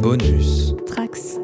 Bonus. 0.00 0.74
Trax. 0.86 1.38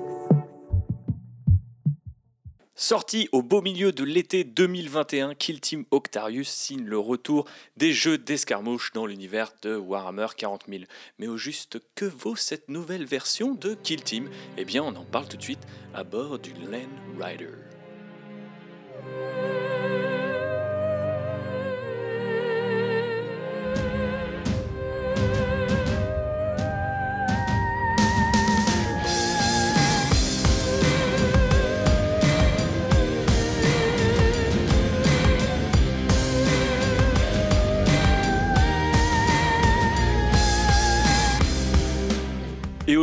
Sorti 2.75 3.29
au 3.33 3.43
beau 3.43 3.61
milieu 3.61 3.93
de 3.93 4.03
l'été 4.03 4.45
2021, 4.45 5.35
Kill 5.35 5.61
Team 5.61 5.85
Octarius 5.91 6.49
signe 6.49 6.87
le 6.87 6.99
retour 6.99 7.47
des 7.77 7.93
jeux 7.93 8.17
d'escarmouche 8.17 8.95
dans 8.95 9.05
l'univers 9.05 9.53
de 9.61 9.77
Warhammer 9.77 10.29
40 10.35 10.65
000. 10.71 10.85
Mais 11.19 11.29
au 11.29 11.37
juste, 11.37 11.83
que 11.95 12.07
vaut 12.07 12.35
cette 12.35 12.71
nouvelle 12.71 13.05
version 13.05 13.55
de 13.55 13.75
Kill 13.75 14.03
Team? 14.03 14.31
Eh 14.57 14.65
bien, 14.65 14.83
on 14.83 14.97
en 14.97 15.05
parle 15.05 15.29
tout 15.29 15.37
de 15.37 15.43
suite 15.43 15.67
à 15.93 16.03
bord 16.03 16.39
du 16.39 16.53
Land 16.55 16.89
Rider. 17.21 17.53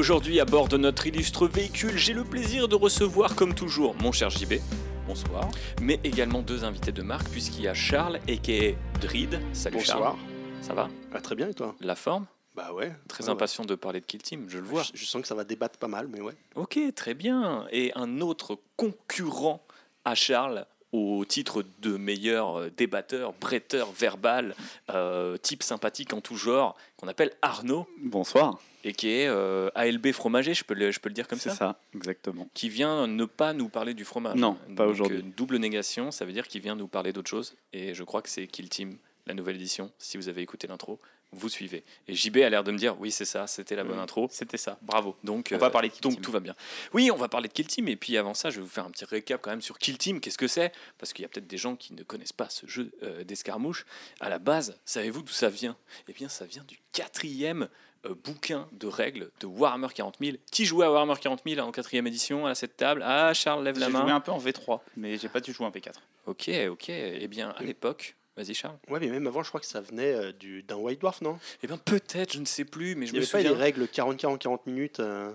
Aujourd'hui, 0.03 0.41
à 0.41 0.45
bord 0.45 0.67
de 0.67 0.75
notre 0.75 1.07
illustre 1.07 1.47
véhicule, 1.47 1.97
j'ai 1.97 2.11
le 2.11 2.25
plaisir 2.25 2.67
de 2.67 2.75
recevoir, 2.75 3.37
comme 3.37 3.53
toujours, 3.55 3.95
mon 4.01 4.11
cher 4.11 4.29
JB. 4.29 4.55
Bonsoir. 5.07 5.47
Mais 5.81 5.97
également 6.03 6.41
deux 6.41 6.65
invités 6.65 6.91
de 6.91 7.01
marque, 7.01 7.29
puisqu'il 7.29 7.61
y 7.61 7.69
a 7.69 7.73
Charles, 7.73 8.17
a.k.a. 8.27 8.99
Drid. 8.99 9.39
Salut 9.53 9.77
Bonsoir. 9.77 9.97
Charles. 9.99 10.17
Ça 10.61 10.73
va? 10.73 10.89
Ah, 11.13 11.21
très 11.21 11.35
bien 11.35 11.47
et 11.47 11.53
toi? 11.53 11.73
La 11.79 11.95
forme? 11.95 12.25
Bah 12.53 12.73
ouais. 12.73 12.91
Très 13.07 13.23
Ouais, 13.23 13.29
ouais. 13.29 13.33
impatient 13.33 13.63
de 13.63 13.75
parler 13.75 14.01
de 14.01 14.05
Kill 14.05 14.21
Team, 14.21 14.45
je 14.49 14.57
le 14.57 14.65
vois. 14.65 14.83
Je, 14.83 14.91
je 14.93 15.05
sens 15.05 15.21
que 15.21 15.27
ça 15.29 15.35
va 15.35 15.45
débattre 15.45 15.79
pas 15.79 15.87
mal, 15.87 16.09
mais 16.11 16.19
ouais. 16.19 16.35
Ok, 16.55 16.77
très 16.93 17.13
bien. 17.13 17.65
Et 17.71 17.93
un 17.95 18.19
autre 18.19 18.59
concurrent 18.75 19.65
à 20.03 20.15
Charles 20.15 20.65
au 20.93 21.25
titre 21.25 21.65
de 21.81 21.97
meilleur 21.97 22.59
euh, 22.59 22.69
débatteur, 22.69 23.33
bretteur 23.33 23.91
verbal, 23.91 24.55
euh, 24.91 25.37
type 25.37 25.63
sympathique 25.63 26.13
en 26.13 26.21
tout 26.21 26.37
genre, 26.37 26.77
qu'on 26.97 27.07
appelle 27.07 27.31
Arnaud, 27.41 27.87
Bonsoir. 27.97 28.59
et 28.83 28.93
qui 28.93 29.09
est 29.09 29.27
euh, 29.27 29.69
ALB 29.73 30.11
fromager, 30.11 30.53
je 30.53 30.63
peux 30.63 30.75
le, 30.75 30.91
je 30.91 30.99
peux 30.99 31.09
le 31.09 31.15
dire 31.15 31.27
comme 31.27 31.39
C'est 31.39 31.49
ça, 31.49 31.55
ça, 31.55 31.79
exactement. 31.95 32.47
qui 32.53 32.69
vient 32.69 33.07
ne 33.07 33.25
pas 33.25 33.53
nous 33.53 33.69
parler 33.69 33.95
du 33.95 34.05
fromage. 34.05 34.35
Non, 34.35 34.55
pas 34.75 34.85
aujourd'hui. 34.85 35.23
double 35.35 35.57
négation, 35.57 36.11
ça 36.11 36.25
veut 36.25 36.31
dire 36.31 36.47
qu'il 36.47 36.61
vient 36.61 36.75
nous 36.75 36.87
parler 36.87 37.11
d'autre 37.11 37.29
chose, 37.29 37.55
et 37.73 37.95
je 37.95 38.03
crois 38.03 38.21
que 38.21 38.29
c'est 38.29 38.45
Kill 38.45 38.69
Team, 38.69 38.97
la 39.25 39.33
nouvelle 39.33 39.55
édition, 39.55 39.91
si 39.97 40.17
vous 40.17 40.29
avez 40.29 40.41
écouté 40.43 40.67
l'intro. 40.67 40.99
Vous 41.35 41.49
suivez. 41.49 41.83
Et 42.07 42.15
JB 42.15 42.37
a 42.37 42.49
l'air 42.49 42.63
de 42.63 42.71
me 42.71 42.77
dire 42.77 42.99
oui, 42.99 43.11
c'est 43.11 43.25
ça, 43.25 43.47
c'était 43.47 43.75
la 43.75 43.83
bonne 43.83 43.99
intro. 43.99 44.27
C'était 44.31 44.57
ça, 44.57 44.77
bravo. 44.81 45.15
Donc, 45.23 45.49
On 45.53 45.57
va 45.57 45.67
euh, 45.67 45.69
parler 45.69 45.89
de 45.89 45.93
Kill 45.93 46.01
donc 46.01 46.13
Team. 46.13 46.21
tout 46.21 46.31
va 46.31 46.39
bien. 46.39 46.55
Oui, 46.93 47.09
on 47.11 47.15
va 47.17 47.27
parler 47.27 47.47
de 47.47 47.53
Kill 47.53 47.67
Team. 47.67 47.87
Et 47.87 47.95
puis 47.95 48.17
avant 48.17 48.33
ça, 48.33 48.49
je 48.49 48.57
vais 48.57 48.61
vous 48.61 48.67
faire 48.69 48.85
un 48.85 48.91
petit 48.91 49.05
récap 49.05 49.41
quand 49.41 49.49
même 49.51 49.61
sur 49.61 49.77
Kill 49.77 49.97
Team. 49.97 50.19
Qu'est-ce 50.19 50.37
que 50.37 50.47
c'est? 50.47 50.71
Parce 50.97 51.13
qu'il 51.13 51.23
y 51.23 51.25
a 51.25 51.29
peut-être 51.29 51.47
des 51.47 51.57
gens 51.57 51.75
qui 51.75 51.93
ne 51.93 52.03
connaissent 52.03 52.33
pas 52.33 52.49
ce 52.49 52.67
jeu 52.67 52.91
euh, 53.03 53.23
d'escarmouche. 53.23 53.85
À 54.19 54.29
la 54.29 54.39
base, 54.39 54.79
savez-vous 54.85 55.21
d'où 55.23 55.33
ça 55.33 55.49
vient? 55.49 55.75
Eh 56.07 56.13
bien, 56.13 56.29
ça 56.29 56.45
vient 56.45 56.63
du 56.63 56.77
quatrième 56.91 57.67
euh, 58.05 58.15
bouquin 58.23 58.67
de 58.73 58.87
règles 58.87 59.31
de 59.39 59.45
Warhammer 59.47 59.87
40 59.93 60.15
000. 60.21 60.37
Qui 60.51 60.65
jouait 60.65 60.85
à 60.85 60.91
Warhammer 60.91 61.15
40 61.21 61.41
000 61.47 61.65
en 61.65 61.71
quatrième 61.71 62.05
édition 62.07 62.45
à 62.45 62.53
cette 62.55 62.77
table? 62.77 63.01
Ah, 63.05 63.33
Charles, 63.33 63.63
lève 63.63 63.75
J'ai 63.75 63.81
la 63.81 63.89
joué 63.89 63.99
main. 64.03 64.15
un 64.15 64.19
peu 64.19 64.31
en 64.31 64.39
V3, 64.39 64.81
mais 64.97 65.17
j'ai 65.17 65.29
pas 65.29 65.39
dû 65.39 65.53
jouer 65.53 65.65
en 65.65 65.71
V4. 65.71 65.93
Ok, 66.25 66.49
ok. 66.69 66.89
Eh 66.89 67.27
bien, 67.27 67.49
à 67.49 67.63
l'époque, 67.63 68.15
vas-y 68.37 68.53
Charles. 68.53 68.77
Ouais, 68.89 68.99
mais 68.99 69.07
même 69.09 69.27
avant, 69.27 69.43
je 69.43 69.49
crois 69.49 69.59
que 69.59 69.65
ça 69.67 69.81
venait 69.81 70.13
euh, 70.13 70.31
du- 70.31 70.63
d'un 70.63 70.75
White 70.75 70.99
Dwarf, 71.01 71.21
non? 71.21 71.37
Eh 71.63 71.67
bien, 71.67 71.77
peut-être, 71.77 72.33
je 72.33 72.39
ne 72.39 72.45
sais 72.45 72.65
plus, 72.65 72.95
mais 72.95 73.05
je 73.05 73.11
Il 73.11 73.15
n'y 73.15 73.19
me 73.19 73.23
avait 73.23 73.31
pas 73.31 73.37
les 73.39 73.43
souviens. 73.49 73.59
règles 73.63 73.83
40-40-40 73.85 74.59
minutes 74.67 74.99
euh, 74.99 75.31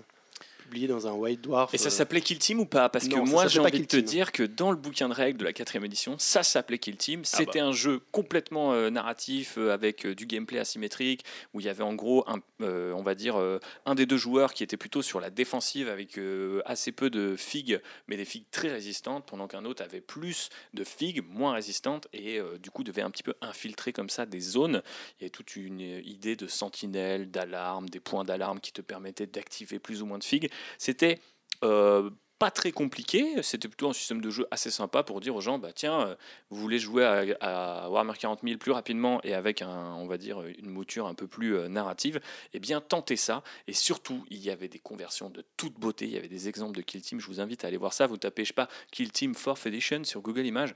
publiées 0.69 0.87
dans 0.87 1.07
un 1.07 1.13
White 1.13 1.41
Dwarf. 1.41 1.73
Et 1.73 1.77
ça 1.77 1.87
euh, 1.87 1.89
s'appelait 1.89 2.21
Kill 2.21 2.37
Team 2.37 2.59
ou 2.59 2.65
pas? 2.65 2.89
Parce 2.89 3.07
que 3.07 3.15
non, 3.15 3.25
moi 3.25 3.47
j'ai 3.47 3.59
envie 3.59 3.79
de 3.79 3.85
te 3.85 3.95
Team. 3.97 4.05
dire 4.05 4.31
que 4.31 4.43
dans 4.43 4.69
le 4.71 4.77
bouquin 4.77 5.09
de 5.09 5.13
règles 5.13 5.39
de 5.39 5.45
la 5.45 5.53
quatrième 5.53 5.85
édition, 5.85 6.15
ça 6.19 6.43
s'appelait 6.43 6.77
Kill 6.77 6.95
Team. 6.97 7.25
C'était 7.25 7.59
un 7.59 7.71
jeu 7.71 8.01
complètement 8.11 8.73
euh, 8.73 8.89
narratif 8.89 9.55
euh, 9.57 9.73
avec 9.73 10.05
euh, 10.05 10.13
du 10.15 10.25
gameplay 10.25 10.59
asymétrique 10.59 11.25
où 11.53 11.59
il 11.59 11.65
y 11.65 11.69
avait 11.69 11.83
en 11.83 11.95
gros 11.95 12.23
un, 12.27 12.39
euh, 12.61 12.93
on 12.93 13.01
va 13.01 13.15
dire 13.15 13.39
euh, 13.39 13.59
un 13.85 13.95
des 13.95 14.05
deux 14.05 14.17
joueurs 14.17 14.53
qui 14.53 14.63
était 14.63 14.77
plutôt 14.77 15.01
sur 15.01 15.19
la 15.19 15.29
défensive 15.29 15.89
avec 15.89 16.17
euh, 16.17 16.61
assez 16.65 16.91
peu 16.91 17.09
de 17.09 17.35
figues, 17.35 17.81
mais 18.07 18.17
des 18.17 18.25
figues 18.25 18.45
très 18.51 18.69
résistantes, 18.69 19.25
pendant 19.25 19.47
qu'un 19.47 19.65
autre 19.65 19.83
avait 19.83 20.01
plus 20.01 20.49
de 20.73 20.83
figues 20.83 21.23
moins 21.27 21.53
résistantes 21.53 22.07
et 22.13 22.39
euh, 22.39 22.57
du 22.57 22.69
coup 22.69 22.83
devait 22.83 23.01
un 23.01 23.09
petit 23.09 23.23
peu 23.23 23.33
infiltrer 23.41 23.91
comme 23.93 24.09
ça 24.09 24.25
des 24.25 24.39
zones. 24.39 24.81
Il 25.17 25.21
y 25.21 25.23
avait 25.25 25.29
toute 25.31 25.55
une 25.55 25.79
idée 25.81 26.35
de 26.35 26.47
sentinelle, 26.47 27.31
d'alarme, 27.31 27.89
des 27.89 27.99
points 27.99 28.23
d'alarme 28.23 28.59
qui 28.59 28.71
te 28.71 28.81
permettaient 28.81 29.27
d'activer 29.27 29.79
plus 29.79 30.01
ou 30.01 30.05
moins 30.05 30.17
de 30.17 30.23
figues. 30.23 30.49
C'était 30.77 31.19
euh, 31.63 32.09
pas 32.39 32.51
très 32.51 32.71
compliqué, 32.71 33.43
c'était 33.43 33.67
plutôt 33.67 33.89
un 33.89 33.93
système 33.93 34.21
de 34.21 34.29
jeu 34.29 34.47
assez 34.49 34.71
sympa 34.71 35.03
pour 35.03 35.19
dire 35.19 35.35
aux 35.35 35.41
gens, 35.41 35.59
bah 35.59 35.73
tiens, 35.75 36.01
euh, 36.01 36.15
vous 36.49 36.57
voulez 36.57 36.79
jouer 36.79 37.03
à, 37.41 37.89
Warhammer 37.89 38.13
40 38.17 38.39
000 38.43 38.57
plus 38.57 38.71
rapidement 38.71 39.19
et 39.23 39.33
avec 39.33 39.61
on 39.61 40.07
va 40.07 40.17
dire, 40.17 40.41
une 40.41 40.69
mouture 40.69 41.05
un 41.05 41.13
peu 41.13 41.27
plus 41.27 41.57
euh, 41.57 41.67
narrative, 41.67 42.21
eh 42.53 42.59
bien 42.59 42.79
tentez 42.79 43.17
ça. 43.17 43.43
Et 43.67 43.73
surtout, 43.73 44.25
il 44.29 44.39
y 44.39 44.49
avait 44.49 44.69
des 44.69 44.79
conversions 44.79 45.29
de 45.29 45.43
toute 45.57 45.73
beauté, 45.73 46.05
il 46.05 46.11
y 46.11 46.17
avait 46.17 46.29
des 46.29 46.47
exemples 46.47 46.77
de 46.77 46.81
Kill 46.81 47.01
Team, 47.01 47.19
je 47.19 47.27
vous 47.27 47.41
invite 47.41 47.65
à 47.65 47.67
aller 47.67 47.77
voir 47.77 47.91
ça, 47.91 48.07
vous 48.07 48.17
tapez, 48.17 48.45
je 48.45 48.49
sais 48.49 48.53
pas, 48.53 48.69
Kill 48.91 49.11
Team 49.11 49.33
4th 49.33 49.67
Edition 49.67 50.05
sur 50.05 50.21
Google 50.21 50.45
Images. 50.45 50.75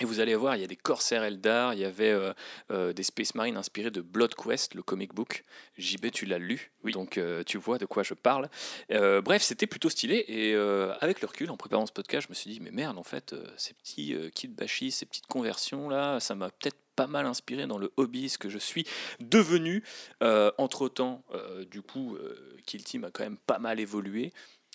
Et 0.00 0.04
vous 0.04 0.20
allez 0.20 0.34
voir, 0.34 0.56
il 0.56 0.62
y 0.62 0.64
a 0.64 0.66
des 0.66 0.76
Corsair 0.76 1.22
Eldar, 1.22 1.74
il 1.74 1.80
y 1.80 1.84
avait 1.84 2.10
euh, 2.10 2.32
euh, 2.70 2.92
des 2.92 3.02
Space 3.02 3.34
Marines 3.34 3.56
inspirés 3.56 3.90
de 3.90 4.00
Blood 4.00 4.34
Quest, 4.34 4.74
le 4.74 4.82
comic 4.82 5.14
book. 5.14 5.44
JB, 5.78 6.10
tu 6.10 6.24
l'as 6.26 6.38
lu, 6.38 6.72
donc 6.84 7.18
euh, 7.18 7.44
tu 7.44 7.58
vois 7.58 7.78
de 7.78 7.84
quoi 7.86 8.02
je 8.02 8.14
parle. 8.14 8.48
Bref, 8.90 9.42
c'était 9.42 9.66
plutôt 9.66 9.90
stylé. 9.90 10.24
Et 10.28 10.54
avec 11.00 11.20
le 11.20 11.28
recul, 11.28 11.50
en 11.50 11.56
préparant 11.56 11.86
ce 11.86 11.92
podcast, 11.92 12.26
je 12.26 12.32
me 12.32 12.34
suis 12.34 12.50
dit, 12.50 12.60
mais 12.60 12.70
merde, 12.70 12.98
en 12.98 13.02
fait, 13.04 13.34
ces 13.56 13.74
petits 13.74 14.16
kits 14.34 14.48
bashi, 14.48 14.90
ces 14.90 15.06
petites 15.06 15.26
conversions 15.26 15.88
là, 15.88 16.20
ça 16.20 16.34
m'a 16.34 16.50
peut-être 16.50 16.76
pas 16.96 17.06
mal 17.06 17.26
inspiré 17.26 17.66
dans 17.66 17.78
le 17.78 17.92
hobbyiste 17.96 18.38
que 18.38 18.48
je 18.48 18.58
suis 18.58 18.86
devenu. 19.20 19.82
Euh, 20.22 20.50
entre 20.58 20.88
temps, 20.88 21.24
du 21.70 21.82
coup, 21.82 22.16
Kill 22.66 22.84
Team 22.84 23.04
a 23.04 23.10
quand 23.10 23.24
même 23.24 23.38
pas 23.38 23.58
mal 23.58 23.80
évolué. 23.80 24.32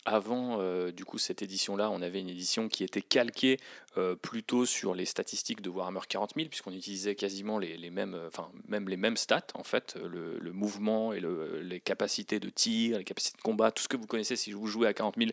Avant, 0.09 0.62
euh, 0.62 0.94
du 0.94 1.03
coup, 1.03 1.18
cette 1.18 1.41
édition-là, 1.41 1.90
on 1.91 2.01
avait 2.01 2.22
une 2.22 2.29
édition 2.29 2.69
qui 2.69 2.85
était 2.85 3.01
calquée 3.01 3.57
euh, 3.97 4.16
plutôt 4.16 4.66
sur 4.66 4.95
les 4.95 5.03
statistiques 5.06 5.62
de 5.62 5.69
Warhammer 5.69 6.00
40 6.07 6.34
000, 6.35 6.47
puisqu'on 6.47 6.72
utilisait 6.72 7.16
quasiment 7.16 7.59
les, 7.59 7.75
les 7.78 7.90
mêmes, 7.90 8.13
euh, 8.13 8.28
enfin 8.28 8.50
même 8.69 8.88
les 8.88 8.96
mêmes 8.96 9.17
stats 9.17 9.47
en 9.56 9.63
fait, 9.63 9.96
le, 10.01 10.38
le 10.40 10.51
mouvement 10.53 11.12
et 11.13 11.19
le- 11.19 11.59
les 11.62 11.79
capacités 11.81 12.40
de 12.40 12.50
tir, 12.50 13.00
les 13.00 13.03
capacités 13.03 13.35
de 13.38 13.41
combat, 13.41 13.72
tout 13.72 13.84
ce 13.84 13.88
que 13.90 13.97
vous 13.97 14.06
connaissez 14.07 14.35
si 14.38 14.51
vous 14.53 14.67
jouez 14.67 14.88
à 14.88 14.94
40 14.94 15.16
000, 15.17 15.31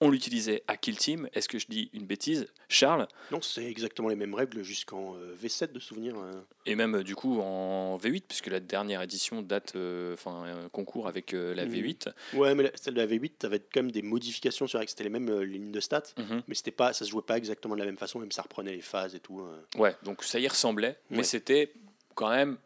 on 0.00 0.10
l'utilisait 0.10 0.62
à 0.66 0.76
Kill 0.76 0.96
Team. 0.96 1.28
Est-ce 1.34 1.48
que 1.48 1.58
je 1.58 1.66
dis 1.68 1.88
une 1.92 2.06
bêtise, 2.06 2.46
Charles? 2.68 3.06
Non, 3.30 3.40
c'est 3.42 3.64
exactement 3.64 4.08
les 4.08 4.16
mêmes 4.16 4.34
règles 4.34 4.62
jusqu'en 4.62 5.14
euh, 5.16 5.34
V7 5.40 5.72
de 5.72 5.78
souvenir. 5.80 6.16
euh. 6.18 6.32
Et 6.64 6.74
même 6.74 7.02
du 7.02 7.14
coup 7.14 7.38
en 7.40 7.96
V8, 7.98 8.24
puisque 8.26 8.48
la 8.48 8.60
dernière 8.60 9.02
édition 9.02 9.40
date, 9.42 9.74
enfin 10.14 10.44
concours 10.72 11.06
avec 11.06 11.32
la 11.32 11.64
Mhm. 11.66 11.72
V8. 11.72 12.08
Ouais, 12.34 12.54
mais 12.54 12.64
la- 12.64 12.70
celle 12.74 12.94
de 12.94 13.00
la 13.00 13.06
V8, 13.06 13.32
ça 13.42 13.46
avait 13.48 13.60
quand 13.60 13.82
même 13.82 13.92
des 13.92 14.02
modifications 14.16 14.66
sur 14.66 14.80
C'était 14.88 15.04
les 15.04 15.10
mêmes 15.10 15.28
euh, 15.28 15.44
lignes 15.44 15.72
de 15.72 15.80
stats, 15.80 16.02
Mhm. 16.18 16.42
mais 16.48 16.54
c'était 16.54 16.70
pas, 16.70 16.92
ça 16.92 17.04
se 17.04 17.10
jouait 17.10 17.22
pas 17.22 17.36
exactement 17.36 17.74
de 17.74 17.80
la 17.80 17.86
même 17.86 17.98
façon, 17.98 18.18
même 18.18 18.32
ça 18.32 18.42
reprenait 18.42 18.72
les 18.74 18.80
phases 18.82 19.14
et 19.14 19.20
tout. 19.20 19.40
euh. 19.40 19.80
Ouais, 19.80 19.94
donc 20.02 20.24
ça 20.24 20.38
y 20.38 20.48
ressemblait, 20.48 20.96
mais 21.10 21.18
Ouais. 21.18 21.22
c'était 21.24 21.72
quand 22.14 22.30
même 22.30 22.56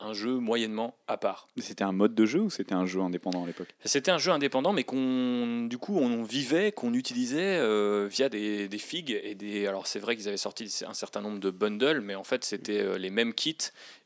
un 0.00 0.12
jeu 0.12 0.38
moyennement 0.38 0.96
à 1.06 1.16
part. 1.16 1.48
C'était 1.58 1.84
un 1.84 1.92
mode 1.92 2.14
de 2.14 2.26
jeu 2.26 2.40
ou 2.40 2.50
c'était 2.50 2.74
un 2.74 2.86
jeu 2.86 3.00
indépendant 3.00 3.44
à 3.44 3.46
l'époque? 3.46 3.68
C'était 3.84 4.10
un 4.10 4.18
jeu 4.18 4.30
indépendant, 4.30 4.72
mais 4.72 4.84
qu'on, 4.84 5.66
du 5.68 5.78
coup, 5.78 5.98
on 5.98 6.22
vivait, 6.22 6.72
qu'on 6.72 6.94
utilisait 6.94 7.58
euh, 7.58 8.08
via 8.10 8.28
des, 8.28 8.68
des 8.68 8.78
figues 8.78 9.18
et 9.22 9.34
des. 9.34 9.66
Alors 9.66 9.86
c'est 9.86 9.98
vrai 9.98 10.16
qu'ils 10.16 10.28
avaient 10.28 10.36
sorti 10.36 10.72
un 10.86 10.94
certain 10.94 11.20
nombre 11.20 11.40
de 11.40 11.50
bundles, 11.50 12.00
mais 12.00 12.14
en 12.14 12.24
fait 12.24 12.44
c'était 12.44 12.80
euh, 12.80 12.98
les 12.98 13.10
mêmes 13.10 13.34
kits 13.34 13.56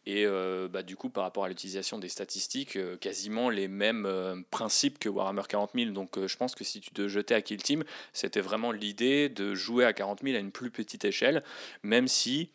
et 0.05 0.25
euh, 0.27 0.67
bah, 0.69 0.83
du 0.83 0.97
coup 0.97 1.11
par 1.11 1.25
rapport 1.25 1.45
à 1.45 1.49
l'utilisation 1.49 1.99
des 1.99 2.09
statistiques, 2.09 2.79
quasiment 3.01 3.51
les 3.51 3.69
mêmes 3.69 4.09
principes 4.51 4.99
que 4.99 5.09
Warhammer 5.09 5.43
40 5.49 5.71
000. 5.75 5.91
Donc 5.93 6.19
je 6.27 6.37
pense 6.37 6.55
que 6.55 6.65
si 6.65 6.81
tu 6.81 6.91
te 6.91 7.07
jetais 7.07 7.35
à 7.35 7.43
Kill 7.43 7.63
Team, 7.63 7.85
c'était 8.13 8.41
vraiment 8.41 8.73
l'idée 8.73 9.29
de 9.29 9.55
jouer 9.55 9.85
à 9.85 9.93
40 9.93 10.23
000 10.23 10.37
à 10.37 10.41
une 10.41 10.51
plus 10.51 10.71
petite 10.71 11.05
échelle, 11.05 11.45
même 11.83 12.09
si 12.09 12.51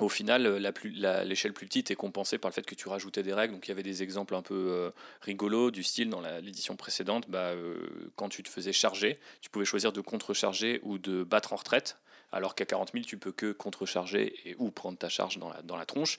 au 0.00 0.08
final, 0.08 0.46
euh, 0.46 0.58
la 0.58 0.72
plus- 0.72 0.90
l'échelle 0.90 1.52
plus 1.52 1.66
petite 1.66 1.90
est 1.90 1.94
compensée 1.94 2.38
par 2.38 2.50
le 2.50 2.54
fait 2.54 2.66
que 2.66 2.74
tu 2.74 2.88
rajoutais 2.88 3.22
des 3.22 3.32
règles. 3.32 3.54
Donc 3.54 3.66
il 3.66 3.70
y 3.70 3.72
avait 3.72 3.84
des 3.84 4.02
exemples 4.02 4.34
un 4.34 4.42
peu 4.42 4.54
euh, 4.54 4.90
rigolos 5.20 5.70
du 5.70 5.84
style 5.84 6.10
dans 6.10 6.20
l'édition 6.20 6.74
précédente. 6.76 7.28
Bah, 7.28 7.50
euh, 7.50 8.10
quand 8.16 8.28
tu 8.28 8.42
te 8.42 8.48
faisais 8.48 8.72
charger, 8.72 9.20
tu 9.40 9.50
pouvais 9.50 9.64
choisir 9.64 9.92
de 9.92 10.00
contre-charger 10.00 10.80
ou 10.82 10.98
de 10.98 11.22
battre 11.22 11.52
en 11.52 11.56
retraite. 11.56 11.98
Alors 12.32 12.56
qu'à 12.56 12.64
40 12.64 12.90
000, 12.92 13.04
tu 13.04 13.16
peux 13.16 13.30
que 13.30 13.52
contre-charger 13.52 14.34
et 14.44 14.56
ou 14.58 14.72
prendre 14.72 14.98
ta 14.98 15.08
charge 15.08 15.38
dans 15.38 15.76
la, 15.76 15.86
tronche. 15.86 16.16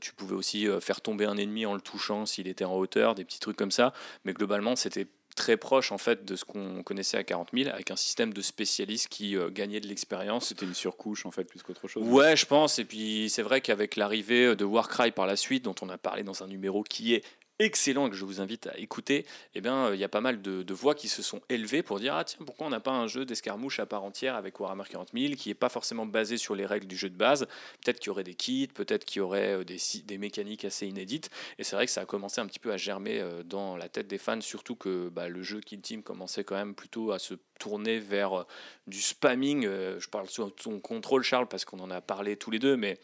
Tu 0.00 0.12
pouvais 0.14 0.34
aussi 0.34 0.66
faire 0.80 1.00
tomber 1.00 1.24
un 1.24 1.36
ennemi 1.36 1.66
en 1.66 1.74
le 1.74 1.80
touchant 1.80 2.26
s'il 2.26 2.48
était 2.48 2.64
en 2.64 2.74
hauteur, 2.74 3.14
des 3.14 3.24
petits 3.24 3.38
trucs 3.38 3.56
comme 3.56 3.70
ça. 3.70 3.92
Mais 4.24 4.32
globalement, 4.32 4.74
c'était 4.74 5.06
très 5.36 5.56
proche 5.56 5.92
en 5.92 5.98
fait 5.98 6.24
de 6.24 6.36
ce 6.36 6.44
qu'on 6.44 6.82
connaissait 6.82 7.16
à 7.16 7.24
40 7.24 7.48
000 7.54 7.70
avec 7.70 7.90
un 7.90 7.96
système 7.96 8.32
de 8.32 8.42
spécialistes 8.42 9.08
qui 9.08 9.36
euh, 9.36 9.50
gagnait 9.50 9.80
de 9.80 9.86
l'expérience 9.86 10.48
C'était 10.48 10.66
une 10.66 10.74
surcouche 10.74 11.26
en 11.26 11.30
fait 11.30 11.44
plus 11.44 11.62
qu'autre 11.62 11.88
chose. 11.88 12.06
Ouais, 12.06 12.36
je 12.36 12.46
pense. 12.46 12.78
Et 12.78 12.84
puis 12.84 13.28
c'est 13.30 13.42
vrai 13.42 13.60
qu'avec 13.60 13.96
l'arrivée 13.96 14.56
de 14.56 14.64
Warcry 14.64 15.10
par 15.10 15.26
la 15.26 15.36
suite, 15.36 15.64
dont 15.64 15.74
on 15.82 15.88
a 15.88 15.98
parlé 15.98 16.22
dans 16.22 16.42
un 16.42 16.46
numéro 16.46 16.82
qui 16.82 17.14
est 17.14 17.24
excellent 17.60 18.08
que 18.08 18.16
je 18.16 18.24
vous 18.24 18.40
invite 18.40 18.66
à 18.66 18.76
écouter, 18.78 19.26
eh 19.54 19.60
bien, 19.60 19.86
euh, 19.86 19.94
il 19.94 20.00
y 20.00 20.04
a 20.04 20.08
pas 20.08 20.20
mal 20.20 20.42
de, 20.42 20.74
voix 20.74 20.94
qui 20.94 21.08
se 21.08 21.22
sont 21.22 21.40
élevées 21.48 21.82
pour 21.82 22.00
dire 22.00 22.14
Ah, 22.14 22.24
tiens, 22.24 22.40
pourquoi 22.44 22.66
on 22.66 22.70
n'a 22.70 22.80
pas 22.80 22.92
un 22.92 23.06
jeu 23.06 23.24
d'escarmouche 23.24 23.80
à 23.80 23.86
part 23.86 24.02
entière 24.02 24.34
avec 24.34 24.58
Warhammer 24.58 24.84
40 24.88 25.10
000 25.14 25.34
qui 25.34 25.50
n'est 25.50 25.54
pas 25.54 25.68
forcément 25.68 26.06
basé 26.06 26.38
sur 26.38 26.54
les 26.54 26.64
règles 26.64 26.86
du 26.86 26.96
jeu 26.96 27.10
de 27.10 27.16
base? 27.16 27.46
Peut-être 27.84 28.00
qu'il 28.00 28.08
y 28.08 28.10
aurait 28.10 28.24
des 28.24 28.34
kits, 28.34 28.68
peut-être 28.68 29.04
qu'il 29.04 29.18
y 29.18 29.22
aurait 29.22 29.58
euh, 29.58 29.64
des, 29.64 29.78
des 30.04 30.18
mécaniques 30.18 30.64
assez 30.64 30.86
inédites. 30.86 31.30
Et 31.58 31.64
c'est 31.64 31.76
vrai 31.76 31.86
que 31.86 31.92
ça 31.92 32.00
a 32.00 32.06
commencé 32.06 32.40
un 32.40 32.46
petit 32.46 32.58
peu 32.58 32.72
à 32.72 32.76
germer 32.76 33.20
euh, 33.20 33.42
dans 33.42 33.76
la 33.76 33.88
tête 33.88 34.08
des 34.08 34.18
fans, 34.18 34.40
surtout 34.40 34.76
que 34.76 35.08
bah, 35.10 35.28
le 35.28 35.42
jeu 35.42 35.60
Kill 35.60 35.82
Team 35.82 36.02
commençait 36.02 36.44
quand 36.44 36.56
même 36.56 36.74
plutôt 36.74 37.12
à 37.12 37.18
se 37.18 37.34
tourner 37.58 37.98
vers 37.98 38.46
du 38.86 39.02
spamming. 39.02 39.64
Je 39.64 40.08
parle 40.08 40.28
sous 40.28 40.48
ton 40.50 40.80
contrôle, 40.80 41.22
Charles, 41.22 41.46
parce 41.46 41.66
qu'on 41.66 41.80
en 41.80 41.90
a 41.90 42.00
parlé 42.00 42.36
tous 42.36 42.50
les 42.50 42.58
deux, 42.58 42.76
mais. 42.76 42.98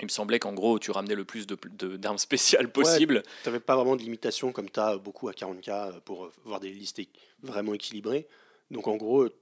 Il 0.00 0.06
me 0.06 0.08
semblait 0.10 0.38
qu'en 0.38 0.52
gros, 0.52 0.78
tu 0.78 0.90
ramenais 0.90 1.14
le 1.14 1.24
plus 1.24 1.46
de- 1.46 1.56
de- 1.78 1.96
d'armes 1.96 2.18
spéciales 2.18 2.70
possible. 2.72 3.22
Tu 3.42 3.48
n'avais 3.48 3.60
pas 3.60 3.76
vraiment 3.76 3.94
de 3.94 4.02
limitation 4.02 4.50
comme 4.50 4.68
tu 4.70 4.80
as 4.80 4.96
beaucoup 4.96 5.28
à 5.28 5.32
40K 5.32 6.00
pour 6.04 6.24
euh, 6.24 6.32
voir 6.44 6.58
des 6.60 6.70
listes 6.72 7.00
vraiment 7.42 7.74
équilibrées. 7.74 8.26
Donc 8.70 8.88
en 8.88 8.96
gros, 8.96 9.22
euh, 9.24 9.34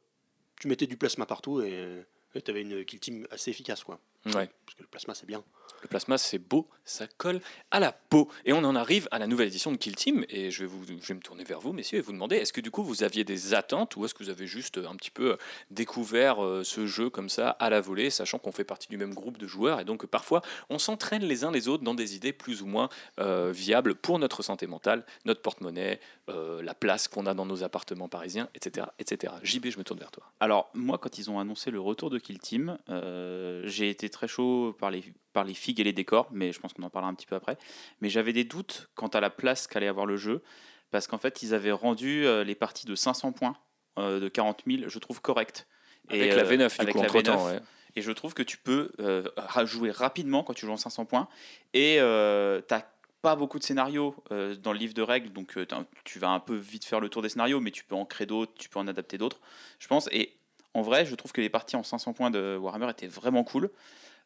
tu 0.61 0.69
mettais 0.69 0.87
du 0.87 0.97
plasma 0.97 1.25
partout 1.25 1.63
et 1.63 2.05
tu 2.45 2.51
avais 2.51 2.63
une 2.63 2.85
kill 2.85 3.01
team 3.01 3.27
assez 3.31 3.51
efficace. 3.51 3.85
Quoi. 3.85 3.99
Ouais. 4.27 4.51
Parce 4.67 4.77
que 4.77 4.83
le 4.83 4.89
plasma, 4.89 5.15
c'est 5.15 5.27
bien. 5.27 5.43
Le 5.83 5.89
plasma, 5.89 6.19
c'est 6.19 6.39
beau, 6.39 6.69
ça 6.85 7.07
colle 7.17 7.41
à 7.71 7.81
la 7.81 7.93
peau. 7.93 8.29
Et 8.45 8.53
on 8.53 8.63
en 8.65 8.77
arrive 8.77 9.09
à 9.11 9.19
la 9.19 9.27
nouvelle 9.27 9.49
édition 9.49 9.73
de 9.73 9.79
Kill 9.79 9.97
Team. 9.97 10.27
Et 10.29 10.51
je 10.51 10.61
vais, 10.61 10.67
vous, 10.67 10.85
je 10.87 11.09
vais 11.09 11.15
me 11.15 11.21
tourner 11.21 11.43
vers 11.45 11.59
vous, 11.59 11.73
messieurs, 11.73 11.99
et 11.99 12.03
vous 12.03 12.13
demander 12.13 12.37
est-ce 12.37 12.53
que 12.53 12.61
du 12.61 12.71
coup 12.71 12.83
vous 12.83 13.03
aviez 13.03 13.25
des 13.25 13.55
attentes 13.55 13.97
ou 13.97 14.05
est-ce 14.05 14.13
que 14.13 14.23
vous 14.23 14.29
avez 14.29 14.47
juste 14.47 14.79
un 14.79 14.95
petit 14.97 15.11
peu 15.11 15.39
découvert 15.71 16.45
euh, 16.45 16.65
ce 16.65 16.87
jeu 16.87 17.09
comme 17.09 17.31
ça 17.31 17.51
à 17.51 17.71
la 17.71 17.81
volée, 17.81 18.11
sachant 18.11 18.39
qu'on 18.39 18.53
fait 18.53 18.65
partie 18.65 18.89
du 18.89 18.99
même 18.99 19.15
groupe 19.15 19.39
de 19.39 19.47
joueurs 19.47 19.81
et 19.81 19.85
donc 19.85 20.05
euh, 20.05 20.07
parfois 20.07 20.43
on 20.69 20.79
s'entraîne 20.79 21.25
les 21.25 21.45
uns 21.45 21.51
les 21.51 21.69
autres 21.69 21.83
dans 21.83 21.95
des 21.95 22.15
idées 22.15 22.33
plus 22.33 22.63
ou 22.63 22.67
moins 22.67 22.89
euh, 23.19 23.51
viables 23.53 23.95
pour 23.95 24.19
notre 24.19 24.43
santé 24.43 24.67
mentale, 24.67 25.05
notre 25.25 25.41
porte-monnaie, 25.41 26.01
euh, 26.31 26.63
la 26.63 26.75
place 26.75 27.09
qu'on 27.09 27.27
a 27.27 27.35
dans 27.35 27.47
nos 27.47 27.65
appartements 27.65 28.09
parisiens, 28.09 28.49
etc., 28.55 28.87
etc. 28.99 29.33
JB, 29.43 29.69
je 29.71 29.79
me 29.79 29.85
tourne 29.85 29.99
vers 29.99 30.11
toi. 30.11 30.25
Alors, 30.39 30.71
moi, 30.75 30.99
quand 30.99 31.19
ils 31.19 31.31
ont 31.31 31.41
annoncé 31.41 31.71
le 31.71 31.81
retour 31.81 32.11
de 32.11 32.19
Kill 32.19 32.39
Team, 32.39 32.79
euh, 32.89 33.63
j'ai 33.65 33.89
été 33.89 34.10
très 34.11 34.29
chaud 34.29 34.77
par 34.79 34.91
les, 34.91 35.03
par 35.33 35.45
les 35.45 35.55
figues 35.55 35.81
et 35.81 35.85
les 35.85 35.93
décors, 35.93 36.29
mais 36.33 36.53
je 36.53 36.61
pense 36.61 36.73
qu'on 36.73 36.83
en 36.83 36.91
parlera 36.91 37.11
un 37.11 37.15
petit 37.15 37.27
peu 37.27 37.37
après. 37.37 37.57
Mais 38.01 38.09
j'avais 38.09 38.33
des 38.33 38.45
doutes 38.45 38.91
quant 38.95 39.09
à 39.09 39.21
la 39.21 39.31
place 39.31 39.67
qu'allait 39.67 39.89
avoir 39.89 40.07
le 40.07 40.17
jeu, 40.17 40.43
parce 40.91 41.07
qu'en 41.07 41.19
fait, 41.19 41.43
ils 41.43 41.55
avaient 41.55 41.73
rendu 41.73 42.27
euh, 42.27 42.45
les 42.45 42.55
parties 42.55 42.87
de 42.87 42.95
500 42.95 43.33
points, 43.33 43.57
euh, 43.99 44.21
de 44.21 44.29
40 44.29 44.63
000, 44.67 44.89
je 44.89 44.99
trouve 44.99 45.21
correct. 45.21 45.67
Avec 46.09 46.35
la 46.35 46.45
V9, 46.45 46.75
du 46.75 46.81
avec 46.81 46.95
coup, 46.95 47.03
la 47.03 47.09
entre-temps, 47.09 47.49
V9. 47.49 47.53
ouais. 47.53 47.61
Et 47.97 48.03
je 48.03 48.13
trouve 48.13 48.35
que 48.35 48.43
tu 48.43 48.57
peux 48.57 48.91
euh, 49.01 49.25
jouer 49.65 49.91
rapidement 49.91 50.43
quand 50.43 50.55
tu 50.55 50.67
joues 50.67 50.73
en 50.73 50.77
500 50.77 51.07
points. 51.07 51.29
Et 51.75 51.97
euh, 52.01 52.61
tu 52.67 52.75
n'as 52.75 52.83
pas 53.23 53.37
beaucoup 53.37 53.59
de 53.59 53.65
scénarios 53.65 54.15
euh, 54.33 54.55
dans 54.57 54.73
le 54.73 54.79
livre 54.79 54.95
de 54.95 55.03
règles, 55.03 55.31
donc 55.31 55.57
euh, 55.57 55.67
tu 56.05 56.19
vas 56.19 56.31
un 56.31 56.41
peu 56.41 56.55
vite 56.55 56.85
faire 56.85 57.01
le 57.01 57.09
tour 57.09 57.23
des 57.23 57.29
scénarios, 57.29 57.61
mais 57.61 57.71
tu 57.71 57.85
peux 57.85 57.95
en 57.95 58.07
créer 58.07 58.27
d'autres, 58.27 58.53
tu 58.59 58.69
peux 58.69 58.79
en 58.79 58.89
adapter 58.89 59.19
d'autres, 59.19 59.41
je 59.79 59.87
pense. 59.89 60.09
Et 60.13 60.39
en 60.75 60.83
vrai, 60.83 61.05
je 61.05 61.15
trouve 61.15 61.33
que 61.33 61.41
les 61.41 61.49
parties 61.49 61.77
en 61.77 61.83
500 61.83 62.13
points 62.13 62.31
de 62.31 62.57
Warhammer 62.57 62.91
étaient 62.91 63.07
vraiment 63.07 63.45
cool. 63.45 63.71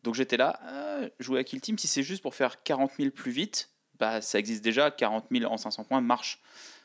Donc 0.03 0.15
j'étais 0.15 0.37
là, 0.37 0.61
euh, 0.67 1.09
jouer 1.19 1.41
à 1.41 1.45
Kill 1.45 1.61
Team, 1.61 1.79
si 1.79 1.87
c'est 1.87 2.03
juste 2.03 2.23
pour 2.23 2.35
faire 2.35 2.63
40 2.63 2.93
000 2.99 3.11
plus 3.11 3.31
vite, 3.31 3.71
bah, 3.99 4.21
ça 4.21 4.39
existe 4.39 4.63
déjà, 4.63 4.91
40 4.91 5.27
000 5.31 5.51
en 5.51 5.57
500 5.57 5.85
points 5.85 6.01
marche. 6.01 6.41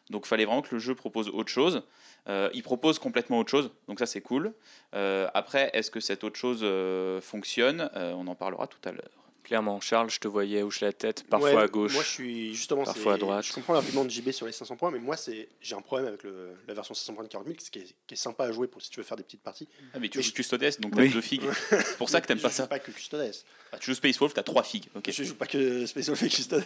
Donc 0.10 0.26
fallait 0.26 0.46
vraiment 0.46 0.62
que 0.62 0.74
le 0.74 0.80
jeu 0.80 0.96
propose 0.96 1.30
autre 1.30 1.50
chose. 1.50 1.84
Euh, 2.28 2.50
il 2.54 2.64
propose 2.64 3.00
complètement 3.00 3.40
autre 3.40 3.52
chose, 3.52 3.72
donc 3.88 4.00
ça 4.00 4.06
c'est 4.06 4.22
cool. 4.22 4.54
Euh, 4.96 5.30
après, 5.34 5.70
est-ce 5.74 5.92
que 5.92 6.00
cette 6.00 6.24
autre 6.24 6.38
chose 6.38 6.62
euh, 6.64 7.22
fonctionne? 7.22 7.90
On 7.96 8.28
en 8.28 8.36
parlera 8.36 8.68
tout 8.68 8.80
à 8.86 8.92
l'heure. 8.92 9.29
Clairement, 9.44 9.80
Charles, 9.82 10.10
je 10.10 10.20
te 10.20 10.28
voyais 10.28 10.62
hocher 10.62 10.86
la 10.86 10.94
tête, 10.94 11.24
parfois 11.28 11.54
Ouais, 11.56 11.62
à 11.62 11.68
gauche. 11.68 11.94
Moi, 11.94 12.04
je 12.04 12.08
suis 12.10 12.54
justement. 12.56 12.84
parfois 12.84 13.14
à 13.14 13.18
droite. 13.18 13.46
Je 13.46 13.54
comprends 13.54 13.74
l'argument 13.74 14.06
de 14.06 14.10
JB 14.10 14.32
sur 14.32 14.46
les 14.46 14.52
500 14.52 14.76
points, 14.76 14.92
mais 14.92 15.00
moi, 15.00 15.18
c'est 15.18 15.50
j'ai 15.62 15.76
un 15.76 15.82
problème 15.82 16.08
avec 16.08 16.24
le- 16.24 16.52
la 16.68 16.74
version 16.74 16.94
500 16.94 17.14
points 17.16 17.24
de 17.24 17.30
40 17.30 17.48
000, 17.48 17.58
qui 17.72 17.80
est, 17.80 17.96
qui 18.06 18.14
est 18.14 18.18
sympa 18.18 18.46
à 18.46 18.52
jouer 18.52 18.68
pour 18.68 18.82
si 18.82 18.90
tu 18.90 19.00
veux 19.00 19.04
faire 19.06 19.18
des 19.18 19.24
petites 19.24 19.42
parties. 19.42 19.68
Ah, 19.94 20.00
mais 20.00 20.10
tu 20.10 20.18
Mais 20.20 20.24
joues 20.24 20.30
je- 20.32 20.36
Custodes, 20.36 20.62
donc 20.80 20.94
Oui. 20.96 21.08
t'as 21.08 21.14
deux 21.14 21.22
figues. 21.22 21.42
C'est 21.70 21.98
pour 21.98 22.10
ça 22.10 22.22
que 22.22 22.28
t'aimes 22.28 22.38
Je 22.38 22.44
pas 22.44 22.50
joue 22.50 22.56
ça. 22.56 22.68
pas 22.68 22.80
que 22.80 22.92
Custodes. 22.92 23.32
Ah, 23.72 23.78
tu 23.80 23.88
joues 23.88 23.96
Space 23.96 24.18
Wolf, 24.20 24.34
t'as 24.34 24.44
trois 24.44 24.64
figues. 24.64 24.88
Ok. 24.96 25.10
Je 25.10 25.24
joue 25.24 25.36
pas 25.36 25.48
que 25.48 25.86
Special 25.86 26.14
Effects 26.14 26.36
Custodes. 26.36 26.66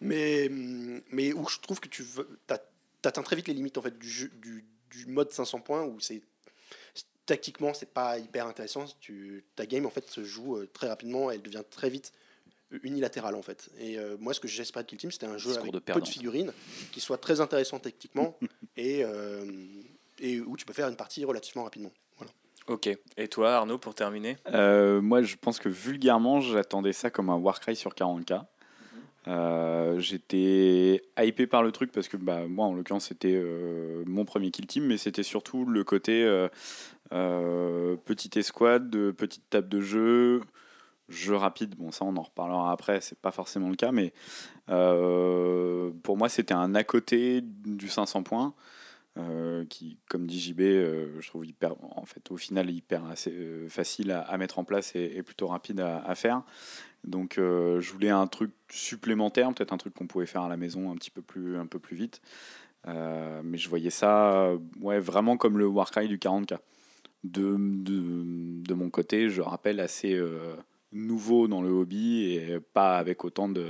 Mais, 0.00 0.48
mais 0.50 1.32
où 1.32 1.48
je 1.48 1.58
trouve 1.60 1.80
que 1.80 1.88
tu 1.88 2.04
atteins 3.04 3.22
très 3.22 3.36
vite 3.36 3.48
les 3.48 3.54
limites 3.54 3.78
en 3.78 3.82
fait, 3.82 3.98
du, 3.98 4.08
jeu, 4.10 4.30
du, 4.42 4.64
du 4.90 5.06
mode 5.06 5.30
500 5.30 5.60
points 5.60 5.84
où 5.84 6.00
c'est 6.00 6.20
tactiquement 7.26 7.74
c'est 7.74 7.92
pas 7.92 8.18
hyper 8.18 8.46
intéressant. 8.46 8.84
Tu, 9.00 9.44
ta 9.54 9.66
game 9.66 9.86
en 9.86 9.90
fait 9.90 10.08
se 10.08 10.24
joue 10.24 10.56
euh, 10.56 10.68
très 10.72 10.88
rapidement, 10.88 11.30
elle 11.30 11.42
devient 11.42 11.64
très 11.68 11.90
vite 11.90 12.12
unilatérale 12.82 13.34
en 13.34 13.42
fait. 13.42 13.68
Et 13.78 13.98
euh, 13.98 14.16
moi 14.18 14.34
ce 14.34 14.40
que 14.40 14.48
j'espérais 14.48 14.84
de 14.84 14.88
Kill 14.88 14.98
Team 14.98 15.10
c'était 15.10 15.26
un 15.26 15.38
jeu 15.38 15.56
avec 15.56 15.72
de 15.72 15.78
peu 15.78 16.00
de 16.00 16.08
figurines 16.08 16.52
qui 16.92 17.00
soit 17.00 17.18
très 17.18 17.40
intéressant 17.40 17.78
tactiquement 17.78 18.38
et, 18.76 19.04
euh, 19.04 19.44
et 20.20 20.40
où 20.40 20.56
tu 20.56 20.64
peux 20.64 20.72
faire 20.72 20.88
une 20.88 20.96
partie 20.96 21.24
relativement 21.24 21.64
rapidement. 21.64 21.92
Voilà. 22.16 22.32
Ok. 22.68 22.88
Et 23.16 23.28
toi, 23.28 23.54
Arnaud, 23.54 23.78
pour 23.78 23.94
terminer? 23.94 24.36
Euh, 24.52 25.00
moi, 25.00 25.22
je 25.22 25.36
pense 25.36 25.58
que 25.58 25.68
vulgairement, 25.68 26.40
j'attendais 26.40 26.92
ça 26.92 27.10
comme 27.10 27.30
un 27.30 27.36
Warcry 27.36 27.76
sur 27.76 27.92
40K. 27.94 28.44
Euh, 29.28 29.98
J'étais 29.98 31.02
hypé 31.18 31.46
par 31.46 31.62
le 31.62 31.72
truc 31.72 31.92
parce 31.92 32.08
que 32.08 32.16
bah, 32.16 32.46
moi, 32.48 32.66
en 32.66 32.74
l'occurrence, 32.74 33.06
c'était 33.06 33.34
euh, 33.34 34.04
mon 34.06 34.24
premier 34.24 34.50
kill 34.50 34.66
team, 34.66 34.86
mais 34.86 34.96
c'était 34.96 35.22
surtout 35.22 35.64
le 35.64 35.84
côté 35.84 36.24
euh, 37.12 37.96
petite 38.04 38.36
escouade, 38.36 38.90
de 38.90 39.10
petite 39.10 39.48
table 39.50 39.68
de 39.68 39.80
jeu, 39.80 40.40
jeu 41.08 41.34
rapide. 41.34 41.74
Bon, 41.76 41.90
ça, 41.90 42.04
on 42.04 42.16
en 42.16 42.22
reparlera 42.22 42.72
après, 42.72 43.00
c'est 43.00 43.18
pas 43.18 43.32
forcément 43.32 43.68
le 43.68 43.76
cas, 43.76 43.92
mais 43.92 44.12
pour 44.66 46.16
moi, 46.16 46.28
c'était 46.28 46.54
un 46.54 46.74
à 46.74 46.84
côté 46.84 47.40
du 47.42 47.88
500 47.88 48.22
points. 48.22 48.54
Euh, 49.18 49.64
qui, 49.64 49.98
comme 50.10 50.26
dit 50.26 50.38
JB, 50.38 50.60
euh, 50.60 51.20
je 51.20 51.28
trouve 51.28 51.46
hyper, 51.46 51.74
en 51.96 52.04
fait, 52.04 52.30
au 52.30 52.36
final, 52.36 52.70
hyper 52.70 53.04
assez 53.06 53.32
euh, 53.32 53.66
facile 53.68 54.10
à, 54.10 54.36
mettre 54.36 54.58
en 54.58 54.64
place 54.64 54.94
et, 54.94 55.22
plutôt 55.22 55.46
rapide 55.46 55.80
à, 55.80 56.14
faire. 56.14 56.42
Donc, 57.04 57.34
je 57.36 57.92
voulais 57.92 58.10
un 58.10 58.26
truc 58.26 58.50
supplémentaire, 58.68 59.52
peut-être 59.54 59.72
un 59.72 59.76
truc 59.78 59.94
qu'on 59.94 60.06
pouvait 60.06 60.26
faire 60.26 60.42
à 60.42 60.48
la 60.48 60.56
maison 60.56 60.90
un 60.90 60.96
petit 60.96 61.10
peu 61.10 61.22
plus, 61.22 61.56
un 61.56 61.66
peu 61.66 61.78
plus 61.78 61.96
vite. 61.96 62.20
Mais 62.86 63.58
je 63.58 63.68
voyais 63.68 63.90
ça 63.90 64.52
ouais, 64.80 64.98
vraiment 64.98 65.36
comme 65.36 65.56
le 65.58 65.66
Warcry 65.66 66.08
du 66.08 66.18
40K. 66.18 66.58
De, 67.24 67.56
de, 67.56 68.74
mon 68.74 68.90
côté, 68.90 69.30
je 69.30 69.40
rappelle, 69.40 69.80
assez 69.80 70.20
nouveau 70.96 71.48
dans 71.48 71.62
le 71.62 71.68
hobby 71.68 72.32
et 72.32 72.58
pas 72.72 72.98
avec 72.98 73.24
autant 73.24 73.48
de 73.48 73.66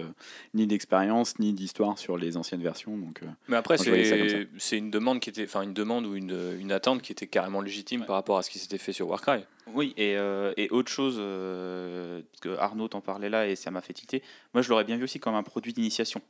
ni 0.55 0.67
d'expérience 0.67 1.39
ni 1.39 1.53
d'histoire 1.53 1.99
sur 1.99 2.17
les 2.17 2.37
anciennes 2.37 2.63
versions. 2.63 2.97
Donc, 2.97 3.23
euh, 3.23 3.27
Mais 3.49 3.57
après, 3.57 3.77
ça 3.79 3.85
c'est 3.85 4.49
c'est 4.59 4.79
une 4.79 4.91
demande 4.91 5.21
qui 5.21 5.31
était, 5.31 5.45
enfin 5.45 5.63
une 5.63 5.75
demande 5.75 6.07
ou 6.07 6.17
une, 6.17 6.57
une 6.59 6.73
attente 6.73 7.03
qui 7.03 7.13
était 7.13 7.27
carrément 7.27 7.61
légitime 7.61 8.05
par 8.05 8.17
rapport 8.17 8.39
à 8.39 8.43
ce 8.43 8.51
qui 8.51 8.59
s'était 8.59 8.79
fait 8.79 8.93
sur 8.93 9.09
Warcry. 9.09 9.45
Oui, 9.75 9.95
et, 9.97 10.17
euh, 10.17 10.53
et 10.57 10.71
autre 10.71 10.91
chose, 10.91 11.17
euh, 11.19 12.23
que 12.41 12.57
Arnaud 12.57 12.89
t'en 12.89 13.01
parlait 13.01 13.29
là 13.29 13.49
et 13.49 13.57
ça 13.57 13.71
m'a 13.71 13.81
fait 13.81 13.93
tilter, 13.93 14.23
moi 14.55 14.63
je 14.63 14.69
l'aurais 14.71 14.85
bien 14.85 14.97
vu 14.97 15.05
aussi 15.05 15.19
comme 15.19 15.35
un 15.35 15.43
produit 15.43 15.73
d'initiation. 15.73 16.23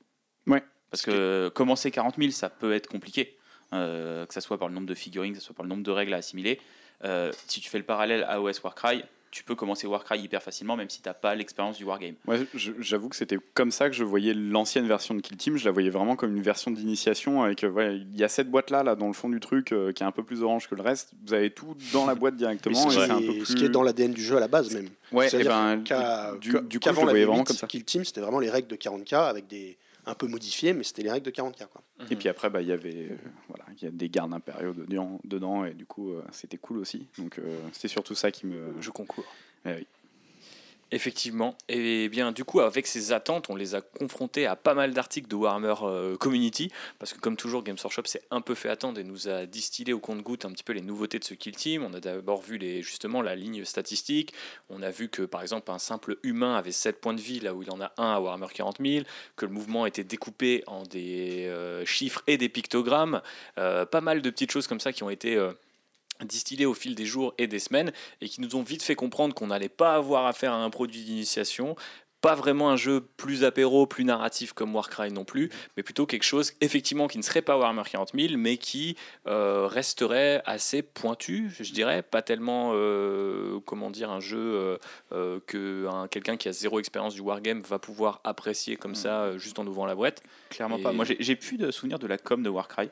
Ouais. 0.46 0.62
Parce 0.90 1.02
que 1.02 1.50
commencer 1.54 1.90
40 1.90 2.16
000, 2.16 2.30
ça 2.30 2.48
peut 2.48 2.72
être 2.72 2.86
compliqué, 2.86 3.36
euh, 3.72 4.24
que 4.24 4.32
ce 4.32 4.40
soit 4.40 4.58
par 4.58 4.68
le 4.68 4.74
nombre 4.74 4.86
de 4.86 4.94
figurines, 4.94 5.32
que 5.32 5.40
ce 5.40 5.44
soit 5.44 5.54
par 5.54 5.64
le 5.64 5.68
nombre 5.68 5.82
de 5.82 5.90
règles 5.90 6.14
à 6.14 6.18
assimiler. 6.18 6.60
Euh, 7.04 7.32
si 7.46 7.60
tu 7.60 7.68
fais 7.68 7.78
le 7.78 7.84
parallèle 7.84 8.24
AOS 8.28 8.60
Warcry, 8.62 9.02
tu 9.30 9.44
peux 9.44 9.54
commencer 9.54 9.86
Warcry 9.86 10.20
hyper 10.20 10.42
facilement, 10.42 10.76
même 10.76 10.88
si 10.88 11.02
tu 11.02 11.08
n'as 11.08 11.14
pas 11.14 11.34
l'expérience 11.34 11.76
du 11.76 11.84
Wargame. 11.84 12.14
Ouais, 12.26 12.46
j'avoue 12.54 13.08
que 13.08 13.16
c'était 13.16 13.38
comme 13.54 13.70
ça 13.70 13.88
que 13.88 13.94
je 13.94 14.04
voyais 14.04 14.34
l'ancienne 14.34 14.86
version 14.86 15.14
de 15.14 15.20
Kill 15.20 15.36
Team. 15.36 15.56
Je 15.56 15.64
la 15.64 15.72
voyais 15.72 15.90
vraiment 15.90 16.16
comme 16.16 16.36
une 16.36 16.42
version 16.42 16.70
d'initiation 16.70 17.42
avec, 17.42 17.64
euh, 17.64 17.70
ouais, 17.70 17.96
il 17.96 18.16
y 18.16 18.24
a 18.24 18.28
cette 18.28 18.50
boîte 18.50 18.70
là, 18.70 18.82
là 18.82 18.94
dans 18.94 19.08
le 19.08 19.12
fond 19.12 19.28
du 19.28 19.40
truc 19.40 19.72
euh, 19.72 19.92
qui 19.92 20.02
est 20.02 20.06
un 20.06 20.12
peu 20.12 20.22
plus 20.22 20.42
orange 20.42 20.68
que 20.68 20.74
le 20.74 20.82
reste. 20.82 21.12
Vous 21.26 21.34
avez 21.34 21.50
tout 21.50 21.76
dans 21.92 22.06
la 22.06 22.14
boîte 22.14 22.36
directement. 22.36 22.86
Mais 22.86 22.94
et 22.94 22.94
ce, 22.94 23.00
c'est 23.00 23.06
qui 23.06 23.12
un 23.12 23.18
peu 23.18 23.32
plus. 23.38 23.44
ce 23.44 23.54
qui 23.56 23.64
est 23.64 23.68
dans 23.68 23.82
l'ADN 23.82 24.12
du 24.12 24.22
jeu 24.22 24.36
à 24.36 24.40
la 24.40 24.48
base 24.48 24.72
même. 24.72 24.88
Ouais, 25.12 25.26
et 25.26 25.28
C'est-à-dire 25.28 25.50
ben, 25.50 26.36
du, 26.40 26.52
du 26.62 26.80
coup, 26.80 26.88
je 26.88 26.94
la 26.94 27.02
voyais 27.02 27.24
V8, 27.24 27.26
vraiment 27.26 27.44
comme 27.44 27.56
ça. 27.56 27.66
Kill 27.66 27.84
Team, 27.84 28.04
c'était 28.04 28.20
vraiment 28.20 28.40
les 28.40 28.50
règles 28.50 28.68
de 28.68 28.76
40K 28.76 29.28
avec 29.28 29.46
des 29.46 29.76
un 30.06 30.14
peu 30.14 30.26
modifiées, 30.28 30.72
mais 30.72 30.84
c'était 30.84 31.02
les 31.02 31.10
règles 31.10 31.26
de 31.26 31.30
40K. 31.30 31.66
Quoi. 31.66 31.82
Et 32.10 32.16
puis 32.16 32.28
après, 32.28 32.48
bah, 32.48 32.62
il 32.62 32.68
y 32.68 32.72
avait, 32.72 33.10
euh, 33.10 33.16
voilà, 33.48 33.64
il 33.76 33.84
y 33.84 33.86
a 33.86 33.90
des 33.90 34.08
gardes 34.08 34.32
impériaux 34.32 34.72
dedans, 34.72 35.20
dedans 35.24 35.64
et 35.64 35.74
du 35.74 35.84
coup, 35.84 36.12
euh, 36.12 36.22
c'était 36.30 36.56
cool 36.56 36.78
aussi. 36.78 37.08
Donc, 37.18 37.38
euh, 37.38 37.58
c'était 37.72 37.88
surtout 37.88 38.14
ça 38.14 38.30
qui 38.30 38.46
me. 38.46 38.74
Je 38.80 38.90
concours. 38.90 39.26
Eh 39.64 39.72
oui. 39.74 39.86
Effectivement. 40.92 41.56
Et 41.68 42.08
bien, 42.08 42.30
du 42.30 42.44
coup, 42.44 42.60
avec 42.60 42.86
ces 42.86 43.12
attentes, 43.12 43.50
on 43.50 43.56
les 43.56 43.74
a 43.74 43.80
confrontés 43.80 44.46
à 44.46 44.54
pas 44.54 44.72
mal 44.72 44.94
d'articles 44.94 45.26
de 45.26 45.34
Warhammer 45.34 45.74
euh, 45.82 46.16
Community, 46.16 46.70
parce 47.00 47.12
que 47.12 47.18
comme 47.18 47.36
toujours, 47.36 47.64
Games 47.64 47.76
Workshop 47.82 48.04
s'est 48.04 48.22
un 48.30 48.40
peu 48.40 48.54
fait 48.54 48.68
attendre 48.68 49.00
et 49.00 49.04
nous 49.04 49.28
a 49.28 49.46
distillé 49.46 49.92
au 49.92 49.98
compte-goutte 49.98 50.44
un 50.44 50.52
petit 50.52 50.62
peu 50.62 50.72
les 50.72 50.82
nouveautés 50.82 51.18
de 51.18 51.24
ce 51.24 51.34
Kill 51.34 51.56
Team. 51.56 51.82
On 51.82 51.92
a 51.92 51.98
d'abord 51.98 52.40
vu 52.40 52.56
les, 52.56 52.82
justement 52.82 53.20
la 53.20 53.34
ligne 53.34 53.64
statistique. 53.64 54.32
On 54.70 54.80
a 54.80 54.90
vu 54.90 55.08
que, 55.08 55.22
par 55.22 55.42
exemple, 55.42 55.72
un 55.72 55.80
simple 55.80 56.18
humain 56.22 56.54
avait 56.54 56.70
7 56.70 57.00
points 57.00 57.14
de 57.14 57.20
vie, 57.20 57.40
là 57.40 57.52
où 57.52 57.64
il 57.64 57.70
en 57.72 57.80
a 57.80 57.92
un 57.96 58.12
à 58.12 58.20
Warhammer 58.20 58.46
40 58.54 58.76
000, 58.80 59.04
que 59.34 59.44
le 59.44 59.52
mouvement 59.52 59.86
était 59.86 60.04
découpé 60.04 60.62
en 60.68 60.84
des 60.84 61.46
euh, 61.46 61.84
chiffres 61.84 62.22
et 62.28 62.36
des 62.36 62.48
pictogrammes. 62.48 63.22
Euh, 63.58 63.86
pas 63.86 64.00
mal 64.00 64.22
de 64.22 64.30
petites 64.30 64.52
choses 64.52 64.68
comme 64.68 64.80
ça 64.80 64.92
qui 64.92 65.02
ont 65.02 65.10
été... 65.10 65.36
euh, 66.22 66.24
distillés 66.24 66.66
au 66.66 66.74
fil 66.74 66.94
des 66.94 67.06
jours 67.06 67.34
et 67.38 67.46
des 67.46 67.58
semaines 67.58 67.92
et 68.20 68.28
qui 68.28 68.40
nous 68.40 68.56
ont 68.56 68.62
vite 68.62 68.82
fait 68.82 68.94
comprendre 68.94 69.34
qu'on 69.34 69.48
n'allait 69.48 69.68
pas 69.68 69.94
avoir 69.94 70.26
affaire 70.26 70.52
à 70.52 70.56
un 70.56 70.70
produit 70.70 71.02
d'initiation 71.02 71.76
pas 72.26 72.34
vraiment 72.34 72.70
un 72.70 72.76
jeu 72.76 73.00
plus 73.16 73.44
apéro, 73.44 73.86
plus 73.86 74.04
narratif 74.04 74.52
comme 74.52 74.74
Warcry 74.74 75.12
non 75.12 75.24
plus, 75.24 75.48
mais 75.76 75.84
plutôt 75.84 76.06
quelque 76.06 76.24
chose 76.24 76.54
effectivement 76.60 77.06
qui 77.06 77.18
ne 77.18 77.22
serait 77.22 77.40
pas 77.40 77.56
Warhammer 77.56 77.84
40 77.88 78.12
000, 78.18 78.34
mais 78.36 78.56
qui 78.56 78.96
euh, 79.28 79.68
resterait 79.68 80.42
assez 80.44 80.82
pointu, 80.82 81.50
je 81.56 81.72
dirais, 81.72 82.02
pas 82.02 82.22
tellement, 82.22 82.72
euh, 82.74 83.60
comment 83.64 83.90
dire, 83.90 84.10
un 84.10 84.18
jeu 84.18 84.78
euh, 85.12 85.38
que 85.46 85.86
quelqu'un 86.08 86.36
qui 86.36 86.48
a 86.48 86.52
zéro 86.52 86.80
expérience 86.80 87.14
du 87.14 87.20
wargame 87.20 87.60
va 87.60 87.78
pouvoir 87.78 88.20
apprécier 88.24 88.76
comme 88.76 88.92
mm. 88.92 88.96
ça, 88.96 89.38
juste 89.38 89.60
en 89.60 89.66
ouvrant 89.68 89.86
la 89.86 89.94
boîte. 89.94 90.20
Clairement 90.50 90.80
pas. 90.80 90.90
Moi, 90.90 91.04
j'ai 91.04 91.36
plus 91.36 91.58
de 91.58 91.70
souvenirs 91.70 92.00
de 92.00 92.08
la 92.08 92.18
com 92.18 92.42
de 92.42 92.48
Warcry. 92.48 92.90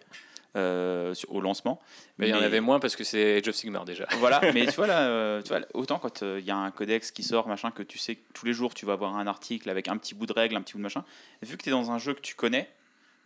Euh, 0.57 1.15
au 1.27 1.41
lancement. 1.41 1.81
Mais, 2.17 2.29
il 2.29 2.31
y 2.31 2.35
en 2.35 2.41
avait 2.41 2.61
moins 2.61 2.79
parce 2.79 2.95
que 2.95 3.03
c'est 3.03 3.39
Age 3.39 3.49
of 3.49 3.57
Sigmar 3.57 3.85
déjà. 3.85 4.07
Voilà, 4.21 4.41
mais 4.53 4.67
tu 4.67 4.75
vois, 4.75 4.87
là, 4.87 5.01
euh, 5.09 5.43
tu 5.43 5.49
vois, 5.49 5.59
autant 5.75 5.99
quand 5.99 6.23
euh, 6.23 6.39
il 6.39 6.47
y 6.47 6.53
a 6.53 6.57
un 6.57 6.71
codex 6.71 7.11
qui 7.11 7.25
sort, 7.25 7.49
machin, 7.49 7.73
que 7.73 7.83
tu 7.83 7.99
sais 7.99 8.15
que 8.15 8.33
tous 8.35 8.47
les 8.47 8.53
jours 8.53 8.73
tu 8.73 8.87
vas 8.87 8.93
avoir 8.93 9.17
un 9.17 9.27
article 9.27 9.69
avec 9.69 9.89
un 9.89 9.97
petit 9.97 10.15
bout 10.15 10.27
de 10.27 10.33
règle, 10.33 10.55
un 10.55 10.63
petit 10.63 10.75
bout 10.75 10.79
de 10.79 10.85
machin, 10.85 11.05
vu 11.43 11.57
que 11.57 11.63
tu 11.65 11.71
es 11.71 11.73
dans 11.73 11.91
un 11.91 11.99
jeu 11.99 12.15
que 12.15 12.21
tu 12.21 12.37
connais, 12.37 12.71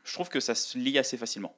je 0.04 0.14
trouve 0.14 0.30
que 0.30 0.40
ça 0.40 0.54
se 0.54 0.78
lie 0.78 0.98
assez 0.98 1.18
facilement. 1.18 1.54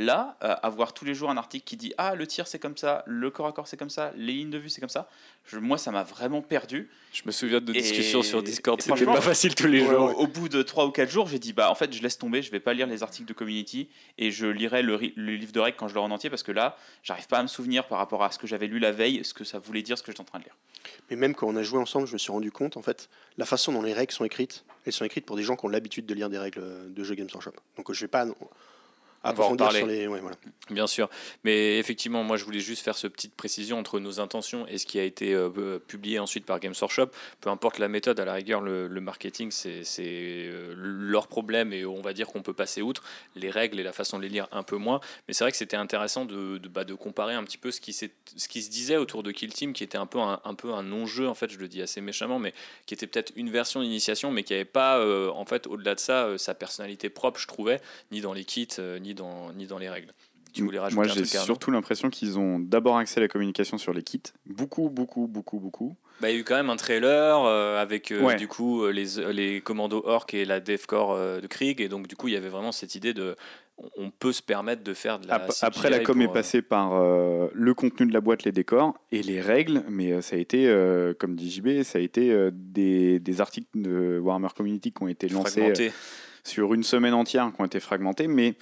Là, 0.00 0.36
avoir 0.62 0.92
tous 0.92 1.04
les 1.04 1.12
jours 1.12 1.28
un 1.28 1.36
article 1.36 1.64
qui 1.64 1.76
dit 1.76 1.92
Ah, 1.98 2.14
le 2.14 2.24
tir 2.24 2.46
c'est 2.46 2.60
comme 2.60 2.76
ça, 2.76 3.02
le 3.04 3.32
corps 3.32 3.48
à 3.48 3.52
corps 3.52 3.66
c'est 3.66 3.76
comme 3.76 3.90
ça, 3.90 4.12
les 4.14 4.32
lignes 4.32 4.50
de 4.50 4.56
vue 4.56 4.68
c'est 4.68 4.80
comme 4.80 4.88
ça, 4.88 5.08
moi 5.54 5.76
ça 5.76 5.90
m'a 5.90 6.04
vraiment 6.04 6.40
perdu. 6.40 6.88
Je 7.12 7.22
me 7.26 7.32
souviens 7.32 7.60
de 7.60 7.72
discussions 7.72 8.22
sur 8.22 8.40
Discord, 8.40 8.80
c'était 8.80 9.04
pas 9.04 9.20
facile 9.20 9.56
tous 9.56 9.66
les 9.66 9.80
jours. 9.80 10.16
Au, 10.16 10.28
bout 10.28 10.48
de 10.48 10.62
3 10.62 10.86
ou 10.86 10.92
4 10.92 11.10
jours, 11.10 11.26
j'ai 11.26 11.40
dit 11.40 11.52
Bah 11.52 11.68
en 11.68 11.74
fait, 11.74 11.92
je 11.92 12.00
laisse 12.00 12.16
tomber, 12.16 12.42
je 12.42 12.52
vais 12.52 12.60
pas 12.60 12.74
lire 12.74 12.86
les 12.86 13.02
articles 13.02 13.26
de 13.26 13.32
community 13.32 13.88
et 14.18 14.30
je 14.30 14.46
lirai 14.46 14.82
le, 14.82 14.98
livre 14.98 15.50
de 15.50 15.58
règles 15.58 15.76
quand 15.76 15.88
je 15.88 15.94
le 15.94 16.00
en 16.00 16.12
entier 16.12 16.30
parce 16.30 16.44
que 16.44 16.52
là, 16.52 16.76
j'arrive 17.02 17.26
pas 17.26 17.38
à 17.38 17.42
me 17.42 17.48
souvenir 17.48 17.88
par 17.88 17.98
rapport 17.98 18.22
à 18.22 18.30
ce 18.30 18.38
que 18.38 18.46
j'avais 18.46 18.68
lu 18.68 18.78
la 18.78 18.92
veille, 18.92 19.24
ce 19.24 19.34
que 19.34 19.42
ça 19.42 19.58
voulait 19.58 19.82
dire, 19.82 19.98
ce 19.98 20.04
que 20.04 20.12
j'étais 20.12 20.20
en 20.20 20.26
train 20.26 20.38
de 20.38 20.44
lire. 20.44 20.56
Mais 21.10 21.16
même 21.16 21.34
quand 21.34 21.48
on 21.48 21.56
a 21.56 21.64
joué 21.64 21.80
ensemble, 21.80 22.06
je 22.06 22.12
me 22.12 22.18
suis 22.18 22.30
rendu 22.30 22.52
compte, 22.52 22.76
en 22.76 22.82
fait, 22.82 23.08
la 23.36 23.46
façon 23.46 23.72
dont 23.72 23.82
les 23.82 23.94
règles 23.94 24.12
sont 24.12 24.24
écrites, 24.24 24.64
elles 24.86 24.92
sont 24.92 25.04
écrites 25.04 25.26
pour 25.26 25.34
des 25.34 25.42
gens 25.42 25.56
qui 25.56 25.66
ont 25.66 25.68
l'habitude 25.68 26.06
de 26.06 26.14
lire 26.14 26.30
des 26.30 26.38
règles 26.38 26.62
de 26.94 27.02
jeux 27.02 27.16
Games 27.16 27.28
Workshop. 27.32 27.54
Donc 27.76 27.92
je 27.92 28.00
vais 28.00 28.06
pas 28.06 28.24
approfondir 29.22 29.72
sur 29.72 29.86
les. 29.86 30.06
Ouais, 30.06 30.20
voilà. 30.20 30.36
Bien 30.70 30.86
sûr. 30.86 31.08
Mais 31.44 31.78
effectivement, 31.78 32.22
moi, 32.22 32.36
je 32.36 32.44
voulais 32.44 32.60
juste 32.60 32.82
faire 32.82 32.96
cette 32.96 33.12
petite 33.12 33.34
précision 33.34 33.78
entre 33.78 34.00
nos 34.00 34.20
intentions 34.20 34.66
et 34.66 34.78
ce 34.78 34.86
qui 34.86 34.98
a 34.98 35.04
été 35.04 35.34
euh, 35.34 35.48
euh, 35.58 35.78
publié 35.78 36.18
ensuite 36.18 36.44
par 36.44 36.60
Games 36.60 36.74
Workshop. 36.80 37.08
Peu 37.40 37.50
importe 37.50 37.78
la 37.78 37.88
méthode, 37.88 38.20
à 38.20 38.24
la 38.24 38.34
rigueur, 38.34 38.60
le, 38.60 38.88
marketing, 39.00 39.50
c'est 39.50 39.84
euh, 39.98 40.74
leur 40.76 41.28
problème 41.28 41.72
et 41.72 41.84
on 41.86 42.02
va 42.02 42.12
dire 42.12 42.26
qu'on 42.26 42.42
peut 42.42 42.52
passer 42.52 42.82
outre. 42.82 43.02
Les 43.36 43.50
règles 43.50 43.80
et 43.80 43.82
la 43.82 43.92
façon 43.92 44.18
de 44.18 44.22
les 44.22 44.28
lire, 44.28 44.48
un 44.52 44.62
peu 44.62 44.76
moins. 44.76 45.00
Mais 45.26 45.34
c'est 45.34 45.44
vrai 45.44 45.50
que 45.50 45.56
c'était 45.56 45.76
intéressant 45.76 46.24
de, 46.24 46.58
de, 46.58 46.68
bah, 46.68 46.84
de, 46.84 46.94
comparer 46.94 47.34
un 47.34 47.44
petit 47.44 47.58
peu 47.58 47.70
ce 47.70 47.80
qui, 47.80 47.92
ce 47.92 48.48
qui 48.48 48.62
se 48.62 48.70
disait 48.70 48.96
autour 48.96 49.22
de 49.22 49.30
Kill 49.30 49.52
Team, 49.52 49.72
qui 49.72 49.84
était 49.84 49.98
un 49.98 50.06
peu 50.06 50.18
un, 50.18 50.40
un 50.44 50.54
peu 50.54 50.72
un 50.74 50.82
non-jeu, 50.82 51.28
en 51.28 51.34
fait, 51.34 51.50
je 51.50 51.58
le 51.58 51.68
dis 51.68 51.80
assez 51.80 52.00
méchamment, 52.00 52.38
mais 52.38 52.52
qui 52.86 52.94
était 52.94 53.06
peut-être 53.06 53.32
une 53.36 53.50
version 53.50 53.80
d'initiation, 53.80 54.30
mais 54.30 54.42
qui 54.42 54.52
n'avait 54.52 54.64
pas, 54.64 54.98
en 55.30 55.44
fait, 55.44 55.66
au-delà 55.66 55.94
de 55.94 56.00
ça, 56.00 56.36
sa 56.36 56.54
personnalité 56.54 57.08
propre, 57.08 57.40
je 57.40 57.46
trouvais, 57.46 57.80
ni 58.10 58.20
dans 58.20 58.32
les 58.32 58.44
kits, 58.44 58.68
ni 59.00 59.07
dans, 59.14 59.52
ni 59.52 59.66
dans 59.66 59.78
les 59.78 59.88
règles. 59.88 60.12
Tu 60.52 60.62
voulais 60.62 60.78
rajouter 60.78 60.96
Moi, 60.96 61.14
j'ai 61.14 61.24
surtout 61.24 61.70
l'impression 61.70 62.10
qu'ils 62.10 62.38
ont 62.38 62.58
d'abord 62.58 62.96
accès 62.96 63.18
à 63.18 63.22
la 63.22 63.28
communication 63.28 63.78
sur 63.78 63.92
les 63.92 64.02
kits. 64.02 64.22
Beaucoup, 64.46 64.88
beaucoup, 64.88 65.26
beaucoup, 65.26 65.58
beaucoup. 65.58 65.96
Bah, 66.20 66.30
il 66.30 66.34
y 66.34 66.36
a 66.36 66.40
eu 66.40 66.44
quand 66.44 66.56
même 66.56 66.70
un 66.70 66.76
trailer 66.76 67.44
euh, 67.44 67.80
avec 67.80 68.10
euh, 68.10 68.34
du 68.34 68.48
coup 68.48 68.82
euh, 68.82 68.90
les, 68.90 69.32
les 69.32 69.60
commandos 69.60 70.02
orc 70.04 70.26
et 70.32 70.44
la 70.44 70.60
devcore 70.60 71.16
de 71.16 71.46
Krieg. 71.46 71.80
Et 71.80 71.88
donc, 71.88 72.08
du 72.08 72.16
coup, 72.16 72.28
il 72.28 72.34
y 72.34 72.36
avait 72.36 72.48
vraiment 72.48 72.72
cette 72.72 72.94
idée 72.94 73.14
de. 73.14 73.36
On 73.96 74.10
peut 74.10 74.32
se 74.32 74.42
permettre 74.42 74.82
de 74.82 74.92
faire 74.92 75.20
de 75.20 75.28
la. 75.28 75.46
Après, 75.62 75.90
la 75.90 76.00
com 76.00 76.20
est 76.20 76.32
passée 76.32 76.62
par 76.62 76.90
le 77.52 77.74
contenu 77.74 78.06
de 78.06 78.12
la 78.12 78.20
boîte, 78.20 78.42
les 78.42 78.50
décors 78.50 78.94
et 79.12 79.22
les 79.22 79.40
règles. 79.40 79.84
Mais 79.88 80.20
ça 80.20 80.34
a 80.34 80.38
été, 80.38 80.66
comme 81.20 81.36
dit 81.36 81.50
JB, 81.50 81.82
ça 81.84 81.98
a 81.98 82.02
été 82.02 82.50
des, 82.52 83.20
des, 83.20 83.40
articles 83.40 83.68
de 83.76 84.18
Warhammer 84.18 84.48
Community 84.56 84.90
qui 84.90 85.02
ont 85.02 85.08
été 85.08 85.28
lancés 85.28 85.92
sur 86.42 86.74
une 86.74 86.82
semaine 86.82 87.14
entière, 87.14 87.52
qui 87.54 87.60
ont 87.60 87.66
été 87.66 87.78
fragmentés. 87.78 88.26
Mais 88.26 88.56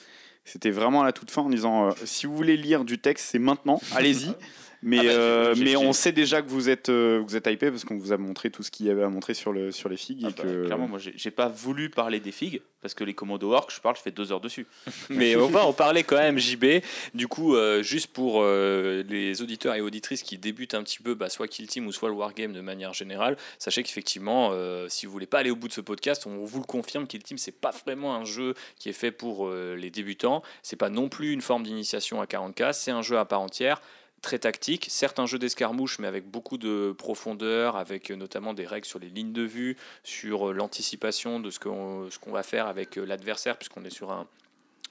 c'était 0.46 0.70
vraiment 0.70 1.02
à 1.02 1.04
la 1.04 1.12
toute 1.12 1.30
fin 1.30 1.42
en 1.42 1.50
disant 1.50 1.88
euh, 1.88 1.92
si 2.04 2.26
vous 2.26 2.34
voulez 2.34 2.56
lire 2.56 2.84
du 2.84 2.98
texte, 2.98 3.26
c'est 3.30 3.38
maintenant, 3.38 3.80
allez-y. 3.94 4.32
Mais, 4.86 5.00
ah 5.00 5.02
bah, 5.02 5.08
euh, 5.10 5.54
mais 5.58 5.74
on 5.74 5.92
sait 5.92 6.12
déjà 6.12 6.42
que 6.42 6.48
vous 6.48 6.70
êtes, 6.70 6.90
euh, 6.90 7.20
vous 7.26 7.34
êtes 7.34 7.48
hypé 7.48 7.72
parce 7.72 7.84
qu'on 7.84 7.98
vous 7.98 8.12
a 8.12 8.16
montré 8.16 8.50
tout 8.52 8.62
ce 8.62 8.70
qu'il 8.70 8.86
y 8.86 8.90
avait 8.90 9.02
à 9.02 9.08
montrer 9.08 9.34
sur, 9.34 9.52
le, 9.52 9.72
sur 9.72 9.88
les 9.88 9.96
figues. 9.96 10.24
Ah 10.24 10.30
bah, 10.30 10.44
clairement, 10.64 10.86
moi, 10.86 11.00
j'ai 11.00 11.30
pas 11.32 11.48
voulu 11.48 11.90
parler 11.90 12.20
des 12.20 12.30
figues 12.30 12.62
parce 12.82 12.94
que 12.94 13.02
les 13.02 13.12
commandos 13.12 13.52
orc, 13.52 13.66
je 13.74 13.80
parle, 13.80 13.96
je 13.96 14.02
fais 14.02 14.12
deux 14.12 14.30
heures 14.30 14.40
dessus. 14.40 14.64
mais 15.10 15.34
on 15.34 15.48
va 15.48 15.66
en 15.66 15.72
parler 15.72 16.04
quand 16.04 16.18
même, 16.18 16.38
JB. 16.38 16.66
Du 17.14 17.26
coup, 17.26 17.56
euh, 17.56 17.82
juste 17.82 18.12
pour 18.12 18.44
les 18.44 19.42
auditeurs 19.42 19.74
et 19.74 19.80
auditrices 19.80 20.22
qui 20.22 20.38
débutent 20.38 20.74
un 20.74 20.84
petit 20.84 21.00
peu, 21.00 21.16
bah, 21.16 21.30
soit 21.30 21.48
Kill 21.48 21.66
Team 21.66 21.88
ou 21.88 21.92
soit 21.92 22.08
le 22.08 22.14
Wargame 22.14 22.52
de 22.52 22.60
manière 22.60 22.94
générale, 22.94 23.36
sachez 23.58 23.82
qu'effectivement, 23.82 24.52
si 24.88 25.06
vous 25.06 25.10
voulez 25.10 25.26
pas 25.26 25.40
aller 25.40 25.50
au 25.50 25.56
bout 25.56 25.66
de 25.66 25.72
ce 25.72 25.80
podcast, 25.80 26.28
on 26.28 26.44
vous 26.44 26.60
le 26.60 26.64
confirme, 26.64 27.08
Kill 27.08 27.24
Team, 27.24 27.38
c'est 27.38 27.50
pas 27.60 27.72
vraiment 27.72 28.14
un 28.14 28.24
jeu 28.24 28.54
qui 28.78 28.88
est 28.88 28.92
fait 28.92 29.10
pour 29.10 29.50
les 29.50 29.90
débutants. 29.90 30.44
C'est 30.62 30.76
pas 30.76 30.90
non 30.90 31.08
plus 31.08 31.32
une 31.32 31.40
forme 31.40 31.64
d'initiation 31.64 32.20
à 32.20 32.26
40K, 32.26 32.72
c'est 32.72 32.92
un 32.92 33.02
jeu 33.02 33.18
à 33.18 33.24
part 33.24 33.40
entière 33.40 33.80
très 34.22 34.38
tactique, 34.38 34.86
certes 34.90 35.18
un 35.18 35.26
jeu 35.26 35.38
d'escarmouche, 35.38 35.98
mais 35.98 36.08
avec 36.08 36.28
beaucoup 36.28 36.58
de 36.58 36.94
profondeur, 36.96 37.76
avec 37.76 38.10
euh, 38.10 38.16
notamment 38.16 38.54
des 38.54 38.66
règles 38.66 38.86
sur 38.86 38.98
les 38.98 39.08
lignes 39.08 39.32
de 39.32 39.42
vue, 39.42 39.76
sur 40.02 40.50
euh, 40.50 40.52
l'anticipation 40.52 41.40
de 41.40 41.50
ce 41.50 41.58
qu'on 41.58 42.32
va 42.32 42.42
faire 42.42 42.66
avec 42.66 42.98
euh, 42.98 43.04
l'adversaire, 43.04 43.56
puisqu'on 43.56 43.84
est 43.84 43.90
sur 43.90 44.10
un, 44.10 44.26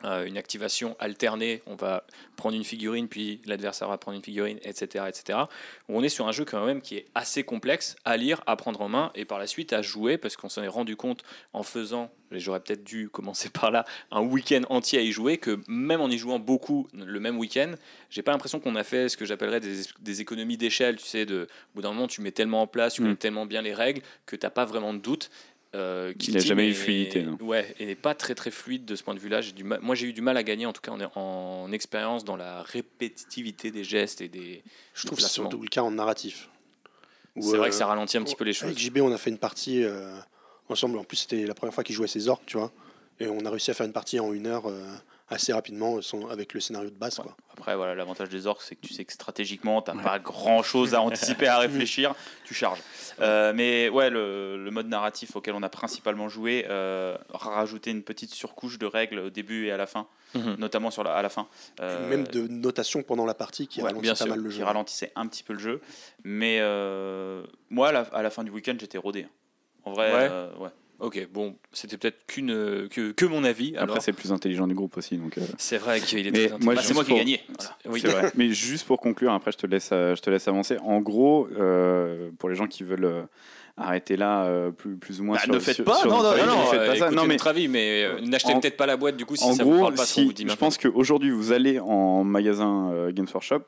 une 0.04 0.38
activation 0.38 0.96
alternée, 1.00 1.64
on 1.66 1.76
va 1.76 2.06
prendre 2.36 2.56
une 2.56 2.64
figurine, 2.64 3.08
puis 3.08 3.42
l'adversaire 3.46 3.88
va 3.88 3.98
prendre 3.98 4.18
une 4.18 4.24
figurine, 4.24 4.60
etc., 4.62 5.06
etc. 5.08 5.40
On 5.90 6.04
est 6.04 6.10
sur 6.10 6.28
un 6.28 6.32
jeu 6.32 6.46
quand 6.46 6.66
même 6.66 6.82
qui 6.82 6.98
est 6.98 7.06
assez 7.16 7.44
complexe 7.44 7.96
à 8.06 8.18
lire, 8.18 8.42
à 8.46 8.56
prendre 8.56 8.82
en 8.82 8.90
main, 8.90 9.12
et 9.16 9.26
par 9.26 9.40
la 9.40 9.48
suite 9.48 9.74
à 9.74 9.82
jouer, 9.82 10.18
parce 10.18 10.36
qu'on 10.36 10.50
s'en 10.50 10.64
est 10.64 10.68
rendu 10.68 10.96
compte 10.96 11.24
en 11.54 11.64
faisant, 11.64 12.12
et 12.32 12.40
j'aurais 12.40 12.60
peut-être 12.60 12.84
dû 12.84 13.10
commencer 13.12 13.50
par 13.50 13.72
là, 13.72 13.86
un 14.12 14.22
week-end 14.22 14.62
entier 14.70 15.00
à 15.00 15.02
y 15.02 15.12
jouer, 15.12 15.38
que 15.38 15.60
même 15.68 16.02
en 16.02 16.10
y 16.10 16.18
jouant 16.18 16.40
beaucoup 16.40 16.88
le 16.94 17.20
même 17.20 17.38
week-end, 17.38 17.74
j'ai 18.10 18.22
pas 18.22 18.32
l'impression 18.32 18.60
qu'on 18.60 18.76
a 18.76 18.84
fait 18.84 19.10
ce 19.10 19.18
que 19.18 19.26
j'appellerais 19.26 19.60
des, 19.60 20.22
économies 20.22 20.58
d'échelle, 20.58 20.98
tu 20.98 21.06
sais, 21.06 21.26
de, 21.26 21.44
au 21.44 21.76
bout 21.76 21.82
d'un 21.82 21.92
moment 21.92 22.08
tu 22.08 22.22
mets 22.22 22.32
tellement 22.32 22.62
en 22.62 22.68
place, 22.68 22.96
tu 22.96 23.02
connais 23.02 23.14
mm. 23.14 23.18
tellement 23.18 23.46
bien 23.46 23.62
les 23.62 23.74
règles, 23.74 24.02
que 24.26 24.36
tu 24.36 24.46
n'as 24.46 24.50
pas 24.50 24.66
vraiment 24.66 24.94
de 24.94 25.00
doute. 25.00 25.30
Euh, 25.76 26.14
qui 26.14 26.32
n'a 26.32 26.40
jamais 26.40 26.70
eu 26.70 26.74
fluidité. 26.74 27.24
Non? 27.24 27.38
Ouais, 27.42 27.76
et 27.80 27.86
n'est 27.86 27.96
pas 27.96 28.16
très 28.16 28.34
très 28.34 28.50
fluide 28.50 28.86
de 28.86 28.96
ce 28.96 29.04
point 29.04 29.14
de 29.14 29.20
vue-là. 29.20 29.42
Du 29.42 29.64
moi, 29.64 29.94
j'ai 29.94 30.08
eu 30.08 30.14
du 30.14 30.22
mal 30.22 30.38
à 30.38 30.44
gagner, 30.44 30.66
en 30.66 30.74
tout 30.74 30.82
cas 30.82 30.92
en, 30.92 31.12
en 31.20 31.72
expérience, 31.74 32.24
dans 32.24 32.38
la 32.38 32.64
répétitivité 32.64 33.72
des 33.72 33.84
gestes 33.84 34.22
et 34.22 34.30
des. 34.30 34.64
Je 34.94 35.06
trouve 35.06 35.18
que 35.18 35.24
c'est 35.24 35.30
surtout 35.30 35.62
le 35.62 35.68
cas 35.68 35.82
en 35.82 35.92
narratif. 35.92 36.50
C'est 37.40 37.58
vrai 37.58 37.70
que 37.70 37.76
ça 37.76 37.86
ralentit 37.86 38.18
un 38.18 38.24
petit 38.24 38.36
peu 38.36 38.46
les 38.46 38.54
choses. 38.54 38.70
Avec 38.70 38.80
JB, 38.80 39.00
on 39.00 39.12
a 39.12 39.18
fait 39.18 39.30
une 39.30 39.38
partie 39.38 39.84
euh, 39.84 40.16
ensemble. 40.70 40.98
En 40.98 41.04
plus, 41.04 41.18
c'était 41.18 41.46
la 41.46 41.54
première 41.54 41.74
fois 41.74 41.84
qu'il 41.84 41.96
jouait 41.96 42.08
ses 42.08 42.30
orques, 42.30 42.46
tu 42.46 42.58
vois. 42.58 42.72
Et 43.20 43.28
on 43.28 43.46
a 43.46 43.50
réussi 43.50 43.72
à 43.72 43.74
faire 43.74 43.86
une 43.86 43.94
partie 43.94 44.20
en 44.20 44.32
une 44.34 44.48
heure. 44.48 44.64
Euh, 45.32 45.36
assez 45.36 45.54
rapidement 45.54 46.00
avec 46.30 46.54
le 46.54 46.60
scénario 46.60 46.90
de 46.90 46.96
base. 46.96 47.16
Quoi. 47.16 47.36
Après, 47.52 47.76
voilà, 47.76 47.96
l'avantage 47.96 48.30
des 48.30 48.48
orques, 48.48 48.62
c'est 48.62 48.76
que 48.76 48.86
tu 48.86 48.94
sais 48.94 49.06
que 49.06 49.14
stratégiquement, 49.14 49.82
tu 49.82 49.92
n'as 49.92 50.02
pas 50.02 50.20
grand 50.20 50.64
chose 50.64 50.94
à 50.94 51.02
anticiper, 51.02 51.48
à 51.48 51.60
réfléchir, 51.60 52.14
tu 52.44 52.54
charges. 52.54 52.82
Euh, 53.22 53.54
mais 53.56 53.90
ouais, 53.90 54.10
le, 54.10 54.70
mode 54.72 54.88
narratif 54.88 55.36
auquel 55.36 55.54
on 55.56 55.64
a 55.64 55.70
principalement 55.70 56.28
joué, 56.28 56.66
euh, 56.70 57.18
rajouter 57.30 57.92
une 57.92 58.04
petite 58.04 58.34
surcouche 58.34 58.78
de 58.78 58.86
règles 58.86 59.20
au 59.20 59.30
début 59.30 59.68
et 59.68 59.72
à 59.72 59.78
la 59.78 59.88
fin, 59.88 60.08
mhm. 60.34 60.56
notamment 60.58 60.92
sur 60.92 61.04
la, 61.04 61.14
à 61.14 61.22
la 61.22 61.30
fin. 61.30 61.48
Euh, 61.80 62.10
même 62.10 62.28
de 62.28 62.48
notation 62.48 63.04
pendant 63.04 63.26
la 63.26 63.34
partie 63.34 63.68
qui 63.68 63.82
ralentissait 63.82 64.26
mal 64.26 64.40
le 64.40 64.50
jeu. 64.50 64.58
Qui 64.58 64.64
ralentissait 64.64 65.12
un 65.16 65.28
petit 65.28 65.44
peu 65.44 65.54
le 65.54 65.60
jeu. 65.60 65.82
Mais 66.24 66.60
moi, 67.70 67.90
à 67.90 67.92
la, 67.92 68.02
à 68.02 68.22
la, 68.22 68.30
fin 68.30 68.44
du 68.44 68.52
week-end, 68.52 68.76
j'étais 68.78 68.98
rodé. 68.98 69.28
En 69.86 69.94
vrai, 69.94 70.30
ouais. 70.60 70.70
Ok, 71.00 71.28
bon, 71.32 71.56
c'était 71.74 71.98
peut-être 71.98 72.26
qu'une 72.26 72.88
que, 72.90 73.12
que, 73.12 73.26
mon 73.26 73.44
avis. 73.44 73.76
Après, 73.78 74.00
c'est 74.00 74.12
le 74.12 74.18
plus 74.18 74.32
intelligent 74.32 74.66
du 74.66 74.76
groupe 74.76 74.96
aussi, 74.98 75.18
donc. 75.18 75.38
Euh. 75.38 75.42
C'est 75.58 75.78
vrai 75.78 76.00
qu'il 76.00 76.26
est 76.26 76.32
très 76.32 76.52
intelligent. 76.54 76.74
Bah, 76.74 76.82
c'est 76.82 76.94
moi 76.94 77.04
qui 77.04 77.12
ai 77.12 77.18
gagné. 77.18 77.42
Oui. 77.86 78.00
Vrai. 78.00 78.32
Mais 78.36 78.50
juste 78.52 78.88
pour 78.88 79.02
conclure, 79.02 79.34
après, 79.34 79.52
je 79.52 79.58
te 79.58 79.68
laisse, 79.68 79.90
euh, 79.92 80.16
je 80.16 80.22
te 80.22 80.30
laisse 80.30 80.48
avancer. 80.48 80.78
En 80.80 81.02
gros, 81.02 81.50
euh, 81.58 82.30
pour 82.40 82.50
les 82.50 82.56
gens 82.56 82.68
qui 82.68 82.84
veulent 82.84 83.28
arrêter 83.76 84.16
là, 84.16 84.72
plus, 84.72 84.96
plus 84.96 85.20
ou 85.20 85.26
moins. 85.26 85.36
Bah, 85.36 85.44
sur, 85.44 85.54
ne 85.54 85.60
faites 85.60 85.84
pas. 85.84 86.06
non, 86.06 86.24
non, 86.24 86.38
non, 86.38 86.46
non, 86.46 86.66
faites 86.68 86.88
pas 86.88 86.96
ça. 86.96 87.12
Non, 87.12 87.24
mais 87.26 87.34
votre 87.34 87.48
avis, 87.48 87.68
mais 87.68 88.22
n'achetez 88.22 88.54
peut-être 88.54 88.78
pas 88.78 88.86
la 88.86 88.96
boîte 88.96 89.18
du 89.18 89.26
coup 89.26 89.36
si 89.36 89.44
en 89.44 89.54
ça 89.54 89.64
gros, 89.64 89.74
vous 89.74 89.82
parle 89.82 89.96
pas. 89.96 90.06
Si, 90.06 90.34
je 90.38 90.56
pense 90.56 90.78
qu'aujourd'hui, 90.78 91.32
vous 91.32 91.52
allez 91.52 91.80
en 91.80 92.24
magasin 92.24 93.10
Games 93.12 93.28
Workshop. 93.34 93.64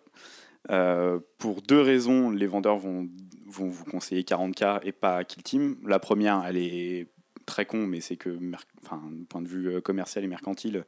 pour 1.38 1.62
deux 1.62 1.81
raisons, 1.81 2.29
les 2.29 2.48
vendeurs 2.48 2.77
vont 2.77 3.10
vont 3.50 3.69
vous 3.69 3.86
conseiller 3.86 4.24
40K 4.24 4.81
et 4.84 4.91
pas 4.91 5.24
Kill 5.24 5.43
Team. 5.43 5.77
La 5.86 6.00
première, 6.00 6.43
elle 6.48 6.57
est 6.57 7.07
très 7.48 7.66
con, 7.66 7.88
mais 7.88 8.01
c'est 8.01 8.18
que, 8.18 8.38
enfin, 8.84 9.01
point 9.30 9.42
de 9.42 9.48
vue 9.48 9.70
euh, 9.70 9.82
commercial 9.82 10.24
et 10.24 10.27
mercantile, 10.27 10.86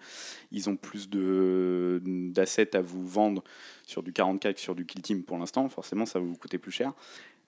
ils 0.52 0.70
ont 0.70 0.76
plus 0.76 1.10
de 1.10 2.00
d'assets 2.04 2.76
à 2.76 2.82
vous 2.82 3.08
vendre 3.08 3.44
sur 3.88 4.04
du 4.04 4.12
40K 4.12 4.54
que 4.54 4.60
sur 4.60 4.76
du 4.76 4.86
Kill 4.86 5.02
Team 5.02 5.24
pour 5.24 5.40
l'instant. 5.40 5.68
Forcément, 5.70 6.06
ça 6.06 6.20
va 6.20 6.26
vous 6.26 6.36
coûter 6.36 6.60
plus 6.60 6.72
cher. 6.72 6.94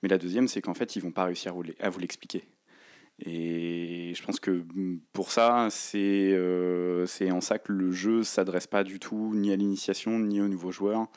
Mais 0.01 0.09
la 0.09 0.17
deuxième, 0.17 0.47
c'est 0.47 0.61
qu'en 0.61 0.73
fait, 0.73 0.95
ils 0.95 1.01
vont 1.01 1.11
pas 1.11 1.25
réussir 1.25 1.53
à 1.79 1.89
vous 1.89 1.99
l'expliquer. 1.99 2.43
Et 3.23 4.13
je 4.15 4.23
pense 4.23 4.39
que 4.39 4.63
pour 5.13 5.31
ça, 5.31 5.67
c'est 5.69 6.33
euh, 6.33 7.05
c'est 7.05 7.29
en 7.29 7.41
ça 7.41 7.59
que 7.59 7.71
le 7.71 7.91
jeu 7.91 8.23
s'adresse 8.23 8.65
pas 8.65 8.83
du 8.83 8.99
tout 8.99 9.33
ni 9.35 9.51
à 9.51 9.55
l'initiation 9.55 10.17
ni 10.17 10.41
aux 10.41 10.47
nouveaux 10.47 10.71
joueurs. 10.71 11.07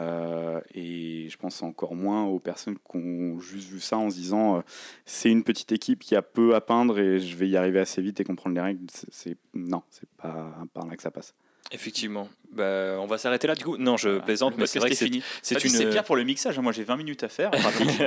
Euh, 0.00 0.60
et 0.74 1.28
je 1.28 1.36
pense 1.36 1.62
encore 1.62 1.94
moins 1.94 2.24
aux 2.24 2.38
personnes 2.38 2.76
qui 2.76 2.96
ont 2.96 3.38
juste 3.38 3.68
vu 3.68 3.80
ça 3.80 3.96
en 3.96 4.10
se 4.10 4.16
disant 4.16 4.56
euh, 4.56 4.60
c'est 5.04 5.30
une 5.30 5.44
petite 5.44 5.72
équipe 5.72 6.00
qui 6.00 6.16
a 6.16 6.22
peu 6.22 6.54
à 6.54 6.60
peindre 6.60 6.98
et 6.98 7.20
je 7.20 7.36
vais 7.36 7.48
y 7.48 7.56
arriver 7.56 7.78
assez 7.78 8.02
vite 8.02 8.18
et 8.20 8.24
comprendre 8.24 8.56
les 8.56 8.62
règles. 8.62 8.86
C'est, 8.90 9.36
non, 9.54 9.82
c'est 9.90 10.08
pas 10.16 10.52
par 10.72 10.86
là 10.86 10.96
que 10.96 11.02
ça 11.02 11.10
passe. 11.10 11.34
Effectivement. 11.72 12.28
Bah, 12.52 12.96
on 13.00 13.06
va 13.06 13.18
s'arrêter 13.18 13.48
là 13.48 13.54
du 13.56 13.64
coup. 13.64 13.76
Non, 13.78 13.96
je 13.96 14.18
plaisante, 14.20 14.54
mais 14.56 14.66
c'est 14.66 14.78
vrai 14.78 14.90
que 14.90 14.94
c'est 14.94 15.06
fini. 15.06 15.22
C'est 15.42 15.62
une... 15.64 15.70
C'est 15.70 15.90
pire 15.90 16.04
pour 16.04 16.14
le 16.14 16.22
mixage. 16.22 16.56
hein. 16.58 16.62
Moi, 16.62 16.72
j'ai 16.72 16.84
20 16.84 16.96
minutes 16.96 17.24
à 17.24 17.28
faire. 17.28 17.50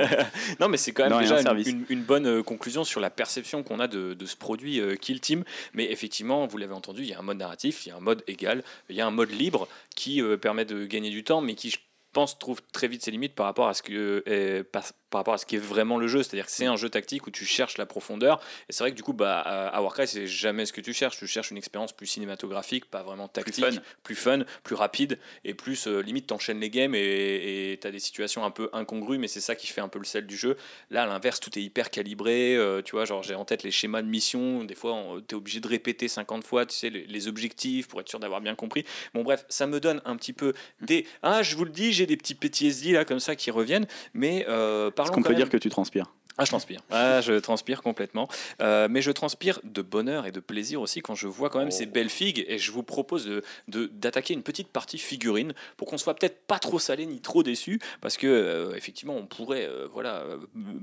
non, 0.60 0.68
mais 0.68 0.76
c'est 0.78 0.92
quand 0.92 1.02
même 1.04 1.12
Non, 1.12 1.20
déjà 1.20 1.40
une, 1.40 1.58
une- 1.68 1.84
une 1.90 2.02
bonne 2.02 2.26
euh, 2.26 2.42
conclusion 2.42 2.84
sur 2.84 3.00
la 3.00 3.10
perception 3.10 3.62
qu'on 3.62 3.78
a 3.80 3.88
de, 3.88 4.14
de 4.14 4.26
ce 4.26 4.36
produit 4.36 4.80
euh, 4.80 4.94
Kill 4.96 5.20
Team. 5.20 5.44
Mais 5.74 5.90
effectivement, 5.92 6.46
vous 6.46 6.56
l'avez 6.56 6.72
entendu, 6.72 7.02
il 7.02 7.08
y 7.08 7.12
a 7.14 7.18
un 7.18 7.22
mode 7.22 7.38
narratif, 7.38 7.84
il 7.84 7.90
y 7.90 7.92
a 7.92 7.96
un 7.96 8.00
mode 8.00 8.22
égal, 8.26 8.62
il 8.88 8.96
y 8.96 9.00
a 9.02 9.06
un 9.06 9.10
mode 9.10 9.30
libre 9.32 9.68
qui 9.94 10.22
euh, 10.22 10.36
permet 10.38 10.64
de 10.64 10.86
gagner 10.86 11.10
du 11.10 11.22
temps, 11.24 11.40
mais 11.42 11.54
qui, 11.54 11.70
je 11.70 11.78
pense, 12.14 12.38
trouve 12.38 12.60
très 12.72 12.88
vite 12.88 13.02
ses 13.04 13.10
limites 13.10 13.34
par 13.34 13.44
rapport 13.44 13.68
à 13.68 13.74
ce 13.74 13.82
que 13.82 14.24
euh, 14.26 14.64
par, 14.72 14.84
par 15.10 15.20
rapport 15.20 15.34
à 15.34 15.38
ce 15.38 15.46
qui 15.46 15.56
est 15.56 15.60
vraiment 15.60 15.98
le 15.98 16.08
jeu. 16.08 16.22
C'est-à-dire 16.22 16.46
que 16.46 16.52
c'est 16.52 16.66
un 16.66 16.76
jeu 16.76 16.88
tactique 16.88 17.26
où 17.26 17.30
tu 17.30 17.44
cherches 17.44 17.78
la 17.78 17.86
profondeur. 17.86 18.40
Et 18.68 18.72
c'est 18.72 18.84
vrai 18.84 18.90
que 18.90 18.96
du 18.96 19.02
coup, 19.02 19.12
bah, 19.12 19.40
à 19.40 19.68
à 19.68 19.82
Warcry, 19.82 20.06
c'est 20.08 20.26
jamais 20.26 20.66
ce 20.66 20.72
que 20.72 20.80
tu 20.80 20.92
cherches. 20.92 21.18
Tu 21.18 21.26
cherches 21.26 21.50
une 21.50 21.56
expérience 21.56 21.92
plus 21.92 22.06
cinématographique, 22.06 22.86
pas 22.86 23.02
vraiment 23.02 23.28
tactique, 23.28 23.64
fun. 23.64 23.80
plus 24.02 24.14
fun, 24.14 24.40
plus 24.64 24.74
rapide 24.74 25.18
et 25.44 25.54
plus 25.54 25.86
euh, 25.86 26.00
limite 26.00 26.26
t'enchaînes 26.26 26.60
les 26.60 26.70
games 26.70 26.94
et 26.94 27.78
tu 27.80 27.86
as 27.86 27.90
des 27.90 27.98
situations 27.98 28.44
un 28.44 28.50
peu 28.50 28.70
incongrues, 28.72 29.18
mais 29.18 29.28
c'est 29.28 29.40
ça 29.40 29.54
qui 29.54 29.66
fait 29.66 29.80
un 29.80 29.88
peu 29.88 29.98
le 29.98 30.04
sel 30.04 30.26
du 30.26 30.36
jeu. 30.36 30.56
Là, 30.90 31.04
à 31.04 31.06
l'inverse, 31.06 31.40
tout 31.40 31.56
est 31.58 31.62
hyper 31.62 31.90
calibré. 31.90 32.56
euh, 32.56 32.82
tu 32.82 32.92
vois, 32.92 33.04
genre 33.04 33.22
j'ai 33.22 33.34
en 33.34 33.44
tête 33.44 33.62
les 33.62 33.70
schémas 33.70 34.02
de 34.02 34.08
mission. 34.08 34.64
Des 34.64 34.74
fois, 34.74 34.96
tu 35.26 35.34
es 35.34 35.38
obligé 35.38 35.60
de 35.60 35.68
répéter 35.68 36.08
50 36.08 36.44
fois, 36.44 36.66
tu 36.66 36.74
sais, 36.76 36.90
les, 36.90 37.06
les 37.06 37.28
objectifs 37.28 37.88
pour 37.88 38.00
être 38.00 38.08
sûr 38.08 38.18
d'avoir 38.18 38.40
bien 38.40 38.54
compris. 38.54 38.84
Bon, 39.14 39.22
bref, 39.22 39.44
ça 39.48 39.66
me 39.66 39.80
donne 39.80 40.00
un 40.04 40.16
petit 40.16 40.32
peu 40.32 40.54
des. 40.80 41.06
Ah, 41.22 41.42
je 41.42 41.56
vous 41.56 41.64
le 41.64 41.70
dis, 41.70 41.92
j'ai 41.92 42.06
des 42.06 42.16
petits 42.16 42.34
PTSD 42.34 42.92
là 42.92 43.04
comme 43.04 43.20
ça 43.20 43.36
qui 43.36 43.50
reviennent, 43.50 43.86
mais 44.14 44.44
euh, 44.48 44.90
Est-ce 45.04 45.12
qu'on 45.12 45.22
peut 45.22 45.30
même- 45.30 45.38
dire 45.38 45.48
que 45.48 45.56
tu 45.56 45.68
transpires? 45.70 46.06
Ah, 46.40 46.44
je 46.44 46.50
transpire. 46.50 46.80
Ah, 46.90 47.20
je 47.20 47.32
transpire 47.32 47.82
complètement. 47.82 48.28
Euh, 48.62 48.86
mais 48.88 49.02
je 49.02 49.10
transpire 49.10 49.58
de 49.64 49.82
bonheur 49.82 50.24
et 50.24 50.30
de 50.30 50.38
plaisir 50.38 50.80
aussi 50.80 51.00
quand 51.00 51.16
je 51.16 51.26
vois 51.26 51.50
quand 51.50 51.58
même 51.58 51.72
ces 51.72 51.84
belles 51.86 52.08
figues. 52.10 52.44
Et 52.46 52.58
je 52.58 52.70
vous 52.70 52.84
propose 52.84 53.26
de- 53.26 53.42
de- 53.66 53.86
d'attaquer 53.86 54.34
une 54.34 54.44
petite 54.44 54.68
partie 54.68 54.98
figurine 54.98 55.52
pour 55.76 55.88
qu'on 55.88 55.98
soit 55.98 56.14
peut-être 56.14 56.46
pas 56.46 56.60
trop 56.60 56.78
salé 56.78 57.06
ni 57.06 57.20
trop 57.20 57.42
déçu. 57.42 57.80
Parce 58.00 58.16
que, 58.16 58.28
euh, 58.28 58.74
effectivement, 58.76 59.16
on 59.16 59.26
pourrait 59.26 59.66
euh, 59.68 59.88
voilà, 59.92 60.24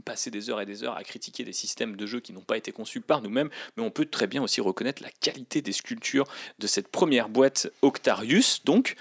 passer 0.03 0.29
des 0.29 0.50
heures 0.50 0.60
et 0.60 0.65
des 0.65 0.84
heures 0.84 0.98
à 0.98 1.03
critiquer 1.05 1.45
des 1.45 1.53
systèmes 1.53 1.95
de 1.95 2.05
jeu 2.05 2.19
qui 2.19 2.34
n'ont 2.34 2.41
pas 2.41 2.57
été 2.57 2.74
conçus 2.74 3.00
par 3.00 3.22
nous-mêmes. 3.22 3.50
Mais 3.77 3.84
on 3.84 3.91
peut 3.91 4.05
très 4.05 4.27
bien 4.27 4.43
aussi 4.43 4.60
reconnaître 4.60 5.01
la 5.01 5.10
qualité 5.22 5.62
des 5.62 5.72
sculptures 5.72 6.25
de 6.60 6.67
cette 6.67 6.89
première 6.89 7.29
boîte 7.29 7.72
Octarius. 7.81 8.62
Donc 8.65 8.95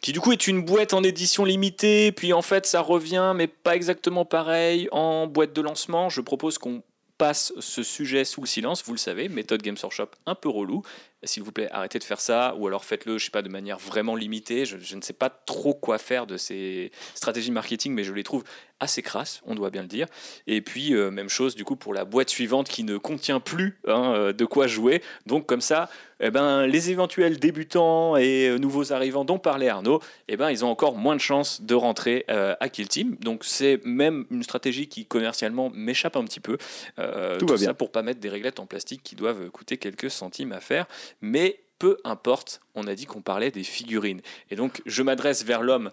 qui 0.00 0.12
du 0.12 0.20
coup 0.20 0.32
est 0.32 0.46
une 0.46 0.62
boîte 0.62 0.94
en 0.94 1.02
édition 1.02 1.44
limitée, 1.44 2.12
puis 2.12 2.32
en 2.32 2.42
fait 2.42 2.66
ça 2.66 2.80
revient, 2.80 3.32
mais 3.34 3.46
pas 3.46 3.74
exactement 3.74 4.24
pareil 4.24 4.88
en 4.92 5.26
boîte 5.26 5.52
de 5.52 5.60
lancement. 5.60 6.08
Je 6.08 6.20
propose 6.20 6.58
qu'on 6.58 6.82
passe 7.18 7.52
ce 7.58 7.82
sujet 7.82 8.24
sous 8.24 8.40
le 8.40 8.46
silence, 8.46 8.84
vous 8.84 8.92
le 8.92 8.98
savez, 8.98 9.28
méthode 9.28 9.60
Games 9.60 9.76
Workshop 9.82 10.10
un 10.26 10.36
peu 10.36 10.48
relou. 10.48 10.82
S'il 11.24 11.42
vous 11.42 11.52
plaît, 11.52 11.68
arrêtez 11.72 11.98
de 11.98 12.04
faire 12.04 12.20
ça, 12.20 12.54
ou 12.56 12.66
alors 12.66 12.84
faites-le, 12.84 13.18
je 13.18 13.24
sais 13.24 13.30
pas, 13.30 13.42
de 13.42 13.48
manière 13.48 13.78
vraiment 13.78 14.14
limitée. 14.14 14.64
Je, 14.64 14.76
je 14.78 14.96
ne 14.96 15.02
sais 15.02 15.12
pas 15.12 15.30
trop 15.30 15.74
quoi 15.74 15.98
faire 15.98 16.26
de 16.26 16.36
ces 16.36 16.92
stratégies 17.14 17.50
marketing, 17.50 17.92
mais 17.92 18.04
je 18.04 18.12
les 18.12 18.22
trouve 18.22 18.44
assez 18.80 19.02
crasses, 19.02 19.40
on 19.44 19.56
doit 19.56 19.70
bien 19.70 19.82
le 19.82 19.88
dire. 19.88 20.06
Et 20.46 20.60
puis, 20.60 20.94
euh, 20.94 21.10
même 21.10 21.28
chose 21.28 21.56
du 21.56 21.64
coup 21.64 21.74
pour 21.74 21.92
la 21.94 22.04
boîte 22.04 22.30
suivante 22.30 22.68
qui 22.68 22.84
ne 22.84 22.96
contient 22.96 23.40
plus 23.40 23.80
hein, 23.88 24.12
euh, 24.14 24.32
de 24.32 24.44
quoi 24.44 24.68
jouer. 24.68 25.02
Donc 25.26 25.46
comme 25.46 25.60
ça, 25.60 25.90
eh 26.20 26.30
ben, 26.30 26.66
les 26.66 26.90
éventuels 26.90 27.38
débutants 27.38 28.16
et 28.16 28.48
euh, 28.48 28.58
nouveaux 28.58 28.92
arrivants 28.92 29.24
dont 29.24 29.38
parlait 29.38 29.68
Arnaud, 29.68 30.00
eh 30.28 30.36
ben, 30.36 30.50
ils 30.50 30.64
ont 30.64 30.68
encore 30.68 30.96
moins 30.96 31.16
de 31.16 31.20
chances 31.20 31.62
de 31.62 31.74
rentrer 31.74 32.24
euh, 32.28 32.54
à 32.60 32.68
Kill 32.68 32.88
Team. 32.88 33.16
Donc 33.20 33.44
c'est 33.44 33.80
même 33.84 34.26
une 34.30 34.42
stratégie 34.42 34.88
qui 34.88 35.06
commercialement 35.06 35.70
m'échappe 35.74 36.16
un 36.16 36.24
petit 36.24 36.40
peu. 36.40 36.56
Euh, 36.98 37.38
Tout 37.38 37.46
va 37.46 37.56
ça 37.56 37.64
bien. 37.64 37.74
pour 37.74 37.90
pas 37.90 38.02
mettre 38.02 38.20
des 38.20 38.28
réglettes 38.28 38.60
en 38.60 38.66
plastique 38.66 39.02
qui 39.02 39.16
doivent 39.16 39.50
coûter 39.50 39.76
quelques 39.76 40.10
centimes 40.10 40.52
à 40.52 40.60
faire. 40.60 40.86
Mais 41.20 41.60
peu 41.78 41.98
importe, 42.04 42.60
on 42.74 42.86
a 42.86 42.94
dit 42.94 43.06
qu'on 43.06 43.22
parlait 43.22 43.50
des 43.50 43.64
figurines. 43.64 44.20
Et 44.50 44.56
donc 44.56 44.82
je 44.86 45.02
m'adresse 45.02 45.44
vers 45.44 45.62
l'homme 45.62 45.90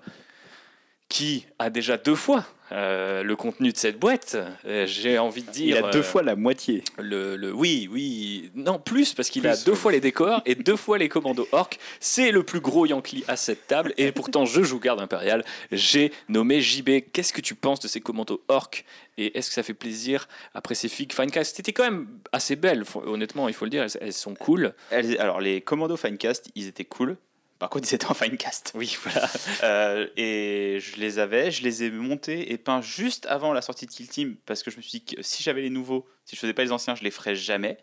qui 1.09 1.45
a 1.59 1.69
déjà 1.69 1.97
deux 1.97 2.15
fois 2.15 2.45
euh, 2.71 3.21
le 3.21 3.35
contenu 3.35 3.71
de 3.71 3.77
cette 3.77 3.99
boîte. 3.99 4.35
Euh, 4.65 4.87
J'ai 4.87 5.19
envie 5.19 5.43
de 5.43 5.51
dire... 5.51 5.77
Il 5.77 5.85
a 5.85 5.91
deux 5.91 5.99
euh, 5.99 6.03
fois 6.03 6.23
la 6.23 6.35
moitié. 6.35 6.83
le, 6.97 7.35
le- 7.35 7.53
oui, 7.53 7.87
oui, 7.91 8.49
non, 8.55 8.79
plus, 8.79 9.13
parce 9.13 9.29
qu'il 9.29 9.45
a 9.45 9.55
deux 9.55 9.75
fois 9.75 9.91
les 9.91 9.99
décors 10.01 10.41
et 10.47 10.55
deux 10.55 10.75
fois 10.75 10.97
les 10.97 11.07
commandos 11.07 11.47
orques. 11.51 11.77
C'est 11.99 12.31
le 12.31 12.41
plus 12.41 12.59
gros 12.61 12.87
Yankee 12.87 13.23
à 13.27 13.35
cette 13.37 13.67
table, 13.67 13.93
et 13.97 14.11
pourtant 14.11 14.45
je 14.45 14.63
joue 14.63 14.79
garde 14.79 14.99
impériale. 14.99 15.45
J'ai 15.71 16.11
nommé 16.27 16.59
JB. 16.59 16.89
Qu'est-ce 17.13 17.33
que 17.33 17.41
tu 17.41 17.53
penses 17.53 17.79
de 17.81 17.87
ces 17.87 18.01
commandos 18.01 18.41
orques 18.47 18.83
Et 19.19 19.37
est-ce 19.37 19.49
que 19.49 19.53
ça 19.53 19.63
fait 19.63 19.75
plaisir 19.75 20.27
après 20.55 20.73
ces 20.73 20.89
figues 20.89 21.13
Finecast? 21.13 21.55
C'était 21.55 21.71
quand 21.71 21.83
même 21.83 22.07
assez 22.31 22.55
belle, 22.55 22.83
honnêtement, 23.05 23.47
il 23.47 23.53
faut 23.53 23.65
le 23.65 23.71
dire, 23.71 23.83
elles, 23.83 23.91
elles 24.01 24.11
sont 24.13 24.33
cool. 24.33 24.73
Elles- 24.89 25.19
alors, 25.21 25.39
les 25.39 25.61
commandos 25.61 25.97
Finecast, 25.97 26.49
ils 26.55 26.67
étaient 26.67 26.83
cool. 26.83 27.15
Par 27.59 27.69
contre, 27.69 27.87
ils 27.91 27.95
étaient 27.95 28.07
en 28.07 28.13
Finecast. 28.13 28.71
Oui, 28.75 28.97
voilà. 29.03 29.29
Euh, 29.63 30.07
et 30.17 30.79
je 30.81 30.97
les 30.97 31.19
avais, 31.19 31.51
je 31.51 31.63
les 31.63 31.83
ai 31.83 31.91
montés 31.91 32.51
et 32.51 32.57
peints 32.57 32.81
juste 32.81 33.25
avant 33.27 33.53
la 33.53 33.61
sortie 33.61 33.85
de 33.85 33.91
Kill 33.91 34.07
Team 34.07 34.35
parce 34.45 34.63
que 34.63 34.71
je 34.71 34.77
me 34.77 34.81
suis 34.81 34.99
dit 34.99 35.15
que 35.15 35.21
si 35.21 35.43
j'avais 35.43 35.61
les 35.61 35.69
nouveaux, 35.69 36.07
si 36.25 36.35
je 36.35 36.41
faisais 36.41 36.53
pas 36.53 36.63
les 36.63 36.71
anciens, 36.71 36.95
je 36.95 37.03
les 37.03 37.11
ferais 37.11 37.35
jamais. 37.35 37.77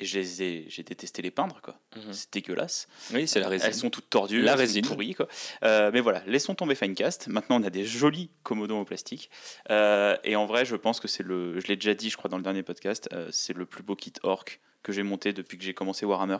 Et 0.00 0.06
je 0.06 0.18
les 0.18 0.42
ai, 0.42 0.64
j'ai 0.68 0.82
détesté 0.82 1.20
les 1.20 1.30
peindre 1.30 1.60
quoi. 1.60 1.78
Mhm. 1.94 2.12
C'est 2.12 2.32
dégueulasse. 2.32 2.88
Oui, 3.12 3.28
c'est 3.28 3.38
la 3.40 3.48
résine. 3.48 3.68
Elles 3.68 3.74
sont 3.74 3.90
toutes 3.90 4.08
tordues, 4.08 4.40
La 4.40 4.56
résine. 4.56 4.84
quoi. 5.14 5.28
Euh, 5.62 5.90
mais 5.92 6.00
voilà, 6.00 6.22
laissons 6.26 6.54
tomber 6.54 6.74
Finecast. 6.74 7.28
Maintenant, 7.28 7.60
on 7.60 7.62
a 7.62 7.70
des 7.70 7.84
jolis 7.84 8.30
commodons 8.42 8.80
au 8.80 8.84
plastique. 8.84 9.30
Euh, 9.70 10.16
et 10.24 10.34
en 10.34 10.46
vrai, 10.46 10.64
je 10.64 10.74
pense 10.76 10.98
que 10.98 11.06
c'est 11.08 11.22
le, 11.22 11.60
je 11.60 11.66
l'ai 11.66 11.76
déjà 11.76 11.92
dit, 11.94 12.08
je 12.08 12.16
crois 12.16 12.30
dans 12.30 12.38
le 12.38 12.42
dernier 12.42 12.62
podcast, 12.62 13.08
c'est 13.30 13.54
le 13.54 13.66
plus 13.66 13.82
beau 13.82 13.94
kit 13.94 14.14
orc 14.22 14.58
que 14.82 14.92
j'ai 14.92 15.02
monté 15.02 15.32
depuis 15.34 15.58
que 15.58 15.62
j'ai 15.62 15.74
commencé 15.74 16.06
Warhammer. 16.06 16.38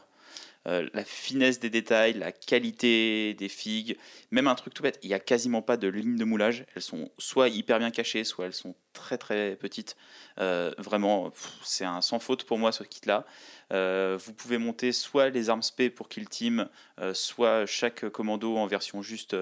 Euh, 0.68 0.88
la 0.95 1.05
finesse 1.05 1.59
des 1.59 1.71
détails, 1.71 2.12
la 2.12 2.31
qualité 2.31 3.35
des 3.35 3.49
figues, 3.49 3.99
même 4.31 4.47
un 4.47 4.55
truc 4.55 4.73
tout 4.73 4.83
bête, 4.85 5.01
il 5.03 5.09
n'y 5.09 5.14
a 5.14 5.18
quasiment 5.18 5.61
pas 5.61 5.77
de 5.77 5.88
ligne 5.88 6.16
de 6.16 6.25
moulage. 6.25 6.64
Elles 6.77 6.83
sont 6.83 7.11
soit 7.18 7.49
hyper 7.49 7.81
bien 7.81 7.90
cachées, 7.90 8.23
soit 8.23 8.47
elles 8.47 8.53
sont 8.53 8.77
très 8.92 9.18
très 9.18 9.57
petites. 9.57 9.97
Euh, 10.38 10.73
vraiment, 10.79 11.33
c'est 11.64 11.85
un 11.85 12.01
sans 12.01 12.21
faute 12.21 12.45
pour 12.45 12.59
moi 12.59 12.71
ce 12.71 12.85
kit-là. 12.85 13.27
Euh, 13.73 14.16
vous 14.25 14.33
pouvez 14.35 14.59
monter 14.59 14.92
soit 14.92 15.31
les 15.31 15.51
armes 15.51 15.62
spé 15.62 15.90
pour 15.90 16.09
Kill 16.09 16.29
Team, 16.29 16.68
soit 17.12 17.66
chaque 17.66 18.09
commando 18.11 18.57
en 18.57 18.66
version 18.66 19.03
juste 19.03 19.35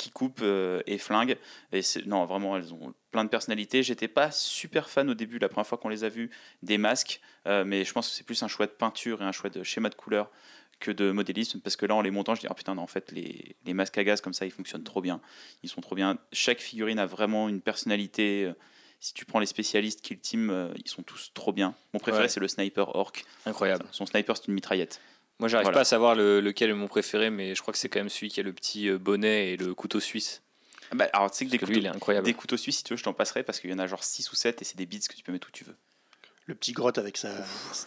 qui 0.00 0.10
coupe 0.10 0.40
euh, 0.42 0.82
et 0.86 0.98
flingue. 0.98 1.36
Et 1.72 1.80
non, 2.06 2.24
vraiment, 2.26 2.56
elles 2.56 2.72
ont 2.72 2.94
plein 3.10 3.24
de 3.24 3.28
personnalités. 3.28 3.82
J'étais 3.82 4.08
pas 4.08 4.30
super 4.30 4.88
fan 4.88 5.08
au 5.10 5.14
début, 5.14 5.38
la 5.38 5.48
première 5.48 5.66
fois 5.66 5.78
qu'on 5.78 5.88
les 5.90 6.04
a 6.04 6.08
vus, 6.08 6.30
des 6.62 6.78
masques, 6.78 7.20
euh, 7.46 7.64
mais 7.64 7.84
je 7.84 7.92
pense 7.92 8.08
que 8.08 8.14
c'est 8.16 8.24
plus 8.24 8.42
un 8.42 8.48
choix 8.48 8.66
de 8.66 8.72
peinture 8.72 9.20
et 9.22 9.24
un 9.24 9.32
choix 9.32 9.50
de 9.50 9.62
schéma 9.62 9.88
de 9.90 9.94
couleur 9.94 10.30
que 10.80 10.90
de 10.90 11.10
modélisme, 11.10 11.60
parce 11.60 11.76
que 11.76 11.84
là, 11.84 11.94
en 11.94 12.00
les 12.00 12.10
montant, 12.10 12.34
je 12.34 12.40
dis, 12.40 12.46
ah 12.48 12.54
putain, 12.54 12.74
non, 12.74 12.82
en 12.82 12.86
fait, 12.86 13.12
les, 13.12 13.54
les 13.66 13.74
masques 13.74 13.98
à 13.98 14.04
gaz 14.04 14.22
comme 14.22 14.32
ça, 14.32 14.46
ils 14.46 14.50
fonctionnent 14.50 14.82
trop 14.84 15.02
bien. 15.02 15.20
Ils 15.62 15.68
sont 15.68 15.82
trop 15.82 15.94
bien. 15.94 16.18
Chaque 16.32 16.60
figurine 16.60 16.98
a 16.98 17.04
vraiment 17.06 17.48
une 17.50 17.60
personnalité. 17.60 18.44
euh, 18.46 18.54
Si 19.00 19.12
tu 19.12 19.24
prends 19.26 19.38
les 19.40 19.46
spécialistes 19.46 20.00
Kill 20.02 20.18
Team, 20.20 20.48
euh, 20.50 20.72
ils 20.82 20.88
sont 20.88 21.02
tous 21.02 21.32
trop 21.34 21.52
bien. 21.52 21.74
Mon 21.92 22.00
préféré, 22.00 22.24
Ouais. 22.24 22.28
c'est 22.28 22.40
le 22.40 22.48
sniper 22.48 22.94
orc. 22.96 23.12
Incroyable. 23.44 23.84
Son 23.92 24.06
sniper, 24.06 24.36
c'est 24.38 24.48
une 24.48 24.54
mitraillette. 24.54 25.00
Moi, 25.40 25.48
j'arrive 25.48 25.64
Voilà. 25.64 25.74
pas 25.76 25.80
à 25.80 25.84
savoir 25.84 26.14
le- 26.14 26.40
lequel 26.40 26.70
est 26.70 26.74
mon 26.74 26.86
préféré, 26.86 27.30
mais 27.30 27.54
je 27.54 27.62
crois 27.62 27.72
que 27.72 27.78
c'est 27.78 27.88
quand 27.88 27.98
même 27.98 28.08
celui 28.10 28.28
qui 28.28 28.38
a 28.40 28.42
le 28.42 28.52
petit 28.52 28.88
euh, 28.88 28.98
bonnet 28.98 29.52
et 29.52 29.56
le 29.56 29.74
couteau 29.74 29.98
suisse. 29.98 30.42
Ah 30.92 30.94
Bah, 30.96 31.08
alors, 31.12 31.30
tu 31.30 31.38
sais 31.38 31.46
que 31.46 31.50
des 31.50 31.56
que 31.58 31.64
couteaux, 31.64 31.72
lui, 31.74 31.80
il 31.82 31.86
est 31.86 31.88
incroyable. 31.88 32.26
des 32.26 32.34
couteaux 32.34 32.56
suisses, 32.56 32.78
si 32.78 32.84
tu 32.84 32.92
veux, 32.92 32.96
je 32.98 33.02
t'en 33.04 33.12
passerai 33.14 33.42
parce 33.42 33.58
qu'il 33.60 33.70
y 33.70 33.72
en 33.72 33.78
a 33.78 33.86
genre 33.86 34.04
6 34.04 34.30
ou 34.30 34.34
7 34.36 34.60
et 34.62 34.64
c'est 34.64 34.76
des 34.76 34.86
bits 34.86 35.00
que 35.00 35.14
tu 35.14 35.22
peux 35.22 35.32
mettre 35.32 35.48
où 35.48 35.52
tu 35.52 35.64
veux. 35.64 35.76
Le 36.50 36.56
petit 36.56 36.72
grotte 36.72 36.98
avec 36.98 37.16
sa, 37.16 37.30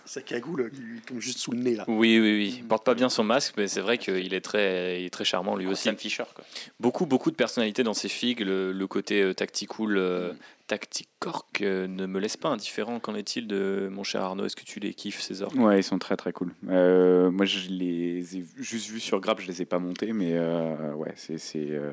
sa 0.06 0.22
cagoule 0.22 0.72
qui 0.72 0.80
lui 0.80 1.02
tombe 1.02 1.20
juste 1.20 1.40
sous 1.40 1.52
le 1.52 1.58
nez 1.58 1.76
là. 1.76 1.84
Oui, 1.90 2.18
oui, 2.18 2.38
oui. 2.38 2.56
Il 2.60 2.64
porte 2.64 2.86
pas 2.86 2.94
bien 2.94 3.10
son 3.10 3.26
masque, 3.26 3.56
mais 3.58 3.68
c'est 3.68 3.82
vrai 3.82 3.98
qu'il 3.98 4.34
est 4.34 4.40
très, 4.40 5.02
il 5.02 5.06
est 5.08 5.10
très 5.10 5.26
charmant 5.26 5.58
lui 5.58 5.68
aussi. 5.68 5.84
Sam 5.84 5.98
Fisher, 5.98 6.24
quoi. 6.34 6.46
Beaucoup, 6.80 7.06
beaucoup 7.06 7.30
de 7.30 7.36
personnalités 7.36 7.84
dans 7.84 7.94
ces 7.94 8.08
figues. 8.08 8.40
Le, 8.40 8.72
le 8.72 8.88
côté 8.88 9.22
euh, 9.22 9.34
tacticool, 9.34 9.98
euh, 9.98 10.32
tacticork 10.68 11.60
euh, 11.60 11.88
ne 11.88 12.06
me 12.06 12.22
laisse 12.22 12.38
pas 12.38 12.48
indifférent. 12.48 13.02
Qu'en 13.02 13.16
est-il 13.16 13.48
de 13.48 13.90
mon 13.92 14.06
cher 14.06 14.22
Arnaud? 14.22 14.46
Est-ce 14.46 14.56
que 14.56 14.64
tu 14.64 14.80
les 14.80 14.94
kiffes 14.94 15.20
ces 15.20 15.42
orques? 15.42 15.56
Ouais, 15.56 15.82
ils 15.82 15.84
sont 15.84 16.00
très 16.00 16.16
très 16.16 16.32
cool. 16.32 16.56
Euh, 16.70 17.32
moi, 17.32 17.46
je 17.46 17.68
les 17.68 18.38
ai 18.38 18.46
juste 18.56 18.90
vus 18.90 19.02
sur 19.02 19.20
Grab, 19.20 19.42
je 19.42 19.48
les 19.48 19.62
ai 19.62 19.66
pas 19.66 19.80
montés, 19.80 20.14
mais 20.14 20.38
euh, 20.38 20.94
ouais, 20.94 21.12
c'est 21.18 21.38
c'est, 21.38 21.68
euh, 21.70 21.92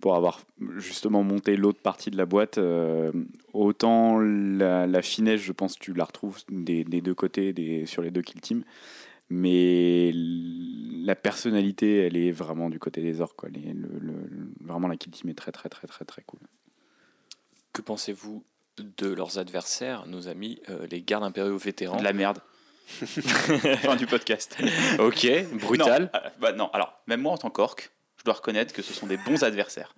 pour 0.00 0.14
avoir 0.14 0.40
justement 0.76 1.22
monté 1.22 1.56
l'autre 1.56 1.80
partie 1.80 2.10
de 2.10 2.16
la 2.16 2.26
boîte. 2.26 2.58
euh, 2.58 3.10
autant 3.52 4.18
la, 4.20 4.86
la 4.86 5.02
finesse, 5.02 5.40
je 5.40 5.52
pense, 5.52 5.78
tu 5.78 5.92
la 5.94 6.04
retrouves 6.04 6.38
des, 6.50 6.84
des 6.84 7.00
deux 7.00 7.14
côtés, 7.14 7.52
des, 7.52 7.86
sur 7.86 8.02
les 8.02 8.10
deux 8.10 8.22
kill 8.22 8.40
teams, 8.40 8.62
mais 9.30 10.12
la 10.14 11.14
personnalité, 11.16 11.98
elle 12.06 12.16
est 12.16 12.30
vraiment 12.32 12.68
du 12.70 12.78
côté 12.78 13.00
des 13.02 13.20
orques. 13.20 13.36
Quoi. 13.36 13.48
Les- 13.48 13.72
le- 13.72 13.98
le- 14.00 14.50
vraiment, 14.60 14.88
la 14.88 14.96
kill 14.96 15.12
team 15.12 15.30
est 15.30 15.34
très 15.34 15.52
très 15.52 15.68
très 15.68 15.86
très 15.86 16.04
très 16.04 16.22
cool. 16.22 16.40
Que 17.72 17.82
pensez-vous 17.82 18.44
de 18.98 19.08
leurs 19.08 19.38
adversaires, 19.38 20.06
nos 20.06 20.28
amis, 20.28 20.60
euh, 20.68 20.86
les 20.90 21.00
gardes 21.02 21.24
impériaux 21.24 21.56
vétérans? 21.58 21.96
De 21.96 22.04
la 22.04 22.12
merde. 22.12 22.38
fin 22.88 23.96
du 23.96 24.06
podcast. 24.06 24.56
Ok, 25.00 25.26
brutal. 25.60 26.02
Non, 26.14 26.20
euh, 26.20 26.28
bah 26.40 26.52
non, 26.52 26.68
alors, 26.72 27.00
même 27.08 27.20
moi 27.22 27.32
en 27.32 27.38
tant 27.38 27.50
qu'orc, 27.50 27.80
je 27.80 27.88
dois 28.26 28.34
reconnaître 28.34 28.74
que 28.74 28.82
ce 28.82 28.92
sont 28.92 29.06
des 29.06 29.16
bons 29.16 29.42
adversaires. 29.42 29.94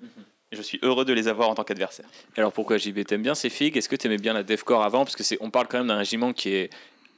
Et 0.50 0.56
je 0.56 0.62
suis 0.62 0.78
heureux 0.82 1.04
de 1.04 1.12
les 1.12 1.28
avoir 1.28 1.50
en 1.50 1.54
tant 1.54 1.64
qu'adversaires. 1.64 2.06
Alors 2.36 2.52
pourquoi 2.52 2.78
JB 2.78 3.04
t'aimes 3.04 3.22
bien 3.22 3.34
ces 3.34 3.50
figues? 3.50 3.76
Est-ce 3.76 3.88
que 3.88 3.96
t'aimais 3.96 4.16
bien 4.16 4.32
la 4.32 4.42
Defcore 4.42 4.82
avant? 4.82 5.04
Parce 5.04 5.16
que 5.16 5.22
c'est, 5.22 5.36
on 5.40 5.50
parle 5.50 5.68
quand 5.68 5.78
même 5.78 5.88
d'un 5.88 5.98
régiment 5.98 6.32
qui 6.32 6.50
est 6.50 6.70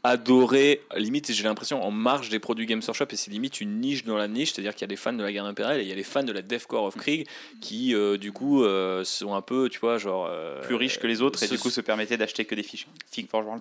adoré, 0.03 0.81
limite 0.97 1.31
j'ai 1.33 1.45
l'impression 1.45 1.83
en 1.83 1.91
marge 1.91 2.31
des 2.31 2.39
produits 2.39 2.67
Games 2.67 2.81
Workshop 2.87 3.07
et 3.11 3.17
c'est 3.17 3.31
limite 3.31 3.61
une 3.61 3.81
niche 3.81 4.05
dans 4.05 4.17
la 4.17 4.29
niche, 4.29 4.53
c'est-à-dire 4.53 4.75
qu'il 4.75 4.83
y 4.83 4.85
a 4.85 4.89
des 4.89 4.97
fans 4.97 5.13
de 5.13 5.23
la 5.23 5.33
guerre 5.33 5.45
impériale 5.45 5.81
et 5.81 5.83
il 5.83 5.89
y 5.89 5.93
a 5.93 5.95
les 5.95 6.03
fans 6.03 6.23
de 6.23 6.33
la 6.33 6.43
Death 6.43 6.67
Core 6.67 6.85
of 6.85 6.97
Krieg 6.97 7.27
qui 7.61 7.95
euh, 7.95 8.17
du 8.17 8.33
coup 8.33 8.65
euh, 8.65 9.05
sont 9.05 9.35
un 9.35 9.43
peu, 9.43 9.69
tu 9.69 9.79
vois, 9.79 9.99
genre 9.99 10.27
euh, 10.31 10.61
plus 10.63 10.75
riches 10.75 10.99
que 10.99 11.07
les 11.07 11.21
autres 11.21 11.43
et 11.43 11.49
du 11.49 11.59
coup 11.59 11.71
se 11.71 11.81
permettaient 11.81 12.17
d'acheter 12.17 12.45
que 12.45 12.55
des 12.55 12.63
fiches. 12.63 12.87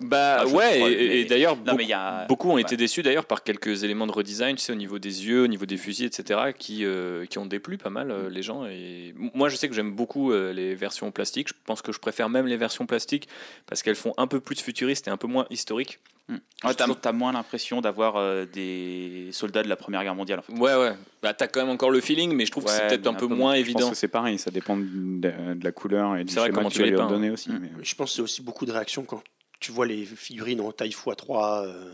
Bah 0.02 0.46
ouais, 0.46 0.92
et, 0.92 1.24
d'ailleurs 1.26 1.56
beaucoup, 1.56 1.82
beaucoup, 2.28 2.50
ont 2.50 2.58
été 2.58 2.76
déçus 2.76 3.02
d'ailleurs 3.02 3.26
par 3.26 3.42
quelques 3.42 3.84
éléments 3.84 4.06
de 4.06 4.12
redesign, 4.12 4.56
tu 4.56 4.62
sais, 4.62 4.72
au 4.72 4.76
niveau 4.76 4.98
des 4.98 5.26
yeux, 5.26 5.44
au 5.44 5.48
niveau 5.48 5.66
des 5.66 5.76
fusils, 5.76 6.06
etc., 6.06 6.40
qui, 6.58 6.84
qui 7.28 7.38
ont 7.38 7.46
déplu 7.46 7.76
pas 7.76 7.90
mal 7.90 8.28
les 8.28 8.42
gens. 8.42 8.64
Et 8.66 9.14
moi 9.34 9.48
je 9.48 9.56
sais 9.56 9.68
que 9.68 9.74
j'aime 9.74 9.92
beaucoup 9.92 10.32
les 10.32 10.74
versions 10.74 11.10
plastiques, 11.10 11.48
je 11.48 11.54
pense 11.66 11.82
que 11.82 11.92
je 11.92 11.98
préfère 11.98 12.28
même 12.28 12.46
les 12.46 12.56
versions 12.56 12.86
plastiques 12.86 13.28
parce 13.66 13.82
qu'elles 13.82 13.94
font 13.94 14.14
un 14.16 14.26
peu 14.26 14.40
plus 14.40 14.60
futuriste 14.60 15.08
et 15.08 15.10
un 15.10 15.16
peu 15.16 15.26
moins 15.26 15.46
historique. 15.50 15.98
Hmm. 16.30 16.94
t'as, 17.02 17.12
moins 17.12 17.32
l'impression 17.32 17.80
d'avoir 17.80 18.16
euh, 18.16 18.44
des 18.44 19.30
soldats 19.32 19.64
de 19.64 19.68
la 19.68 19.74
Première 19.76 20.02
Guerre 20.04 20.14
mondiale. 20.14 20.42
Ouais, 20.48 20.76
ouais. 20.76 20.94
Bah, 21.22 21.34
t'as 21.34 21.48
quand 21.48 21.60
même 21.60 21.70
encore 21.70 21.90
le 21.90 22.00
feeling, 22.00 22.34
mais 22.34 22.46
je 22.46 22.52
trouve 22.52 22.64
que 22.64 22.70
c'est 22.70 22.86
peut-être 22.86 23.06
un, 23.06 23.14
peu, 23.14 23.26
moins 23.26 23.54
évident. 23.54 23.80
Je 23.80 23.84
pense 23.86 23.90
que 23.92 23.98
c'est 23.98 24.08
pareil, 24.08 24.38
ça 24.38 24.50
dépend 24.50 24.76
de, 24.76 25.32
la 25.62 25.72
couleur 25.72 26.16
et 26.16 26.24
du 26.24 26.32
schéma 26.32 26.50
comment 26.50 26.68
que 26.68 26.74
tu, 26.74 26.82
vas 26.82 26.90
leur 26.90 27.08
donner 27.08 27.30
aussi. 27.30 27.50
Hmm. 27.50 27.68
Je 27.82 27.94
pense 27.96 28.10
que 28.10 28.16
c'est 28.16 28.22
aussi 28.22 28.42
beaucoup 28.42 28.64
de 28.64 28.72
réactions 28.72 29.02
quand 29.02 29.22
tu 29.58 29.72
vois 29.72 29.86
les 29.86 30.06
figurines 30.06 30.60
en 30.60 30.70
taille 30.72 30.90
x3, 30.90 31.66
euh, 31.66 31.90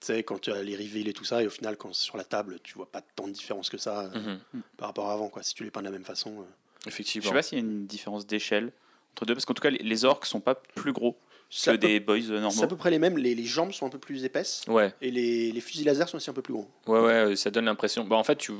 tu 0.00 0.06
sais, 0.06 0.22
quand 0.24 0.40
tu 0.40 0.50
as 0.50 0.62
les 0.62 0.76
reveals 0.76 1.08
et 1.08 1.12
tout 1.12 1.24
ça, 1.24 1.42
et 1.42 1.46
au 1.46 1.50
final, 1.50 1.76
quand 1.76 1.92
c'est 1.94 2.04
sur 2.04 2.16
la 2.16 2.24
table, 2.24 2.58
tu 2.62 2.74
vois 2.74 2.90
pas 2.90 3.00
tant 3.00 3.28
de 3.28 3.32
différence 3.32 3.70
que 3.70 3.78
ça 3.78 4.10
euh, 4.14 4.36
mhm. 4.52 4.62
par 4.76 4.88
rapport 4.88 5.10
à 5.10 5.14
avant, 5.14 5.28
quoi, 5.28 5.42
si 5.42 5.54
tu 5.54 5.64
les 5.64 5.70
peins 5.70 5.80
de 5.80 5.86
la 5.86 5.92
même 5.92 6.04
façon. 6.04 6.44
Effectivement. 6.86 7.22
Je 7.22 7.28
sais 7.28 7.34
pas 7.34 7.42
s'il 7.42 7.58
y 7.58 7.60
a 7.60 7.64
une 7.64 7.86
différence 7.86 8.26
d'échelle 8.26 8.72
entre 9.12 9.24
deux, 9.24 9.34
parce 9.34 9.46
qu'en 9.46 9.54
tout 9.54 9.62
cas, 9.62 9.70
les 9.70 10.04
orques 10.04 10.26
sont 10.26 10.40
pas 10.40 10.54
plus 10.54 10.92
gros 10.92 11.16
que 11.50 11.76
des 11.76 12.00
boys 12.00 12.18
normaux. 12.18 12.50
C'est 12.50 12.64
à 12.64 12.66
peu 12.66 12.76
près 12.76 12.90
les 12.90 12.98
mêmes. 12.98 13.16
Les, 13.18 13.34
les, 13.34 13.44
jambes 13.44 13.72
sont 13.72 13.86
un 13.86 13.90
peu 13.90 13.98
plus 13.98 14.24
épaisses. 14.24 14.64
Ouais. 14.68 14.92
Et 15.00 15.10
les, 15.10 15.52
les, 15.52 15.60
fusils 15.60 15.84
laser 15.84 16.08
sont 16.08 16.16
aussi 16.16 16.30
un 16.30 16.32
peu 16.32 16.42
plus 16.42 16.52
gros. 16.52 16.68
Ouais, 16.86 17.00
ouais, 17.00 17.36
ça 17.36 17.50
donne 17.50 17.66
l'impression. 17.66 18.04
Bah, 18.04 18.16
en 18.16 18.24
fait, 18.24 18.36
tu 18.36 18.52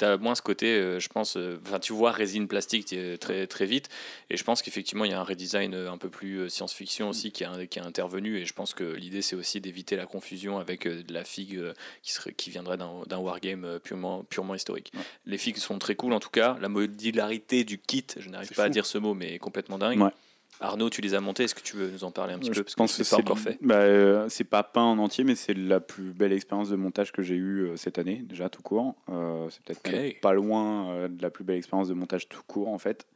as 0.00 0.16
moins 0.16 0.34
ce 0.34 0.42
côté, 0.42 0.74
euh, 0.74 0.98
je 0.98 1.08
pense. 1.08 1.36
Euh, 1.36 1.58
enfin, 1.64 1.78
tu 1.78 1.92
vois 1.92 2.10
résine 2.10 2.48
plastique 2.48 2.94
très, 3.20 3.46
très 3.46 3.66
vite. 3.66 3.88
Et 4.30 4.36
je 4.36 4.44
pense 4.44 4.62
qu'effectivement, 4.62 5.04
il 5.04 5.12
y 5.12 5.14
a 5.14 5.20
un 5.20 5.24
redesign 5.24 5.74
euh, 5.74 5.90
un 5.90 5.98
peu 5.98 6.08
plus 6.08 6.48
science-fiction 6.50 7.10
aussi 7.10 7.30
qui 7.30 7.44
a, 7.44 7.66
qui 7.66 7.78
a 7.78 7.84
intervenu. 7.84 8.38
Et 8.38 8.44
je 8.44 8.52
pense 8.52 8.74
que 8.74 8.84
l'idée, 8.84 9.22
c'est 9.22 9.36
aussi 9.36 9.60
d'éviter 9.60 9.96
la 9.96 10.06
confusion 10.06 10.58
avec 10.58 10.86
de 10.86 11.12
la 11.12 11.24
figue 11.24 11.60
qui, 12.02 12.12
serait, 12.12 12.32
qui 12.32 12.50
viendrait 12.50 12.76
d'un 12.76 13.18
wargame 13.18 13.78
purement, 13.82 14.24
purement 14.24 14.54
historique. 14.54 14.92
Les 15.26 15.38
figues 15.38 15.58
sont 15.58 15.78
très 15.78 15.94
cool 15.94 16.12
en 16.12 16.20
tout 16.20 16.30
cas. 16.30 16.56
La 16.60 16.68
modularité 16.68 17.64
du 17.64 17.78
kit, 17.78 18.06
je 18.16 18.28
n'arrive 18.28 18.52
pas 18.52 18.64
à 18.64 18.68
dire 18.68 18.86
ce 18.86 18.98
mot, 18.98 19.14
mais 19.14 19.38
complètement 19.38 19.78
dingue. 19.78 20.00
Ouais. 20.00 20.10
Arnaud, 20.60 20.90
tu 20.90 21.00
les 21.00 21.14
as 21.14 21.20
montés. 21.20 21.44
Est-ce 21.44 21.54
que 21.54 21.62
tu 21.62 21.76
veux 21.76 21.90
nous 21.90 22.04
en 22.04 22.10
parler 22.10 22.34
un 22.34 22.38
petit 22.38 22.50
peu 22.50 22.62
Parce 22.62 22.74
pense 22.74 22.96
que, 22.96 23.02
c'est 23.04 23.16
pas 23.16 23.20
encore 23.20 23.38
fait. 23.38 23.58
Bah, 23.60 23.76
euh, 23.76 24.28
c'est 24.28 24.44
pas 24.44 24.62
peint 24.62 24.82
en 24.82 24.98
entier, 24.98 25.24
mais 25.24 25.34
c'est 25.34 25.54
la 25.54 25.80
plus 25.80 26.12
belle 26.12 26.32
expérience 26.32 26.68
de 26.68 26.76
montage 26.76 27.12
que 27.12 27.22
j'ai 27.22 27.34
eue 27.34 27.62
euh, 27.62 27.76
cette 27.76 27.98
année, 27.98 28.24
déjà 28.28 28.48
tout 28.48 28.62
court. 28.62 28.94
Euh, 29.08 29.48
c'est 29.50 29.62
peut-être 29.62 30.20
pas 30.20 30.32
loin 30.32 31.08
de 31.08 31.22
la 31.22 31.30
plus 31.30 31.44
belle 31.44 31.56
expérience 31.58 31.88
de 31.88 31.94
montage 31.94 32.28
tout 32.28 32.42
court 32.46 32.68
en 32.68 32.78
fait. 32.78 33.06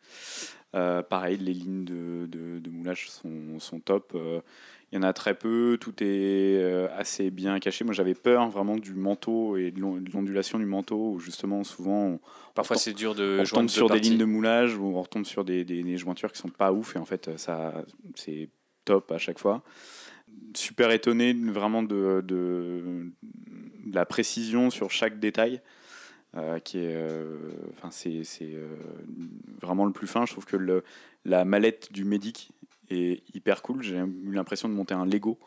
Pareil, 1.09 1.39
les 1.39 1.55
lignes 1.55 1.85
de, 1.85 2.27
de, 2.27 2.71
moulage 2.71 3.09
sont, 3.11 3.59
sont 3.59 3.81
top. 3.81 4.17
Il 4.93 4.97
y 4.97 4.99
en 4.99 5.03
a 5.03 5.13
très 5.13 5.35
peu, 5.35 5.79
tout 5.81 5.95
est 6.01 6.89
assez 6.97 7.31
bien 7.31 7.59
caché. 7.59 7.85
Moi, 7.85 7.95
j'avais 7.95 8.15
peur 8.15 8.49
vraiment 8.51 8.77
du 8.77 8.95
manteau 8.95 9.57
et 9.57 9.71
de 9.71 9.81
l'ondulation 9.81 10.59
du 10.59 10.67
manteau, 10.67 11.13
où 11.13 11.19
justement, 11.19 11.65
souvent, 11.65 12.21
Parfois, 12.57 12.77
c'est 12.77 12.95
dur 12.95 13.15
de. 13.15 13.41
On 13.41 13.45
tombe 13.45 13.69
sur 13.69 13.91
des 13.91 14.01
lignes 14.01 14.17
de 14.17 14.25
moulage 14.25 14.77
ou 14.77 14.87
on 14.87 15.03
retombe 15.03 15.27
sur 15.27 15.45
des, 15.45 15.63
des, 15.65 15.97
jointures 15.99 16.33
qui 16.33 16.39
sont 16.39 16.49
pas 16.49 16.73
ouf 16.73 16.97
et 16.97 16.99
en 16.99 17.05
fait, 17.05 17.31
ça, 17.37 17.85
c'est 18.15 18.49
top 18.87 19.13
à 19.13 19.19
chaque 19.19 19.39
fois. 19.39 19.63
Super 20.55 20.91
étonné 20.91 21.35
vraiment 21.35 21.83
de, 21.83 22.23
de, 22.25 23.13
la 23.93 24.07
précision 24.07 24.71
sur 24.71 24.91
chaque 24.91 25.21
détail. 25.21 25.61
Euh, 26.37 26.59
qui 26.59 26.79
est, 26.79 26.95
euh, 26.95 27.25
enfin 27.73 27.89
c'est, 27.91 28.23
euh, 28.43 28.67
vraiment 29.63 29.87
le 29.87 29.93
plus 29.93 30.07
fin. 30.07 30.27
Je 30.27 30.33
trouve 30.33 30.45
que 30.45 30.57
le, 30.57 30.85
la 31.25 31.47
mallette 31.47 31.93
du 31.93 32.05
médic 32.05 32.53
est 32.91 33.23
hyper 33.35 33.63
cool. 33.63 33.83
J'ai 33.83 33.97
eu 33.97 34.33
l'impression 34.33 34.69
de 34.69 34.75
monter 34.75 34.93
un 34.93 35.07
Lego. 35.07 35.39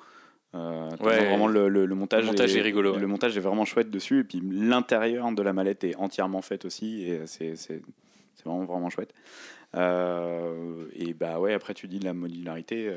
Euh, 0.55 0.89
vraiment 0.99 1.45
le, 1.47 1.69
le, 1.69 1.85
montage, 1.93 2.21
le 2.23 2.31
montage 2.31 2.55
est, 2.55 2.61
rigolo. 2.61 2.97
Le 2.97 3.05
montage 3.05 3.37
est 3.37 3.41
vraiment 3.41 3.65
chouette 3.65 3.91
dessus. 3.91 4.21
Et 4.21 4.23
puis 4.23 4.41
l'intérieur 4.41 5.31
de 5.31 5.43
la 5.43 5.53
mallette 5.53 5.83
est 5.83 5.95
entièrement 5.95 6.41
fait 6.41 6.65
aussi. 6.65 7.03
Et 7.03 7.27
c'est 7.27 7.83
vraiment, 8.43 8.65
vraiment 8.65 8.89
chouette. 8.89 9.13
Euh, 9.75 10.85
et 10.95 11.13
bah 11.13 11.39
ouais, 11.39 11.53
après 11.53 11.75
tu 11.75 11.87
dis 11.87 11.99
la 11.99 12.13
modularité. 12.13 12.91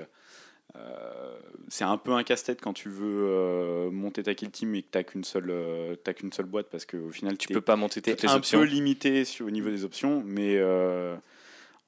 Euh, 0.77 1.38
c'est 1.68 1.85
un 1.85 1.98
peu 1.98 2.12
un 2.12 2.22
casse-tête 2.22 2.61
quand 2.61 2.72
tu 2.72 2.88
veux 2.88 3.90
monter 3.90 4.22
ta 4.22 4.35
kill 4.35 4.51
team 4.51 4.75
et 4.75 4.83
que 4.83 4.88
tu 4.90 4.98
n'as 4.98 5.05
qu'une 5.05 5.25
seule, 5.25 5.98
qu'une 6.16 6.33
seule 6.33 6.46
boîte 6.46 6.68
parce 6.70 6.87
qu'au 6.87 7.11
final 7.11 7.37
tu 7.37 7.48
peux 7.48 7.61
pas 7.61 7.77
monter 7.77 8.01
toutes 8.01 8.22
les 8.22 8.29
un 8.29 8.40
peu 8.40 8.62
limité 8.62 9.25
sur, 9.25 9.46
au 9.46 9.51
niveau 9.51 9.70
des 9.70 9.85
options, 9.85 10.22
mais 10.25 10.61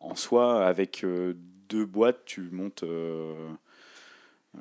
en 0.00 0.14
soi, 0.16 0.66
avec 0.66 1.04
deux 1.68 1.86
boîtes, 1.86 2.24
tu 2.24 2.42
montes 2.50 2.84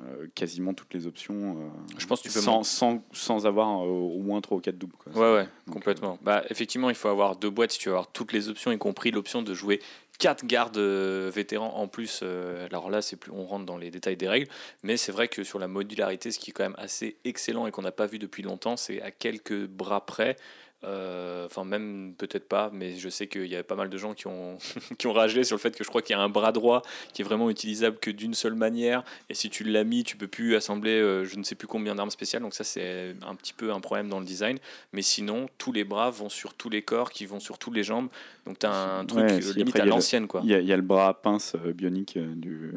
euh, 0.02 0.26
quasiment 0.34 0.74
toutes 0.74 0.92
les 0.92 1.06
options. 1.06 1.56
Euh, 1.56 1.68
je 1.98 2.06
pense 2.06 2.20
que 2.20 2.26
tu 2.26 2.34
peux 2.34 2.40
sans, 2.40 2.64
sans, 2.64 3.04
sans, 3.12 3.46
avoir 3.46 3.84
euh, 3.84 3.86
au 3.86 4.22
moins 4.22 4.40
3 4.40 4.58
ou 4.58 4.60
4 4.60 4.76
doubles. 4.76 4.96
Quoi. 4.96 5.12
Ouais, 5.12 5.36
ouais, 5.36 5.48
complètement. 5.70 6.18
Bah, 6.20 6.42
effectivement, 6.50 6.90
il 6.90 6.96
faut 6.96 7.08
avoir 7.08 7.36
deux 7.36 7.50
boîtes 7.50 7.72
si 7.72 7.78
tu 7.78 7.90
veux 7.90 7.94
avoir 7.94 8.10
toutes 8.10 8.32
les 8.32 8.48
options, 8.48 8.72
y 8.72 8.78
compris 8.78 9.12
l'option 9.12 9.42
de 9.42 9.54
jouer 9.54 9.80
4 10.18 10.46
gardes 10.46 10.78
vétérans 10.78 11.74
en 11.76 11.88
plus. 11.88 12.22
alors 12.22 12.90
là, 12.90 13.02
c'est 13.02 13.16
plus, 13.16 13.32
on 13.32 13.44
rentre 13.44 13.66
dans 13.66 13.76
les 13.76 13.90
détails 13.90 14.16
des 14.16 14.28
règles, 14.28 14.48
mais 14.82 14.96
c'est 14.96 15.12
vrai 15.12 15.28
que 15.28 15.44
sur 15.44 15.58
la 15.58 15.68
modularité, 15.68 16.30
ce 16.30 16.38
qui 16.38 16.50
est 16.50 16.52
quand 16.52 16.64
même 16.64 16.76
assez 16.78 17.16
excellent 17.24 17.66
et 17.66 17.70
qu'on 17.70 17.82
n'a 17.82 17.92
pas 17.92 18.06
vu 18.06 18.18
depuis 18.18 18.42
longtemps, 18.42 18.76
c'est 18.76 19.02
à 19.02 19.10
quelques 19.10 19.66
bras 19.66 20.06
près. 20.06 20.36
Euh, 20.84 21.46
enfin, 21.46 21.64
même 21.64 22.14
peut-être 22.18 22.46
pas, 22.46 22.70
mais 22.72 22.96
je 22.96 23.08
sais 23.08 23.26
qu'il 23.26 23.46
y 23.46 23.56
a 23.56 23.62
pas 23.62 23.74
mal 23.74 23.88
de 23.88 23.96
gens 23.96 24.14
qui 24.14 24.26
ont, 24.26 24.58
qui 24.98 25.06
ont 25.06 25.12
ragé 25.12 25.44
sur 25.44 25.56
le 25.56 25.60
fait 25.60 25.74
que 25.76 25.82
je 25.82 25.88
crois 25.88 26.02
qu'il 26.02 26.14
y 26.14 26.18
a 26.18 26.22
un 26.22 26.28
bras 26.28 26.52
droit 26.52 26.82
qui 27.12 27.22
est 27.22 27.24
vraiment 27.24 27.48
utilisable 27.50 27.98
que 27.98 28.10
d'une 28.10 28.34
seule 28.34 28.54
manière. 28.54 29.02
Et 29.30 29.34
si 29.34 29.50
tu 29.50 29.64
l'as 29.64 29.84
mis, 29.84 30.04
tu 30.04 30.16
peux 30.16 30.26
plus 30.26 30.56
assembler 30.56 30.92
euh, 30.92 31.24
je 31.24 31.38
ne 31.38 31.42
sais 31.42 31.54
plus 31.54 31.66
combien 31.66 31.94
d'armes 31.94 32.10
spéciales. 32.10 32.42
Donc, 32.42 32.54
ça, 32.54 32.64
c'est 32.64 33.14
un 33.26 33.34
petit 33.34 33.52
peu 33.52 33.72
un 33.72 33.80
problème 33.80 34.08
dans 34.08 34.20
le 34.20 34.26
design. 34.26 34.58
Mais 34.92 35.02
sinon, 35.02 35.48
tous 35.58 35.72
les 35.72 35.84
bras 35.84 36.10
vont 36.10 36.28
sur 36.28 36.54
tous 36.54 36.68
les 36.68 36.82
corps, 36.82 37.10
qui 37.10 37.26
vont 37.26 37.40
sur 37.40 37.58
toutes 37.58 37.74
les 37.74 37.84
jambes. 37.84 38.08
Donc, 38.46 38.58
tu 38.58 38.66
as 38.66 38.98
un 38.98 39.06
truc 39.06 39.30
euh, 39.30 39.52
limite 39.54 39.78
à 39.78 39.84
l'ancienne. 39.84 40.26
Il 40.42 40.50
y, 40.50 40.72
a 40.72 40.76
le 40.76 40.82
bras 40.82 41.14
pince 41.14 41.56
bionique 41.56 42.18
du 42.18 42.72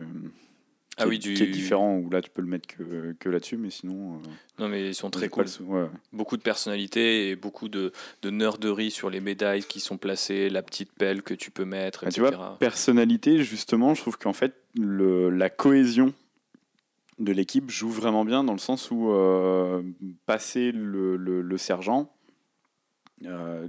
ah 0.98 1.08
oui, 1.08 1.20
du... 1.20 1.34
qui 1.36 1.44
est 1.44 1.48
différent, 1.48 1.98
où 1.98 2.10
là 2.10 2.22
tu 2.22 2.30
peux 2.30 2.42
le 2.42 2.48
mettre 2.48 2.68
que, 2.68 3.16
que 3.20 3.30
là-dessus, 3.30 3.58
mais 3.58 3.70
sinon. 3.70 4.16
Euh, 4.16 4.30
non, 4.60 4.68
mais 4.68 4.88
ils 4.88 4.96
sont 4.96 5.10
très 5.10 5.30
cool. 5.30 5.46
Beaucoup 6.12 6.38
de 6.38 6.42
personnalité 6.42 7.30
et 7.30 7.36
beaucoup 7.36 7.70
de, 7.70 7.92
de 8.24 8.30
nerderie 8.30 8.90
sur 8.90 9.10
les 9.10 9.20
médailles 9.20 9.64
qui 9.64 9.80
sont 9.80 9.98
placées, 9.98 10.50
la 10.50 10.64
petite 10.64 10.92
pelle 10.92 11.22
que 11.22 11.34
tu 11.34 11.52
peux 11.52 11.66
mettre, 11.66 12.04
etc. 12.04 12.30
Tu 12.30 12.36
vois, 12.36 12.58
personnalité, 12.60 13.44
justement, 13.44 13.94
je 13.94 14.02
trouve 14.02 14.18
qu'en 14.18 14.34
fait, 14.34 14.56
le, 14.76 15.30
la 15.30 15.50
cohésion 15.50 16.14
de 17.20 17.32
l'équipe 17.32 17.70
joue 17.70 17.90
vraiment 17.90 18.26
bien 18.26 18.44
dans 18.44 18.54
le 18.54 18.60
sens 18.60 18.90
où, 18.92 19.12
euh, 19.12 19.84
passer 20.26 20.72
le, 20.72 21.16
le, 21.16 21.42
le 21.42 21.58
sergent, 21.58 22.12
euh, 23.26 23.68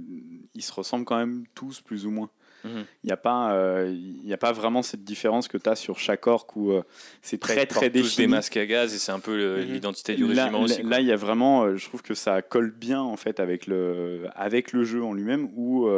ils 0.53 0.63
se 0.63 0.71
ressemblent 0.71 1.05
quand 1.05 1.17
même 1.17 1.45
tous 1.55 1.81
plus 1.81 2.05
ou 2.05 2.11
moins. 2.11 2.29
Il 2.63 2.71
mhm. 2.71 2.85
n'y 3.03 3.11
a, 3.11 3.17
pas, 3.17 3.53
euh, 3.53 3.95
il 4.23 4.33
a 4.33 4.37
pas 4.37 4.51
vraiment 4.51 4.81
cette 4.81 5.03
différence 5.03 5.47
que 5.47 5.57
tu 5.57 5.69
as 5.69 5.75
sur 5.75 5.99
chaque 5.99 6.27
orc 6.27 6.47
où 6.55 6.71
euh, 6.71 6.83
c'est 7.21 7.39
très 7.39 7.65
très 7.65 7.89
défini. 7.89 8.15
des 8.17 8.27
masques 8.27 8.57
à 8.57 8.65
gaz 8.65 8.93
et 8.93 8.97
c'est 8.97 9.11
un 9.11 9.19
peu 9.19 9.61
mhm. 9.61 9.73
l'identité 9.73 10.15
du 10.15 10.25
régiment 10.25 10.61
aussi. 10.61 10.83
Là, 10.83 10.99
il 10.99 11.07
y 11.07 11.11
a 11.11 11.15
vraiment, 11.15 11.63
euh, 11.63 11.77
je 11.77 11.85
trouve 11.85 12.01
que 12.01 12.13
ça 12.13 12.41
colle 12.41 12.71
bien 12.71 13.01
en 13.01 13.17
fait 13.17 13.39
avec 13.39 13.67
le, 13.67 14.27
avec 14.35 14.73
le 14.73 14.83
jeu 14.83 15.03
en 15.03 15.13
lui-même 15.13 15.49
où 15.55 15.89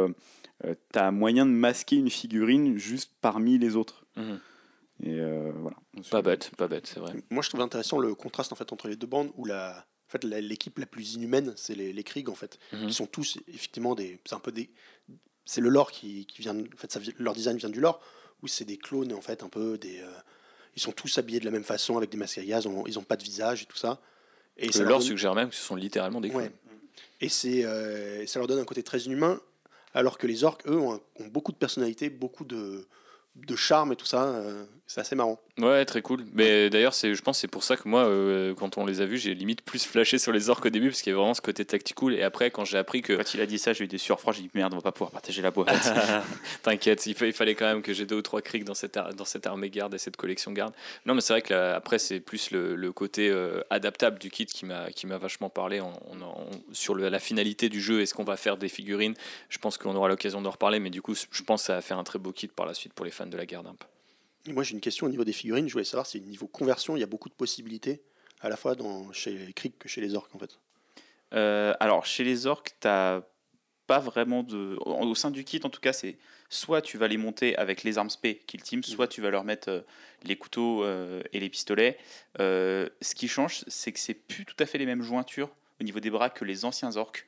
tu 0.62 0.98
as 0.98 1.10
moyen 1.10 1.46
de 1.46 1.50
masquer 1.50 1.96
une 1.96 2.10
figurine 2.10 2.78
juste 2.78 3.12
parmi 3.20 3.58
les 3.58 3.76
autres. 3.76 4.04
Mhm. 4.16 4.38
Et 5.04 5.20
voilà. 5.56 5.76
Pas 6.10 6.22
bête, 6.22 6.52
pas 6.56 6.68
bête, 6.68 6.86
c'est 6.86 7.00
vrai. 7.00 7.14
Moi, 7.30 7.42
je 7.42 7.48
trouve 7.48 7.60
intéressant 7.60 7.98
le 7.98 8.14
contraste 8.14 8.52
en 8.52 8.56
fait 8.56 8.72
entre 8.72 8.86
les 8.86 8.94
deux 8.94 9.08
bandes 9.08 9.30
où 9.36 9.44
la, 9.44 9.84
en 10.08 10.12
fait, 10.12 10.24
l'équipe 10.24 10.78
la, 10.78 10.86
plus 10.86 11.14
inhumaine, 11.14 11.54
c'est 11.56 11.74
les, 11.74 11.92
les 11.92 12.04
Krieg 12.04 12.28
en 12.28 12.34
fait. 12.34 12.58
Ils 12.72 12.92
sont 12.92 13.06
tous 13.06 13.38
effectivement 13.48 13.94
des, 13.94 14.20
c'est 14.24 14.34
un 14.34 14.40
peu 14.40 14.52
des, 14.52 14.70
c'est 15.44 15.60
le 15.60 15.68
lore 15.68 15.90
qui, 15.90 16.26
qui 16.26 16.42
vient, 16.42 16.56
en 16.56 16.76
fait, 16.76 16.92
ça, 16.92 17.00
leur 17.18 17.34
design 17.34 17.56
vient 17.56 17.68
du 17.68 17.80
lore, 17.80 18.00
où 18.42 18.48
c'est 18.48 18.64
des 18.64 18.76
clones 18.76 19.12
en 19.12 19.20
fait 19.20 19.42
un 19.42 19.48
peu 19.48 19.78
des, 19.78 20.00
euh, 20.00 20.10
ils 20.76 20.82
sont 20.82 20.92
tous 20.92 21.18
habillés 21.18 21.40
de 21.40 21.44
la 21.44 21.50
même 21.50 21.64
façon 21.64 21.96
avec 21.96 22.10
des 22.10 22.16
masques 22.16 22.38
à 22.38 22.44
gaz, 22.44 22.66
ils 22.86 22.94
n'ont 22.94 23.02
pas 23.02 23.16
de 23.16 23.22
visage 23.22 23.62
et 23.62 23.66
tout 23.66 23.76
ça. 23.76 24.00
Et 24.56 24.68
le 24.68 24.84
lore 24.84 25.02
suggère 25.02 25.34
même 25.34 25.48
que 25.48 25.54
ce 25.54 25.62
sont 25.62 25.76
littéralement 25.76 26.20
des 26.20 26.30
clones. 26.30 26.50
Et 27.20 27.28
c'est, 27.28 27.64
euh, 27.64 28.26
ça 28.26 28.38
leur 28.38 28.48
donne 28.48 28.58
un 28.58 28.64
côté 28.64 28.82
très 28.82 29.00
inhumain, 29.00 29.40
alors 29.94 30.18
que 30.18 30.26
les 30.26 30.44
orques, 30.44 30.66
eux, 30.66 30.78
ont, 30.78 31.00
beaucoup 31.30 31.52
de 31.52 31.56
personnalité, 31.56 32.10
beaucoup 32.10 32.44
de, 32.44 32.86
de 33.36 33.56
charme 33.56 33.92
et 33.92 33.96
tout 33.96 34.06
ça. 34.06 34.42
C'est 34.92 35.00
assez 35.00 35.16
marrant. 35.16 35.40
Ouais, 35.58 35.86
très 35.86 36.02
cool. 36.02 36.22
Mais 36.34 36.68
d'ailleurs, 36.68 36.92
c'est, 36.92 37.14
je 37.14 37.22
pense 37.22 37.38
que 37.38 37.40
c'est 37.40 37.48
pour 37.48 37.64
ça 37.64 37.78
que 37.78 37.88
moi, 37.88 38.04
euh, 38.04 38.52
quand 38.54 38.76
on 38.76 38.84
les 38.84 39.00
a 39.00 39.06
vus, 39.06 39.16
j'ai 39.16 39.32
limite 39.32 39.62
plus 39.62 39.86
flashé 39.86 40.18
sur 40.18 40.32
les 40.32 40.50
orques 40.50 40.66
au 40.66 40.68
début, 40.68 40.88
parce 40.88 41.00
qu'il 41.00 41.12
y 41.12 41.14
avait 41.14 41.18
vraiment 41.18 41.32
ce 41.32 41.40
côté 41.40 41.64
tactical. 41.64 42.12
Et 42.12 42.22
après, 42.22 42.50
quand 42.50 42.66
j'ai 42.66 42.76
appris 42.76 43.00
que. 43.00 43.14
Quand 43.14 43.32
il 43.32 43.40
a 43.40 43.46
dit 43.46 43.58
ça, 43.58 43.72
j'ai 43.72 43.84
eu 43.84 43.86
des 43.86 43.96
surfroids, 43.96 44.34
j'ai 44.34 44.42
dit 44.42 44.50
merde, 44.52 44.74
on 44.74 44.76
va 44.76 44.82
pas 44.82 44.92
pouvoir 44.92 45.10
partager 45.10 45.40
la 45.40 45.50
boîte. 45.50 45.70
T'inquiète, 46.62 47.06
il, 47.06 47.16
il, 47.22 47.32
fallait 47.32 47.54
quand 47.54 47.64
même 47.64 47.80
que 47.80 47.94
j'ai 47.94 48.04
deux 48.04 48.16
ou 48.16 48.22
trois 48.22 48.42
crics 48.42 48.64
dans 48.64 48.74
cette, 48.74 48.98
dans 49.16 49.24
cette 49.24 49.46
armée 49.46 49.70
garde 49.70 49.94
et 49.94 49.98
cette 49.98 50.18
collection 50.18 50.52
garde. 50.52 50.74
Non, 51.06 51.14
mais 51.14 51.22
c'est 51.22 51.32
vrai 51.32 51.40
que 51.40 51.54
là, 51.54 51.74
après, 51.74 51.98
c'est 51.98 52.20
plus 52.20 52.50
le, 52.50 52.74
le 52.74 52.92
côté 52.92 53.30
euh, 53.30 53.62
adaptable 53.70 54.18
du 54.18 54.28
kit 54.28 54.44
qui 54.44 54.66
m'a, 54.66 54.90
qui 54.90 55.06
m'a 55.06 55.16
vachement 55.16 55.48
parlé 55.48 55.80
en, 55.80 55.88
en, 55.88 56.50
sur 56.72 56.94
le, 56.94 57.08
la 57.08 57.18
finalité 57.18 57.70
du 57.70 57.80
jeu. 57.80 58.02
Est-ce 58.02 58.12
qu'on 58.12 58.24
va 58.24 58.36
faire 58.36 58.58
des 58.58 58.68
figurines 58.68 59.14
Je 59.48 59.56
pense 59.56 59.78
qu'on 59.78 59.96
aura 59.96 60.08
l'occasion 60.08 60.42
d'en 60.42 60.50
reparler, 60.50 60.80
mais 60.80 60.90
du 60.90 61.00
coup, 61.00 61.14
je 61.14 61.42
pense 61.44 61.62
que 61.62 61.66
ça 61.68 61.76
va 61.76 61.80
faire 61.80 61.96
un 61.96 62.04
très 62.04 62.18
beau 62.18 62.32
kit 62.32 62.48
par 62.48 62.66
la 62.66 62.74
suite 62.74 62.92
pour 62.92 63.06
les 63.06 63.10
fans 63.10 63.24
de 63.24 63.38
la 63.38 63.46
garde 63.46 63.66
un 63.66 63.74
peu. 63.74 63.86
Moi, 64.48 64.62
j'ai 64.62 64.74
une 64.74 64.80
question 64.80 65.06
au 65.06 65.10
niveau 65.10 65.24
des 65.24 65.32
figurines. 65.32 65.68
Je 65.68 65.72
voulais 65.72 65.84
savoir 65.84 66.06
si, 66.06 66.18
au 66.18 66.20
niveau 66.20 66.46
conversion, 66.46 66.96
il 66.96 67.00
y 67.00 67.04
a 67.04 67.06
beaucoup 67.06 67.28
de 67.28 67.34
possibilités, 67.34 68.02
à 68.40 68.48
la 68.48 68.56
fois 68.56 68.74
dans, 68.74 69.12
chez 69.12 69.32
les 69.32 69.52
Krieg 69.52 69.72
que 69.78 69.88
chez 69.88 70.00
les 70.00 70.14
orques, 70.14 70.34
en 70.34 70.38
fait. 70.38 70.58
Euh, 71.34 71.74
alors, 71.80 72.04
chez 72.04 72.24
les 72.24 72.46
orques, 72.46 72.74
tu 72.80 72.88
pas 73.86 73.98
vraiment 73.98 74.42
de. 74.42 74.76
Au 74.80 75.14
sein 75.14 75.30
du 75.30 75.44
kit, 75.44 75.60
en 75.64 75.70
tout 75.70 75.80
cas, 75.80 75.92
c'est 75.92 76.16
soit 76.52 76.82
tu 76.82 76.98
vas 76.98 77.08
les 77.08 77.16
monter 77.16 77.56
avec 77.56 77.82
les 77.82 77.98
armes 77.98 78.10
spé 78.10 78.40
Kill 78.46 78.62
Team, 78.62 78.82
soit 78.82 79.08
tu 79.08 79.20
vas 79.20 79.30
leur 79.30 79.44
mettre 79.44 79.70
euh, 79.70 79.80
les 80.22 80.36
couteaux 80.36 80.84
euh, 80.84 81.22
et 81.32 81.40
les 81.40 81.48
pistolets. 81.48 81.98
Euh, 82.40 82.88
ce 83.00 83.14
qui 83.14 83.26
change, 83.26 83.64
c'est 83.68 83.90
que 83.92 83.98
c'est 83.98 84.14
plus 84.14 84.44
tout 84.44 84.56
à 84.58 84.66
fait 84.66 84.78
les 84.78 84.86
mêmes 84.86 85.02
jointures 85.02 85.50
au 85.80 85.84
niveau 85.84 85.98
des 85.98 86.10
bras 86.10 86.30
que 86.30 86.44
les 86.44 86.64
anciens 86.64 86.96
orques. 86.96 87.26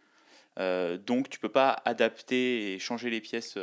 Donc, 0.57 1.31
tu 1.31 1.40
peux 1.40 1.48
pas 1.48 1.83
adapter 1.85 2.74
et 2.74 2.79
changer 2.79 3.11
les 3.11 3.20
pièces 3.20 3.59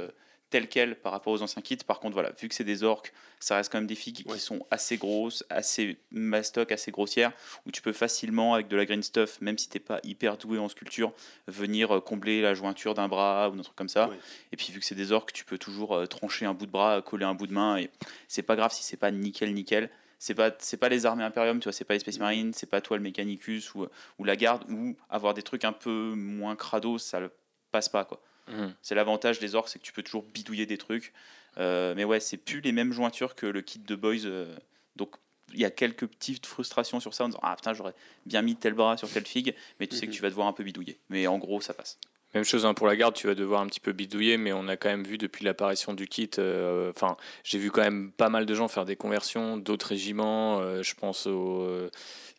telles 0.52 0.68
quelles 0.70 0.96
par 0.96 1.12
rapport 1.12 1.34
aux 1.34 1.42
anciens 1.42 1.64
kits. 1.64 1.78
Par 1.78 2.00
contre, 2.00 2.14
voilà, 2.14 2.32
vu 2.40 2.48
que 2.48 2.54
c'est 2.54 2.64
des 2.64 2.84
orques, 2.84 3.12
ça 3.40 3.56
reste 3.56 3.72
quand 3.72 3.80
même 3.80 3.88
des 3.88 3.96
figues 3.96 4.22
Ouais. 4.28 4.36
qui 4.36 4.40
sont 4.40 4.64
assez 4.70 4.98
grosses, 4.98 5.44
assez 5.50 5.98
mastoc, 6.12 6.72
assez 6.72 6.92
grossières, 6.92 7.32
où 7.66 7.72
tu 7.72 7.82
peux 7.82 7.94
facilement, 7.94 8.54
avec 8.54 8.68
de 8.68 8.76
la 8.76 8.86
green 8.86 9.02
stuff, 9.02 9.42
même 9.42 9.58
si 9.58 9.70
t'es 9.70 9.80
pas 9.80 10.00
hyper 10.04 10.38
doué 10.38 10.60
en 10.60 10.70
sculpture, 10.70 11.14
venir 11.48 11.96
euh, 11.96 12.00
combler 12.02 12.42
la 12.42 12.54
jointure 12.54 12.94
d'un 12.94 13.08
bras 13.08 13.50
ou 13.50 13.56
d'un 13.56 13.64
truc 13.64 13.76
comme 13.76 13.90
ça. 13.90 14.10
Ouais. 14.10 14.20
Et 14.52 14.58
puis, 14.58 14.72
vu 14.72 14.80
que 14.80 14.86
c'est 14.86 14.94
des 14.94 15.12
orques, 15.12 15.34
tu 15.34 15.46
peux 15.46 15.58
toujours 15.58 15.96
euh, 15.96 16.06
trancher 16.06 16.46
un 16.46 16.54
bout 16.54 16.68
de 16.68 16.72
bras, 16.72 17.02
coller 17.02 17.26
un 17.26 17.34
bout 17.34 17.48
de 17.48 17.54
main, 17.54 17.78
et 17.78 17.90
c'est 18.28 18.44
pas 18.44 18.56
grave 18.56 18.72
si 18.72 18.84
c'est 18.84 18.98
pas 18.98 19.10
nickel, 19.10 19.52
nickel. 19.54 19.90
C'est 20.20 20.36
pas, 20.36 20.52
c'est 20.60 20.78
pas 20.78 20.88
les 20.90 21.08
armées 21.08 21.24
Imperium, 21.24 21.60
tu 21.60 21.64
vois, 21.64 21.74
c'est 21.74 21.84
pas 21.84 21.96
les 21.96 22.00
Space 22.00 22.20
Marines, 22.20 22.54
c'est 22.54 22.70
pas 22.70 22.80
toi 22.80 22.96
le 22.96 23.02
Mechanicus 23.02 23.74
ou, 23.74 23.88
ou 24.20 24.24
la 24.24 24.36
garde, 24.36 24.70
ou 24.70 24.96
avoir 25.10 25.34
des 25.34 25.42
trucs 25.42 25.66
un 25.66 25.74
peu 25.74 26.14
moins 26.16 26.56
crado, 26.56 27.00
ça 27.00 27.20
le 27.20 27.32
passe 27.72 27.90
pas, 27.90 28.06
quoi. 28.06 28.22
Mhm. 28.48 28.74
C'est 28.82 28.96
l'avantage 28.96 29.40
des 29.40 29.56
orques, 29.56 29.70
c'est 29.70 29.80
que 29.80 29.84
tu 29.84 29.94
peux 29.94 30.04
toujours 30.04 30.24
bidouiller 30.24 30.66
des 30.66 30.78
trucs. 30.78 31.14
Euh, 31.58 31.94
mais 31.96 32.04
ouais, 32.04 32.20
c'est 32.20 32.38
plus 32.38 32.62
les 32.62 32.72
mêmes 32.72 32.94
jointures 32.94 33.36
que 33.36 33.46
le 33.46 33.62
kit 33.62 33.80
de 33.80 33.96
Boys. 33.96 34.26
euh, 34.26 34.56
donc 34.96 35.16
il 35.54 35.60
y 35.60 35.66
a 35.66 35.70
quelques 35.70 36.08
petites 36.08 36.46
frustrations 36.46 37.00
sur 37.02 37.14
ça 37.14 37.26
en 37.26 37.28
disant 37.28 37.40
Ah 37.44 37.56
putain, 37.58 37.74
j'aurais 37.74 37.94
bien 38.26 38.42
mis 38.42 38.56
tel 38.56 38.74
bras 38.74 38.96
sur 38.98 39.10
telle 39.10 39.26
figue, 39.26 39.54
mais 39.80 39.88
tu 39.88 39.96
sais 39.96 40.06
que 40.06 40.12
Mhm. 40.12 40.16
tu 40.16 40.22
vas 40.22 40.30
devoir 40.30 40.48
un 40.48 40.54
peu 40.54 40.64
bidouiller. 40.64 40.98
Mais 41.10 41.28
en 41.28 41.38
gros, 41.38 41.60
ça 41.62 41.74
passe. 41.74 41.98
Même 42.34 42.46
chose 42.46 42.66
hein, 42.66 42.74
pour 42.74 42.88
la 42.88 42.96
garde, 42.96 43.14
tu 43.14 43.28
vas 43.28 43.36
devoir 43.36 43.60
un 43.60 43.68
petit 43.68 43.82
peu 43.82 43.92
bidouiller, 43.92 44.38
mais 44.38 44.54
on 44.54 44.70
a 44.70 44.78
quand 44.78 44.88
même 44.88 45.04
vu 45.04 45.18
depuis 45.18 45.44
l'apparition 45.44 45.94
du 45.94 46.08
kit, 46.08 46.30
euh, 46.40 46.90
enfin, 46.96 47.18
j'ai 47.44 47.58
vu 47.58 47.72
quand 47.72 47.82
même 47.82 48.12
pas 48.14 48.30
mal 48.30 48.46
de 48.46 48.54
gens 48.54 48.70
faire 48.70 48.86
des 48.86 48.96
conversions, 48.96 49.58
d'autres 49.58 49.88
régiments, 49.88 50.62
euh, 50.62 50.82
je 50.82 50.96
pense 50.96 51.28
aux 51.28 51.64
euh, 51.64 51.90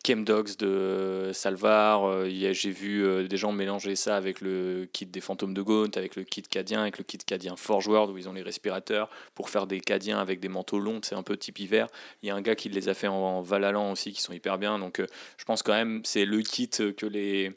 Chemdogs 0.06 0.56
de 0.56 1.30
Salvar, 1.34 2.08
euh, 2.08 2.26
j'ai 2.30 2.70
vu 2.70 3.28
des 3.28 3.36
gens 3.36 3.52
mélanger 3.52 3.94
ça 3.94 4.16
avec 4.16 4.40
le 4.40 4.88
kit 4.94 5.04
des 5.04 5.20
fantômes 5.20 5.52
de 5.52 5.60
Gaunt, 5.60 5.90
avec 5.96 6.16
le 6.16 6.24
kit 6.24 6.40
cadien, 6.40 6.80
avec 6.80 6.96
le 6.96 7.04
kit 7.04 7.18
cadien 7.18 7.54
Forge 7.56 7.86
World, 7.86 8.10
où 8.14 8.16
ils 8.16 8.30
ont 8.30 8.32
les 8.32 8.42
respirateurs, 8.42 9.10
pour 9.34 9.50
faire 9.50 9.66
des 9.66 9.80
cadiens 9.80 10.18
avec 10.18 10.40
des 10.40 10.48
manteaux 10.48 10.78
longs, 10.78 11.00
c'est 11.02 11.16
un 11.16 11.22
peu 11.22 11.36
type 11.36 11.58
hiver. 11.58 11.88
Il 12.22 12.28
y 12.28 12.30
a 12.30 12.34
un 12.34 12.40
gars 12.40 12.54
qui 12.54 12.70
les 12.70 12.88
a 12.88 12.94
fait 12.94 13.08
en, 13.08 13.14
en 13.14 13.42
Valalan 13.42 13.92
aussi, 13.92 14.12
qui 14.12 14.22
sont 14.22 14.32
hyper 14.32 14.56
bien, 14.56 14.78
donc 14.78 15.02
je 15.36 15.44
pense 15.44 15.62
quand 15.62 15.74
même 15.74 16.00
c'est 16.04 16.24
le 16.24 16.40
kit 16.40 16.70
que 16.70 17.04
les 17.04 17.52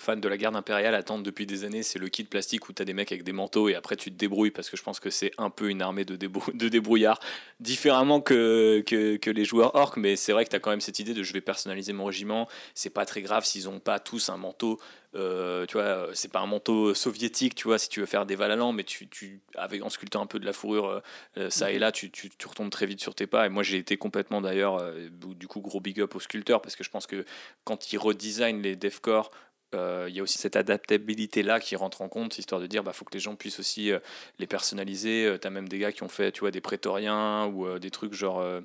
fans 0.00 0.16
de 0.16 0.28
la 0.28 0.36
garde 0.36 0.56
impériale 0.56 0.94
attendent 0.94 1.22
depuis 1.22 1.46
des 1.46 1.64
années, 1.64 1.82
c'est 1.82 1.98
le 1.98 2.08
kit 2.08 2.24
plastique 2.24 2.68
où 2.68 2.72
tu 2.72 2.82
as 2.82 2.84
des 2.84 2.94
mecs 2.94 3.12
avec 3.12 3.24
des 3.24 3.32
manteaux 3.32 3.68
et 3.68 3.74
après 3.74 3.96
tu 3.96 4.10
te 4.10 4.16
débrouilles 4.16 4.50
parce 4.50 4.70
que 4.70 4.76
je 4.76 4.82
pense 4.82 5.00
que 5.00 5.10
c'est 5.10 5.30
un 5.38 5.50
peu 5.50 5.68
une 5.68 5.82
armée 5.82 6.04
de, 6.04 6.16
débrou- 6.16 6.56
de 6.56 6.68
débrouillards, 6.68 7.20
différemment 7.60 8.20
que, 8.20 8.82
que, 8.86 9.16
que 9.16 9.30
les 9.30 9.44
joueurs 9.44 9.74
orques, 9.74 9.96
mais 9.96 10.16
c'est 10.16 10.32
vrai 10.32 10.44
que 10.44 10.50
tu 10.50 10.56
as 10.56 10.60
quand 10.60 10.70
même 10.70 10.80
cette 10.80 10.98
idée 10.98 11.14
de 11.14 11.22
je 11.22 11.32
vais 11.32 11.40
personnaliser 11.40 11.92
mon 11.92 12.06
régiment, 12.06 12.48
c'est 12.74 12.90
pas 12.90 13.04
très 13.04 13.22
grave 13.22 13.44
s'ils 13.44 13.68
ont 13.68 13.80
pas 13.80 13.98
tous 13.98 14.28
un 14.30 14.36
manteau, 14.36 14.80
euh, 15.16 15.66
tu 15.66 15.74
vois, 15.74 16.08
c'est 16.14 16.30
pas 16.30 16.38
un 16.38 16.46
manteau 16.46 16.94
soviétique, 16.94 17.54
tu 17.54 17.64
vois, 17.66 17.78
si 17.78 17.88
tu 17.88 18.00
veux 18.00 18.06
faire 18.06 18.26
des 18.26 18.36
Valallans, 18.36 18.72
mais 18.72 18.84
tu, 18.84 19.08
tu, 19.08 19.40
avec, 19.56 19.82
en 19.82 19.90
sculptant 19.90 20.22
un 20.22 20.26
peu 20.26 20.38
de 20.38 20.46
la 20.46 20.52
fourrure, 20.52 20.86
euh, 20.86 21.00
euh, 21.36 21.50
ça 21.50 21.72
et 21.72 21.78
là, 21.78 21.90
tu, 21.90 22.10
tu, 22.10 22.30
tu 22.30 22.46
retombes 22.46 22.70
très 22.70 22.86
vite 22.86 23.00
sur 23.00 23.14
tes 23.14 23.26
pas. 23.26 23.46
Et 23.46 23.48
moi, 23.48 23.62
j'ai 23.62 23.76
été 23.76 23.96
complètement 23.96 24.40
d'ailleurs, 24.40 24.78
euh, 24.78 25.08
du 25.10 25.48
coup, 25.48 25.60
gros 25.60 25.80
big 25.80 26.00
up 26.00 26.14
aux 26.14 26.20
sculpteurs 26.20 26.62
parce 26.62 26.76
que 26.76 26.84
je 26.84 26.90
pense 26.90 27.08
que 27.08 27.24
quand 27.64 27.92
ils 27.92 27.98
redesignent 27.98 28.62
les 28.62 28.76
devcore, 28.76 29.30
euh, 29.32 29.49
il 29.72 30.14
y 30.14 30.20
a 30.20 30.22
aussi 30.22 30.38
cette 30.38 30.56
adaptabilité 30.56 31.42
là 31.42 31.60
qui 31.60 31.76
rentre 31.76 32.02
en 32.02 32.08
compte, 32.08 32.38
histoire 32.38 32.60
de 32.60 32.66
dire 32.66 32.82
bah 32.82 32.92
faut 32.92 33.04
que 33.04 33.14
les 33.14 33.20
gens 33.20 33.36
puissent 33.36 33.60
aussi 33.60 33.92
euh, 33.92 33.98
les 34.38 34.46
personnaliser. 34.46 35.36
tu 35.40 35.46
as 35.46 35.50
même 35.50 35.68
des 35.68 35.78
gars 35.78 35.92
qui 35.92 36.02
ont 36.02 36.08
fait 36.08 36.32
tu 36.32 36.40
vois 36.40 36.50
des 36.50 36.60
prétoriens 36.60 37.46
ou 37.46 37.66
euh, 37.66 37.78
des 37.78 37.90
trucs 37.90 38.12
genre 38.14 38.40
euh, 38.40 38.60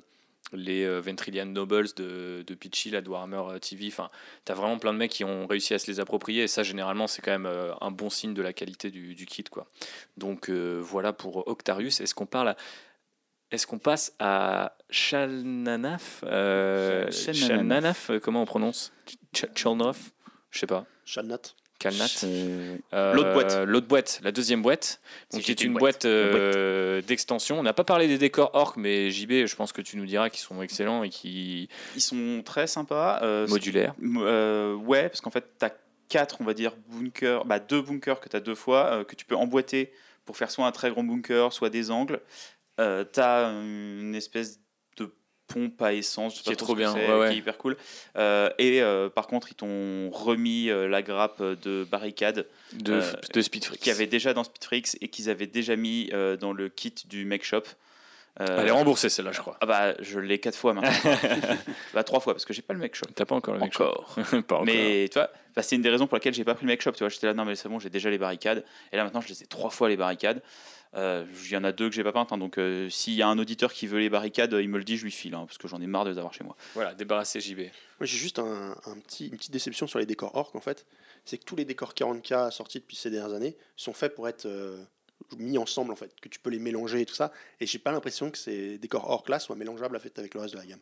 les 0.52 0.84
euh, 0.84 1.00
Ventrilian 1.00 1.46
Nobles 1.46 1.88
de, 1.96 2.44
de 2.46 2.54
Pitchy, 2.54 2.90
la 2.90 3.00
de 3.00 3.08
Warhammer 3.08 3.42
euh, 3.54 3.58
TV. 3.58 3.88
Enfin, 3.88 4.10
tu 4.44 4.52
as 4.52 4.54
vraiment 4.54 4.78
plein 4.78 4.92
de 4.92 4.98
mecs 4.98 5.10
qui 5.10 5.24
ont 5.24 5.46
réussi 5.46 5.74
à 5.74 5.78
se 5.80 5.90
les 5.90 5.98
approprier 5.98 6.44
et 6.44 6.48
ça 6.48 6.62
généralement 6.62 7.06
c'est 7.08 7.20
quand 7.22 7.32
même 7.32 7.46
euh, 7.46 7.72
un 7.80 7.90
bon 7.90 8.10
signe 8.10 8.32
de 8.34 8.42
la 8.42 8.52
qualité 8.52 8.90
du, 8.92 9.14
du 9.14 9.26
kit 9.26 9.42
quoi. 9.44 9.66
Donc 10.16 10.48
euh, 10.48 10.80
voilà 10.82 11.12
pour 11.12 11.48
Octarius. 11.48 12.00
Est-ce 12.00 12.14
qu'on 12.14 12.26
parle 12.26 12.48
à 12.50 12.56
est-ce 13.52 13.66
qu'on 13.68 13.78
passe 13.78 14.12
à 14.18 14.76
Chalnanaf 14.90 16.24
euh, 16.26 17.10
Chalnanaf. 17.12 17.46
Chalnanaf, 17.48 18.10
euh, 18.10 18.18
comment 18.18 18.42
on 18.42 18.44
prononce? 18.44 18.92
Ch- 19.32 19.50
Chalnov 19.54 19.98
Je 20.50 20.58
sais 20.58 20.66
pas. 20.66 20.84
Shalnat. 21.06 21.38
Calnat. 21.78 22.08
C'est- 22.08 22.80
Euh, 22.94 23.12
L'autre 23.14 23.32
boîte. 23.34 23.56
L'autre 23.66 23.86
boîte, 23.86 24.20
la 24.22 24.32
deuxième 24.32 24.62
boîte, 24.62 25.00
donc 25.32 25.42
qui 25.42 25.50
est 25.50 25.60
une 25.62 25.72
une 25.72 25.78
boîte, 25.78 26.02
boîte. 26.02 26.04
euh, 26.06 27.02
d'extension. 27.02 27.58
On 27.58 27.62
n'a 27.62 27.74
pas 27.74 27.84
parlé 27.84 28.08
des 28.08 28.16
décors 28.18 28.50
orques, 28.54 28.76
mais 28.78 29.10
JB, 29.10 29.46
je 29.46 29.56
pense 29.56 29.72
que 29.72 29.82
tu 29.82 29.96
nous 29.98 30.06
diras 30.06 30.30
qu'ils 30.30 30.40
sont 30.40 30.60
excellents 30.62 31.02
et 31.02 31.10
qui 31.10 31.68
Ils 31.94 32.00
sont 32.00 32.42
très 32.44 32.66
sympas. 32.66 33.20
euh, 33.22 33.46
modulaires. 33.46 33.94
Euh, 34.02 34.74
ouais, 34.74 35.08
parce 35.08 35.20
qu'en 35.20 35.30
fait, 35.30 35.44
tu 35.58 35.64
as 35.66 35.72
quatre, 36.08 36.38
on 36.40 36.44
va 36.44 36.54
dire, 36.54 36.72
bunkers, 36.88 37.44
bah, 37.44 37.58
deux 37.58 37.82
bunkers 37.82 38.20
que 38.20 38.28
tu 38.28 38.36
as 38.36 38.40
deux 38.40 38.54
fois, 38.54 38.86
euh, 39.00 39.04
que 39.04 39.14
tu 39.14 39.24
peux 39.26 39.36
emboîter 39.36 39.92
pour 40.24 40.36
faire 40.38 40.50
soit 40.50 40.66
un 40.66 40.72
très 40.72 40.90
grand 40.90 41.04
bunker, 41.04 41.52
soit 41.52 41.68
des 41.70 41.90
angles. 41.90 42.20
Euh, 42.80 43.04
tu 43.10 43.20
as 43.20 43.48
une 43.50 44.14
espèce 44.14 44.58
de 44.58 44.62
pompe 45.46 45.80
à 45.82 45.92
essence, 45.94 46.32
je 46.32 46.38
sais 46.38 46.42
Qui 46.42 46.48
pas 46.50 46.52
est 46.52 46.56
trop 46.56 46.74
bien, 46.74 46.92
c'est, 46.92 47.06
ouais, 47.08 47.18
ouais. 47.18 47.28
qui 47.30 47.34
est 47.34 47.38
hyper 47.38 47.56
cool. 47.58 47.76
Euh, 48.16 48.50
et 48.58 48.82
euh, 48.82 49.08
par 49.08 49.26
contre, 49.26 49.48
ils 49.50 49.54
t'ont 49.54 50.10
remis 50.10 50.70
euh, 50.70 50.88
la 50.88 51.02
grappe 51.02 51.42
de 51.42 51.84
barricade 51.90 52.46
De, 52.72 52.94
Euh, 52.94 53.12
de 53.32 53.40
Speedfreaks. 53.42 53.86
y 53.86 53.90
avait 53.90 54.06
déjà 54.06 54.34
dans 54.34 54.44
Speedfreaks 54.44 54.96
et 55.00 55.08
qu'ils 55.08 55.30
avaient 55.30 55.46
déjà 55.46 55.76
mis 55.76 56.10
euh, 56.12 56.36
dans 56.36 56.52
le 56.52 56.68
kit 56.68 56.94
du 57.08 57.24
Make 57.24 57.44
Shop. 57.44 57.62
Euh, 58.40 58.58
Elle 58.60 58.68
est 58.68 58.70
remboursée 58.70 59.08
celle-là, 59.08 59.32
je 59.32 59.40
crois. 59.40 59.56
ah 59.60 59.66
bah, 59.66 59.94
je 60.00 60.18
l'ai 60.20 60.38
quatre 60.38 60.56
fois 60.56 60.74
maintenant. 60.74 60.90
bah, 61.94 62.04
trois 62.04 62.20
fois, 62.20 62.34
parce 62.34 62.44
que 62.44 62.52
j'ai 62.52 62.62
pas 62.62 62.74
le 62.74 62.80
Make 62.80 62.94
Shop. 62.94 63.06
T'as 63.14 63.24
pas 63.24 63.34
encore 63.34 63.54
le 63.54 63.60
mec 63.60 63.72
shop 63.72 63.84
Encore. 63.84 64.14
Pas 64.30 64.36
encore. 64.56 64.64
Mais 64.64 65.08
tu 65.10 65.14
vois, 65.18 65.30
bah, 65.54 65.62
c'est 65.62 65.76
une 65.76 65.82
des 65.82 65.88
raisons 65.90 66.06
pour 66.06 66.16
lesquelles 66.16 66.34
j'ai 66.34 66.44
pas 66.44 66.54
pris 66.54 66.66
le 66.66 66.72
make 66.72 66.82
shop. 66.82 66.92
Tu 66.92 66.98
vois, 66.98 67.08
j'étais 67.08 67.26
là, 67.26 67.34
non 67.34 67.44
mais 67.46 67.56
c'est 67.56 67.68
bon, 67.68 67.78
j'ai 67.78 67.88
déjà 67.90 68.10
les 68.10 68.18
barricades. 68.18 68.62
Et 68.92 68.96
là 68.96 69.04
maintenant, 69.04 69.20
je 69.22 69.28
les 69.28 69.42
ai 69.42 69.46
trois 69.46 69.70
fois 69.70 69.88
les 69.88 69.96
barricades. 69.96 70.42
Euh, 70.94 71.24
Il 71.44 71.50
y 71.50 71.56
en 71.56 71.64
a 71.64 71.72
deux 71.72 71.88
que 71.88 71.94
j'ai 71.94 72.04
pas 72.04 72.12
peintes. 72.12 72.32
hein, 72.32 72.38
donc 72.38 72.58
euh, 72.58 72.88
s'il 72.90 73.14
y 73.14 73.22
a 73.22 73.28
un 73.28 73.38
auditeur 73.38 73.72
qui 73.72 73.86
veut 73.86 73.98
les 73.98 74.08
barricades, 74.10 74.52
il 74.60 74.68
me 74.68 74.78
le 74.78 74.84
dit, 74.84 74.96
je 74.96 75.04
lui 75.04 75.10
file, 75.10 75.34
hein, 75.34 75.44
parce 75.46 75.58
que 75.58 75.66
j'en 75.68 75.80
ai 75.80 75.86
marre 75.86 76.04
de 76.04 76.10
les 76.10 76.18
avoir 76.18 76.32
chez 76.34 76.44
moi. 76.44 76.56
Voilà, 76.74 76.94
débarrasser 76.94 77.40
JB. 77.40 77.58
Moi, 77.58 77.68
j'ai 78.02 78.18
juste 78.18 78.38
un, 78.38 78.76
un 78.86 78.98
petit, 79.00 79.26
une 79.28 79.36
petite 79.36 79.52
déception 79.52 79.86
sur 79.86 79.98
les 79.98 80.06
décors 80.06 80.34
orques, 80.36 80.54
en 80.56 80.60
fait. 80.60 80.86
C'est 81.24 81.38
que 81.38 81.44
tous 81.44 81.56
les 81.56 81.64
décors 81.64 81.92
40K 81.94 82.50
sortis 82.50 82.78
depuis 82.80 82.96
ces 82.96 83.10
dernières 83.10 83.34
années 83.34 83.56
sont 83.76 83.92
faits 83.92 84.14
pour 84.14 84.28
être 84.28 84.46
euh, 84.46 84.76
mis 85.38 85.58
ensemble, 85.58 85.92
en 85.92 85.96
fait. 85.96 86.12
Que 86.20 86.28
tu 86.28 86.38
peux 86.40 86.50
les 86.50 86.58
mélanger 86.58 87.00
et 87.00 87.06
tout 87.06 87.14
ça. 87.14 87.32
Et 87.60 87.66
j'ai 87.66 87.78
pas 87.78 87.92
l'impression 87.92 88.30
que 88.30 88.38
ces 88.38 88.78
décors 88.78 89.08
orques 89.10 89.28
là 89.28 89.38
soient 89.38 89.56
mélangeables 89.56 89.96
en 89.96 90.00
fait, 90.00 90.18
avec 90.18 90.34
le 90.34 90.40
reste 90.40 90.54
de 90.54 90.58
la 90.58 90.66
gamme. 90.66 90.80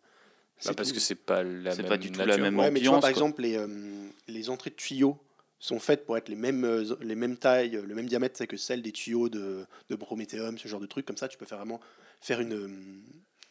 Bah, 0.64 0.73
parce 0.77 0.88
tout. 0.90 0.94
que 0.94 1.01
c'est 1.01 1.14
pas 1.16 1.42
la 1.42 1.73
C'est 1.73 1.83
même 1.83 1.88
pas 1.88 1.97
du 1.97 2.11
tout 2.12 2.18
la 2.20 2.38
même 2.38 2.59
Ouais, 2.59 2.70
mais 2.70 2.81
tu 2.81 2.87
vois, 2.87 2.97
ambiance, 2.99 3.03
par 3.03 3.11
quoi. 3.11 3.11
exemple, 3.11 3.42
les, 3.42 3.57
euh, 3.57 4.09
les 4.29 4.51
entrées 4.51 4.70
de 4.70 4.77
tuyaux 4.77 5.18
sont 5.59 5.79
faites 5.81 6.05
pour 6.07 6.16
être 6.16 6.29
les 6.29 6.37
mêmes, 6.37 6.64
euh, 6.64 6.97
les 7.01 7.14
mêmes 7.14 7.37
tailles, 7.37 7.81
le 7.85 7.94
même 7.94 8.07
diamètre 8.07 8.44
que 8.47 8.57
celles 8.57 8.83
des 8.83 8.92
tuyaux 8.92 9.29
de, 9.29 9.66
de 9.88 9.94
Prométhéum, 9.97 10.57
ce 10.59 10.68
genre 10.68 10.81
de 10.81 10.87
truc. 10.87 11.07
Comme 11.07 11.16
ça, 11.16 11.27
tu 11.29 11.38
peux 11.38 11.47
faire 11.47 11.59
vraiment 11.59 11.81
faire 12.20 12.40
une, 12.40 12.55
euh, 12.55 12.68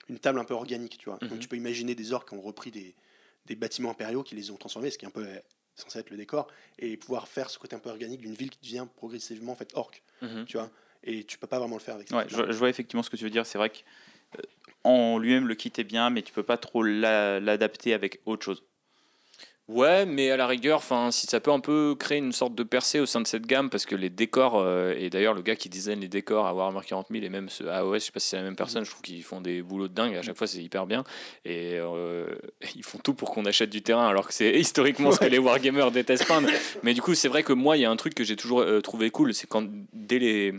une 0.10 0.19
table 0.19 0.39
un 0.39 0.43
peu 0.46 0.54
organique, 0.54 0.98
tu 0.98 1.10
vois. 1.10 1.17
Mhm. 1.22 1.30
Donc 1.30 1.39
tu 1.39 1.48
peux 1.48 1.58
imaginer 1.58 1.96
des 1.96 2.13
orques 2.13 2.30
qui 2.30 2.36
ont 2.36 2.41
repris 2.41 2.72
des, 2.72 2.96
des 3.46 3.56
bâtiments 3.56 3.91
impériaux, 3.91 4.24
qui 4.24 4.36
les 4.36 4.52
ont 4.52 4.58
transformés, 4.58 4.89
ce 4.91 4.98
qui 4.98 5.06
est 5.06 5.08
un 5.08 5.12
peu 5.12 5.28
censé 5.76 6.00
être 6.00 6.10
le 6.10 6.18
décor, 6.18 6.48
et 6.80 6.98
pouvoir 6.98 7.28
faire 7.28 7.50
ce 7.50 7.58
côté 7.60 7.76
un 7.76 7.80
peu 7.80 7.90
organique 7.90 8.22
d'une 8.22 8.34
ville 8.36 8.50
qui 8.50 8.60
devient 8.62 8.88
progressivement 8.96 9.54
en 9.54 9.56
fait 9.56 9.72
orque, 9.76 10.04
Mhm. 10.22 10.46
tu 10.46 10.58
vois. 10.58 10.70
Et 11.04 11.24
tu 11.26 11.38
peux 11.38 11.48
pas 11.48 11.60
vraiment 11.60 11.76
le 11.76 11.82
faire 11.82 11.96
avec 11.96 12.08
ça. 12.10 12.18
Ouais, 12.18 12.26
je, 12.30 12.36
vois- 12.36 12.48
je 12.48 12.58
vois 12.58 12.70
effectivement 12.70 13.04
ce 13.04 13.10
que 13.10 13.18
tu 13.18 13.24
veux 13.26 13.30
dire. 13.30 13.46
C'est 13.46 13.58
vrai 13.58 13.70
que 13.70 13.80
euh, 14.38 14.42
en 14.84 15.18
lui-même, 15.18 15.48
le 15.48 15.56
kit 15.56 15.72
est 15.78 15.84
bien, 15.84 16.10
mais 16.10 16.22
tu 16.22 16.32
peux 16.34 16.44
pas 16.44 16.58
trop 16.58 16.82
la- 16.84 17.40
l'adapter 17.40 17.94
avec 17.94 18.22
autre 18.26 18.44
chose. 18.46 18.64
Ouais, 19.69 20.06
mais 20.06 20.30
à 20.30 20.36
la 20.36 20.45
rigueur, 20.45 20.80
enfin, 20.80 21.10
si 21.10 21.26
ça 21.26 21.39
peut 21.39 21.52
un 21.52 21.62
peu 21.62 21.95
créer 21.97 22.17
une 22.17 22.34
sorte 22.34 22.54
de 22.54 22.63
percée 22.63 22.99
au 22.99 23.06
sein 23.06 23.21
de 23.21 23.28
cette 23.28 23.45
gamme, 23.45 23.69
parce 23.69 23.86
que 23.86 23.95
les 23.95 24.10
décors, 24.10 24.60
euh, 24.60 24.93
et 24.97 25.10
d'ailleurs 25.10 25.34
le 25.34 25.41
gars 25.41 25.56
qui 25.56 25.69
design 25.69 26.02
les 26.02 26.10
décors 26.10 26.45
à 26.45 26.54
Warhammer 26.54 26.82
40 26.86 27.08
000 27.10 27.23
et 27.23 27.30
même 27.30 27.47
à 27.69 27.78
AOS, 27.78 27.93
je 27.93 27.99
sais 27.99 28.12
pas 28.12 28.19
si 28.19 28.28
c'est 28.28 28.36
la 28.36 28.43
même 28.43 28.58
personne, 28.58 28.84
je 28.84 28.89
trouve 28.89 29.02
qu'ils 29.02 29.23
font 29.23 29.39
des 29.39 29.62
boulots 29.62 29.88
de 29.88 29.93
dingue, 29.93 30.15
à 30.15 30.21
chaque 30.21 30.36
fois 30.36 30.47
c'est 30.47 30.62
hyper 30.62 30.86
bien, 30.86 31.06
et 31.45 31.78
euh, 31.78 32.26
ils 32.76 32.84
font 32.84 32.97
tout 32.97 33.13
pour 33.13 33.32
qu'on 33.32 33.45
achète 33.45 33.69
du 33.69 33.82
terrain, 33.82 34.06
alors 34.06 34.28
que 34.28 34.34
c'est 34.34 34.52
historiquement 34.60 35.13
ce 35.13 35.19
que 35.19 35.26
les 35.26 35.39
wargamers 35.39 35.91
détestent 35.91 36.28
peindre. 36.28 36.49
Mais 36.84 36.93
du 36.93 37.02
coup, 37.02 37.15
c'est 37.15 37.30
vrai 37.30 37.43
que 37.43 37.54
moi, 37.54 37.78
il 37.78 37.84
y 37.84 37.86
a 37.86 37.89
un 37.89 37.95
truc 37.95 38.15
que 38.15 38.26
j'ai 38.26 38.36
toujours 38.36 38.60
euh, 38.60 38.82
trouvé 38.82 39.12
cool, 39.12 39.34
c'est 39.34 39.47
quand 39.47 39.63
dès 39.93 40.19
les 40.19 40.54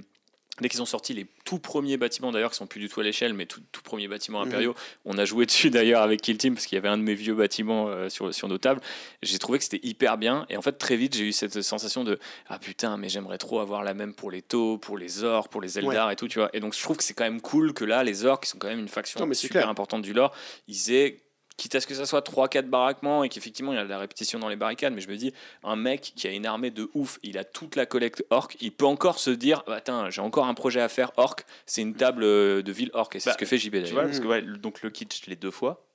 Dès 0.60 0.68
qu'ils 0.68 0.80
ont 0.80 0.86
sorti 0.86 1.14
les 1.14 1.26
tout 1.44 1.58
premiers 1.58 1.96
bâtiments, 1.96 2.30
d'ailleurs, 2.30 2.52
qui 2.52 2.56
sont 2.58 2.68
plus 2.68 2.78
du 2.80 2.88
tout 2.88 3.00
à 3.00 3.02
l'échelle, 3.02 3.34
mais 3.34 3.44
tout, 3.46 3.60
tout 3.72 3.82
premiers 3.82 4.06
bâtiments 4.06 4.40
Mhm. 4.42 4.46
impériaux, 4.48 4.74
on 5.04 5.18
a 5.18 5.24
joué 5.24 5.46
dessus 5.46 5.68
d'ailleurs 5.70 6.00
avec 6.02 6.20
Kill 6.22 6.38
Team, 6.38 6.54
parce 6.54 6.66
qu'il 6.66 6.76
y 6.76 6.78
avait 6.78 6.88
un 6.88 6.96
de 6.96 7.02
mes 7.02 7.14
vieux 7.14 7.34
bâtiments 7.34 7.88
euh, 7.88 8.08
sur, 8.08 8.32
sur 8.32 8.46
nos 8.46 8.58
tables. 8.58 8.80
J'ai 9.22 9.38
trouvé 9.40 9.58
que 9.58 9.64
c'était 9.64 9.80
hyper 9.84 10.16
bien. 10.16 10.46
Et 10.50 10.56
en 10.56 10.62
fait, 10.62 10.72
très 10.78 10.96
vite, 10.96 11.16
j'ai 11.16 11.24
eu 11.24 11.32
cette 11.32 11.60
sensation 11.62 12.04
de 12.04 12.20
Ah 12.48 12.60
putain, 12.60 12.96
mais 12.96 13.08
j'aimerais 13.08 13.38
trop 13.38 13.58
avoir 13.58 13.82
la 13.82 13.94
même 13.94 14.14
pour 14.14 14.30
les 14.30 14.42
Tau, 14.42 14.78
pour 14.78 14.96
les 14.96 15.24
Orcs, 15.24 15.48
pour 15.48 15.60
les 15.60 15.76
Eldar 15.78 16.10
et 16.12 16.16
tout, 16.16 16.28
tu 16.28 16.38
vois. 16.38 16.50
Et 16.52 16.60
donc, 16.60 16.72
je 16.74 16.80
trouve 16.82 16.96
que 16.98 17.02
c'est 17.04 17.14
quand 17.14 17.24
même 17.24 17.40
cool 17.40 17.72
que 17.74 17.84
là, 17.84 18.04
les 18.04 18.24
Orcs, 18.24 18.42
qui 18.44 18.50
sont 18.50 18.58
quand 18.58 18.68
même 18.68 18.78
une 18.78 18.88
faction 18.88 19.18
Non, 19.18 19.26
mais 19.26 19.34
c'est 19.34 19.42
super 19.48 19.62
clair. 19.62 19.68
importante 19.70 20.02
du 20.02 20.12
lore, 20.12 20.32
ils 20.68 20.92
aient. 20.92 21.20
Quitte 21.56 21.76
à 21.76 21.80
ce 21.80 21.86
que 21.86 21.94
ça 21.94 22.04
soit 22.04 22.20
3-4 22.26 22.66
baraquements 22.68 23.22
et 23.22 23.28
qu'effectivement 23.28 23.72
il 23.72 23.76
y 23.76 23.78
a 23.78 23.84
de 23.84 23.88
la 23.88 23.98
répétition 23.98 24.40
dans 24.40 24.48
les 24.48 24.56
barricades, 24.56 24.92
mais 24.92 25.00
je 25.00 25.08
me 25.08 25.16
dis, 25.16 25.32
un 25.62 25.76
mec 25.76 26.12
qui 26.16 26.26
a 26.26 26.32
une 26.32 26.46
armée 26.46 26.70
de 26.72 26.90
ouf, 26.94 27.18
il 27.22 27.38
a 27.38 27.44
toute 27.44 27.76
la 27.76 27.86
collecte 27.86 28.24
orc, 28.30 28.48
il 28.60 28.72
peut 28.72 28.86
encore 28.86 29.20
se 29.20 29.30
dire, 29.30 29.62
bah, 29.68 29.76
attends, 29.76 30.10
j'ai 30.10 30.20
encore 30.20 30.46
un 30.46 30.54
projet 30.54 30.80
à 30.80 30.88
faire 30.88 31.12
orc, 31.16 31.36
c'est 31.64 31.82
une 31.82 31.94
table 31.94 32.24
euh, 32.24 32.62
de 32.62 32.72
ville 32.72 32.90
orc, 32.92 33.10
et 33.14 33.20
c'est 33.20 33.30
Bah, 33.30 33.34
ce 33.34 33.38
que 33.38 33.46
fait 33.46 33.58
JB 33.58 33.70
Tu 33.72 33.80
d'ailleurs. 33.82 33.92
vois, 33.94 34.02
parce 34.04 34.18
que 34.20 34.26
ouais, 34.26 34.40
le- 34.40 34.58
donc 34.58 34.82
le 34.82 34.90
kit, 34.90 35.06
je 35.12 35.30
l'ai 35.30 35.36
deux 35.36 35.52
fois. 35.52 35.86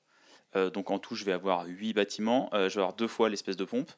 Euh, 0.55 0.69
donc 0.71 0.89
en 0.89 0.97
tout, 0.97 1.15
je 1.15 1.25
vais 1.25 1.31
avoir 1.31 1.65
8 1.67 1.93
bâtiments. 1.93 2.49
Euh, 2.53 2.69
je 2.69 2.75
vais 2.75 2.81
avoir 2.81 2.95
deux 2.95 3.07
fois 3.07 3.29
l'espèce 3.29 3.55
de 3.57 3.65
pompe. 3.65 3.91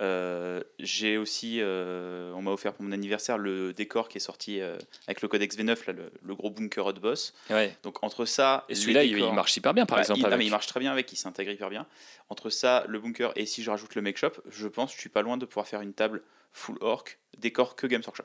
Euh, 0.00 0.62
J'ai 0.78 1.18
aussi, 1.18 1.60
on 1.62 2.40
m'a 2.42 2.50
offert 2.50 2.72
pour 2.72 2.84
mon 2.84 2.92
anniversaire 2.92 3.36
le 3.38 3.72
décor 3.72 4.08
qui 4.08 4.16
est 4.16 4.20
sorti 4.20 4.60
avec 5.06 5.20
le 5.20 5.28
codex 5.28 5.56
V9, 5.58 5.86
là, 5.86 5.92
le, 5.92 6.10
le 6.22 6.34
gros 6.34 6.50
bunker 6.50 6.86
hot 6.86 6.94
boss. 6.94 7.34
Ouais. 7.50 7.76
Donc 7.82 8.02
entre 8.02 8.24
ça, 8.24 8.64
Et 8.68 8.74
celui-là, 8.74 9.04
il, 9.04 9.14
décors- 9.14 9.28
il 9.28 9.34
marche 9.34 9.56
hyper 9.56 9.74
bien 9.74 9.84
par 9.86 9.96
Bah, 9.96 10.02
exemple. 10.02 10.20
il, 10.20 10.26
avec. 10.26 10.38
mais 10.38 10.46
il 10.46 10.50
marche 10.50 10.66
très 10.66 10.80
bien 10.80 10.90
avec, 10.92 11.12
il 11.12 11.16
s'intègre 11.16 11.50
hyper 11.52 11.68
bien. 11.70 11.86
Entre 12.30 12.48
ça, 12.50 12.84
le 12.88 12.98
bunker 12.98 13.32
et 13.36 13.44
si 13.46 13.62
je 13.62 13.70
rajoute 13.70 13.94
le 13.94 14.02
make 14.02 14.16
shop, 14.16 14.32
je 14.48 14.68
pense 14.68 14.90
que 14.92 14.96
je 14.96 15.00
suis 15.00 15.10
pas 15.10 15.22
loin 15.22 15.36
de 15.36 15.44
pouvoir 15.44 15.66
faire 15.68 15.82
une 15.82 15.92
table 15.92 16.22
full 16.52 16.78
orc, 16.80 17.04
décor 17.38 17.76
que 17.76 17.86
Games 17.86 18.02
Workshop. 18.04 18.24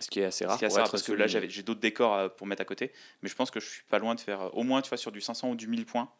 Ce 0.00 0.08
qui 0.10 0.20
est 0.20 0.24
assez 0.24 0.44
rare. 0.44 0.60
Est 0.60 0.66
assez 0.66 0.78
rare 0.80 0.90
parce 0.90 1.02
que 1.04 1.12
là 1.12 1.26
j'ai 1.28 1.62
d'autres 1.62 1.80
décors 1.80 2.34
pour 2.34 2.46
mettre 2.48 2.62
à 2.62 2.64
côté, 2.64 2.92
mais 3.22 3.28
je 3.28 3.34
pense 3.36 3.50
que 3.52 3.60
je 3.60 3.66
suis 3.68 3.84
pas 3.84 3.98
loin 3.98 4.14
de 4.16 4.20
faire 4.20 4.54
au 4.56 4.64
moins 4.64 4.82
tu 4.82 4.88
vois 4.88 4.98
sur 4.98 5.12
du 5.12 5.20
500 5.20 5.50
ou 5.50 5.54
du 5.54 5.68
1000 5.68 5.86
points. 5.86 6.10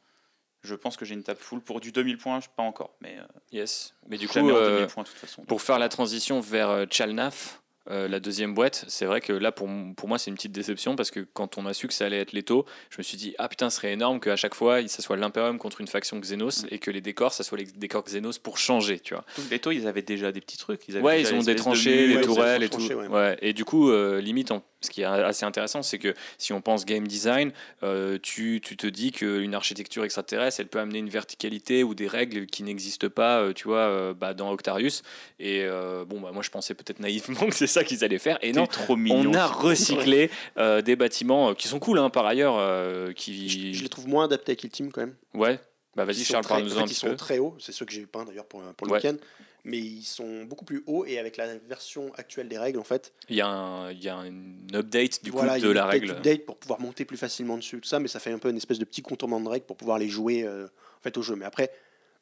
Je 0.62 0.74
pense 0.74 0.96
que 0.96 1.04
j'ai 1.04 1.14
une 1.14 1.22
table 1.24 1.40
full 1.40 1.60
pour 1.60 1.80
du 1.80 1.90
2000 1.90 2.18
points, 2.18 2.38
pas 2.56 2.62
encore, 2.62 2.94
mais 3.00 3.16
euh, 3.18 3.24
Yes. 3.50 3.94
Mais 4.08 4.16
du 4.16 4.28
coup, 4.28 4.38
euh, 4.38 4.76
2000 4.76 4.86
points 4.88 5.02
de 5.02 5.08
toute 5.08 5.18
façon. 5.18 5.42
pour 5.42 5.60
faire 5.60 5.78
la 5.78 5.88
transition 5.88 6.40
vers 6.40 6.70
euh, 6.70 6.84
Chalnaf, 6.88 7.61
euh, 7.90 8.06
la 8.08 8.20
deuxième 8.20 8.54
boîte, 8.54 8.84
c'est 8.88 9.06
vrai 9.06 9.20
que 9.20 9.32
là, 9.32 9.50
pour, 9.52 9.68
pour 9.96 10.08
moi, 10.08 10.18
c'est 10.18 10.30
une 10.30 10.36
petite 10.36 10.52
déception 10.52 10.94
parce 10.96 11.10
que 11.10 11.20
quand 11.32 11.58
on 11.58 11.66
a 11.66 11.74
su 11.74 11.88
que 11.88 11.94
ça 11.94 12.06
allait 12.06 12.20
être 12.20 12.32
Leto, 12.32 12.64
je 12.90 12.96
me 12.98 13.02
suis 13.02 13.16
dit, 13.16 13.34
ah 13.38 13.48
putain, 13.48 13.70
ce 13.70 13.76
serait 13.76 13.92
énorme 13.92 14.20
qu'à 14.20 14.36
chaque 14.36 14.54
fois, 14.54 14.86
ça 14.88 15.02
soit 15.02 15.16
l'Imperium 15.16 15.58
contre 15.58 15.80
une 15.80 15.88
faction 15.88 16.18
Xenos 16.20 16.62
Mm. 16.62 16.66
et 16.70 16.78
que 16.78 16.90
les 16.90 17.00
décors, 17.00 17.32
ça 17.32 17.42
soit 17.44 17.58
les 17.58 17.64
décors 17.64 18.04
Xenos 18.04 18.38
pour 18.38 18.58
changer, 18.58 19.00
tu 19.00 19.14
vois. 19.14 19.24
Donc, 19.36 19.60
taux, 19.60 19.70
ils 19.72 19.86
avaient 19.88 20.02
déjà 20.02 20.30
des 20.32 20.40
petits 20.40 20.58
trucs. 20.58 20.82
Ils 20.88 20.96
avaient 20.96 21.04
Ouais, 21.04 21.20
ils 21.22 21.34
ont 21.34 21.38
des 21.42 21.54
de 21.54 21.58
tranchées, 21.58 22.06
mur, 22.08 22.20
des 22.20 22.24
tourelles 22.24 22.62
et 22.62 22.68
tout. 22.68 22.80
ouais. 22.82 23.06
Ouais. 23.08 23.38
Et 23.42 23.52
du 23.52 23.64
coup, 23.64 23.90
euh, 23.90 24.20
limite, 24.20 24.50
en- 24.52 24.62
ce 24.80 24.90
qui 24.90 25.02
est 25.02 25.04
assez 25.04 25.44
intéressant, 25.44 25.82
c'est 25.82 25.98
que 25.98 26.12
si 26.38 26.52
on 26.52 26.60
pense 26.60 26.84
game 26.84 27.06
design, 27.06 27.52
euh, 27.84 28.18
tu, 28.20 28.60
tu 28.60 28.76
te 28.76 28.86
dis 28.88 29.12
qu'une 29.12 29.54
architecture 29.54 30.04
extraterrestre, 30.04 30.58
elle 30.60 30.66
peut 30.66 30.80
amener 30.80 30.98
une 30.98 31.08
verticalité 31.08 31.84
ou 31.84 31.94
des 31.94 32.08
règles 32.08 32.46
qui 32.46 32.64
n'existent 32.64 33.08
pas, 33.08 33.40
euh, 33.40 33.52
tu 33.52 33.68
vois, 33.68 34.12
bah, 34.14 34.34
dans 34.34 34.50
Octarius. 34.52 35.02
Et 35.38 35.64
bon, 36.08 36.20
bah, 36.20 36.30
moi, 36.32 36.42
je 36.42 36.50
pensais 36.50 36.74
peut-être 36.74 36.98
naïvement 37.00 37.46
que 37.48 37.54
c'est 37.54 37.66
ça 37.72 37.84
qu'ils 37.84 38.04
allaient 38.04 38.18
faire. 38.18 38.38
Et 38.42 38.52
non, 38.52 38.66
trop 38.66 38.96
mignon. 38.96 39.30
on 39.30 39.34
a 39.34 39.46
recyclé 39.46 40.30
euh, 40.58 40.82
des 40.82 40.96
bâtiments 40.96 41.50
euh, 41.50 41.54
qui 41.54 41.68
sont 41.68 41.78
cool, 41.78 41.98
hein, 41.98 42.10
par 42.10 42.26
ailleurs, 42.26 42.56
euh, 42.58 43.12
qui... 43.12 43.48
Je, 43.72 43.78
je 43.78 43.82
les 43.82 43.88
trouve 43.88 44.08
moins 44.08 44.24
adaptés 44.24 44.52
à 44.52 44.54
Kill 44.56 44.70
Team 44.70 44.92
quand 44.92 45.00
même. 45.02 45.14
Ouais, 45.34 45.58
bah 45.96 46.04
vas-y, 46.04 46.16
Ils 46.18 46.24
sont 46.24 46.32
Charles, 46.34 46.46
parle-nous 46.46 46.72
en 46.72 46.74
fait, 46.74 46.80
un 46.80 46.84
ils 46.84 46.88
petit 46.88 46.94
sont 46.94 47.08
peu. 47.08 47.16
très 47.16 47.38
hauts, 47.38 47.56
c'est 47.58 47.72
ceux 47.72 47.84
que 47.84 47.92
j'ai 47.92 48.06
peint 48.06 48.24
d'ailleurs 48.24 48.46
pour, 48.46 48.62
pour 48.76 48.86
le 48.86 48.92
Ouais. 48.92 48.98
week-end. 48.98 49.16
Mais 49.64 49.78
ils 49.78 50.02
sont 50.02 50.42
beaucoup 50.44 50.64
plus 50.64 50.82
hauts 50.88 51.04
et 51.04 51.20
avec 51.20 51.36
la 51.36 51.56
version 51.56 52.12
actuelle 52.16 52.48
des 52.48 52.58
règles 52.58 52.80
en 52.80 52.84
fait. 52.84 53.12
Il 53.28 53.36
y 53.36 53.40
a, 53.40 53.46
un, 53.46 53.92
il 53.92 54.02
y 54.02 54.08
a 54.08 54.16
une 54.16 54.66
update 54.74 55.22
du 55.22 55.30
voilà, 55.30 55.52
coup 55.52 55.58
il 55.58 55.62
y 55.62 55.64
a 55.64 55.68
de 55.68 55.70
une 55.72 55.76
la 55.76 55.84
update, 55.84 56.00
règle. 56.00 56.12
update 56.16 56.46
pour 56.46 56.56
pouvoir 56.56 56.80
monter 56.80 57.04
plus 57.04 57.16
facilement 57.16 57.56
dessus, 57.56 57.78
tout 57.80 57.88
ça, 57.88 58.00
mais 58.00 58.08
ça 58.08 58.18
fait 58.18 58.32
un 58.32 58.38
peu 58.38 58.50
une 58.50 58.56
espèce 58.56 58.80
de 58.80 58.84
petit 58.84 59.02
contournement 59.02 59.40
de 59.40 59.48
règles 59.48 59.64
pour 59.66 59.76
pouvoir 59.76 59.98
les 60.00 60.08
jouer 60.08 60.42
euh, 60.42 60.64
en 60.66 61.02
fait 61.02 61.16
au 61.16 61.22
jeu. 61.22 61.36
Mais 61.36 61.44
après, 61.44 61.70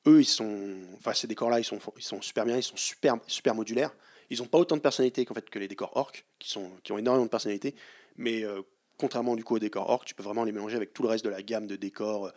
eux, 0.07 0.21
ils 0.21 0.27
sont, 0.27 0.55
enfin 0.99 1.15
ces 1.15 1.27
décors-là, 1.29 1.59
ils 1.61 1.65
sont, 1.65 1.79
ils 1.97 2.03
sont 2.03 2.21
super 2.21 2.45
bien, 2.45 2.59
ils 2.59 2.63
sont 2.63 2.77
super, 2.77 3.17
super 3.27 3.55
modulaires. 3.55 3.93
Ils 4.31 4.43
ont 4.43 4.47
pas 4.47 4.59
autant 4.59 4.77
de 4.77 4.81
personnalité 4.81 5.25
qu'en 5.25 5.35
fait 5.35 5.49
que 5.51 5.59
les 5.59 5.69
décors 5.69 5.97
orques, 5.97 6.25
qui 6.39 6.51
sont, 6.51 6.71
qui 6.83 6.93
ont 6.93 6.99
énormément 6.99 7.27
de 7.27 7.31
personnalité, 7.31 7.75
mais 8.17 8.45
euh, 8.45 8.63
contrairement 8.97 9.37
du 9.37 9.45
coup 9.45 9.57
aux 9.57 9.61
décors 9.61 9.91
orques, 9.91 10.07
tu 10.07 10.15
peux 10.15 10.23
vraiment 10.23 10.45
les 10.45 10.53
mélanger 10.53 10.77
avec 10.77 10.93
tout 10.93 11.03
le 11.03 11.09
reste 11.09 11.25
de 11.25 11.31
la 11.31 11.43
gamme 11.43 11.67
de 11.67 11.77
décors, 11.77 12.27
euh, 12.27 12.31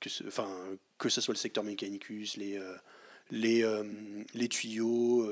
que 0.00 0.08
ce, 0.08 0.24
enfin 0.26 0.48
que 0.98 1.08
ce 1.08 1.20
soit 1.20 1.34
le 1.34 1.38
secteur 1.38 1.64
Mechanicus, 1.64 2.36
les 2.36 2.58
euh, 2.58 2.74
les, 3.32 3.64
les 4.34 4.48
tuyaux, 4.48 5.24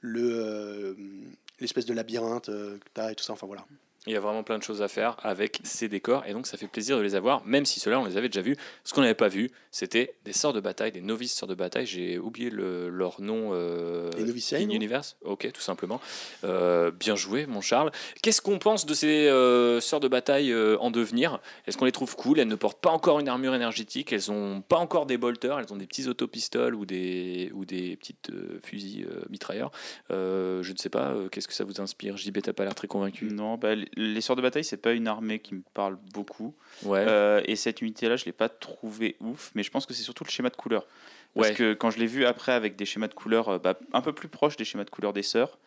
le 0.00 0.94
l'espèce 1.58 1.86
de 1.86 1.94
labyrinthe 1.94 2.46
que 2.46 2.78
tu 2.94 3.00
as 3.00 3.12
et 3.12 3.14
tout 3.14 3.24
ça. 3.24 3.32
Enfin 3.32 3.46
voilà. 3.46 3.64
Il 4.06 4.12
y 4.12 4.16
a 4.16 4.20
vraiment 4.20 4.42
plein 4.42 4.58
de 4.58 4.62
choses 4.62 4.82
à 4.82 4.88
faire 4.88 5.16
avec 5.22 5.60
ces 5.64 5.88
décors 5.88 6.24
et 6.26 6.32
donc 6.32 6.46
ça 6.46 6.56
fait 6.56 6.68
plaisir 6.68 6.96
de 6.96 7.02
les 7.02 7.14
avoir, 7.14 7.44
même 7.44 7.64
si 7.66 7.80
ceux-là 7.80 7.98
on 8.00 8.04
les 8.04 8.16
avait 8.16 8.28
déjà 8.28 8.40
vus. 8.42 8.56
Ce 8.84 8.94
qu'on 8.94 9.00
n'avait 9.00 9.14
pas 9.14 9.28
vu, 9.28 9.50
c'était 9.70 10.14
des 10.24 10.32
sorts 10.32 10.52
de 10.52 10.60
bataille, 10.60 10.92
des 10.92 11.00
novices 11.00 11.34
sorts 11.34 11.48
de 11.48 11.54
bataille. 11.54 11.86
J'ai 11.86 12.18
oublié 12.18 12.50
le- 12.50 12.88
leur 12.88 13.20
nom. 13.20 13.50
Euh, 13.52 14.10
Les 14.16 14.24
Noviciae, 14.24 14.58
In 14.58 14.70
Universe 14.70 15.16
Ok, 15.22 15.50
tout 15.52 15.60
simplement. 15.60 16.00
Euh, 16.44 16.90
bien 16.90 17.16
joué, 17.16 17.46
mon 17.46 17.60
Charles. 17.60 17.90
Qu'est-ce 18.22 18.40
qu'on 18.40 18.58
pense 18.58 18.86
de 18.86 18.94
ces 18.94 19.28
euh, 19.28 19.80
sorts 19.80 20.00
de 20.00 20.08
bataille 20.08 20.52
euh, 20.52 20.76
en 20.78 20.90
devenir? 20.90 21.40
Est-ce 21.66 21.76
qu'on 21.76 21.84
les 21.84 21.92
trouve 21.92 22.14
cool? 22.16 22.38
Elles 22.38 22.48
ne 22.48 22.54
portent 22.54 22.80
pas 22.80 22.90
encore 22.90 23.18
une 23.20 23.28
armure 23.28 23.54
énergétique, 23.54 24.12
elles 24.12 24.30
ont 24.30 24.60
pas 24.60 24.76
encore 24.76 25.06
des 25.06 25.18
bolters, 25.18 25.58
elles 25.58 25.72
ont 25.72 25.76
des 25.76 25.86
petits 25.86 26.08
autopistoles 26.08 26.74
ou 26.74 26.86
des, 26.86 27.50
ou 27.54 27.64
des 27.64 27.96
petites 27.96 28.30
euh, 28.30 28.60
fusils 28.62 29.04
euh, 29.10 29.22
mitrailleurs. 29.30 29.70
Euh, 30.10 30.62
je 30.62 30.72
ne 30.72 30.76
sais 30.78 30.90
pas, 30.90 31.10
euh, 31.10 31.28
qu'est-ce 31.28 31.48
que 31.48 31.54
ça 31.54 31.64
vous 31.64 31.80
inspire? 31.80 32.16
JB, 32.16 32.38
t'as 32.42 32.52
pas 32.52 32.64
l'air 32.64 32.74
très 32.74 32.86
convaincu 32.88 33.26
Non, 33.26 33.56
bah, 33.56 33.74
les- 33.96 34.20
sorts 34.20 34.36
de 34.36 34.42
bataille, 34.42 34.64
c'est 34.64 34.76
pas 34.76 34.92
une 34.92 35.08
armée 35.08 35.38
qui 35.38 35.54
me 35.54 35.62
parle 35.74 35.96
beaucoup. 36.12 36.54
Ouais. 36.84 37.04
Euh, 37.06 37.40
et 37.46 37.56
cette 37.56 37.80
unité-là, 37.82 38.16
je 38.16 38.24
l'ai 38.24 38.32
pas 38.32 38.48
trouvé 38.48 39.16
ouf, 39.20 39.50
mais 39.54 39.62
je 39.62 39.70
pense 39.70 39.86
que 39.86 39.94
c'est 39.94 40.02
surtout 40.02 40.24
le 40.24 40.30
schéma 40.30 40.50
de 40.50 40.56
couleur. 40.56 40.86
Parce 41.34 41.48
Ouais. 41.48 41.54
que 41.54 41.74
quand 41.74 41.90
je 41.90 41.98
l'ai 41.98 42.06
vu 42.06 42.24
après 42.24 42.52
avec 42.52 42.76
des 42.76 42.86
schémas 42.86 43.08
de 43.08 43.14
couleur 43.14 43.48
euh, 43.50 43.58
bah, 43.58 43.78
un 43.92 44.00
peu 44.00 44.12
plus 44.14 44.28
proches 44.28 44.56
des 44.56 44.64
schémas 44.64 44.84
de 44.84 44.90
couleur 44.90 45.12
des 45.12 45.22
sœurs, 45.22 45.58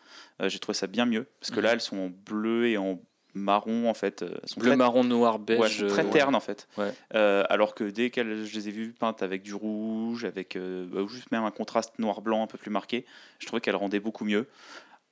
euh, 0.42 0.48
j'ai 0.48 0.58
trouvé 0.58 0.74
ça 0.76 0.86
bien 0.88 1.06
mieux. 1.06 1.26
Parce 1.40 1.50
que 1.50 1.56
Mhm. 1.58 1.62
là, 1.64 1.72
elles 1.74 1.80
sont 1.80 1.96
en 1.98 2.08
bleu 2.08 2.66
et 2.66 2.76
en 2.76 3.00
marron, 3.34 3.88
en 3.88 3.94
fait. 3.94 4.22
elles 4.22 4.40
sont 4.48 4.58
Bleu, 4.58 4.70
très- 4.70 4.76
marron, 4.76 5.04
noir, 5.04 5.34
Ouais, 5.36 5.40
elles 5.50 5.58
beige. 5.60 5.78
sont 5.78 5.86
très 5.86 6.04
euh, 6.04 6.10
ternes 6.10 6.34
en 6.34 6.40
fait. 6.40 6.66
Ouais. 6.76 6.92
Euh, 7.14 7.44
alors 7.48 7.76
que 7.76 7.84
dès 7.84 8.10
que 8.10 8.44
je 8.44 8.54
les 8.56 8.68
ai 8.68 8.72
vues 8.72 8.92
peintes 8.92 9.22
avec 9.22 9.42
du 9.42 9.54
rouge, 9.54 10.24
avec 10.24 10.58
bah, 10.58 11.02
juste 11.08 11.30
même 11.30 11.44
un 11.44 11.52
contraste 11.52 11.96
noir-blanc 12.00 12.42
un 12.42 12.46
peu 12.48 12.58
plus 12.58 12.70
marqué, 12.72 13.06
je 13.38 13.46
trouvais 13.46 13.60
qu'elles 13.60 13.76
rendaient 13.76 14.00
beaucoup 14.00 14.24
mieux. 14.24 14.48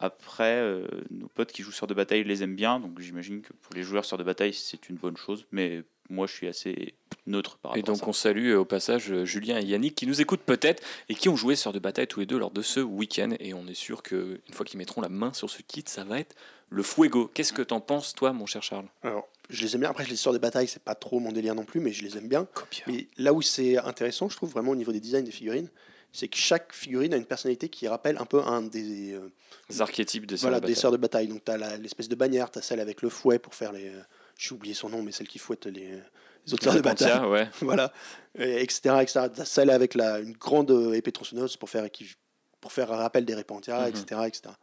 Après, 0.00 0.56
euh, 0.56 0.86
nos 1.10 1.26
potes 1.28 1.50
qui 1.52 1.62
jouent 1.62 1.72
sur 1.72 1.86
de 1.88 1.94
bataille 1.94 2.22
les 2.24 2.42
aiment 2.42 2.54
bien, 2.54 2.78
donc 2.78 3.00
j'imagine 3.00 3.42
que 3.42 3.52
pour 3.52 3.74
les 3.74 3.82
joueurs 3.82 4.04
sur 4.04 4.16
de 4.16 4.22
bataille 4.22 4.54
c'est 4.54 4.88
une 4.88 4.96
bonne 4.96 5.16
chose, 5.16 5.44
mais 5.50 5.82
moi 6.08 6.26
je 6.28 6.32
suis 6.34 6.46
assez 6.46 6.94
neutre 7.26 7.58
par 7.58 7.72
Et 7.76 7.80
rapport 7.80 7.94
donc 7.94 8.02
à 8.02 8.04
ça. 8.04 8.08
on 8.10 8.12
salue 8.12 8.50
euh, 8.52 8.60
au 8.60 8.64
passage 8.64 9.10
euh, 9.10 9.24
Julien 9.24 9.58
et 9.58 9.64
Yannick 9.64 9.94
qui 9.96 10.06
nous 10.06 10.20
écoutent 10.20 10.42
peut-être 10.42 10.82
et 11.08 11.14
qui 11.14 11.28
ont 11.28 11.34
joué 11.36 11.56
sur 11.56 11.72
de 11.72 11.78
bataille 11.80 12.06
tous 12.06 12.20
les 12.20 12.26
deux 12.26 12.38
lors 12.38 12.52
de 12.52 12.62
ce 12.62 12.78
week-end 12.80 13.30
et 13.40 13.54
on 13.54 13.66
est 13.66 13.74
sûr 13.74 14.02
que 14.04 14.40
une 14.46 14.54
fois 14.54 14.64
qu'ils 14.64 14.78
mettront 14.78 15.00
la 15.00 15.08
main 15.08 15.32
sur 15.32 15.50
ce 15.50 15.62
kit, 15.62 15.84
ça 15.86 16.04
va 16.04 16.20
être 16.20 16.36
le 16.70 16.82
fuego. 16.84 17.28
Qu'est-ce 17.34 17.52
que 17.52 17.62
t'en 17.62 17.80
penses 17.80 18.14
toi, 18.14 18.32
mon 18.32 18.46
cher 18.46 18.62
Charles? 18.62 18.86
Alors, 19.02 19.26
je 19.50 19.62
les 19.64 19.74
aime 19.74 19.80
bien. 19.80 19.90
Après, 19.90 20.04
je 20.04 20.10
les 20.10 20.16
sors 20.16 20.32
des 20.34 20.38
batailles, 20.38 20.68
c'est 20.68 20.82
pas 20.82 20.94
trop 20.94 21.18
mon 21.18 21.32
délire 21.32 21.54
non 21.54 21.64
plus, 21.64 21.80
mais 21.80 21.92
je 21.92 22.04
les 22.04 22.16
aime 22.18 22.28
bien. 22.28 22.46
Mais 22.86 23.08
là 23.16 23.32
où 23.32 23.40
c'est 23.42 23.78
intéressant, 23.78 24.28
je 24.28 24.36
trouve 24.36 24.50
vraiment 24.50 24.72
au 24.72 24.76
niveau 24.76 24.92
des 24.92 25.00
designs 25.00 25.24
des 25.24 25.30
figurines, 25.30 25.70
c'est 26.12 26.28
que 26.28 26.36
chaque 26.36 26.72
figurine 26.72 27.12
a 27.14 27.16
une 27.16 27.26
personnalité 27.26 27.68
qui 27.68 27.86
rappelle 27.88 28.16
un 28.18 28.24
peu 28.24 28.40
un 28.40 28.62
des, 28.62 29.12
euh, 29.12 29.30
Les 29.68 29.80
archétypes 29.82 30.26
des 30.26 30.36
voilà, 30.36 30.56
sorts 30.56 30.62
de 30.62 30.66
des 30.66 30.74
sœurs 30.74 30.92
de 30.92 30.96
bataille. 30.96 31.28
Donc, 31.28 31.44
tu 31.44 31.50
as 31.52 31.76
l'espèce 31.76 32.08
de 32.08 32.14
bannière, 32.14 32.50
tu 32.50 32.58
as 32.58 32.62
celle 32.62 32.80
avec 32.80 33.02
le 33.02 33.08
fouet 33.08 33.38
pour 33.38 33.54
faire 33.54 33.72
les. 33.72 33.88
euh, 33.88 34.00
J'ai 34.36 34.54
oublié 34.54 34.74
son 34.74 34.88
nom, 34.88 35.02
mais 35.02 35.12
celle 35.12 35.28
qui 35.28 35.38
fouette 35.38 35.66
les, 35.66 36.00
les 36.46 36.54
autres 36.54 36.64
sœurs 36.64 36.74
de 36.74 36.80
bataille. 36.80 37.26
Ouais. 37.28 37.48
voilà, 37.60 37.92
et 38.38 38.62
etc. 38.62 38.80
etc. 39.02 39.26
T'as 39.34 39.44
celle 39.44 39.70
avec 39.70 39.94
la, 39.94 40.18
une 40.20 40.32
grande 40.32 40.70
euh, 40.70 40.92
épée 40.94 41.12
tronçonneuse 41.12 41.56
pour 41.56 41.68
faire, 41.70 41.90
qui- 41.90 42.14
pour 42.60 42.72
faire 42.72 42.90
un 42.92 42.96
rappel 42.96 43.24
des 43.24 43.34
Repentia, 43.34 43.80
Mhm. 43.82 43.88
etc., 43.88 44.20
etc. 44.26 44.54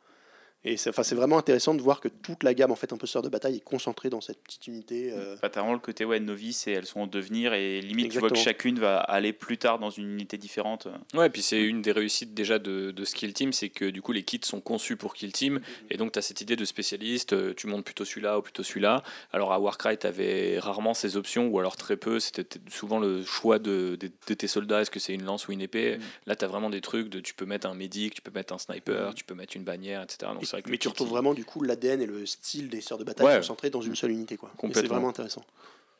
Et 0.67 0.77
c'est, 0.77 0.89
enfin, 0.89 1.03
c'est 1.03 1.13
vraiment 1.15 1.37
intéressant 1.37 1.75
de 1.75 1.81
voir 1.81 2.01
que 2.01 2.07
toute 2.07 2.41
la 2.43 2.55
gamme 2.55 2.71
en 2.71 2.75
fait 2.75 2.91
un 2.91 2.97
peu 2.97 3.05
sœur 3.05 3.21
de 3.21 3.29
bataille 3.29 3.57
est 3.57 3.63
concentrée 3.63 4.09
dans 4.09 4.19
cette 4.19 4.41
petite 4.41 4.65
unité. 4.67 5.11
euh, 5.13 5.35
Bah, 5.41 5.49
t'as 5.49 5.59
vraiment 5.61 5.73
le 5.75 5.79
côté 5.79 6.05
ouais, 6.05 6.19
novice 6.19 6.65
et 6.67 6.71
elles 6.71 6.87
sont 6.87 7.01
en 7.01 7.07
devenir 7.07 7.53
et 7.53 7.81
limite 7.81 8.11
tu 8.11 8.17
vois 8.19 8.29
que 8.29 8.33
Exactement. 8.33 8.43
chacune 8.43 8.79
va 8.79 8.97
aller 8.97 9.31
plus 9.31 9.59
tard 9.59 9.77
dans 9.77 9.91
une 9.91 10.11
unité 10.11 10.37
différente. 10.37 10.87
Ouais, 11.13 11.29
puis 11.29 11.43
c'est 11.43 11.61
une 11.61 11.83
des 11.83 11.91
réussites 11.91 12.33
déjà 12.33 12.57
de, 12.57 12.89
de 12.89 13.05
ce 13.05 13.13
Kill 13.13 13.31
Team, 13.33 13.53
c'est 13.53 13.69
que 13.69 13.85
du 13.85 14.01
coup 14.01 14.11
les 14.11 14.23
kits 14.23 14.41
sont 14.43 14.59
conçus 14.59 14.97
pour 14.97 15.13
Kill 15.13 15.31
Team, 15.31 15.61
et 15.91 15.97
donc 15.97 16.13
tu 16.13 16.19
as 16.19 16.23
cette 16.23 16.41
idée 16.41 16.55
de 16.55 16.65
spécialiste, 16.65 17.33
euh, 17.33 17.53
tu 17.55 17.67
montes 17.67 17.85
plutôt 17.85 18.03
celui-là 18.03 18.39
ou 18.39 18.41
plutôt 18.41 18.63
celui-là. 18.63 19.03
Alors 19.33 19.53
à 19.53 19.59
Warcry, 19.59 19.99
tu 19.99 20.07
avais 20.07 20.57
rarement 20.57 20.95
ces 20.95 21.15
options, 21.15 21.47
ou 21.47 21.59
alors 21.59 21.75
très 21.75 21.95
peu, 21.95 22.19
c'était 22.19 22.59
souvent 22.71 22.97
le 22.99 23.23
choix 23.23 23.59
de, 23.59 23.97
de- 23.99 24.09
de 24.27 24.33
tes 24.33 24.47
soldats, 24.47 24.81
est-ce 24.81 24.89
que 24.91 24.99
c'est 24.99 25.13
une 25.13 25.25
lance 25.25 25.47
ou 25.47 25.51
une 25.51 25.61
épée. 25.61 25.97
Mm. 25.97 26.01
Là, 26.25 26.35
tu 26.35 26.43
as 26.43 26.47
vraiment 26.47 26.71
des 26.71 26.81
trucs 26.81 27.09
de 27.09 27.19
tu 27.19 27.35
peux 27.35 27.45
mettre 27.45 27.67
un 27.67 27.75
médic, 27.75 28.15
tu 28.15 28.21
peux 28.23 28.31
mettre 28.31 28.51
un 28.53 28.57
sniper, 28.57 29.13
tu 29.13 29.23
peux 29.23 29.35
mettre 29.35 29.55
une 29.55 29.63
bannière, 29.63 30.01
etc. 30.01 30.31
Donc 30.33 30.41
et- 30.43 30.54
vrai 30.55 30.61
que 30.63 30.69
mais 30.71 30.77
tu 30.77 30.87
retrouves 30.87 31.09
vraiment 31.09 31.33
du 31.33 31.45
coup 31.45 31.61
l'ADN 31.61 32.01
et 32.01 32.05
le 32.05 32.25
style 32.25 32.69
des 32.69 32.81
sœurs 32.81 32.97
de 32.97 33.03
bataille 33.03 33.27
Ouais. 33.27 33.37
concentrés 33.37 33.69
dans 33.69 33.81
une 33.81 33.95
seule 33.95 34.11
unité. 34.11 34.37
Quoi. 34.37 34.51
C'est 34.73 34.87
vraiment 34.87 35.09
intéressant. 35.09 35.43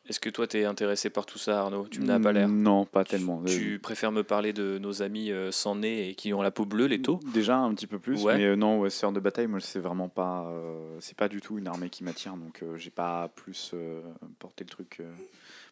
Est-ce 0.08 0.20
que 0.20 0.30
toi, 0.30 0.46
tu 0.46 0.58
es 0.60 0.64
intéressé 0.64 1.10
par 1.10 1.26
tout 1.26 1.36
ça, 1.38 1.62
Arnaud? 1.62 1.88
Tu 1.90 2.00
me 2.00 2.06
n'as 2.06 2.20
pas 2.20 2.30
l'air. 2.30 2.48
Non, 2.48 2.84
pas 2.84 3.02
tellement. 3.02 3.42
Tu 3.44 3.80
préfères 3.80 4.12
me 4.12 4.22
parler 4.22 4.52
de 4.52 4.78
nos 4.78 5.02
amis 5.02 5.32
euh, 5.32 5.50
sans 5.50 5.74
nez 5.74 6.08
et 6.10 6.14
qui 6.14 6.32
ont 6.32 6.42
la 6.42 6.52
peau 6.52 6.64
bleue, 6.64 6.86
les 6.86 7.02
taux? 7.02 7.18
Déjà 7.34 7.56
un 7.58 7.74
petit 7.74 7.88
peu 7.88 7.98
plus, 7.98 8.22
Ouais. 8.22 8.36
mais 8.36 8.44
euh, 8.44 8.54
non, 8.54 8.78
ouais, 8.78 8.88
sœur 8.90 9.10
de 9.10 9.18
bataille, 9.18 9.48
moi 9.48 9.58
c'est 9.58 9.80
vraiment 9.80 10.08
pas, 10.08 10.46
euh, 10.46 10.96
c'est 11.00 11.16
pas 11.16 11.26
du 11.28 11.40
tout 11.40 11.58
une 11.58 11.66
armée 11.66 11.90
qui 11.90 12.04
m'attire, 12.04 12.36
donc 12.36 12.62
euh, 12.62 12.76
j'ai 12.76 12.90
pas 12.90 13.32
plus 13.34 13.72
euh, 13.74 14.00
porté 14.38 14.62
le 14.62 14.70
truc, 14.70 15.00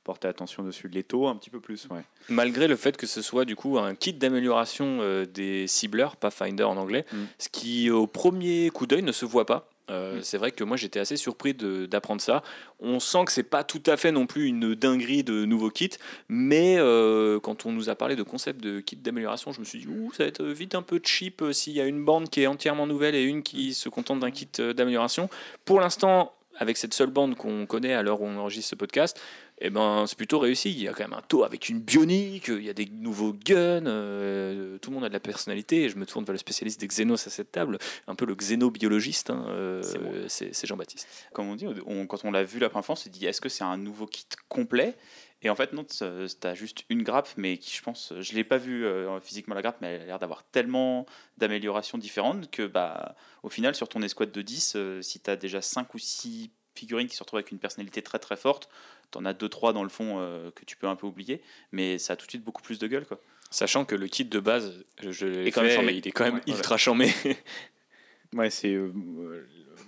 porté 0.04 0.28
attention 0.28 0.62
dessus. 0.62 0.88
Les 0.88 1.02
taux 1.02 1.26
un 1.26 1.34
petit 1.34 1.50
peu 1.50 1.60
plus, 1.60 1.88
ouais. 1.90 2.02
Malgré 2.28 2.68
le 2.68 2.76
fait 2.76 2.96
que 2.96 3.06
ce 3.06 3.22
soit 3.22 3.44
du 3.44 3.56
coup 3.56 3.78
un 3.78 3.94
kit 3.94 4.12
d'amélioration 4.12 4.98
euh, 5.00 5.24
des 5.24 5.66
cibleurs, 5.66 6.16
Pathfinder 6.16 6.64
en 6.64 6.76
anglais, 6.76 7.04
Mm. 7.12 7.16
ce 7.38 7.48
qui 7.48 7.90
au 7.90 8.06
premier 8.06 8.70
coup 8.70 8.86
d'œil 8.86 9.02
ne 9.02 9.12
se 9.12 9.24
voit 9.24 9.46
pas. 9.46 9.68
Euh, 9.90 10.18
Mm. 10.18 10.22
C'est 10.22 10.38
vrai 10.38 10.50
que 10.50 10.64
moi 10.64 10.76
j'étais 10.78 10.98
assez 11.00 11.16
surpris 11.16 11.52
d'apprendre 11.54 12.20
ça. 12.22 12.42
On 12.80 13.00
sent 13.00 13.24
que 13.26 13.32
c'est 13.32 13.42
pas 13.42 13.64
tout 13.64 13.82
à 13.86 13.96
fait 13.98 14.12
non 14.12 14.26
plus 14.26 14.46
une 14.46 14.74
dinguerie 14.74 15.24
de 15.24 15.44
nouveaux 15.44 15.70
kits, 15.70 15.90
mais 16.28 16.76
euh, 16.78 17.38
quand 17.40 17.66
on 17.66 17.72
nous 17.72 17.90
a 17.90 17.94
parlé 17.94 18.16
de 18.16 18.22
concept 18.22 18.62
de 18.62 18.80
kit 18.80 18.96
d'amélioration, 18.96 19.52
je 19.52 19.60
me 19.60 19.64
suis 19.64 19.80
dit 19.80 19.86
ouh 19.88 20.10
ça 20.12 20.22
va 20.24 20.28
être 20.28 20.44
vite 20.44 20.74
un 20.74 20.82
peu 20.82 21.00
cheap 21.02 21.42
s'il 21.52 21.74
y 21.74 21.80
a 21.80 21.86
une 21.86 22.04
bande 22.04 22.30
qui 22.30 22.42
est 22.42 22.46
entièrement 22.46 22.86
nouvelle 22.86 23.14
et 23.14 23.22
une 23.24 23.42
qui 23.42 23.74
se 23.74 23.88
contente 23.90 24.20
d'un 24.20 24.30
kit 24.30 24.48
d'amélioration. 24.58 25.28
Pour 25.66 25.80
l'instant, 25.80 26.32
avec 26.56 26.76
cette 26.76 26.94
seule 26.94 27.10
bande 27.10 27.34
qu'on 27.34 27.66
connaît 27.66 27.94
à 27.94 28.02
l'heure 28.02 28.20
où 28.22 28.26
on 28.26 28.38
enregistre 28.38 28.70
ce 28.70 28.74
podcast, 28.76 29.20
eh 29.58 29.70
ben, 29.70 30.04
c'est 30.06 30.16
plutôt 30.16 30.38
réussi. 30.38 30.70
Il 30.72 30.82
y 30.82 30.88
a 30.88 30.92
quand 30.92 31.04
même 31.04 31.12
un 31.18 31.22
taux 31.22 31.44
avec 31.44 31.68
une 31.68 31.80
bionique, 31.80 32.48
il 32.48 32.62
y 32.64 32.70
a 32.70 32.74
des 32.74 32.86
nouveaux 32.86 33.32
guns, 33.32 33.86
euh, 33.86 34.78
tout 34.78 34.90
le 34.90 34.94
monde 34.94 35.04
a 35.04 35.08
de 35.08 35.12
la 35.14 35.20
personnalité. 35.20 35.84
Et 35.84 35.88
je 35.88 35.96
me 35.96 36.06
tourne 36.06 36.24
vers 36.24 36.32
le 36.32 36.38
spécialiste 36.38 36.80
des 36.80 36.88
xénos 36.88 37.26
à 37.26 37.30
cette 37.30 37.52
table, 37.52 37.78
un 38.06 38.14
peu 38.14 38.26
le 38.26 38.34
xénobiologiste, 38.34 39.30
hein, 39.30 39.44
euh, 39.48 39.82
C'est 40.28 40.54
c'est 40.54 40.66
Jean-Baptiste. 40.66 41.06
Comme 41.32 41.48
on 41.48 41.56
dit, 41.56 41.66
on- 41.86 42.06
quand 42.06 42.24
on 42.24 42.30
l'a 42.30 42.42
vu 42.44 42.58
la 42.58 42.68
première 42.68 42.84
fois, 42.84 42.94
on 42.94 42.96
s'est 42.96 43.10
dit 43.10 43.26
est-ce 43.26 43.40
que 43.40 43.48
c'est 43.48 43.64
un 43.64 43.76
nouveau 43.76 44.06
kit 44.06 44.26
complet? 44.48 44.94
Et 45.42 45.50
en 45.50 45.54
fait, 45.56 45.74
non, 45.74 45.84
tu 45.84 46.02
as 46.02 46.54
juste 46.54 46.84
une 46.88 47.02
grappe, 47.02 47.28
mais 47.36 47.58
qui, 47.58 47.76
je 47.76 47.82
pense, 47.82 48.14
je 48.18 48.32
l'ai 48.34 48.44
pas 48.44 48.56
vu 48.56 48.86
euh, 48.86 49.20
physiquement 49.20 49.54
la 49.54 49.60
grappe, 49.60 49.76
mais 49.82 49.94
elle 49.96 50.02
a 50.02 50.06
l'air 50.06 50.18
d'avoir 50.18 50.42
tellement 50.44 51.04
d'améliorations 51.36 51.98
différentes 51.98 52.50
que, 52.50 52.66
bah, 52.66 53.14
au 53.42 53.50
final, 53.50 53.74
sur 53.74 53.86
ton 53.88 54.00
escouade 54.00 54.32
de 54.32 54.40
10, 54.40 54.72
euh, 54.76 55.02
si 55.02 55.20
tu 55.20 55.28
as 55.30 55.36
déjà 55.36 55.60
5 55.60 55.92
ou 55.94 55.98
6 55.98 56.50
figurines 56.74 57.08
qui 57.08 57.16
se 57.16 57.22
retrouvent 57.22 57.38
avec 57.38 57.50
une 57.52 57.58
personnalité 57.58 58.02
très 58.02 58.18
très 58.18 58.36
forte, 58.36 58.68
tu 59.10 59.18
en 59.18 59.24
as 59.24 59.32
2-3 59.32 59.72
dans 59.72 59.82
le 59.82 59.88
fond 59.88 60.16
euh, 60.18 60.50
que 60.52 60.64
tu 60.64 60.76
peux 60.76 60.86
un 60.86 60.96
peu 60.96 61.06
oublier, 61.06 61.42
mais 61.72 61.98
ça 61.98 62.14
a 62.14 62.16
tout 62.16 62.26
de 62.26 62.30
suite 62.30 62.44
beaucoup 62.44 62.62
plus 62.62 62.78
de 62.78 62.86
gueule. 62.86 63.06
Quoi. 63.06 63.20
Sachant 63.50 63.84
que 63.84 63.94
le 63.94 64.08
kit 64.08 64.24
de 64.24 64.40
base, 64.40 64.84
je, 65.00 65.12
je 65.12 65.48
quand 65.50 65.62
fait, 65.62 65.96
il 65.96 66.08
est 66.08 66.12
quand 66.12 66.24
même 66.24 66.34
Ouais, 66.34 66.42
ultra. 66.46 66.76
Ouais, 68.34 68.50
c'est 68.50 68.74
euh, 68.74 68.90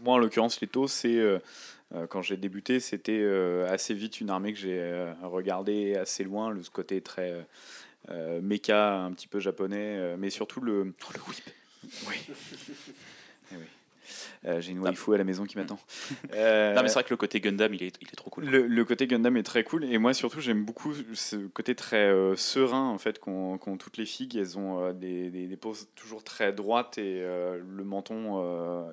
moi 0.02 0.14
en 0.14 0.18
l'occurrence 0.18 0.60
les 0.60 0.68
taux, 0.68 0.86
c'est 0.86 1.18
euh, 1.94 2.06
quand 2.08 2.22
j'ai 2.22 2.36
débuté, 2.36 2.80
c'était 2.80 3.20
euh, 3.20 3.68
assez 3.68 3.94
vite 3.94 4.20
une 4.20 4.30
armée 4.30 4.52
que 4.52 4.58
j'ai 4.58 4.78
euh, 4.80 5.12
regardée 5.22 5.96
assez 5.96 6.24
loin, 6.24 6.50
le 6.50 6.62
ce 6.62 6.70
côté 6.70 7.00
très 7.00 7.46
méca, 8.40 8.98
un 9.00 9.12
petit 9.12 9.26
peu 9.26 9.40
japonais, 9.40 9.96
euh, 9.96 10.16
mais 10.18 10.30
surtout 10.30 10.60
le 10.60 10.84
le 10.84 11.20
whip. 11.28 11.50
Oui. 12.08 12.16
Eh 13.52 13.54
oui. 13.54 13.66
Euh, 14.44 14.60
j'ai 14.60 14.72
une 14.72 14.80
waifu 14.80 15.14
à 15.14 15.18
la 15.18 15.24
maison 15.24 15.44
qui 15.44 15.56
m'attend. 15.56 15.78
Euh, 16.32 16.74
Non, 16.74 16.82
mais 16.82 16.88
c'est 16.88 16.94
vrai 16.94 17.04
que 17.04 17.10
le 17.10 17.16
côté 17.16 17.40
Gundam, 17.40 17.72
il 17.74 17.82
est, 17.82 17.96
il 18.00 18.08
est 18.08 18.16
trop 18.16 18.30
cool. 18.30 18.44
le, 18.44 18.66
le 18.66 18.84
côté 18.84 19.06
Gundam 19.06 19.36
est 19.36 19.42
très 19.42 19.64
cool 19.64 19.84
et 19.84 19.98
moi 19.98 20.14
surtout 20.14 20.40
j'aime 20.40 20.64
beaucoup 20.64 20.94
ce 21.14 21.36
côté 21.48 21.74
très 21.74 22.06
euh, 22.06 22.36
serein 22.36 22.88
en 22.88 22.98
fait 22.98 23.18
qu'ont 23.18 23.58
qu'ont 23.58 23.76
toutes 23.76 23.96
les 23.96 24.06
filles. 24.06 24.28
Elles 24.36 24.58
ont 24.58 24.80
euh, 24.84 24.92
des, 24.92 25.30
des, 25.30 25.46
des 25.46 25.56
poses 25.56 25.88
toujours 25.94 26.24
très 26.24 26.52
droites 26.52 26.98
et 26.98 27.22
euh, 27.22 27.60
le 27.66 27.84
menton 27.84 28.42
euh, 28.42 28.92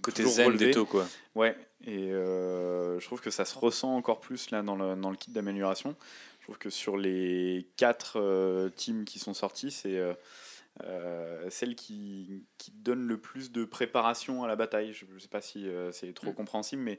Côté 0.00 0.24
zen 0.24 0.56
des 0.56 0.70
taux, 0.70 0.86
quoi. 0.86 1.06
Ouais, 1.34 1.56
et 1.84 2.12
euh, 2.12 3.00
je 3.00 3.04
trouve 3.06 3.20
que 3.20 3.30
ça 3.30 3.44
se 3.44 3.58
ressent 3.58 3.94
encore 3.96 4.20
plus 4.20 4.50
là 4.50 4.62
dans 4.62 4.76
le, 4.76 4.94
dans 4.94 5.10
le 5.10 5.16
kit 5.16 5.32
d'amélioration. 5.32 5.96
Je 6.38 6.44
trouve 6.44 6.58
que 6.58 6.70
sur 6.70 6.96
les 6.96 7.68
quatre 7.76 8.18
euh, 8.20 8.70
teams 8.70 9.04
qui 9.04 9.18
sont 9.18 9.34
sortis, 9.34 9.70
c'est 9.72 9.98
euh, 10.84 11.46
celle 11.50 11.74
qui, 11.74 12.44
qui 12.58 12.70
donne 12.70 13.06
le 13.06 13.18
plus 13.18 13.50
de 13.52 13.64
préparation 13.64 14.44
à 14.44 14.48
la 14.48 14.56
bataille. 14.56 14.92
Je 14.92 15.04
ne 15.12 15.18
sais 15.18 15.28
pas 15.28 15.40
si 15.40 15.68
euh, 15.68 15.92
c'est 15.92 16.12
trop 16.12 16.30
Mm. 16.30 16.34
compréhensible, 16.34 16.82
mais 16.82 16.98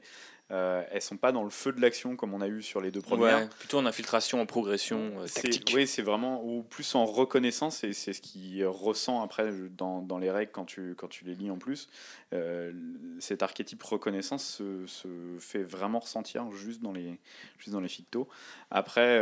euh, 0.50 0.82
elles 0.90 1.00
sont 1.02 1.16
pas 1.16 1.30
dans 1.32 1.44
le 1.44 1.50
feu 1.50 1.72
de 1.72 1.80
l'action 1.80 2.16
comme 2.16 2.34
on 2.34 2.40
a 2.40 2.48
eu 2.48 2.60
sur 2.62 2.80
les 2.80 2.90
deux 2.90 3.00
premières. 3.00 3.38
Ouais, 3.38 3.48
plutôt 3.60 3.78
en 3.78 3.86
infiltration, 3.86 4.40
en 4.40 4.46
progression 4.46 5.12
euh, 5.20 5.26
tactique. 5.26 5.72
Oui, 5.74 5.86
c'est 5.86 6.02
vraiment, 6.02 6.44
ou 6.44 6.62
plus 6.62 6.94
en 6.94 7.04
reconnaissance, 7.04 7.84
et 7.84 7.92
c'est 7.92 8.12
ce 8.12 8.20
qui 8.20 8.64
ressent 8.64 9.22
après 9.22 9.52
dans, 9.76 10.02
dans 10.02 10.18
les 10.18 10.30
règles 10.30 10.50
quand 10.52 10.64
tu, 10.64 10.94
quand 10.96 11.08
tu 11.08 11.24
les 11.24 11.34
lis 11.34 11.50
en 11.50 11.58
plus. 11.58 11.88
Euh, 12.32 12.72
cet 13.20 13.42
archétype 13.42 13.82
reconnaissance 13.82 14.44
se, 14.44 14.86
se 14.86 15.08
fait 15.38 15.62
vraiment 15.62 16.00
ressentir 16.00 16.50
juste 16.50 16.82
dans 16.82 16.92
les, 16.92 17.18
juste 17.58 17.70
dans 17.72 17.80
les 17.80 17.88
fictos. 17.88 18.28
Après, 18.70 19.20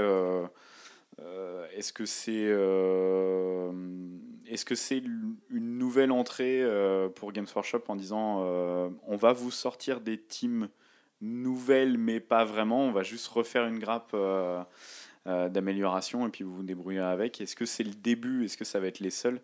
est-ce 1.79 1.93
que 1.93 2.07
c'est 2.07 2.47
euh, 2.49 3.71
est-ce 4.47 4.64
que 4.64 4.75
c'est 4.75 5.03
une 5.51 5.79
nouvelle 5.79 6.11
entrée 6.11 6.62
euh, 6.62 7.09
pour 7.09 7.33
Games 7.33 7.47
Workshop 7.55 7.83
en 7.89 7.97
disant 7.97 8.43
euh, 8.43 8.89
on 9.07 9.16
va 9.16 9.33
vous 9.33 9.51
sortir 9.51 10.01
des 10.01 10.19
teams 10.19 10.69
nouvelles 11.21 11.99
mais 11.99 12.21
pas 12.21 12.45
vraiment, 12.45 12.83
on 12.85 12.93
va 12.93 13.03
juste 13.03 13.29
refaire 13.29 13.66
une 13.66 13.79
grappe 13.79 14.11
euh, 14.14 14.62
euh, 15.27 15.49
d'amélioration 15.49 16.27
et 16.27 16.31
puis 16.31 16.45
vous 16.45 16.57
vous 16.57 16.62
débrouillez 16.62 16.99
avec. 16.99 17.41
Est-ce 17.41 17.57
que 17.57 17.66
c'est 17.66 17.85
le 17.85 17.95
début? 17.95 18.45
Est-ce 18.45 18.57
que 18.57 18.64
ça 18.64 18.81
va 18.81 18.87
être 18.87 19.01
les 19.01 19.11
seuls? 19.11 19.41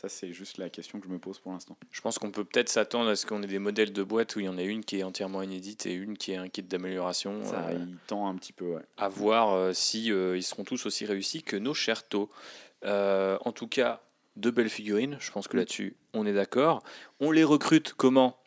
Ça 0.00 0.08
c'est 0.08 0.32
juste 0.32 0.58
la 0.58 0.70
question 0.70 1.00
que 1.00 1.08
je 1.08 1.12
me 1.12 1.18
pose 1.18 1.40
pour 1.40 1.50
l'instant. 1.50 1.76
Je 1.90 2.00
pense 2.00 2.20
qu'on 2.20 2.30
peut 2.30 2.44
peut-être 2.44 2.68
s'attendre 2.68 3.10
à 3.10 3.16
ce 3.16 3.26
qu'on 3.26 3.42
ait 3.42 3.48
des 3.48 3.58
modèles 3.58 3.92
de 3.92 4.02
boîte 4.04 4.36
où 4.36 4.38
il 4.38 4.46
y 4.46 4.48
en 4.48 4.56
a 4.56 4.62
une 4.62 4.84
qui 4.84 5.00
est 5.00 5.02
entièrement 5.02 5.42
inédite 5.42 5.86
et 5.86 5.92
une 5.92 6.16
qui 6.16 6.30
est 6.30 6.36
un 6.36 6.48
kit 6.48 6.62
d'amélioration. 6.62 7.42
Ça 7.42 7.66
euh, 7.66 7.78
il 7.80 7.96
tend 8.06 8.28
un 8.28 8.36
petit 8.36 8.52
peu. 8.52 8.76
Ouais. 8.76 8.82
à 8.96 9.08
voir 9.08 9.52
euh, 9.54 9.72
si 9.72 10.12
euh, 10.12 10.36
ils 10.36 10.44
seront 10.44 10.62
tous 10.62 10.86
aussi 10.86 11.04
réussis 11.04 11.42
que 11.42 11.56
nos 11.56 11.74
chers 11.74 12.06
taux. 12.06 12.30
Euh, 12.84 13.38
en 13.44 13.50
tout 13.50 13.66
cas, 13.66 14.00
de 14.36 14.50
belles 14.50 14.68
figurines. 14.68 15.16
Je 15.18 15.32
pense 15.32 15.48
que 15.48 15.56
là-dessus, 15.56 15.96
on 16.14 16.26
est 16.26 16.32
d'accord. 16.32 16.84
On 17.18 17.32
les 17.32 17.42
recrute 17.42 17.92
comment? 17.92 18.38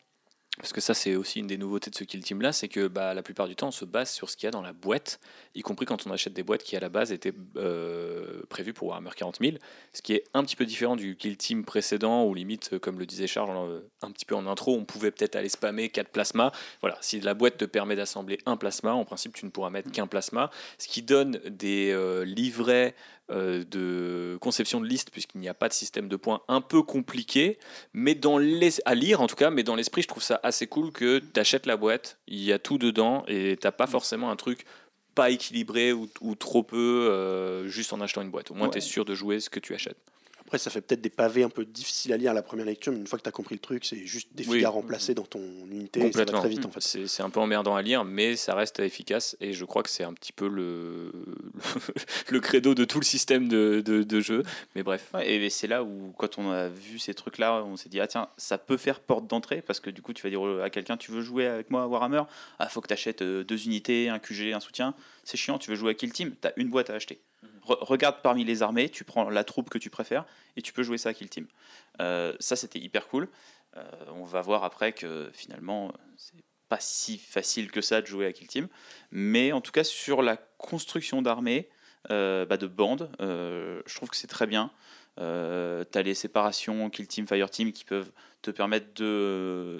Parce 0.58 0.74
que 0.74 0.82
ça, 0.82 0.92
c'est 0.92 1.16
aussi 1.16 1.38
une 1.38 1.46
des 1.46 1.56
nouveautés 1.56 1.90
de 1.90 1.96
ce 1.96 2.04
Kill 2.04 2.22
Team 2.22 2.42
là, 2.42 2.52
c'est 2.52 2.68
que 2.68 2.86
bah, 2.86 3.14
la 3.14 3.22
plupart 3.22 3.48
du 3.48 3.56
temps, 3.56 3.68
on 3.68 3.72
se 3.72 3.86
base 3.86 4.10
sur 4.10 4.28
ce 4.28 4.36
qu'il 4.36 4.46
y 4.46 4.48
a 4.48 4.50
dans 4.50 4.60
la 4.60 4.74
boîte, 4.74 5.18
y 5.54 5.62
compris 5.62 5.86
quand 5.86 6.06
on 6.06 6.10
achète 6.10 6.34
des 6.34 6.42
boîtes 6.42 6.62
qui 6.62 6.76
à 6.76 6.80
la 6.80 6.90
base 6.90 7.10
étaient 7.10 7.32
euh, 7.56 8.42
prévues 8.50 8.74
pour 8.74 8.88
Warhammer 8.88 9.10
40 9.16 9.38
000, 9.40 9.56
ce 9.94 10.02
qui 10.02 10.12
est 10.12 10.24
un 10.34 10.44
petit 10.44 10.54
peu 10.54 10.66
différent 10.66 10.94
du 10.94 11.16
Kill 11.16 11.38
Team 11.38 11.64
précédent, 11.64 12.26
où 12.26 12.34
limite, 12.34 12.74
euh, 12.74 12.78
comme 12.78 12.98
le 12.98 13.06
disait 13.06 13.26
Charles 13.26 13.56
euh, 13.56 13.80
un 14.02 14.10
petit 14.10 14.26
peu 14.26 14.34
en 14.34 14.46
intro, 14.46 14.76
on 14.76 14.84
pouvait 14.84 15.10
peut-être 15.10 15.36
aller 15.36 15.48
spammer 15.48 15.88
4 15.88 16.10
plasmas. 16.10 16.52
Voilà, 16.82 16.98
si 17.00 17.18
la 17.20 17.32
boîte 17.32 17.56
te 17.56 17.64
permet 17.64 17.96
d'assembler 17.96 18.36
un 18.44 18.58
plasma, 18.58 18.92
en 18.92 19.06
principe, 19.06 19.32
tu 19.32 19.46
ne 19.46 19.50
pourras 19.50 19.70
mettre 19.70 19.90
qu'un 19.90 20.06
plasma, 20.06 20.50
ce 20.76 20.86
qui 20.86 21.00
donne 21.00 21.40
des 21.48 21.92
euh, 21.92 22.26
livrets 22.26 22.94
de 23.30 24.36
conception 24.42 24.78
de 24.78 24.86
liste, 24.86 25.10
puisqu'il 25.10 25.40
n'y 25.40 25.48
a 25.48 25.54
pas 25.54 25.68
de 25.68 25.72
système 25.72 26.06
de 26.06 26.16
points 26.16 26.42
un 26.48 26.60
peu 26.60 26.82
compliqué, 26.82 27.58
mais 27.94 28.14
dans 28.14 28.36
les... 28.36 28.72
à 28.84 28.94
lire 28.94 29.22
en 29.22 29.26
tout 29.26 29.36
cas, 29.36 29.48
mais 29.48 29.62
dans 29.62 29.74
l'esprit, 29.74 30.02
je 30.02 30.08
trouve 30.08 30.22
ça 30.22 30.41
assez 30.42 30.66
cool 30.66 30.92
que 30.92 31.18
tu 31.20 31.38
achètes 31.40 31.66
la 31.66 31.76
boîte, 31.76 32.18
il 32.26 32.40
y 32.42 32.52
a 32.52 32.58
tout 32.58 32.78
dedans, 32.78 33.24
et 33.28 33.56
t'as 33.60 33.72
pas 33.72 33.86
forcément 33.86 34.30
un 34.30 34.36
truc 34.36 34.64
pas 35.14 35.30
équilibré 35.30 35.92
ou, 35.92 36.08
ou 36.20 36.34
trop 36.34 36.62
peu 36.62 37.08
euh, 37.10 37.68
juste 37.68 37.92
en 37.92 38.00
achetant 38.00 38.22
une 38.22 38.30
boîte. 38.30 38.50
Au 38.50 38.54
moins, 38.54 38.66
Ouais. 38.68 38.72
tu 38.72 38.78
es 38.78 38.80
sûr 38.80 39.04
de 39.04 39.14
jouer 39.14 39.40
ce 39.40 39.50
que 39.50 39.60
tu 39.60 39.74
achètes. 39.74 39.98
Après, 40.52 40.58
ça 40.58 40.68
fait 40.68 40.82
peut-être 40.82 41.00
des 41.00 41.08
pavés 41.08 41.44
un 41.44 41.48
peu 41.48 41.64
difficiles 41.64 42.12
à 42.12 42.18
lire 42.18 42.32
à 42.32 42.34
la 42.34 42.42
première 42.42 42.66
lecture, 42.66 42.92
mais 42.92 42.98
une 42.98 43.06
fois 43.06 43.18
que 43.18 43.22
tu 43.22 43.28
as 43.30 43.32
compris 43.32 43.54
le 43.54 43.60
truc, 43.62 43.86
c'est 43.86 44.04
juste 44.04 44.28
des 44.34 44.46
Oui. 44.46 44.56
filles 44.58 44.66
à 44.66 44.68
remplacer 44.68 45.14
dans 45.14 45.24
ton 45.24 45.40
unité 45.40 46.00
et 46.00 46.12
ça 46.12 46.26
va 46.26 46.26
très 46.26 46.48
vite 46.50 46.66
en 46.66 46.70
fait. 46.70 46.82
C'est 46.82 47.06
c'est 47.06 47.22
un 47.22 47.30
peu 47.30 47.40
emmerdant 47.40 47.74
à 47.74 47.80
lire, 47.80 48.04
mais 48.04 48.36
ça 48.36 48.54
reste 48.54 48.78
efficace 48.80 49.34
et 49.40 49.54
je 49.54 49.64
crois 49.64 49.82
que 49.82 49.88
c'est 49.88 50.04
un 50.04 50.12
petit 50.12 50.34
peu 50.34 50.46
le, 50.48 51.10
le 52.28 52.40
credo 52.40 52.74
de 52.74 52.84
tout 52.84 53.00
le 53.00 53.04
système 53.06 53.48
de, 53.48 53.80
de, 53.82 54.02
de 54.02 54.20
jeu. 54.20 54.42
Mais 54.74 54.82
bref. 54.82 55.08
Ouais, 55.14 55.26
et 55.32 55.48
c'est 55.48 55.68
là 55.68 55.82
où, 55.82 56.12
quand 56.18 56.36
on 56.36 56.50
a 56.50 56.68
vu 56.68 56.98
ces 56.98 57.14
trucs-là, 57.14 57.64
on 57.64 57.78
s'est 57.78 57.88
dit, 57.88 58.00
ah 58.00 58.06
tiens, 58.06 58.28
ça 58.36 58.58
peut 58.58 58.76
faire 58.76 59.00
porte 59.00 59.26
d'entrée, 59.26 59.62
parce 59.62 59.80
que 59.80 59.88
du 59.88 60.02
coup, 60.02 60.12
tu 60.12 60.22
vas 60.22 60.28
dire 60.28 60.42
à 60.62 60.68
quelqu'un, 60.68 60.98
tu 60.98 61.12
veux 61.12 61.22
jouer 61.22 61.46
avec 61.46 61.70
moi 61.70 61.84
à 61.84 61.86
Warhammer? 61.86 62.24
Ah, 62.58 62.68
faut 62.68 62.82
que 62.82 62.88
tu 62.88 62.92
achètes 62.92 63.22
deux 63.22 63.64
unités, 63.64 64.10
un 64.10 64.18
QG, 64.18 64.52
un 64.52 64.60
soutien. 64.60 64.94
C'est 65.24 65.38
chiant, 65.38 65.56
tu 65.58 65.70
veux 65.70 65.76
jouer 65.76 65.92
à 65.92 65.94
Kill 65.94 66.12
Team? 66.12 66.34
Tu 66.42 66.46
as 66.46 66.52
une 66.56 66.68
boîte 66.68 66.90
à 66.90 66.94
acheter. 66.94 67.22
Re- 67.66 67.78
regarde 67.84 68.16
parmi 68.22 68.44
les 68.44 68.62
armées, 68.62 68.88
tu 68.88 69.04
prends 69.04 69.28
la 69.30 69.44
troupe 69.44 69.70
que 69.70 69.78
tu 69.78 69.90
préfères, 69.90 70.24
et 70.56 70.62
tu 70.62 70.72
peux 70.72 70.82
jouer 70.82 70.98
ça 70.98 71.10
à 71.10 71.14
Kill 71.14 71.28
Team. 71.28 71.46
Euh, 72.00 72.34
ça, 72.40 72.56
c'était 72.56 72.78
hyper 72.78 73.08
cool. 73.08 73.28
on 74.08 74.24
va 74.24 74.40
voir 74.42 74.64
après 74.64 74.92
que 74.92 75.30
finalement, 75.32 75.92
c'est 76.16 76.44
pas 76.68 76.80
si 76.80 77.18
facile 77.18 77.70
que 77.70 77.80
ça 77.80 78.00
de 78.00 78.06
jouer 78.06 78.26
à 78.26 78.32
Kill 78.32 78.46
Team. 78.46 78.68
Mais 79.10 79.52
en 79.52 79.60
tout 79.60 79.72
cas, 79.72 79.84
sur 79.84 80.22
la 80.22 80.36
construction 80.58 81.22
d'armée, 81.22 81.68
bah, 82.08 82.56
de 82.56 82.66
bandes, 82.66 83.10
je 83.20 83.94
trouve 83.94 84.10
que 84.10 84.16
c'est 84.16 84.26
très 84.26 84.46
bien. 84.46 84.70
Euh, 85.18 85.84
tu 85.90 85.98
as 85.98 86.02
les 86.02 86.14
séparations 86.14 86.88
Kill 86.90 87.06
Team, 87.06 87.26
Fire 87.26 87.50
Team 87.50 87.72
qui 87.72 87.84
peuvent 87.84 88.10
te 88.40 88.50
permettre 88.50 89.02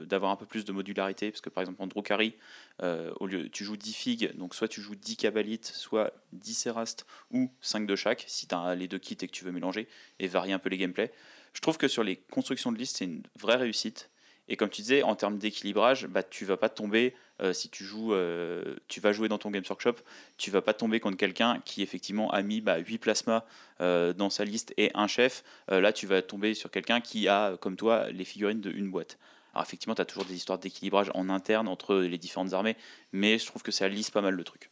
d'avoir 0.04 0.30
un 0.30 0.36
peu 0.36 0.46
plus 0.46 0.64
de 0.64 0.72
modularité. 0.72 1.30
Parce 1.30 1.40
que 1.40 1.50
par 1.50 1.62
exemple, 1.62 1.82
en 1.82 1.86
Drukari, 1.86 2.34
euh, 2.82 3.12
au 3.18 3.26
lieu, 3.26 3.48
tu 3.48 3.64
joues 3.64 3.76
10 3.76 3.92
figues, 3.92 4.36
donc 4.36 4.54
soit 4.54 4.68
tu 4.68 4.80
joues 4.80 4.94
10 4.94 5.16
Kabalites, 5.16 5.66
soit 5.66 6.12
10 6.32 6.54
Serast 6.54 7.06
ou 7.30 7.50
5 7.60 7.86
de 7.86 7.96
chaque, 7.96 8.24
si 8.28 8.46
tu 8.46 8.54
as 8.54 8.74
les 8.74 8.88
deux 8.88 8.98
kits 8.98 9.18
et 9.20 9.26
que 9.26 9.32
tu 9.32 9.44
veux 9.44 9.52
mélanger 9.52 9.88
et 10.18 10.28
varier 10.28 10.52
un 10.52 10.58
peu 10.58 10.68
les 10.68 10.78
gameplays. 10.78 11.12
Je 11.54 11.60
trouve 11.60 11.76
que 11.76 11.88
sur 11.88 12.02
les 12.02 12.16
constructions 12.16 12.72
de 12.72 12.78
liste, 12.78 12.98
c'est 12.98 13.04
une 13.04 13.22
vraie 13.38 13.56
réussite. 13.56 14.10
Et 14.53 14.57
comme 14.57 14.68
tu 14.68 14.82
disais, 14.82 15.03
en 15.03 15.16
termes 15.16 15.38
d'équilibrage, 15.38 16.07
bah, 16.09 16.22
tu 16.22 16.44
vas 16.44 16.59
pas 16.59 16.68
tomber, 16.68 17.14
euh, 17.40 17.55
si 17.55 17.70
tu 17.70 17.84
joues, 17.84 18.12
euh, 18.12 18.76
tu 18.86 19.00
vas 19.00 19.11
jouer 19.11 19.30
dans 19.30 19.38
ton 19.38 19.50
Games 19.50 19.64
Workshop, 19.66 19.94
tu 20.36 20.50
vas 20.50 20.61
pas 20.61 20.74
tomber 20.74 21.00
contre 21.00 21.16
quelqu'un 21.16 21.62
qui 21.64 21.80
effectivement 21.80 22.30
a 22.30 22.42
mis 22.42 22.61
bah, 22.61 22.76
8 22.76 22.98
plasmas 22.98 23.46
euh, 23.80 24.12
dans 24.12 24.28
sa 24.28 24.44
liste 24.44 24.74
et 24.76 24.90
un 24.92 25.07
chef. 25.07 25.42
là, 25.68 25.90
tu 25.94 26.07
vas 26.07 26.20
tomber 26.20 26.53
sur 26.53 26.70
quelqu'un 26.70 27.00
qui 27.00 27.28
a, 27.28 27.57
comme 27.57 27.76
toi, 27.76 28.11
les 28.11 28.26
figurines 28.26 28.61
de 28.61 28.70
une 28.70 28.90
boîte. 28.90 29.18
Alors 29.55 29.64
effectivement, 29.64 29.94
tu 29.94 30.03
as 30.03 30.05
toujours 30.05 30.26
des 30.26 30.34
histoires 30.34 30.59
d'équilibrage 30.59 31.11
en 31.14 31.30
interne 31.30 31.66
entre 31.66 31.96
les 31.96 32.18
différentes 32.18 32.53
armées, 32.53 32.76
mais 33.12 33.38
je 33.38 33.46
trouve 33.46 33.62
que 33.62 33.72
ça 33.72 33.88
lisse 33.88 34.11
pas 34.11 34.20
mal 34.20 34.34
le 34.34 34.44
truc. 34.44 34.68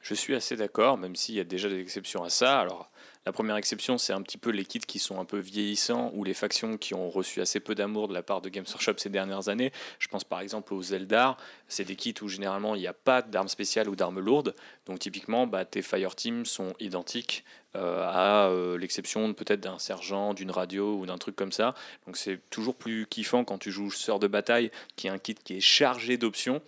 Je 0.00 0.14
suis 0.14 0.34
assez 0.34 0.56
d'accord, 0.56 0.96
même 0.96 1.16
s'il 1.16 1.34
y 1.34 1.40
a 1.40 1.44
déjà 1.44 1.68
des 1.68 1.80
exceptions 1.80 2.24
à 2.24 2.30
ça. 2.30 2.60
Alors, 2.60 2.90
la 3.24 3.32
première 3.32 3.56
exception, 3.56 3.98
c'est 3.98 4.12
un 4.12 4.22
petit 4.22 4.38
peu 4.38 4.50
les 4.50 4.64
kits 4.64 4.80
qui 4.80 4.98
sont 4.98 5.20
un 5.20 5.24
peu 5.24 5.38
vieillissants 5.38 6.10
ou 6.14 6.24
les 6.24 6.34
factions 6.34 6.76
qui 6.76 6.94
ont 6.94 7.08
reçu 7.08 7.40
assez 7.40 7.60
peu 7.60 7.74
d'amour 7.74 8.08
de 8.08 8.14
la 8.14 8.22
part 8.22 8.40
de 8.40 8.48
Games 8.48 8.64
Workshop 8.68 8.94
ces 8.96 9.10
dernières 9.10 9.48
années. 9.48 9.72
Je 10.00 10.08
pense 10.08 10.24
par 10.24 10.40
exemple 10.40 10.74
aux 10.74 10.82
Zeldar. 10.82 11.36
C'est 11.68 11.84
des 11.84 11.94
kits 11.94 12.14
où 12.20 12.28
généralement 12.28 12.74
il 12.74 12.80
n'y 12.80 12.88
a 12.88 12.92
pas 12.92 13.22
d'armes 13.22 13.48
spéciales 13.48 13.88
ou 13.88 13.94
d'armes 13.94 14.18
lourdes. 14.18 14.54
Donc 14.86 14.98
typiquement, 14.98 15.46
bah, 15.46 15.64
tes 15.64 15.82
Fire 15.82 16.16
Teams 16.16 16.44
sont 16.44 16.72
identiques 16.80 17.44
euh, 17.76 18.04
à 18.04 18.48
euh, 18.48 18.76
l'exception 18.76 19.32
peut-être 19.34 19.60
d'un 19.60 19.78
sergent, 19.78 20.34
d'une 20.34 20.50
radio 20.50 20.96
ou 20.96 21.06
d'un 21.06 21.18
truc 21.18 21.36
comme 21.36 21.52
ça. 21.52 21.74
Donc 22.06 22.16
c'est 22.16 22.40
toujours 22.50 22.74
plus 22.74 23.06
kiffant 23.06 23.44
quand 23.44 23.58
tu 23.58 23.70
joues 23.70 23.92
Sœur 23.92 24.18
de 24.18 24.26
bataille, 24.26 24.72
qui 24.96 25.06
est 25.06 25.10
un 25.10 25.18
kit 25.18 25.34
qui 25.34 25.58
est 25.58 25.60
chargé 25.60 26.16
d'options 26.16 26.60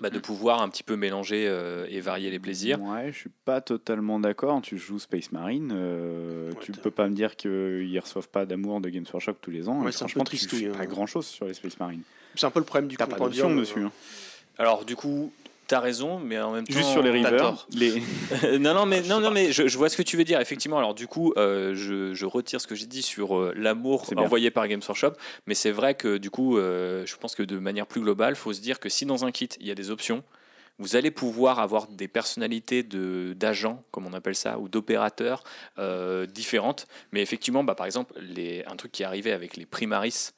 bah, 0.00 0.10
de 0.10 0.18
mm. 0.18 0.22
pouvoir 0.22 0.62
un 0.62 0.68
petit 0.68 0.82
peu 0.82 0.96
mélanger 0.96 1.46
euh, 1.48 1.86
et 1.88 2.00
varier 2.00 2.30
les 2.30 2.38
plaisirs. 2.38 2.80
Ouais, 2.82 3.12
je 3.12 3.18
suis 3.18 3.30
pas 3.44 3.60
totalement 3.60 4.18
d'accord. 4.18 4.60
Tu 4.62 4.78
joues 4.78 4.98
Space 4.98 5.32
Marine, 5.32 5.72
euh, 5.74 6.52
tu 6.60 6.72
peux 6.72 6.90
pas 6.90 7.08
me 7.08 7.14
dire 7.14 7.36
qu'ils 7.36 7.98
reçoivent 8.00 8.28
pas 8.28 8.46
d'amour 8.46 8.80
de 8.80 8.88
Games 8.88 9.06
Workshop 9.12 9.34
tous 9.40 9.50
les 9.50 9.68
ans. 9.68 9.82
Ouais, 9.82 9.92
franchement, 9.92 10.24
tu 10.24 10.36
fais 10.36 10.68
pas 10.68 10.78
hein. 10.80 10.86
grand 10.86 11.06
chose 11.06 11.26
sur 11.26 11.46
les 11.46 11.54
Space 11.54 11.78
Marines. 11.78 12.02
C'est 12.34 12.46
un 12.46 12.50
peu 12.50 12.60
le 12.60 12.64
problème 12.64 12.88
du 12.88 12.96
compendium 12.96 13.56
dessus. 13.58 13.84
Hein. 13.84 13.92
Alors 14.58 14.84
du 14.84 14.96
coup, 14.96 15.32
T'as 15.66 15.80
raison, 15.80 16.18
mais 16.18 16.38
en 16.38 16.52
même 16.52 16.66
temps. 16.66 16.74
Juste 16.74 16.90
sur 16.90 17.02
les 17.02 17.10
rivers. 17.10 17.66
Les... 17.72 18.02
non, 18.58 18.74
non, 18.74 18.84
mais, 18.86 19.00
non, 19.02 19.20
non, 19.20 19.30
mais 19.30 19.50
je, 19.52 19.76
vois 19.78 19.88
ce 19.88 19.96
que 19.96 20.02
tu 20.02 20.16
veux 20.16 20.24
dire. 20.24 20.40
Effectivement, 20.40 20.78
alors 20.78 20.94
du 20.94 21.06
coup, 21.06 21.32
euh, 21.36 21.74
je, 21.74 22.26
retire 22.26 22.60
ce 22.60 22.66
que 22.66 22.74
j'ai 22.74 22.86
dit 22.86 23.02
sur 23.02 23.38
euh, 23.38 23.52
l'amour 23.56 24.04
envoyé 24.16 24.50
par 24.50 24.68
Games 24.68 24.82
Workshop. 24.86 25.12
Mais 25.46 25.54
c'est 25.54 25.70
vrai 25.70 25.94
que 25.94 26.18
du 26.18 26.30
coup, 26.30 26.58
euh, 26.58 27.06
je 27.06 27.16
pense 27.16 27.34
que 27.34 27.42
de 27.42 27.58
manière 27.58 27.86
plus 27.86 28.00
globale, 28.00 28.34
il 28.34 28.36
faut 28.36 28.52
se 28.52 28.60
dire 28.60 28.78
que 28.78 28.88
si 28.88 29.06
dans 29.06 29.24
un 29.24 29.32
kit, 29.32 29.48
il 29.60 29.66
y 29.66 29.70
a 29.70 29.74
des 29.74 29.90
options, 29.90 30.22
vous 30.78 30.96
allez 30.96 31.10
pouvoir 31.10 31.60
avoir 31.60 31.86
des 31.86 32.08
personnalités 32.08 32.82
d'agents, 32.82 33.82
comme 33.90 34.06
on 34.06 34.12
appelle 34.12 34.34
ça, 34.34 34.58
ou 34.58 34.68
d'opérateurs 34.68 35.44
différentes. 36.28 36.86
Mais 37.12 37.22
effectivement, 37.22 37.64
bah, 37.64 37.74
par 37.74 37.86
exemple, 37.86 38.12
les, 38.20 38.64
un 38.66 38.76
truc 38.76 38.92
qui 38.92 39.02
est 39.02 39.06
arrivé 39.06 39.32
avec 39.32 39.56
les 39.56 39.66
Primaris 39.66 40.32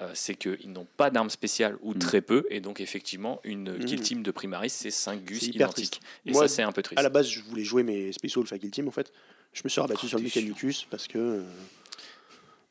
euh, 0.00 0.10
c'est 0.14 0.34
qu'ils 0.34 0.72
n'ont 0.72 0.86
pas 0.96 1.10
d'armes 1.10 1.30
spéciales 1.30 1.76
ou 1.82 1.94
mm. 1.94 1.98
très 1.98 2.20
peu, 2.20 2.46
et 2.48 2.60
donc 2.60 2.80
effectivement, 2.80 3.40
une 3.44 3.76
mm. 3.76 3.84
kill 3.84 4.00
team 4.00 4.22
de 4.22 4.30
Primaris, 4.30 4.70
c'est 4.70 4.90
5 4.90 5.24
gus 5.24 5.42
identiques. 5.42 6.00
Et 6.24 6.32
ça, 6.32 6.48
c'est 6.48 6.62
un 6.62 6.72
peu 6.72 6.82
triste. 6.82 6.98
À 6.98 7.02
la 7.02 7.08
base, 7.08 7.28
je 7.28 7.42
voulais 7.42 7.64
jouer 7.64 7.82
mes 7.82 8.12
spéciaux 8.12 8.42
Alpha 8.42 8.58
Kill 8.58 8.70
Team, 8.70 8.88
en 8.88 8.92
fait. 8.92 9.12
Je 9.52 9.62
me 9.64 9.68
suis 9.68 9.80
rabattu 9.80 10.02
oh, 10.04 10.08
sur 10.08 10.18
le 10.18 10.24
Mechanicus 10.24 10.86
parce 10.90 11.08
que. 11.08 11.18
Euh, 11.18 11.42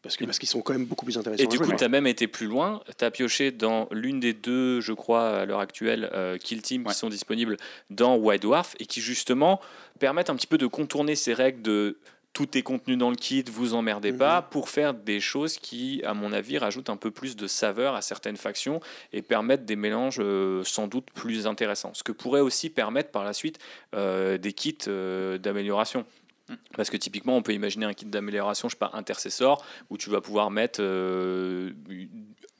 parce 0.01 0.15
que 0.15 0.23
parce 0.23 0.39
qu'ils 0.39 0.47
sont 0.47 0.61
quand 0.61 0.71
même 0.71 0.85
beaucoup 0.85 1.03
plus 1.03 1.17
intéressants. 1.17 1.43
Et 1.43 1.47
du 1.47 1.59
coup, 1.59 1.73
tu 1.73 1.83
as 1.83 1.89
même 1.89 2.07
été 2.07 2.27
plus 2.27 2.47
loin. 2.47 2.81
Tu 2.97 3.03
as 3.03 3.11
pioché 3.11 3.51
dans 3.51 3.89
l'une 3.91 4.21
des 4.21 4.31
deux, 4.31 4.79
je 4.79 4.93
crois, 4.93 5.39
à 5.39 5.45
l'heure 5.45 5.59
actuelle, 5.59 6.09
euh, 6.13 6.37
Kill 6.37 6.61
Team 6.61 6.85
qui 6.85 6.93
sont 6.93 7.09
disponibles 7.09 7.57
dans 7.89 8.15
White 8.15 8.43
Dwarf 8.43 8.75
et 8.79 8.85
qui 8.85 9.01
justement 9.01 9.59
permettent 9.99 10.29
un 10.29 10.37
petit 10.37 10.47
peu 10.47 10.57
de 10.57 10.67
contourner 10.67 11.15
ces 11.15 11.33
règles 11.33 11.61
de 11.61 11.97
tout 12.33 12.57
est 12.57 12.61
contenu 12.61 12.95
dans 12.95 13.09
le 13.09 13.15
kit, 13.15 13.43
vous 13.51 13.73
emmerdez 13.73 14.13
pas, 14.13 14.41
mhm. 14.41 14.47
pour 14.51 14.69
faire 14.69 14.93
des 14.93 15.19
choses 15.19 15.57
qui, 15.57 16.01
à 16.05 16.13
mon 16.13 16.31
avis, 16.31 16.57
rajoutent 16.57 16.89
un 16.89 16.97
peu 16.97 17.11
plus 17.11 17.35
de 17.35 17.47
saveur 17.47 17.95
à 17.95 18.01
certaines 18.01 18.37
factions 18.37 18.79
et 19.13 19.21
permettent 19.21 19.65
des 19.65 19.75
mélanges 19.75 20.19
euh, 20.19 20.63
sans 20.63 20.87
doute 20.87 21.07
plus 21.13 21.47
intéressants. 21.47 21.93
Ce 21.93 22.03
que 22.03 22.11
pourrait 22.11 22.41
aussi 22.41 22.69
permettre 22.69 23.11
par 23.11 23.23
la 23.23 23.33
suite 23.33 23.59
euh, 23.95 24.37
des 24.37 24.53
kits 24.53 24.77
euh, 24.87 25.37
d'amélioration. 25.37 26.05
Mm. 26.49 26.53
Parce 26.75 26.89
que 26.89 26.97
typiquement, 26.97 27.35
on 27.35 27.41
peut 27.41 27.53
imaginer 27.53 27.85
un 27.85 27.93
kit 27.93 28.05
d'amélioration, 28.05 28.69
je 28.69 28.75
sais 28.75 28.79
pas, 28.79 28.91
intercessor, 28.93 29.65
où 29.89 29.97
tu 29.97 30.09
vas 30.09 30.21
pouvoir 30.21 30.51
mettre 30.51 30.81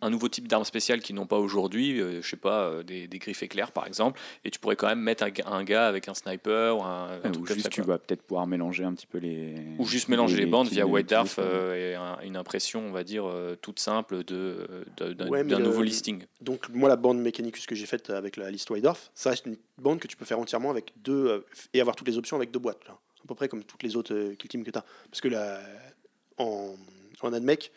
un 0.01 0.09
nouveau 0.09 0.29
type 0.29 0.47
d'armes 0.47 0.63
spéciales 0.63 1.01
qu'ils 1.01 1.15
n'ont 1.15 1.25
pas 1.25 1.37
aujourd'hui, 1.37 1.99
euh, 1.99 2.21
je 2.21 2.29
sais 2.29 2.37
pas, 2.37 2.63
euh, 2.63 2.83
des, 2.83 3.07
des, 3.07 3.19
griffes 3.19 3.43
éclairs 3.43 3.71
par 3.71 3.85
exemple, 3.87 4.19
et 4.45 4.51
tu 4.51 4.59
pourrais 4.59 4.75
quand 4.75 4.87
même 4.87 4.99
mettre 4.99 5.25
un, 5.45 5.63
gars 5.63 5.87
avec 5.87 6.07
un 6.07 6.13
sniper 6.13 6.77
ou 6.77 6.83
un, 6.83 7.19
ou 7.37 7.45
juste 7.45 7.69
tu 7.69 7.81
vas 7.81 7.97
peut-être 7.97 8.21
pouvoir 8.21 8.47
mélanger 8.47 8.83
un 8.83 8.93
petit 8.93 9.07
peu 9.07 9.17
les. 9.17 9.55
Ou 9.77 9.85
juste 9.85 10.07
mélanger 10.07 10.37
les, 10.37 10.45
bandes 10.45 10.69
via 10.69 10.85
White 10.85 11.09
Dwarf 11.09 11.35
euh, 11.39 12.19
et 12.21 12.25
une 12.25 12.37
impression, 12.37 12.81
on 12.87 12.91
va 12.91 13.03
dire, 13.03 13.25
toute 13.61 13.79
simple 13.79 14.23
de, 14.23 14.85
d'un 14.97 15.59
nouveau 15.59 15.83
listing. 15.83 16.23
Donc 16.41 16.69
moi 16.69 16.89
la 16.89 16.95
bande 16.95 17.19
Mechanicus 17.19 17.65
que 17.65 17.75
j'ai 17.75 17.85
faite 17.85 18.09
avec 18.09 18.37
la 18.37 18.49
liste 18.49 18.69
White 18.69 18.83
Dwarf, 18.83 19.11
ça 19.13 19.31
reste 19.31 19.45
une 19.45 19.57
bande 19.77 19.99
que 19.99 20.07
tu 20.07 20.15
peux 20.15 20.25
faire 20.25 20.39
entièrement 20.39 20.69
avec 20.69 20.93
deux 21.03 21.45
et 21.73 21.81
avoir 21.81 21.95
toutes 21.95 22.07
les 22.07 22.17
options 22.17 22.37
avec 22.37 22.51
deux 22.51 22.59
boîtes, 22.59 22.85
là. 22.87 22.93
à 22.93 23.27
peu 23.27 23.35
près 23.35 23.47
comme 23.47 23.63
toutes 23.63 23.83
les 23.83 23.95
autres 23.95 24.33
kill 24.37 24.49
teams 24.49 24.63
que 24.63 24.71
tu 24.71 24.77
as. 24.77 24.85
Parce 25.09 25.21
que 25.21 25.27
la, 25.27 25.59
en, 26.37 26.75
en 27.21 27.33
AdMech, 27.33 27.71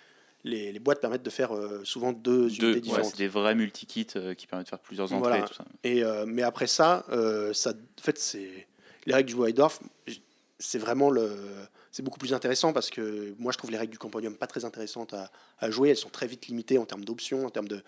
les, 0.44 0.78
boîtes 0.78 1.00
permettent 1.00 1.22
de 1.22 1.30
faire 1.30 1.54
euh, 1.54 1.80
souvent 1.84 2.12
deux, 2.12 2.48
unités 2.48 2.80
différentes. 2.80 3.10
c'est 3.10 3.18
des 3.18 3.28
vrais 3.28 3.54
multi-kits 3.54 4.06
euh, 4.16 4.34
qui 4.34 4.46
permettent 4.46 4.66
de 4.66 4.70
faire 4.70 4.78
plusieurs 4.78 5.12
entrées. 5.12 5.42
Tout 5.46 5.54
ça. 5.54 5.64
Et, 5.84 6.02
euh, 6.02 6.24
mais 6.26 6.42
après 6.42 6.66
ça, 6.66 7.04
ça 7.52 7.70
en 7.70 8.02
fait, 8.02 8.18
c'est 8.18 8.66
les 9.06 9.14
règles 9.14 9.28
du 9.28 9.34
White 9.34 9.60
c'est 10.58 10.78
vraiment 10.78 11.10
le 11.10 11.36
c'est 11.90 12.02
beaucoup 12.02 12.20
plus 12.20 12.32
intéressant 12.32 12.72
parce 12.72 12.88
que 12.88 13.34
moi 13.38 13.50
je 13.52 13.58
trouve 13.58 13.72
les 13.72 13.76
règles 13.76 13.90
du 13.90 13.98
Compendium 13.98 14.36
pas 14.36 14.46
très 14.46 14.64
intéressantes 14.64 15.12
à, 15.12 15.30
à 15.58 15.70
jouer. 15.70 15.90
Elles 15.90 15.96
sont 15.96 16.08
très 16.08 16.28
vite 16.28 16.46
limitées 16.46 16.78
en 16.78 16.86
termes 16.86 17.04
d'options, 17.04 17.44
en 17.44 17.50
termes 17.50 17.66
de, 17.66 17.82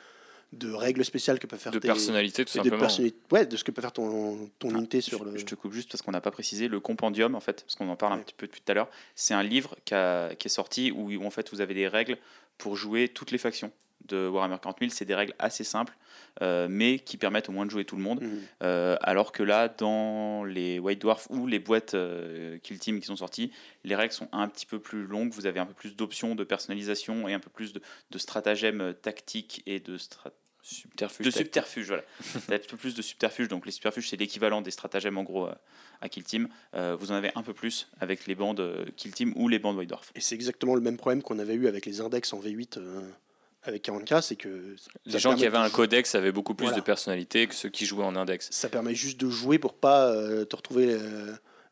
de 0.59 0.73
règles 0.73 1.05
spéciales 1.05 1.39
que 1.39 1.47
peut 1.47 1.57
faire 1.57 1.73
de 1.73 1.79
personnalité 1.79 2.45
tout 2.45 2.53
simplement 2.53 2.87
de 2.87 3.13
ouais 3.33 3.47
de 3.47 3.57
ce 3.57 3.65
que 3.65 3.71
peut 3.71 3.81
faire 3.81 3.93
ton, 3.93 4.51
ton 4.59 4.71
unité 4.71 5.01
sur 5.01 5.25
le 5.25 5.37
je 5.37 5.45
te 5.45 5.55
coupe 5.55 5.73
juste 5.73 5.91
parce 5.91 6.03
qu'on 6.03 6.13
n'a 6.13 6.21
pas 6.21 6.31
précisé 6.31 6.69
le 6.69 6.81
compendium 6.81 7.35
en 7.35 7.41
fait 7.41 7.63
parce 7.63 7.75
qu'on 7.75 7.89
en 7.89 7.97
parle 7.97 8.15
un 8.15 8.19
petit 8.19 8.35
peu 8.35 8.47
depuis 8.47 8.61
tout 8.61 8.71
à 8.71 8.75
l'heure 8.75 8.89
c'est 9.15 9.35
un 9.35 9.43
livre 9.43 9.75
qui, 9.85 9.95
qui, 10.39 10.49
est 10.49 10.51
sorti 10.51 10.93
où, 10.93 11.25
en 11.25 11.31
fait 11.31 11.51
vous 11.53 11.61
avez 11.61 11.75
des 11.75 11.89
règles 11.89 12.19
pour 12.59 12.77
jouer 12.77 13.09
toutes 13.09 13.31
les 13.31 13.39
factions 13.39 13.73
de 14.07 14.29
Warhammer 14.29 14.57
40 14.61 14.81
000 14.81 14.91
c'est 14.95 15.05
des 15.05 15.15
règles 15.15 15.35
assez 15.39 15.65
simples 15.65 15.97
euh, 16.43 16.67
mais 16.69 16.99
qui 16.99 17.17
permettent 17.17 17.49
au 17.49 17.53
moins 17.53 17.65
de 17.65 17.71
jouer 17.71 17.85
tout 17.85 17.97
le 17.97 18.03
monde. 18.03 18.21
Mhm. 18.21 18.41
euh, 18.63 18.97
alors 19.01 19.33
que 19.33 19.43
là 19.43 19.69
dans 19.69 20.45
les 20.45 20.79
White 20.79 21.01
Dwarf 21.01 21.27
ou 21.31 21.47
les 21.47 21.59
boîtes 21.59 21.95
euh, 21.95 22.59
Kill 22.59 22.79
Team 22.79 23.01
qui 23.01 23.07
sont 23.07 23.17
sorties 23.17 23.51
les 23.85 23.95
règles 23.95 24.13
sont 24.13 24.29
un 24.33 24.49
petit 24.49 24.67
peu 24.67 24.79
plus 24.79 25.07
longues. 25.07 25.33
Vous 25.33 25.47
avez 25.47 25.61
un 25.61 25.67
peu 25.67 25.75
plus 25.75 25.97
d'options 25.97 26.35
de 26.35 26.45
personnalisation 26.45 27.29
et 27.29 27.35
un 27.35 27.41
peu 27.41 27.51
plus 27.51 27.73
de, 27.73 27.81
de 28.11 28.19
stratagèmes 28.19 28.95
tactiques 29.01 29.63
et 29.67 29.81
de 29.81 29.97
stratégies 29.97 30.44
Subterfuge. 30.67 31.27
De 31.27 31.31
subterfuge, 31.31 31.87
voilà. 31.89 32.03
un 32.51 32.59
peu 32.59 32.77
plus 32.79 32.95
de 32.95 33.03
subterfuge. 33.03 33.49
Donc 33.49 33.67
les 33.67 33.73
subterfuges, 33.73 34.09
c'est 34.09 34.17
l'équivalent 34.17 34.63
des 34.63 34.71
stratagèmes 34.71 35.19
en 35.19 35.23
gros 35.23 35.47
à 36.01 36.09
Kill 36.09 36.25
Team. 36.25 36.49
Euh, 36.75 36.97
vous 36.99 37.13
en 37.13 37.15
avez 37.15 37.31
un 37.35 37.43
peu 37.43 37.53
plus 37.53 37.89
avec 38.01 38.27
les 38.27 38.35
bandes 38.35 38.61
euh, 38.61 38.87
Kill 38.97 39.13
Team 39.13 39.33
ou 39.37 39.49
les 39.49 39.59
bandes 39.59 39.77
White 39.77 39.91
Dwarf. 39.91 40.11
Et 40.15 40.21
c'est 40.21 40.35
exactement 40.35 40.75
le 40.75 40.81
même 40.81 40.97
problème 40.97 41.23
qu'on 41.23 41.39
avait 41.39 41.55
eu 41.55 41.67
avec 41.67 41.85
les 41.85 42.01
index 42.01 42.33
en 42.33 42.41
V8 42.41 42.79
euh, 42.79 43.01
avec 43.63 43.87
40K, 43.87 44.23
c'est 44.23 44.37
que... 44.37 44.77
Les 45.07 45.19
gens 45.19 45.35
qui 45.35 45.47
avaient 45.47 45.59
un 45.59 45.71
codex 45.71 46.15
avaient 46.15 46.33
beaucoup 46.33 46.55
plus 46.55 46.73
de 46.73 46.81
personnalité 46.81 47.47
que 47.47 47.55
ceux 47.55 47.71
qui 47.71 47.87
jouaient 47.87 48.05
en 48.05 48.15
index. 48.15 48.49
Ça 48.51 48.69
permet 48.69 48.95
juste 48.95 49.19
de 49.19 49.31
jouer 49.31 49.59
pour 49.59 49.73
pas 49.73 50.13
te 50.45 50.55
retrouver 50.55 50.99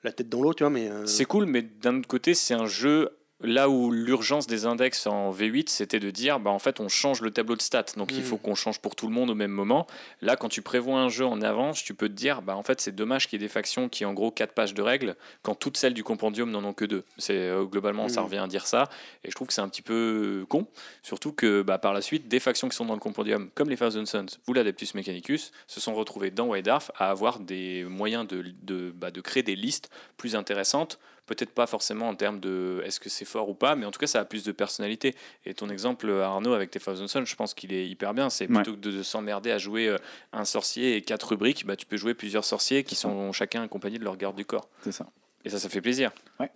la 0.02 0.10
tête 0.10 0.30
dans 0.30 0.40
l'eau, 0.40 0.54
tu 0.54 0.62
vois, 0.62 0.70
mais... 0.70 0.90
C'est 1.04 1.26
cool, 1.26 1.44
mais 1.44 1.60
d'un 1.60 1.98
autre 1.98 2.08
côté, 2.08 2.32
c'est 2.32 2.54
un 2.54 2.64
jeu 2.64 3.10
là 3.42 3.68
où 3.68 3.90
l'urgence 3.90 4.46
des 4.46 4.66
index 4.66 5.06
en 5.06 5.32
V8, 5.32 5.68
c'était 5.68 6.00
de 6.00 6.10
dire, 6.10 6.40
bah, 6.40 6.50
en 6.50 6.58
fait, 6.58 6.80
on 6.80 6.88
change 6.88 7.20
le 7.20 7.30
tableau 7.30 7.56
de 7.56 7.62
stats, 7.62 7.84
donc 7.96 8.12
il 8.12 8.20
mm. 8.20 8.24
faut 8.24 8.36
qu'on 8.36 8.54
change 8.54 8.80
pour 8.80 8.96
tout 8.96 9.06
le 9.06 9.12
monde 9.12 9.30
au 9.30 9.34
même 9.34 9.50
moment. 9.50 9.86
Là, 10.20 10.36
quand 10.36 10.48
tu 10.48 10.62
prévois 10.62 10.98
un 10.98 11.08
jeu 11.08 11.26
en 11.26 11.42
avance, 11.42 11.82
tu 11.82 11.94
peux 11.94 12.08
te 12.08 12.14
dire, 12.14 12.42
bah, 12.42 12.56
en 12.56 12.62
fait, 12.62 12.80
c'est 12.80 12.94
dommage 12.94 13.28
qu'il 13.28 13.40
y 13.40 13.44
ait 13.44 13.46
des 13.46 13.52
factions 13.52 13.88
qui, 13.88 14.04
en 14.04 14.12
gros, 14.12 14.30
4 14.30 14.52
pages 14.52 14.74
de 14.74 14.82
règles, 14.82 15.16
quand 15.42 15.54
toutes 15.54 15.76
celles 15.76 15.94
du 15.94 16.04
compendium 16.04 16.50
n'en 16.50 16.64
ont 16.64 16.72
que 16.72 16.84
deux. 16.84 17.04
C'est 17.18 17.36
euh, 17.36 17.64
globalement, 17.64 18.08
ça 18.08 18.20
mm. 18.20 18.24
revient 18.24 18.38
à 18.38 18.46
dire 18.46 18.66
ça, 18.66 18.88
et 19.24 19.30
je 19.30 19.34
trouve 19.34 19.48
que 19.48 19.54
c'est 19.54 19.60
un 19.60 19.68
petit 19.68 19.82
peu 19.82 20.46
con, 20.48 20.66
surtout 21.02 21.32
que 21.32 21.62
bah, 21.62 21.78
par 21.78 21.92
la 21.92 22.02
suite, 22.02 22.28
des 22.28 22.40
factions 22.40 22.68
qui 22.68 22.76
sont 22.76 22.86
dans 22.86 22.94
le 22.94 23.00
compendium, 23.00 23.50
comme 23.54 23.68
les 23.68 23.76
Thousand 23.76 24.06
Sons 24.06 24.26
ou 24.48 24.52
l'Adeptus 24.52 24.94
Mechanicus, 24.94 25.52
se 25.66 25.80
sont 25.80 25.94
retrouvées 25.94 26.30
dans 26.30 26.46
White 26.46 26.68
à 26.68 27.10
avoir 27.10 27.40
des 27.40 27.84
moyens 27.84 28.26
de, 28.26 28.44
de, 28.62 28.92
bah, 28.92 29.10
de 29.10 29.20
créer 29.20 29.42
des 29.42 29.56
listes 29.56 29.90
plus 30.16 30.36
intéressantes 30.36 30.98
Peut-être 31.26 31.50
pas 31.50 31.66
forcément 31.66 32.08
en 32.08 32.14
termes 32.14 32.40
de 32.40 32.82
est-ce 32.84 32.98
que 32.98 33.08
c'est 33.08 33.24
fort 33.24 33.48
ou 33.48 33.54
pas, 33.54 33.76
mais 33.76 33.86
en 33.86 33.90
tout 33.90 34.00
cas, 34.00 34.06
ça 34.06 34.20
a 34.20 34.24
plus 34.24 34.42
de 34.42 34.52
personnalité. 34.52 35.14
Et 35.46 35.54
ton 35.54 35.68
exemple, 35.68 36.10
Arnaud, 36.10 36.52
avec 36.52 36.70
tes 36.70 36.80
Thousand 36.80 37.24
je 37.24 37.36
pense 37.36 37.54
qu'il 37.54 37.72
est 37.72 37.88
hyper 37.88 38.14
bien. 38.14 38.28
C'est 38.30 38.46
plutôt 38.46 38.72
que 38.72 38.78
de, 38.78 39.02
s'emmerder 39.02 39.50
à 39.50 39.58
jouer 39.58 39.88
euh, 39.88 39.98
un 40.32 40.44
sorcier 40.44 40.96
et 40.96 41.02
quatre 41.02 41.28
rubriques, 41.28 41.66
bah, 41.66 41.76
tu 41.76 41.86
peux 41.86 41.96
jouer 41.96 42.14
plusieurs 42.14 42.44
sorciers 42.44 42.84
qui 42.84 42.94
sont 42.94 43.32
chacun 43.32 43.62
accompagnés 43.62 43.98
de 43.98 44.04
leur 44.04 44.16
garde 44.16 44.36
du 44.36 44.44
corps. 44.44 44.68
C'est 44.82 44.92
ça. 44.92 45.06
Et 45.44 45.50
ça, 45.50 45.58
ça 45.58 45.68
fait 45.68 45.80
plaisir. 45.80 46.12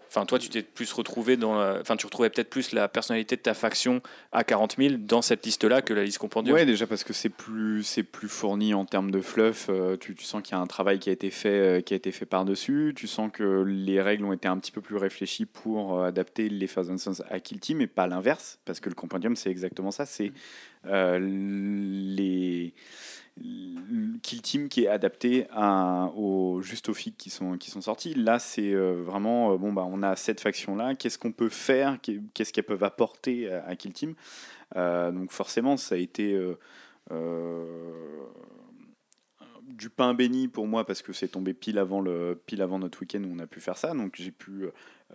Enfin, 0.08 0.26
toi, 0.26 0.38
tu 0.38 0.48
t'es 0.48 0.62
plus 0.62 0.92
retrouvé 0.92 1.36
dans. 1.36 1.60
Enfin, 1.80 1.96
tu 1.96 2.06
retrouvais 2.06 2.30
peut-être 2.30 2.50
plus 2.50 2.72
la 2.72 2.88
personnalité 2.88 3.36
de 3.36 3.40
ta 3.40 3.54
faction 3.54 4.00
à 4.32 4.44
40 4.44 4.76
000 4.78 4.94
dans 4.98 5.22
cette 5.22 5.44
liste-là 5.44 5.82
que 5.82 5.94
la 5.94 6.04
liste 6.04 6.18
compendium. 6.18 6.54
Ouais, 6.54 6.66
déjà 6.66 6.86
parce 6.86 7.04
que 7.04 7.12
c'est 7.12 7.28
plus, 7.28 7.82
c'est 7.82 8.02
plus 8.02 8.28
fourni 8.28 8.74
en 8.74 8.84
termes 8.84 9.10
de 9.10 9.20
fluff. 9.20 9.66
Euh, 9.68 9.96
tu, 9.96 10.14
tu, 10.14 10.24
sens 10.24 10.42
qu'il 10.42 10.52
y 10.52 10.58
a 10.58 10.60
un 10.60 10.66
travail 10.66 10.98
qui 10.98 11.08
a 11.08 11.12
été 11.12 11.30
fait, 11.30 11.48
euh, 11.48 11.80
qui 11.80 11.94
a 11.94 11.96
été 11.96 12.12
fait 12.12 12.26
par-dessus. 12.26 12.92
Tu 12.96 13.06
sens 13.06 13.30
que 13.32 13.64
les 13.66 14.00
règles 14.00 14.24
ont 14.24 14.32
été 14.32 14.48
un 14.48 14.58
petit 14.58 14.72
peu 14.72 14.80
plus 14.80 14.96
réfléchies 14.96 15.46
pour 15.46 15.98
euh, 15.98 16.06
adapter 16.06 16.48
les 16.48 16.68
Thousand 16.68 16.98
Sons 16.98 17.22
à 17.30 17.40
Kill 17.40 17.60
Team 17.60 17.80
et 17.80 17.86
pas 17.86 18.06
l'inverse. 18.06 18.58
Parce 18.64 18.80
que 18.80 18.88
le 18.88 18.94
compendium, 18.94 19.36
c'est 19.36 19.50
exactement 19.50 19.90
ça. 19.90 20.06
C'est 20.06 20.32
les 20.84 22.72
Kill 23.38 24.40
Team 24.42 24.68
qui 24.68 24.84
est 24.84 24.88
adapté 24.88 25.46
à, 25.50 26.10
aux 26.16 26.62
juste 26.62 26.88
aux 26.88 26.94
qui 26.94 27.30
sont, 27.30 27.58
qui 27.58 27.70
sont 27.70 27.82
sortis. 27.82 28.14
Là, 28.14 28.38
c'est 28.38 28.72
euh, 28.72 29.02
vraiment, 29.02 29.52
euh, 29.52 29.58
bon, 29.58 29.72
bah, 29.72 29.84
on 29.86 30.02
a 30.02 30.16
cette 30.16 30.40
faction-là, 30.40 30.94
qu'est-ce 30.94 31.18
qu'on 31.18 31.32
peut 31.32 31.50
faire, 31.50 31.98
qu'est-ce 32.34 32.52
qu'elles 32.52 32.64
peuvent 32.64 32.84
apporter 32.84 33.52
à, 33.52 33.76
Kill 33.76 33.92
Team? 33.92 34.14
Euh, 34.76 35.12
donc 35.12 35.32
forcément, 35.32 35.76
ça 35.76 35.94
a 35.96 35.98
été 35.98 36.38
du 39.68 39.90
pain 39.90 40.14
béni 40.14 40.48
pour 40.48 40.66
moi 40.66 40.86
parce 40.86 41.02
que 41.02 41.12
c'est 41.12 41.28
tombé 41.28 41.52
pile 41.52 41.78
avant, 41.78 42.00
le, 42.00 42.40
pile 42.46 42.62
avant 42.62 42.78
notre 42.78 43.00
week-end 43.00 43.22
où 43.22 43.32
on 43.32 43.38
a 43.38 43.46
pu 43.46 43.60
faire 43.60 43.76
ça. 43.76 43.92
Donc 43.92 44.14
j'ai 44.16 44.30
pu 44.30 44.66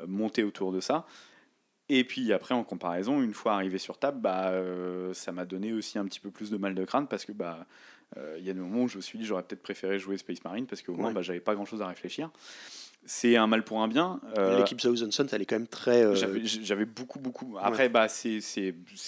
monter 0.08 0.44
autour 0.44 0.72
de 0.72 0.80
ça. 0.80 1.08
Et 1.90 2.04
puis 2.04 2.32
après, 2.32 2.54
en 2.54 2.64
comparaison, 2.64 3.22
une 3.22 3.34
fois 3.34 3.56
arrivé 3.56 3.78
sur 3.78 3.98
table, 3.98 4.22
bah, 4.22 4.54
ça 5.14 5.32
m'a 5.32 5.46
donné 5.46 5.74
aussi 5.74 5.98
un 5.98 6.06
petit 6.06 6.20
peu 6.20 6.30
plus 6.30 6.52
de 6.52 6.58
mal 6.58 6.76
de 6.76 6.86
crâne 6.86 7.08
parce 7.08 7.26
que 7.26 7.32
bah, 7.32 7.66
il 8.38 8.46
y 8.46 8.50
a 8.50 8.54
des 8.54 8.60
moments 8.60 8.84
où 8.84 8.88
je 8.88 8.98
me 8.98 9.02
suis 9.02 9.18
dit 9.18 9.26
j'aurais 9.26 9.44
peut-être 9.44 9.62
préféré 9.62 10.00
jouer 10.00 10.18
Space 10.18 10.44
Marine 10.44 10.66
parce 10.66 10.82
qu'au 10.82 10.94
moins 10.94 11.12
bah, 11.12 11.22
j'avais 11.22 11.40
pas 11.40 11.56
grand 11.56 11.66
chose 11.66 11.82
à 11.82 11.88
réfléchir. 11.88 12.30
C'est 13.04 13.36
un 13.36 13.48
mal 13.48 13.64
pour 13.64 13.82
un 13.82 13.88
bien. 13.88 14.22
Euh, 14.38 14.60
L'équipe 14.60 14.80
Thousand 14.80 15.10
Suns, 15.10 15.26
elle 15.32 15.42
est 15.42 15.46
quand 15.46 15.56
même 15.56 15.68
très. 15.68 16.04
Euh, 16.04 16.14
j'avais 16.14 16.86
beaucoup, 16.86 17.20
beaucoup. 17.20 17.58
Après, 17.60 17.90
bah, 17.90 18.08
c'est 18.08 18.42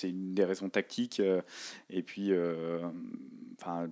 une 0.04 0.34
des 0.34 0.46
raisons 0.46 0.70
tactiques. 0.70 1.22
et 1.90 2.02
puis, 2.02 2.32
enfin 3.60 3.90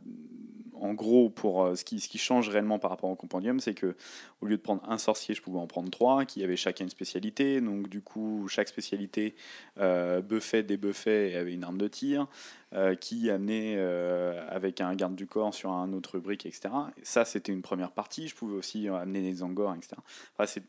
en 0.82 0.94
gros, 0.94 1.30
pour 1.30 1.64
euh, 1.64 1.76
ce, 1.76 1.86
qui, 1.86 2.00
ce 2.00 2.10
qui 2.10 2.18
change 2.18 2.50
réellement 2.50 2.80
par 2.80 2.90
rapport 2.90 3.10
au 3.10 3.16
compendium, 3.16 3.60
c'est 3.60 3.76
que 3.76 3.96
au 4.42 4.48
lieu 4.48 4.58
de 4.58 4.62
prendre 4.62 4.82
un 4.90 4.98
sorcier, 4.98 5.36
je 5.36 5.42
pouvais 5.42 5.60
en 5.60 5.68
prendre 5.68 5.92
trois, 5.92 6.26
qui 6.26 6.44
avaient 6.44 6.56
chacun 6.56 6.86
une 6.86 6.90
spécialité. 6.90 7.62
Donc, 7.62 7.88
du 7.88 8.02
coup, 8.02 8.48
chaque 8.50 8.68
spécialité 8.68 9.36
euh, 9.80 10.22
buffait, 10.22 10.64
débuffait 10.64 11.32
et 11.32 11.36
avait 11.38 11.54
une 11.54 11.64
arme 11.64 11.78
de 11.78 11.88
tir, 11.88 12.28
euh, 12.74 12.96
qui 12.96 13.30
amenait 13.30 13.76
euh, 13.78 14.44
avec 14.50 14.82
un 14.82 14.94
garde 14.96 15.16
du 15.16 15.28
corps 15.28 15.54
sur 15.54 15.72
un 15.72 15.94
autre 15.94 16.14
rubrique, 16.14 16.48
etc. 16.48 16.70
Et 16.98 17.06
ça, 17.06 17.26
c'était 17.26 17.52
une 17.52 17.62
première 17.62 17.92
partie. 17.92 18.28
Je 18.28 18.36
pouvais 18.36 18.56
aussi 18.56 18.88
amener 18.88 19.22
des 19.22 19.44
angors, 19.44 19.76
etc. 19.76 19.98
Enfin, 20.36 20.48
c'est 20.48 20.64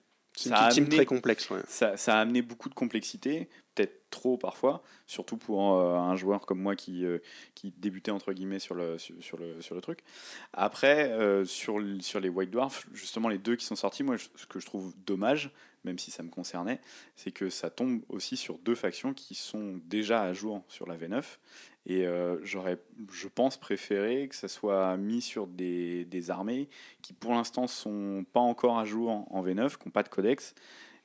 une 0.47 0.69
team 0.69 0.89
très 0.89 1.07
complexe. 1.07 1.49
Ça, 1.69 1.97
ça, 1.97 2.19
a 2.19 2.21
amené 2.21 2.43
beaucoup 2.43 2.69
de 2.69 2.75
complexité, 2.75 3.49
peut-être 3.75 4.11
trop 4.11 4.37
parfois, 4.37 4.83
surtout 5.07 5.37
pour 5.37 5.75
euh, 5.75 5.97
un 5.97 6.17
joueur 6.17 6.47
comme 6.47 6.61
moi 6.61 6.77
qui, 6.77 7.05
euh, 7.05 7.19
qui 7.55 7.73
débutait 7.77 8.11
entre 8.11 8.33
guillemets 8.33 8.59
sur 8.59 8.75
le, 8.75 8.99
sur, 8.99 9.39
le, 9.39 9.61
sur 9.61 9.75
le 9.75 9.81
truc. 9.81 10.01
Après, 10.53 11.11
euh, 11.11 11.45
sur, 11.45 11.81
sur 12.01 12.21
les 12.21 12.29
White 12.29 12.51
Dwarfs, 12.51 12.87
justement 12.93 13.29
les 13.29 13.39
deux 13.39 13.57
qui 13.57 13.65
sont 13.65 13.77
sortis, 13.77 14.03
moi 14.03 14.17
ce 14.19 14.47
que 14.47 14.61
je 14.61 14.67
trouve 14.67 14.95
dommage, 15.07 15.51
même 15.85 15.99
si 15.99 16.11
ça 16.11 16.23
me 16.23 16.29
concernait, 16.29 16.81
c'est 17.17 17.33
que 17.33 17.51
ça 17.51 17.71
tombe 17.71 18.03
aussi 18.09 18.37
sur 18.37 18.59
deux 18.59 18.77
factions 18.77 19.15
qui 19.15 19.35
sont 19.35 19.81
déjà 19.85 20.23
à 20.23 20.33
jour 20.33 20.63
sur 20.69 20.87
la 20.87 20.97
V9 20.97 21.25
et 21.87 22.07
j'aurais, 22.43 22.79
je 23.11 23.27
pense, 23.27 23.57
préféré 23.57 24.29
que 24.29 24.37
ça 24.37 24.47
soit 24.47 24.97
mis 24.97 25.21
sur 25.21 25.49
des, 25.49 26.05
des 26.05 26.31
armées 26.31 26.69
qui, 27.03 27.13
pour 27.13 27.33
l'instant, 27.33 27.67
sont 27.67 28.25
pas 28.33 28.39
encore 28.39 28.79
à 28.79 28.85
jour 28.85 29.27
en 29.29 29.43
V9, 29.43 29.77
qui 29.77 29.89
n'ont 29.89 29.91
pas 29.91 30.05
de 30.05 30.09
codex, 30.09 30.55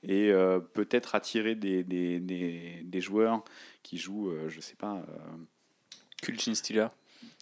et 0.03 0.31
euh, 0.31 0.59
peut-être 0.59 1.15
attirer 1.15 1.55
des, 1.55 3.01
joueurs 3.01 3.43
qui 3.83 3.97
jouent, 3.97 4.29
euh, 4.29 4.49
je 4.49 4.59
sais 4.59 4.75
pas. 4.75 5.03
Kulchin 6.21 6.55
Stealer 6.55 6.89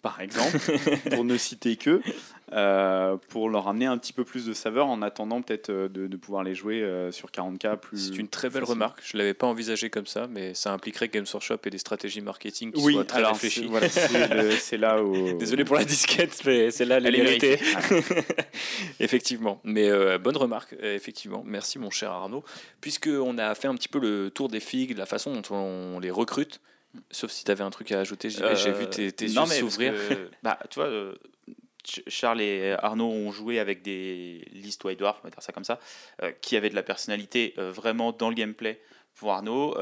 par 0.06 0.22
exemple, 0.22 0.60
pour 1.16 1.24
ne 1.24 1.36
citer 1.36 1.78
que, 1.78 2.00
euh, 2.54 3.18
pour 3.30 3.50
leur 3.50 3.68
amener 3.68 3.88
un 3.88 3.98
petit 3.98 4.14
peu 4.14 4.24
plus 4.24 4.46
de 4.46 4.54
saveur 4.54 4.86
en 4.86 5.02
attendant 5.02 5.42
peut-être 5.42 5.72
euh, 5.72 5.90
de, 5.90 6.16
pouvoir 6.16 6.44
les 6.44 6.54
jouer 6.54 6.84
euh, 6.84 7.12
sur 7.12 7.32
40K 7.32 7.78
plus. 7.78 8.12
C'est 8.12 8.20
une 8.20 8.28
très 8.28 8.52
belle 8.52 8.66
remarque, 8.66 9.00
je 9.04 9.18
ne 9.18 9.24
l'avais 9.24 9.34
pas 9.34 9.48
envisagé 9.48 9.90
comme 9.90 10.06
ça, 10.06 10.28
mais 10.28 10.54
ça 10.54 10.72
impliquerait 10.72 11.08
Games 11.08 11.26
Workshop 11.34 11.58
et 11.66 11.72
des 11.72 11.80
stratégies 11.80 12.22
marketing 12.22 12.72
qui 12.72 12.84
soient 12.84 13.04
très 13.04 13.24
réfléchies. 13.24 13.68
C'est 14.60 14.78
là 14.78 15.02
où. 15.02 15.34
Désolé 15.40 15.66
pour 15.66 15.76
la 15.76 15.86
disquette, 15.86 16.40
mais 16.46 16.70
c'est 16.70 16.86
là 16.86 17.00
la 17.00 17.10
vérité. 17.10 17.58
effectivement, 19.00 19.60
mais 19.64 19.90
bonne 20.20 20.38
remarque, 20.38 20.76
effectivement. 20.84 21.42
Merci 21.44 21.80
mon 21.80 21.90
cher 21.90 22.12
Arnaud. 22.12 22.44
Puisqu'on 22.80 23.40
a 23.40 23.56
fait 23.56 23.68
un 23.68 23.74
petit 23.74 23.88
peu 23.88 23.98
le 23.98 24.30
tour 24.30 24.50
des 24.50 24.60
figues, 24.60 24.96
la 24.96 25.08
façon 25.08 25.34
dont 25.34 25.56
on 25.56 26.00
les 26.00 26.12
recrute. 26.12 26.62
Sauf 27.12 27.32
si 27.32 27.44
tu 27.44 27.52
avais 27.52 27.64
un 27.64 27.70
truc 27.70 27.92
à 27.92 28.00
ajouter, 28.00 28.30
j'ai 28.30 28.72
vu 28.72 28.90
tes, 28.90 29.12
tes 29.12 29.26
yeux 29.26 29.46
s'ouvrir. 29.46 29.94
bah, 30.44 30.60
tu 30.70 30.80
vois, 30.80 30.88
euh, 30.88 31.16
Charles 32.08 32.42
et 32.42 32.76
Arnaud 32.80 33.10
ont 33.10 33.32
joué 33.32 33.60
avec 33.60 33.82
des 33.82 34.46
listes 34.52 34.84
White 34.84 35.00
Dwarf, 35.00 35.20
on 35.22 35.28
va 35.28 35.30
dire 35.30 35.42
ça 35.42 35.54
comme 35.54 35.64
ça, 35.64 35.80
euh, 36.24 36.32
qui 36.42 36.58
avaient 36.58 36.70
de 36.70 36.76
la 36.76 36.84
personnalité 36.84 37.54
euh, 37.58 37.72
vraiment 37.72 38.12
dans 38.12 38.30
le 38.30 38.36
gameplay. 38.36 38.82
Pour 39.16 39.32
Arnaud, 39.32 39.78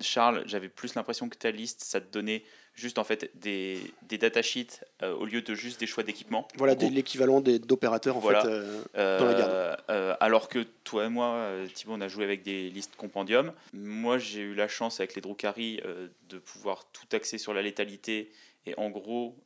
Charles, 0.00 0.44
j'avais 0.46 0.70
plus 0.70 0.94
l'impression 0.94 1.28
que 1.28 1.36
ta 1.36 1.50
liste, 1.50 1.84
ça 1.84 2.00
te 2.00 2.10
donnait 2.10 2.42
juste 2.74 2.98
en 2.98 3.04
fait 3.04 3.30
des, 3.34 3.78
des 4.02 4.18
datasheets 4.18 4.80
euh, 5.02 5.14
au 5.14 5.24
lieu 5.24 5.42
de 5.42 5.54
juste 5.54 5.80
des 5.80 5.86
choix 5.86 6.02
d'équipement. 6.02 6.48
Voilà 6.56 6.74
l'équivalent 6.74 7.40
d'opérateurs 7.40 8.16
en 8.16 8.20
fait 8.20 8.46
euh, 8.46 9.18
dans 9.18 9.26
la 9.26 9.34
garde. 9.34 9.82
Euh, 9.90 10.14
alors 10.20 10.48
que 10.48 10.60
toi 10.84 11.06
et 11.06 11.08
moi, 11.08 11.50
Thibaut, 11.74 11.92
on 11.94 12.00
a 12.00 12.08
joué 12.08 12.24
avec 12.24 12.42
des 12.42 12.70
listes 12.70 12.96
compendium. 12.96 13.52
Moi, 13.72 14.18
j'ai 14.18 14.40
eu 14.40 14.54
la 14.54 14.68
chance 14.68 15.00
avec 15.00 15.14
les 15.14 15.20
Drukhari 15.20 15.80
de 16.28 16.38
pouvoir 16.38 16.84
tout 16.92 17.06
axer 17.12 17.38
sur 17.38 17.52
la 17.52 17.62
létalité 17.62 18.30
et 18.66 18.74
en 18.78 18.90
gros, 18.90 19.36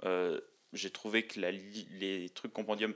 j'ai 0.73 0.91
trouvé 0.91 1.25
que 1.25 1.41
la, 1.41 1.51
les 1.51 2.31
trucs 2.35 2.53
compendium 2.53 2.95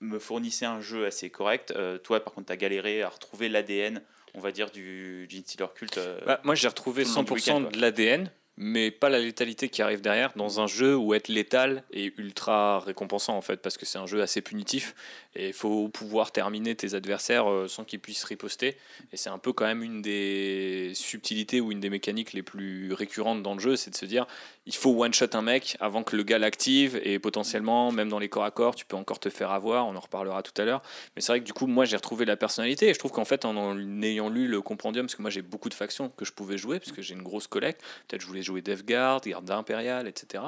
me 0.00 0.18
fournissaient 0.18 0.66
un 0.66 0.80
jeu 0.80 1.06
assez 1.06 1.30
correct. 1.30 1.74
toi, 2.02 2.20
par 2.20 2.32
contre, 2.32 2.48
tu 2.48 2.52
as 2.52 2.56
galéré 2.56 3.02
à 3.02 3.08
retrouver 3.08 3.48
l'ADN 3.48 4.02
on 4.34 4.38
va 4.38 4.52
dire 4.52 4.70
du 4.70 5.26
Gene 5.28 5.42
Stealer 5.44 5.72
culte. 5.74 5.98
Bah, 6.24 6.40
moi 6.44 6.54
j'ai 6.54 6.68
retrouvé 6.68 7.02
100% 7.02 7.72
de 7.72 7.80
l'ADN 7.80 8.30
mais 8.62 8.90
pas 8.90 9.08
la 9.08 9.18
létalité 9.18 9.70
qui 9.70 9.80
arrive 9.80 10.02
derrière 10.02 10.32
dans 10.36 10.60
un 10.60 10.66
jeu 10.66 10.94
où 10.94 11.14
être 11.14 11.28
létal 11.28 11.82
est 11.94 12.16
ultra 12.18 12.78
récompensant 12.80 13.34
en 13.34 13.40
fait 13.40 13.56
parce 13.62 13.78
que 13.78 13.86
c'est 13.86 13.96
un 13.96 14.04
jeu 14.04 14.20
assez 14.20 14.42
punitif 14.42 14.94
et 15.34 15.48
il 15.48 15.54
faut 15.54 15.88
pouvoir 15.88 16.30
terminer 16.30 16.74
tes 16.74 16.94
adversaires 16.94 17.50
euh, 17.50 17.68
sans 17.68 17.84
qu'ils 17.84 18.00
puissent 18.00 18.24
riposter. 18.24 18.76
Et 19.12 19.16
c'est 19.16 19.30
un 19.30 19.38
peu 19.38 19.54
quand 19.54 19.64
même 19.64 19.82
une 19.82 20.02
des 20.02 20.92
subtilités 20.94 21.62
ou 21.62 21.72
une 21.72 21.80
des 21.80 21.88
mécaniques 21.88 22.34
les 22.34 22.42
plus 22.42 22.92
récurrentes 22.92 23.42
dans 23.42 23.54
le 23.54 23.60
jeu 23.60 23.76
c'est 23.76 23.92
de 23.92 23.96
se 23.96 24.04
dire 24.04 24.26
il 24.66 24.74
faut 24.74 24.90
one 24.90 25.14
shot 25.14 25.28
un 25.32 25.40
mec 25.40 25.78
avant 25.80 26.02
que 26.02 26.14
le 26.14 26.22
gars 26.22 26.38
l'active 26.38 27.00
et 27.02 27.18
potentiellement 27.18 27.90
même 27.92 28.10
dans 28.10 28.18
les 28.18 28.28
corps 28.28 28.44
à 28.44 28.50
corps 28.50 28.74
tu 28.74 28.84
peux 28.84 28.96
encore 28.96 29.20
te 29.20 29.30
faire 29.30 29.52
avoir 29.52 29.86
on 29.86 29.96
en 29.96 30.00
reparlera 30.00 30.42
tout 30.42 30.60
à 30.60 30.66
l'heure. 30.66 30.82
Mais 31.16 31.22
c'est 31.22 31.32
vrai 31.32 31.40
que 31.40 31.46
du 31.46 31.54
coup 31.54 31.66
moi 31.66 31.86
j'ai 31.86 31.96
retrouvé 31.96 32.26
la 32.26 32.36
personnalité 32.36 32.90
et 32.90 32.94
je 32.94 32.98
trouve 32.98 33.12
qu'en 33.12 33.24
fait 33.24 33.46
en 33.46 33.78
ayant 34.02 34.28
lu 34.28 34.48
le 34.48 34.60
compendium 34.60 35.06
parce 35.06 35.14
que 35.14 35.22
moi 35.22 35.30
j'ai 35.30 35.40
beaucoup 35.40 35.70
de 35.70 35.74
factions 35.74 36.10
que 36.10 36.26
je 36.26 36.32
pouvais 36.32 36.58
jouer 36.58 36.78
parce 36.78 36.92
que 36.92 37.00
j'ai 37.00 37.14
une 37.14 37.22
grosse 37.22 37.46
collecte 37.46 37.80
peut-être 38.06 38.20
je 38.20 38.26
voulais 38.26 38.42
jouer 38.42 38.49
Death 38.58 38.84
Guard, 38.84 39.22
Garde 39.24 39.50
Impériale, 39.50 40.08
etc. 40.08 40.42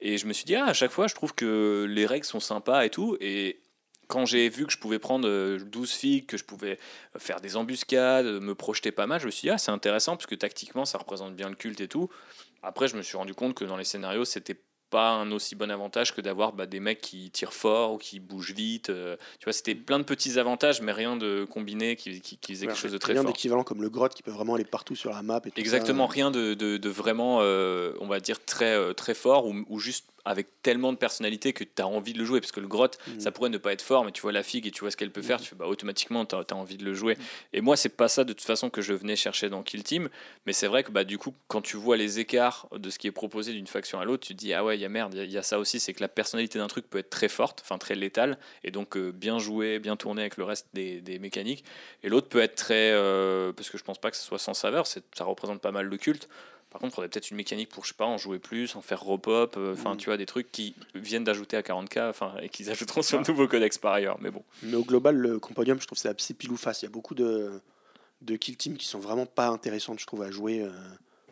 Et 0.00 0.18
je 0.18 0.26
me 0.26 0.32
suis 0.32 0.44
dit, 0.44 0.56
ah, 0.56 0.66
à 0.66 0.72
chaque 0.72 0.90
fois, 0.90 1.06
je 1.06 1.14
trouve 1.14 1.34
que 1.34 1.86
les 1.88 2.06
règles 2.06 2.26
sont 2.26 2.40
sympas 2.40 2.84
et 2.84 2.90
tout. 2.90 3.16
Et 3.20 3.60
quand 4.08 4.26
j'ai 4.26 4.48
vu 4.48 4.66
que 4.66 4.72
je 4.72 4.78
pouvais 4.78 4.98
prendre 4.98 5.26
12 5.26 5.26
euh, 5.26 5.86
figues, 5.86 6.26
que 6.26 6.36
je 6.36 6.44
pouvais 6.44 6.78
faire 7.18 7.40
des 7.40 7.56
embuscades, 7.56 8.26
me 8.26 8.54
projeter 8.54 8.92
pas 8.92 9.06
mal, 9.06 9.20
je 9.20 9.26
me 9.26 9.30
suis 9.30 9.46
dit, 9.46 9.50
ah, 9.50 9.58
c'est 9.58 9.70
intéressant, 9.70 10.16
parce 10.16 10.26
que 10.26 10.34
tactiquement, 10.34 10.84
ça 10.84 10.98
représente 10.98 11.34
bien 11.34 11.48
le 11.48 11.54
culte 11.56 11.80
et 11.80 11.88
tout. 11.88 12.08
Après, 12.62 12.88
je 12.88 12.96
me 12.96 13.02
suis 13.02 13.16
rendu 13.16 13.34
compte 13.34 13.54
que 13.54 13.64
dans 13.64 13.76
les 13.76 13.84
scénarios, 13.84 14.24
c'était 14.24 14.60
pas 14.90 15.10
un 15.10 15.30
aussi 15.32 15.54
bon 15.54 15.70
avantage 15.70 16.14
que 16.14 16.20
d'avoir 16.20 16.52
bah, 16.52 16.66
des 16.66 16.80
mecs 16.80 17.00
qui 17.00 17.30
tirent 17.30 17.54
fort 17.54 17.94
ou 17.94 17.98
qui 17.98 18.20
bougent 18.20 18.52
vite. 18.52 18.90
Euh, 18.90 19.16
tu 19.38 19.44
vois, 19.44 19.52
c'était 19.52 19.74
plein 19.74 19.98
de 19.98 20.04
petits 20.04 20.38
avantages, 20.38 20.82
mais 20.82 20.92
rien 20.92 21.16
de 21.16 21.46
combiné 21.48 21.96
qui, 21.96 22.20
qui, 22.20 22.36
qui 22.36 22.54
faisait 22.54 22.66
quelque 22.66 22.78
chose 22.78 22.92
de 22.92 22.98
très 22.98 23.12
rien 23.12 23.22
fort. 23.22 23.28
Rien 23.28 23.32
d'équivalent 23.32 23.64
comme 23.64 23.82
le 23.82 23.88
grotte 23.88 24.14
qui 24.14 24.22
peut 24.22 24.30
vraiment 24.30 24.54
aller 24.54 24.64
partout 24.64 24.96
sur 24.96 25.10
la 25.10 25.22
map. 25.22 25.40
Et 25.46 25.60
Exactement, 25.60 26.06
rien 26.06 26.30
de, 26.30 26.54
de, 26.54 26.76
de 26.76 26.88
vraiment, 26.88 27.38
euh, 27.40 27.92
on 28.00 28.08
va 28.08 28.20
dire, 28.20 28.44
très, 28.44 28.74
euh, 28.74 28.92
très 28.92 29.14
fort 29.14 29.46
ou, 29.46 29.64
ou, 29.68 29.78
juste 29.78 30.06
avec 30.24 30.48
tellement 30.62 30.92
de 30.92 30.98
personnalité 30.98 31.52
que 31.52 31.64
tu 31.64 31.80
as 31.82 31.86
envie 31.86 32.12
de 32.12 32.18
le 32.18 32.24
jouer. 32.24 32.40
Parce 32.40 32.52
que 32.52 32.60
le 32.60 32.68
grotte, 32.68 32.98
Mhm. 33.06 33.20
ça 33.20 33.30
pourrait 33.32 33.50
ne 33.50 33.58
pas 33.58 33.72
être 33.72 33.82
fort, 33.82 34.04
mais 34.04 34.12
tu 34.12 34.20
vois 34.22 34.32
la 34.32 34.42
figue 34.42 34.66
et 34.66 34.70
tu 34.70 34.80
vois 34.80 34.90
ce 34.90 34.96
qu'elle 34.96 35.10
peut 35.10 35.22
faire, 35.22 35.38
Mhm. 35.38 35.42
tu 35.44 35.48
fais 35.50 35.56
bah, 35.56 35.66
automatiquement, 35.66 36.24
tu 36.26 36.34
as, 36.34 36.54
envie 36.54 36.76
de 36.76 36.84
le 36.84 36.94
jouer. 36.94 37.16
Et 37.52 37.60
moi, 37.60 37.76
c'est 37.76 37.88
pas 37.88 38.08
ça 38.08 38.24
de 38.24 38.32
toute 38.32 38.46
façon 38.46 38.70
que 38.70 38.82
je 38.82 38.92
venais 38.92 39.16
chercher 39.16 39.48
dans 39.48 39.62
Kill 39.62 39.82
Team. 39.82 40.08
Mais 40.46 40.52
c'est 40.52 40.66
vrai 40.66 40.82
que 40.84 40.90
bah, 40.90 41.04
du 41.04 41.18
coup, 41.18 41.34
quand 41.48 41.62
tu 41.62 41.76
vois 41.76 41.96
les 41.96 42.18
écarts 42.20 42.68
de 42.76 42.90
ce 42.90 42.98
qui 42.98 43.06
est 43.06 43.12
proposé 43.12 43.52
d'une 43.52 43.66
faction 43.66 44.00
à 44.00 44.04
l'autre, 44.04 44.26
tu 44.26 44.34
te 44.34 44.38
dis 44.38 44.52
ah 44.54 44.64
ouais, 44.64 44.76
il 44.76 44.80
y 44.80 44.84
a 44.84 44.88
merde, 44.88 45.14
il 45.14 45.18
y, 45.18 45.20
a- 45.20 45.24
il 45.24 45.30
y 45.32 45.38
a 45.38 45.42
ça 45.42 45.58
aussi, 45.58 45.80
c'est 45.80 45.94
que 45.94 46.00
la 46.00 46.08
personnalité 46.08 46.58
d'un 46.58 46.68
truc 46.68 46.88
peut 46.90 46.98
être 46.98 47.10
très 47.10 47.28
forte, 47.28 47.60
enfin 47.62 47.78
très 47.78 47.94
létale, 47.94 48.38
et 48.64 48.70
donc 48.70 48.96
euh, 48.96 49.12
bien 49.12 49.38
joué, 49.38 49.78
bien 49.78 49.96
tourné 49.96 50.22
avec 50.22 50.36
le 50.36 50.44
reste 50.44 50.68
des, 50.74 51.00
des 51.00 51.18
mécaniques. 51.18 51.64
Et 52.02 52.08
l'autre 52.08 52.28
peut 52.28 52.40
être 52.40 52.54
très. 52.56 52.90
euh, 52.92 53.52
parce 53.52 53.70
que 53.70 53.78
je 53.78 53.84
pense 53.84 53.98
pas 53.98 54.10
que 54.10 54.16
ce 54.16 54.22
soit 54.22 54.38
sans 54.38 54.54
saveur, 54.54 54.86
ça 54.86 55.00
représente 55.24 55.60
pas 55.60 55.72
mal 55.72 55.86
le 55.86 55.96
culte. 55.96 56.28
Par 56.70 56.80
contre, 56.80 56.92
il 56.92 56.94
faudrait 56.96 57.08
peut-être 57.08 57.30
une 57.30 57.36
mécanique 57.36 57.68
pour, 57.68 57.84
je 57.84 57.88
sais 57.88 57.94
pas, 57.96 58.06
en 58.06 58.16
jouer 58.16 58.38
plus, 58.38 58.76
en 58.76 58.80
faire 58.80 59.02
repop, 59.02 59.56
euh, 59.56 59.72
enfin, 59.74 59.90
Mhm. 59.92 59.96
tu 59.96 60.06
vois, 60.06 60.16
des 60.16 60.26
trucs 60.26 60.52
qui 60.52 60.74
viennent 60.94 61.24
d'ajouter 61.24 61.56
à 61.56 61.62
40k, 61.62 62.08
enfin, 62.08 62.34
et 62.42 62.48
qu'ils 62.48 62.70
ajouteront 62.70 63.02
sur 63.02 63.18
le 63.18 63.24
nouveau 63.26 63.48
codex 63.48 63.76
par 63.78 63.92
ailleurs. 63.94 64.18
Mais 64.20 64.30
bon. 64.30 64.42
Mais 64.62 64.74
au 64.76 64.84
global, 64.84 65.16
le 65.16 65.38
Compodium, 65.40 65.80
je 65.80 65.86
trouve 65.86 65.96
que 65.98 66.02
c'est 66.02 66.08
assez 66.16 66.34
pile 66.34 66.52
ou 66.52 66.56
face. 66.56 66.82
Il 66.82 66.84
y 66.84 66.88
a 66.88 66.90
beaucoup 66.92 67.14
de, 67.16 67.60
de 68.22 68.36
kill 68.36 68.56
teams 68.56 68.76
qui 68.76 68.86
sont 68.86 69.00
vraiment 69.00 69.26
pas 69.26 69.48
intéressantes, 69.48 69.98
je 69.98 70.06
trouve, 70.06 70.22
à 70.22 70.30
jouer. 70.30 70.60
euh, 70.62 70.70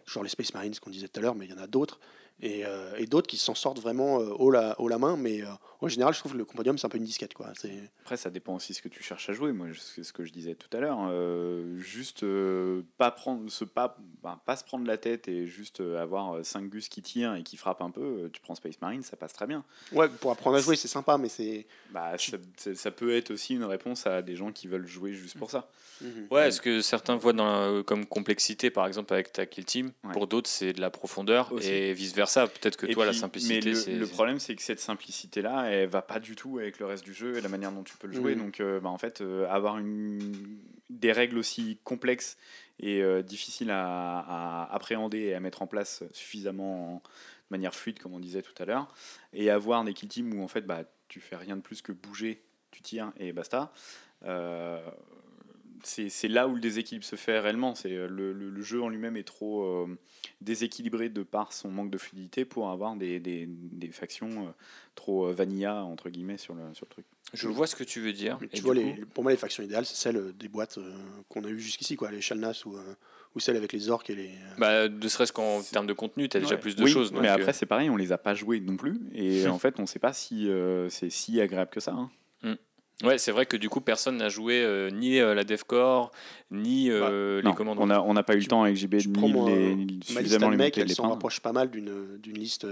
genre 0.07 0.23
les 0.23 0.31
Space 0.31 0.55
Marines 0.55 0.75
qu'on 0.81 0.89
disait 0.91 1.07
tout 1.07 1.21
à 1.21 1.23
l'heure, 1.23 1.35
mais 1.35 1.45
il 1.45 1.51
y 1.51 1.55
en 1.55 1.63
a 1.63 1.67
d'autres. 1.67 2.01
Et, 2.41 2.65
euh, 2.65 2.95
et 2.97 3.05
d'autres 3.07 3.27
qui 3.27 3.37
s'en 3.37 3.55
sortent 3.55 3.81
vraiment 3.81 4.21
euh, 4.21 4.31
haut, 4.39 4.51
la, 4.51 4.81
haut 4.81 4.89
la 4.89 4.97
main. 4.97 5.17
Mais 5.19 5.43
euh, 5.43 5.49
en 5.83 5.89
général, 5.89 6.15
je 6.15 6.21
trouve 6.21 6.33
que 6.33 6.39
le 6.39 6.45
Compodium, 6.47 6.79
c'est 6.79 6.87
un 6.87 6.89
peu 6.89 6.97
une 6.97 7.05
disquette. 7.05 7.35
Quoi. 7.35 7.49
C'est... 7.61 7.91
Après, 8.01 8.17
ça 8.17 8.31
dépend 8.31 8.55
aussi 8.55 8.73
ce 8.75 8.81
que 8.81 8.89
tu 8.89 9.03
cherches 9.03 9.29
à 9.29 9.33
jouer. 9.35 9.53
Moi, 9.53 9.67
c'est 9.79 10.03
ce 10.05 10.13
que 10.15 10.25
je 10.25 10.33
disais 10.33 10.55
tout 10.55 10.75
à 10.75 10.81
l'heure. 10.81 10.99
euh, 11.11 11.79
juste 11.79 12.23
euh, 12.23 12.83
pas 12.97 13.11
prendre, 13.11 13.51
se 13.51 13.65
pas, 13.65 13.99
bah, 14.23 14.41
pas 14.47 14.57
se 14.57 14.65
prendre 14.65 14.87
la 14.87 14.97
tête 14.99 15.29
et 15.29 15.47
juste 15.47 15.81
euh, 15.81 16.03
avoir 16.03 16.45
5 16.45 16.69
gus 16.69 16.89
qui 16.89 17.03
tirent 17.03 17.35
et 17.35 17.43
qui 17.43 17.57
frappent 17.57 17.83
un 17.83 17.91
peu. 17.91 18.01
euh, 18.01 18.29
Tu 18.33 18.41
prends 18.41 18.55
Space 18.55 18.81
Marine, 18.81 19.03
ça 19.03 19.17
passe 19.17 19.33
très 19.33 19.47
bien. 19.47 19.65
Ouais, 19.93 20.09
pour 20.09 20.31
apprendre 20.33 20.57
à 20.57 20.61
jouer, 20.61 20.77
c'est 20.77 20.89
sympa, 20.89 21.19
mais 21.19 21.29
c'est. 21.29 21.67
Bah, 21.91 22.13
ça, 22.75 22.91
peut 22.91 23.15
être 23.15 23.31
aussi 23.31 23.55
une 23.55 23.65
réponse 23.65 24.07
à 24.07 24.23
des 24.23 24.37
gens 24.37 24.53
qui 24.53 24.67
veulent 24.69 24.87
jouer 24.87 25.13
juste 25.13 25.39
pour 25.39 25.51
ça. 25.51 25.71
Ouais, 26.31 26.49
est-ce 26.49 26.61
que 26.61 26.81
certains 26.81 27.17
voient 27.17 27.33
dans 27.33 27.77
la- 27.77 27.83
comme 27.83 28.07
complexité, 28.07 28.71
par 28.71 28.87
exemple, 28.87 29.13
avec 29.13 29.33
ta 29.33 29.47
kill 29.47 29.65
team 29.65 29.93
Ouais. 30.05 30.13
Pour 30.13 30.27
d'autres, 30.29 30.49
c'est 30.49 30.73
de 30.73 30.81
la 30.81 30.91
profondeur, 30.91 31.53
Aussi. 31.53 31.69
et 31.69 31.93
vice-versa. 31.93 32.47
Peut-être 32.47 32.77
que 32.77 32.87
Et 32.87 32.93
toi, 32.95 33.05
la 33.05 33.13
simplicité, 33.13 33.71
Mais 33.71 33.75
c'est. 33.75 33.93
le, 33.95 33.99
le 34.01 34.07
problème, 34.07 34.39
c'est 34.39 34.55
que 34.55 34.63
cette 34.63 34.79
simplicité-là, 34.81 35.65
elle 35.71 35.89
va 35.89 36.03
pas 36.03 36.21
du 36.21 36.37
tout 36.37 36.59
avec 36.59 36.79
le 36.79 36.87
reste 36.87 37.05
du 37.05 37.15
jeu 37.15 37.37
et 37.37 37.41
la 37.41 37.49
manière 37.49 37.73
dont 37.73 37.83
tu 37.83 37.97
peux 37.97 38.07
le 38.07 38.13
jouer. 38.15 38.35
Donc, 38.37 38.61
euh, 38.61 38.79
bah, 38.81 38.91
en 38.91 38.99
fait, 38.99 39.21
euh, 39.21 39.49
avoir 39.51 39.79
une, 39.79 40.59
des 40.91 41.13
règles 41.13 41.37
aussi 41.39 41.79
complexes 41.85 42.37
et 42.81 43.03
euh, 43.03 43.23
difficiles 43.23 43.71
à, 43.71 44.69
appréhender 44.73 45.19
et 45.19 45.35
à 45.35 45.41
mettre 45.41 45.63
en 45.63 45.67
place 45.67 46.05
suffisamment 46.13 46.95
en- 46.97 46.97
de 46.97 47.01
manière 47.51 47.75
fluide, 47.75 47.99
comme 47.99 48.13
on 48.15 48.21
disait 48.21 48.43
tout 48.43 48.55
à 48.59 48.65
l'heure, 48.67 48.93
et 49.33 49.51
avoir 49.51 49.83
des 49.85 49.95
kill 49.95 50.09
teams 50.09 50.35
où 50.35 50.43
en 50.45 50.49
fait, 50.49 50.63
bah, 50.63 50.85
tu 51.09 51.21
fais 51.21 51.37
rien 51.37 51.57
de 51.57 51.63
plus 51.63 51.81
que 51.83 51.93
bouger, 51.93 52.45
tu 52.71 52.83
tires 52.83 53.13
et 53.17 53.33
basta. 53.33 53.73
Euh, 54.25 54.81
c'est 55.85 56.09
c'est 56.09 56.29
là 56.29 56.49
où 56.49 56.55
le 56.55 56.61
déséquilibre 56.61 57.05
se 57.05 57.17
fait 57.17 57.39
réellement. 57.39 57.75
C'est 57.75 57.93
euh, 57.95 58.09
le, 58.09 58.33
le- 58.33 58.51
le 58.51 58.63
jeu 58.63 58.83
en 58.83 58.89
lui-même 58.89 59.17
est 59.17 59.23
trop 59.27 59.65
euh, 59.65 59.99
déséquilibré 60.41 61.09
de 61.09 61.23
par 61.23 61.53
son 61.53 61.71
manque 61.71 61.91
de 61.91 61.99
fluidité 61.99 62.45
pour 62.45 62.71
avoir 62.71 62.97
des, 62.97 63.21
des- 63.21 63.47
des 63.49 63.89
factions 63.89 64.47
euh, 64.47 64.51
trop 64.95 65.27
euh, 65.29 65.33
vanilla 65.33 65.85
entre 65.85 66.11
guillemets 66.11 66.39
sur 66.39 66.55
le, 66.55 66.63
sur 66.75 66.87
le 66.87 66.91
truc. 66.91 67.07
Je 67.35 67.47
vois 67.49 67.67
ce 67.67 67.77
que 67.77 67.85
tu 67.85 68.01
veux 68.01 68.13
dire. 68.15 68.39
Mais 68.41 68.47
et 68.47 68.51
tu 68.51 68.57
du 68.57 68.63
vois, 68.63 68.75
coup- 68.75 68.81
les, 68.81 69.05
pour 69.05 69.23
moi, 69.23 69.33
les 69.33 69.39
factions 69.39 69.63
idéales, 69.63 69.85
c'est 69.85 69.97
celles 69.97 70.33
des 70.37 70.49
boîtes 70.49 70.79
euh, 70.79 70.95
qu'on 71.29 71.45
a 71.45 71.49
eues 71.49 71.61
jusqu'ici, 71.61 71.95
quoi, 71.97 72.11
les 72.11 72.23
Shalnas 72.23 72.63
ou, 72.65 72.77
euh, 72.77 72.95
ou 73.35 73.41
celles 73.41 73.57
avec 73.57 73.73
les 73.75 73.91
orques 73.91 74.09
et 74.11 74.15
les. 74.15 74.31
Bah, 74.57 74.89
ne 74.89 75.09
serait-ce 75.09 75.33
qu'en 75.33 75.61
C'est- 75.61 75.73
termes 75.73 75.87
de 75.87 75.93
contenu, 75.93 76.29
tu 76.29 76.37
as 76.39 76.41
déjà 76.41 76.57
plus 76.57 76.75
de 76.75 76.85
Oui, 76.85 76.91
choses. 76.91 77.13
mais 77.13 77.19
donc, 77.19 77.27
après 77.27 77.53
c'est 77.53 77.67
pareil, 77.67 77.91
on 77.91 77.97
les 77.97 78.13
a 78.13 78.19
pas 78.19 78.35
joués 78.35 78.61
non 78.61 78.77
plus 78.77 78.99
et 79.15 79.47
en 79.49 79.59
fait 79.59 79.79
on 79.79 79.85
sait 79.87 79.99
pas 79.99 80.13
si 80.15 80.49
euh, 80.49 80.89
c'est 80.89 81.11
si 81.11 81.39
agréable 81.41 81.71
que 81.71 81.81
ça. 81.81 81.93
hein. 81.93 82.11
Ouais, 83.05 83.19
c'est 83.19 83.31
vrai 83.31 83.47
que 83.47 83.57
du 83.57 83.69
coup, 83.69 83.81
personne 83.81 84.17
n'a 84.17 84.29
joué 84.29 84.61
euh, 84.63 84.91
ni 84.91 85.21
euh, 85.21 85.35
la 85.35 85.45
DevCore, 85.45 86.11
ni 86.51 86.91
euh, 86.91 87.41
les 87.41 87.49
Non, 87.49 87.55
commandes. 87.55 87.79
on 87.81 87.91
a 87.91 88.01
on 88.01 88.13
n'a 88.13 88.25
pas 88.25 88.35
eu 88.35 88.41
le 88.41 88.47
temps 88.47 88.65
avec 88.65 88.77
JB 88.77 88.97
moi, 89.09 89.51
les, 89.51 89.77
Ma 89.77 89.85
liste 89.85 90.05
suffisamment 90.05 90.51
les 90.51 90.57
mecs, 90.57 90.75
monter 90.75 90.81
elle 90.81 90.89
les 90.89 90.95
s'en 90.95 91.09
rapproche 91.09 91.41
pas 91.41 91.53
mal 91.53 91.71
d'une 91.71 92.19
d'une 92.19 92.39
liste 92.39 92.67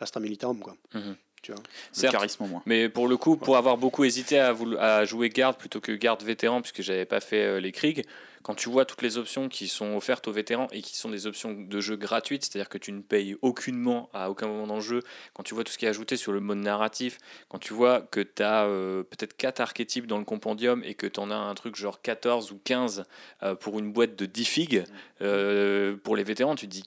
Astra 0.00 0.20
Militarum, 0.20 0.60
quoi. 0.60 0.76
Mhm. 0.94 1.16
Tu 1.42 1.52
vois. 1.52 1.62
Le 2.02 2.10
charisme 2.10 2.46
moins. 2.46 2.62
Mais 2.66 2.88
pour 2.88 3.06
le 3.06 3.16
coup, 3.16 3.36
pour 3.36 3.56
avoir 3.56 3.76
beaucoup 3.76 4.04
hésité 4.04 4.40
à, 4.40 5.04
jouer 5.04 5.28
garde 5.28 5.56
plutôt 5.56 5.80
que 5.80 5.92
garde 5.92 6.22
vétéran, 6.22 6.60
puisque 6.60 6.82
j'avais 6.82 7.04
pas 7.04 7.20
fait 7.20 7.44
euh, 7.44 7.60
les 7.60 7.72
Krieg, 7.72 8.04
quand 8.46 8.54
tu 8.54 8.68
vois 8.68 8.84
toutes 8.84 9.02
les 9.02 9.18
options 9.18 9.48
qui 9.48 9.66
sont 9.66 9.96
offertes 9.96 10.28
aux 10.28 10.32
vétérans 10.32 10.68
et 10.70 10.80
qui 10.80 10.96
sont 10.96 11.10
des 11.10 11.26
options 11.26 11.52
de 11.52 11.80
jeu 11.80 11.96
gratuites, 11.96 12.44
c'est-à-dire 12.44 12.68
que 12.68 12.78
tu 12.78 12.92
ne 12.92 13.00
payes 13.00 13.34
aucunement 13.42 14.08
à 14.14 14.30
aucun 14.30 14.46
moment 14.46 14.68
dans 14.68 14.76
le 14.76 14.80
jeu, 14.80 15.02
quand 15.34 15.42
tu 15.42 15.52
vois 15.52 15.64
tout 15.64 15.72
ce 15.72 15.78
qui 15.78 15.84
est 15.84 15.88
ajouté 15.88 16.16
sur 16.16 16.30
le 16.30 16.38
mode 16.38 16.58
narratif, 16.58 17.18
quand 17.48 17.58
tu 17.58 17.74
vois 17.74 18.02
que 18.02 18.20
tu 18.20 18.44
as 18.44 18.64
peut-être 19.10 19.36
4 19.36 19.58
archétypes 19.58 20.06
dans 20.06 20.18
le 20.18 20.24
compendium 20.24 20.80
et 20.84 20.94
que 20.94 21.08
tu 21.08 21.18
en 21.18 21.32
as 21.32 21.34
un 21.34 21.52
truc 21.56 21.74
genre 21.74 22.00
14 22.00 22.52
ou 22.52 22.60
15 22.62 23.02
euh, 23.42 23.56
pour 23.56 23.80
une 23.80 23.92
boîte 23.92 24.14
de 24.14 24.26
10 24.26 24.44
figues, 24.44 24.84
euh, 25.22 25.96
pour 25.96 26.14
les 26.14 26.22
vétérans, 26.22 26.54
tu 26.54 26.68
te 26.68 26.72
dis 26.72 26.84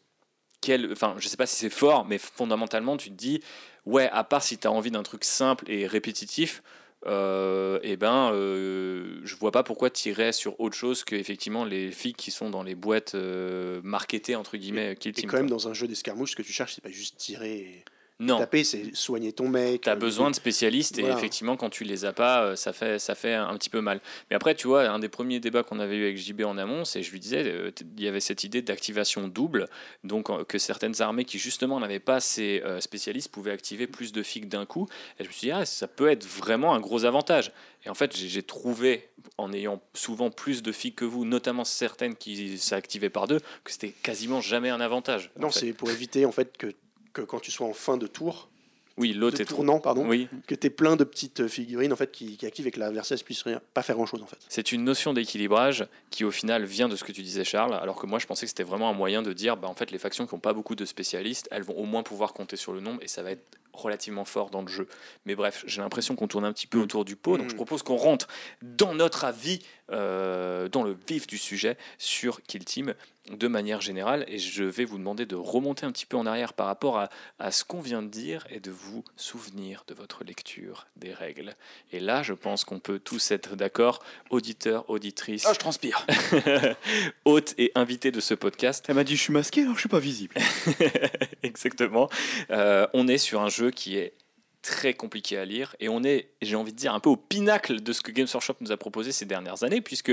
quel, 0.62 0.90
enfin, 0.94 1.16
je 1.18 1.28
sais 1.28 1.36
pas 1.36 1.46
si 1.46 1.58
c'est 1.58 1.70
fort, 1.70 2.06
mais 2.06 2.20
fondamentalement, 2.20 2.96
tu 2.96 3.10
te 3.10 3.16
dis, 3.16 3.42
ouais, 3.86 4.10
à 4.14 4.24
part 4.24 4.44
si 4.44 4.58
tu 4.58 4.66
as 4.66 4.72
envie 4.72 4.92
d'un 4.92 5.04
truc 5.04 5.26
simple 5.26 5.70
et 5.70 5.88
répétitif, 5.88 6.64
euh, 7.06 7.80
eh 7.82 7.96
ben, 7.96 8.32
euh, 8.34 9.22
je 9.24 9.36
vois 9.36 9.52
pas 9.52 9.64
pourquoi 9.64 9.90
irais 10.06 10.34
sur 10.34 10.60
autre 10.60 10.76
chose 10.76 11.06
que 11.06 11.16
effectivement 11.16 11.64
les 11.64 11.92
filles 11.92 12.14
qui 12.14 12.30
sont 12.30 12.50
dans 12.50 12.64
les 12.64 12.76
boîtes 12.76 13.16
euh, 13.16 13.80
marketées 13.84 14.36
entre 14.36 14.58
guillemets 14.58 14.92
Et 14.92 14.96
Team. 14.96 15.30
quand 15.30 15.38
même, 15.38 15.50
dans 15.50 15.70
un 15.70 15.74
jeu 15.74 15.88
d'escarmouche, 15.88 16.32
ce 16.32 16.36
que 16.36 16.42
tu 16.42 16.52
cherches, 16.52 16.76
c'est 16.76 16.84
pas 16.84 16.92
juste 16.92 17.16
tirer 17.18 17.58
et 17.58 17.86
Non, 18.22 18.38
taper, 18.38 18.66
c'est 18.66 18.94
soigner 18.94 19.32
ton 19.32 19.48
mec. 19.48 19.82
tu 19.82 19.90
as 19.90 19.94
euh, 19.94 19.96
besoin 19.96 20.30
de 20.30 20.36
spécialistes 20.36 20.98
et 20.98 21.04
Voilà. 21.04 21.18
effectivement, 21.18 21.56
quand 21.56 21.70
tu 21.70 21.86
les 21.86 22.04
as 22.04 22.12
pas, 22.12 22.44
euh, 22.44 22.56
ça 22.58 22.74
fait, 22.74 23.00
ça 23.00 23.16
fait 23.16 23.34
un 23.34 23.56
petit 23.58 23.70
peu 23.70 23.80
mal. 23.80 24.02
Mais 24.30 24.36
après, 24.36 24.56
tu 24.56 24.68
vois, 24.68 24.88
un 24.90 25.00
des 25.00 25.08
premiers 25.08 25.40
débats 25.40 25.64
qu'on 25.64 25.80
avait 25.80 25.96
eu 25.96 26.04
avec 26.04 26.18
JB 26.18 26.42
en 26.42 26.58
amont, 26.58 26.84
c'est 26.84 27.02
je 27.02 27.12
lui 27.12 27.22
disais, 27.22 27.44
euh, 27.46 27.72
il 27.98 28.04
y 28.04 28.10
avait 28.10 28.20
cette 28.20 28.44
idée 28.44 28.62
d'activation 28.62 29.30
double, 29.30 29.70
donc 30.04 30.30
que 30.48 30.58
certaines 30.58 31.02
armées 31.02 31.24
qui 31.24 31.40
justement 31.40 31.80
n'avaient 31.80 32.00
pas 32.00 32.20
ces 32.20 32.62
spécialistes 32.80 33.32
pouvaient 33.32 33.52
activer 33.52 33.88
plus 33.88 34.12
de 34.12 34.22
figues 34.22 34.50
d'un 34.50 34.66
coup. 34.66 34.88
Et 35.20 35.24
je 35.24 35.30
me 35.30 35.34
suis 35.34 35.48
dit, 35.48 35.52
ah, 35.52 35.66
ça 35.66 35.88
peut 35.88 36.10
être 36.10 36.26
vraiment 36.26 36.74
un 36.74 36.80
gros 36.80 37.06
avantage. 37.06 37.52
Et 37.86 37.90
en 37.90 37.94
fait, 37.94 38.16
j'ai 38.18 38.44
trouvé, 38.44 39.08
en 39.38 39.54
ayant 39.54 39.82
souvent 39.94 40.30
plus 40.30 40.62
de 40.62 40.72
figues 40.72 40.96
que 40.96 41.06
vous, 41.06 41.24
notamment 41.24 41.64
certaines 41.64 42.16
qui 42.16 42.58
s'activaient 42.58 43.10
par 43.10 43.28
deux, 43.28 43.40
que 43.64 43.72
c'était 43.72 43.94
quasiment 44.04 44.42
jamais 44.42 44.70
un 44.70 44.82
avantage. 44.82 45.32
Non, 45.40 45.50
c'est 45.50 45.72
pour 45.72 45.90
éviter 45.90 46.26
en 46.26 46.32
fait 46.34 46.58
que, 46.58 46.74
que 47.14 47.22
quand 47.22 47.40
tu 47.40 47.52
sois 47.52 47.68
en 47.68 47.74
fin 47.74 47.98
de 47.98 48.08
tour, 48.08 48.50
Oui, 48.98 49.14
l'autre 49.14 49.42
trop. 49.44 49.56
tournant, 49.56 49.80
pardon, 49.80 50.08
Oui, 50.08 50.28
que 50.48 50.56
tu 50.56 50.70
plein 50.70 50.96
de 50.96 51.04
petites 51.04 51.48
figurines 51.48 51.94
en 51.94 51.96
fait 51.96 52.12
qui, 52.12 52.36
qui 52.38 52.46
activent 52.46 52.68
et 52.68 52.72
que 52.72 52.80
l'adversaire 52.80 53.18
ne 53.18 53.24
puisse 53.24 53.44
rien, 53.44 53.62
pas 53.74 53.82
faire 53.82 53.96
grand 53.96 54.06
chose 54.06 54.22
en 54.22 54.26
fait. 54.28 54.38
C'est 54.50 54.72
une 54.72 54.84
notion 54.84 55.14
d'équilibrage 55.14 55.88
qui 56.10 56.24
au 56.26 56.32
final 56.32 56.66
vient 56.66 56.90
de 56.90 56.96
ce 56.96 57.04
que 57.04 57.12
tu 57.12 57.22
disais 57.22 57.44
Charles, 57.46 57.74
alors 57.76 57.96
que 57.96 58.06
moi 58.06 58.20
je 58.20 58.26
pensais 58.28 58.46
que 58.46 58.50
c'était 58.50 58.64
vraiment 58.64 58.90
un 58.90 58.94
moyen 58.94 59.22
de 59.22 59.32
dire 59.34 59.56
bah, 59.58 59.68
en 59.70 59.74
fait 59.74 59.92
les 59.92 60.00
factions 60.00 60.28
qui 60.28 60.36
n'ont 60.36 60.40
pas 60.42 60.54
beaucoup 60.54 60.76
de 60.76 60.86
spécialistes, 60.86 61.48
elles 61.52 61.64
vont 61.64 61.78
au 61.78 61.86
moins 61.86 62.04
pouvoir 62.04 62.34
compter 62.34 62.58
sur 62.58 62.74
le 62.74 62.82
nombre 62.82 63.02
et 63.02 63.08
ça 63.08 63.24
va 63.24 63.32
être 63.32 63.44
relativement 63.74 64.26
fort 64.26 64.50
dans 64.50 64.62
le 64.62 64.68
jeu. 64.68 64.88
Mais 65.26 65.36
bref, 65.36 65.64
j'ai 65.68 65.82
l'impression 65.82 66.16
qu'on 66.16 66.28
tourne 66.28 66.46
un 66.46 66.54
petit 66.54 66.68
peu 66.68 66.80
Mm. 66.80 66.84
autour 66.84 67.06
du 67.06 67.16
pot, 67.16 67.38
donc 67.38 67.48
Mm. 67.48 67.52
je 67.52 67.56
propose 67.56 67.84
qu'on 67.84 67.98
rentre 67.98 68.28
dans 68.62 68.94
notre 68.94 69.24
avis, 69.26 69.60
euh, 69.92 70.68
dans 70.70 70.84
le 70.84 70.98
vif 71.08 71.26
du 71.28 71.38
sujet 71.38 71.78
sur 71.98 72.42
Kill 72.44 72.64
Team 72.66 72.94
de 73.32 73.48
manière 73.48 73.80
générale 73.82 74.26
et 74.28 74.40
je 74.40 74.64
vais 74.64 74.86
vous 74.86 74.98
demander 74.98 75.28
de 75.28 75.36
remonter 75.36 75.86
un 75.86 75.92
petit 75.92 76.08
peu 76.08 76.18
en 76.18 76.26
arrière 76.26 76.54
par 76.54 76.66
rapport 76.66 76.98
à, 76.98 77.10
à 77.38 77.52
ce 77.52 77.64
qu'on 77.64 77.80
vient 77.80 78.02
de 78.02 78.08
dire 78.08 78.46
et 78.50 78.60
de 78.60 78.72
vous 78.72 79.04
souvenir 79.18 79.84
de 79.88 79.94
votre 79.94 80.24
lecture 80.24 80.88
des 80.96 81.14
règles. 81.14 81.56
Et 81.92 82.00
là, 82.00 82.24
je 82.24 82.34
pense 82.34 82.64
qu'on 82.66 82.80
peut 82.80 82.98
tous 83.00 83.30
être 83.32 83.56
d'accord, 83.56 84.02
auditeurs, 84.32 84.90
auditrices, 84.90 85.46
Ah, 85.48 85.54
je 85.54 85.60
transpire. 85.60 86.06
hôtes 87.26 87.54
et 87.60 87.72
invités 87.76 88.12
de 88.12 88.20
ce 88.20 88.34
podcast. 88.34 88.86
Elle 88.90 88.96
m'a 88.96 89.04
dit 89.04 89.16
je 89.16 89.22
suis 89.22 89.34
masqué 89.34 89.62
alors 89.62 89.76
je 89.76 89.82
suis 89.82 89.90
pas 89.90 90.00
visible. 90.00 90.36
Exactement. 91.44 92.10
Euh, 92.52 92.88
on 92.94 93.08
est 93.08 93.18
sur 93.18 93.42
un 93.42 93.50
jeu 93.50 93.59
qui 93.68 93.98
est 93.98 94.14
très 94.62 94.94
compliqué 94.94 95.38
à 95.38 95.46
lire 95.46 95.76
et 95.80 95.90
on 95.90 96.04
est, 96.04 96.32
j'ai 96.42 96.56
envie 96.56 96.74
de 96.74 96.78
dire, 96.78 96.94
un 96.94 97.00
peu 97.00 97.10
au 97.10 97.16
pinacle 97.16 97.82
de 97.82 97.94
ce 97.94 98.02
que 98.02 98.12
Games 98.12 98.28
Workshop 98.32 98.56
nous 98.60 98.72
a 98.72 98.78
proposé 98.78 99.12
ces 99.12 99.26
dernières 99.26 99.64
années, 99.64 99.82
puisque 99.82 100.12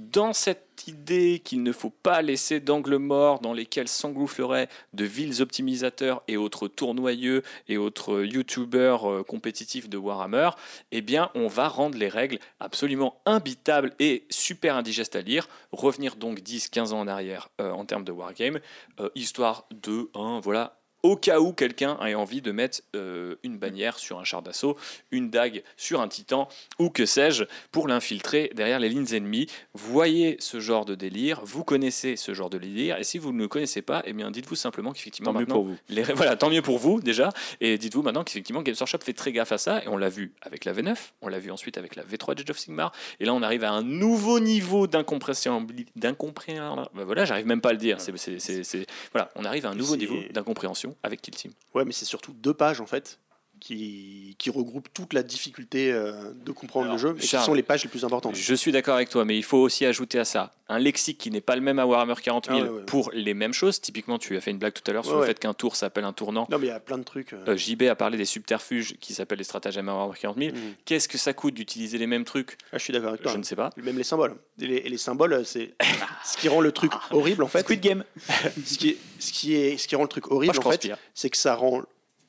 dans 0.00 0.32
cette 0.32 0.84
idée 0.86 1.40
qu'il 1.44 1.62
ne 1.62 1.72
faut 1.72 1.90
pas 1.90 2.22
laisser 2.22 2.58
d'angles 2.60 2.96
morts 2.96 3.40
dans 3.40 3.52
lesquels 3.52 3.88
s'engouffreraient 3.88 4.68
de 4.94 5.04
vils 5.04 5.42
optimisateurs 5.42 6.22
et 6.26 6.36
autres 6.36 6.68
tournoyeux 6.68 7.42
et 7.68 7.76
autres 7.76 8.24
youtubeurs 8.24 9.10
euh, 9.10 9.22
compétitifs 9.22 9.88
de 9.88 9.98
Warhammer, 9.98 10.50
eh 10.90 11.02
bien, 11.02 11.30
on 11.34 11.46
va 11.46 11.68
rendre 11.68 11.98
les 11.98 12.08
règles 12.08 12.38
absolument 12.60 13.20
imbitables 13.26 13.92
et 13.98 14.26
super 14.30 14.76
indigestes 14.76 15.16
à 15.16 15.20
lire. 15.20 15.48
Revenir 15.70 16.16
donc 16.16 16.40
10-15 16.40 16.92
ans 16.92 17.00
en 17.00 17.08
arrière 17.08 17.50
euh, 17.60 17.70
en 17.70 17.84
termes 17.84 18.04
de 18.04 18.12
wargame, 18.12 18.60
euh, 19.00 19.10
histoire 19.14 19.66
de, 19.70 20.10
hein, 20.14 20.40
voilà, 20.42 20.81
au 21.02 21.16
cas 21.16 21.40
où 21.40 21.52
quelqu'un 21.52 21.98
ait 22.06 22.14
envie 22.14 22.40
de 22.42 22.52
mettre 22.52 22.80
euh, 22.94 23.34
une 23.42 23.58
bannière 23.58 23.98
sur 23.98 24.18
un 24.18 24.24
char 24.24 24.42
d'assaut, 24.42 24.76
une 25.10 25.30
dague 25.30 25.62
sur 25.76 26.00
un 26.00 26.08
titan, 26.08 26.48
ou 26.78 26.90
que 26.90 27.06
sais-je, 27.06 27.44
pour 27.72 27.88
l'infiltrer 27.88 28.50
derrière 28.54 28.78
les 28.78 28.88
lignes 28.88 29.12
ennemies. 29.12 29.46
Voyez 29.74 30.36
ce 30.38 30.60
genre 30.60 30.84
de 30.84 30.94
délire, 30.94 31.40
vous 31.44 31.64
connaissez 31.64 32.16
ce 32.16 32.34
genre 32.34 32.50
de 32.50 32.58
délire, 32.58 32.98
et 32.98 33.04
si 33.04 33.18
vous 33.18 33.32
ne 33.32 33.38
le 33.38 33.48
connaissez 33.48 33.82
pas, 33.82 34.02
eh 34.06 34.12
bien 34.12 34.30
dites-vous 34.30 34.54
simplement 34.54 34.92
qu'effectivement 34.92 35.32
Tant 35.32 35.38
mieux 35.40 35.46
pour 35.46 35.64
vous. 35.64 35.76
les- 35.88 36.02
voilà, 36.02 36.36
tant 36.36 36.50
mieux 36.50 36.62
pour 36.62 36.78
vous 36.78 37.00
déjà, 37.00 37.30
et 37.60 37.78
dites-vous 37.78 38.02
maintenant 38.02 38.22
qu'effectivement 38.24 38.62
Games 38.62 38.76
Workshop 38.78 38.98
fait 39.04 39.12
très 39.12 39.32
gaffe 39.32 39.52
à 39.52 39.58
ça, 39.58 39.82
et 39.82 39.88
on 39.88 39.96
l'a 39.96 40.08
vu 40.08 40.32
avec 40.42 40.64
la 40.64 40.72
V9, 40.72 40.94
on 41.20 41.28
l'a 41.28 41.38
vu 41.38 41.50
ensuite 41.50 41.78
avec 41.78 41.96
la 41.96 42.04
V3 42.04 42.34
d'Age 42.36 42.50
of 42.50 42.58
Sigmar, 42.58 42.92
et 43.18 43.24
là 43.24 43.34
on 43.34 43.42
arrive 43.42 43.64
à 43.64 43.72
un 43.72 43.82
nouveau 43.82 44.38
niveau 44.40 44.86
d'incompréhensibilité, 44.86 45.90
d'incompréhension, 45.96 46.88
bah 46.94 47.04
voilà, 47.04 47.24
j'arrive 47.24 47.46
même 47.46 47.60
pas 47.60 47.70
à 47.70 47.72
le 47.72 47.78
dire, 47.78 48.00
c'est, 48.00 48.16
c'est- 48.16 48.38
c'est- 48.38 48.62
c'est- 48.64 48.86
voilà, 49.12 49.30
on 49.36 49.44
arrive 49.44 49.66
à 49.66 49.70
un 49.70 49.74
nouveau 49.74 49.96
niveau 49.96 50.16
d'incompréhension 50.30 50.91
avec 51.02 51.22
Kill 51.22 51.34
Team. 51.34 51.52
Ouais, 51.74 51.84
mais 51.84 51.92
c'est 51.92 52.04
surtout 52.04 52.32
deux 52.32 52.54
pages 52.54 52.80
en 52.80 52.86
fait 52.86 53.18
qui, 53.62 54.34
qui 54.38 54.50
regroupent 54.50 54.92
toute 54.92 55.12
la 55.12 55.22
difficulté 55.22 55.92
euh, 55.92 56.32
de 56.44 56.50
comprendre 56.50 56.86
Alors, 56.86 56.96
le 56.96 57.00
jeu 57.00 57.14
et 57.16 57.20
qui 57.20 57.28
sont 57.28 57.54
les 57.54 57.62
pages 57.62 57.84
les 57.84 57.88
plus 57.88 58.04
importantes. 58.04 58.34
Je 58.34 58.54
suis 58.54 58.72
d'accord 58.72 58.96
avec 58.96 59.08
toi, 59.08 59.24
mais 59.24 59.36
il 59.36 59.44
faut 59.44 59.58
aussi 59.58 59.86
ajouter 59.86 60.18
à 60.18 60.24
ça 60.24 60.50
un 60.68 60.80
lexique 60.80 61.18
qui 61.18 61.30
n'est 61.30 61.40
pas 61.40 61.54
le 61.54 61.62
même 61.62 61.78
à 61.78 61.86
Warhammer 61.86 62.14
40 62.20 62.46
000 62.46 62.58
Ah 62.58 62.62
ouais, 62.64 62.68
ouais. 62.70 62.84
pour 62.86 63.10
les 63.12 63.34
mêmes 63.34 63.52
choses. 63.52 63.80
Typiquement, 63.80 64.18
tu 64.18 64.36
as 64.36 64.40
fait 64.40 64.50
une 64.50 64.58
blague 64.58 64.72
tout 64.72 64.82
à 64.90 64.92
l'heure 64.92 65.04
sur 65.04 65.20
le 65.20 65.24
fait 65.26 65.38
qu'un 65.38 65.54
tour 65.54 65.76
s'appelle 65.76 66.02
un 66.04 66.12
tournant. 66.12 66.48
Non, 66.50 66.58
mais 66.58 66.66
il 66.66 66.70
y 66.70 66.72
a 66.72 66.80
plein 66.80 66.98
de 66.98 67.04
trucs. 67.04 67.34
euh, 67.34 67.44
Euh, 67.48 67.56
JB 67.56 67.82
a 67.84 67.94
parlé 67.94 68.18
des 68.18 68.24
subterfuges 68.24 68.94
qui 68.98 69.14
s'appellent 69.14 69.38
les 69.38 69.44
stratagèmes 69.44 69.88
à 69.88 69.92
Warhammer 69.92 70.18
40 70.20 70.38
000. 70.38 70.50
mm. 70.50 70.58
Qu'est-ce 70.84 71.08
que 71.08 71.18
ça 71.18 71.32
coûte 71.32 71.54
d'utiliser 71.54 71.98
les 71.98 72.08
mêmes 72.08 72.24
trucs? 72.24 72.56
Ah, 72.72 72.78
je 72.78 72.82
suis 72.84 72.92
d'accord 72.92 73.10
avec 73.10 73.22
toi. 73.22 73.30
Je 73.32 73.38
ne 73.38 73.44
sais 73.44 73.54
pas. 73.56 73.70
Même 73.76 73.96
les 73.96 74.02
symboles. 74.02 74.34
Et 74.60 74.66
les, 74.66 74.76
et 74.76 74.88
les 74.88 74.98
symboles, 74.98 75.42
c'est 75.44 75.74
ce 76.24 76.36
qui 76.36 76.48
rend 76.48 76.60
le 76.60 76.72
truc 76.72 76.90
horrible 77.12 77.44
en 77.44 77.48
fait. 77.48 77.60
Squid 77.60 77.80
Game. 77.80 78.02
ce, 78.66 78.76
qui 78.78 78.96
ce, 79.20 79.32
qui 79.32 79.54
est, 79.54 79.76
ce 79.76 79.86
qui 79.86 79.94
rend 79.94 80.02
le 80.02 80.08
truc 80.08 80.30
horrible 80.32 80.54
Moi, 80.56 80.66
en 80.66 80.70
fait, 80.72 80.90
c'est 81.14 81.30
que 81.30 81.36
ça 81.36 81.54
rend 81.54 81.82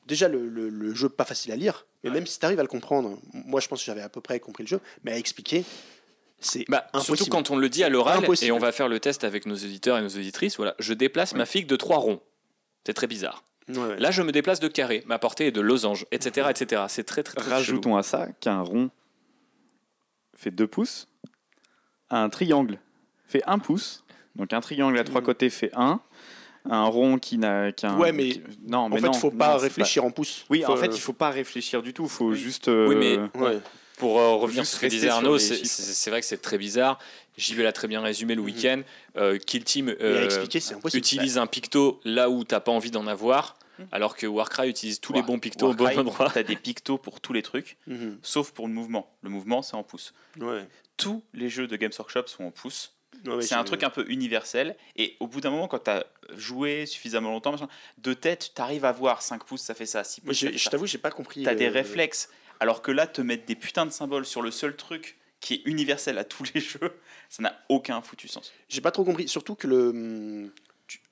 déjà 0.06 0.28
le, 0.28 0.48
le- 0.48 0.68
le 0.68 0.94
jeu 0.94 1.08
pas 1.08 1.24
facile 1.24 1.52
à 1.52 1.56
lire. 1.56 1.86
Mais 2.02 2.10
même 2.10 2.26
si 2.26 2.38
tu 2.38 2.44
arrives 2.44 2.58
à 2.60 2.62
le 2.62 2.68
comprendre, 2.68 3.18
moi 3.32 3.60
je 3.60 3.68
pense 3.68 3.80
que 3.80 3.86
j'avais 3.86 4.02
à 4.02 4.08
peu 4.10 4.20
près 4.20 4.38
compris 4.40 4.62
le 4.64 4.68
jeu, 4.68 4.80
mais 5.04 5.12
à 5.12 5.18
expliquer, 5.18 5.64
c'est 6.38 6.64
Bah, 6.68 6.86
impossible. 6.92 7.16
surtout 7.16 7.30
quand 7.30 7.50
on 7.50 7.56
le 7.56 7.68
dit 7.70 7.82
à 7.84 7.88
l'oral, 7.88 8.22
et 8.42 8.52
on 8.52 8.58
va 8.58 8.72
faire 8.72 8.88
le 8.88 9.00
test 9.00 9.24
avec 9.24 9.46
nos 9.46 9.54
auditeurs 9.54 9.96
et 9.98 10.02
nos 10.02 10.08
auditrices. 10.08 10.56
Voilà, 10.58 10.74
je 10.78 10.92
déplace 10.92 11.34
ma 11.34 11.46
figue 11.46 11.66
de 11.66 11.76
trois 11.76 11.96
ronds. 11.98 12.20
C'est 12.86 12.92
très 12.92 13.06
bizarre. 13.06 13.42
Ouais, 13.68 13.78
ouais. 13.78 13.98
Là, 13.98 14.10
je 14.10 14.20
me 14.20 14.30
déplace 14.30 14.60
de 14.60 14.68
carré. 14.68 15.02
Ma 15.06 15.18
portée 15.18 15.46
est 15.46 15.50
de 15.52 15.62
losange, 15.62 16.04
etc., 16.10 16.48
etc. 16.50 16.82
C'est 16.88 17.04
très 17.04 17.22
très 17.22 17.36
très 17.36 17.44
chelou. 17.44 17.54
Rajoutons 17.54 17.96
à 17.96 18.02
ça 18.02 18.26
qu'un 18.40 18.60
rond 18.60 18.90
fait 20.36 20.50
2 20.50 20.66
pouces, 20.66 21.08
un 22.10 22.28
triangle 22.28 22.78
fait 23.26 23.42
1 23.46 23.58
pouce, 23.58 24.04
donc 24.36 24.52
un 24.52 24.60
triangle 24.60 24.98
à 24.98 25.04
trois 25.04 25.20
Mhm. 25.22 25.26
côtés 25.26 25.48
fait 25.48 25.70
1, 25.74 26.00
un 26.68 26.84
rond 26.84 27.18
qui 27.18 27.38
n'a 27.38 27.72
qu'un. 27.72 27.96
Ouais, 27.98 28.12
mais 28.12 28.30
qui- 28.30 28.42
non, 28.66 28.78
en 28.78 28.88
mais 28.88 29.00
fait, 29.00 29.06
non, 29.06 29.12
faut 29.12 29.30
non, 29.30 29.36
pas 29.38 29.56
réfléchir 29.58 30.04
en 30.04 30.10
pouces. 30.10 30.44
Oui, 30.50 30.64
en 30.64 30.76
fait, 30.76 30.86
il 30.94 31.00
faut 31.00 31.12
pas 31.12 31.30
réfléchir 31.30 31.82
du 31.82 31.92
tout, 31.92 32.04
il 32.04 32.08
faut 32.10 32.32
juste. 32.34 32.68
euh, 32.68 32.88
Oui, 32.88 32.96
mais- 32.96 33.18
Ouais. 33.40 33.58
Pour 33.98 34.18
euh, 34.18 34.34
revenir 34.34 34.66
sur 34.66 34.76
ce 34.78 34.80
que 34.84 34.86
disait 34.90 35.08
Arnaud, 35.08 35.36
les 35.36 35.40
c'est 35.64 36.10
vrai 36.10 36.20
que 36.20 36.26
c'est 36.26 36.42
très 36.42 36.58
bizarre. 36.58 36.98
JB 37.38 37.60
l'a 37.60 37.72
très 37.72 37.86
bien 37.86 38.00
résumé 38.00 38.34
le 38.34 38.40
Mhm. 38.40 38.46
week-end. 38.46 38.82
Euh, 39.16 39.38
Kill 39.38 39.62
Team 39.62 39.88
euh, 40.00 40.24
impossible. 40.28 40.98
utilise 40.98 41.38
un 41.38 41.46
picto 41.46 42.00
là 42.04 42.28
où 42.28 42.42
t'as 42.42 42.58
pas 42.58 42.72
envie 42.72 42.90
d'en 42.90 43.06
avoir, 43.06 43.56
alors 43.92 44.16
que 44.16 44.26
Warcry 44.26 44.68
utilise 44.68 44.98
tous 45.00 45.12
les 45.12 45.22
bons 45.22 45.38
pictos 45.38 45.68
au 45.70 45.74
bon 45.74 45.86
endroit. 45.96 46.28
T'as 46.32 46.42
des 46.42 46.56
pictos 46.56 46.98
pour 46.98 47.20
tous 47.20 47.32
les 47.32 47.42
trucs, 47.42 47.76
Mhm. 47.86 48.18
sauf 48.22 48.50
pour 48.50 48.66
le 48.66 48.74
mouvement. 48.74 49.08
Le 49.22 49.30
mouvement, 49.30 49.62
c'est 49.62 49.76
en 49.76 49.84
pouces. 49.84 50.12
Ouais. 50.40 50.66
Tous 50.96 51.22
les 51.32 51.48
jeux 51.48 51.68
de 51.68 51.76
Games 51.76 51.92
Workshop 51.96 52.24
sont 52.26 52.44
en 52.44 52.50
pouces. 52.50 52.94
Ouais, 53.26 53.42
c'est 53.42 53.54
un 53.54 53.64
truc 53.64 53.82
un 53.82 53.90
peu 53.90 54.04
universel. 54.08 54.76
Et 54.96 55.16
au 55.20 55.26
bout 55.26 55.40
d'un 55.40 55.50
moment, 55.50 55.68
quand 55.68 55.84
tu 55.84 55.90
as 55.90 56.06
joué 56.36 56.86
suffisamment 56.86 57.30
longtemps, 57.30 57.52
machin, 57.52 57.68
de 57.98 58.14
tête, 58.14 58.52
tu 58.54 58.62
arrives 58.62 58.84
à 58.84 58.92
voir 58.92 59.22
5 59.22 59.44
pouces, 59.44 59.62
ça 59.62 59.74
fait 59.74 59.86
ça, 59.86 60.04
6 60.04 60.22
Moi, 60.24 60.34
pouces, 60.34 60.56
je 60.56 60.68
t'avoue, 60.68 60.86
j'ai 60.86 60.98
pas 60.98 61.10
compris. 61.10 61.42
Tu 61.42 61.48
as 61.48 61.54
des 61.54 61.68
euh, 61.68 61.72
réflexes. 61.72 62.30
Alors 62.60 62.82
que 62.82 62.92
là, 62.92 63.06
te 63.06 63.20
mettre 63.20 63.46
des 63.46 63.56
putains 63.56 63.86
de 63.86 63.90
symboles 63.90 64.26
sur 64.26 64.42
le 64.42 64.50
seul 64.50 64.76
truc 64.76 65.16
qui 65.40 65.54
est 65.54 65.62
universel 65.66 66.18
à 66.18 66.24
tous 66.24 66.44
les 66.54 66.60
jeux, 66.60 66.98
ça 67.28 67.42
n'a 67.42 67.58
aucun 67.68 68.00
foutu 68.00 68.28
sens. 68.28 68.52
J'ai 68.68 68.80
pas 68.80 68.90
trop 68.90 69.04
compris. 69.04 69.28
Surtout 69.28 69.54
que 69.54 69.66
le. 69.66 70.52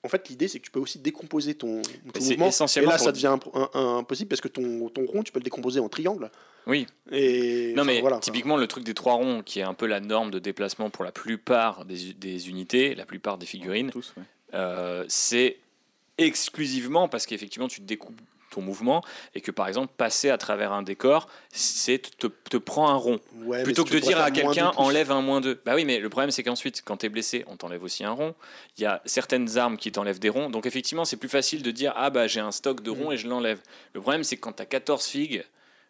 En 0.04 0.08
fait, 0.08 0.28
l'idée, 0.28 0.48
c'est 0.48 0.58
que 0.58 0.64
tu 0.64 0.70
peux 0.72 0.80
aussi 0.80 0.98
décomposer 0.98 1.54
ton, 1.54 1.80
ton 1.80 1.90
c'est 2.20 2.30
mouvement. 2.30 2.46
Et 2.46 2.48
essentiellement 2.48 2.90
là, 2.90 2.96
pour- 2.96 3.04
ça 3.06 3.12
devient 3.12 3.36
impossible 3.74 4.28
parce 4.28 4.40
que 4.40 4.48
ton, 4.48 4.88
ton 4.88 5.06
rond, 5.06 5.22
tu 5.22 5.30
peux 5.30 5.38
le 5.38 5.44
décomposer 5.44 5.78
en 5.78 5.88
triangle. 5.88 6.28
Oui. 6.66 6.86
Et 7.12 7.72
Non 7.76 7.84
mais 7.84 8.00
voilà, 8.00 8.18
typiquement 8.18 8.56
le 8.56 8.66
truc 8.66 8.82
des 8.84 8.94
trois 8.94 9.14
ronds, 9.14 9.42
qui 9.42 9.60
est 9.60 9.64
un 9.64 9.74
peu 9.74 9.86
la 9.86 10.00
norme 10.00 10.30
de 10.32 10.38
déplacement 10.40 10.90
pour 10.90 11.04
la 11.04 11.12
plupart 11.12 11.84
des, 11.84 12.14
des 12.14 12.48
unités, 12.48 12.94
la 12.96 13.06
plupart 13.06 13.38
des 13.38 13.46
figurines, 13.46 13.90
ouais. 13.94 14.22
euh, 14.54 15.04
c'est 15.08 15.58
exclusivement 16.18 17.08
parce 17.08 17.26
qu'effectivement 17.26 17.68
tu 17.68 17.80
découpes 17.80 18.20
ton 18.52 18.62
mouvement 18.62 19.02
et 19.34 19.40
que 19.40 19.50
par 19.50 19.68
exemple 19.68 19.92
passer 19.96 20.30
à 20.30 20.38
travers 20.38 20.72
un 20.72 20.82
décor, 20.82 21.28
c'est 21.50 21.98
te, 22.18 22.26
te 22.28 22.56
prend 22.56 22.88
un 22.90 22.94
rond. 22.94 23.20
Ouais, 23.44 23.62
Plutôt 23.62 23.84
que 23.84 23.92
de 23.92 23.98
dire 23.98 24.20
à 24.20 24.30
quelqu'un 24.30 24.72
enlève 24.76 25.10
un 25.10 25.20
moins 25.22 25.40
2. 25.40 25.60
Bah 25.66 25.72
oui, 25.74 25.84
mais 25.84 25.98
le 25.98 26.08
problème 26.08 26.30
c'est 26.30 26.42
qu'ensuite, 26.42 26.82
quand 26.84 26.98
tu 26.98 27.06
es 27.06 27.08
blessé, 27.08 27.44
on 27.48 27.56
t'enlève 27.56 27.82
aussi 27.82 28.04
un 28.04 28.12
rond. 28.12 28.34
Il 28.78 28.82
y 28.82 28.86
a 28.86 29.02
certaines 29.04 29.58
armes 29.58 29.76
qui 29.76 29.90
t'enlèvent 29.92 30.20
des 30.20 30.28
ronds. 30.28 30.50
Donc 30.50 30.66
effectivement, 30.66 31.04
c'est 31.04 31.16
plus 31.16 31.28
facile 31.28 31.62
de 31.62 31.70
dire 31.70 31.92
ah 31.96 32.10
bah 32.10 32.26
j'ai 32.26 32.40
un 32.40 32.52
stock 32.52 32.82
de 32.82 32.90
ronds 32.90 33.10
Mm. 33.10 33.12
et 33.12 33.16
je 33.16 33.28
l'enlève. 33.28 33.60
Le 33.94 34.00
problème 34.00 34.22
c'est 34.24 34.36
que 34.36 34.40
quand 34.42 34.52
tu 34.52 34.62
as 34.62 34.66
14 34.66 35.04
figues, 35.04 35.44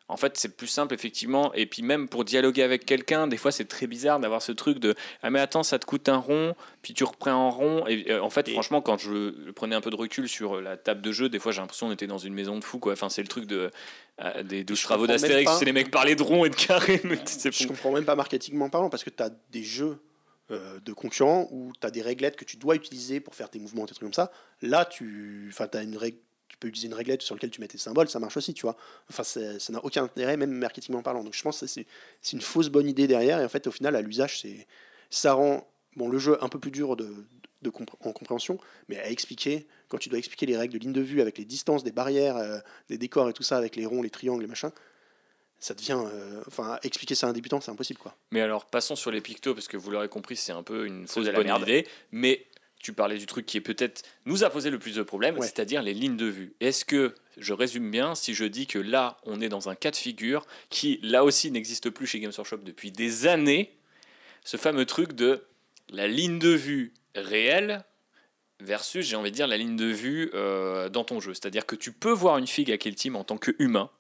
en 0.09 0.17
fait, 0.17 0.37
c'est 0.37 0.57
plus 0.57 0.67
simple, 0.67 0.95
effectivement. 0.95 1.53
Et 1.55 1.65
puis, 1.67 1.83
même 1.83 2.09
pour 2.09 2.25
dialoguer 2.25 2.63
avec 2.63 2.85
quelqu'un, 2.85 3.27
des 3.27 3.37
fois, 3.37 3.51
c'est 3.53 3.65
très 3.65 3.87
bizarre 3.87 4.21
d'avoir 4.21 4.43
ce 4.43 4.53
truc 4.53 4.79
de 4.79 4.95
Ah, 5.23 5.31
mais 5.31 5.41
attends, 5.41 5.63
ça 5.63 5.79
te 5.79 5.87
coûte 5.87 6.09
un 6.09 6.17
rond, 6.19 6.55
puis 6.83 6.93
tu 6.95 7.05
reprends 7.05 7.49
un 7.49 7.51
rond. 7.51 7.87
Et 7.87 8.11
euh, 8.11 8.23
en 8.23 8.29
fait, 8.31 8.49
Et- 8.49 8.53
franchement, 8.53 8.83
quand 8.83 8.99
je 8.99 9.51
prenais 9.53 9.75
un 9.75 9.81
peu 9.81 9.91
de 9.91 9.97
recul 9.97 10.29
sur 10.29 10.61
la 10.61 10.77
table 10.77 11.01
de 11.01 11.13
jeu, 11.13 11.29
des 11.29 11.39
fois, 11.39 11.53
j'ai 11.53 11.61
l'impression 11.61 11.87
qu'on 11.87 11.93
était 11.93 12.07
dans 12.07 12.19
une 12.19 12.35
maison 12.35 12.59
de 12.59 12.65
fous, 12.65 12.79
quoi. 12.79 12.93
Enfin, 12.93 13.09
c'est 13.09 13.23
le 13.23 13.29
truc 13.29 13.47
de, 13.47 13.71
euh, 14.23 14.43
des 14.43 14.65
douze 14.65 14.83
travaux 14.83 15.07
d'Astérix, 15.07 15.51
c'est 15.59 15.65
les 15.65 15.73
mecs 15.73 15.91
parlaient 15.91 16.17
de 16.17 16.23
rond 16.23 16.45
et 16.45 16.51
de 16.51 16.57
carré. 16.57 17.01
mais 17.05 17.19
Je 17.27 17.51
fou. 17.51 17.69
comprends 17.69 17.93
même 17.93 18.05
pas 18.05 18.15
marketingment 18.17 18.69
parlant 18.69 18.91
parce 18.91 19.05
que 19.05 19.11
tu 19.11 19.23
as 19.23 19.31
des 19.51 19.63
jeux 19.63 19.99
euh, 20.51 20.79
de 20.85 20.93
concurrents 20.93 21.49
où 21.53 21.73
tu 21.81 21.87
as 21.87 21.91
des 21.91 22.03
réglettes 22.03 22.37
que 22.37 22.45
tu 22.45 22.57
dois 22.59 22.75
utiliser 22.75 23.21
pour 23.21 23.35
faire 23.35 23.49
tes 23.49 23.59
mouvements, 23.59 23.87
tes 23.87 23.95
trucs 23.95 24.03
comme 24.03 24.13
ça. 24.13 24.31
Là, 24.61 24.85
tu 24.85 25.49
enfin, 25.51 25.67
as 25.73 25.83
une 25.83 25.97
règle. 25.97 26.19
Peux 26.63 26.69
utiliser 26.69 26.87
une 26.87 26.95
réglette 26.95 27.23
sur 27.23 27.35
laquelle 27.35 27.51
tu 27.51 27.61
mets 27.61 27.67
tes 27.67 27.77
symboles, 27.77 28.09
ça 28.09 28.21
marche 28.21 28.37
aussi, 28.37 28.55
tu 28.55 28.63
vois. 28.63 28.77
Enfin, 29.11 29.25
ça 29.25 29.73
n'a 29.73 29.85
aucun 29.85 30.05
intérêt, 30.05 30.37
même 30.37 30.53
marketingment 30.53 31.03
parlant. 31.03 31.25
Donc, 31.25 31.35
je 31.35 31.43
pense 31.43 31.59
que 31.59 31.67
c'est 31.67 31.87
une 32.33 32.41
fausse 32.41 32.69
bonne 32.69 32.87
idée 32.89 33.09
derrière. 33.09 33.41
Et 33.41 33.45
en 33.45 33.49
fait, 33.49 33.67
au 33.67 33.73
final, 33.73 33.97
à 33.97 34.01
l'usage, 34.01 34.41
c'est 34.43 34.69
ça 35.11 35.33
rend 35.33 35.67
bon, 35.97 36.09
le 36.09 36.19
jeu 36.19 36.39
un 36.41 36.49
peu 36.49 36.61
plus 36.61 36.71
dur 36.71 36.95
de, 36.95 37.13
de 37.63 37.71
compré- 37.71 37.97
en 38.01 38.13
compréhension, 38.13 38.59
mais 38.89 39.01
à 39.01 39.11
expliquer, 39.11 39.67
quand 39.89 39.99
tu 39.99 40.09
dois 40.09 40.19
expliquer 40.21 40.47
les 40.47 40.57
règles 40.57 40.75
de 40.75 40.79
ligne 40.79 40.93
de 40.93 41.01
vue 41.01 41.21
avec 41.21 41.37
les 41.37 41.45
distances, 41.45 41.83
des 41.83 41.91
barrières, 41.91 42.37
euh, 42.37 42.61
des 42.89 42.97
décors 42.97 43.29
et 43.29 43.33
tout 43.33 43.43
ça, 43.43 43.57
avec 43.57 43.75
les 43.75 43.85
ronds, 43.85 44.03
les 44.03 44.11
triangles, 44.11 44.43
les 44.43 44.49
machins, 44.49 44.71
ça 45.59 45.75
devient. 45.75 45.99
euh, 46.07 46.43
Enfin, 46.47 46.79
expliquer 46.85 47.15
ça 47.17 47.27
à 47.27 47.31
un 47.31 47.33
débutant, 47.33 47.61
c'est 47.61 47.71
impossible, 47.73 47.99
quoi. 47.99 48.17
Mais 48.31 48.41
alors, 48.41 48.67
passons 48.67 48.95
sur 48.97 49.11
les 49.11 49.21
pictos, 49.21 49.53
parce 49.55 49.67
que 49.69 49.77
vous 49.77 49.91
l'aurez 49.91 50.09
compris, 50.09 50.37
c'est 50.37 50.53
un 50.53 50.63
peu 50.63 50.87
une 50.87 51.09
fausse 51.09 51.29
bonne 51.31 51.45
merde. 51.45 51.63
idée. 51.63 51.87
Mais 52.13 52.47
tu 52.83 52.93
parlais 52.93 53.17
du 53.17 53.27
truc 53.27 53.47
qui 53.47 53.57
est 53.57 53.61
peut-être 53.63 54.03
nous 54.27 54.45
a 54.45 54.51
posé 54.51 54.69
le 54.71 54.79
plus 54.79 54.97
de 54.97 55.03
problèmes, 55.03 55.39
Ouais. 55.39 55.47
c'est-à-dire 55.47 55.83
les 55.83 55.95
lignes 55.95 56.17
de 56.17 56.27
vue. 56.27 56.53
Est-ce 56.61 56.85
que 56.85 57.15
je 57.39 57.53
résume 57.53 57.91
bien 57.91 58.15
si 58.15 58.35
je 58.35 58.45
dis 58.45 58.67
que 58.67 58.79
là, 58.79 59.17
on 59.25 59.41
est 59.41 59.49
dans 59.49 59.69
un 59.69 59.75
cas 59.75 59.91
de 59.91 59.97
figure 59.97 60.45
qui, 60.69 60.99
là 61.03 61.25
aussi, 61.25 61.51
n'existe 61.51 61.89
plus 61.91 62.07
chez 62.07 62.21
Games 62.21 62.33
Workshop 62.37 62.59
depuis 62.59 62.91
des 62.91 63.27
années 63.27 63.73
Ce 64.45 64.57
fameux 64.57 64.85
truc 64.85 65.13
de 65.13 65.45
la 65.91 66.09
ligne 66.09 66.39
de 66.39 66.51
vue 66.51 66.93
réelle 67.15 67.85
versus, 68.61 69.07
j'ai 69.07 69.17
envie 69.17 69.31
de 69.31 69.37
dire, 69.37 69.47
la 69.47 69.57
ligne 69.57 69.77
de 69.77 69.87
vue 69.87 70.31
euh, 70.35 70.89
dans 70.89 71.05
ton 71.05 71.21
jeu. 71.21 71.35
C'est-à-dire 71.35 71.67
que 71.67 71.77
tu 71.77 71.93
peux 71.93 72.13
voir 72.13 72.39
une 72.39 72.47
figue 72.47 72.71
à 72.71 72.77
Kill 72.79 72.95
Team 72.95 73.17
en 73.17 73.25
tant 73.25 73.37
qu'humain, 73.39 73.91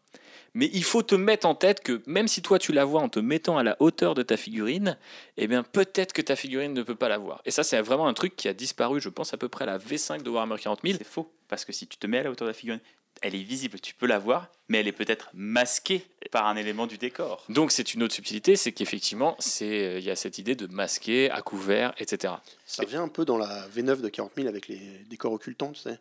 mais 0.54 0.70
il 0.72 0.84
faut 0.84 1.02
te 1.02 1.14
mettre 1.14 1.46
en 1.46 1.54
tête 1.54 1.80
que 1.80 2.02
même 2.06 2.28
si 2.28 2.42
toi 2.42 2.58
tu 2.58 2.72
la 2.72 2.84
vois 2.84 3.00
en 3.00 3.08
te 3.08 3.20
mettant 3.20 3.58
à 3.58 3.62
la 3.62 3.76
hauteur 3.80 4.14
de 4.14 4.22
ta 4.22 4.36
figurine, 4.36 4.98
eh 5.36 5.46
bien 5.46 5.62
peut-être 5.62 6.12
que 6.12 6.22
ta 6.22 6.36
figurine 6.36 6.74
ne 6.74 6.82
peut 6.82 6.94
pas 6.94 7.08
la 7.08 7.18
voir. 7.18 7.40
Et 7.44 7.50
ça, 7.50 7.62
c'est 7.62 7.80
vraiment 7.80 8.06
un 8.06 8.14
truc 8.14 8.36
qui 8.36 8.48
a 8.48 8.54
disparu, 8.54 9.00
je 9.00 9.08
pense, 9.08 9.32
à 9.34 9.36
peu 9.36 9.48
près 9.48 9.64
à 9.64 9.66
la 9.66 9.78
V5 9.78 10.22
de 10.22 10.30
Warhammer 10.30 10.56
40 10.60 10.80
000. 10.84 10.98
C'est 10.98 11.04
faux, 11.06 11.32
parce 11.48 11.64
que 11.64 11.72
si 11.72 11.86
tu 11.86 11.96
te 11.96 12.06
mets 12.06 12.18
à 12.18 12.22
la 12.24 12.30
hauteur 12.30 12.46
de 12.46 12.50
la 12.50 12.54
figurine, 12.54 12.80
elle 13.20 13.34
est 13.34 13.42
visible, 13.42 13.78
tu 13.78 13.94
peux 13.94 14.06
la 14.06 14.18
voir, 14.18 14.48
mais 14.68 14.80
elle 14.80 14.88
est 14.88 14.92
peut-être 14.92 15.30
masquée 15.32 16.04
par 16.30 16.46
un 16.46 16.56
élément 16.56 16.86
du 16.86 16.98
décor. 16.98 17.44
Donc 17.48 17.70
c'est 17.70 17.94
une 17.94 18.02
autre 18.02 18.14
subtilité, 18.14 18.56
c'est 18.56 18.72
qu'effectivement, 18.72 19.36
c'est 19.38 19.86
euh, 19.86 19.98
il 19.98 20.04
y 20.04 20.10
a 20.10 20.16
cette 20.16 20.38
idée 20.38 20.54
de 20.54 20.66
masquer, 20.66 21.30
à 21.30 21.40
couvert, 21.42 21.92
etc. 21.98 22.34
Ça 22.66 22.82
revient 22.82 22.96
un 22.96 23.08
peu 23.08 23.24
dans 23.24 23.38
la 23.38 23.68
V9 23.68 24.00
de 24.00 24.08
40 24.08 24.32
000 24.36 24.48
avec 24.48 24.68
les 24.68 24.80
décors 25.08 25.32
occultants, 25.32 25.72
tu 25.72 25.82
sais. 25.82 25.98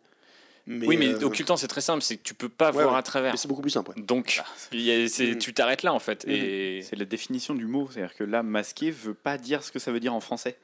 Mais, 0.66 0.86
oui, 0.86 0.96
mais 0.96 1.08
euh, 1.08 1.24
occultant, 1.26 1.56
c'est 1.56 1.66
très 1.66 1.80
simple, 1.80 2.02
c'est 2.02 2.16
que 2.18 2.22
tu 2.22 2.34
peux 2.34 2.48
pas 2.48 2.66
ouais, 2.68 2.82
voir 2.82 2.92
ouais. 2.92 2.98
à 2.98 3.02
travers. 3.02 3.36
c'est 3.36 3.48
beaucoup 3.48 3.62
plus 3.62 3.70
simple. 3.70 3.90
ouais. 3.96 4.02
Donc 4.02 4.40
il 4.70 4.80
y 4.80 4.92
a- 4.92 5.08
c'est- 5.08 5.32
Mhm. 5.32 5.38
tu 5.38 5.52
t'arrêtes 5.54 5.82
là 5.82 5.92
en 5.92 5.98
fait. 5.98 6.24
Et 6.28 6.82
C'est 6.82 6.94
la 6.96 7.04
définition 7.04 7.54
du 7.54 7.66
mot, 7.66 7.88
c'est-à-dire 7.92 8.14
que 8.14 8.22
là, 8.24 8.42
masqué 8.44 8.90
veut 8.92 9.14
pas 9.14 9.38
dire 9.38 9.62
ce 9.64 9.72
que 9.72 9.78
ça 9.80 9.90
veut 9.90 9.98
dire 10.00 10.14
en 10.14 10.20
français. 10.20 10.56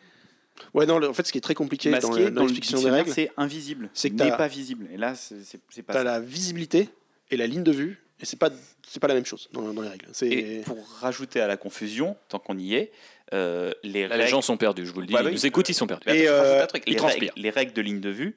Ouais, 0.74 0.86
non, 0.86 0.98
le- 0.98 1.08
en 1.08 1.12
fait, 1.14 1.26
ce 1.26 1.32
qui 1.32 1.38
est 1.38 1.42
très 1.42 1.54
compliqué 1.54 1.90
dans, 1.90 2.08
Masqué, 2.08 2.24
le- 2.26 2.30
dans 2.30 2.42
le 2.42 2.48
l'explication 2.48 2.82
des 2.82 2.90
règles, 2.94 3.12
c'est 3.12 3.30
invisible, 3.36 3.90
c'est 3.92 4.10
que 4.10 4.14
n'est 4.16 4.30
pas 4.36 4.48
visible. 4.48 4.86
Et 4.92 4.96
là, 4.96 5.14
c'est 5.16 5.82
pas 5.82 5.92
t'as 5.94 6.04
la 6.04 6.20
visibilité 6.20 6.88
et 7.30 7.36
la 7.36 7.46
ligne 7.46 7.62
de 7.64 7.72
vue, 7.72 7.98
et 8.20 8.24
c'est 8.24 8.38
pas 8.38 8.50
c'est 8.86 9.00
pas 9.00 9.08
la 9.08 9.14
même 9.14 9.26
chose 9.26 9.48
dans, 9.52 9.62
dans 9.72 9.82
les 9.82 9.88
règles. 9.88 10.06
Et 10.22 10.60
pour 10.64 10.78
rajouter 11.00 11.40
à 11.40 11.46
la 11.48 11.56
confusion, 11.56 12.16
tant 12.28 12.38
qu'on 12.38 12.56
y 12.56 12.74
est, 12.74 12.90
euh, 13.34 13.72
les 13.82 14.02
là, 14.02 14.08
règles... 14.14 14.22
les 14.22 14.28
gens 14.30 14.42
sont 14.42 14.56
perdus, 14.56 14.86
je 14.86 14.92
vous 14.92 15.00
le 15.00 15.06
dis. 15.06 15.12
Ouais, 15.14 15.20
ils 15.20 15.24
bah 15.24 15.30
nous 15.32 15.40
oui. 15.40 15.46
écoutent, 15.46 15.68
ils 15.68 15.74
sont 15.74 15.86
perdus. 15.86 16.08
Attends, 16.08 16.16
Et, 16.18 16.28
rajoute 16.28 16.44
euh, 16.46 16.62
un 16.62 16.66
truc. 16.66 16.82
ils 16.86 16.90
les, 16.92 16.96
transpirent. 16.96 17.20
règles, 17.34 17.42
les 17.42 17.50
règles 17.50 17.72
de 17.74 17.82
ligne 17.82 18.00
de 18.00 18.10
vue 18.10 18.36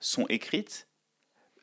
sont 0.00 0.26
écrites 0.28 0.86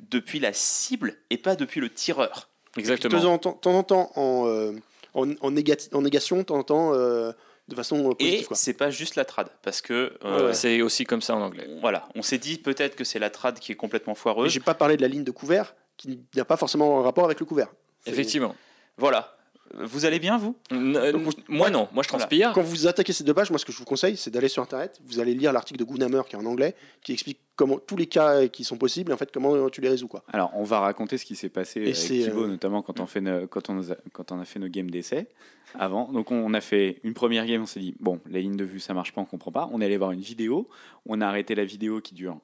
depuis 0.10 0.40
la 0.40 0.54
cible 0.54 1.18
et 1.30 1.38
pas 1.38 1.56
depuis 1.56 1.80
le 1.82 1.90
tireur. 1.90 2.50
Exactement. 2.78 3.18
De 3.18 3.24
temps 3.24 3.32
en 3.34 3.38
temps, 3.38 3.60
en, 3.78 3.84
temps 3.84 4.12
en, 4.16 4.48
euh, 4.48 4.74
en, 5.14 5.30
en, 5.42 5.52
négati- 5.52 5.94
en 5.96 6.02
négation, 6.02 6.38
de 6.38 6.44
temps 6.44 6.58
en 6.58 6.64
temps 6.64 6.94
euh, 6.94 7.32
de 7.68 7.76
façon 7.76 7.98
euh, 8.12 8.14
positive. 8.16 8.42
Et 8.42 8.44
quoi. 8.44 8.58
c'est 8.58 8.74
pas 8.74 8.90
juste 8.92 9.16
la 9.16 9.26
trad, 9.26 9.48
parce 9.64 9.82
que 9.82 10.14
euh, 10.24 10.48
Ouais. 10.48 10.54
C'est 10.54 10.82
aussi 10.82 11.06
comme 11.06 11.22
ça 11.22 11.36
en 11.36 11.42
anglais. 11.42 11.68
voilà, 11.82 12.08
on 12.16 12.22
s'est 12.22 12.38
dit 12.38 12.58
peut-être 12.58 12.96
que 12.96 13.04
c'est 13.04 13.20
la 13.20 13.30
trad 13.30 13.58
qui 13.60 13.72
est 13.72 13.76
complètement 13.76 14.14
Et 14.14 14.18
foireuse. 14.18 14.52
J'ai 14.52 14.60
pas 14.60 14.74
parlé 14.76 14.98
de 14.98 15.02
la 15.02 15.08
ligne 15.08 15.24
de 15.24 15.32
couvert 15.32 15.74
qui 15.98 16.20
n'a 16.36 16.44
pas 16.46 16.58
forcément 16.58 17.00
un 17.00 17.04
rapport 17.04 17.26
avec 17.26 17.40
le 17.40 17.46
couvert. 17.46 17.70
C'est- 18.04 18.12
Effectivement. 18.12 18.56
Voilà. 18.98 19.35
Vous 19.74 20.06
allez 20.06 20.20
bien, 20.20 20.38
vous? 20.38 20.56
Euh, 20.72 21.12
Donc, 21.12 21.34
moi 21.50 21.70
non, 21.70 21.90
moi 21.92 22.04
je 22.04 22.10
Voilà. 22.10 22.26
transpire. 22.26 22.52
Quand 22.54 22.62
vous 22.62 22.88
attaquez 22.88 23.12
ces 23.14 23.24
deux 23.24 23.34
pages, 23.34 23.50
moi 23.50 23.58
ce 23.60 23.66
que 23.66 23.72
je 23.72 23.78
vous 23.78 23.84
conseille, 23.86 24.16
c'est 24.16 24.30
d'aller 24.30 24.48
sur 24.48 24.62
internet. 24.64 25.02
Vous 25.06 25.20
allez 25.20 25.34
lire 25.34 25.52
l'article 25.52 25.80
de 25.80 25.84
Gunhammer 25.84 26.22
qui 26.30 26.36
est 26.36 26.40
en 26.40 26.46
anglais, 26.46 26.76
qui 27.04 27.12
explique 27.14 27.40
comment 27.56 27.80
tous 27.80 27.98
les 27.98 28.06
cas 28.06 28.48
qui 28.48 28.64
sont 28.64 28.78
possibles, 28.78 29.12
et 29.12 29.14
en 29.14 29.18
fait 29.18 29.32
comment 29.32 29.70
tu 29.70 29.82
les 29.82 29.90
résous 29.90 30.08
quoi. 30.08 30.24
Alors, 30.32 30.52
on 30.56 30.64
va 30.64 30.80
raconter 30.80 31.18
ce 31.18 31.26
qui 31.26 31.36
s'est 31.36 31.50
passé 31.50 31.82
avec 31.82 31.96
c'est, 31.96 32.20
Thibaut, 32.20 32.44
euh, 32.44 32.48
notamment 32.48 32.84
quand 32.84 33.00
on, 33.00 33.06
fait 33.08 33.22
no- 33.22 33.48
quand, 33.48 33.70
on 33.70 33.82
a, 33.92 33.96
quand 34.14 34.32
on 34.32 34.40
a 34.40 34.46
fait 34.46 34.60
nos 34.60 34.68
games 34.70 34.90
d'essai 34.92 35.28
avant. 35.74 36.12
Donc, 36.12 36.32
on 36.32 36.54
a 36.54 36.62
fait 36.62 37.00
une 37.04 37.14
première 37.16 37.46
game, 37.48 37.64
on 37.64 37.66
s'est 37.66 37.80
dit, 37.82 37.96
bon, 38.00 38.22
la 38.30 38.40
ligne 38.40 38.56
de 38.56 38.64
vue, 38.66 38.80
ça 38.80 38.94
marche 38.94 39.14
pas, 39.14 39.22
on 39.22 39.26
comprend 39.26 39.52
pas. 39.52 39.68
On 39.74 39.82
est 39.82 39.86
allé 39.86 39.98
voir 39.98 40.12
une 40.12 40.22
vidéo. 40.22 40.70
On 41.08 41.20
a 41.22 41.28
arrêté 41.28 41.54
la 41.56 41.66
vidéo 41.66 42.00
qui 42.02 42.14
dure 42.14 42.40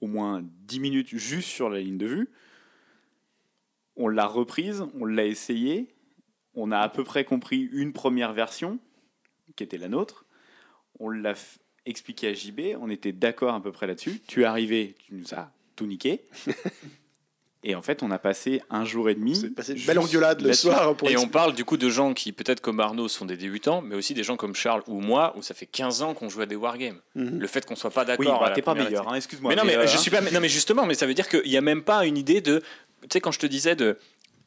au 0.00 0.06
moins 0.08 0.42
10 0.66 0.80
minutes 0.80 1.08
juste 1.16 1.48
sur 1.48 1.70
la 1.70 1.78
ligne 1.80 1.96
de 1.98 2.06
vue. 2.06 2.30
On 3.96 4.08
l'a 4.08 4.26
reprise, 4.26 4.84
on 4.98 5.04
l'a 5.04 5.24
essayé. 5.24 5.94
On 6.54 6.70
a 6.70 6.78
à 6.78 6.88
peu 6.88 7.04
près 7.04 7.24
compris 7.24 7.68
une 7.72 7.92
première 7.92 8.32
version, 8.32 8.78
qui 9.56 9.62
était 9.64 9.78
la 9.78 9.88
nôtre. 9.88 10.24
On 11.00 11.08
l'a 11.08 11.32
f- 11.32 11.56
expliqué 11.86 12.28
à 12.28 12.34
JB, 12.34 12.76
on 12.80 12.90
était 12.90 13.12
d'accord 13.12 13.54
à 13.54 13.62
peu 13.62 13.72
près 13.72 13.86
là-dessus. 13.86 14.20
Tu 14.26 14.42
es 14.42 14.44
arrivé, 14.44 14.94
tu 15.06 15.14
nous 15.14 15.34
as 15.34 15.50
tout 15.76 15.86
niqué. 15.86 16.22
Et 17.64 17.76
en 17.76 17.82
fait, 17.82 18.02
on 18.02 18.10
a 18.10 18.18
passé 18.18 18.60
un 18.70 18.84
jour 18.84 19.08
et 19.08 19.14
demi. 19.14 19.36
C'est 19.36 19.50
passé 19.50 19.74
une 19.74 19.86
belle 19.86 20.00
engueulade 20.00 20.40
le 20.42 20.52
soir 20.52 20.96
pour 20.96 21.08
Et 21.08 21.16
on 21.16 21.28
parle 21.28 21.54
du 21.54 21.64
coup 21.64 21.76
de 21.76 21.88
gens 21.88 22.12
qui, 22.12 22.32
peut-être 22.32 22.60
comme 22.60 22.80
Arnaud, 22.80 23.06
sont 23.06 23.24
des 23.24 23.36
débutants, 23.36 23.82
mais 23.82 23.94
aussi 23.94 24.14
des 24.14 24.24
gens 24.24 24.36
comme 24.36 24.56
Charles 24.56 24.82
ou 24.88 25.00
moi, 25.00 25.32
où 25.36 25.42
ça 25.42 25.54
fait 25.54 25.66
15 25.66 26.02
ans 26.02 26.12
qu'on 26.12 26.28
joue 26.28 26.40
à 26.40 26.46
des 26.46 26.56
wargames. 26.56 26.98
Mhm. 27.14 27.38
Le 27.38 27.46
fait 27.46 27.64
qu'on 27.64 27.76
soit 27.76 27.92
pas 27.92 28.00
Oui, 28.02 28.06
d'accord. 28.26 28.40
bah, 28.40 28.46
à 28.46 28.48
la 28.48 28.54
t'es 28.56 28.62
pas 28.62 28.74
meilleur, 28.74 29.08
hein, 29.08 29.14
excuse-moi. 29.14 29.50
Mais 29.50 29.54
non, 29.54 29.62
mais 29.64 29.76
euh, 29.76 29.86
je 29.86 29.96
suis 29.96 30.10
pas. 30.10 30.20
Non, 30.20 30.40
mais 30.40 30.48
justement, 30.48 30.86
mais 30.86 30.94
ça 30.94 31.06
veut 31.06 31.14
dire 31.14 31.28
qu'il 31.28 31.48
n'y 31.48 31.56
a 31.56 31.60
même 31.60 31.82
pas 31.84 32.04
une 32.04 32.18
idée 32.18 32.40
de. 32.40 32.62
Tu 33.02 33.08
sais, 33.12 33.20
quand 33.20 33.30
je 33.30 33.38
te 33.38 33.46
disais 33.46 33.76
de. 33.76 33.96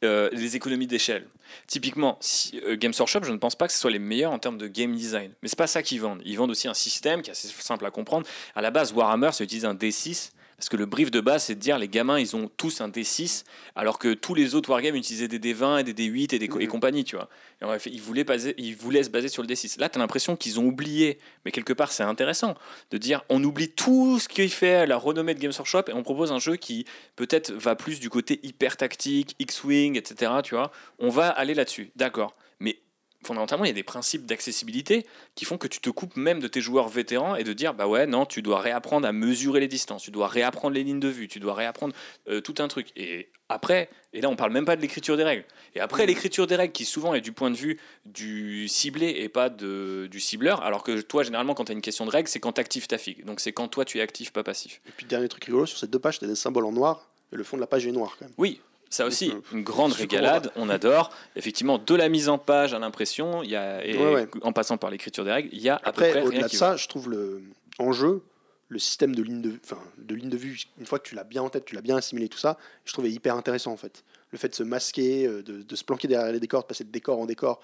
Euh, 0.04 0.28
les 0.32 0.56
économies 0.56 0.86
d'échelle. 0.86 1.26
Typiquement, 1.66 2.18
si, 2.20 2.60
euh, 2.64 2.76
Games 2.76 2.92
Workshop, 2.98 3.20
je 3.22 3.32
ne 3.32 3.38
pense 3.38 3.54
pas 3.54 3.66
que 3.66 3.72
ce 3.72 3.78
soit 3.78 3.90
les 3.90 3.98
meilleurs 3.98 4.32
en 4.32 4.38
termes 4.38 4.58
de 4.58 4.66
game 4.66 4.94
design. 4.94 5.32
Mais 5.42 5.48
c'est 5.48 5.58
pas 5.58 5.66
ça 5.66 5.82
qu'ils 5.82 6.00
vendent. 6.00 6.22
Ils 6.24 6.36
vendent 6.36 6.50
aussi 6.50 6.68
un 6.68 6.74
système 6.74 7.22
qui 7.22 7.30
est 7.30 7.32
assez 7.32 7.48
simple 7.48 7.86
à 7.86 7.90
comprendre. 7.90 8.26
À 8.54 8.62
la 8.62 8.70
base, 8.70 8.92
Warhammer, 8.92 9.32
ça 9.32 9.44
utilise 9.44 9.64
un 9.64 9.74
D6. 9.74 10.30
Parce 10.58 10.70
que 10.70 10.76
le 10.78 10.86
brief 10.86 11.10
de 11.10 11.20
base, 11.20 11.44
c'est 11.44 11.54
de 11.54 11.60
dire 11.60 11.78
les 11.78 11.86
gamins, 11.88 12.18
ils 12.18 12.34
ont 12.34 12.50
tous 12.56 12.80
un 12.80 12.88
D6, 12.88 13.44
alors 13.74 13.98
que 13.98 14.14
tous 14.14 14.34
les 14.34 14.54
autres 14.54 14.70
wargames 14.70 14.96
utilisaient 14.96 15.28
des 15.28 15.38
D20 15.38 15.80
et 15.80 15.84
des 15.84 15.92
D8 15.92 16.34
et, 16.34 16.38
des 16.38 16.48
co- 16.48 16.58
et 16.60 16.64
Mhm. 16.64 16.70
compagnie, 16.70 17.04
tu 17.04 17.14
vois. 17.16 17.28
Et 17.60 17.64
en 17.66 17.78
fait, 17.78 17.90
ils 17.90 18.00
voulaient, 18.00 18.24
baser, 18.24 18.54
ils 18.56 18.74
voulaient 18.74 19.02
se 19.02 19.10
baser 19.10 19.28
sur 19.28 19.42
le 19.42 19.48
D6. 19.48 19.78
Là, 19.78 19.90
tu 19.90 19.98
as 19.98 20.00
l'impression 20.00 20.34
qu'ils 20.34 20.58
ont 20.58 20.64
oublié, 20.64 21.18
mais 21.44 21.50
quelque 21.52 21.74
part, 21.74 21.92
c'est 21.92 22.04
intéressant 22.04 22.54
de 22.90 22.96
dire 22.96 23.22
on 23.28 23.44
oublie 23.44 23.68
tout 23.70 24.18
ce 24.18 24.28
qui 24.28 24.48
fait 24.48 24.86
la 24.86 24.96
renommée 24.96 25.34
de 25.34 25.40
Games 25.40 25.52
Workshop 25.54 25.82
et 25.88 25.92
on 25.92 26.02
propose 26.02 26.32
un 26.32 26.38
jeu 26.38 26.56
qui 26.56 26.86
peut-être 27.16 27.52
va 27.52 27.76
plus 27.76 28.00
du 28.00 28.08
côté 28.08 28.40
hyper 28.42 28.78
tactique, 28.78 29.36
X-Wing, 29.38 29.96
etc. 29.98 30.32
Tu 30.42 30.54
vois, 30.54 30.72
on 30.98 31.10
va 31.10 31.28
aller 31.28 31.52
là-dessus, 31.52 31.90
d'accord. 31.96 32.34
Mais 32.60 32.78
fondamentalement, 33.26 33.64
il 33.64 33.68
y 33.68 33.70
a 33.70 33.74
des 33.74 33.82
principes 33.82 34.24
d'accessibilité 34.24 35.06
qui 35.34 35.44
font 35.44 35.58
que 35.58 35.66
tu 35.66 35.80
te 35.80 35.90
coupes 35.90 36.16
même 36.16 36.40
de 36.40 36.48
tes 36.48 36.60
joueurs 36.60 36.88
vétérans 36.88 37.36
et 37.36 37.44
de 37.44 37.52
dire 37.52 37.74
bah 37.74 37.86
ouais, 37.86 38.06
non, 38.06 38.24
tu 38.24 38.42
dois 38.42 38.60
réapprendre 38.60 39.06
à 39.06 39.12
mesurer 39.12 39.60
les 39.60 39.68
distances, 39.68 40.02
tu 40.02 40.10
dois 40.10 40.28
réapprendre 40.28 40.74
les 40.74 40.84
lignes 40.84 41.00
de 41.00 41.08
vue, 41.08 41.28
tu 41.28 41.40
dois 41.40 41.54
réapprendre 41.54 41.94
euh, 42.28 42.40
tout 42.40 42.54
un 42.58 42.68
truc. 42.68 42.88
Et 42.96 43.28
après, 43.48 43.88
et 44.12 44.20
là, 44.20 44.28
on 44.28 44.36
parle 44.36 44.52
même 44.52 44.64
pas 44.64 44.76
de 44.76 44.80
l'écriture 44.80 45.16
des 45.16 45.24
règles. 45.24 45.44
Et 45.74 45.80
après, 45.80 46.06
l'écriture 46.06 46.46
des 46.46 46.56
règles 46.56 46.72
qui 46.72 46.84
souvent 46.84 47.14
est 47.14 47.20
du 47.20 47.32
point 47.32 47.50
de 47.50 47.56
vue 47.56 47.78
du 48.04 48.66
ciblé 48.68 49.08
et 49.18 49.28
pas 49.28 49.50
de, 49.50 50.08
du 50.10 50.20
cibleur, 50.20 50.62
alors 50.62 50.82
que 50.82 51.00
toi, 51.00 51.22
généralement, 51.22 51.54
quand 51.54 51.66
tu 51.66 51.72
as 51.72 51.74
une 51.74 51.82
question 51.82 52.06
de 52.06 52.10
règles, 52.10 52.28
c'est 52.28 52.40
quand 52.40 52.52
tu 52.52 52.60
actives 52.60 52.86
ta 52.86 52.98
figue. 52.98 53.24
Donc 53.24 53.40
c'est 53.40 53.52
quand 53.52 53.68
toi, 53.68 53.84
tu 53.84 53.98
es 53.98 54.00
actif, 54.00 54.32
pas 54.32 54.42
passif. 54.42 54.80
Et 54.88 54.92
puis 54.96 55.06
dernier 55.06 55.28
truc 55.28 55.44
rigolo, 55.44 55.66
sur 55.66 55.78
ces 55.78 55.86
deux 55.86 55.98
pages, 55.98 56.18
tu 56.18 56.24
as 56.24 56.28
des 56.28 56.34
symboles 56.34 56.64
en 56.64 56.72
noir, 56.72 57.08
et 57.32 57.36
le 57.36 57.44
fond 57.44 57.56
de 57.56 57.60
la 57.60 57.66
page 57.66 57.86
est 57.86 57.92
noir 57.92 58.16
quand 58.18 58.24
même. 58.24 58.34
Oui, 58.38 58.60
ça 58.90 59.06
aussi, 59.06 59.32
une 59.52 59.62
grande 59.62 59.92
régalade, 59.92 60.50
on 60.56 60.68
adore. 60.68 61.10
Effectivement, 61.34 61.78
de 61.78 61.94
la 61.94 62.08
mise 62.08 62.28
en 62.28 62.38
page 62.38 62.72
à 62.74 62.78
l'impression, 62.78 63.42
il 63.42 63.50
y 63.50 63.56
a, 63.56 63.84
et 63.84 63.96
Ouais, 63.96 64.12
ouais. 64.12 64.28
en 64.42 64.52
passant 64.52 64.76
par 64.76 64.90
l'écriture 64.90 65.24
des 65.24 65.32
règles, 65.32 65.48
il 65.52 65.60
y 65.60 65.68
a 65.68 65.76
à 65.76 65.78
peu 65.80 65.88
Après, 65.88 66.10
près 66.10 66.20
rien 66.20 66.28
au-delà 66.28 66.48
de 66.48 66.52
ça, 66.52 66.76
je 66.76 66.86
trouve 66.88 67.10
le 67.10 67.42
en 67.78 67.92
jeu 67.92 68.22
le 68.68 68.78
système 68.80 69.14
de 69.14 69.22
ligne 69.22 69.42
de, 69.42 69.52
enfin, 69.64 69.78
de 69.96 70.14
ligne 70.16 70.28
de 70.28 70.36
vue, 70.36 70.58
une 70.80 70.86
fois 70.86 70.98
que 70.98 71.08
tu 71.08 71.14
l'as 71.14 71.22
bien 71.22 71.40
en 71.42 71.48
tête, 71.48 71.66
tu 71.66 71.76
l'as 71.76 71.82
bien 71.82 71.96
assimilé, 71.96 72.28
tout 72.28 72.38
ça, 72.38 72.58
je 72.84 72.92
trouvais 72.92 73.10
hyper 73.10 73.36
intéressant 73.36 73.72
en 73.72 73.76
fait. 73.76 74.02
Le 74.32 74.38
fait 74.38 74.48
de 74.48 74.54
se 74.56 74.64
masquer, 74.64 75.26
euh, 75.26 75.42
de, 75.42 75.62
de 75.62 75.76
se 75.76 75.84
planquer 75.84 76.08
derrière 76.08 76.32
les 76.32 76.40
décors, 76.40 76.62
de 76.62 76.66
passer 76.66 76.82
de 76.82 76.90
décor 76.90 77.20
en 77.20 77.26
décor, 77.26 77.60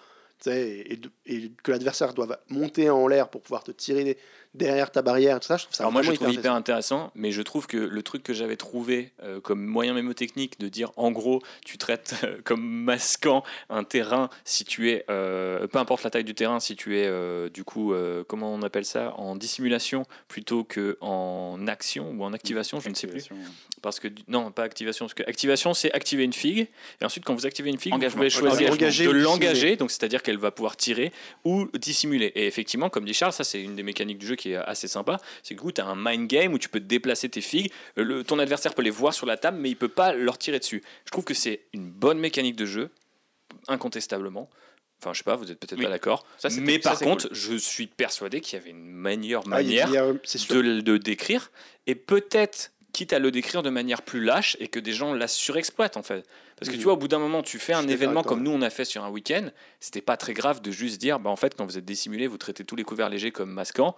et, 0.47 0.99
et 1.27 1.51
que 1.62 1.70
l'adversaire 1.73 2.14
doive 2.14 2.37
monter 2.49 2.91
en 2.91 3.07
l'air 3.09 3.29
pour 3.29 3.43
pouvoir 3.43 3.64
te 3.64 3.70
tirer 3.73 4.16
derrière 4.55 4.90
ta 4.90 5.03
barrière, 5.03 5.40
tout 5.40 5.46
ça, 5.46 5.57
je 5.57 5.64
trouve 5.64 5.74
ça 5.74 5.84
Alors 5.84 5.92
moi 5.92 6.03
je 6.03 6.12
trouve 6.12 6.32
hyper 6.32 6.53
intéressant, 6.53 7.11
mais 7.14 7.32
je 7.32 7.42
trouve 7.42 7.66
que 7.66 7.76
le 7.76 8.03
truc 8.03 8.22
que 8.22 8.34
j'avais 8.34 8.57
trouvé 8.57 9.12
euh, 9.22 9.40
comme 9.40 9.64
moyen 9.64 9.94
mémotechnique 9.94 10.59
de 10.61 10.68
dire 10.68 10.92
en 10.96 11.11
gros 11.11 11.40
tu 11.64 11.78
traites 11.78 12.14
euh, 12.24 12.38
comme 12.44 12.62
masquant 12.62 13.42
un 13.70 13.84
terrain 13.84 14.28
si 14.44 14.64
tu 14.64 14.90
es, 14.90 15.05
euh, 15.11 15.66
peu 15.66 15.78
importe 15.78 16.05
la 16.05 16.11
taille 16.11 16.24
du 16.24 16.34
terrain, 16.34 16.61
si 16.61 16.76
tu 16.76 16.98
es 16.98 17.07
euh, 17.07 17.48
du 17.48 17.64
coup, 17.64 17.92
euh, 17.92 18.24
comment 18.26 18.53
on 18.53 18.62
appelle 18.62 18.84
ça, 18.84 19.14
en 19.16 19.36
dissimulation 19.36 20.05
plutôt 20.28 20.64
que 20.64 20.98
en 21.00 21.66
action 21.66 22.11
ou 22.11 22.24
en 22.24 22.32
activation, 22.32 22.80
je 22.80 22.88
ne 22.88 22.94
sais 22.94 23.07
plus. 23.07 23.28
Parce 23.80 23.98
que 23.98 24.09
non, 24.28 24.50
pas 24.53 24.62
activation, 24.62 25.07
parce 25.07 25.14
que 25.14 25.22
activation 25.24 25.74
c'est 25.74 25.92
activer 25.92 26.24
une 26.24 26.32
figue, 26.32 26.68
et 27.00 27.05
ensuite 27.05 27.24
quand 27.24 27.34
vous 27.34 27.46
activez 27.46 27.70
une 27.70 27.78
figue, 27.78 27.94
Engagement. 27.94 28.11
vous 28.11 28.16
pouvez 28.18 28.30
choisir 28.30 28.72
Engager 28.72 29.07
de 29.07 29.11
l'engager, 29.11 29.76
donc 29.76 29.90
c'est-à-dire 29.90 30.22
qu'elle 30.22 30.38
va 30.38 30.50
pouvoir 30.50 30.76
tirer 30.76 31.12
ou 31.44 31.66
dissimuler. 31.78 32.32
Et 32.34 32.46
effectivement, 32.46 32.88
comme 32.88 33.05
dit 33.05 33.14
Charles, 33.14 33.32
ça 33.32 33.44
c'est 33.44 33.62
une 33.62 33.76
des 33.76 33.82
mécaniques 33.82 34.18
du 34.18 34.26
jeu 34.26 34.36
qui 34.36 34.41
est 34.51 34.57
assez 34.57 34.88
sympa, 34.88 35.18
c'est 35.43 35.55
que 35.55 35.61
du 35.61 35.64
coup 35.64 35.72
tu 35.72 35.80
as 35.80 35.86
un 35.86 35.95
mind 35.97 36.28
game 36.28 36.53
où 36.53 36.59
tu 36.59 36.68
peux 36.68 36.80
déplacer 36.80 37.28
tes 37.28 37.40
figues, 37.40 37.70
Euh, 37.99 38.03
le, 38.05 38.24
ton 38.24 38.38
adversaire 38.40 38.74
peut 38.74 38.82
les 38.82 38.90
voir 38.90 39.14
sur 39.14 39.24
la 39.26 39.36
table, 39.36 39.59
mais 39.61 39.70
il 39.70 39.76
peut 39.76 39.88
pas 39.88 40.12
leur 40.12 40.36
tirer 40.38 40.59
dessus. 40.59 40.82
Je 41.07 41.11
trouve 41.12 41.24
que 41.24 41.34
c'est 41.34 41.61
une 41.72 41.88
bonne 41.90 42.18
mécanique 42.18 42.57
de 42.57 42.66
jeu, 42.66 42.90
incontestablement. 43.68 44.49
Enfin, 45.01 45.12
je 45.12 45.18
sais 45.18 45.24
pas, 45.24 45.34
vous 45.36 45.51
êtes 45.51 45.59
peut-être 45.59 45.78
Oui. 45.78 45.84
pas 45.84 45.90
d'accord. 45.90 46.24
Mais 46.61 46.78
par 46.78 46.99
contre, 46.99 47.28
je 47.32 47.57
suis 47.57 47.86
persuadé 47.88 48.40
qu'il 48.40 48.59
y 48.59 48.62
avait 48.62 48.70
une 48.70 48.84
meilleure 48.84 49.43
Ah, 49.47 49.51
manière 49.51 49.88
a- 49.88 50.12
de 50.12 50.61
le 50.61 50.82
de 50.82 50.97
décrire 50.97 51.51
et 51.88 51.95
peut-être 51.97 52.70
quitte 52.93 53.12
à 53.12 53.18
le 53.18 53.30
décrire 53.30 53.62
de 53.62 53.70
manière 53.70 54.03
plus 54.03 54.22
lâche 54.22 54.57
et 54.61 54.68
que 54.68 54.78
des 54.78 54.93
gens 54.93 55.14
la 55.14 55.26
surexploitent 55.26 55.97
en 55.97 56.03
fait 56.03 56.26
parce 56.59 56.68
que 56.68 56.74
Mhm. 56.74 56.78
tu 56.78 56.84
vois 56.84 56.93
au 56.93 56.97
bout 56.99 57.09
d'un 57.09 57.18
moment 57.18 57.43
tu 57.43 57.59
fais 57.59 57.72
un 57.72 57.88
événement 57.88 58.22
comme 58.22 58.43
nous 58.43 58.51
on 58.51 58.61
a 58.61 58.68
fait 58.68 58.84
sur 58.84 59.03
un 59.03 59.09
week-end 59.09 59.49
c'était 59.80 60.03
pas 60.03 60.18
très 60.18 60.34
grave 60.34 60.61
de 60.61 60.70
juste 60.70 61.01
dire 61.01 61.18
bah 61.18 61.30
en 61.30 61.36
fait 61.36 61.55
quand 61.57 61.64
vous 61.64 61.78
êtes 61.78 61.86
dissimulé 61.86 62.26
vous 62.26 62.36
traitez 62.36 62.64
tous 62.66 62.76
les 62.76 62.84
couverts 62.84 63.09
légers 63.09 63.30
comme 63.32 63.51
masquants 63.51 63.97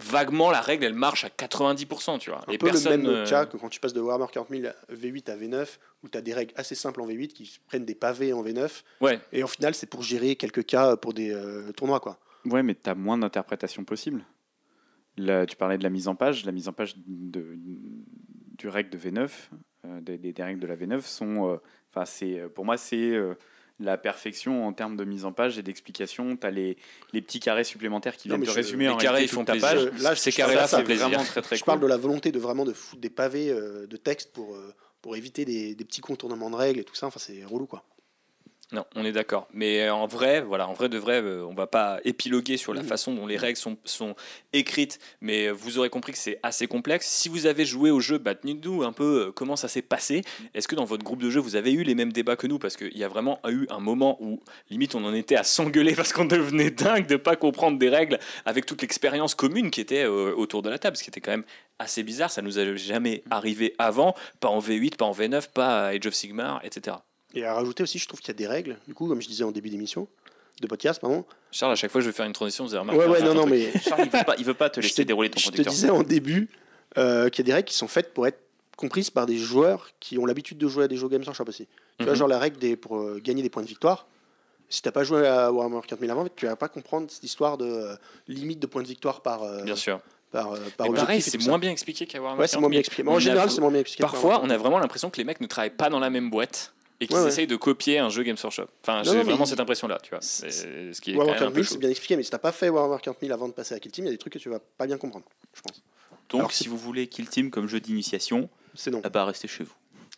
vaguement 0.00 0.50
la 0.50 0.60
règle 0.60 0.84
elle 0.84 0.94
marche 0.94 1.24
à 1.24 1.28
90% 1.28 2.18
tu 2.18 2.30
vois 2.30 2.40
Un 2.48 2.52
et 2.52 2.58
peu 2.58 2.66
le 2.66 2.72
personne 2.72 3.02
même 3.02 3.10
euh, 3.10 3.26
cas 3.26 3.46
que 3.46 3.56
quand 3.56 3.68
tu 3.68 3.78
passes 3.78 3.92
de 3.92 4.00
Warhammer 4.00 4.26
40 4.32 4.48
000 4.48 4.62
V8 4.90 5.30
à 5.30 5.36
V9, 5.36 5.66
où 6.02 6.08
tu 6.08 6.16
as 6.18 6.22
des 6.22 6.32
règles 6.32 6.52
assez 6.56 6.74
simples 6.74 7.02
en 7.02 7.06
V8 7.06 7.28
qui 7.28 7.60
prennent 7.66 7.84
des 7.84 7.94
pavés 7.94 8.32
en 8.32 8.42
V9, 8.42 8.82
ouais 9.02 9.20
et 9.32 9.42
au 9.42 9.46
final, 9.48 9.74
c'est 9.74 9.86
pour 9.88 10.02
gérer 10.02 10.36
quelques 10.36 10.64
cas 10.64 10.96
pour 10.96 11.12
des 11.12 11.30
euh, 11.30 11.72
tournois. 11.72 12.00
quoi. 12.00 12.18
Ouais, 12.46 12.62
mais 12.62 12.74
tu 12.74 12.88
as 12.90 12.94
moins 12.94 13.18
d'interprétations 13.18 13.84
possibles. 13.84 14.24
Là, 15.18 15.44
tu 15.46 15.56
parlais 15.56 15.76
de 15.78 15.82
la 15.84 15.90
mise 15.90 16.08
en 16.08 16.14
page. 16.14 16.44
La 16.46 16.52
mise 16.52 16.68
en 16.68 16.72
page 16.72 16.94
de, 17.06 17.54
du 18.56 18.68
règle 18.68 18.90
de 18.90 18.98
V9, 18.98 19.30
euh, 19.84 20.00
des, 20.00 20.32
règles 20.42 20.58
de 20.60 20.66
la 20.66 20.74
V9 20.76 21.02
sont. 21.02 21.50
euh, 21.50 21.56
Enfin, 21.94 22.06
c'est 22.06 22.40
pour 22.54 22.64
moi, 22.64 22.78
c'est 22.78 22.96
euh, 23.10 23.34
la 23.80 23.96
perfection 23.98 24.66
en 24.66 24.72
termes 24.72 24.96
de 24.96 25.04
mise 25.04 25.24
en 25.24 25.32
page 25.32 25.58
et 25.58 25.62
d'explication. 25.62 26.36
Tu 26.36 26.46
as 26.46 26.50
les, 26.50 26.76
les 27.12 27.22
petits 27.22 27.40
carrés 27.40 27.64
supplémentaires 27.64 28.16
qui 28.16 28.28
Non, 28.28 28.36
viennent 28.36 28.46
te 28.46 28.50
je- 28.50 28.56
résumer 28.56 28.84
les 28.84 28.90
en 28.90 28.96
carrés, 28.96 29.14
réalité 29.16 29.32
ils 29.32 29.34
font 29.34 29.44
ta 29.44 29.52
plaisir. 29.52 29.90
page. 29.90 30.02
Là, 30.02 30.14
ces 30.16 30.32
carrés-là 30.32 30.66
c'est 30.68 30.82
vraiment 30.82 31.24
très 31.24 31.42
très 31.42 31.56
je 31.56 31.62
cool. 31.62 31.66
parle 31.66 31.80
de 31.80 31.86
la 31.86 31.96
volonté 31.96 32.32
de 32.32 32.38
vraiment 32.38 32.64
de 32.64 32.72
foutre 32.72 33.00
des 33.00 33.10
pavés 33.10 33.50
euh, 33.50 33.86
de 33.86 33.96
texte 33.96 34.32
pour, 34.32 34.54
euh, 34.54 34.72
pour 35.00 35.16
éviter 35.16 35.44
des, 35.44 35.74
des 35.74 35.84
petits 35.84 36.00
contournements 36.00 36.50
de 36.50 36.56
règles 36.56 36.80
et 36.80 36.84
tout 36.84 36.94
ça. 36.94 37.06
Enfin, 37.06 37.18
c'est 37.20 37.44
relou, 37.44 37.66
quoi. 37.66 37.84
Non, 38.72 38.86
on 38.96 39.04
est 39.04 39.12
d'accord. 39.12 39.48
Mais 39.52 39.90
en 39.90 40.06
vrai, 40.06 40.40
voilà, 40.40 40.66
en 40.66 40.72
vrai 40.72 40.88
de 40.88 40.96
vrai, 40.96 41.20
euh, 41.22 41.44
on 41.46 41.52
va 41.52 41.66
pas 41.66 42.00
épiloguer 42.04 42.56
sur 42.56 42.72
la 42.72 42.80
Mhm. 42.80 42.88
façon 42.88 43.12
dont 43.12 43.26
les 43.26 43.36
règles 43.36 43.58
sont, 43.58 43.76
sont 43.84 44.14
écrites, 44.54 44.98
mais 45.20 45.50
vous 45.50 45.78
aurez 45.78 45.90
compris 45.90 46.12
que 46.12 46.18
c'est 46.18 46.38
assez 46.42 46.66
complexe. 46.66 47.06
Si 47.06 47.28
vous 47.28 47.44
avez 47.44 47.66
joué 47.66 47.90
au 47.90 48.00
jeu, 48.00 48.16
bah, 48.16 48.32
dites-nous 48.32 48.82
un 48.82 48.92
peu 48.92 49.26
euh, 49.28 49.32
comment 49.32 49.56
ça 49.56 49.68
s'est 49.68 49.82
passé. 49.82 50.22
Est-ce 50.54 50.68
que 50.68 50.74
dans 50.74 50.86
votre 50.86 51.04
groupe 51.04 51.20
de 51.20 51.28
jeu, 51.28 51.38
vous 51.38 51.54
avez 51.56 51.70
eu 51.72 51.82
les 51.82 51.94
mêmes 51.94 52.14
débats 52.14 52.34
que 52.36 52.46
nous? 52.46 52.58
Parce 52.58 52.76
qu'il 52.78 52.96
y 52.96 53.04
a 53.04 53.08
vraiment 53.08 53.40
eu 53.46 53.66
un 53.68 53.78
moment 53.78 54.16
où, 54.20 54.40
limite, 54.70 54.94
on 54.94 55.04
en 55.04 55.12
était 55.12 55.36
à 55.36 55.44
s'engueuler 55.44 55.94
parce 55.96 56.14
qu'on 56.14 56.24
devenait 56.24 56.70
dingue 56.70 57.06
de 57.06 57.16
pas 57.16 57.36
comprendre 57.36 57.78
des 57.78 57.90
règles 57.90 58.18
avec 58.46 58.64
toute 58.64 58.80
l'expérience 58.80 59.34
commune 59.34 59.70
qui 59.70 59.82
était 59.82 60.04
euh, 60.04 60.34
autour 60.34 60.62
de 60.62 60.70
la 60.70 60.78
table, 60.78 60.96
ce 60.96 61.02
qui 61.02 61.10
était 61.10 61.20
quand 61.20 61.32
même 61.32 61.44
assez 61.78 62.02
bizarre. 62.02 62.30
Ça 62.30 62.40
nous 62.40 62.58
a 62.58 62.74
jamais 62.76 63.22
arrivé 63.30 63.74
avant, 63.78 64.14
pas 64.40 64.48
en 64.48 64.60
V8, 64.60 64.96
pas 64.96 65.04
en 65.04 65.12
V9, 65.12 65.50
pas 65.52 65.88
Age 65.88 66.06
of 66.06 66.14
Sigmar, 66.14 66.60
etc. 66.64 66.96
Et 67.34 67.44
à 67.44 67.54
rajouter 67.54 67.82
aussi, 67.82 67.98
je 67.98 68.06
trouve 68.06 68.20
qu'il 68.20 68.28
y 68.28 68.36
a 68.36 68.38
des 68.38 68.46
règles, 68.46 68.76
du 68.86 68.94
coup, 68.94 69.06
comme 69.08 69.20
je 69.22 69.28
disais 69.28 69.44
en 69.44 69.52
début 69.52 69.70
d'émission, 69.70 70.06
de 70.60 70.66
podcast, 70.66 71.00
pardon. 71.00 71.24
Charles, 71.50 71.72
à 71.72 71.76
chaque 71.76 71.90
fois, 71.90 72.00
je 72.00 72.06
vais 72.06 72.12
faire 72.12 72.26
une 72.26 72.32
transition, 72.32 72.64
vous 72.64 72.74
avez 72.74 72.80
remarqué 72.80 73.00
Ouais, 73.10 73.22
non, 73.22 73.34
non, 73.34 73.42
truc. 73.46 73.54
mais 73.54 73.80
Charles, 73.80 74.02
il 74.04 74.10
veut 74.10 74.24
pas, 74.24 74.34
il 74.38 74.44
veut 74.44 74.54
pas 74.54 74.70
te 74.70 74.80
laisser 74.80 75.02
te, 75.02 75.08
dérouler 75.08 75.30
ton 75.30 75.38
je 75.38 75.46
te 75.46 75.50
conducteur. 75.50 75.72
disais 75.72 75.90
en 75.90 76.02
début 76.02 76.48
euh, 76.98 77.30
qu'il 77.30 77.44
y 77.44 77.46
a 77.46 77.48
des 77.48 77.54
règles 77.54 77.68
qui 77.68 77.74
sont 77.74 77.88
faites 77.88 78.12
pour 78.12 78.26
être 78.26 78.38
comprises 78.76 79.10
par 79.10 79.26
des 79.26 79.36
joueurs 79.38 79.90
qui 80.00 80.18
ont 80.18 80.26
l'habitude 80.26 80.58
de 80.58 80.68
jouer 80.68 80.84
à 80.84 80.88
des 80.88 80.96
jeux 80.96 81.08
Games 81.08 81.22
Workshop 81.24 81.44
aussi. 81.48 81.66
Tu 81.98 82.04
vois, 82.04 82.12
Mhm. 82.12 82.18
genre 82.18 82.28
la 82.28 82.38
règle 82.38 82.58
des, 82.58 82.76
pour 82.76 82.98
euh, 82.98 83.20
gagner 83.22 83.42
des 83.42 83.50
points 83.50 83.62
de 83.62 83.68
victoire. 83.68 84.06
Si 84.68 84.80
t'as 84.82 84.90
pas 84.92 85.04
joué 85.04 85.26
à 85.26 85.52
Warhammer 85.52 85.80
4000 85.86 86.10
avant, 86.10 86.26
tu 86.34 86.46
vas 86.46 86.56
pas 86.56 86.68
comprendre 86.68 87.10
cette 87.10 87.22
histoire 87.24 87.58
de 87.58 87.64
euh, 87.66 87.94
limite 88.28 88.58
de 88.58 88.66
points 88.66 88.82
de 88.82 88.86
victoire 88.88 89.20
par, 89.20 89.40
Bien 89.64 89.76
sûr. 89.76 90.00
par, 90.30 90.50
par 90.78 90.90
Mais 90.90 90.96
pareil, 90.98 91.20
c'est 91.22 91.38
moins 91.46 91.58
bien 91.58 91.70
expliqué 91.70 92.06
qu'à 92.06 92.20
Warhammer 92.20 92.40
Ouais, 92.40 92.46
c'est 92.48 92.56
moins 92.56 92.68
4000. 92.68 92.70
bien 92.70 92.80
expliqué. 92.80 93.02
Mais 93.02 93.10
en 93.10 93.18
général, 93.18 93.50
c'est 93.50 93.60
moins 93.60 93.70
bien 93.70 93.80
expliqué. 93.80 94.02
Parfois, 94.02 94.40
on 94.42 94.48
a 94.50 94.56
vraiment 94.56 94.78
l'impression 94.78 95.10
que 95.10 95.16
les 95.18 95.24
mecs 95.24 95.40
ne 95.40 95.46
travaillent 95.46 95.70
pas 95.70 95.90
dans 95.90 96.00
la 96.00 96.08
même 96.10 96.30
boîte 96.30 96.72
et 97.02 97.06
qu'ils 97.06 97.16
Ouais, 97.16 97.22
ouais. 97.22 97.28
essayent 97.28 97.46
de 97.46 97.56
copier 97.56 97.98
un 97.98 98.08
jeu 98.08 98.22
Games 98.22 98.36
Workshop. 98.42 98.66
Enfin, 98.82 99.02
j'ai 99.02 99.12
mais 99.16 99.22
vraiment 99.24 99.44
cette 99.44 99.60
impression-là, 99.60 99.98
tu 100.02 100.10
vois. 100.10 100.20
C'est 100.22 100.50
ce 100.50 101.00
qui 101.00 101.10
est 101.10 101.14
quand 101.14 101.20
Warhammer 101.20 101.40
même 101.40 101.48
un 101.48 101.50
peu 101.50 101.54
4000, 101.60 101.64
chaud. 101.64 101.72
c'est 101.72 101.78
bien 101.78 101.90
expliqué, 101.90 102.16
mais 102.16 102.22
si 102.22 102.30
t'as 102.30 102.38
pas 102.38 102.52
fait 102.52 102.68
Warhammer 102.68 103.00
4000 103.02 103.32
avant 103.32 103.48
de 103.48 103.52
passer 103.52 103.74
à 103.74 103.80
Kill 103.80 103.90
Team, 103.92 104.04
il 104.04 104.08
y 104.08 104.10
a 104.10 104.12
des 104.12 104.18
trucs 104.18 104.32
que 104.32 104.38
tu 104.38 104.48
vas 104.48 104.60
pas 104.60 104.86
bien 104.86 104.98
comprendre, 104.98 105.26
je 105.54 105.60
pense. 105.62 105.82
Donc, 106.30 106.40
Alors, 106.40 106.52
si 106.52 106.68
vous 106.68 106.78
voulez 106.78 107.08
Kill 107.08 107.28
Team 107.28 107.50
comme 107.50 107.66
jeu 107.68 107.80
d'initiation, 107.80 108.48
C'est 108.74 108.90
non. 108.90 109.00
ah 109.04 109.08
bah 109.10 109.24
restez 109.24 109.48
chez 109.48 109.64
vous. 109.64 109.74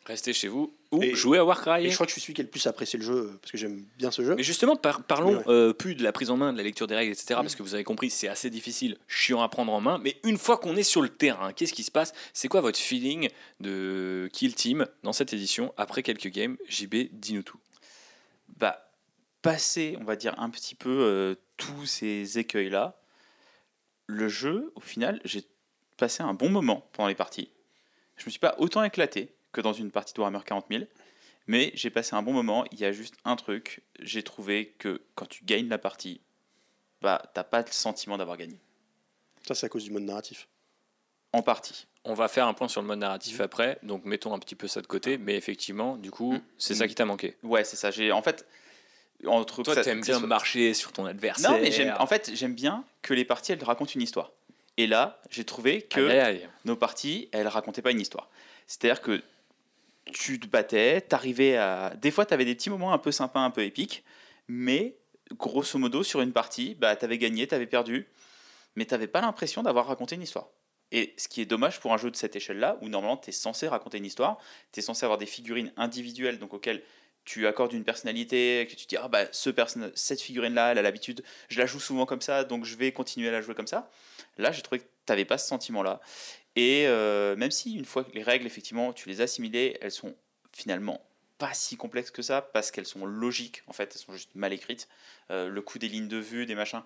Restez 0.06 0.34
chez 0.34 0.48
vous 0.48 0.76
ou 0.90 1.02
Et- 1.02 1.14
jouez 1.14 1.38
à 1.38 1.44
Warcry. 1.46 1.86
Et 1.86 1.88
je 1.90 1.94
crois 1.94 2.04
que 2.04 2.10
je 2.10 2.14
suis 2.14 2.20
celui 2.20 2.34
qui 2.34 2.42
a 2.42 2.44
le 2.44 2.50
plus 2.50 2.66
apprécié 2.66 2.98
le 2.98 3.04
jeu 3.06 3.14
euh, 3.14 3.38
parce 3.40 3.50
que 3.50 3.56
j'aime 3.56 3.84
bien 3.96 4.10
ce 4.10 4.22
jeu. 4.22 4.34
Mais 4.34 4.42
justement, 4.42 4.76
par- 4.76 5.02
parlons 5.02 5.32
Mais 5.32 5.38
ouais. 5.38 5.44
euh, 5.48 5.72
plus 5.72 5.94
de 5.94 6.02
la 6.02 6.12
prise 6.12 6.28
en 6.30 6.36
main, 6.36 6.52
de 6.52 6.58
la 6.58 6.62
lecture 6.62 6.86
des 6.86 6.94
règles, 6.94 7.12
etc. 7.12 7.26
Mm. 7.30 7.34
Parce 7.36 7.54
que 7.56 7.62
vous 7.62 7.74
avez 7.74 7.84
compris, 7.84 8.10
c'est 8.10 8.28
assez 8.28 8.50
difficile, 8.50 8.98
chiant 9.08 9.40
à 9.42 9.48
prendre 9.48 9.72
en 9.72 9.80
main. 9.80 9.98
Mais 9.98 10.18
une 10.24 10.36
fois 10.36 10.58
qu'on 10.58 10.76
est 10.76 10.82
sur 10.82 11.00
le 11.00 11.08
terrain, 11.08 11.54
qu'est-ce 11.54 11.72
qui 11.72 11.84
se 11.84 11.90
passe? 11.90 12.12
C'est 12.34 12.48
quoi 12.48 12.60
votre 12.60 12.78
feeling 12.78 13.30
de 13.60 14.28
Kill 14.32 14.54
Team 14.54 14.86
dans 15.04 15.14
cette 15.14 15.32
édition 15.32 15.72
après 15.78 16.02
quelques 16.02 16.28
games 16.28 16.58
JB, 16.68 16.94
dis-nous 17.12 17.42
tout. 17.42 17.58
bah, 18.58 18.80
passer, 19.40 19.96
on 20.00 20.04
va 20.04 20.16
dire, 20.16 20.34
un 20.38 20.48
petit 20.48 20.74
peu 20.74 20.88
euh, 21.02 21.34
tous 21.58 21.84
ces 21.86 22.38
écueils-là, 22.38 22.98
le 24.06 24.28
jeu, 24.28 24.72
au 24.74 24.80
final, 24.80 25.20
j'ai 25.24 25.44
passé 25.98 26.22
un 26.22 26.32
bon 26.34 26.48
moment 26.50 26.88
pendant 26.92 27.08
les 27.08 27.14
parties. 27.14 27.50
Je 28.16 28.24
me 28.26 28.30
suis 28.30 28.38
pas 28.40 28.54
autant 28.58 28.82
éclaté 28.84 29.33
que 29.54 29.60
dans 29.62 29.72
une 29.72 29.90
partie 29.90 30.12
de 30.12 30.20
Warhammer 30.20 30.44
40 30.44 30.66
000, 30.70 30.84
mais 31.46 31.70
j'ai 31.74 31.88
passé 31.90 32.14
un 32.14 32.22
bon 32.22 32.32
moment. 32.32 32.64
Il 32.72 32.80
y 32.80 32.84
a 32.84 32.92
juste 32.92 33.14
un 33.24 33.36
truc, 33.36 33.82
j'ai 34.00 34.22
trouvé 34.22 34.74
que 34.78 35.00
quand 35.14 35.26
tu 35.26 35.44
gagnes 35.44 35.68
la 35.68 35.78
partie, 35.78 36.20
bah, 37.00 37.22
t'as 37.34 37.44
pas 37.44 37.60
le 37.62 37.66
sentiment 37.70 38.18
d'avoir 38.18 38.36
gagné. 38.36 38.58
Ça, 39.46 39.54
c'est 39.54 39.66
à 39.66 39.68
cause 39.68 39.84
du 39.84 39.90
mode 39.90 40.02
narratif. 40.04 40.48
En 41.32 41.42
partie. 41.42 41.86
On 42.04 42.14
va 42.14 42.28
faire 42.28 42.46
un 42.46 42.54
point 42.54 42.68
sur 42.68 42.80
le 42.82 42.86
mode 42.86 42.98
narratif 42.98 43.40
après, 43.40 43.78
donc 43.82 44.04
mettons 44.04 44.34
un 44.34 44.38
petit 44.38 44.54
peu 44.54 44.68
ça 44.68 44.80
de 44.82 44.86
côté. 44.86 45.16
Mais 45.18 45.36
effectivement, 45.36 45.96
du 45.96 46.10
coup, 46.10 46.34
Mm. 46.34 46.42
c'est 46.58 46.74
ça 46.74 46.86
qui 46.88 46.94
t'a 46.94 47.04
manqué. 47.06 47.36
Ouais, 47.42 47.64
c'est 47.64 47.76
ça. 47.76 47.90
J'ai 47.90 48.12
en 48.12 48.22
fait 48.22 48.46
entre 49.26 49.62
Toi, 49.62 49.76
t'aimes 49.82 50.00
bien 50.02 50.18
soit- 50.18 50.26
marcher 50.26 50.74
sur 50.74 50.92
ton 50.92 51.06
adversaire. 51.06 51.50
Non, 51.52 51.58
mais 51.60 51.70
j'aime. 51.70 51.94
En 51.98 52.06
fait, 52.06 52.30
j'aime 52.34 52.54
bien 52.54 52.84
que 53.02 53.14
les 53.14 53.24
parties 53.24 53.52
elles 53.52 53.64
racontent 53.64 53.92
une 53.94 54.02
histoire. 54.02 54.32
Et 54.76 54.86
là, 54.86 55.20
j'ai 55.30 55.44
trouvé 55.44 55.82
que 55.82 56.00
Aïe, 56.00 56.18
aïe, 56.18 56.36
aïe. 56.42 56.48
nos 56.64 56.76
parties, 56.76 57.28
elles 57.32 57.46
racontaient 57.48 57.80
pas 57.82 57.92
une 57.92 58.00
histoire. 58.00 58.28
C'est-à-dire 58.66 59.00
que 59.00 59.22
tu 60.12 60.38
te 60.38 60.46
battais, 60.46 61.00
t'arrivais 61.00 61.56
à. 61.56 61.94
Des 61.96 62.10
fois, 62.10 62.26
t'avais 62.26 62.44
des 62.44 62.54
petits 62.54 62.70
moments 62.70 62.92
un 62.92 62.98
peu 62.98 63.12
sympas, 63.12 63.40
un 63.40 63.50
peu 63.50 63.62
épiques, 63.62 64.04
mais 64.48 64.96
grosso 65.32 65.78
modo, 65.78 66.02
sur 66.02 66.20
une 66.20 66.32
partie, 66.32 66.74
bah, 66.74 66.96
t'avais 66.96 67.18
gagné, 67.18 67.46
t'avais 67.46 67.66
perdu, 67.66 68.08
mais 68.76 68.84
t'avais 68.84 69.06
pas 69.06 69.20
l'impression 69.20 69.62
d'avoir 69.62 69.86
raconté 69.86 70.14
une 70.14 70.22
histoire. 70.22 70.48
Et 70.92 71.14
ce 71.16 71.28
qui 71.28 71.40
est 71.40 71.46
dommage 71.46 71.80
pour 71.80 71.92
un 71.92 71.96
jeu 71.96 72.10
de 72.10 72.16
cette 72.16 72.36
échelle-là, 72.36 72.78
où 72.82 72.88
normalement 72.88 73.16
tu 73.16 73.30
es 73.30 73.32
censé 73.32 73.66
raconter 73.66 73.98
une 73.98 74.04
histoire, 74.04 74.38
tu 74.72 74.80
es 74.80 74.82
censé 74.82 75.04
avoir 75.04 75.18
des 75.18 75.26
figurines 75.26 75.72
individuelles, 75.76 76.38
donc 76.38 76.54
auxquelles 76.54 76.82
tu 77.24 77.46
accordes 77.46 77.72
une 77.72 77.84
personnalité, 77.84 78.68
que 78.70 78.76
tu 78.76 78.86
dis, 78.86 78.96
ah 78.96 79.08
bah 79.08 79.24
ce 79.32 79.50
cette 79.94 80.20
figurine-là, 80.20 80.72
elle 80.72 80.78
a 80.78 80.82
l'habitude, 80.82 81.24
je 81.48 81.58
la 81.58 81.66
joue 81.66 81.80
souvent 81.80 82.04
comme 82.04 82.20
ça, 82.20 82.44
donc 82.44 82.64
je 82.64 82.76
vais 82.76 82.92
continuer 82.92 83.28
à 83.28 83.32
la 83.32 83.40
jouer 83.40 83.54
comme 83.54 83.66
ça. 83.66 83.90
Là, 84.36 84.52
j'ai 84.52 84.62
trouvé 84.62 84.80
que 84.80 84.84
tu 84.84 84.90
n'avais 85.08 85.24
pas 85.24 85.38
ce 85.38 85.48
sentiment-là. 85.48 86.00
Et 86.56 86.86
euh, 86.86 87.36
même 87.36 87.50
si, 87.50 87.74
une 87.74 87.84
fois 87.84 88.04
que 88.04 88.12
les 88.12 88.22
règles, 88.22 88.46
effectivement, 88.46 88.92
tu 88.92 89.08
les 89.08 89.20
as 89.20 89.24
assimilées, 89.24 89.76
elles 89.80 89.90
sont 89.90 90.14
finalement 90.52 91.00
pas 91.38 91.52
si 91.52 91.76
complexes 91.76 92.12
que 92.12 92.22
ça, 92.22 92.42
parce 92.42 92.70
qu'elles 92.70 92.86
sont 92.86 93.06
logiques, 93.06 93.62
en 93.66 93.72
fait, 93.72 93.92
elles 93.94 94.00
sont 94.00 94.12
juste 94.12 94.34
mal 94.34 94.52
écrites. 94.52 94.88
Euh, 95.30 95.48
le 95.48 95.62
coup 95.62 95.78
des 95.78 95.88
lignes 95.88 96.08
de 96.08 96.18
vue, 96.18 96.46
des 96.46 96.54
machins, 96.54 96.82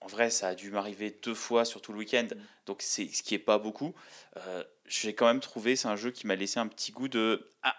en 0.00 0.06
vrai, 0.06 0.30
ça 0.30 0.48
a 0.48 0.54
dû 0.54 0.70
m'arriver 0.70 1.18
deux 1.22 1.34
fois 1.34 1.64
sur 1.64 1.80
tout 1.80 1.92
le 1.92 1.98
week-end, 1.98 2.28
donc 2.66 2.82
c'est 2.82 3.08
ce 3.08 3.22
qui 3.22 3.34
est 3.34 3.40
pas 3.40 3.58
beaucoup. 3.58 3.94
Euh, 4.36 4.62
j'ai 4.86 5.14
quand 5.14 5.26
même 5.26 5.40
trouvé, 5.40 5.74
c'est 5.74 5.88
un 5.88 5.96
jeu 5.96 6.12
qui 6.12 6.26
m'a 6.26 6.36
laissé 6.36 6.60
un 6.60 6.68
petit 6.68 6.92
goût 6.92 7.08
de 7.08 7.48
ah, 7.62 7.74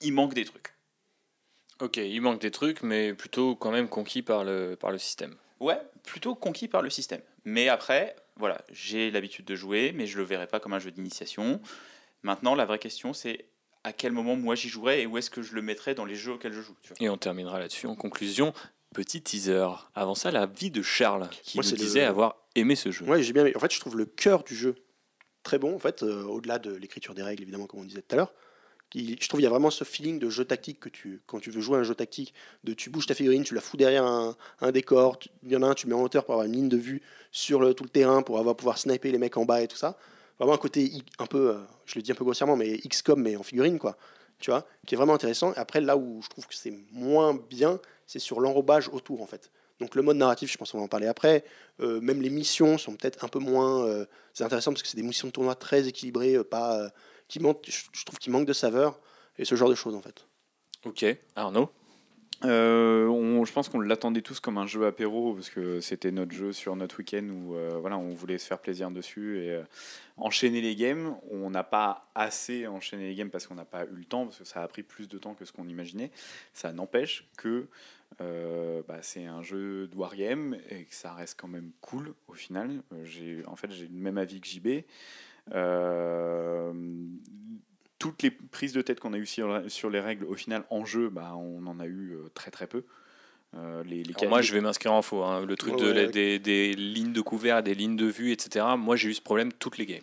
il 0.00 0.12
manque 0.12 0.34
des 0.34 0.44
trucs. 0.44 0.74
Ok, 1.80 1.96
il 1.96 2.20
manque 2.20 2.40
des 2.40 2.50
trucs, 2.50 2.82
mais 2.82 3.14
plutôt 3.14 3.56
quand 3.56 3.70
même 3.70 3.88
conquis 3.88 4.22
par 4.22 4.44
le, 4.44 4.76
par 4.78 4.90
le 4.90 4.98
système. 4.98 5.34
Ouais, 5.60 5.80
plutôt 6.04 6.34
conquis 6.34 6.68
par 6.68 6.82
le 6.82 6.90
système. 6.90 7.22
Mais 7.44 7.68
après, 7.68 8.14
voilà, 8.36 8.60
j'ai 8.70 9.10
l'habitude 9.10 9.44
de 9.44 9.54
jouer, 9.54 9.92
mais 9.94 10.06
je 10.06 10.18
le 10.18 10.24
verrai 10.24 10.46
pas 10.46 10.60
comme 10.60 10.72
un 10.72 10.78
jeu 10.78 10.90
d'initiation. 10.90 11.60
Maintenant, 12.22 12.54
la 12.54 12.64
vraie 12.64 12.78
question, 12.78 13.12
c'est 13.12 13.46
à 13.84 13.92
quel 13.92 14.12
moment 14.12 14.34
moi 14.36 14.54
j'y 14.54 14.68
jouerai 14.68 15.02
et 15.02 15.06
où 15.06 15.18
est-ce 15.18 15.30
que 15.30 15.42
je 15.42 15.54
le 15.54 15.62
mettrai 15.62 15.94
dans 15.94 16.04
les 16.04 16.14
jeux 16.16 16.32
auxquels 16.32 16.52
je 16.52 16.60
joue. 16.62 16.74
tu 16.82 16.88
vois. 16.88 16.96
Et 17.00 17.08
on 17.10 17.16
terminera 17.18 17.58
là-dessus 17.58 17.86
en 17.86 17.94
conclusion. 17.94 18.52
Petit 18.94 19.20
teaser. 19.22 19.66
Avant 19.94 20.14
ça, 20.14 20.30
la 20.30 20.46
vie 20.46 20.70
de 20.70 20.80
Charles, 20.82 21.28
qui 21.42 21.58
Moi, 21.58 21.64
nous 21.64 21.70
c'est 21.70 21.76
le- 21.76 21.82
disait 21.82 22.02
avoir 22.04 22.36
aimé 22.54 22.76
ce 22.76 22.90
jeu. 22.90 23.04
Ouais, 23.04 23.22
j'ai 23.22 23.32
bien. 23.32 23.42
aimé. 23.42 23.52
En 23.56 23.60
fait, 23.60 23.72
je 23.72 23.80
trouve 23.80 23.96
le 23.96 24.06
cœur 24.06 24.42
du 24.44 24.54
jeu 24.54 24.74
très 25.42 25.58
bon. 25.58 25.74
En 25.74 25.78
fait, 25.78 26.02
euh, 26.02 26.22
au-delà 26.24 26.58
de 26.58 26.72
l'écriture 26.74 27.12
des 27.14 27.22
règles, 27.22 27.42
évidemment, 27.42 27.66
comme 27.66 27.80
on 27.80 27.84
disait 27.84 28.02
tout 28.02 28.14
à 28.14 28.16
l'heure, 28.16 28.32
je 28.94 29.28
trouve 29.28 29.38
qu'il 29.38 29.44
y 29.44 29.46
a 29.46 29.50
vraiment 29.50 29.70
ce 29.70 29.84
feeling 29.84 30.18
de 30.18 30.30
jeu 30.30 30.44
tactique 30.44 30.80
que 30.80 30.88
tu, 30.88 31.20
quand 31.26 31.40
tu 31.40 31.50
veux 31.50 31.60
jouer 31.60 31.78
à 31.78 31.80
un 31.80 31.84
jeu 31.84 31.94
tactique, 31.94 32.32
de 32.62 32.74
tu 32.74 32.90
bouges 32.90 33.06
ta 33.06 33.14
figurine, 33.14 33.42
tu 33.42 33.54
la 33.54 33.60
fous 33.60 33.76
derrière 33.76 34.04
un, 34.04 34.36
décor, 34.72 35.18
il 35.42 35.52
y 35.52 35.56
en 35.56 35.62
a 35.62 35.66
un, 35.66 35.74
tu 35.74 35.86
mets 35.86 35.94
en 35.94 36.02
hauteur 36.02 36.24
pour 36.24 36.34
avoir 36.34 36.46
une 36.46 36.52
ligne 36.52 36.68
de 36.68 36.76
vue 36.76 37.02
sur 37.32 37.74
tout 37.74 37.84
le 37.84 37.90
terrain 37.90 38.22
pour 38.22 38.38
avoir 38.38 38.56
pouvoir 38.56 38.78
sniper 38.78 39.10
les 39.10 39.18
mecs 39.18 39.36
en 39.36 39.44
bas 39.44 39.62
et 39.62 39.68
tout 39.68 39.76
ça. 39.76 39.98
Vraiment 40.38 40.54
un 40.54 40.58
côté 40.58 40.92
un 41.18 41.26
peu, 41.26 41.50
euh, 41.50 41.58
je 41.86 41.96
le 41.96 42.02
dis 42.02 42.12
un 42.12 42.14
peu 42.14 42.24
grossièrement, 42.24 42.56
mais 42.56 42.78
XCOM 42.78 43.20
mais 43.20 43.36
en 43.36 43.42
figurine 43.42 43.78
quoi. 43.78 43.96
Tu 44.40 44.50
vois, 44.50 44.66
qui 44.86 44.94
est 44.94 44.98
vraiment 44.98 45.14
intéressant. 45.14 45.52
Après, 45.56 45.80
là 45.80 45.96
où 45.96 46.20
je 46.22 46.28
trouve 46.28 46.46
que 46.46 46.54
c'est 46.54 46.74
moins 46.92 47.38
bien, 47.48 47.80
c'est 48.06 48.18
sur 48.18 48.40
l'enrobage 48.40 48.88
autour 48.88 49.22
en 49.22 49.26
fait. 49.26 49.50
Donc 49.80 49.94
le 49.94 50.02
mode 50.02 50.16
narratif, 50.16 50.52
je 50.52 50.56
pense 50.56 50.72
qu'on 50.72 50.78
va 50.78 50.84
en 50.84 50.88
parler 50.88 51.06
après. 51.06 51.44
Euh, 51.80 52.00
même 52.00 52.22
les 52.22 52.30
missions 52.30 52.78
sont 52.78 52.94
peut-être 52.94 53.24
un 53.24 53.28
peu 53.28 53.38
moins 53.38 53.86
euh, 53.86 54.06
c'est 54.32 54.44
intéressant 54.44 54.72
parce 54.72 54.82
que 54.82 54.88
c'est 54.88 54.96
des 54.96 55.02
missions 55.02 55.28
de 55.28 55.32
tournoi 55.32 55.54
très 55.54 55.88
équilibrées, 55.88 56.34
euh, 56.36 56.44
pas 56.44 56.88
qui 57.28 57.40
manquent, 57.40 57.64
je, 57.66 57.84
je 57.92 58.04
trouve 58.04 58.18
qu'il 58.18 58.32
manque 58.32 58.46
de 58.46 58.52
saveur 58.52 59.00
et 59.38 59.44
ce 59.44 59.54
genre 59.54 59.68
de 59.68 59.74
choses 59.74 59.94
en 59.94 60.00
fait. 60.02 60.26
Ok, 60.84 61.04
Arnaud? 61.36 61.70
Euh, 62.44 63.06
on- 63.06 63.44
je 63.46 63.52
pense 63.52 63.68
qu'on 63.70 63.80
l'attendait 63.80 64.20
tous 64.20 64.38
comme 64.40 64.58
un 64.58 64.66
jeu 64.66 64.84
apéro 64.86 65.34
parce 65.34 65.48
que 65.48 65.80
c'était 65.80 66.10
notre 66.10 66.32
jeu 66.32 66.52
sur 66.52 66.76
notre 66.76 66.98
week-end 66.98 67.24
où 67.30 67.54
euh, 67.54 67.78
voilà, 67.80 67.96
on 67.96 68.12
voulait 68.12 68.36
se 68.38 68.46
faire 68.46 68.58
plaisir 68.58 68.90
dessus 68.90 69.38
et 69.38 69.52
euh, 69.52 69.62
enchaîner 70.18 70.60
les 70.60 70.76
games. 70.76 71.16
On 71.30 71.48
n'a 71.48 71.64
pas 71.64 72.10
assez 72.14 72.66
enchaîné 72.66 73.08
les 73.08 73.14
games 73.14 73.30
parce 73.30 73.46
qu'on 73.46 73.54
n'a 73.54 73.64
pas 73.64 73.84
eu 73.84 73.94
le 73.96 74.04
temps, 74.04 74.24
parce 74.26 74.38
que 74.38 74.44
ça 74.44 74.62
a 74.62 74.68
pris 74.68 74.82
plus 74.82 75.08
de 75.08 75.16
temps 75.16 75.32
que 75.34 75.44
ce 75.46 75.52
qu'on 75.52 75.68
imaginait. 75.68 76.10
Ça 76.52 76.72
n'empêche 76.72 77.26
que 77.38 77.66
euh, 78.20 78.82
bah, 78.86 78.98
c'est 79.00 79.24
un 79.24 79.42
jeu 79.42 79.86
de 79.86 79.96
wargame 79.96 80.58
et 80.68 80.84
que 80.84 80.94
ça 80.94 81.14
reste 81.14 81.38
quand 81.40 81.48
même 81.48 81.70
cool 81.80 82.14
au 82.28 82.34
final. 82.34 82.82
Euh, 82.92 83.04
j'ai, 83.04 83.42
en 83.46 83.56
fait, 83.56 83.70
j'ai 83.70 83.86
le 83.86 83.98
même 83.98 84.18
avis 84.18 84.40
que 84.40 84.46
JB. 84.48 84.84
Euh, 85.52 86.72
toutes 87.98 88.22
les 88.22 88.30
prises 88.30 88.72
de 88.72 88.82
tête 88.82 89.00
qu'on 89.00 89.12
a 89.14 89.18
eues 89.18 89.26
sur, 89.26 89.62
sur 89.68 89.90
les 89.90 90.00
règles, 90.00 90.24
au 90.26 90.34
final, 90.34 90.64
en 90.70 90.84
jeu, 90.84 91.08
bah, 91.08 91.34
on 91.36 91.66
en 91.66 91.80
a 91.80 91.86
eu 91.86 92.12
euh, 92.14 92.28
très 92.34 92.50
très 92.50 92.66
peu. 92.66 92.84
Euh, 93.56 93.84
les, 93.84 94.02
moi, 94.28 94.42
je 94.42 94.52
vais 94.52 94.60
m'inscrire 94.60 94.92
en 94.92 95.02
faux. 95.02 95.22
hein. 95.22 95.44
Le 95.46 95.56
truc 95.56 95.74
Ouais, 95.74 95.80
de, 95.80 95.86
ouais, 95.86 95.94
la- 95.94 96.02
ouais. 96.02 96.08
des, 96.10 96.38
des 96.38 96.72
lignes 96.74 97.12
de 97.12 97.20
couvert, 97.20 97.62
des 97.62 97.74
lignes 97.74 97.96
de 97.96 98.06
vue, 98.06 98.32
etc. 98.32 98.66
Moi, 98.76 98.96
j'ai 98.96 99.08
eu 99.10 99.14
ce 99.14 99.22
problème 99.22 99.52
toutes 99.52 99.78
les 99.78 99.86
games. 99.86 100.02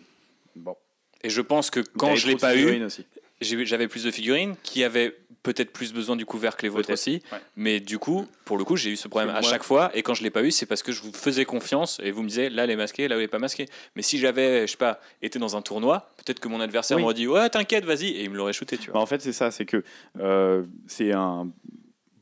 Bon. 0.56 0.74
Et 1.22 1.28
je 1.30 1.40
pense 1.42 1.70
que 1.70 1.80
quand 1.80 2.16
je 2.16 2.26
l'ai 2.28 2.36
pas 2.36 2.56
eu, 2.56 2.82
aussi. 2.82 3.06
J'avais 3.42 3.88
plus 3.88 4.04
de 4.04 4.10
figurines 4.10 4.54
qui 4.62 4.84
avaient 4.84 5.16
peut-être 5.42 5.72
plus 5.72 5.92
besoin 5.92 6.14
du 6.14 6.24
couvert 6.24 6.56
que 6.56 6.62
les 6.62 6.68
vôtres 6.68 6.92
aussi. 6.92 7.20
ouais. 7.32 7.38
Mais 7.56 7.80
du 7.80 7.98
coup, 7.98 8.26
pour 8.44 8.56
le 8.56 8.64
coup, 8.64 8.76
j'ai 8.76 8.90
eu 8.90 8.96
ce 8.96 9.08
problème 9.08 9.30
à 9.34 9.42
chaque 9.42 9.64
fois. 9.64 9.90
Et 9.92 10.02
quand 10.04 10.14
je 10.14 10.22
l'ai 10.22 10.30
pas 10.30 10.44
eu, 10.44 10.52
c'est 10.52 10.66
parce 10.66 10.84
que 10.84 10.92
je 10.92 11.02
vous 11.02 11.12
faisais 11.12 11.44
confiance 11.44 11.98
et 12.02 12.12
vous 12.12 12.22
me 12.22 12.28
disiez 12.28 12.48
là, 12.48 12.62
elle 12.62 12.70
est 12.70 12.76
masquée, 12.76 13.08
là, 13.08 13.16
elle 13.16 13.22
est 13.22 13.28
pas 13.28 13.40
masquée. 13.40 13.66
Mais 13.96 14.02
si 14.02 14.18
j'avais, 14.18 14.68
je 14.68 14.72
sais 14.72 14.76
pas, 14.76 15.00
été 15.20 15.40
dans 15.40 15.56
un 15.56 15.62
tournoi, 15.62 16.12
peut-être 16.18 16.38
que 16.38 16.46
mon 16.46 16.60
adversaire 16.60 16.96
Oui. 16.96 17.02
m'aurait 17.02 17.14
dit 17.14 17.26
ouais, 17.26 17.50
t'inquiète, 17.50 17.84
vas-y, 17.84 18.08
et 18.10 18.22
il 18.22 18.30
me 18.30 18.36
l'aurait 18.36 18.52
shooté, 18.52 18.78
tu 18.78 18.86
Bah, 18.86 18.92
vois. 18.92 19.02
en 19.02 19.06
fait, 19.06 19.20
c'est 19.20 19.32
ça, 19.32 19.50
c'est 19.50 19.66
que 19.66 19.82
euh, 20.20 20.62
c'est 20.86 21.10
un 21.12 21.50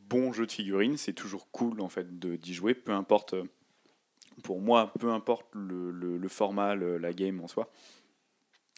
bon 0.09 0.33
jeu 0.33 0.47
de 0.47 0.53
figurines, 0.53 0.97
c'est 0.97 1.13
toujours 1.13 1.51
cool 1.53 1.81
en 1.83 1.89
fait 1.91 2.19
d'y 2.19 2.55
jouer, 2.55 2.73
peu 2.75 2.93
importe, 2.93 3.35
euh, 3.35 3.43
pour 4.43 4.61
moi, 4.63 4.93
peu 4.99 5.11
importe 5.11 5.47
le, 5.55 5.91
le- 5.91 6.17
le 6.17 6.29
format, 6.29 6.75
le- 6.75 6.97
la 6.97 7.13
game 7.13 7.39
en 7.41 7.49
soi. 7.49 7.71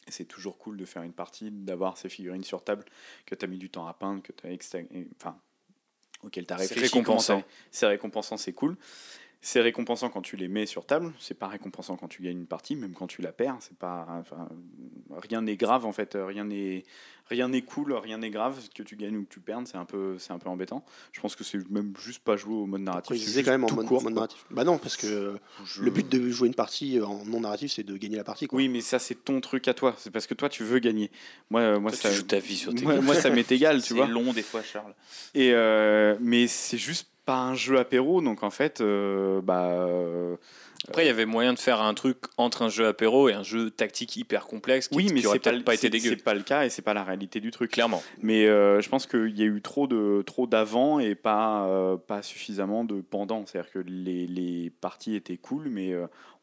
C'est 0.08 0.24
toujours 0.26 0.58
cool 0.58 0.76
de 0.76 0.84
faire 0.84 1.02
une 1.02 1.12
partie, 1.12 1.50
d'avoir 1.50 1.96
ces 1.96 2.08
figurines 2.08 2.44
sur 2.44 2.64
table 2.64 2.84
que 3.26 3.34
tu 3.34 3.44
as 3.44 3.48
mis 3.48 3.58
du 3.58 3.70
temps 3.70 3.86
à 3.86 3.94
peindre, 3.94 4.22
que 4.22 4.32
tu 4.32 4.46
as 4.46 4.80
enfin, 5.16 5.38
auquel 6.22 6.46
tu 6.46 6.52
as 6.52 6.58
C'est 6.58 6.62
réfléchi. 6.74 6.90
comment 6.90 7.02
récompensant. 7.18 7.42
C'est 7.70 7.86
récompensant, 7.86 8.36
c'est 8.36 8.52
cool. 8.52 8.76
C'est 9.44 9.60
récompensant 9.60 10.08
quand 10.08 10.22
tu 10.22 10.36
les 10.36 10.46
mets 10.46 10.66
sur 10.66 10.86
table, 10.86 11.12
c'est 11.18 11.36
pas 11.36 11.48
récompensant 11.48 11.96
quand 11.96 12.06
tu 12.06 12.22
gagnes 12.22 12.38
une 12.38 12.46
partie, 12.46 12.76
même 12.76 12.94
quand 12.94 13.08
tu 13.08 13.22
la 13.22 13.32
perds, 13.32 13.56
c'est 13.58 13.76
pas 13.76 14.06
enfin, 14.20 14.48
rien 15.10 15.42
n'est 15.42 15.56
grave 15.56 15.84
en 15.84 15.90
fait, 15.90 16.16
rien 16.16 16.44
n'est 16.44 16.84
rien 17.28 17.48
n'est 17.48 17.62
cool, 17.62 17.92
rien 17.92 18.18
n'est 18.18 18.30
grave 18.30 18.60
que 18.72 18.84
tu 18.84 18.94
gagnes 18.94 19.16
ou 19.16 19.24
que 19.24 19.32
tu 19.32 19.40
perdes, 19.40 19.66
c'est 19.66 19.76
un 19.76 19.84
peu 19.84 20.16
c'est 20.18 20.32
un 20.32 20.38
peu 20.38 20.48
embêtant. 20.48 20.84
Je 21.10 21.20
pense 21.20 21.34
que 21.34 21.42
c'est 21.42 21.58
même 21.70 21.92
juste 21.98 22.22
pas 22.22 22.36
jouer 22.36 22.54
au 22.54 22.66
mode 22.66 22.82
narratif. 22.82 23.20
c'est 23.20 23.42
quand 23.42 23.50
même 23.50 23.64
en 23.64 23.72
mode, 23.72 23.90
mode, 23.90 24.14
narratif. 24.14 24.44
Bah 24.50 24.62
non 24.62 24.78
parce 24.78 24.96
que 24.96 25.36
le 25.80 25.90
but 25.90 26.08
de 26.08 26.30
jouer 26.30 26.46
une 26.46 26.54
partie 26.54 27.00
en 27.00 27.24
non 27.24 27.40
narratif 27.40 27.72
c'est 27.72 27.82
de 27.82 27.96
gagner 27.96 28.18
la 28.18 28.24
partie 28.24 28.46
quoi. 28.46 28.58
Oui, 28.58 28.68
mais 28.68 28.80
ça 28.80 29.00
c'est 29.00 29.24
ton 29.24 29.40
truc 29.40 29.66
à 29.66 29.74
toi, 29.74 29.96
c'est 29.98 30.12
parce 30.12 30.28
que 30.28 30.34
toi 30.34 30.48
tu 30.48 30.62
veux 30.62 30.78
gagner. 30.78 31.10
Moi 31.50 31.80
moi 31.80 31.90
ça 31.90 32.14
tu 32.14 32.22
ta 32.22 32.38
vie 32.38 32.56
sur 32.56 32.72
tes 32.76 32.84
moi, 32.84 33.00
moi 33.00 33.16
ça 33.16 33.28
m'est 33.28 33.50
égal, 33.50 33.82
tu 33.82 33.94
vois. 33.94 34.06
C'est 34.06 34.12
long 34.12 34.32
des 34.32 34.42
fois 34.42 34.62
Charles. 34.62 34.94
Et 35.34 35.50
euh, 35.52 36.16
mais 36.20 36.46
c'est 36.46 36.78
juste 36.78 37.11
pas 37.24 37.38
un 37.38 37.54
jeu 37.54 37.78
apéro, 37.78 38.20
donc 38.20 38.42
en 38.42 38.50
fait, 38.50 38.80
euh, 38.80 39.40
bah. 39.40 39.66
Euh, 39.66 40.36
après, 40.88 41.04
il 41.04 41.06
y 41.06 41.10
avait 41.10 41.26
moyen 41.26 41.52
de 41.52 41.60
faire 41.60 41.80
un 41.80 41.94
truc 41.94 42.18
entre 42.36 42.62
un 42.62 42.68
jeu 42.68 42.88
apéro 42.88 43.28
et 43.28 43.34
un 43.34 43.44
jeu 43.44 43.70
tactique 43.70 44.16
hyper 44.16 44.46
complexe 44.46 44.88
qui, 44.88 44.96
oui, 44.96 45.10
mais 45.14 45.20
c'est 45.22 45.38
pas, 45.38 45.52
pas 45.60 45.74
été 45.74 45.88
dégueu. 45.88 46.10
C'est 46.10 46.24
pas 46.24 46.34
le 46.34 46.42
cas 46.42 46.64
et 46.64 46.70
c'est 46.70 46.82
pas 46.82 46.92
la 46.92 47.04
réalité 47.04 47.38
du 47.38 47.52
truc. 47.52 47.70
Clairement. 47.70 48.02
Mais 48.20 48.46
euh, 48.48 48.80
je 48.80 48.88
pense 48.88 49.06
qu'il 49.06 49.38
y 49.38 49.42
a 49.42 49.46
eu 49.46 49.62
trop 49.62 49.86
de 49.86 50.22
trop 50.26 50.48
d'avant 50.48 50.98
et 50.98 51.14
pas 51.14 51.68
pas 52.08 52.22
suffisamment 52.22 52.82
de 52.82 53.00
pendant. 53.00 53.46
C'est-à-dire 53.46 53.70
que 53.70 53.78
les, 53.78 54.26
les, 54.26 54.70
parties 54.70 55.14
étaient 55.14 55.36
cool, 55.36 55.68
mais 55.68 55.94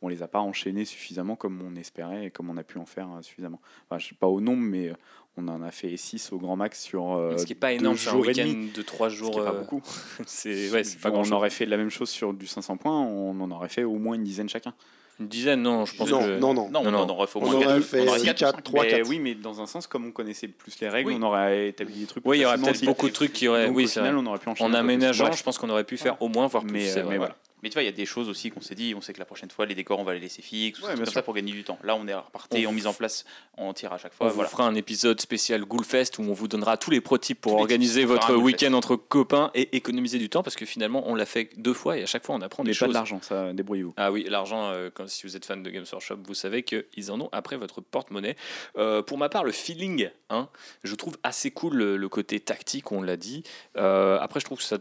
on 0.02 0.08
les 0.08 0.24
a 0.24 0.30
pas 0.30 0.40
enchaînées 0.40 0.86
suffisamment 0.86 1.36
comme 1.36 1.62
on 1.62 1.76
espérait 1.76 2.28
et 2.28 2.32
comme 2.32 2.50
on 2.50 2.56
a 2.56 2.64
pu 2.64 2.78
en 2.78 2.86
faire 2.86 3.10
suffisamment. 3.22 3.60
Enfin, 3.90 4.00
je 4.00 4.08
sais 4.08 4.16
pas 4.16 4.28
au 4.28 4.40
nombre, 4.40 4.64
mais 4.64 4.94
on 5.38 5.48
en 5.48 5.62
a 5.62 5.72
fait 5.72 5.96
6 5.96 6.32
au 6.34 6.38
grand 6.38 6.56
max 6.56 6.82
sur. 6.82 7.14
Euh, 7.14 7.38
ce 7.38 7.46
qui 7.46 7.54
n'est 7.54 7.60
pas 7.60 7.72
énorme 7.72 7.98
sur 7.98 8.14
un 8.14 8.18
week-end 8.18 8.54
de 8.74 8.82
3 8.82 9.10
jours. 9.10 9.36
Ce 9.36 9.40
pas 9.40 9.52
euh, 9.52 9.60
beaucoup. 9.60 9.82
c'est 10.26 10.70
ouais, 10.72 10.84
pas 11.02 11.12
on 11.12 11.32
aurait 11.32 11.50
fait 11.50 11.66
la 11.66 11.78
même 11.78 11.90
chose 11.90 12.10
sur 12.10 12.34
du 12.34 12.48
500 12.48 12.78
points, 12.78 13.00
on 13.00 13.40
en 13.40 13.52
aurait 13.52 13.70
fait 13.70 13.84
au 13.84 13.96
moins 13.96 14.16
une 14.16 14.24
dizaine 14.24 14.50
chacun. 14.50 14.74
Une 15.20 15.28
dizaine, 15.28 15.62
non, 15.62 15.84
je 15.86 15.98
pense 15.98 16.10
non, 16.10 16.20
que... 16.22 16.40
non, 16.40 16.54
non, 16.54 16.70
non, 16.70 16.92
non, 16.92 17.06
on 17.06 17.10
aurait 17.10 17.28
fait 17.28 17.40
au 17.40 17.42
moins 17.42 17.60
4, 17.60 18.36
4, 18.36 18.62
3, 18.64 18.86
4. 18.86 19.10
Oui, 19.10 19.20
mais 19.20 19.36
dans 19.36 19.60
un 19.60 19.66
sens, 19.66 19.86
comme 19.86 20.06
on 20.06 20.12
connaissait 20.12 20.48
plus 20.48 20.80
les 20.80 20.88
règles, 20.88 21.12
on 21.12 21.22
aurait 21.24 21.70
établi 21.70 22.00
des 22.00 22.06
trucs. 22.06 22.26
Oui, 22.26 22.38
il 22.38 22.42
y 22.42 22.46
aurait 22.46 22.58
peut-être 22.58 22.86
beaucoup 22.86 23.08
de 23.08 23.14
trucs 23.14 23.34
qui 23.34 23.48
auraient. 23.48 23.70
oui, 23.70 23.86
au 23.86 23.88
final, 23.88 24.18
on 24.18 24.26
aurait 24.26 24.40
pu 24.40 24.50
enchaîner. 24.50 24.70
En 24.70 24.74
aménageant, 24.74 25.32
je 25.32 25.44
pense 25.44 25.58
qu'on 25.58 25.70
aurait 25.70 25.84
pu 25.84 25.98
faire 25.98 26.22
au 26.22 26.30
moins 26.30 26.48
voir 26.48 26.64
plus. 26.64 26.72
Mais, 26.72 27.04
mais 27.04 27.18
voilà. 27.18 27.36
Mais 27.64 27.70
tu 27.70 27.74
vois, 27.74 27.84
il 27.84 27.86
y 27.86 27.90
a 27.90 27.94
des 27.94 28.06
choses 28.06 28.30
aussi 28.30 28.50
qu'on 28.50 28.62
s'est 28.62 28.76
dit, 28.76 28.94
on 28.96 29.02
sait 29.02 29.14
que 29.14 29.20
la 29.20 29.26
prochaine 29.26 29.52
fois, 29.52 29.66
les 29.66 29.76
décors, 29.76 30.00
on 30.00 30.04
va 30.04 30.14
les 30.14 30.20
laisser 30.20 30.42
fixes, 30.42 30.80
comme 30.80 31.06
ça 31.06 31.22
pour 31.22 31.34
gagner 31.34 31.52
du 31.52 31.64
temps. 31.64 31.80
Là, 31.84 31.96
on 31.96 32.08
est 32.08 32.14
reparti 32.14 32.66
en 32.68 32.72
mise 32.72 32.88
en 32.88 32.94
place, 32.94 33.26
on 33.58 33.74
tire 33.74 33.94
à 33.94 33.98
chaque 33.98 34.14
fois. 34.14 34.28
On 34.28 34.30
vous 34.30 34.44
fera 34.44 34.66
un 34.66 34.76
épisode 34.76 35.20
spécial 35.22 35.66
Ghoulfest 35.66 36.20
où 36.20 36.22
on 36.24 36.34
vous 36.34 36.48
donnera 36.48 36.78
tous 36.78 36.92
les 36.92 37.02
pro-tips 37.02 37.40
pour 37.42 37.54
organiser 37.54 38.06
votre 38.06 38.36
week-end 38.36 38.74
entre 38.74 38.96
copains 38.96 39.52
et 39.54 39.76
économiser 39.76 40.18
du 40.18 40.30
temps 40.30 40.44
parce 40.44 40.56
que 40.56 40.66
finalement, 40.66 41.04
on 41.08 41.16
l'a 41.16 41.26
fait 41.26 41.50
deux 41.58 41.74
fois 41.74 41.98
et 41.98 42.04
à 42.04 42.06
chaque 42.06 42.26
fois, 42.26 42.36
on 42.36 42.42
apprend 42.42 42.64
des 42.64 42.74
choses. 42.74 42.88
pas 42.88 42.90
de 42.90 42.94
l'argent, 42.94 43.20
ça, 43.22 43.54
débrouillez-vous. 43.54 43.94
Ah 43.98 44.12
oui, 44.12 44.26
l'argent, 44.30 44.70
euh, 44.70 44.90
si 45.08 45.26
vous 45.26 45.36
êtes 45.36 45.46
fan 45.46 45.64
de 45.64 45.70
Games 45.70 45.86
Workshop, 45.92 46.18
vous 46.26 46.34
savez 46.34 46.64
qu'ils 46.64 47.12
en 47.12 47.22
ont 47.22 47.30
après 47.32 47.58
votre 47.58 47.82
porte-monnaie. 47.82 48.36
Euh, 48.78 49.02
pour 49.02 49.18
ma 49.18 49.30
part, 49.30 49.44
le 49.44 49.52
feeling, 49.52 50.10
hein, 50.30 50.50
je 50.84 50.96
trouve 50.96 51.18
assez 51.24 51.52
cool 51.52 51.76
le, 51.76 52.10
côté 52.10 52.40
tactique, 52.40 52.92
on 52.92 53.02
l'a 53.02 53.18
dit. 53.18 53.44
Euh, 53.78 54.18
après, 54.20 54.40
je 54.40 54.46
trouve 54.46 54.58
que 54.58 54.64
ça 54.64 54.80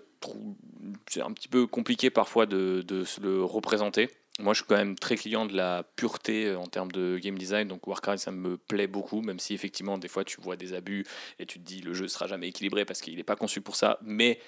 c'est 1.08 1.22
un 1.22 1.32
petit 1.32 1.48
peu 1.48 1.66
compliqué 1.66 2.10
parfois 2.10 2.46
de, 2.46 2.82
de, 2.86 3.04
se 3.04 3.20
le 3.20 3.44
représenter. 3.44 4.10
Moi, 4.40 4.54
je 4.54 4.58
suis 4.58 4.66
quand 4.68 4.76
même 4.76 4.96
très 4.96 5.16
client 5.16 5.46
de 5.46 5.56
la 5.56 5.82
pureté 5.96 6.46
euh, 6.46 6.58
en 6.58 6.66
termes 6.66 6.92
de 6.92 7.18
game 7.18 7.36
design, 7.36 7.66
donc 7.66 7.86
Warcraft, 7.86 8.22
ça 8.22 8.30
me 8.30 8.56
plaît 8.56 8.86
beaucoup, 8.86 9.20
même 9.20 9.40
si 9.40 9.52
effectivement, 9.52 9.98
des 9.98 10.06
fois, 10.06 10.24
tu 10.24 10.40
vois 10.40 10.56
des 10.56 10.74
abus 10.74 11.04
et 11.40 11.46
tu 11.46 11.58
te 11.58 11.64
dis 11.64 11.80
le 11.80 11.92
jeu 11.92 12.06
sera 12.06 12.28
jamais 12.28 12.48
équilibré 12.48 12.84
parce 12.84 13.00
qu'il 13.00 13.16
n'est 13.16 13.24
pas 13.24 13.34
conçu 13.34 13.60
pour 13.60 13.74
ça. 13.74 13.98
Mais 14.02 14.38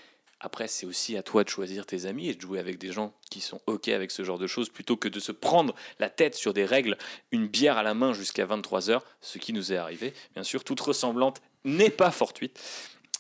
après, 0.40 0.68
c'est 0.68 0.86
aussi 0.86 1.16
à 1.16 1.22
toi 1.22 1.44
de 1.44 1.50
choisir 1.50 1.84
tes 1.84 2.06
amis 2.06 2.28
et 2.28 2.34
de 2.34 2.40
jouer 2.40 2.58
avec 2.58 2.78
des 2.78 2.92
gens 2.92 3.12
qui 3.30 3.40
sont 3.40 3.60
OK 3.66 3.88
avec 3.88 4.10
ce 4.10 4.24
genre 4.24 4.38
de 4.38 4.46
choses, 4.46 4.70
plutôt 4.70 4.96
que 4.96 5.08
de 5.08 5.20
se 5.20 5.32
prendre 5.32 5.74
la 5.98 6.08
tête 6.08 6.34
sur 6.34 6.54
des 6.54 6.64
règles, 6.64 6.96
une 7.30 7.46
bière 7.46 7.76
à 7.76 7.82
la 7.82 7.92
main 7.92 8.14
jusqu'à 8.14 8.46
23h, 8.46 9.00
ce 9.20 9.38
qui 9.38 9.52
nous 9.52 9.72
est 9.72 9.76
arrivé. 9.76 10.14
Bien 10.34 10.42
sûr, 10.42 10.64
toute 10.64 10.80
ressemblante 10.80 11.42
n'est 11.64 11.90
pas 11.90 12.10
fortuite. 12.10 12.58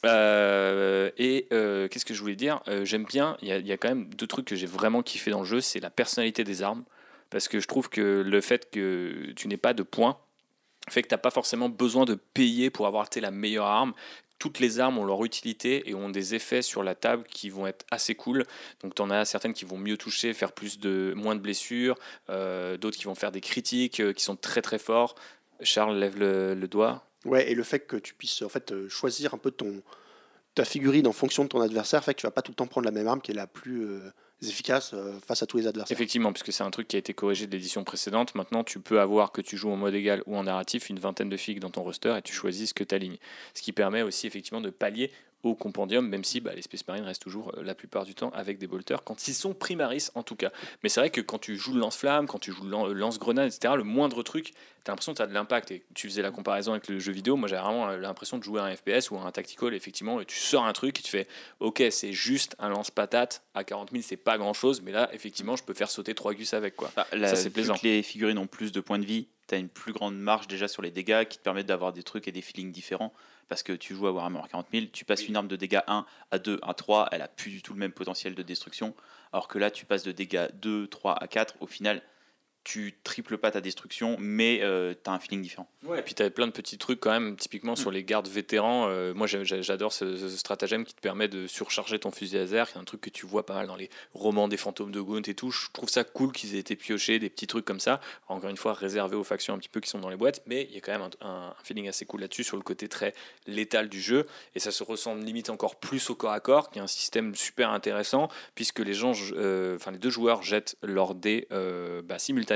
Euh, 0.04 1.10
et 1.18 1.46
euh, 1.52 1.88
qu'est-ce 1.88 2.04
que 2.04 2.14
je 2.14 2.20
voulais 2.20 2.36
dire? 2.36 2.60
Euh, 2.68 2.84
J'aime 2.84 3.04
bien, 3.04 3.36
il 3.42 3.48
y, 3.48 3.72
a 3.72 3.76
quand 3.76 3.88
même 3.88 4.12
deux 4.14 4.26
trucs 4.26 4.46
que 4.46 4.56
j'ai 4.56 4.66
vraiment 4.66 5.02
kiffé 5.02 5.30
dans 5.30 5.40
le 5.40 5.46
jeu, 5.46 5.60
c'est 5.60 5.80
la 5.80 5.90
personnalité 5.90 6.44
des 6.44 6.62
armes, 6.62 6.84
parce 7.28 7.48
que 7.48 7.60
je 7.60 7.66
trouve 7.66 7.88
que 7.88 8.22
le 8.26 8.40
fait 8.40 8.70
que 8.70 9.32
tu 9.36 9.48
n'aies 9.48 9.56
pas 9.56 9.74
de 9.74 9.82
points 9.82 10.18
fait 10.88 11.02
que 11.02 11.08
tu 11.08 11.14
n'as 11.14 11.18
pas 11.18 11.30
forcément 11.30 11.68
besoin 11.68 12.04
de 12.04 12.14
payer 12.14 12.70
pour 12.70 12.86
avoir 12.86 13.08
la 13.14 13.30
meilleure 13.30 13.66
arme. 13.66 13.92
Toutes 14.40 14.58
les 14.58 14.80
armes 14.80 14.98
ont 14.98 15.04
leur 15.04 15.24
utilité 15.24 15.88
et 15.88 15.94
ont 15.94 16.08
des 16.08 16.34
effets 16.34 16.62
sur 16.62 16.82
la 16.82 16.94
table 16.96 17.24
qui 17.28 17.50
vont 17.50 17.66
être 17.66 17.84
assez 17.92 18.14
cool. 18.14 18.44
Donc 18.82 18.94
tu 18.94 19.02
en 19.02 19.10
as 19.10 19.24
certaines 19.26 19.52
qui 19.52 19.66
vont 19.66 19.76
mieux 19.76 19.98
toucher, 19.98 20.32
faire 20.32 20.50
plus 20.50 20.80
de 20.80 21.12
moins 21.14 21.36
de 21.36 21.40
blessures, 21.40 21.96
d'autres 22.28 22.96
qui 22.96 23.04
vont 23.04 23.14
faire 23.14 23.30
des 23.30 23.42
critiques 23.42 24.02
qui 24.14 24.24
sont 24.24 24.36
très 24.36 24.62
très 24.62 24.78
forts. 24.78 25.14
Charles 25.62 25.96
lève 25.98 26.18
le 26.18 26.66
doigt. 26.66 27.09
Ouais, 27.24 27.50
et 27.50 27.54
le 27.54 27.62
fait 27.62 27.80
que 27.80 27.96
tu 27.96 28.14
puisses 28.14 28.42
en 28.42 28.48
fait 28.48 28.72
euh, 28.72 28.88
choisir 28.88 29.34
un 29.34 29.38
peu 29.38 29.50
ton 29.50 29.82
ta 30.54 30.64
figurine 30.64 31.06
en 31.06 31.12
fonction 31.12 31.44
de 31.44 31.48
ton 31.48 31.60
adversaire 31.60 32.02
fait 32.02 32.14
que 32.14 32.20
tu 32.20 32.26
vas 32.26 32.32
pas 32.32 32.42
tout 32.42 32.52
le 32.52 32.56
temps 32.56 32.66
prendre 32.66 32.84
la 32.84 32.90
même 32.90 33.06
arme 33.06 33.20
qui 33.20 33.30
est 33.30 33.34
la 33.34 33.46
plus 33.46 33.84
euh, 33.84 34.12
efficace 34.42 34.92
euh, 34.94 35.18
face 35.24 35.42
à 35.42 35.46
tous 35.46 35.58
les 35.58 35.66
adversaires. 35.66 35.96
Effectivement, 35.96 36.32
puisque 36.32 36.52
c'est 36.52 36.64
un 36.64 36.70
truc 36.70 36.88
qui 36.88 36.96
a 36.96 36.98
été 36.98 37.14
corrigé 37.14 37.46
de 37.46 37.52
l'édition 37.52 37.84
précédente. 37.84 38.34
Maintenant, 38.34 38.64
tu 38.64 38.80
peux 38.80 39.00
avoir 39.00 39.32
que 39.32 39.40
tu 39.40 39.56
joues 39.56 39.70
en 39.70 39.76
mode 39.76 39.94
égal 39.94 40.22
ou 40.26 40.36
en 40.36 40.44
narratif 40.44 40.88
une 40.88 40.98
vingtaine 40.98 41.28
de 41.28 41.36
figues 41.36 41.60
dans 41.60 41.70
ton 41.70 41.82
roster 41.82 42.16
et 42.18 42.22
tu 42.22 42.32
choisis 42.32 42.70
ce 42.70 42.74
que 42.74 42.84
tu 42.84 42.94
alignes. 42.94 43.18
Ce 43.54 43.62
qui 43.62 43.72
permet 43.72 44.02
aussi 44.02 44.26
effectivement 44.26 44.60
de 44.60 44.70
pallier 44.70 45.12
au 45.42 45.54
compendium, 45.54 46.06
même 46.06 46.24
si 46.24 46.40
bah, 46.40 46.52
les 46.54 46.62
Space 46.62 46.86
Marines 46.86 47.04
restent 47.04 47.22
toujours 47.22 47.52
euh, 47.56 47.62
la 47.62 47.74
plupart 47.74 48.04
du 48.04 48.14
temps 48.14 48.30
avec 48.34 48.58
des 48.58 48.66
bolters, 48.66 49.02
quand 49.04 49.28
ils 49.28 49.34
sont 49.34 49.54
primaris 49.54 50.08
en 50.14 50.22
tout 50.22 50.36
cas. 50.36 50.50
Mais 50.82 50.88
c'est 50.88 51.00
vrai 51.00 51.10
que 51.10 51.20
quand 51.20 51.38
tu 51.38 51.56
joues 51.56 51.74
le 51.74 51.80
lance-flamme, 51.80 52.26
quand 52.26 52.38
tu 52.38 52.52
joues 52.52 52.64
le 52.64 52.74
euh, 52.74 52.92
lance-grenade, 52.92 53.46
etc., 53.52 53.74
le 53.76 53.84
moindre 53.84 54.22
truc, 54.22 54.52
tu 54.84 54.90
as 54.90 54.92
l'impression 54.92 55.12
que 55.12 55.16
tu 55.18 55.22
as 55.22 55.26
de 55.26 55.32
l'impact. 55.34 55.70
Et 55.70 55.82
tu 55.94 56.08
faisais 56.08 56.22
la 56.22 56.30
comparaison 56.30 56.72
avec 56.72 56.88
le 56.88 56.98
jeu 56.98 57.12
vidéo, 57.12 57.36
moi 57.36 57.48
j'avais 57.48 57.62
vraiment 57.62 57.88
l'impression 57.88 58.38
de 58.38 58.42
jouer 58.42 58.60
à 58.60 58.64
un 58.64 58.74
FPS 58.76 59.10
ou 59.10 59.16
à 59.16 59.22
un 59.22 59.30
tactical, 59.30 59.74
effectivement, 59.74 60.20
et 60.20 60.24
tu 60.24 60.38
sors 60.38 60.64
un 60.64 60.72
truc 60.72 60.98
et 60.98 61.02
tu 61.02 61.10
fais 61.10 61.26
Ok, 61.60 61.82
c'est 61.90 62.12
juste 62.12 62.56
un 62.58 62.68
lance-patate, 62.68 63.42
à 63.54 63.64
40 63.64 63.90
000 63.90 64.02
c'est 64.06 64.16
pas 64.16 64.38
grand-chose, 64.38 64.82
mais 64.82 64.92
là, 64.92 65.08
effectivement, 65.12 65.56
je 65.56 65.64
peux 65.64 65.74
faire 65.74 65.90
sauter 65.90 66.14
trois 66.14 66.34
gus 66.34 66.54
avec. 66.54 66.76
quoi. 66.76 66.90
Bah, 66.96 67.06
Ça 67.12 67.36
c'est 67.36 67.50
plaisant. 67.50 67.74
Que 67.74 67.86
les 67.86 68.02
figurines 68.02 68.38
ont 68.38 68.46
plus 68.46 68.72
de 68.72 68.80
points 68.80 68.98
de 68.98 69.04
vie, 69.04 69.26
tu 69.48 69.54
as 69.54 69.58
une 69.58 69.68
plus 69.68 69.92
grande 69.92 70.18
marge 70.18 70.48
déjà 70.48 70.68
sur 70.68 70.82
les 70.82 70.90
dégâts 70.90 71.24
qui 71.24 71.38
te 71.38 71.42
permettent 71.42 71.66
d'avoir 71.66 71.92
des 71.92 72.02
trucs 72.02 72.28
et 72.28 72.32
des 72.32 72.42
feelings 72.42 72.72
différents 72.72 73.12
parce 73.50 73.64
que 73.64 73.72
tu 73.72 73.94
joues 73.96 74.06
à 74.06 74.12
Warhammer 74.12 74.40
40 74.48 74.68
000, 74.72 74.86
tu 74.92 75.04
passes 75.04 75.26
une 75.28 75.34
arme 75.34 75.48
de 75.48 75.56
dégâts 75.56 75.80
1 75.88 76.06
à 76.30 76.38
2 76.38 76.60
à 76.62 76.72
3, 76.72 77.08
elle 77.10 77.20
a 77.20 77.26
plus 77.26 77.50
du 77.50 77.62
tout 77.62 77.74
le 77.74 77.80
même 77.80 77.90
potentiel 77.90 78.36
de 78.36 78.42
destruction, 78.42 78.94
alors 79.32 79.48
que 79.48 79.58
là 79.58 79.72
tu 79.72 79.84
passes 79.84 80.04
de 80.04 80.12
dégâts 80.12 80.46
2, 80.62 80.86
3 80.86 81.20
à 81.20 81.26
4, 81.26 81.56
au 81.58 81.66
final 81.66 82.00
tu 82.62 82.94
triples 83.04 83.38
pas 83.38 83.50
ta 83.50 83.60
destruction, 83.60 84.16
mais 84.18 84.60
euh, 84.62 84.92
tu 84.92 85.08
as 85.08 85.14
un 85.14 85.18
feeling 85.18 85.40
différent. 85.40 85.68
Ouais, 85.84 86.00
et 86.00 86.02
puis 86.02 86.14
tu 86.14 86.22
as 86.22 86.30
plein 86.30 86.46
de 86.46 86.52
petits 86.52 86.76
trucs 86.76 87.00
quand 87.00 87.10
même, 87.10 87.36
typiquement 87.36 87.74
sur 87.74 87.90
mm. 87.90 87.94
les 87.94 88.04
gardes 88.04 88.28
vétérans. 88.28 88.88
Euh, 88.88 89.14
moi 89.14 89.26
j'adore 89.26 89.92
ce, 89.92 90.28
stratagème 90.28 90.84
qui 90.84 90.94
te 90.94 91.00
permet 91.00 91.28
de 91.28 91.46
surcharger 91.46 91.98
ton 91.98 92.10
fusil 92.10 92.36
laser, 92.36 92.70
qui 92.70 92.76
est 92.76 92.80
un 92.80 92.84
truc 92.84 93.00
que 93.00 93.10
tu 93.10 93.24
vois 93.24 93.46
pas 93.46 93.54
mal 93.54 93.66
dans 93.66 93.76
les 93.76 93.88
romans 94.12 94.46
des 94.46 94.58
fantômes 94.58 94.92
de 94.92 95.00
Gaunt 95.00 95.22
et 95.22 95.34
tout. 95.34 95.50
Je 95.50 95.68
trouve 95.72 95.88
ça 95.88 96.04
cool 96.04 96.32
qu'ils 96.32 96.54
aient 96.54 96.58
été 96.58 96.76
piochés, 96.76 97.18
des 97.18 97.30
petits 97.30 97.46
trucs 97.46 97.64
comme 97.64 97.80
ça. 97.80 98.00
Encore 98.28 98.50
une 98.50 98.58
fois, 98.58 98.74
réservés 98.74 99.16
aux 99.16 99.24
factions 99.24 99.54
un 99.54 99.58
petit 99.58 99.70
peu 99.70 99.80
qui 99.80 99.88
sont 99.88 99.98
dans 99.98 100.10
les 100.10 100.16
boîtes, 100.16 100.42
mais 100.46 100.66
il 100.68 100.74
y 100.74 100.78
a 100.78 100.80
quand 100.80 100.92
même 100.92 101.08
un, 101.22 101.54
feeling 101.64 101.88
assez 101.88 102.04
cool 102.04 102.20
là-dessus 102.20 102.44
sur 102.44 102.56
le 102.56 102.62
côté 102.62 102.88
très 102.88 103.14
létal 103.46 103.88
du 103.88 104.00
jeu. 104.00 104.26
Et 104.54 104.60
ça 104.60 104.70
se 104.70 104.82
ressemble 104.82 105.22
limite 105.24 105.48
encore 105.48 105.76
plus 105.76 106.10
au 106.10 106.14
corps 106.14 106.32
à 106.32 106.40
corps, 106.40 106.70
qui 106.70 106.78
est 106.78 106.82
un 106.82 106.86
système 106.86 107.34
super 107.34 107.70
intéressant, 107.70 108.28
puisque 108.54 108.80
les 108.80 108.94
gens, 108.94 109.12
euh, 109.32 109.76
enfin 109.76 109.92
les 109.92 109.98
deux 109.98 110.10
joueurs 110.10 110.42
jettent 110.42 110.76
leurs 110.82 111.14
dés 111.14 111.46
bah, 111.50 112.18
simultanément 112.18 112.49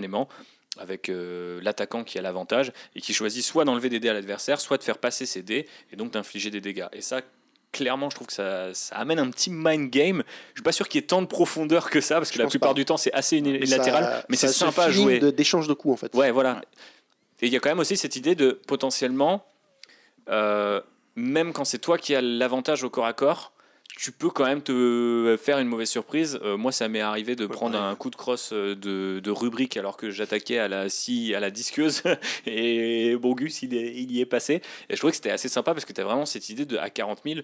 avec 0.79 1.09
euh, 1.09 1.61
l'attaquant 1.63 2.05
qui 2.05 2.19
a 2.19 2.23
l'avantage 2.23 2.73
et 2.95 3.01
qui 3.01 3.13
choisit 3.13 3.45
soit 3.45 3.65
d'enlever 3.65 3.89
des 3.89 4.01
dés 4.01 4.09
à 4.09 4.13
l'adversaire, 4.13 4.61
soit 4.61 4.79
de 4.79 4.83
faire 4.83 4.99
passer 4.99 5.27
ses 5.27 5.43
dés 5.43 5.67
et 5.93 5.97
donc 5.97 6.13
d'infliger 6.13 6.51
des 6.51 6.61
dégâts. 6.61 6.87
Et 6.93 7.01
ça, 7.01 7.21
clairement, 7.73 8.11
je 8.11 8.15
trouve 8.15 8.27
que 8.27 8.33
ça, 8.33 8.73
amène 8.93 9.19
un 9.19 9.31
petit 9.31 9.51
mind 9.51 9.91
game. 9.91 10.23
Je 10.51 10.59
suis 10.59 10.63
pas 10.63 10.73
sûr 10.73 10.89
qu'il 10.89 11.01
y 11.01 11.05
ait 11.05 11.07
tant 11.07 11.23
de 11.23 11.27
profondeur 11.27 11.91
que 11.91 12.01
ça, 12.01 12.17
parce 12.17 12.31
que 12.31 12.39
la 12.39 12.47
plupart 12.47 12.75
du 12.75 12.85
temps, 12.85 12.97
c'est 12.97 13.13
assez 13.13 13.37
unilatéral, 13.39 14.25
mais 14.29 14.37
c'est 14.37 14.49
sympa 14.49 14.85
à 14.85 14.91
jouer. 14.91 15.21
d'échange 15.33 15.69
de, 15.69 15.75
coups, 15.75 15.95
en 15.95 15.97
fait. 15.97 16.15
Ouais, 16.15 16.31
voilà. 16.31 16.61
Et 17.41 17.47
il 17.47 17.53
y 17.53 17.57
a 17.57 17.61
quand 17.61 17.69
même 17.69 17.81
aussi 17.81 17.97
cette 17.97 18.17
idée 18.17 18.35
de 18.35 18.53
potentiellement, 18.67 19.45
euh, 20.29 20.81
même 21.17 21.53
quand 21.53 21.65
c'est 21.65 21.79
toi 21.79 21.99
qui 21.99 22.15
as 22.15 22.21
l'avantage 22.21 22.85
au 22.85 22.91
corps 22.91 23.07
à 23.07 23.13
corps, 23.13 23.53
tu 23.97 24.11
peux 24.11 24.31
quand 24.31 24.45
même 24.45 24.63
te 24.63 25.37
faire 25.41 25.59
une 25.59 25.69
mauvaise 25.69 25.89
surprise. 25.89 26.39
Euh, 26.43 26.57
moi, 26.57 26.73
ça 26.73 26.89
m'est 26.89 27.01
arrivé 27.01 27.37
de 27.37 27.47
prendre 27.47 27.81
un 27.81 27.95
coup 27.95 28.11
de 28.11 28.17
crosse 28.17 28.53
euh, 28.53 28.75
de, 28.75 29.21
de 29.21 29.31
rubrique 29.31 29.77
alors 29.77 29.97
que 29.97 30.11
j'attaquais 30.11 30.59
à 30.59 30.69
la 30.69 30.89
scie, 30.89 31.35
à 31.35 31.41
la 31.41 31.51
disqueuse 31.51 32.03
et 32.47 33.15
Bogus 33.17 33.63
il, 33.63 33.73
il, 33.73 34.11
y 34.11 34.21
est 34.21 34.27
passé. 34.27 34.63
Et 34.89 34.95
je 34.95 34.97
trouvais 34.97 35.13
que 35.13 35.17
c'était 35.17 35.31
assez 35.31 35.49
sympa 35.49 35.73
parce 35.75 35.85
que 35.85 35.93
tu 35.93 36.01
as 36.01 36.05
vraiment 36.05 36.27
cette 36.27 36.49
idée 36.49 36.65
de 36.65 36.77
à 36.77 36.91
40 36.91 37.21
000. 37.25 37.41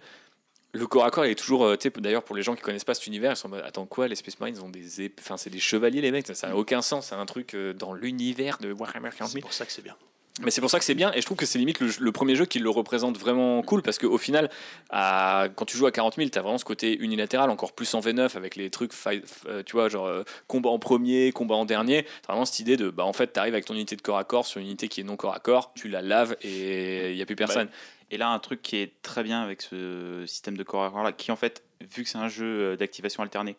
Le 0.72 0.86
corps 0.86 1.04
à 1.04 1.10
corps 1.10 1.26
il 1.26 1.32
est 1.32 1.36
toujours, 1.36 1.64
euh, 1.64 1.76
d'ailleurs 1.98 2.22
pour 2.22 2.36
les 2.36 2.42
gens 2.42 2.54
qui 2.54 2.62
connaissent 2.62 2.84
pas 2.84 2.94
cet 2.94 3.06
univers, 3.06 3.32
ils 3.32 3.36
sont 3.36 3.52
attends 3.52 3.86
quoi, 3.86 4.08
les 4.08 4.16
Space 4.16 4.38
Marines 4.38 4.60
ont 4.60 4.68
des, 4.68 5.10
enfin 5.20 5.36
c'est 5.36 5.50
des 5.50 5.58
chevaliers 5.58 6.00
les 6.00 6.12
mecs, 6.12 6.26
ça 6.26 6.48
n'a 6.48 6.56
aucun 6.56 6.82
sens, 6.82 7.08
c'est 7.08 7.16
un 7.16 7.26
truc 7.26 7.56
dans 7.56 7.92
l'univers 7.92 8.58
de 8.58 8.72
Warhammer 8.72 9.10
40 9.16 9.18
000. 9.18 9.28
C'est 9.32 9.40
pour 9.40 9.52
ça 9.52 9.66
que 9.66 9.72
c'est 9.72 9.82
bien. 9.82 9.96
Mais 10.42 10.50
c'est 10.50 10.60
pour 10.60 10.70
ça 10.70 10.78
que 10.78 10.84
c'est 10.84 10.94
bien, 10.94 11.12
et 11.12 11.20
je 11.20 11.26
trouve 11.26 11.36
que 11.36 11.44
c'est 11.44 11.58
limite 11.58 11.80
le, 11.80 12.12
premier 12.12 12.34
jeu 12.34 12.46
qui 12.46 12.60
le 12.60 12.70
représente 12.70 13.18
vraiment 13.18 13.62
cool, 13.62 13.82
parce 13.82 13.98
qu'au 13.98 14.16
final, 14.16 14.48
à, 14.88 15.48
quand 15.54 15.66
tu 15.66 15.76
joues 15.76 15.86
à 15.86 15.92
40 15.92 16.16
000, 16.16 16.30
tu 16.30 16.38
as 16.38 16.42
vraiment 16.42 16.56
ce 16.56 16.64
côté 16.64 16.96
unilatéral, 16.98 17.50
encore 17.50 17.72
plus 17.72 17.92
en 17.94 18.00
V9, 18.00 18.36
avec 18.36 18.56
les 18.56 18.70
trucs, 18.70 18.92
euh, 19.46 19.62
tu 19.64 19.72
vois, 19.72 19.88
genre 19.88 20.06
euh, 20.06 20.22
combat 20.46 20.70
en 20.70 20.78
premier, 20.78 21.32
combat 21.32 21.56
en 21.56 21.66
dernier. 21.66 22.04
Tu 22.04 22.10
vraiment 22.28 22.44
cette 22.44 22.60
idée 22.60 22.76
de, 22.76 22.90
bah 22.90 23.04
en 23.04 23.12
fait, 23.12 23.32
tu 23.32 23.40
arrives 23.40 23.54
avec 23.54 23.66
ton 23.66 23.74
unité 23.74 23.96
de 23.96 24.02
corps 24.02 24.18
à 24.18 24.24
corps 24.24 24.46
sur 24.46 24.60
une 24.60 24.66
unité 24.66 24.88
qui 24.88 25.00
est 25.00 25.04
non 25.04 25.16
corps 25.16 25.34
à 25.34 25.40
corps, 25.40 25.72
tu 25.74 25.88
la 25.88 26.00
laves 26.00 26.36
et 26.42 27.10
il 27.10 27.16
n'y 27.16 27.22
a 27.22 27.26
plus 27.26 27.36
personne. 27.36 27.68
Et 28.10 28.16
là, 28.16 28.30
un 28.30 28.38
truc 28.38 28.62
qui 28.62 28.76
est 28.76 28.92
très 29.02 29.22
bien 29.22 29.42
avec 29.42 29.62
ce 29.62 30.24
système 30.26 30.56
de 30.56 30.62
corps 30.62 30.84
à 30.84 30.90
corps 30.90 31.04
là, 31.04 31.12
qui 31.12 31.30
en 31.30 31.36
fait, 31.36 31.62
vu 31.80 32.02
que 32.02 32.08
c'est 32.08 32.18
un 32.18 32.28
jeu 32.28 32.46
euh, 32.46 32.76
d'activation 32.76 33.22
alternée, 33.22 33.56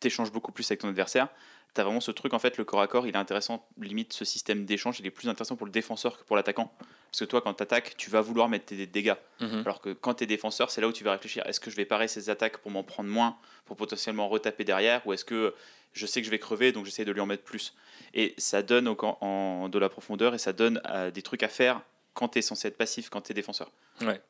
t'échanges 0.00 0.32
beaucoup 0.32 0.50
plus 0.50 0.68
avec 0.70 0.80
ton 0.80 0.88
adversaire 0.88 1.28
tu 1.74 1.80
as 1.80 1.84
vraiment 1.84 2.00
ce 2.00 2.10
truc, 2.10 2.34
en 2.34 2.38
fait, 2.38 2.58
le 2.58 2.64
corps 2.64 2.80
à 2.80 2.86
corps, 2.86 3.06
il 3.06 3.14
est 3.14 3.18
intéressant, 3.18 3.66
limite, 3.80 4.12
ce 4.12 4.24
système 4.24 4.64
d'échange, 4.64 5.00
il 5.00 5.06
est 5.06 5.10
plus 5.10 5.28
intéressant 5.28 5.56
pour 5.56 5.66
le 5.66 5.72
défenseur 5.72 6.18
que 6.18 6.24
pour 6.24 6.36
l'attaquant. 6.36 6.72
Parce 7.10 7.20
que 7.20 7.24
toi, 7.24 7.40
quand 7.40 7.54
tu 7.54 7.62
attaques, 7.62 7.96
tu 7.96 8.10
vas 8.10 8.20
vouloir 8.20 8.48
mettre 8.48 8.74
des 8.74 8.86
dégâts. 8.86 9.14
Mhm. 9.40 9.62
Alors 9.64 9.80
que 9.80 9.90
quand 9.90 10.14
tu 10.14 10.24
es 10.24 10.26
défenseur, 10.26 10.70
c'est 10.70 10.80
là 10.80 10.88
où 10.88 10.92
tu 10.92 11.04
vas 11.04 11.12
réfléchir 11.12 11.46
est-ce 11.46 11.60
que 11.60 11.70
je 11.70 11.76
vais 11.76 11.84
parer 11.84 12.08
ces 12.08 12.30
attaques 12.30 12.58
pour 12.58 12.70
m'en 12.70 12.82
prendre 12.82 13.10
moins, 13.10 13.36
pour 13.64 13.76
potentiellement 13.76 14.28
retaper 14.28 14.64
derrière, 14.64 15.06
ou 15.06 15.12
est-ce 15.12 15.24
que 15.24 15.54
je 15.92 16.06
sais 16.06 16.20
que 16.20 16.26
je 16.26 16.30
vais 16.30 16.38
crever, 16.38 16.72
donc 16.72 16.86
j'essaie 16.86 17.04
de 17.04 17.12
lui 17.12 17.20
en 17.20 17.26
mettre 17.26 17.44
plus 17.44 17.74
Et 18.14 18.34
ça 18.38 18.62
donne 18.62 18.88
au, 18.88 18.96
en, 19.20 19.68
de 19.68 19.78
la 19.78 19.88
profondeur 19.88 20.34
et 20.34 20.38
ça 20.38 20.52
donne 20.52 20.80
euh, 20.88 21.10
des 21.10 21.22
trucs 21.22 21.42
à 21.42 21.48
faire 21.48 21.82
quand 22.14 22.28
tu 22.28 22.38
es 22.38 22.42
censé 22.42 22.68
être 22.68 22.76
passif, 22.76 23.08
quand 23.08 23.22
tu 23.22 23.32
es 23.32 23.34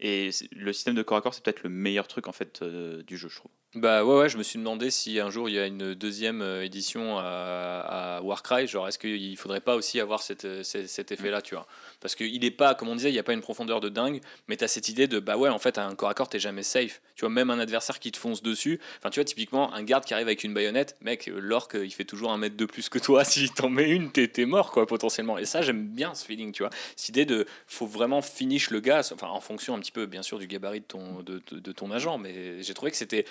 Et 0.00 0.30
le 0.52 0.72
système 0.72 0.94
de 0.94 1.02
corps 1.02 1.18
à 1.18 1.20
corps, 1.20 1.34
c'est 1.34 1.42
peut-être 1.44 1.62
le 1.62 1.70
meilleur 1.70 2.08
truc 2.08 2.28
en 2.28 2.32
fait 2.32 2.62
euh, 2.62 3.02
du 3.02 3.16
jeu, 3.16 3.28
je 3.28 3.36
trouve. 3.36 3.50
Bah 3.74 4.04
ouais, 4.04 4.18
ouais, 4.18 4.28
je 4.28 4.36
me 4.36 4.42
suis 4.42 4.58
demandé 4.58 4.90
si 4.90 5.18
un 5.18 5.30
jour 5.30 5.48
il 5.48 5.54
y 5.54 5.58
a 5.58 5.64
une 5.66 5.94
deuxième 5.94 6.42
euh, 6.42 6.62
édition 6.62 7.18
à, 7.18 8.20
Warcry, 8.22 8.66
genre 8.66 8.86
est-ce 8.86 8.98
qu'il 8.98 9.34
faudrait 9.38 9.62
pas 9.62 9.76
aussi 9.76 9.98
avoir 9.98 10.20
cette, 10.20 10.44
euh, 10.44 10.62
cet 10.62 11.10
effet-là, 11.10 11.40
tu 11.40 11.54
vois? 11.54 11.66
Parce 11.98 12.14
qu'il 12.14 12.38
n'est 12.42 12.50
pas, 12.50 12.74
comme 12.74 12.88
on 12.88 12.96
disait, 12.96 13.08
il 13.08 13.14
n'y 13.14 13.18
a 13.18 13.22
pas 13.22 13.32
une 13.32 13.40
profondeur 13.40 13.80
de 13.80 13.88
dingue, 13.88 14.20
mais 14.46 14.58
tu 14.58 14.64
as 14.64 14.68
cette 14.68 14.90
idée 14.90 15.06
de 15.06 15.20
bah 15.20 15.38
ouais, 15.38 15.48
en 15.48 15.58
fait, 15.58 15.78
à 15.78 15.86
un 15.86 15.94
corps 15.94 16.10
à 16.10 16.14
corps, 16.14 16.28
t'es 16.28 16.38
jamais 16.38 16.62
safe. 16.62 17.00
Tu 17.16 17.20
vois, 17.20 17.30
même 17.30 17.48
un 17.48 17.58
adversaire 17.58 17.98
qui 17.98 18.12
te 18.12 18.18
fonce 18.18 18.42
dessus, 18.42 18.78
enfin, 18.98 19.08
tu 19.08 19.20
vois, 19.20 19.24
typiquement, 19.24 19.72
un 19.72 19.82
garde 19.82 20.04
qui 20.04 20.12
arrive 20.12 20.26
avec 20.26 20.44
une 20.44 20.52
baïonnette, 20.52 20.98
mec, 21.00 21.30
l'orc, 21.34 21.68
il 21.72 21.92
fait 21.92 22.04
toujours 22.04 22.30
un 22.30 22.38
mètre 22.38 22.58
de 22.58 22.66
plus 22.66 22.90
que 22.90 22.98
toi, 22.98 23.24
si 23.24 23.48
t'en 23.48 23.70
mets 23.70 23.88
une, 23.88 24.12
t'es 24.12 24.30
es 24.36 24.44
mort, 24.44 24.70
quoi, 24.70 24.86
potentiellement. 24.86 25.38
Et 25.38 25.46
ça, 25.46 25.62
j'aime 25.62 25.86
bien 25.86 26.14
ce 26.14 26.26
feeling, 26.26 26.52
tu 26.52 26.62
vois. 26.62 26.70
Cette 26.94 27.08
idée 27.08 27.24
de 27.24 27.46
faut 27.66 27.86
vraiment 27.86 28.20
finish 28.20 28.68
le 28.68 28.80
gars, 28.80 29.00
enfin, 29.14 29.28
en 29.28 29.40
fonction 29.40 29.61
un 29.70 29.78
petit 29.78 29.92
peu, 29.92 30.06
bien 30.06 30.22
sûr, 30.22 30.38
du 30.38 30.46
gabarit 30.46 30.80
de 30.80 30.86
ton, 30.86 31.22
de, 31.22 31.72
ton 31.72 31.90
agent, 31.90 32.18
mais 32.18 32.62
j'ai 32.62 32.74
trouvé 32.74 32.90
que 32.90 32.96
c'était 32.96 33.24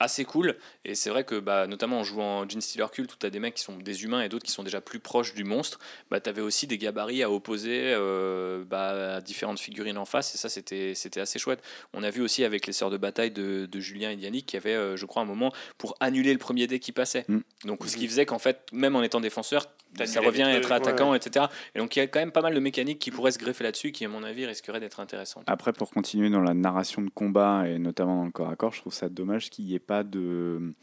assez 0.00 0.24
cool. 0.24 0.56
Et 0.84 0.94
c'est 0.94 1.10
vrai 1.10 1.24
que, 1.24 1.38
bah, 1.38 1.66
notamment 1.66 2.00
en 2.00 2.04
jouant 2.04 2.40
en 2.40 2.48
Gene 2.48 2.60
Stealer 2.60 2.90
Cult, 2.90 3.12
où 3.12 3.16
tu 3.18 3.26
as 3.26 3.30
des 3.30 3.38
mecs 3.38 3.54
qui 3.54 3.62
sont 3.62 3.76
des 3.76 4.04
humains 4.04 4.22
et 4.22 4.28
d'autres 4.28 4.44
qui 4.44 4.52
sont 4.52 4.62
déjà 4.62 4.80
plus 4.80 4.98
proches 4.98 5.34
du 5.34 5.44
monstre, 5.44 5.78
bah, 6.10 6.20
tu 6.20 6.28
avais 6.28 6.40
aussi 6.40 6.66
des 6.66 6.78
gabarits 6.78 7.22
à 7.22 7.30
opposer 7.30 7.92
euh, 7.94 8.64
bah, 8.64 9.16
à 9.16 9.20
différentes 9.20 9.60
figurines 9.60 9.98
en 9.98 10.04
face. 10.04 10.34
Et 10.34 10.38
ça, 10.38 10.48
c'était 10.48 11.20
assez 11.20 11.38
chouette. 11.38 11.62
On 11.92 12.02
a 12.02 12.10
vu 12.10 12.22
aussi 12.22 12.44
avec 12.44 12.66
les 12.66 12.72
sœurs 12.72 12.90
de 12.90 12.96
bataille 12.96 13.30
de, 13.30 13.66
de 13.66 13.80
Julien 13.80 14.10
et 14.10 14.16
Yannick 14.16 14.46
qui 14.46 14.56
avait, 14.56 14.74
euh, 14.74 14.96
je 14.96 15.06
crois, 15.06 15.22
un 15.22 15.26
moment 15.26 15.52
pour 15.78 15.96
annuler 16.00 16.32
le 16.32 16.38
premier 16.38 16.66
dé 16.66 16.78
qui 16.78 16.92
passait. 16.92 17.24
Mm. 17.28 17.38
Donc, 17.64 17.86
ce 17.86 17.96
qui 17.96 18.08
faisait 18.08 18.26
qu'en 18.26 18.38
fait, 18.38 18.66
même 18.72 18.96
en 18.96 19.02
étant 19.02 19.20
défenseur, 19.20 19.66
ça 20.04 20.20
revient 20.20 20.42
à 20.42 20.52
être 20.54 20.72
attaquant, 20.72 21.14
etc. 21.14 21.46
Et 21.74 21.78
donc 21.78 21.96
il 21.96 22.00
y 22.00 22.02
a 22.02 22.06
quand 22.06 22.18
même 22.18 22.32
pas 22.32 22.42
mal 22.42 22.54
de 22.54 22.60
mécaniques 22.60 22.98
qui 22.98 23.10
pourraient 23.10 23.30
se 23.30 23.38
greffer 23.38 23.64
là-dessus, 23.64 23.92
qui 23.92 24.04
à 24.04 24.08
mon 24.08 24.22
avis 24.24 24.46
risqueraient 24.46 24.80
d'être 24.80 25.00
intéressantes. 25.00 25.44
Après, 25.46 25.72
pour 25.72 25.90
continuer 25.90 26.30
dans 26.30 26.40
la 26.40 26.54
narration 26.54 27.02
de 27.02 27.10
combat 27.10 27.68
et 27.68 27.78
notamment 27.78 28.16
dans 28.16 28.24
le 28.24 28.32
corps 28.32 28.48
à 28.48 28.56
corps, 28.56 28.72
je 28.72 28.80
trouve 28.80 28.94
ça 28.94 29.08
dommage 29.08 29.50
qu'il 29.50 29.66
n'y 29.66 29.74
ait 29.74 29.78
pas 29.86 30.02
de, 30.02 30.74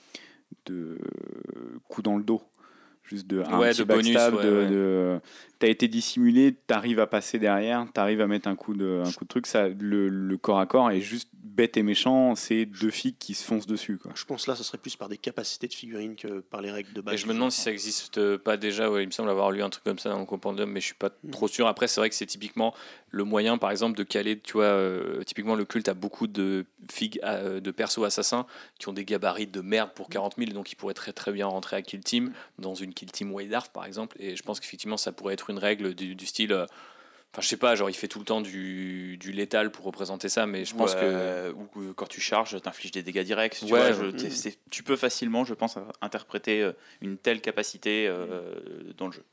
de 0.65 0.97
coup 1.87 2.01
dans 2.01 2.17
le 2.17 2.23
dos. 2.23 2.41
Juste 3.03 3.27
de 3.27 3.41
un 3.41 3.59
petit 3.59 3.83
backstab 3.83 4.41
de, 4.41 5.19
t'as 5.59 5.67
été 5.67 5.89
dissimulé 5.89 6.55
t'arrives 6.65 6.99
à 7.01 7.07
passer 7.07 7.39
derrière 7.39 7.85
t'arrives 7.91 8.21
à 8.21 8.27
mettre 8.27 8.47
un 8.47 8.55
coup 8.55 8.73
de 8.73 9.03
un 9.05 9.11
coup 9.11 9.25
de 9.25 9.27
truc. 9.27 9.47
Ça 9.47 9.67
le, 9.67 10.07
le 10.07 10.37
corps 10.37 10.59
à 10.59 10.65
corps 10.65 10.91
est 10.91 11.01
juste 11.01 11.29
bête 11.55 11.77
et 11.77 11.83
méchant, 11.83 12.35
c'est 12.35 12.65
deux 12.65 12.89
filles 12.89 13.15
qui 13.17 13.33
se 13.33 13.43
foncent 13.43 13.67
dessus. 13.67 13.97
Quoi. 13.97 14.11
Je 14.15 14.25
pense 14.25 14.47
là, 14.47 14.55
ce 14.55 14.63
serait 14.63 14.77
plus 14.77 14.95
par 14.95 15.09
des 15.09 15.17
capacités 15.17 15.67
de 15.67 15.73
figurines 15.73 16.15
que 16.15 16.39
par 16.39 16.61
les 16.61 16.71
règles 16.71 16.93
de 16.93 17.01
base. 17.01 17.13
Et 17.13 17.17
je 17.17 17.27
me 17.27 17.33
demande 17.33 17.51
si 17.51 17.61
ça 17.61 17.71
existe 17.71 18.37
pas 18.37 18.57
déjà. 18.57 18.89
Ouais, 18.89 19.03
il 19.03 19.07
me 19.07 19.11
semble 19.11 19.29
avoir 19.29 19.51
lu 19.51 19.61
un 19.61 19.69
truc 19.69 19.83
comme 19.83 19.99
ça 19.99 20.09
dans 20.09 20.19
le 20.19 20.25
compendium, 20.25 20.69
mais 20.71 20.79
je 20.79 20.85
suis 20.85 20.95
pas 20.95 21.11
hmm. 21.23 21.31
trop 21.31 21.47
sûr. 21.47 21.67
Après, 21.67 21.87
c'est 21.87 21.99
vrai 21.99 22.09
que 22.09 22.15
c'est 22.15 22.25
typiquement 22.25 22.73
le 23.09 23.23
moyen, 23.23 23.57
par 23.57 23.71
exemple, 23.71 23.97
de 23.97 24.03
caler. 24.03 24.39
Tu 24.39 24.53
vois, 24.53 24.63
euh, 24.65 25.23
typiquement, 25.23 25.55
le 25.55 25.65
culte 25.65 25.89
a 25.89 25.93
beaucoup 25.93 26.27
de 26.27 26.65
figues, 26.89 27.19
euh, 27.23 27.59
de 27.59 27.71
persos 27.71 28.03
assassins 28.03 28.45
qui 28.79 28.87
ont 28.87 28.93
des 28.93 29.05
gabarits 29.05 29.47
de 29.47 29.61
merde 29.61 29.91
pour 29.93 30.09
40 30.09 30.35
000, 30.37 30.51
donc 30.51 30.71
ils 30.71 30.75
pourraient 30.75 30.93
très 30.93 31.13
très 31.13 31.31
bien 31.31 31.47
rentrer 31.47 31.75
à 31.75 31.81
Kill 31.81 32.01
Team, 32.01 32.31
dans 32.59 32.75
une 32.75 32.93
Kill 32.93 33.11
Team 33.11 33.31
White 33.33 33.51
par 33.73 33.85
exemple. 33.85 34.15
Et 34.19 34.35
je 34.35 34.43
pense 34.43 34.59
qu'effectivement, 34.59 34.97
ça 34.97 35.11
pourrait 35.11 35.33
être 35.33 35.49
une 35.49 35.59
règle 35.59 35.93
du, 35.93 36.15
du 36.15 36.25
style. 36.25 36.53
Euh, 36.53 36.65
Enfin, 37.33 37.41
je 37.41 37.47
sais 37.47 37.57
pas, 37.57 37.75
genre 37.75 37.89
il 37.89 37.93
fait 37.93 38.09
tout 38.09 38.19
le 38.19 38.25
temps 38.25 38.41
du, 38.41 39.15
du 39.17 39.31
létal 39.31 39.71
pour 39.71 39.85
représenter 39.85 40.27
ça, 40.27 40.45
mais 40.45 40.65
je 40.65 40.75
pense 40.75 40.95
que. 40.95 41.53
Ou 41.53 41.93
quand 41.93 42.07
tu 42.07 42.19
charges, 42.19 42.61
t'infliges 42.61 42.91
des 42.91 43.03
dégâts 43.03 43.23
directs. 43.23 43.57
Tu, 43.59 43.67
vois, 43.67 43.91
tu 44.69 44.83
peux 44.83 44.97
facilement, 44.97 45.45
je 45.45 45.53
pense, 45.53 45.77
interpréter 46.01 46.61
euh, 46.61 46.73
une 46.99 47.17
telle 47.17 47.39
capacité 47.39 48.07
euh, 48.07 48.55
dans 48.97 49.05
le 49.07 49.13
jeu. 49.13 49.23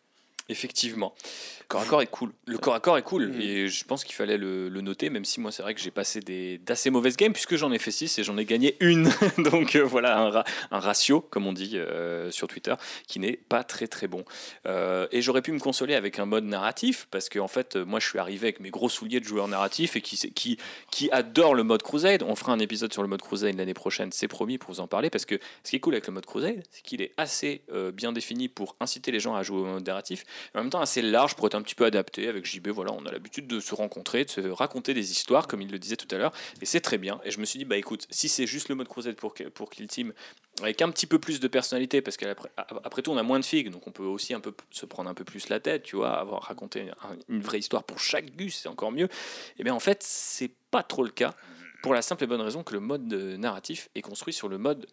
Effectivement. 0.50 1.14
Le 1.60 1.74
corps 1.74 1.82
à 1.82 1.84
corps 1.84 2.02
est 2.02 2.06
cool. 2.06 2.32
Le 2.46 2.56
corps 2.56 2.74
à 2.74 2.80
corps 2.80 2.96
est 2.96 3.02
cool. 3.02 3.28
Mm. 3.28 3.40
Et 3.42 3.68
je 3.68 3.84
pense 3.84 4.02
qu'il 4.02 4.14
fallait 4.14 4.38
le, 4.38 4.70
noter, 4.80 5.10
même 5.10 5.26
si 5.26 5.38
moi, 5.38 5.52
c'est 5.52 5.62
vrai 5.62 5.74
que 5.74 5.80
j'ai 5.80 5.90
passé 5.90 6.20
d'assez 6.64 6.88
mauvaises 6.88 7.18
games, 7.18 7.34
puisque 7.34 7.56
j'en 7.56 7.70
ai 7.72 7.78
fait 7.78 7.90
6 7.90 8.18
et 8.18 8.24
j'en 8.24 8.38
ai 8.38 8.46
gagné 8.46 8.76
une. 8.80 9.10
Donc 9.38 9.76
euh, 9.76 9.82
voilà, 9.82 10.18
un, 10.18 10.44
un, 10.70 10.80
ratio, 10.80 11.20
comme 11.20 11.46
on 11.46 11.52
dit 11.52 11.72
euh, 11.74 12.30
sur 12.30 12.48
Twitter, 12.48 12.74
qui 13.06 13.18
n'est 13.20 13.36
pas 13.36 13.64
très 13.64 13.86
très 13.86 14.06
bon. 14.06 14.24
Euh, 14.66 15.06
et 15.12 15.20
j'aurais 15.20 15.42
pu 15.42 15.52
me 15.52 15.58
consoler 15.58 15.94
avec 15.94 16.18
un 16.18 16.24
mode 16.24 16.44
narratif, 16.44 17.06
parce 17.10 17.28
que 17.28 17.38
en 17.38 17.48
fait, 17.48 17.76
moi, 17.76 18.00
je 18.00 18.08
suis 18.08 18.18
arrivé 18.18 18.46
avec 18.46 18.60
mes 18.60 18.70
gros 18.70 18.88
souliers 18.88 19.20
de 19.20 19.26
joueur 19.26 19.46
narratif 19.46 19.94
et 19.96 20.00
qui, 20.00 20.16
qui, 20.32 20.56
qui 20.90 21.10
adore 21.10 21.54
le 21.54 21.64
mode 21.64 21.82
Crusade. 21.82 22.22
On 22.22 22.34
fera 22.34 22.52
un 22.52 22.60
épisode 22.60 22.94
sur 22.94 23.02
le 23.02 23.08
mode 23.08 23.20
Crusade 23.20 23.56
l'année 23.56 23.74
prochaine, 23.74 24.10
c'est 24.10 24.28
promis, 24.28 24.56
pour 24.56 24.72
vous 24.72 24.80
en 24.80 24.86
parler, 24.86 25.10
parce 25.10 25.26
que 25.26 25.38
ce 25.64 25.70
qui 25.70 25.76
est 25.76 25.80
cool 25.80 25.92
avec 25.92 26.06
le 26.06 26.14
mode 26.14 26.24
Crusade, 26.24 26.62
c'est 26.70 26.82
qu'il 26.82 27.02
est 27.02 27.12
assez 27.18 27.60
bien 27.92 28.12
défini 28.12 28.48
pour 28.48 28.76
inciter 28.80 29.12
les 29.12 29.20
gens 29.20 29.34
à 29.34 29.42
jouer 29.42 29.58
au 29.58 29.64
mode 29.64 29.86
narratif 29.86 30.24
en 30.54 30.60
même 30.60 30.70
temps 30.70 30.80
assez 30.80 31.02
large 31.02 31.34
pour 31.34 31.46
être 31.46 31.54
un 31.54 31.62
petit 31.62 31.74
peu 31.74 31.84
adapté. 31.84 32.28
Avec 32.28 32.46
JB, 32.46 32.68
voilà, 32.68 32.92
on 32.92 33.04
a 33.06 33.12
l'habitude 33.12 33.46
de 33.46 33.60
se 33.60 33.74
rencontrer, 33.74 34.24
de 34.24 34.30
se 34.30 34.40
raconter 34.40 34.94
des 34.94 35.10
histoires, 35.10 35.46
comme 35.46 35.60
il 35.60 35.70
le 35.70 35.78
disait 35.78 35.96
tout 35.96 36.12
à 36.14 36.18
l'heure, 36.18 36.32
et 36.60 36.66
c'est 36.66 36.80
très 36.80 36.98
bien. 36.98 37.20
Et 37.24 37.30
je 37.30 37.40
me 37.40 37.44
suis 37.44 37.58
dit, 37.58 37.64
bah 37.64 37.76
écoute, 37.76 38.06
si 38.10 38.28
c'est 38.28 38.46
juste 38.46 38.68
le 38.68 38.74
mode 38.74 38.88
Crusade 38.88 39.16
pour, 39.16 39.34
pour 39.54 39.70
Kill 39.70 39.88
Team, 39.88 40.12
avec 40.60 40.82
un 40.82 40.90
petit 40.90 41.06
peu 41.06 41.18
plus 41.18 41.40
de 41.40 41.48
personnalité, 41.48 42.02
parce 42.02 42.16
qu'après 42.16 42.50
après 42.56 43.02
tout, 43.02 43.10
on 43.10 43.16
a 43.16 43.22
moins 43.22 43.38
de 43.38 43.44
figues, 43.44 43.70
donc 43.70 43.86
on 43.86 43.92
peut 43.92 44.04
aussi 44.04 44.34
un 44.34 44.40
peu 44.40 44.52
se 44.70 44.86
prendre 44.86 45.08
un 45.08 45.14
peu 45.14 45.24
plus 45.24 45.48
la 45.48 45.60
tête, 45.60 45.82
tu 45.82 45.96
vois, 45.96 46.18
avoir 46.18 46.42
raconté 46.42 46.90
une 47.28 47.40
vraie 47.40 47.58
histoire 47.58 47.84
pour 47.84 48.00
chaque 48.00 48.36
gus, 48.36 48.56
c'est 48.56 48.68
encore 48.68 48.92
mieux. 48.92 49.06
Et 49.06 49.60
eh 49.60 49.64
bien 49.64 49.74
en 49.74 49.80
fait, 49.80 50.02
c'est 50.02 50.50
pas 50.70 50.82
trop 50.82 51.04
le 51.04 51.10
cas, 51.10 51.34
pour 51.82 51.94
la 51.94 52.02
simple 52.02 52.24
et 52.24 52.26
bonne 52.26 52.40
raison 52.40 52.62
que 52.62 52.74
le 52.74 52.80
mode 52.80 53.06
narratif 53.12 53.88
est 53.94 54.02
construit 54.02 54.34
sur 54.34 54.48
le 54.48 54.58
mode 54.58 54.86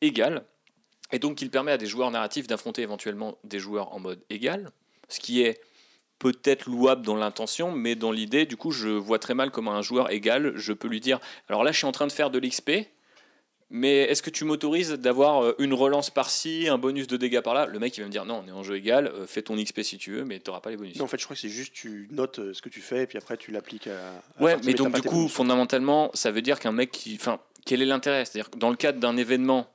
égal, 0.00 0.44
et 1.12 1.18
donc 1.18 1.42
il 1.42 1.50
permet 1.50 1.72
à 1.72 1.78
des 1.78 1.86
joueurs 1.86 2.10
narratifs 2.10 2.46
d'affronter 2.46 2.82
éventuellement 2.82 3.38
des 3.44 3.58
joueurs 3.58 3.92
en 3.92 4.00
mode 4.00 4.22
égal, 4.30 4.70
ce 5.12 5.20
qui 5.20 5.42
est 5.42 5.60
peut-être 6.18 6.68
louable 6.68 7.04
dans 7.04 7.16
l'intention, 7.16 7.72
mais 7.72 7.94
dans 7.94 8.12
l'idée, 8.12 8.46
du 8.46 8.56
coup, 8.56 8.70
je 8.70 8.88
vois 8.88 9.18
très 9.18 9.34
mal 9.34 9.50
comment 9.50 9.72
un 9.72 9.82
joueur 9.82 10.10
égal, 10.12 10.52
je 10.54 10.72
peux 10.72 10.86
lui 10.86 11.00
dire, 11.00 11.18
alors 11.48 11.64
là, 11.64 11.72
je 11.72 11.78
suis 11.78 11.86
en 11.86 11.92
train 11.92 12.06
de 12.06 12.12
faire 12.12 12.30
de 12.30 12.38
l'XP, 12.38 12.70
mais 13.70 14.00
est-ce 14.02 14.20
que 14.22 14.30
tu 14.30 14.44
m'autorises 14.44 14.90
d'avoir 14.90 15.44
euh, 15.44 15.54
une 15.58 15.72
relance 15.72 16.10
par-ci, 16.10 16.66
un 16.68 16.76
bonus 16.76 17.06
de 17.06 17.16
dégâts 17.16 17.40
par-là? 17.40 17.66
Le 17.66 17.78
mec, 17.78 17.96
il 17.96 18.00
va 18.00 18.08
me 18.08 18.12
dire, 18.12 18.24
non, 18.24 18.42
on 18.44 18.48
est 18.48 18.52
en 18.52 18.64
jeu 18.64 18.76
égal, 18.76 19.06
euh, 19.06 19.26
fais 19.26 19.42
ton 19.42 19.56
XP 19.56 19.82
si 19.82 19.96
tu 19.96 20.10
veux, 20.10 20.24
mais 20.24 20.40
tu 20.40 20.50
n'auras 20.50 20.60
pas 20.60 20.70
les 20.70 20.76
bonus. 20.76 20.96
Non, 20.96 21.04
en 21.04 21.08
fait, 21.08 21.18
je 21.18 21.24
crois 21.24 21.36
que 21.36 21.40
c'est 21.40 21.48
juste, 21.48 21.72
tu 21.72 22.08
notes 22.10 22.40
euh, 22.40 22.52
ce 22.52 22.62
que 22.62 22.68
tu 22.68 22.80
fais, 22.80 23.04
et 23.04 23.06
puis 23.06 23.16
après, 23.16 23.36
tu 23.36 23.52
l'appliques 23.52 23.86
à, 23.86 24.42
Ouais, 24.42 24.56
mais 24.64 24.74
donc, 24.74 24.92
du 24.94 25.02
coup, 25.02 25.28
fondamentalement, 25.28 26.10
ça 26.14 26.32
veut 26.32 26.42
dire 26.42 26.58
qu'un 26.58 26.72
mec 26.72 26.90
qui... 26.90 27.14
Enfin, 27.14 27.38
quel 27.64 27.80
est 27.80 27.86
l'intérêt? 27.86 28.24
C'est-à-dire 28.24 28.50
que 28.50 28.58
dans 28.58 28.70
le 28.70 28.76
cadre 28.76 28.98
d'un 28.98 29.16
événement, 29.16 29.68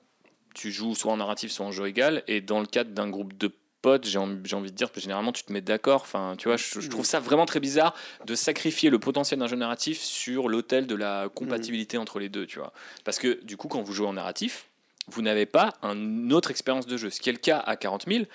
tu 0.53 0.71
joues 0.71 0.93
soit 0.93 1.13
en 1.13 1.17
narratif, 1.17 1.51
soit 1.51 1.65
en 1.65 1.71
jeu 1.71 1.87
égal, 1.87 2.23
et 2.27 2.41
dans 2.41 2.59
le 2.59 2.65
cadre 2.65 2.91
d'un 2.91 3.09
groupe 3.09 3.37
de 3.37 3.49
j'ai 4.03 4.17
envie, 4.17 4.71
de 4.71 4.75
dire 4.75 4.91
que 4.91 4.99
généralement 4.99 5.31
tu 5.31 5.43
te 5.43 5.53
mets 5.53 5.61
d'accord. 5.61 6.01
Enfin, 6.01 6.35
tu 6.37 6.47
vois, 6.47 6.57
je, 6.57 6.89
trouve 6.89 7.05
ça 7.05 7.19
vraiment 7.19 7.45
très 7.45 7.59
bizarre 7.59 7.95
de 8.25 8.35
sacrifier 8.35 8.89
le 8.89 8.99
potentiel 8.99 9.39
d'un 9.39 9.47
jeu 9.47 9.55
narratif 9.55 10.01
sur 10.01 10.49
l'autel 10.49 10.87
de 10.87 10.95
la 10.95 11.29
compatibilité 11.33 11.97
entre 11.97 12.19
les 12.19 12.29
deux, 12.29 12.45
tu 12.45 12.59
vois. 12.59 12.73
Parce 13.03 13.19
que 13.19 13.43
du 13.43 13.57
coup, 13.57 13.67
quand 13.67 13.81
vous 13.81 13.93
jouez 13.93 14.07
en 14.07 14.13
narratif, 14.13 14.67
vous 15.07 15.21
n'avez 15.21 15.45
pas 15.45 15.73
une 15.83 16.33
autre 16.33 16.51
expérience 16.51 16.87
de 16.87 16.97
jeu. 16.97 17.09
Ce 17.09 17.19
qui 17.19 17.29
est 17.29 17.33
le 17.33 17.39
cas 17.39 17.59
à 17.59 17.75
40 17.75 18.05
000. 18.07 18.25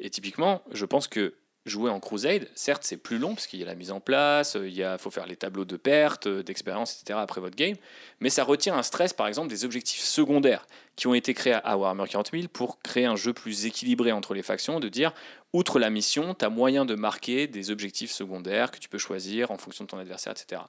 Et 0.00 0.10
typiquement, 0.10 0.62
je 0.72 0.84
pense 0.84 1.06
que 1.06 1.34
jouer 1.66 1.90
en 1.90 2.00
Crusade, 2.00 2.48
certes, 2.54 2.82
c'est 2.84 2.96
plus 2.96 3.18
long 3.18 3.34
parce 3.34 3.46
qu'il 3.46 3.58
y 3.58 3.62
a 3.62 3.66
la 3.66 3.74
mise 3.74 3.90
en 3.90 4.00
place, 4.00 4.56
il 4.60 4.74
y 4.74 4.82
a, 4.82 4.98
faut 4.98 5.10
faire 5.10 5.26
les 5.26 5.36
tableaux 5.36 5.64
de 5.64 5.76
perte, 5.76 6.28
d'expérience, 6.28 7.00
etc. 7.00 7.18
après 7.22 7.40
votre 7.40 7.56
game, 7.56 7.76
mais 8.20 8.28
ça 8.28 8.44
retient 8.44 8.76
un 8.76 8.82
stress, 8.82 9.12
par 9.12 9.26
exemple, 9.28 9.48
des 9.48 9.64
objectifs 9.64 10.00
secondaires 10.00 10.66
qui 10.96 11.06
ont 11.06 11.14
été 11.14 11.34
créés 11.34 11.54
à 11.64 11.76
Warhammer 11.76 12.04
40 12.08 12.30
000 12.32 12.44
pour 12.52 12.80
créer 12.80 13.04
un 13.06 13.16
jeu 13.16 13.32
plus 13.32 13.66
équilibré 13.66 14.12
entre 14.12 14.34
les 14.34 14.42
factions, 14.42 14.80
de 14.80 14.88
dire, 14.88 15.12
outre 15.52 15.78
la 15.78 15.90
mission, 15.90 16.34
tu 16.34 16.44
as 16.44 16.48
moyen 16.50 16.84
de 16.84 16.94
marquer 16.94 17.46
des 17.46 17.70
objectifs 17.70 18.12
secondaires 18.12 18.70
que 18.70 18.78
tu 18.78 18.88
peux 18.88 18.98
choisir 18.98 19.50
en 19.50 19.58
fonction 19.58 19.84
de 19.84 19.90
ton 19.90 19.98
adversaire, 19.98 20.32
etc. 20.32 20.62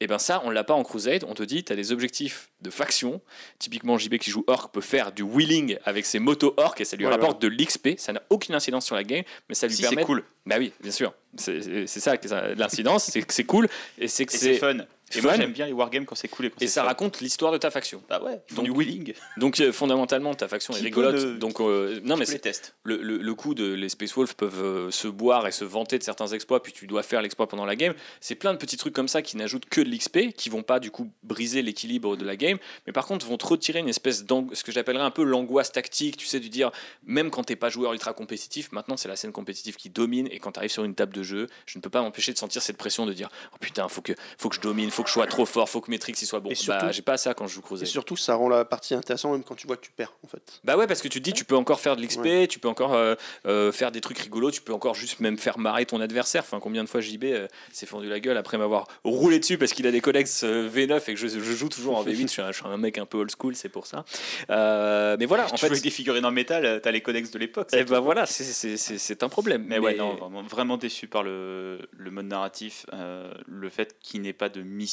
Et 0.00 0.06
ben 0.06 0.18
ça, 0.20 0.40
on 0.44 0.50
l'a 0.50 0.62
pas 0.62 0.74
en 0.74 0.84
Crusade. 0.84 1.24
On 1.26 1.34
te 1.34 1.42
dit, 1.42 1.64
tu 1.64 1.72
as 1.72 1.76
des 1.76 1.90
objectifs 1.90 2.50
de 2.60 2.70
faction. 2.70 3.20
Typiquement, 3.58 3.98
JB 3.98 4.18
qui 4.18 4.30
joue 4.30 4.44
Orc 4.46 4.70
peut 4.70 4.80
faire 4.80 5.10
du 5.10 5.22
wheeling 5.22 5.76
avec 5.84 6.06
ses 6.06 6.20
motos 6.20 6.54
Orc 6.56 6.76
et 6.80 6.84
ça 6.84 6.96
lui 6.96 7.04
Ouais, 7.04 7.10
rapporte 7.10 7.42
de 7.42 7.48
l'XP. 7.48 7.98
Ça 7.98 8.12
n'a 8.12 8.22
aucune 8.30 8.54
incidence 8.54 8.86
sur 8.86 8.94
la 8.94 9.02
game, 9.02 9.24
mais 9.48 9.56
ça 9.56 9.66
lui 9.66 9.74
Si, 9.74 9.82
permet. 9.82 10.02
c'est 10.02 10.06
cool. 10.06 10.22
Bah 10.46 10.54
oui, 10.60 10.72
bien 10.80 10.92
sûr. 10.92 11.12
C'est 11.36 11.88
ça 11.98 12.14
l'incidence, 12.56 13.06
c'est 13.06 13.22
que 13.22 13.34
c'est 13.34 13.42
cool 13.42 13.68
et 13.98 14.06
c'est 14.06 14.24
que 14.24 14.32
c'est 14.32 14.54
fun. 14.54 14.76
Et 15.14 15.20
moi 15.22 15.34
j'aime 15.36 15.52
bien 15.52 15.66
les 15.66 15.72
wargames 15.72 16.04
quand 16.04 16.14
c'est 16.14 16.28
cool 16.28 16.46
et 16.46 16.50
quand 16.50 16.60
et 16.60 16.66
ça 16.66 16.82
fun. 16.82 16.88
raconte 16.88 17.20
l'histoire 17.20 17.52
de 17.52 17.58
ta 17.58 17.70
faction. 17.70 18.02
Bah 18.08 18.22
ouais, 18.22 18.40
ils 18.50 18.54
font 18.54 18.62
Donc- 18.62 18.72
du 18.72 18.78
wheeling. 18.78 19.14
Donc 19.36 19.60
euh, 19.60 19.72
fondamentalement, 19.72 20.34
ta 20.34 20.48
faction 20.48 20.74
est 20.74 20.78
peut 20.80 20.84
rigolote. 20.84 21.14
le- 21.14 21.38
Donc 21.38 21.60
euh, 21.60 22.00
non, 22.04 22.16
mais 22.16 22.24
les 22.24 22.32
c'est 22.32 22.38
teste. 22.40 22.74
le, 22.84 22.96
le, 22.98 23.18
le 23.18 23.34
coup 23.34 23.54
de 23.54 23.72
les 23.72 23.88
Space 23.88 24.12
Wolves 24.14 24.34
peuvent 24.36 24.62
euh, 24.62 24.90
se 24.90 25.08
boire 25.08 25.46
et 25.46 25.52
se 25.52 25.64
vanter 25.64 25.98
de 25.98 26.02
certains 26.02 26.26
exploits, 26.28 26.62
puis 26.62 26.72
tu 26.72 26.86
dois 26.86 27.02
faire 27.02 27.22
l'exploit 27.22 27.48
pendant 27.48 27.64
la 27.64 27.76
game. 27.76 27.94
C'est 28.20 28.34
plein 28.34 28.52
de 28.52 28.58
petits 28.58 28.76
trucs 28.76 28.94
comme 28.94 29.08
ça 29.08 29.22
qui 29.22 29.36
n'ajoutent 29.36 29.66
que 29.66 29.80
de 29.80 29.88
l'XP, 29.90 30.32
qui 30.36 30.50
vont 30.50 30.62
pas 30.62 30.80
du 30.80 30.90
coup 30.90 31.10
briser 31.22 31.62
l'équilibre 31.62 32.16
de 32.16 32.24
la 32.24 32.36
game, 32.36 32.58
mais 32.86 32.92
par 32.92 33.06
contre 33.06 33.26
vont 33.26 33.36
te 33.38 33.46
retirer 33.46 33.78
une 33.78 33.88
espèce 33.88 34.24
d'ang- 34.24 34.48
ce 34.52 34.62
que 34.64 34.72
j'appellerais 34.72 35.04
un 35.04 35.10
peu 35.10 35.22
l'angoisse 35.24 35.72
tactique, 35.72 36.16
tu 36.16 36.26
sais, 36.26 36.40
du 36.40 36.48
dire 36.50 36.70
même 37.06 37.30
quand 37.30 37.44
t'es 37.44 37.56
pas 37.56 37.68
joueur 37.70 37.92
ultra 37.92 38.12
compétitif, 38.12 38.72
maintenant 38.72 38.96
c'est 38.96 39.08
la 39.08 39.16
scène 39.16 39.32
compétitive 39.32 39.76
qui 39.76 39.90
domine, 39.90 40.28
et 40.30 40.38
quand 40.38 40.52
tu 40.52 40.58
arrives 40.58 40.70
sur 40.70 40.84
une 40.84 40.94
table 40.94 41.14
de 41.14 41.22
jeu, 41.22 41.46
je 41.66 41.78
ne 41.78 41.82
peux 41.82 41.90
pas 41.90 42.02
m'empêcher 42.02 42.32
de 42.32 42.38
sentir 42.38 42.62
cette 42.62 42.76
pression 42.76 43.06
de 43.06 43.12
dire 43.12 43.28
oh 43.52 43.56
putain, 43.60 43.88
faut 43.88 44.02
que, 44.02 44.12
faut 44.38 44.48
que 44.48 44.56
je 44.56 44.60
domine, 44.60 44.90
faut 44.98 45.02
que 45.04 45.08
je 45.08 45.12
sois 45.14 45.26
trop 45.28 45.46
fort, 45.46 45.68
faut 45.68 45.80
que 45.80 45.90
mes 45.92 45.98
tricks 46.00 46.20
ils 46.20 46.26
soient 46.26 46.40
bons. 46.40 46.50
Et 46.50 46.56
bah, 46.66 46.90
j'ai 46.90 47.02
pas 47.02 47.16
ça 47.16 47.32
quand 47.34 47.46
je 47.46 47.54
joue 47.54 47.60
Et 47.60 47.62
Crusade. 47.62 47.86
surtout, 47.88 48.16
ça 48.16 48.34
rend 48.34 48.48
la 48.48 48.64
partie 48.64 48.94
intéressante 48.94 49.32
même 49.32 49.44
quand 49.44 49.54
tu 49.54 49.66
vois 49.68 49.76
que 49.76 49.82
tu 49.84 49.92
perds, 49.92 50.12
en 50.24 50.28
fait. 50.28 50.60
Bah 50.64 50.76
ouais, 50.76 50.86
parce 50.88 51.00
que 51.02 51.08
tu 51.08 51.20
te 51.20 51.24
dis, 51.24 51.32
tu 51.32 51.44
peux 51.44 51.56
encore 51.56 51.78
faire 51.80 51.94
de 51.96 52.02
l'XP, 52.02 52.48
tu 52.48 52.58
peux 52.58 52.68
encore 52.68 52.94
euh, 52.94 53.14
euh, 53.46 53.70
faire 53.72 53.92
des 53.92 54.00
trucs 54.00 54.18
rigolos, 54.18 54.50
tu 54.50 54.60
peux 54.60 54.72
encore 54.72 54.94
juste 54.96 55.20
même 55.20 55.38
faire 55.38 55.58
marrer 55.58 55.86
ton 55.86 56.00
adversaire. 56.00 56.42
Enfin, 56.42 56.58
combien 56.60 56.82
de 56.82 56.88
fois 56.88 57.00
JB 57.00 57.24
euh, 57.24 57.46
s'est 57.72 57.86
fendu 57.86 58.08
la 58.08 58.18
gueule 58.20 58.36
après 58.36 58.58
m'avoir 58.58 58.86
roulé 59.04 59.38
dessus 59.38 59.56
parce 59.58 59.72
qu'il 59.72 59.86
a 59.86 59.92
des 59.92 60.00
codex 60.00 60.42
euh, 60.44 60.68
V9 60.68 60.96
et 61.08 61.14
que 61.14 61.16
je, 61.16 61.28
je 61.28 61.38
joue 61.40 61.68
toujours 61.68 61.96
en 61.96 62.02
V8. 62.04 62.22
je, 62.22 62.26
suis 62.26 62.42
un, 62.42 62.50
je 62.52 62.56
suis 62.58 62.66
un 62.66 62.76
mec 62.76 62.98
un 62.98 63.06
peu 63.06 63.18
old 63.18 63.30
school, 63.38 63.54
c'est 63.54 63.68
pour 63.68 63.86
ça. 63.86 64.04
Euh, 64.50 65.16
mais 65.18 65.26
voilà, 65.26 65.46
en 65.46 65.50
tu 65.50 65.58
fait. 65.58 65.66
avec 65.66 65.82
des 65.82 65.90
figurines 65.90 66.24
en 66.24 66.30
métal, 66.30 66.80
t'as 66.82 66.90
les 66.90 67.00
codex 67.00 67.30
de 67.30 67.38
l'époque. 67.38 67.68
eh 67.72 67.76
c'est 67.78 67.84
bah 67.84 67.98
tout. 67.98 68.04
voilà, 68.04 68.26
c'est- 68.26 68.44
c'est 68.44 68.76
c'est- 68.76 68.98
c'est 68.98 69.22
un 69.22 69.28
problème. 69.28 69.64
Mais, 69.68 69.78
ouais, 69.78 69.94
non, 69.94 70.14
vraiment, 70.14 70.42
vraiment 70.42 70.76
déçu 70.76 71.06
par 71.06 71.22
le, 71.22 71.80
le 71.96 72.10
mode 72.10 72.26
narratif, 72.26 72.86
euh, 72.92 73.32
le 73.46 73.68
fait 73.68 73.96
qu'il 74.00 74.22
n'ait 74.22 74.32
pas 74.32 74.48
de 74.48 74.62
mission 74.62 74.87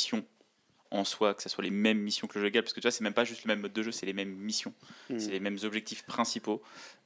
en 0.91 1.03
soi, 1.03 1.33
que 1.33 1.41
ce 1.41 1.49
soit 1.49 1.63
les 1.63 1.71
mêmes 1.71 1.99
missions 1.99 2.27
que 2.27 2.35
le 2.35 2.41
jeu 2.41 2.47
égal, 2.47 2.63
parce 2.63 2.73
que 2.73 2.79
tu 2.79 2.85
vois, 2.85 2.91
c'est 2.91 3.03
même 3.03 3.13
pas 3.13 3.25
juste 3.25 3.43
le 3.43 3.49
même 3.49 3.59
mode 3.61 3.73
de 3.73 3.83
jeu, 3.83 3.91
c'est 3.91 4.05
les 4.05 4.13
mêmes 4.13 4.33
missions, 4.33 4.73
Hmm. 5.09 5.19
c'est 5.19 5.31
les 5.31 5.39
mêmes 5.39 5.57
objectifs 5.63 6.03
principaux. 6.03 6.61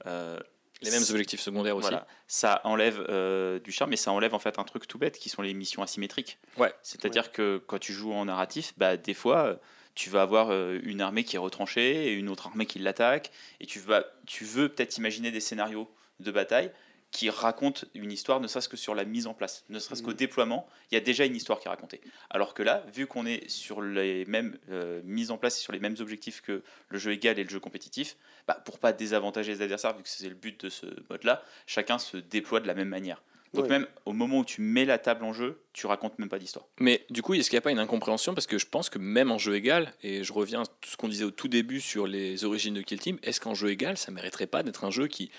Euh, 0.05 0.39
les 0.81 0.91
mêmes 0.91 1.03
objectifs 1.09 1.41
secondaires 1.41 1.75
aussi. 1.75 1.89
Voilà, 1.89 2.07
ça 2.27 2.61
enlève 2.63 3.05
euh, 3.09 3.59
du 3.59 3.71
charme, 3.71 3.89
mais 3.91 3.97
ça 3.97 4.11
enlève 4.11 4.33
en 4.33 4.39
fait 4.39 4.59
un 4.59 4.63
truc 4.63 4.87
tout 4.87 4.97
bête 4.97 5.17
qui 5.17 5.27
sont 5.27 5.41
les 5.41 5.53
missions 5.53 5.83
asymétriques. 5.83 6.37
Ouais. 6.57 6.73
C'est-à-dire 6.83 7.31
que 7.31 7.61
quand 7.67 7.79
tu 7.79 7.91
joues 7.91 8.13
en 8.13 8.25
narratif, 8.25 8.73
bah, 8.77 8.95
des 8.95 9.13
fois, 9.13 9.45
euh, 9.45 9.55
tu 9.95 10.09
vas 10.09 10.21
avoir 10.21 10.51
euh, 10.51 10.79
une 10.83 11.01
armée 11.01 11.25
qui 11.25 11.35
est 11.35 11.39
retranchée 11.39 12.07
et 12.07 12.13
une 12.13 12.29
autre 12.29 12.47
armée 12.47 12.65
qui 12.65 12.79
l'attaque, 12.79 13.31
et 13.59 13.65
tu, 13.65 13.79
vas, 13.79 14.05
tu 14.25 14.45
veux 14.45 14.69
peut-être 14.69 14.97
imaginer 14.97 15.31
des 15.31 15.41
scénarios 15.41 15.91
de 16.21 16.31
bataille 16.31 16.71
qui 17.11 17.29
racontent 17.29 17.81
une 17.95 18.11
histoire, 18.11 18.39
ne 18.39 18.47
serait-ce 18.47 18.69
que 18.69 18.77
sur 18.77 18.93
la 18.93 19.03
mise 19.03 19.25
en 19.25 19.33
place, 19.33 19.65
ne 19.69 19.79
serait-ce 19.79 20.03
qu'au 20.03 20.11
Mhm. 20.11 20.17
déploiement, 20.17 20.67
il 20.91 20.95
y 20.95 20.97
a 20.97 21.01
déjà 21.01 21.25
une 21.25 21.35
histoire 21.35 21.59
qui 21.59 21.67
est 21.67 21.71
racontée. 21.71 22.01
Alors 22.29 22.53
que 22.53 22.61
là, 22.61 22.83
vu 22.93 23.07
qu'on 23.07 23.25
est 23.25 23.49
sur 23.49 23.81
les 23.81 24.25
mêmes 24.25 24.57
euh, 24.69 25.01
mises 25.03 25.31
en 25.31 25.37
place 25.37 25.57
et 25.57 25.61
sur 25.61 25.73
les 25.73 25.79
mêmes 25.79 25.95
objectifs 25.99 26.41
que 26.41 26.61
le 26.89 26.99
jeu 26.99 27.11
égal 27.11 27.39
et 27.39 27.43
le 27.43 27.49
jeu 27.49 27.59
compétitif, 27.59 28.15
bah, 28.47 28.61
pour 28.63 28.77
pas 28.77 28.93
désavantager 28.93 29.53
les 29.53 29.61
adversaires, 29.63 29.97
vu 29.97 30.03
que 30.03 30.09
c'est 30.09 30.29
le 30.29 30.35
but 30.35 30.63
de 30.65 30.69
ce 30.69 30.85
mode-là, 31.09 31.43
chacun 31.65 31.97
se 31.97 32.17
déploie 32.17 32.59
de 32.59 32.67
la 32.67 32.75
même 32.75 32.89
manière. 32.89 33.23
Donc 33.55 33.63
Ouais. 33.63 33.69
même 33.71 33.87
au 34.05 34.13
moment 34.13 34.37
où 34.37 34.45
tu 34.45 34.61
mets 34.61 34.85
la 34.85 34.99
table 34.99 35.23
en 35.25 35.33
jeu, 35.33 35.63
tu 35.73 35.87
racontes 35.87 36.19
même 36.19 36.29
pas 36.29 36.37
d'histoire. 36.37 36.67
Mais 36.79 37.03
du 37.09 37.23
coup, 37.23 37.33
est-ce 37.33 37.49
qu'il 37.49 37.55
n'y 37.57 37.61
a 37.61 37.61
pas 37.63 37.71
une 37.71 37.79
incompréhension? 37.79 38.35
Parce 38.35 38.45
que 38.45 38.59
je 38.59 38.67
pense 38.67 38.91
que 38.91 38.99
même 38.99 39.31
en 39.31 39.39
jeu 39.39 39.55
égal, 39.55 39.91
et 40.03 40.23
je 40.23 40.31
reviens 40.31 40.61
à 40.61 40.65
tout 40.67 40.87
ce 40.91 40.95
qu'on 40.97 41.07
disait 41.07 41.23
au 41.23 41.31
tout 41.31 41.47
début 41.47 41.81
sur 41.81 42.05
les 42.05 42.45
origines 42.45 42.75
de 42.75 42.81
Kill 42.83 42.99
Team, 42.99 43.17
est-ce 43.23 43.41
qu'en 43.41 43.55
jeu 43.55 43.71
égal, 43.71 43.97
ça 43.97 44.11
mériterait 44.11 44.45
pas 44.45 44.61
d'être 44.61 44.83
un 44.83 44.91
jeu 44.91 45.07
qui 45.07 45.31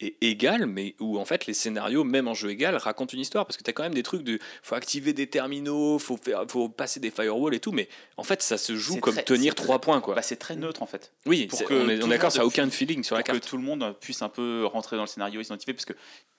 est 0.00 0.16
égal, 0.22 0.66
mais 0.66 0.94
où 1.00 1.18
en 1.18 1.24
fait 1.24 1.46
les 1.46 1.54
scénarios, 1.54 2.04
même 2.04 2.26
en 2.28 2.34
jeu 2.34 2.50
égal, 2.50 2.74
racontent 2.76 3.12
une 3.12 3.20
histoire 3.20 3.46
Parce 3.46 3.56
que 3.56 3.62
tu 3.62 3.70
as 3.70 3.72
quand 3.72 3.82
même 3.82 3.94
des 3.94 4.02
trucs 4.02 4.22
de 4.22 4.38
faut 4.62 4.74
activer 4.74 5.12
des 5.12 5.26
terminaux, 5.28 5.98
faut, 5.98 6.16
faire, 6.16 6.44
faut 6.48 6.68
passer 6.68 7.00
des 7.00 7.10
firewalls 7.10 7.54
et 7.54 7.60
tout, 7.60 7.72
mais 7.72 7.88
en 8.16 8.22
fait 8.22 8.42
ça 8.42 8.56
se 8.58 8.76
joue 8.76 8.98
comme 9.00 9.14
très- 9.14 9.22
tenir 9.24 9.54
trois 9.54 9.80
points. 9.80 10.00
quoi. 10.00 10.14
Bah, 10.14 10.22
c'est 10.22 10.36
très 10.36 10.56
neutre 10.56 10.82
en 10.82 10.86
fait. 10.86 11.12
oui, 11.26 11.46
pour 11.46 11.58
c'est- 11.58 11.64
que 11.66 11.74
on 11.74 11.88
est, 11.88 11.98
d'accord, 12.08 12.32
ça 12.32 12.38
n'a 12.40 12.46
aucun 12.46 12.68
feeling 12.70 13.04
sur 13.04 13.14
la 13.16 13.22
Pour 13.22 13.34
que 13.34 13.38
carte. 13.38 13.48
tout 13.50 13.56
le 13.56 13.62
monde 13.62 13.96
puisse 14.00 14.22
un 14.22 14.28
peu 14.28 14.64
rentrer 14.66 14.96
dans 14.96 15.02
le 15.02 15.08
scénario 15.08 15.40
et 15.40 15.44
s'identifier, 15.44 15.74
parce 15.74 15.84
que 15.84 15.94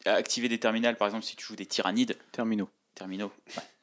activer 0.05 0.49
des 0.49 0.59
terminals, 0.59 0.97
par 0.97 1.07
exemple, 1.07 1.23
si 1.25 1.35
tu 1.35 1.45
joues 1.45 1.55
des 1.55 1.65
tyrannides, 1.65 2.17
Terminaux. 2.31 2.69
terminaux, 2.95 3.31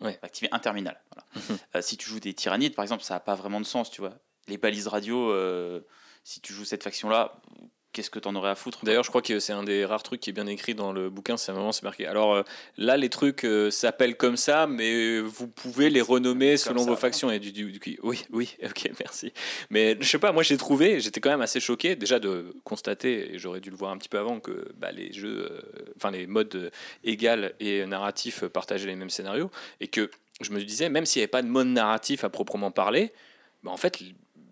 ouais, 0.00 0.06
Ouais. 0.08 0.18
activer 0.22 0.48
un 0.52 0.58
terminal. 0.58 1.00
voilà. 1.14 1.26
Euh, 1.76 1.82
si 1.82 1.96
tu 1.96 2.08
joues 2.08 2.20
des 2.20 2.34
tyrannides, 2.34 2.74
par 2.74 2.82
exemple, 2.82 3.02
ça 3.04 3.14
n'a 3.14 3.20
pas 3.20 3.34
vraiment 3.34 3.60
de 3.60 3.66
sens, 3.66 3.90
tu 3.90 4.00
vois. 4.00 4.14
Les 4.48 4.56
balises 4.58 4.86
radio, 4.88 5.30
euh, 5.30 5.80
si 6.24 6.40
tu 6.40 6.52
joues 6.52 6.64
cette 6.64 6.82
faction-là, 6.82 7.40
qu'est-ce 7.92 8.10
que 8.10 8.18
t'en 8.18 8.34
aurais 8.34 8.50
à 8.50 8.54
foutre 8.54 8.84
D'ailleurs, 8.84 9.04
je 9.04 9.08
crois 9.08 9.22
que 9.22 9.40
c'est 9.40 9.52
un 9.52 9.64
des 9.64 9.84
rares 9.84 10.02
trucs 10.02 10.20
qui 10.20 10.30
est 10.30 10.32
bien 10.32 10.46
écrit 10.46 10.74
dans 10.74 10.92
le 10.92 11.10
bouquin. 11.10 11.36
C'est 11.36 11.52
un 11.52 11.54
moment, 11.54 11.72
c'est 11.72 11.82
marqué. 11.82 12.06
Alors 12.06 12.34
euh, 12.34 12.42
là, 12.76 12.96
les 12.96 13.08
trucs 13.08 13.44
euh, 13.44 13.70
s'appellent 13.70 14.16
comme 14.16 14.36
ça, 14.36 14.66
mais 14.66 15.20
vous 15.20 15.48
pouvez 15.48 15.90
les 15.90 16.00
renommer 16.00 16.56
selon 16.56 16.84
ça. 16.84 16.90
vos 16.90 16.96
factions. 16.96 17.30
Et 17.30 17.38
du, 17.38 17.52
du, 17.52 17.78
oui, 18.02 18.24
oui, 18.32 18.56
ok, 18.64 18.90
merci. 19.00 19.32
Mais 19.70 19.96
je 20.00 20.08
sais 20.08 20.18
pas, 20.18 20.32
moi 20.32 20.42
j'ai 20.42 20.56
trouvé, 20.56 21.00
j'étais 21.00 21.20
quand 21.20 21.30
même 21.30 21.40
assez 21.40 21.60
choqué 21.60 21.96
déjà 21.96 22.18
de 22.18 22.54
constater, 22.64 23.34
et 23.34 23.38
j'aurais 23.38 23.60
dû 23.60 23.70
le 23.70 23.76
voir 23.76 23.90
un 23.90 23.98
petit 23.98 24.08
peu 24.08 24.18
avant, 24.18 24.40
que 24.40 24.68
bah, 24.76 24.92
les 24.92 25.12
jeux, 25.12 25.48
euh, 25.50 25.60
enfin 25.96 26.10
les 26.10 26.26
modes 26.26 26.54
euh, 26.54 26.70
égal 27.04 27.54
et 27.60 27.84
narratif 27.86 28.42
euh, 28.42 28.48
partageaient 28.48 28.86
les 28.86 28.96
mêmes 28.96 29.10
scénarios, 29.10 29.50
et 29.80 29.88
que 29.88 30.10
je 30.40 30.52
me 30.52 30.62
disais, 30.62 30.88
même 30.88 31.06
s'il 31.06 31.20
n'y 31.20 31.24
avait 31.24 31.30
pas 31.30 31.42
de 31.42 31.48
mode 31.48 31.68
narratif 31.68 32.24
à 32.24 32.30
proprement 32.30 32.70
parler, 32.70 33.12
bah, 33.62 33.70
en 33.70 33.76
fait, 33.76 34.00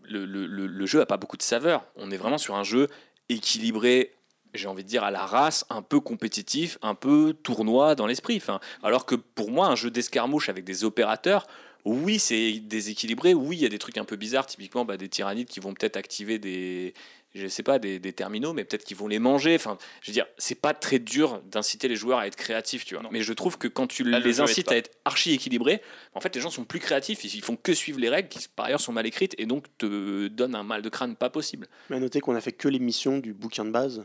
le, 0.04 0.24
le, 0.24 0.46
le, 0.46 0.66
le 0.66 0.86
jeu 0.86 1.00
a 1.00 1.06
pas 1.06 1.16
beaucoup 1.16 1.36
de 1.36 1.42
saveur. 1.42 1.84
On 1.96 2.10
est 2.10 2.16
vraiment 2.16 2.38
sur 2.38 2.54
un 2.54 2.64
jeu 2.64 2.88
équilibré, 3.28 4.12
j'ai 4.54 4.68
envie 4.68 4.84
de 4.84 4.88
dire 4.88 5.04
à 5.04 5.10
la 5.10 5.24
race, 5.26 5.64
un 5.70 5.82
peu 5.82 6.00
compétitif, 6.00 6.78
un 6.82 6.94
peu 6.94 7.34
tournoi 7.42 7.94
dans 7.94 8.06
l'esprit. 8.06 8.42
Alors 8.82 9.06
que 9.06 9.14
pour 9.14 9.50
moi, 9.50 9.66
un 9.66 9.76
jeu 9.76 9.90
d'escarmouche 9.90 10.48
avec 10.48 10.64
des 10.64 10.84
opérateurs, 10.84 11.46
oui, 11.84 12.18
c'est 12.18 12.58
déséquilibré, 12.60 13.32
oui, 13.32 13.56
il 13.56 13.62
y 13.62 13.66
a 13.66 13.68
des 13.68 13.78
trucs 13.78 13.96
un 13.96 14.04
peu 14.04 14.16
bizarres, 14.16 14.46
typiquement 14.46 14.84
bah, 14.84 14.96
des 14.96 15.08
tyrannides 15.08 15.46
qui 15.46 15.60
vont 15.60 15.72
peut-être 15.72 15.96
activer 15.96 16.38
des, 16.38 16.94
je 17.36 17.46
sais 17.46 17.62
pas, 17.62 17.78
des, 17.78 17.98
des 17.98 18.12
terminaux, 18.12 18.52
mais 18.52 18.64
peut-être 18.64 18.84
qu'ils 18.84 18.96
vont 18.96 19.08
les 19.08 19.18
manger. 19.18 19.54
Enfin, 19.54 19.78
je 20.00 20.10
veux 20.10 20.12
dire, 20.12 20.26
c'est 20.38 20.60
pas 20.60 20.74
très 20.74 20.98
dur 20.98 21.40
d'inciter 21.50 21.88
les 21.88 21.96
joueurs 21.96 22.18
à 22.18 22.26
être 22.26 22.36
créatifs, 22.36 22.84
tu 22.84 22.94
vois. 22.94 23.02
Non. 23.02 23.10
Mais 23.12 23.22
je 23.22 23.32
trouve 23.32 23.58
que 23.58 23.68
quand 23.68 23.86
tu 23.86 24.04
Là, 24.04 24.18
les 24.18 24.40
incites 24.40 24.70
à 24.70 24.76
être 24.76 24.90
archi 25.04 25.32
équilibrés, 25.32 25.82
en 26.14 26.20
fait, 26.20 26.34
les 26.34 26.40
gens 26.40 26.50
sont 26.50 26.64
plus 26.64 26.80
créatifs, 26.80 27.22
ils 27.24 27.42
font 27.42 27.56
que 27.56 27.74
suivre 27.74 28.00
les 28.00 28.08
règles 28.08 28.28
qui, 28.28 28.46
par 28.54 28.66
ailleurs, 28.66 28.80
sont 28.80 28.92
mal 28.92 29.06
écrites 29.06 29.34
et 29.38 29.46
donc 29.46 29.66
te 29.78 30.28
donnent 30.28 30.54
un 30.54 30.62
mal 30.62 30.82
de 30.82 30.88
crâne 30.88 31.16
pas 31.16 31.30
possible. 31.30 31.68
Mais 31.90 31.96
à 31.96 32.00
noter 32.00 32.20
qu'on 32.20 32.34
a 32.34 32.40
fait 32.40 32.52
que 32.52 32.68
les 32.68 32.78
missions 32.78 33.18
du 33.18 33.32
bouquin 33.34 33.64
de 33.64 33.70
base. 33.70 34.04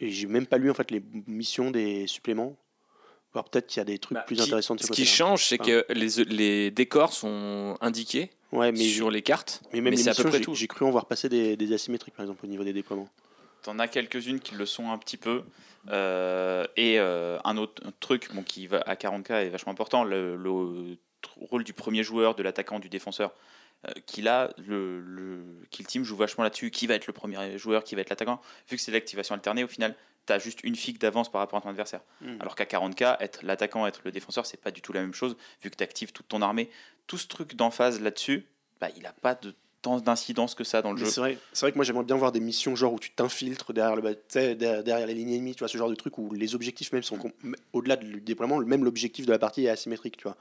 Et 0.00 0.10
j'ai 0.10 0.26
même 0.26 0.46
pas 0.46 0.58
lu 0.58 0.70
en 0.70 0.74
fait 0.74 0.90
les 0.90 1.02
missions 1.26 1.70
des 1.70 2.06
suppléments. 2.06 2.56
Alors 3.36 3.48
peut-être 3.50 3.66
qu'il 3.66 3.78
y 3.78 3.82
a 3.82 3.84
des 3.84 3.98
trucs 3.98 4.16
Bah, 4.16 4.24
plus 4.26 4.36
qui- 4.36 4.42
intéressants 4.42 4.74
de 4.74 4.80
ce 4.80 4.86
Ce 4.88 4.92
qui 4.92 5.04
change, 5.06 5.44
c'est 5.46 5.58
que 5.58 5.84
les, 5.90 6.24
les 6.24 6.70
décors 6.70 7.12
sont 7.12 7.76
indiqués 7.80 8.30
Ouais, 8.52 8.72
mais, 8.72 8.78
sur 8.78 9.10
les 9.10 9.22
cartes, 9.22 9.60
mais 9.72 9.80
même 9.80 9.96
c'est 9.96 10.08
à 10.10 10.14
peu 10.14 10.22
près 10.24 10.38
j'ai- 10.38 10.44
tout. 10.44 10.54
j'ai 10.54 10.66
cru 10.68 10.84
en 10.86 10.90
voir 10.90 11.06
passer 11.06 11.28
des, 11.28 11.56
des 11.56 11.72
asymétriques 11.74 12.14
par 12.14 12.24
exemple 12.24 12.44
au 12.44 12.48
niveau 12.48 12.64
des 12.64 12.72
déploiements. 12.72 13.08
T'en 13.62 13.78
as 13.78 13.88
quelques-unes 13.88 14.40
qui 14.40 14.54
le 14.54 14.64
sont 14.66 14.90
un 14.90 14.98
petit 14.98 15.16
peu. 15.16 15.42
Euh, 15.90 16.64
et 16.76 16.98
euh, 16.98 17.38
un 17.44 17.56
autre 17.56 17.82
truc 18.00 18.32
bon, 18.34 18.42
qui 18.42 18.66
va 18.66 18.78
à 18.86 18.94
40K 18.94 19.32
est 19.44 19.48
vachement 19.50 19.72
important, 19.72 20.04
le, 20.04 20.36
le 20.36 20.96
rôle 21.50 21.64
du 21.64 21.72
premier 21.72 22.02
joueur, 22.02 22.34
de 22.34 22.42
l'attaquant, 22.42 22.78
du 22.78 22.88
défenseur. 22.88 23.32
Euh, 23.86 23.92
qui 24.06 24.22
là, 24.22 24.50
le, 24.66 25.00
le 25.00 25.44
Kill 25.70 25.86
Team 25.86 26.02
joue 26.04 26.16
vachement 26.16 26.44
là-dessus. 26.44 26.70
Qui 26.70 26.86
va 26.86 26.94
être 26.94 27.06
le 27.06 27.12
premier 27.12 27.58
joueur, 27.58 27.84
qui 27.84 27.94
va 27.94 28.00
être 28.00 28.10
l'attaquant? 28.10 28.40
Vu 28.70 28.76
que 28.76 28.82
c'est 28.82 28.92
l'activation 28.92 29.34
alternée, 29.34 29.64
au 29.64 29.68
final, 29.68 29.94
tu 30.26 30.32
as 30.32 30.38
juste 30.38 30.60
une 30.64 30.76
figue 30.76 30.98
d'avance 30.98 31.30
par 31.30 31.40
rapport 31.40 31.58
à 31.58 31.62
ton 31.62 31.70
adversaire. 31.70 32.00
Mm. 32.20 32.40
Alors 32.40 32.54
qu'à 32.54 32.64
40K, 32.64 33.16
être 33.20 33.44
l'attaquant, 33.44 33.86
être 33.86 34.00
le 34.04 34.10
défenseur, 34.10 34.46
c'est 34.46 34.60
pas 34.60 34.70
du 34.70 34.82
tout 34.82 34.92
la 34.92 35.00
même 35.00 35.14
chose, 35.14 35.36
vu 35.62 35.70
que 35.70 35.76
tu 35.76 35.84
actives 35.84 36.12
toute 36.12 36.28
ton 36.28 36.42
armée. 36.42 36.70
Tout 37.06 37.18
ce 37.18 37.28
truc 37.28 37.54
d'emphase 37.54 38.00
là-dessus, 38.00 38.46
bah, 38.80 38.88
il 38.96 39.02
n'a 39.02 39.12
pas 39.12 39.34
de 39.34 39.54
tant 39.86 39.98
d'incidence 40.00 40.54
que 40.56 40.64
ça 40.64 40.82
dans 40.82 40.92
le 40.92 40.98
Mais 40.98 41.04
jeu. 41.04 41.10
C'est 41.12 41.20
vrai, 41.20 41.38
c'est 41.52 41.60
vrai 41.60 41.70
que 41.72 41.76
moi 41.76 41.84
j'aimerais 41.84 42.04
bien 42.04 42.16
voir 42.16 42.32
des 42.32 42.40
missions 42.40 42.74
genre 42.74 42.92
où 42.92 42.98
tu 42.98 43.10
t'infiltres 43.12 43.72
derrière, 43.72 43.94
le, 43.94 44.02
derrière, 44.32 44.82
derrière 44.82 45.06
les 45.06 45.14
lignes 45.14 45.32
ennemies, 45.34 45.54
tu 45.54 45.60
vois, 45.60 45.68
ce 45.68 45.78
genre 45.78 45.88
de 45.88 45.94
truc 45.94 46.18
où 46.18 46.32
les 46.34 46.54
objectifs 46.56 46.90
même 46.92 47.02
sont 47.04 47.18
au-delà 47.72 47.94
du 47.96 48.20
déploiement, 48.20 48.58
même 48.58 48.84
l'objectif 48.84 49.26
de 49.26 49.30
la 49.30 49.38
partie 49.38 49.64
est 49.64 49.68
asymétrique, 49.68 50.16
tu 50.16 50.24
vois, 50.24 50.36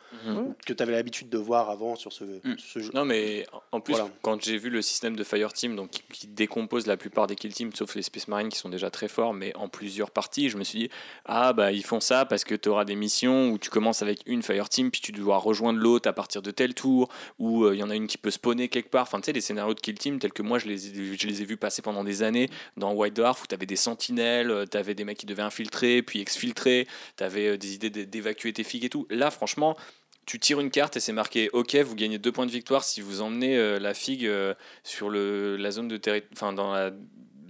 que 0.66 0.74
tu 0.74 0.82
avais 0.84 0.94
l'habitude 0.94 1.30
de 1.30 1.38
voir 1.38 1.70
avant 1.70 1.96
sur 1.96 2.12
ce, 2.12 2.24
Mm. 2.24 2.56
ce 2.58 2.80
jeu. 2.80 2.92
Non, 2.94 3.06
mais 3.06 3.46
en 3.72 3.80
plus, 3.82 3.94
Voilà. 3.94 4.10
quand 4.24 4.42
j'ai 4.44 4.58
vu 4.58 4.70
le 4.70 4.82
système 4.82 5.16
de 5.16 5.24
Fire 5.24 5.54
Team, 5.54 5.76
donc 5.76 5.92
qui, 5.92 6.02
qui 6.12 6.28
décompose 6.28 6.88
la 6.88 6.98
plupart 6.98 7.28
des 7.28 7.36
kill 7.36 7.54
teams, 7.54 7.72
sauf 7.76 7.94
les 7.96 8.02
Space 8.02 8.28
Marines 8.28 8.50
qui 8.50 8.58
sont 8.58 8.70
déjà 8.70 8.90
très 8.90 9.08
forts, 9.08 9.34
mais 9.34 9.56
en 9.56 9.68
plusieurs 9.70 10.10
parties, 10.12 10.50
je 10.50 10.58
me 10.58 10.64
suis 10.64 10.80
dit, 10.80 10.90
ah 11.26 11.54
bah 11.54 11.72
ils 11.72 11.84
font 11.86 12.00
ça 12.00 12.26
parce 12.26 12.44
que 12.44 12.56
tu 12.56 12.70
auras 12.70 12.86
des 12.86 12.96
missions 12.96 13.50
où 13.52 13.58
tu 13.60 13.70
commences 13.70 14.02
avec 14.02 14.22
une 14.26 14.42
Fire 14.42 14.70
Team, 14.70 14.90
puis 14.92 15.02
tu 15.02 15.12
dois 15.12 15.38
rejoindre 15.38 15.80
l'autre 15.80 16.10
à 16.10 16.14
partir 16.14 16.42
de 16.42 16.52
tel 16.52 16.74
tour, 16.74 17.10
ou 17.40 17.64
euh, 17.66 17.76
il 17.76 17.80
y 17.80 17.84
en 17.84 17.90
a 17.90 17.96
une 17.96 18.08
qui 18.08 18.18
peut 18.18 18.32
spawner 18.32 18.70
quelque 18.70 18.90
part. 18.90 19.04
Enfin, 19.04 19.20
tu 19.20 19.26
sais, 19.26 19.34
les 19.36 19.42
scénarios 19.42 19.74
de 19.76 19.80
kill 19.80 19.98
team 19.98 20.18
tels 20.20 20.34
que 20.34 20.42
moi 20.42 20.58
je 20.60 20.66
les, 20.68 20.88
ai- 20.88 21.18
je 21.18 21.28
les 21.28 21.42
ai 21.42 21.46
vus 21.46 21.58
passer 21.58 21.82
pendant 21.82 22.04
des 22.04 22.24
années 22.24 22.50
dans 22.78 22.94
White 22.94 23.14
Dwarf 23.16 23.44
où 23.44 23.48
tu 23.48 23.54
avais 23.56 23.66
des 23.68 23.76
sentinelles, 23.76 24.66
tu 24.72 24.78
avais 24.78 24.96
des 24.96 25.04
mecs 25.04 25.18
qui 25.18 25.26
devaient 25.26 25.42
infiltrer, 25.44 26.02
puis 26.02 26.22
exfiltrer, 26.22 26.88
tu 27.18 27.24
avais 27.24 27.58
des 27.58 27.74
idées 27.76 27.90
d'é- 27.90 28.06
d'évacuer 28.06 28.52
tes 28.54 28.64
figues 28.64 28.86
et 28.86 28.90
tout. 28.90 29.06
Là, 29.10 29.30
franchement, 29.32 29.78
tu 30.26 30.40
tires 30.40 30.60
une 30.60 30.72
carte 30.72 30.98
et 30.98 31.00
c'est 31.00 31.14
marqué 31.14 31.50
OK, 31.54 31.76
vous 31.76 31.96
gagnez 31.96 32.18
deux 32.18 32.32
points 32.32 32.48
de 32.48 32.52
victoire 32.52 32.84
si 32.84 33.00
vous 33.02 33.22
emmenez 33.22 33.58
euh, 33.58 33.78
la 33.80 33.94
figue 33.94 34.26
euh, 34.26 34.56
sur 34.84 35.10
le, 35.12 35.56
la 35.58 35.70
zone 35.70 35.88
de 35.88 35.98
territoire, 35.98 36.32
enfin 36.34 36.52
dans 36.54 36.74
la 36.74 36.92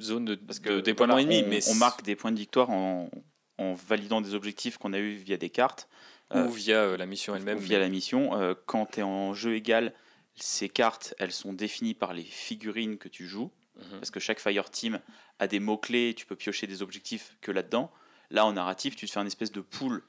zone 0.01 0.25
de, 0.25 0.35
Parce 0.35 0.59
de 0.59 0.67
que 0.67 0.79
déploiement 0.81 1.13
voilà, 1.13 1.29
ennemi. 1.31 1.45
on, 1.45 1.49
mais 1.49 1.59
on 1.69 1.75
marque 1.75 2.03
des 2.03 2.17
points 2.17 2.33
de 2.33 2.37
victoire 2.39 2.69
en, 2.69 3.09
en 3.57 3.73
validant 3.73 4.19
des 4.19 4.33
objectifs 4.33 4.77
qu'on 4.77 4.91
a 4.91 4.97
eu 4.99 5.11
via 5.13 5.37
des 5.37 5.49
cartes. 5.49 5.87
ou 6.33 6.37
euh, 6.37 6.47
via 6.47 6.79
euh, 6.81 6.97
la 6.97 7.05
mission 7.05 7.33
elle-même. 7.33 7.57
via 7.59 7.79
la 7.79 7.87
mission. 7.87 8.37
Euh, 8.37 8.53
quand 8.65 8.87
tu 8.87 8.99
es 8.99 9.03
en 9.03 9.33
jeu 9.33 9.55
égal, 9.55 9.93
ces 10.35 10.69
cartes, 10.69 11.13
elles 11.17 11.31
sont 11.31 11.53
définies 11.53 11.93
par 11.93 12.13
les 12.13 12.23
figurines 12.23 12.97
que 12.97 13.07
tu 13.07 13.27
joues. 13.27 13.51
Mhm. 13.77 13.99
Parce 13.99 14.11
que 14.11 14.19
chaque 14.19 14.39
Fire 14.39 14.69
Team 14.69 14.99
a 15.39 15.47
des 15.47 15.59
mots-clés, 15.59 16.13
tu 16.15 16.25
peux 16.25 16.35
piocher 16.35 16.67
des 16.67 16.81
objectifs 16.81 17.35
que 17.41 17.51
là-dedans. 17.51 17.91
Là, 18.29 18.45
en 18.45 18.53
narratif, 18.53 18.95
tu 18.95 19.05
te 19.05 19.11
fais 19.11 19.19
un 19.19 19.25
espèce 19.25 19.51
de 19.51 19.61
pool 19.61 20.03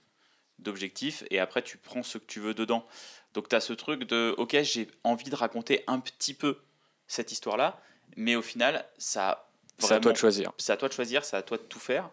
d'objectifs 0.58 1.24
et 1.30 1.38
après, 1.38 1.62
tu 1.62 1.76
prends 1.76 2.02
ce 2.02 2.18
que 2.18 2.24
tu 2.26 2.40
veux 2.40 2.54
dedans. 2.54 2.86
Donc, 3.34 3.48
tu 3.48 3.56
as 3.56 3.60
ce 3.60 3.72
truc 3.72 4.04
de 4.04 4.34
OK, 4.38 4.56
j'ai 4.62 4.88
envie 5.04 5.30
de 5.30 5.36
raconter 5.36 5.84
un 5.86 6.00
petit 6.00 6.34
peu 6.34 6.58
cette 7.06 7.32
histoire-là, 7.32 7.80
mais 8.16 8.36
au 8.36 8.42
final, 8.42 8.86
ça. 8.98 9.48
C'est 9.78 9.92
à 9.92 10.00
toi 10.00 10.12
de 10.12 10.16
choisir. 10.16 10.52
C'est 10.56 10.72
à 10.72 10.76
toi 10.76 10.88
de 10.88 10.94
choisir, 10.94 11.24
c'est 11.24 11.36
à 11.36 11.42
toi 11.42 11.58
de 11.58 11.62
tout 11.62 11.78
faire. 11.78 12.08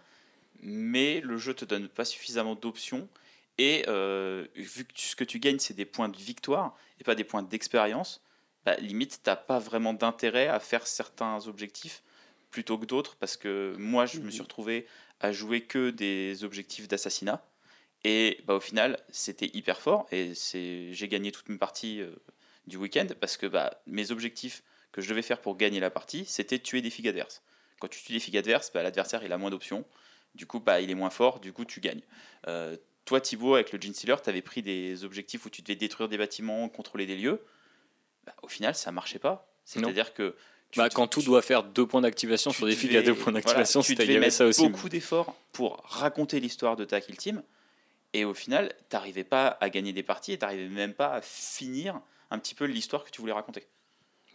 Mais 0.59 1.21
le 1.21 1.37
jeu 1.37 1.53
te 1.53 1.65
donne 1.65 1.87
pas 1.87 2.05
suffisamment 2.05 2.55
d'options. 2.55 3.07
Et 3.57 3.85
euh, 3.87 4.47
vu 4.55 4.85
que 4.85 4.93
tu- 4.93 5.07
ce 5.07 5.15
que 5.15 5.23
tu 5.23 5.39
gagnes, 5.39 5.59
c'est 5.59 5.73
des 5.75 5.85
points 5.85 6.09
de 6.09 6.17
victoire 6.17 6.75
et 6.99 7.03
pas 7.03 7.15
des 7.15 7.23
points 7.23 7.43
d'expérience, 7.43 8.21
bah, 8.65 8.75
limite, 8.77 9.21
t'as 9.23 9.35
pas 9.35 9.59
vraiment 9.59 9.93
d'intérêt 9.93 10.47
à 10.47 10.59
faire 10.59 10.87
certains 10.87 11.47
objectifs 11.47 12.01
plutôt 12.51 12.77
que 12.77 12.85
d'autres. 12.85 13.15
Parce 13.17 13.37
que 13.37 13.75
moi, 13.77 14.05
je 14.05 14.19
me 14.19 14.31
suis 14.31 14.41
retrouvé 14.41 14.87
à 15.19 15.31
jouer 15.31 15.61
que 15.61 15.89
des 15.91 16.43
objectifs 16.43 16.87
d'assassinat. 16.87 17.45
Et 18.03 18.41
bah, 18.45 18.55
au 18.55 18.59
final, 18.59 18.99
c'était 19.09 19.49
hyper 19.53 19.79
fort. 19.81 20.07
Et 20.11 20.33
j'ai 20.33 21.07
gagné 21.07 21.31
toutes 21.31 21.49
mes 21.49 21.57
parties 21.57 22.01
euh, 22.01 22.15
du 22.67 22.77
week-end 22.77 23.07
parce 23.19 23.37
que 23.37 23.45
bah, 23.45 23.81
mes 23.85 24.11
objectifs 24.11 24.63
que 24.91 25.01
je 25.01 25.09
devais 25.09 25.21
faire 25.21 25.41
pour 25.41 25.57
gagner 25.57 25.79
la 25.79 25.89
partie, 25.89 26.25
c'était 26.25 26.59
tuer 26.59 26.81
des 26.81 26.89
figues 26.89 27.07
adverses. 27.07 27.41
Quand 27.79 27.87
tu 27.87 28.01
tues 28.01 28.13
des 28.13 28.19
figues 28.19 28.37
adverses, 28.37 28.71
bah, 28.73 28.83
l'adversaire 28.83 29.23
il 29.23 29.31
a 29.31 29.37
moins 29.37 29.49
d'options. 29.49 29.85
Du 30.35 30.45
coup, 30.47 30.59
bah, 30.59 30.81
il 30.81 30.89
est 30.89 30.95
moins 30.95 31.09
fort, 31.09 31.39
du 31.39 31.53
coup, 31.53 31.65
tu 31.65 31.79
gagnes. 31.79 32.01
Euh, 32.47 32.77
toi, 33.05 33.19
Thibaut, 33.21 33.55
avec 33.55 33.71
le 33.71 33.79
Gene 33.81 33.93
Stealer, 33.93 34.21
tu 34.21 34.29
avais 34.29 34.41
pris 34.41 34.61
des 34.61 35.03
objectifs 35.03 35.45
où 35.45 35.49
tu 35.49 35.61
devais 35.61 35.75
détruire 35.75 36.07
des 36.09 36.17
bâtiments, 36.17 36.69
contrôler 36.69 37.05
des 37.05 37.15
lieux. 37.17 37.41
Bah, 38.25 38.33
au 38.41 38.47
final, 38.47 38.75
ça 38.75 38.91
marchait 38.91 39.19
pas. 39.19 39.47
C'est-à-dire 39.65 40.13
que. 40.13 40.35
tu- 40.71 40.79
Bah, 40.79 40.89
quand 40.89 41.07
tout 41.07 41.19
tu- 41.19 41.25
doit 41.27 41.41
faire 41.41 41.63
deux 41.63 41.85
points 41.85 42.01
d'activation 42.01 42.51
tu 42.51 42.57
sur 42.57 42.65
des 42.65 42.75
figues 42.75 42.95
à 42.95 43.01
deux 43.01 43.13
points 43.13 43.31
voilà, 43.31 43.39
d'activation, 43.41 43.81
tu 43.81 43.87
c'était- 43.87 44.03
il 44.03 44.05
devais 44.07 44.13
y 44.13 44.17
avait 44.17 44.25
mettre 44.27 44.37
ça 44.37 44.45
aussi. 44.45 44.67
beaucoup 44.69 44.89
d'efforts 44.89 45.35
pour 45.51 45.81
raconter 45.85 46.39
l'histoire 46.39 46.75
de 46.75 46.85
ta 46.85 46.99
kill 47.01 47.17
team. 47.17 47.43
Et 48.13 48.25
au 48.25 48.33
final, 48.33 48.73
t'arrivais 48.89 49.23
pas 49.23 49.57
à 49.59 49.69
gagner 49.69 49.91
des 49.93 50.03
parties 50.03 50.33
et 50.33 50.37
t'arrivais 50.37 50.67
même 50.69 50.93
pas 50.93 51.13
à 51.15 51.21
finir 51.21 51.99
un 52.31 52.39
petit 52.39 52.55
peu 52.55 52.65
l'histoire 52.65 53.03
que 53.03 53.09
tu 53.11 53.21
voulais 53.21 53.33
raconter. 53.33 53.67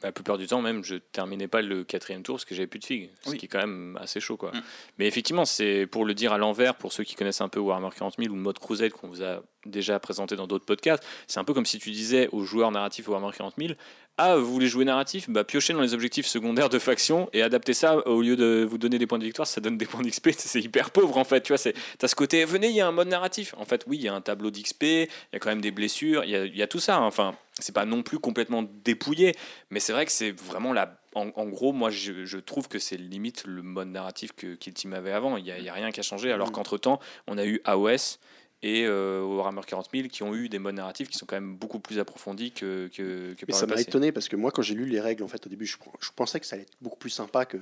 La 0.02 0.12
plupart 0.12 0.38
du 0.38 0.46
temps, 0.46 0.62
même, 0.62 0.84
je 0.84 0.94
terminais 0.94 1.48
pas 1.48 1.60
le 1.60 1.82
quatrième 1.82 2.22
tour 2.22 2.36
parce 2.36 2.44
que 2.44 2.54
j'avais 2.54 2.68
plus 2.68 2.78
de 2.78 2.84
figues, 2.84 3.10
ce 3.22 3.30
Oui. 3.30 3.38
qui 3.38 3.46
est 3.46 3.48
quand 3.48 3.58
même 3.58 3.98
assez 4.00 4.20
chaud. 4.20 4.36
Quoi. 4.36 4.52
Mm. 4.52 4.62
Mais 4.98 5.06
effectivement, 5.08 5.44
c'est 5.44 5.86
pour 5.86 6.04
le 6.04 6.14
dire 6.14 6.32
à 6.32 6.38
l'envers, 6.38 6.76
pour 6.76 6.92
ceux 6.92 7.02
qui 7.04 7.16
connaissent 7.16 7.40
un 7.40 7.48
peu 7.48 7.58
Warhammer 7.58 7.88
40 7.96 8.14
000 8.18 8.32
ou 8.32 8.36
mode 8.36 8.58
Crusade 8.60 8.92
qu'on 8.92 9.08
vous 9.08 9.22
a 9.24 9.42
déjà 9.66 9.98
présenté 9.98 10.36
dans 10.36 10.46
d'autres 10.46 10.64
podcasts, 10.64 11.02
c'est 11.26 11.40
un 11.40 11.44
peu 11.44 11.54
comme 11.54 11.66
si 11.66 11.78
tu 11.78 11.90
disais 11.90 12.28
aux 12.32 12.44
joueurs 12.44 12.70
narratifs 12.70 13.08
Warhammer 13.08 13.32
40 13.36 13.54
000 13.58 13.72
Ah, 14.16 14.36
vous 14.36 14.50
voulez 14.52 14.66
jouer 14.68 14.84
narratif? 14.84 15.28
Bah, 15.28 15.44
Piochez 15.44 15.72
dans 15.72 15.80
les 15.80 15.94
objectifs 15.94 16.26
secondaires 16.26 16.68
de 16.68 16.78
faction 16.78 17.28
et 17.32 17.42
adaptez 17.42 17.74
ça 17.74 18.06
au 18.06 18.22
lieu 18.22 18.36
de 18.36 18.66
vous 18.68 18.78
donner 18.78 18.98
des 18.98 19.06
points 19.06 19.18
de 19.18 19.24
victoire, 19.24 19.46
ça 19.46 19.60
donne 19.60 19.76
des 19.76 19.86
points 19.86 20.02
d'XP. 20.02 20.30
C'est 20.38 20.60
hyper 20.60 20.90
pauvre 20.90 21.16
en 21.18 21.24
fait. 21.24 21.42
Tu 21.42 21.48
vois, 21.48 21.58
c'est- 21.58 21.74
t'as 21.98 22.08
ce 22.08 22.14
côté 22.14 22.44
venez, 22.44 22.68
il 22.68 22.74
y 22.76 22.80
a 22.80 22.86
un 22.86 22.92
mode 22.92 23.08
narratif. 23.08 23.54
En 23.58 23.64
fait, 23.64 23.84
oui, 23.86 23.96
il 23.98 24.02
y 24.04 24.08
a 24.08 24.14
un 24.14 24.20
tableau 24.20 24.50
d'XP, 24.50 24.82
il 24.82 25.08
y 25.32 25.36
a 25.36 25.38
quand 25.38 25.50
même 25.50 25.60
des 25.60 25.70
blessures, 25.72 26.24
il 26.24 26.30
y 26.30 26.36
a, 26.36 26.44
il 26.44 26.56
y 26.56 26.62
a 26.62 26.66
tout 26.66 26.80
ça. 26.80 26.96
hein. 26.96 27.06
Enfin, 27.06 27.34
c'est 27.58 27.74
pas 27.74 27.84
non 27.84 28.02
plus 28.02 28.18
complètement 28.20 28.64
dépouillé, 28.84 29.34
mais 29.70 29.80
c'est 29.80 29.92
vrai 29.92 30.06
que 30.06 30.12
c'est 30.12 30.30
vraiment 30.30 30.72
la. 30.72 30.96
En, 31.14 31.30
en 31.34 31.46
gros, 31.46 31.72
moi, 31.72 31.90
je, 31.90 32.24
je 32.26 32.38
trouve 32.38 32.68
que 32.68 32.78
c'est 32.78 32.96
limite 32.96 33.44
le 33.46 33.62
mode 33.62 33.88
narratif 33.88 34.30
que 34.36 34.54
Kill 34.54 34.74
Team 34.74 34.92
avait 34.92 35.10
avant. 35.10 35.36
Il 35.36 35.44
n'y 35.44 35.50
a, 35.50 35.72
a 35.72 35.74
rien 35.74 35.90
qui 35.90 35.98
a 35.98 36.02
changé, 36.02 36.30
alors 36.30 36.48
Mm. 36.48 36.52
qu'entre-temps, 36.52 37.00
on 37.26 37.38
a 37.38 37.44
eu 37.44 37.60
AOS 37.64 38.18
et 38.62 38.84
euh, 38.86 39.22
Warhammer 39.24 39.60
40 39.66 39.88
000 39.94 40.08
qui 40.08 40.22
ont 40.22 40.34
eu 40.34 40.48
des 40.48 40.58
modes 40.58 40.74
narratifs 40.74 41.08
qui 41.08 41.16
sont 41.18 41.26
quand 41.26 41.36
même 41.36 41.56
beaucoup 41.56 41.78
plus 41.80 41.98
approfondis 41.98 42.50
que, 42.52 42.88
que, 42.88 43.32
que 43.34 43.44
Mais 43.46 43.52
par 43.52 43.60
ça 43.60 43.66
m'a 43.66 43.80
étonné 43.80 44.10
parce 44.12 44.28
que 44.28 44.36
moi, 44.36 44.50
quand 44.50 44.62
j'ai 44.62 44.74
lu 44.74 44.86
les 44.86 45.00
règles, 45.00 45.22
en 45.22 45.28
fait, 45.28 45.46
au 45.46 45.48
début, 45.48 45.66
je, 45.66 45.76
je 46.00 46.10
pensais 46.14 46.40
que 46.40 46.46
ça 46.46 46.54
allait 46.56 46.62
être 46.64 46.72
beaucoup 46.80 46.98
plus 46.98 47.10
sympa 47.10 47.44
que, 47.44 47.58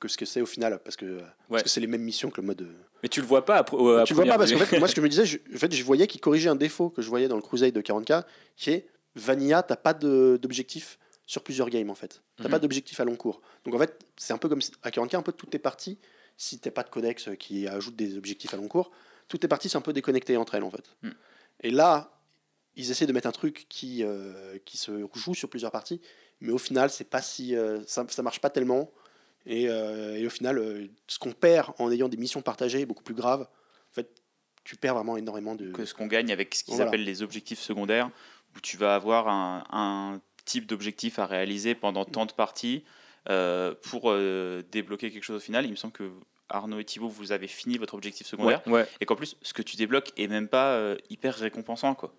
que 0.00 0.08
ce 0.08 0.16
que 0.16 0.24
c'est 0.24 0.40
au 0.40 0.46
final, 0.46 0.80
parce 0.84 0.96
que 0.96 1.20
parce 1.48 1.62
que 1.64 1.68
c'est 1.68 1.80
les 1.80 1.86
mêmes 1.86 2.02
missions 2.02 2.30
que 2.30 2.40
le 2.40 2.46
mode. 2.46 2.62
euh, 2.62 2.72
Mais 3.02 3.08
tu 3.08 3.20
le 3.20 3.26
vois 3.26 3.44
pas 3.44 3.56
à, 3.56 3.60
à 3.60 3.64
tu 3.64 3.74
le 3.74 4.14
vois 4.14 4.24
pas 4.24 4.38
parce 4.38 4.52
qu'en 4.52 4.58
fait, 4.58 4.78
moi, 4.78 4.88
ce 4.88 4.94
que 4.94 5.00
je 5.00 5.04
me 5.04 5.08
disais, 5.10 5.26
je, 5.26 5.38
en 5.54 5.58
fait, 5.58 5.72
je 5.74 5.84
voyais 5.84 6.06
qu'il 6.06 6.20
corrigeait 6.20 6.48
un 6.48 6.56
défaut 6.56 6.88
que 6.88 7.02
je 7.02 7.08
voyais 7.08 7.28
dans 7.28 7.36
le 7.36 7.42
Crusade 7.42 7.72
de 7.74 7.80
40K, 7.82 8.24
qui 8.56 8.70
est 8.70 8.86
Vanilla, 9.16 9.62
t'as 9.62 9.76
pas 9.76 9.92
d'objectif 9.94 10.98
sur 11.26 11.42
plusieurs 11.42 11.68
games 11.68 11.90
en 11.90 11.94
fait. 11.94 12.22
T'as 12.38 12.44
Mhm. 12.44 12.50
pas 12.50 12.58
d'objectif 12.58 12.98
à 13.00 13.04
long 13.04 13.16
cours. 13.16 13.42
Donc 13.64 13.74
en 13.74 13.78
fait, 13.78 13.98
c'est 14.16 14.32
un 14.32 14.38
peu 14.38 14.48
comme 14.48 14.60
à 14.82 14.90
40K, 14.90 15.16
un 15.16 15.22
peu 15.22 15.32
toutes 15.32 15.50
tes 15.50 15.58
parties, 15.58 15.98
si 16.36 16.58
t'as 16.58 16.70
pas 16.70 16.82
de 16.84 16.88
codex 16.88 17.28
qui 17.38 17.66
ajoute 17.66 17.96
des 17.96 18.16
objectifs 18.16 18.54
à 18.54 18.56
long 18.56 18.68
cours, 18.68 18.90
toutes 19.28 19.40
tes 19.40 19.48
parties 19.48 19.68
sont 19.68 19.78
un 19.78 19.82
peu 19.82 19.92
déconnectées 19.92 20.36
entre 20.36 20.54
elles 20.54 20.62
en 20.62 20.70
fait. 20.70 20.96
Mhm. 21.02 21.14
Et 21.62 21.70
là, 21.70 22.18
ils 22.76 22.90
essaient 22.90 23.06
de 23.06 23.12
mettre 23.12 23.26
un 23.28 23.32
truc 23.32 23.66
qui, 23.68 24.02
euh, 24.04 24.58
qui 24.64 24.76
se 24.76 25.06
joue 25.14 25.34
sur 25.34 25.48
plusieurs 25.50 25.70
parties, 25.72 26.00
mais 26.40 26.52
au 26.52 26.58
final, 26.58 26.90
c'est 26.90 27.08
pas 27.08 27.22
si 27.22 27.56
euh, 27.56 27.80
ça, 27.86 28.04
ça 28.08 28.22
marche 28.22 28.40
pas 28.40 28.50
tellement. 28.50 28.90
Et, 29.46 29.68
euh, 29.68 30.16
et 30.16 30.26
au 30.26 30.30
final, 30.30 30.88
ce 31.06 31.18
qu'on 31.18 31.32
perd 31.32 31.72
en 31.78 31.90
ayant 31.90 32.08
des 32.08 32.16
missions 32.16 32.42
partagées 32.42 32.84
beaucoup 32.86 33.02
plus 33.02 33.14
graves, 33.14 33.42
en 33.42 33.94
fait, 33.94 34.10
tu 34.64 34.76
perds 34.76 34.94
vraiment 34.94 35.16
énormément 35.16 35.54
de. 35.54 35.72
que 35.72 35.84
ce 35.84 35.94
qu'on 35.94 36.06
gagne 36.06 36.30
avec 36.30 36.54
ce 36.54 36.62
qu'ils 36.64 36.74
Voilà. 36.74 36.88
appellent 36.88 37.04
les 37.04 37.22
objectifs 37.22 37.60
secondaires, 37.60 38.10
où 38.54 38.60
tu 38.60 38.76
vas 38.76 38.94
avoir 38.94 39.28
un, 39.28 39.64
un 39.70 40.20
type 40.44 40.66
d'objectif 40.66 41.18
à 41.18 41.26
réaliser 41.26 41.74
pendant 41.74 42.04
tant 42.04 42.26
de 42.26 42.32
parties 42.32 42.84
euh, 43.28 43.74
pour 43.82 44.10
euh, 44.10 44.62
débloquer 44.70 45.10
quelque 45.10 45.22
chose 45.24 45.36
au 45.36 45.40
final. 45.44 45.64
Il 45.64 45.70
me 45.70 45.76
semble 45.76 45.92
que 45.92 46.10
Arnaud 46.48 46.78
et 46.78 46.84
Thibaut, 46.84 47.08
vous 47.08 47.32
avez 47.32 47.48
fini 47.48 47.78
votre 47.78 47.94
objectif 47.94 48.26
secondaire, 48.26 48.62
Ouais, 48.66 48.72
ouais. 48.72 48.88
et 49.00 49.06
qu'en 49.06 49.16
plus, 49.16 49.36
ce 49.42 49.52
que 49.52 49.62
tu 49.62 49.76
débloques 49.76 50.10
est 50.16 50.28
même 50.28 50.48
pas 50.48 50.72
euh, 50.72 50.96
hyper 51.10 51.34
récompensant. 51.34 51.94
Quoi. 51.94 52.12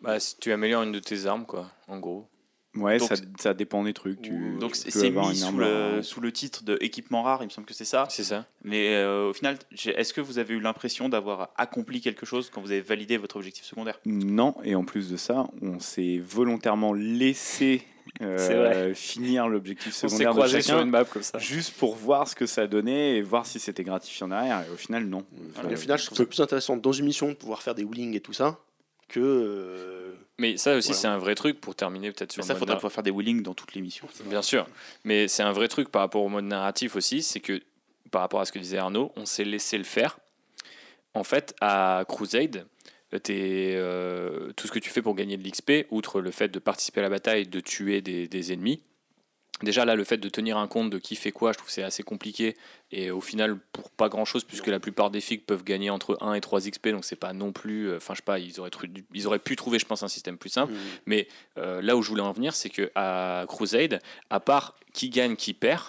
Bah, 0.00 0.18
si 0.20 0.36
tu 0.38 0.52
améliores 0.52 0.82
une 0.82 0.92
de 0.92 0.98
tes 1.00 1.26
armes, 1.26 1.46
quoi, 1.46 1.70
en 1.88 1.98
gros. 1.98 2.28
Ouais, 2.74 2.98
Donc, 2.98 3.08
ça, 3.08 3.14
ça 3.40 3.54
dépend 3.54 3.82
des 3.82 3.94
trucs. 3.94 4.20
Tu, 4.22 4.56
Donc 4.60 4.72
tu 4.74 4.90
c'est 4.90 5.10
mis 5.10 5.34
sous 5.36 5.56
le, 5.56 6.02
sous 6.02 6.20
le 6.20 6.30
titre 6.30 6.62
de 6.64 6.76
équipement 6.80 7.22
rare, 7.22 7.42
il 7.42 7.46
me 7.46 7.50
semble 7.50 7.66
que 7.66 7.72
c'est 7.74 7.86
ça. 7.86 8.06
C'est 8.10 8.22
ça. 8.22 8.46
Mais 8.62 8.94
euh, 8.94 9.30
au 9.30 9.32
final, 9.32 9.58
est-ce 9.86 10.12
que 10.12 10.20
vous 10.20 10.38
avez 10.38 10.54
eu 10.54 10.60
l'impression 10.60 11.08
d'avoir 11.08 11.48
accompli 11.56 12.00
quelque 12.00 12.26
chose 12.26 12.50
quand 12.50 12.60
vous 12.60 12.70
avez 12.70 12.82
validé 12.82 13.16
votre 13.16 13.36
objectif 13.36 13.64
secondaire? 13.64 13.98
Non, 14.04 14.54
et 14.62 14.74
en 14.74 14.84
plus 14.84 15.10
de 15.10 15.16
ça, 15.16 15.48
on 15.62 15.80
s'est 15.80 16.18
volontairement 16.22 16.92
laissé 16.92 17.82
euh, 18.22 18.94
finir 18.94 19.48
l'objectif 19.48 19.92
On 20.02 20.08
secondaire 20.08 20.30
de 20.30 20.36
croisés 20.38 20.60
sur 20.62 20.74
chacun, 20.74 20.84
une 20.84 20.90
map 20.90 21.04
comme 21.04 21.22
ça. 21.22 21.38
juste 21.38 21.74
pour 21.76 21.94
voir 21.96 22.26
ce 22.28 22.34
que 22.34 22.46
ça 22.46 22.66
donnait 22.66 23.16
et 23.16 23.22
voir 23.22 23.46
si 23.46 23.58
c'était 23.60 23.84
gratifiant 23.84 24.28
derrière. 24.28 24.64
Et 24.68 24.72
au 24.72 24.76
final, 24.76 25.04
non. 25.06 25.24
Et 25.68 25.72
au 25.72 25.76
final, 25.76 25.98
je 25.98 26.06
trouve 26.06 26.18
ça 26.18 26.24
plus 26.26 26.40
intéressant 26.40 26.76
dans 26.76 26.92
une 26.92 27.04
mission 27.06 27.28
de 27.28 27.34
pouvoir 27.34 27.62
faire 27.62 27.74
des 27.74 27.84
wheelings 27.84 28.14
et 28.16 28.20
tout 28.20 28.32
ça 28.32 28.58
que. 29.08 29.20
euh, 29.20 30.12
Mais 30.38 30.56
ça 30.56 30.76
aussi, 30.76 30.88
Voilà. 30.88 31.00
c'est 31.00 31.08
un 31.08 31.18
vrai 31.18 31.34
truc 31.34 31.60
pour 31.60 31.74
terminer 31.74 32.12
peut-être 32.12 32.32
sur 32.32 32.42
Mais 32.42 32.46
ça, 32.46 32.54
mode 32.54 32.58
faudrait 32.60 32.72
nar- 32.74 32.78
pouvoir 32.80 32.92
faire 32.92 33.02
des 33.04 33.10
wheelings 33.10 33.42
dans 33.42 33.54
toutes 33.54 33.74
les 33.74 33.80
missions. 33.80 34.06
Bien 34.26 34.42
sûr. 34.42 34.66
Mais 35.04 35.28
c'est 35.28 35.42
un 35.42 35.52
vrai 35.52 35.68
truc 35.68 35.88
par 35.90 36.02
rapport 36.02 36.22
au 36.22 36.28
mode 36.28 36.44
narratif 36.44 36.96
aussi, 36.96 37.22
c'est 37.22 37.40
que 37.40 37.60
par 38.10 38.20
rapport 38.22 38.40
à 38.40 38.44
ce 38.44 38.52
que 38.52 38.58
disait 38.58 38.78
Arnaud, 38.78 39.12
on 39.16 39.26
s'est 39.26 39.44
laissé 39.44 39.76
le 39.78 39.84
faire. 39.84 40.18
En 41.14 41.24
fait, 41.24 41.54
à 41.60 42.04
Crusade, 42.08 42.66
t'es, 43.16 43.72
euh, 43.76 44.52
tout 44.56 44.66
ce 44.66 44.72
que 44.72 44.78
tu 44.78 44.90
fais 44.90 45.02
pour 45.02 45.14
gagner 45.14 45.36
de 45.36 45.46
l'XP, 45.48 45.86
outre 45.90 46.20
le 46.20 46.30
fait 46.30 46.48
de 46.48 46.58
participer 46.58 47.00
à 47.00 47.02
la 47.04 47.10
bataille, 47.10 47.46
de 47.46 47.60
tuer 47.60 48.00
des, 48.02 48.28
des 48.28 48.52
ennemis, 48.52 48.82
déjà 49.62 49.84
là, 49.84 49.94
le 49.96 50.04
fait 50.04 50.18
de 50.18 50.28
tenir 50.28 50.56
un 50.58 50.68
compte 50.68 50.90
de 50.90 50.98
qui 50.98 51.16
fait 51.16 51.32
quoi, 51.32 51.52
je 51.52 51.58
trouve 51.58 51.66
que 51.68 51.72
c'est 51.72 51.82
assez 51.82 52.02
compliqué. 52.02 52.54
Et 52.92 53.10
au 53.10 53.20
final, 53.20 53.58
pour 53.72 53.90
pas 53.90 54.08
grand 54.08 54.24
chose, 54.24 54.44
puisque 54.44 54.66
la 54.68 54.78
plupart 54.78 55.10
des 55.10 55.20
figues 55.20 55.44
peuvent 55.44 55.64
gagner 55.64 55.90
entre 55.90 56.16
1 56.20 56.34
et 56.34 56.40
3 56.40 56.60
XP, 56.60 56.88
donc 56.90 57.04
c'est 57.04 57.16
pas 57.16 57.32
non 57.32 57.52
plus. 57.52 57.88
euh, 57.88 57.96
Enfin, 57.96 58.14
je 58.14 58.18
sais 58.18 58.24
pas, 58.24 58.38
ils 58.38 58.60
auraient, 58.60 58.70
tru- 58.70 58.90
ils 59.14 59.26
auraient 59.26 59.38
pu 59.38 59.56
trouver, 59.56 59.78
je 59.78 59.86
pense, 59.86 60.02
un 60.02 60.08
système 60.08 60.36
plus 60.38 60.50
simple. 60.50 60.72
Mais 61.06 61.26
euh, 61.56 61.80
là 61.82 61.96
où 61.96 62.02
je 62.02 62.08
voulais 62.10 62.22
en 62.22 62.32
venir, 62.32 62.54
c'est 62.54 62.70
que 62.70 62.90
à 62.94 63.46
Crusade, 63.48 64.00
à 64.30 64.38
part 64.40 64.76
qui 64.92 65.10
gagne, 65.10 65.34
qui 65.36 65.54
perd, 65.54 65.82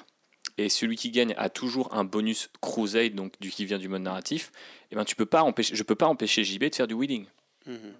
et 0.59 0.67
celui 0.67 0.97
qui 0.97 1.09
gagne 1.09 1.33
a 1.37 1.49
toujours 1.49 1.93
un 1.93 2.03
bonus 2.03 2.49
Crusade, 2.61 3.15
donc 3.15 3.33
du 3.39 3.49
qui 3.49 3.65
vient 3.65 3.77
du 3.77 3.87
mode 3.87 4.01
narratif, 4.01 4.51
et 4.91 4.95
ben 4.95 5.05
tu 5.05 5.15
peux 5.15 5.25
pas 5.25 5.41
empêcher, 5.41 5.73
je 5.73 5.83
peux 5.83 5.95
pas 5.95 6.07
empêcher 6.07 6.43
JB 6.43 6.65
de 6.65 6.75
faire 6.75 6.87
du 6.87 6.93
wheeling. 6.93 7.25
mhm. 7.65 7.93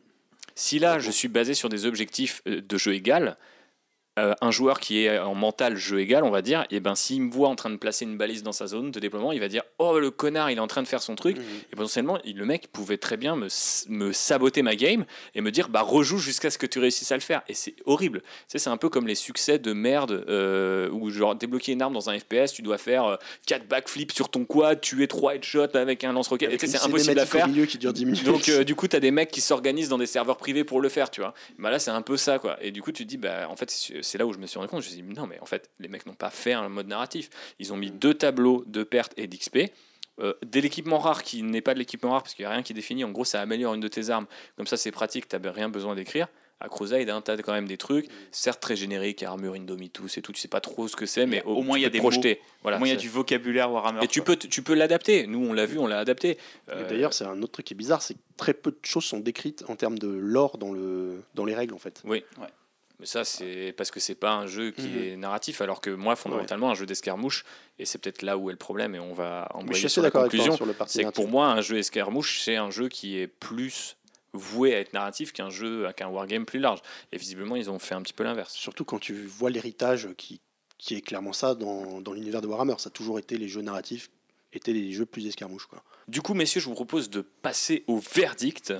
Si 0.55 0.77
là 0.77 0.99
je 0.99 1.09
suis 1.09 1.29
basé 1.29 1.53
sur 1.53 1.69
des 1.69 1.85
objectifs 1.85 2.41
euh, 2.47 2.61
de 2.61 2.77
jeu 2.77 2.93
égal, 2.93 3.37
euh, 4.19 4.33
un 4.41 4.51
joueur 4.51 4.79
qui 4.79 5.05
est 5.05 5.19
en 5.19 5.35
mental 5.35 5.75
jeu 5.75 5.99
égal, 5.99 6.23
on 6.23 6.29
va 6.29 6.41
dire, 6.41 6.65
et 6.69 6.79
ben 6.79 6.95
s'il 6.95 7.21
me 7.21 7.31
voit 7.31 7.49
en 7.49 7.55
train 7.55 7.69
de 7.69 7.77
placer 7.77 8.05
une 8.05 8.17
balise 8.17 8.43
dans 8.43 8.51
sa 8.51 8.67
zone 8.67 8.91
de 8.91 8.99
déploiement, 8.99 9.31
il 9.31 9.39
va 9.39 9.47
dire 9.47 9.63
oh 9.77 9.99
le 9.99 10.11
connard, 10.11 10.51
il 10.51 10.57
est 10.57 10.61
en 10.61 10.67
train 10.67 10.83
de 10.83 10.87
faire 10.87 11.01
son 11.01 11.15
truc. 11.15 11.37
Mhm. 11.37 11.43
Et 11.71 11.75
potentiellement, 11.75 12.17
le 12.25 12.45
mec 12.45 12.71
pouvait 12.71 12.97
très 12.97 13.17
bien 13.17 13.35
me, 13.35 14.11
saboter 14.11 14.61
ma 14.61 14.75
game 14.75 15.05
et 15.35 15.41
me 15.41 15.51
dire 15.51 15.69
bah 15.69 15.81
rejoue 15.81 16.19
jusqu'à 16.19 16.49
ce 16.49 16.57
que 16.57 16.65
tu 16.65 16.79
réussisses 16.79 17.11
à 17.11 17.15
le 17.15 17.21
faire. 17.21 17.41
Et 17.47 17.53
c'est 17.53 17.75
horrible. 17.85 18.21
Sais, 18.47 18.59
c'est 18.59 18.69
un 18.69 18.77
peu 18.77 18.89
comme 18.89 19.07
les 19.07 19.15
succès 19.15 19.59
de 19.59 19.73
merde 19.73 20.23
euh, 20.29 20.89
où 20.91 21.09
genre 21.09 21.35
débloquer 21.35 21.73
une 21.73 21.81
arme 21.81 21.93
dans 21.93 22.09
un 22.09 22.17
FPS, 22.17 22.53
tu 22.53 22.61
dois 22.61 22.77
faire 22.77 23.17
4 23.47 23.67
backflips 23.67 24.11
sur 24.13 24.29
ton 24.29 24.45
quad, 24.45 24.81
tuer 24.81 25.07
3 25.07 25.35
headshots 25.35 25.75
avec 25.75 26.03
un 26.03 26.13
lance-roquette. 26.13 26.59
C'est 26.59 26.83
impossible 26.83 27.19
à 27.19 27.25
faire. 27.25 27.47
milieu 27.47 27.65
qui 27.65 27.77
dure 27.77 27.93
10 27.93 28.05
minutes. 28.05 28.23
Donc 28.25 28.49
euh, 28.49 28.63
du 28.63 28.75
coup, 28.79 28.87
tu 28.87 28.95
as 28.95 28.99
des 28.99 29.11
mecs 29.11 29.31
qui 29.31 29.41
s'organisent 29.41 29.89
dans 29.89 29.97
des 29.97 30.05
serveurs 30.05 30.37
privés 30.37 30.63
pour 30.63 30.81
le 30.81 30.89
faire, 30.89 31.09
tu 31.09 31.21
vois. 31.21 31.33
Bah 31.57 31.69
là, 31.69 31.79
c'est 31.79 31.91
un 31.91 32.01
peu 32.01 32.17
ça, 32.17 32.39
quoi. 32.39 32.57
Et 32.61 32.71
du 32.71 32.81
coup, 32.81 32.91
tu 32.91 33.03
te 33.03 33.09
dis, 33.09 33.17
bah 33.17 33.47
en 33.49 33.55
fait, 33.55 33.69
c'est 34.01 34.08
c'est 34.09 34.17
là 34.17 34.25
où 34.25 34.33
je 34.33 34.37
me 34.39 34.47
suis 34.47 34.57
rendu 34.59 34.69
compte. 34.69 34.81
Je 34.81 34.89
me 34.89 34.93
suis 34.93 35.01
dit, 35.01 35.13
non, 35.15 35.27
mais 35.27 35.39
en 35.39 35.45
fait, 35.45 35.69
les 35.79 35.87
mecs 35.87 36.05
n'ont 36.05 36.13
pas 36.13 36.29
fait 36.29 36.53
un 36.53 36.67
mode 36.69 36.87
narratif. 36.87 37.29
Ils 37.59 37.71
ont 37.73 37.77
mis 37.77 37.91
deux 37.91 38.13
tableaux 38.13 38.63
de 38.67 38.83
perte 38.83 39.13
et 39.17 39.27
d'XP. 39.27 39.59
Euh, 40.19 40.33
de 40.45 40.59
l'équipement 40.59 40.99
rare 40.99 41.23
qui 41.23 41.43
n'est 41.43 41.61
pas 41.61 41.73
de 41.73 41.79
l'équipement 41.79 42.11
rare 42.11 42.23
parce 42.23 42.33
qu'il 42.35 42.43
n'y 42.43 42.47
a 42.47 42.51
rien 42.51 42.61
qui 42.63 42.73
est 42.73 42.75
défini. 42.75 43.05
En 43.05 43.11
gros, 43.11 43.23
ça 43.23 43.39
améliore 43.39 43.73
une 43.73 43.79
de 43.79 43.87
tes 43.87 44.09
armes. 44.09 44.25
Comme 44.57 44.67
ça, 44.67 44.75
c'est 44.75 44.91
pratique, 44.91 45.29
tu 45.29 45.37
n'as 45.37 45.51
rien 45.51 45.69
besoin 45.69 45.95
d'écrire. 45.95 46.27
À 46.61 46.67
Crusade, 46.67 47.09
hein, 47.09 47.21
tu 47.23 47.31
as 47.31 47.37
quand 47.37 47.53
même 47.53 47.69
des 47.69 47.77
trucs, 47.77 48.09
certes 48.31 48.59
très 48.59 48.75
génériques, 48.75 49.23
armure 49.23 49.53
Indomitus 49.53 50.17
et 50.17 50.21
tout, 50.21 50.33
tu 50.33 50.41
sais 50.41 50.49
pas 50.49 50.59
trop 50.59 50.89
ce 50.89 50.97
que 50.97 51.05
c'est, 51.05 51.25
mais 51.25 51.41
Au 51.43 51.61
moins, 51.61 51.77
il 51.77 51.83
y 51.83 51.85
a 51.85 51.89
des 51.89 51.99
projeter. 51.99 52.41
Voilà, 52.63 52.79
Moi, 52.79 52.89
il 52.89 52.91
y 52.91 52.93
a 52.93 52.97
du 52.97 53.07
vocabulaire 53.07 53.71
Warhammer. 53.71 54.03
Et 54.03 54.09
tu 54.09 54.21
peux, 54.21 54.35
tu 54.35 54.61
peux 54.61 54.73
l'adapter. 54.73 55.25
Nous, 55.25 55.39
on 55.39 55.53
l'a 55.53 55.65
vu, 55.65 55.79
on 55.79 55.87
l'a 55.87 55.99
adapté. 55.99 56.31
Et 56.31 56.37
Euh, 56.71 56.89
D'ailleurs, 56.89 57.13
c'est 57.13 57.23
un 57.23 57.41
autre 57.41 57.53
truc 57.53 57.65
qui 57.67 57.75
est 57.75 57.77
bizarre, 57.77 58.01
c'est 58.01 58.15
que 58.15 58.19
très 58.35 58.53
peu 58.53 58.71
de 58.71 58.79
choses 58.83 59.05
sont 59.05 59.21
décrites 59.21 59.63
en 59.69 59.77
termes 59.77 59.97
de 59.97 60.09
lore 60.09 60.57
dans, 60.57 60.73
le, 60.73 61.23
dans 61.33 61.45
les 61.45 61.55
règles 61.55 61.73
en 61.73 61.79
fait. 61.79 62.01
Oui. 62.03 62.25
Ouais. 62.37 62.47
Mais 62.99 63.05
ça, 63.05 63.23
c'est 63.23 63.73
parce 63.77 63.91
que 63.91 63.99
c'est 63.99 64.15
pas 64.15 64.33
un 64.33 64.45
jeu 64.45 64.71
qui 64.71 64.87
Mhm. 64.89 65.01
est 65.03 65.15
narratif, 65.17 65.61
alors 65.61 65.79
que 65.79 65.89
moi, 65.89 66.15
fondamentalement, 66.17 66.69
un 66.69 66.73
jeu 66.75 66.85
d'escarmouche, 66.85 67.45
et 67.77 67.85
c'est 67.85 67.97
peut-être 67.97 68.21
là 68.23 68.37
où 68.37 68.49
est 68.49 68.53
le 68.53 68.57
problème, 68.57 68.93
et 68.93 68.99
on 68.99 69.13
va 69.13 69.47
embrayer 69.53 69.87
sur 69.87 70.01
la 70.01 70.11
conclusion. 70.11 70.55
sur 70.55 70.65
le 70.65 70.73
parti 70.73 70.93
C'est 70.97 71.05
que 71.05 71.09
pour 71.11 71.29
moi, 71.29 71.47
un 71.47 71.61
jeu 71.61 71.77
escarmouche, 71.77 72.41
c'est 72.41 72.57
un 72.57 72.71
jeu 72.71 72.89
qui 72.89 73.17
est 73.17 73.27
plus 73.27 73.95
voué 74.33 74.75
à 74.75 74.79
être 74.79 74.93
narratif 74.93 75.31
qu'un 75.31 75.49
jeu, 75.49 75.87
qu'un 75.95 76.07
wargame 76.09 76.45
plus 76.45 76.59
large. 76.59 76.81
Et 77.13 77.17
visiblement, 77.17 77.55
ils 77.55 77.69
ont 77.71 77.79
fait 77.79 77.95
un 77.95 78.01
petit 78.01 78.13
peu 78.13 78.23
l'inverse. 78.23 78.53
Surtout 78.53 78.83
quand 78.85 78.99
tu 78.99 79.13
vois 79.25 79.49
l'héritage 79.49 80.09
qui, 80.17 80.39
qui 80.77 80.95
est 80.95 81.01
clairement 81.01 81.33
ça 81.33 81.55
dans, 81.55 81.99
dans 82.01 82.13
l'univers 82.13 82.41
de 82.41 82.47
Warhammer. 82.47 82.75
Ça 82.77 82.89
a 82.89 82.91
toujours 82.91 83.17
été 83.17 83.37
les 83.37 83.47
jeux 83.47 83.61
narratifs, 83.61 84.09
étaient 84.53 84.73
des 84.73 84.91
jeux 84.91 85.05
plus 85.05 85.25
escarmouches. 85.25 85.65
Quoi. 85.67 85.81
Du 86.07 86.21
coup, 86.21 86.33
messieurs, 86.35 86.61
je 86.61 86.65
vous 86.67 86.75
propose 86.75 87.09
de 87.09 87.21
passer 87.21 87.83
au 87.87 87.97
verdict 87.97 88.73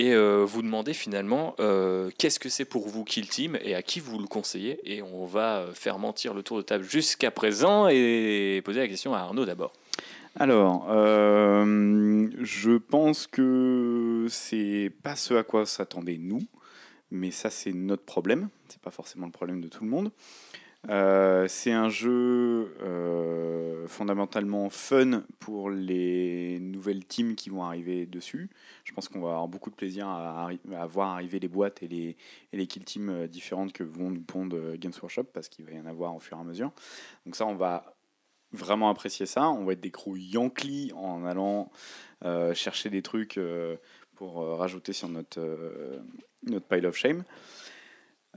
et 0.00 0.14
euh, 0.14 0.46
vous 0.46 0.62
demander 0.62 0.94
finalement 0.94 1.54
euh, 1.60 2.10
qu'est-ce 2.16 2.38
que 2.38 2.48
c'est 2.48 2.64
pour 2.64 2.88
vous 2.88 3.04
Kill 3.04 3.28
Team 3.28 3.58
et 3.62 3.74
à 3.74 3.82
qui 3.82 4.00
vous 4.00 4.18
le 4.18 4.26
conseillez. 4.26 4.80
Et 4.84 5.02
on 5.02 5.26
va 5.26 5.58
euh, 5.58 5.74
faire 5.74 5.98
mentir 5.98 6.32
le 6.32 6.42
tour 6.42 6.56
de 6.56 6.62
table 6.62 6.84
jusqu'à 6.84 7.30
présent 7.30 7.86
et 7.86 8.62
poser 8.64 8.80
la 8.80 8.88
question 8.88 9.14
à 9.14 9.18
Arnaud 9.18 9.44
d'abord. 9.44 9.74
Alors, 10.36 10.86
je 10.88 12.78
pense 12.78 13.26
que 13.26 14.26
c'est 14.30 14.90
pas 15.02 15.16
ce 15.16 15.34
à 15.34 15.42
quoi 15.42 15.66
s'attendait 15.66 16.18
nous, 16.18 16.40
mais 17.10 17.30
ça 17.32 17.50
c'est 17.50 17.72
notre 17.72 18.04
problème. 18.04 18.48
C'est 18.68 18.80
pas 18.80 18.92
forcément 18.92 19.26
le 19.26 19.32
problème 19.32 19.60
de 19.60 19.68
tout 19.68 19.84
le 19.84 19.90
monde. 19.90 20.12
Euh, 20.88 21.46
c'est 21.46 21.72
un 21.72 21.90
jeu 21.90 22.74
euh, 22.80 23.86
fondamentalement 23.86 24.70
fun 24.70 25.24
pour 25.38 25.68
les 25.68 26.58
nouvelles 26.58 27.04
teams 27.04 27.34
qui 27.34 27.50
vont 27.50 27.62
arriver 27.64 28.06
dessus. 28.06 28.48
Je 28.84 28.92
pense 28.94 29.08
qu'on 29.08 29.20
va 29.20 29.28
avoir 29.28 29.48
beaucoup 29.48 29.68
de 29.68 29.74
plaisir 29.74 30.08
à, 30.08 30.50
voir 30.86 31.10
arriver 31.10 31.38
les 31.38 31.48
boîtes 31.48 31.82
et 31.82 31.88
les, 31.88 32.16
et 32.52 32.66
kill 32.66 32.84
teams 32.84 33.10
euh, 33.10 33.26
différentes 33.26 33.72
que 33.72 33.84
vont 33.84 34.10
nous 34.10 34.22
pondre 34.22 34.74
Games 34.76 34.92
Workshop 35.02 35.24
parce 35.24 35.48
qu'il 35.48 35.66
va 35.66 35.72
y 35.72 35.80
en 35.80 35.86
avoir 35.86 36.14
au 36.16 36.20
fur 36.20 36.38
et 36.38 36.40
à 36.40 36.44
mesure. 36.44 36.72
Donc 37.26 37.36
ça, 37.36 37.46
on 37.46 37.56
va 37.56 37.94
vraiment 38.52 38.88
apprécier 38.88 39.26
ça. 39.26 39.50
On 39.50 39.64
va 39.64 39.74
être 39.74 39.80
des 39.80 39.90
crews 39.90 40.18
Yankees 40.18 40.92
en 40.96 41.24
allant 41.24 41.70
chercher 42.54 42.90
des 42.90 43.00
trucs 43.00 43.38
pour 44.14 44.58
rajouter 44.58 44.92
sur 44.92 45.08
notre 45.08 45.40
pile 46.68 46.86
of 46.86 46.96
shame. 46.96 47.22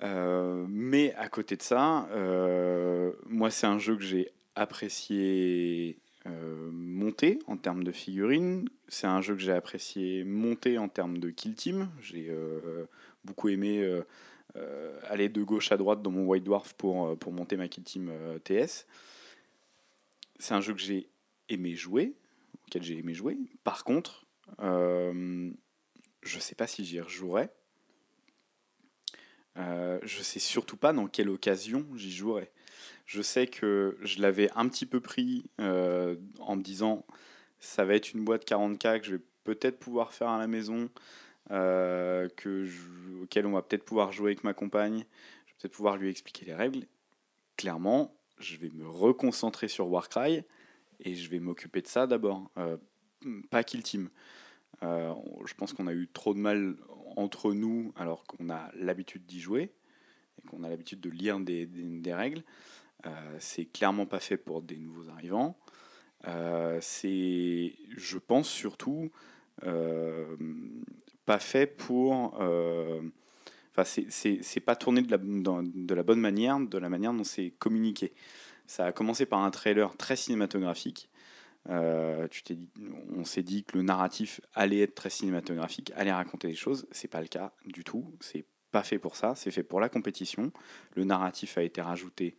Euh, 0.02 0.66
mais 0.70 1.14
à 1.16 1.30
côté 1.30 1.56
de 1.56 1.62
ça, 1.62 2.08
euh, 2.12 3.12
moi 3.28 3.52
c'est 3.52 3.68
un 3.68 3.78
jeu 3.78 3.96
que 3.96 4.04
j'ai 4.04 4.32
apprécié 4.56 6.00
euh, 6.26 6.72
monter 6.72 7.40
en 7.48 7.58
termes 7.58 7.84
de 7.84 7.92
figurines. 7.92 8.68
C'est 8.88 9.08
un 9.08 9.22
jeu 9.22 9.36
que 9.36 9.42
j'ai 9.42 9.52
apprécié 9.52 10.24
monter 10.24 10.78
en 10.78 10.88
termes 10.90 11.18
de 11.20 11.30
kill 11.30 11.56
team. 11.56 11.90
J'ai 12.02 12.32
beaucoup 13.24 13.50
aimé 13.50 14.02
aller 15.10 15.30
de 15.30 15.44
gauche 15.44 15.72
à 15.72 15.78
droite 15.78 16.02
dans 16.02 16.12
mon 16.12 16.26
White 16.26 16.44
Dwarf 16.44 16.74
pour, 16.74 17.18
pour 17.18 17.34
monter 17.34 17.58
ma 17.58 17.68
kill 17.68 17.84
team 17.84 18.12
TS. 18.44 18.86
C'est 20.40 20.54
un 20.54 20.62
jeu 20.62 20.74
que 20.74 20.82
j'ai 20.82 21.10
aimé 21.50 21.76
jouer, 21.76 22.14
auquel 22.68 22.84
j'ai 22.84 22.98
aimé 22.98 23.14
jouer. 23.14 23.38
Par 23.64 23.84
contre, 23.84 24.26
je 24.60 26.40
sais 26.40 26.56
pas 26.56 26.68
si 26.68 26.86
j'y 26.86 27.00
rejouerai. 27.00 27.50
Euh, 29.58 30.00
je 30.04 30.22
sais 30.24 30.40
surtout 30.40 30.78
pas 30.78 30.94
dans 30.94 31.08
quelle 31.08 31.30
occasion 31.30 31.86
j'y 31.96 32.12
jouerai. 32.12 32.52
Je 33.06 33.22
sais 33.22 33.48
que 33.48 33.98
je 34.02 34.22
l'avais 34.22 34.50
un 34.56 34.68
petit 34.68 34.86
peu 34.86 35.00
pris 35.00 35.46
euh, 35.60 36.16
en 36.40 36.56
me 36.56 36.64
disant 36.64 37.06
ça 37.60 37.86
va 37.86 37.96
être 37.96 38.14
une 38.14 38.24
boîte 38.24 38.46
40K 38.48 39.00
que 39.00 39.06
je 39.06 39.16
vais 39.16 39.22
peut-être 39.44 39.78
pouvoir 39.78 40.14
faire 40.14 40.30
à 40.30 40.40
la 40.40 40.48
maison, 40.48 40.90
euh, 41.52 42.28
auquel 43.22 43.46
on 43.46 43.52
va 43.52 43.62
peut-être 43.62 43.84
pouvoir 43.84 44.12
jouer 44.12 44.32
avec 44.32 44.44
ma 44.44 44.54
compagne, 44.54 45.06
je 45.46 45.52
vais 45.52 45.58
peut-être 45.60 45.74
pouvoir 45.74 45.98
lui 45.98 46.10
expliquer 46.10 46.46
les 46.46 46.56
règles. 46.56 46.88
Clairement, 47.58 48.16
je 48.40 48.58
vais 48.58 48.70
me 48.70 48.88
reconcentrer 48.88 49.68
sur 49.68 49.88
Warcry 49.90 50.44
et 51.00 51.16
je 51.16 51.30
vais 51.30 51.40
m'occuper 51.40 51.82
de 51.82 51.88
ça 51.88 52.08
d'abord, 52.08 52.50
pas 53.52 53.64
Kill 53.64 53.84
Team. 53.84 54.10
Je 54.82 55.54
pense 55.56 55.74
qu'on 55.74 55.88
a 55.88 55.94
eu 55.94 56.08
trop 56.08 56.34
de 56.34 56.40
mal 56.40 56.76
entre 57.16 57.54
nous 57.54 57.94
alors 57.96 58.24
qu'on 58.26 58.50
a 58.50 58.70
l'habitude 58.76 59.26
d'y 59.26 59.40
jouer 59.40 59.72
et 60.38 60.48
qu'on 60.48 60.64
a 60.64 60.70
l'habitude 60.70 61.00
de 61.00 61.10
lire 61.10 61.40
des, 61.40 61.68
règles. 62.14 62.44
Euh, 63.06 63.36
c'est 63.40 63.66
clairement 63.66 64.06
pas 64.06 64.20
fait 64.20 64.38
pour 64.38 64.62
des 64.62 64.78
nouveaux 64.78 65.10
arrivants. 65.10 65.58
Euh, 66.28 66.80
c'est, 66.82 67.74
je 67.98 68.18
pense 68.18 68.48
surtout, 68.48 69.12
euh, 69.64 70.36
pas 71.26 71.40
fait 71.40 71.68
pour. 71.68 72.36
Enfin, 73.76 73.84
c'est- 73.84 74.60
pas 74.60 74.76
tourné 74.76 75.02
de 75.02 75.12
la, 75.12 75.18
de 75.18 75.94
la 75.94 76.04
bonne 76.04 76.20
manière, 76.20 76.60
de 76.60 76.78
la 76.78 76.90
manière 76.90 77.14
dont 77.14 77.24
c'est 77.24 77.52
communiqué. 77.60 78.14
Ça 78.68 78.86
a 78.86 78.92
commencé 78.92 79.26
par 79.26 79.40
un 79.40 79.52
trailer 79.52 79.96
très 79.98 80.16
cinématographique. 80.16 81.10
Euh, 81.70 82.28
on 83.16 83.24
s'est 83.24 83.44
dit 83.44 83.64
que 83.64 83.78
le 83.78 83.84
narratif 83.84 84.42
allait 84.54 84.82
être 84.82 84.96
très 84.96 85.10
cinématographique, 85.10 85.92
allait 85.96 86.12
raconter 86.12 86.48
des 86.48 86.56
choses. 86.56 86.88
C'est 86.92 87.08
pas 87.08 87.22
le 87.22 87.28
cas 87.28 87.54
du 87.66 87.84
tout. 87.84 88.14
C'est 88.20 88.46
pas 88.72 88.84
fait 88.84 89.00
pour 89.00 89.16
ça. 89.16 89.36
C'est 89.36 89.52
fait 89.52 89.64
pour 89.64 89.80
la 89.80 89.90
compétition. 89.90 90.52
Le 90.96 91.04
narratif 91.04 91.58
a 91.58 91.64
été 91.64 91.82
rajouté 91.82 92.38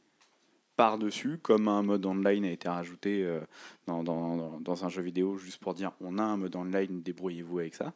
par-dessus, 0.77 1.39
comme 1.39 1.69
un 1.69 1.83
mode 1.83 2.05
online 2.05 2.45
a 2.45 2.51
été 2.51 2.69
rajouté 2.69 3.23
euh, 3.23 3.41
dans, 3.87 4.85
un 4.85 4.89
jeu 4.89 5.03
vidéo, 5.03 5.37
juste 5.37 5.59
pour 5.59 5.73
dire 5.73 5.93
on 6.01 6.19
a 6.19 6.23
un 6.25 6.37
mode 6.37 6.57
online, 6.57 7.01
débrouillez-vous 7.01 7.61
avec 7.61 7.77
ça, 7.77 7.95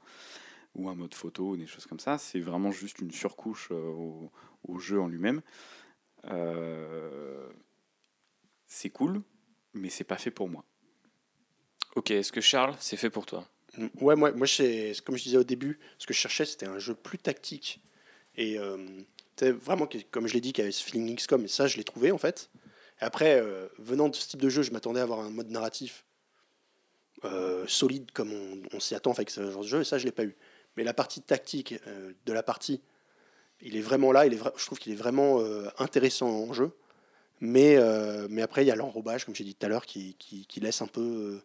ou 0.76 0.88
un 0.88 0.94
mode 0.94 1.12
photo, 1.12 1.56
des 1.56 1.66
choses 1.66 1.86
comme 1.86 1.98
ça. 1.98 2.18
C'est 2.18 2.38
vraiment 2.38 2.70
juste 2.70 3.00
une 3.00 3.10
surcouche 3.10 3.70
euh, 3.72 4.28
au, 4.62 4.78
jeu 4.78 5.00
en 5.00 5.08
lui-même. 5.08 5.42
C'est 8.66 8.90
cool, 8.90 9.22
mais 9.74 9.88
c'est 9.88 10.04
pas 10.04 10.18
fait 10.18 10.30
pour 10.30 10.48
moi. 10.48 10.64
Ok, 11.98 12.12
est-ce 12.12 12.30
que 12.30 12.40
Charles, 12.40 12.76
c'est 12.78 12.96
fait 12.96 13.10
pour 13.10 13.26
toi? 13.26 13.44
Ouais, 14.00 14.14
moi, 14.14 14.30
moi 14.30 14.46
comme 15.04 15.16
je 15.16 15.22
disais 15.24 15.36
au 15.36 15.42
début, 15.42 15.80
ce 15.98 16.06
que 16.06 16.14
je 16.14 16.18
cherchais, 16.20 16.44
c'était 16.44 16.66
un 16.66 16.78
jeu 16.78 16.94
plus 16.94 17.18
tactique. 17.18 17.80
Et 18.36 18.56
euh, 18.56 18.78
vraiment, 19.40 19.88
comme 20.12 20.28
je 20.28 20.34
l'ai 20.34 20.40
dit, 20.40 20.52
qu'il 20.52 20.62
y 20.62 20.64
avait 20.64 20.70
ce 20.70 20.84
feeling 20.84 21.16
XCOM, 21.16 21.44
et 21.44 21.48
ça, 21.48 21.66
je 21.66 21.76
l'ai 21.76 21.82
trouvé 21.82 22.12
en 22.12 22.18
fait. 22.18 22.50
Après, 23.00 23.40
euh, 23.40 23.66
venant 23.78 24.08
de 24.08 24.14
ce 24.14 24.28
type 24.28 24.40
de 24.40 24.48
jeu, 24.48 24.62
je 24.62 24.70
m'attendais 24.70 25.00
à 25.00 25.02
avoir 25.02 25.18
un 25.18 25.30
mode 25.30 25.50
narratif 25.50 26.04
euh, 27.24 27.64
solide 27.66 28.12
comme 28.12 28.32
on, 28.72 28.78
s'y 28.78 28.94
attend 28.94 29.10
avec 29.10 29.28
ce 29.28 29.50
genre 29.50 29.62
de 29.62 29.66
jeu, 29.66 29.80
et 29.80 29.84
ça, 29.84 29.98
je 29.98 30.04
l'ai 30.04 30.12
pas 30.12 30.24
eu. 30.24 30.36
Mais 30.76 30.84
la 30.84 30.94
partie 30.94 31.20
tactique 31.20 31.74
de 32.26 32.32
la 32.32 32.44
partie, 32.44 32.80
il 33.60 33.76
est 33.76 33.82
vraiment 33.82 34.12
là, 34.12 34.24
je 34.30 34.64
trouve 34.64 34.78
qu'il 34.78 34.92
est 34.92 34.96
vraiment 34.96 35.42
intéressant 35.78 36.28
en 36.30 36.52
jeu. 36.52 36.70
Mais, 37.40 37.76
mais 38.30 38.42
après, 38.42 38.62
il 38.62 38.68
y 38.68 38.70
a 38.70 38.76
l'enrobage, 38.76 39.24
comme 39.24 39.34
j'ai 39.34 39.42
dit 39.42 39.56
tout 39.56 39.66
à 39.66 39.68
l'heure, 39.68 39.84
qui, 39.84 40.14
qui, 40.20 40.46
qui 40.46 40.60
laisse 40.60 40.80
un 40.80 40.86
peu. 40.86 41.42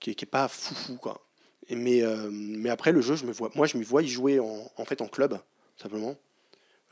Qui, 0.00 0.14
qui 0.14 0.24
est 0.24 0.28
pas 0.28 0.48
foufou, 0.48 0.96
quoi. 0.96 1.24
Mais, 1.70 2.02
euh, 2.02 2.30
mais 2.32 2.70
après, 2.70 2.92
le 2.92 3.00
jeu, 3.00 3.14
je 3.16 3.24
me 3.26 3.32
vois, 3.32 3.50
moi, 3.54 3.66
je 3.66 3.76
me 3.76 3.84
vois 3.84 4.02
y 4.02 4.08
jouer 4.08 4.40
en, 4.40 4.70
en 4.76 4.84
fait 4.84 5.02
en 5.02 5.08
club, 5.08 5.38
simplement. 5.76 6.16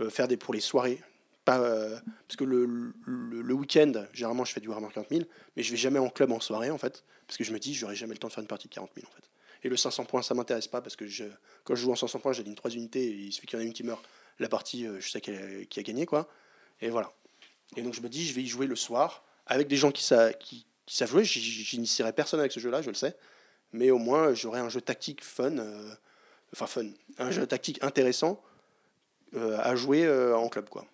Euh, 0.00 0.10
faire 0.10 0.28
des 0.28 0.36
pour 0.36 0.52
les 0.52 0.60
soirées. 0.60 1.00
Pas, 1.46 1.60
euh, 1.60 1.98
parce 2.26 2.36
que 2.36 2.44
le, 2.44 2.92
le, 3.06 3.54
week-end, 3.54 3.92
généralement, 4.12 4.44
je 4.44 4.52
fais 4.52 4.60
du 4.60 4.68
Warhammer 4.68 4.88
40 4.92 5.08
000, 5.10 5.22
mais 5.56 5.62
je 5.62 5.70
vais 5.70 5.76
jamais 5.76 5.98
en 5.98 6.10
club 6.10 6.32
en 6.32 6.40
soirée, 6.40 6.70
en 6.70 6.78
fait. 6.78 7.04
Parce 7.26 7.38
que 7.38 7.44
je 7.44 7.52
me 7.52 7.58
dis, 7.58 7.72
j'aurai 7.72 7.94
jamais 7.94 8.12
le 8.12 8.18
temps 8.18 8.28
de 8.28 8.32
faire 8.32 8.42
une 8.42 8.48
partie 8.48 8.68
de 8.68 8.74
40 8.74 8.90
000, 8.94 9.06
en 9.06 9.14
fait. 9.14 9.22
Et 9.62 9.68
le 9.68 9.76
500 9.76 10.04
points, 10.04 10.22
ça 10.22 10.34
m'intéresse 10.34 10.68
pas, 10.68 10.82
parce 10.82 10.96
que 10.96 11.06
je, 11.06 11.24
quand 11.64 11.74
je 11.74 11.82
joue 11.82 11.92
en 11.92 11.96
500 11.96 12.18
points, 12.18 12.32
j'aligne 12.32 12.54
3 12.54 12.72
unités, 12.72 13.04
et 13.04 13.12
il 13.14 13.32
suffit 13.32 13.46
qu'il 13.46 13.58
y 13.58 13.62
en 13.62 13.64
ait 13.64 13.68
une 13.68 13.72
qui 13.72 13.84
meurt. 13.84 14.04
La 14.38 14.48
partie, 14.48 14.86
je 14.98 15.08
sais 15.08 15.20
qu'elle- 15.20 15.66
qui 15.68 15.80
a 15.80 15.82
gagné, 15.82 16.04
quoi. 16.04 16.28
Et 16.82 16.90
voilà. 16.90 17.12
Et 17.76 17.82
donc 17.82 17.94
je 17.94 18.00
me 18.00 18.08
dis, 18.08 18.26
je 18.26 18.34
vais 18.34 18.42
y 18.42 18.46
jouer 18.46 18.66
le 18.66 18.76
soir 18.76 19.24
avec 19.46 19.66
des 19.68 19.76
gens 19.76 19.90
qui, 19.90 20.02
sa- 20.04 20.32
qui, 20.34 20.66
qui 20.86 20.96
savent 20.96 21.10
jouer. 21.10 21.24
J'initierai 21.24 22.12
personne 22.12 22.40
avec 22.40 22.52
ce 22.52 22.60
jeu-là, 22.60 22.80
je 22.82 22.88
le 22.88 22.94
sais. 22.94 23.16
Mais 23.72 23.90
au 23.90 23.98
moins, 23.98 24.32
j'aurai 24.34 24.60
un 24.60 24.68
jeu 24.68 24.80
tactique 24.80 25.22
fun. 25.24 25.58
euh, 25.58 25.92
enfin, 26.54 26.66
fun. 26.66 26.86
Un 27.18 27.30
jeu 27.30 27.46
tactique 27.46 27.82
intéressant 27.82 28.40
euh, 29.34 29.58
à 29.60 29.74
jouer 29.76 30.04
euh, 30.06 30.36
en 30.36 30.48
club, 30.48 30.68
quoi. 30.68 30.86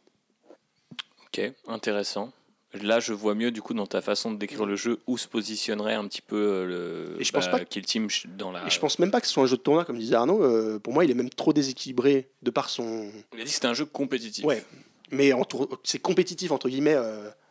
Ok, 1.26 1.40
intéressant. 1.66 2.32
Là, 2.74 3.00
je 3.00 3.12
vois 3.12 3.34
mieux 3.34 3.50
du 3.50 3.60
coup 3.60 3.74
dans 3.74 3.86
ta 3.86 4.00
façon 4.00 4.32
de 4.32 4.38
décrire 4.38 4.64
le 4.64 4.76
jeu 4.76 4.98
où 5.06 5.18
se 5.18 5.28
positionnerait 5.28 5.92
un 5.92 6.08
petit 6.08 6.22
peu 6.22 6.64
le 6.64 7.16
Et 7.20 7.24
je 7.24 7.30
pense 7.30 7.44
bah, 7.46 7.52
pas 7.52 7.60
que- 7.60 7.64
Kill 7.68 7.84
Team 7.84 8.08
dans 8.38 8.50
la. 8.50 8.66
Et 8.66 8.70
je 8.70 8.80
pense 8.80 8.98
même 8.98 9.10
pas 9.10 9.20
que 9.20 9.26
ce 9.26 9.32
soit 9.34 9.42
un 9.42 9.46
jeu 9.46 9.58
de 9.58 9.62
tournoi, 9.62 9.84
comme 9.84 9.98
disait 9.98 10.14
Arnaud. 10.14 10.78
pour 10.80 10.94
moi, 10.94 11.04
il 11.04 11.10
est 11.10 11.14
même 11.14 11.28
trop 11.28 11.52
déséquilibré 11.52 12.30
de 12.40 12.50
par 12.50 12.70
son. 12.70 13.12
Il 13.34 13.40
a 13.40 13.44
dit 13.44 13.50
que 13.50 13.54
c'était 13.54 13.66
un 13.66 13.74
jeu 13.74 13.84
compétitif. 13.84 14.46
Ouais. 14.46 14.64
Mais 15.10 15.32
tour- 15.44 15.78
c'est 15.84 15.98
compétitif, 15.98 16.50
entre 16.50 16.70
guillemets, 16.70 16.96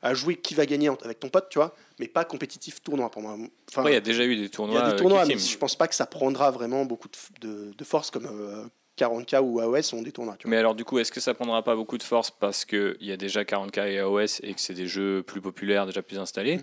à 0.02 0.14
jouer 0.14 0.36
qui 0.36 0.54
va 0.56 0.66
gagner 0.66 0.90
avec 1.04 1.20
ton 1.20 1.30
pote, 1.30 1.48
tu 1.50 1.60
vois. 1.60 1.76
Mais 2.00 2.08
pas 2.08 2.26
compétitif 2.26 2.82
tournoi 2.82 3.10
pour 3.12 3.22
moi. 3.22 3.38
Enfin, 3.70 3.84
il 3.90 3.94
y 3.94 3.96
a 3.96 4.02
déjà 4.02 4.24
eu 4.26 4.36
des 4.36 4.42
il 4.44 4.46
y 4.46 4.50
tournois. 4.50 4.82
a 4.82 4.88
des 4.88 4.94
euh, 4.94 4.98
tournois, 4.98 5.26
mais 5.26 5.38
je 5.38 5.58
pense 5.58 5.76
pas 5.76 5.88
que 5.88 5.96
ça 5.96 6.06
prendra 6.06 6.50
vraiment 6.52 6.86
beaucoup 6.86 7.08
de, 7.42 7.48
de- 7.48 7.74
de 7.74 7.84
force 7.84 8.10
comme 8.12 8.26
euh, 8.26 8.66
40K 8.98 9.40
ou 9.42 9.60
AOS 9.60 9.82
sont 9.84 10.02
des 10.02 10.12
tournois. 10.12 10.36
Tu 10.38 10.44
vois. 10.48 10.52
Mais 10.52 10.58
alors, 10.58 10.76
du 10.76 10.84
coup, 10.86 11.00
est-ce 11.00 11.12
que 11.12 11.20
ça 11.20 11.34
prendra 11.34 11.64
pas 11.64 11.76
beaucoup 11.76 11.98
de 11.98 12.04
force 12.04 12.32
parce 12.32 12.66
qu'il 12.66 12.98
y 13.02 13.12
a 13.12 13.18
déjà 13.18 13.44
40K 13.44 13.88
et 13.92 14.00
AOS 14.00 14.40
et 14.44 14.54
que 14.54 14.60
c'est 14.62 14.74
des 14.74 14.88
jeux 14.88 15.24
plus 15.24 15.42
populaires, 15.42 15.86
déjà 15.86 16.02
plus 16.02 16.18
installés? 16.20 16.58
Mm. 16.58 16.62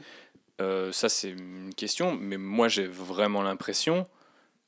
Euh, 0.61 0.93
Ça, 0.93 1.09
c'est 1.09 1.31
une 1.31 1.73
question. 1.77 2.17
Mais 2.21 2.37
moi, 2.37 2.69
j'ai 2.69 2.87
vraiment 2.87 3.43
l'impression 3.43 4.07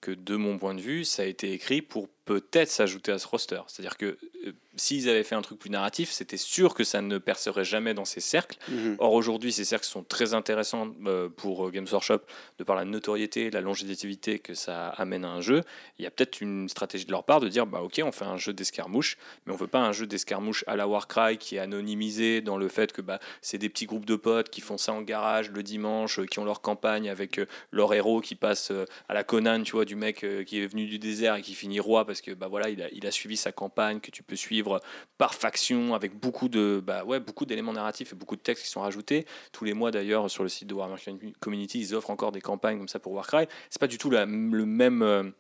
que, 0.01 0.13
de 0.13 0.37
mon 0.37 0.57
point 0.59 0.75
de 0.75 0.81
vue, 0.81 1.05
ça 1.05 1.23
a 1.23 1.27
été 1.27 1.53
écrit 1.53 1.83
pour 1.83 2.09
peut-être 2.31 2.71
s'ajouter 2.71 3.11
à 3.11 3.19
ce 3.19 3.27
roster. 3.27 3.61
C'est-à-dire 3.67 3.97
que 3.97 4.17
euh, 4.47 4.53
s'ils 4.77 5.09
avaient 5.09 5.25
fait 5.25 5.35
un 5.35 5.43
truc 5.43 5.59
plus 5.59 5.69
narratif, 5.69 6.13
c'était 6.13 6.37
sûr 6.37 6.75
que 6.75 6.85
ça 6.85 7.03
ne 7.03 7.19
percerait 7.19 7.65
jamais 7.65 7.93
dans 7.93 8.05
ces 8.05 8.21
cercles. 8.21 8.57
Mhm. 8.69 8.95
Or, 9.01 9.15
aujourd'hui, 9.15 9.53
ces 9.53 9.65
cercles 9.65 9.89
sont 9.89 10.05
très 10.05 10.33
intéressants 10.33 10.95
euh, 11.07 11.29
pour 11.29 11.67
euh, 11.67 11.71
Games 11.73 11.89
Workshop 11.91 12.21
de 12.61 12.63
par 12.63 12.77
la 12.77 12.85
notoriété, 12.85 13.51
la 13.51 13.61
longévité 13.61 14.39
que 14.39 14.55
ça 14.55 14.91
amène 14.91 15.25
à 15.25 15.29
un 15.31 15.41
jeu. 15.41 15.63
Il 15.99 16.05
y 16.05 16.07
a 16.07 16.13
peut-être 16.13 16.41
une 16.41 16.69
stratégie 16.69 17.05
de 17.05 17.11
leur 17.11 17.25
part 17.25 17.41
de 17.41 17.49
dire 17.49 17.67
bah, 17.67 17.83
Ok, 17.83 18.01
on 18.05 18.13
fait 18.13 18.27
un 18.27 18.37
jeu 18.37 18.53
d'escarmouche, 18.53 19.17
mais 19.45 19.53
on 19.53 19.57
veut 19.57 19.67
pas 19.67 19.81
un 19.81 19.91
jeu 19.91 20.07
d'escarmouche 20.07 20.63
à 20.69 20.77
la 20.77 20.87
Warcry 20.87 21.37
qui 21.37 21.57
est 21.57 21.59
anonymisé 21.61 22.43
dans 22.43 22.59
le 22.59 22.69
fait 22.69 22.93
que 22.93 23.03
bah, 23.03 23.19
c'est 23.43 23.59
des 23.59 23.69
petits 23.69 23.87
groupes 23.87 24.07
de 24.07 24.15
potes 24.15 24.51
qui 24.51 24.61
font 24.61 24.79
ça 24.79 24.93
en 24.93 25.03
garage 25.03 25.51
le 25.51 25.65
dimanche, 25.65 26.25
qui 26.27 26.39
ont 26.39 26.45
leur 26.45 26.61
campagne 26.61 27.11
avec 27.11 27.41
leur 27.73 27.93
héros 27.93 28.21
qui 28.21 28.37
passe 28.37 28.71
à 29.09 29.15
la 29.15 29.25
Conan, 29.25 29.65
tu 29.65 29.73
vois, 29.73 29.85
du 29.85 29.97
mec 29.97 30.25
qui 30.47 30.63
est 30.63 30.67
venu 30.69 30.87
du 30.87 31.01
désert 31.01 31.35
et 31.35 31.43
qui 31.43 31.55
finit 31.55 31.81
roi 31.81 32.05
parce 32.05 32.20
que 32.23 32.33
bah, 32.33 32.49
voilà, 32.49 32.69
il, 32.69 33.07
a, 33.07 33.11
suivi 33.11 33.37
sa 33.37 33.53
campagne, 33.53 34.01
que 34.01 34.11
tu 34.11 34.23
peux 34.23 34.37
suivre 34.37 34.81
par 35.19 35.35
faction 35.35 35.95
avec 35.95 36.15
beaucoup 36.19 36.49
de 36.49 36.83
bah 36.85 37.05
ouais 37.05 37.21
beaucoup 37.21 37.47
d'éléments 37.47 37.73
narratifs 37.73 38.13
et 38.13 38.17
beaucoup 38.17 38.37
de 38.37 38.41
textes 38.41 38.65
qui 38.65 38.71
sont 38.71 38.81
rajoutés. 38.81 39.27
Tous 39.53 39.65
les 39.65 39.75
mois 39.75 39.91
d'ailleurs 39.91 40.31
sur 40.31 40.43
le 40.43 40.49
site 40.49 40.69
de 40.69 40.75
Warhammer 40.75 41.01
Community 41.41 41.81
ils 41.81 41.95
offrent 41.95 42.11
encore 42.11 42.33
des 42.33 42.41
campagnes 42.41 42.79
comme 42.79 42.89
ça 42.89 42.99
pour 42.99 43.13
Warcry. 43.13 43.47
C'est 43.69 43.81
pas 43.81 43.87
du 43.87 43.99
tout 43.99 44.11
le 44.11 44.27
même 44.27 45.03
euh, 45.03 45.31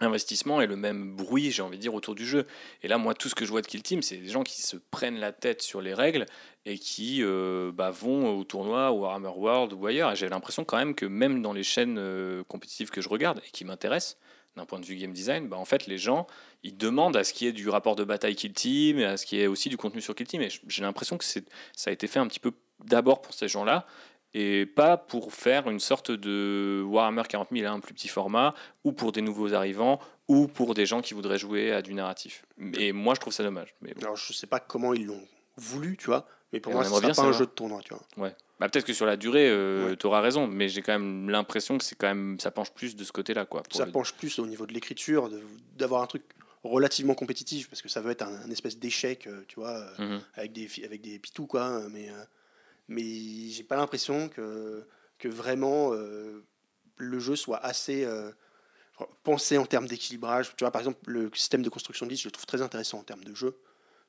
investissement 0.00 0.60
et 0.60 0.66
le 0.66 0.76
même 0.76 1.14
bruit 1.14 1.50
j'ai 1.50 1.62
envie 1.62 1.76
de 1.76 1.82
dire 1.82 1.94
autour 1.94 2.14
du 2.14 2.26
jeu. 2.26 2.46
Et 2.82 2.88
là 2.88 2.98
moi 2.98 3.14
tout 3.14 3.28
ce 3.28 3.34
que 3.34 3.44
je 3.44 3.50
vois 3.50 3.62
de 3.62 3.66
Kill 3.66 3.82
Team 3.82 4.02
c'est 4.02 4.16
des 4.16 4.28
gens 4.28 4.42
qui 4.42 4.60
se 4.62 4.76
prennent 4.76 5.18
la 5.18 5.32
tête 5.32 5.62
sur 5.62 5.80
les 5.80 5.94
règles 5.94 6.26
et 6.64 6.78
qui 6.78 7.22
euh, 7.22 7.72
bah, 7.72 7.90
vont 7.90 8.36
au 8.38 8.44
tournoi 8.44 8.92
ou 8.92 9.00
Warhammer 9.00 9.32
World 9.36 9.72
ou 9.72 9.86
ailleurs. 9.86 10.12
Et 10.12 10.16
j'ai 10.16 10.28
l'impression 10.28 10.64
quand 10.64 10.78
même 10.78 10.94
que 10.94 11.06
même 11.06 11.42
dans 11.42 11.52
les 11.52 11.64
chaînes 11.64 11.98
euh, 11.98 12.42
compétitives 12.44 12.90
que 12.90 13.00
je 13.00 13.08
regarde 13.08 13.40
et 13.46 13.50
qui 13.50 13.64
m'intéressent 13.64 14.16
d'un 14.56 14.66
point 14.66 14.80
de 14.80 14.84
vue 14.84 14.96
game 14.96 15.12
design, 15.12 15.48
bah, 15.48 15.56
en 15.56 15.64
fait, 15.64 15.86
les 15.86 15.98
gens, 15.98 16.26
ils 16.62 16.76
demandent 16.76 17.16
à 17.16 17.24
ce 17.24 17.32
qu'il 17.32 17.46
y 17.46 17.50
ait 17.50 17.52
du 17.52 17.68
rapport 17.68 17.96
de 17.96 18.04
bataille 18.04 18.34
Kill 18.34 18.52
Team 18.52 18.98
et 18.98 19.04
à 19.04 19.16
ce 19.16 19.26
qu'il 19.26 19.38
y 19.38 19.42
ait 19.42 19.46
aussi 19.46 19.68
du 19.68 19.76
contenu 19.76 20.00
sur 20.00 20.14
Kill 20.14 20.26
Team. 20.26 20.42
Et 20.42 20.48
j'ai 20.66 20.82
l'impression 20.82 21.16
que 21.16 21.24
c'est, 21.24 21.44
ça 21.74 21.90
a 21.90 21.92
été 21.92 22.06
fait 22.06 22.18
un 22.18 22.26
petit 22.26 22.40
peu 22.40 22.52
d'abord 22.84 23.22
pour 23.22 23.34
ces 23.34 23.48
gens-là 23.48 23.86
et 24.34 24.66
pas 24.66 24.96
pour 24.96 25.34
faire 25.34 25.68
une 25.68 25.80
sorte 25.80 26.10
de 26.10 26.82
Warhammer 26.86 27.22
40 27.28 27.48
000 27.52 27.66
à 27.66 27.70
un 27.70 27.80
plus 27.80 27.94
petit 27.94 28.08
format 28.08 28.54
ou 28.84 28.92
pour 28.92 29.12
des 29.12 29.20
nouveaux 29.20 29.52
arrivants 29.52 30.00
ou 30.28 30.48
pour 30.48 30.74
des 30.74 30.86
gens 30.86 31.02
qui 31.02 31.14
voudraient 31.14 31.38
jouer 31.38 31.72
à 31.72 31.82
du 31.82 31.92
narratif. 31.94 32.46
Et 32.78 32.92
moi, 32.92 33.14
je 33.14 33.20
trouve 33.20 33.32
ça 33.32 33.42
dommage. 33.42 33.74
Mais 33.82 33.92
bon. 33.94 34.02
Alors, 34.02 34.16
je 34.16 34.32
sais 34.32 34.46
pas 34.46 34.60
comment 34.60 34.94
ils 34.94 35.06
l'ont 35.06 35.22
voulu, 35.56 35.96
tu 35.96 36.06
vois. 36.06 36.26
Mais 36.52 36.60
pour 36.60 36.72
Et 36.72 36.74
moi, 36.74 36.82
on 36.82 36.84
ce 36.84 36.88
aimerait 36.90 37.00
sera 37.00 37.12
bien 37.12 37.22
pas 37.22 37.36
un 37.36 37.38
jeu 37.38 37.46
de 37.46 37.50
tournoi, 37.50 37.80
tu 37.84 37.94
vois. 37.94 38.30
Bah, 38.62 38.68
peut-être 38.68 38.84
que 38.86 38.92
sur 38.92 39.06
la 39.06 39.16
durée, 39.16 39.48
euh, 39.50 39.88
Ouais. 39.88 39.96
tu 39.96 40.06
auras 40.06 40.20
raison, 40.20 40.46
mais 40.46 40.68
j'ai 40.68 40.82
quand 40.82 40.92
même 40.92 41.28
l'impression 41.28 41.78
que 41.78 41.82
c'est 41.84 41.96
quand 41.96 42.06
même 42.06 42.38
ça 42.38 42.52
penche 42.52 42.70
plus 42.70 42.94
de 42.94 43.02
ce 43.02 43.10
côté-là, 43.10 43.44
quoi. 43.44 43.64
Ça 43.72 43.86
le- 43.86 43.90
penche 43.90 44.12
plus 44.14 44.38
au 44.38 44.46
niveau 44.46 44.66
de 44.66 44.72
l'écriture, 44.72 45.28
d'avoir 45.76 46.00
un 46.00 46.06
truc 46.06 46.22
relativement 46.62 47.14
compétitif, 47.16 47.68
parce 47.68 47.82
que 47.82 47.88
ça 47.88 48.00
veut 48.00 48.12
être 48.12 48.22
un, 48.22 48.42
un 48.42 48.50
espèce 48.52 48.78
d'échec, 48.78 49.26
euh, 49.26 49.42
tu 49.48 49.56
vois, 49.56 49.78
euh, 49.78 49.90
Mhm. 49.98 50.20
avec 50.34 50.52
des, 50.52 50.68
avec 50.84 51.00
des 51.00 51.18
pitous, 51.18 51.48
quoi. 51.48 51.62
euh, 51.70 51.88
Mais, 51.90 52.08
mais 52.86 53.02
j'ai 53.48 53.64
pas 53.64 53.74
l'impression 53.74 54.28
que, 54.28 54.86
que 55.18 55.26
vraiment 55.26 55.90
euh, 55.92 56.44
le 56.98 57.18
jeu 57.18 57.34
soit 57.34 57.58
assez 57.58 58.04
euh, 58.04 58.30
pensé 59.24 59.58
en 59.58 59.66
termes 59.66 59.88
d'équilibrage. 59.88 60.54
Tu 60.56 60.62
vois, 60.62 60.70
par 60.70 60.82
exemple, 60.82 61.00
le 61.06 61.32
système 61.34 61.62
de 61.62 61.68
construction 61.68 62.06
de 62.06 62.12
liste, 62.12 62.22
je 62.22 62.28
le 62.28 62.32
trouve 62.32 62.46
très 62.46 62.62
intéressant 62.62 63.00
en 63.00 63.02
termes 63.02 63.24
de 63.24 63.34
jeu, 63.34 63.58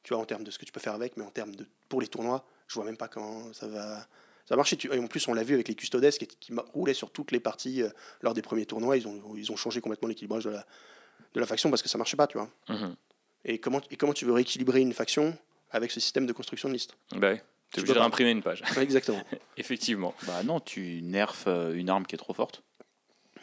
tu 0.04 0.14
vois, 0.14 0.22
en 0.22 0.26
termes 0.26 0.44
de 0.44 0.52
ce 0.52 0.60
que 0.60 0.66
tu 0.66 0.72
peux 0.72 0.80
faire 0.80 0.94
avec, 0.94 1.18
mais 1.18 1.24
en 1.24 1.32
termes 1.32 1.56
de 1.56 1.66
pour 1.90 2.02
les 2.02 2.08
tournois, 2.08 2.46
je 2.68 2.76
vois 2.76 2.86
même 2.86 2.98
pas 2.98 3.08
comment 3.08 3.52
ça 3.52 3.68
va. 3.68 4.08
Ça. 4.46 4.56
Tu- 4.64 4.94
Et 4.94 5.00
en 5.00 5.08
plus, 5.08 5.28
on 5.28 5.34
l'a 5.34 5.44
vu 5.44 5.54
avec 5.54 5.68
les 5.68 5.76
Custodes 5.76 6.08
qui, 6.10 6.54
roulaient 6.74 6.94
sur 6.94 7.12
toutes 7.12 7.32
les 7.32 7.40
parties 7.40 7.82
euh, 7.82 7.90
lors 8.22 8.34
des 8.34 8.42
premiers 8.42 8.66
tournois. 8.66 8.98
Ils 8.98 9.08
ont, 9.08 9.22
ils 9.36 9.52
ont 9.52 9.56
changé 9.56 9.82
complètement 9.82 10.08
l'équilibrage 10.10 10.44
de 10.46 10.50
la, 10.52 10.66
de 11.34 11.40
la 11.40 11.46
faction 11.46 11.70
parce 11.70 11.82
que 11.82 11.90
ça 11.90 11.98
marchait 11.98 12.18
pas, 12.18 12.28
tu 12.28 12.38
vois. 12.38 12.50
Mhm. 12.70 12.96
Et 13.46 13.60
comment, 13.60 13.82
et 13.92 13.96
comment 13.98 14.14
tu 14.14 14.26
veux 14.26 14.34
rééquilibrer 14.34 14.82
une 14.82 14.94
faction 14.94 15.38
avec 15.72 15.92
ce 15.92 16.00
système 16.00 16.26
de 16.26 16.34
construction 16.34 16.70
de 16.70 16.74
liste 16.74 16.96
Bah 17.16 17.32
ouais. 17.32 17.38
Tu 17.38 17.78
T'es 17.78 17.80
obligé 17.82 17.94
de 17.96 18.00
réimprimer 18.00 18.30
une 18.32 18.44
page. 18.44 18.62
Ouais, 18.78 18.84
Exactement. 18.84 19.22
Effectivement. 19.58 20.14
Bah 20.28 20.44
non, 20.44 20.60
tu 20.60 21.02
nerfs 21.02 21.34
euh, 21.48 21.74
une 21.74 21.90
arme 21.90 22.06
qui 22.06 22.14
est 22.14 22.20
trop 22.20 22.34
forte. 22.34 22.62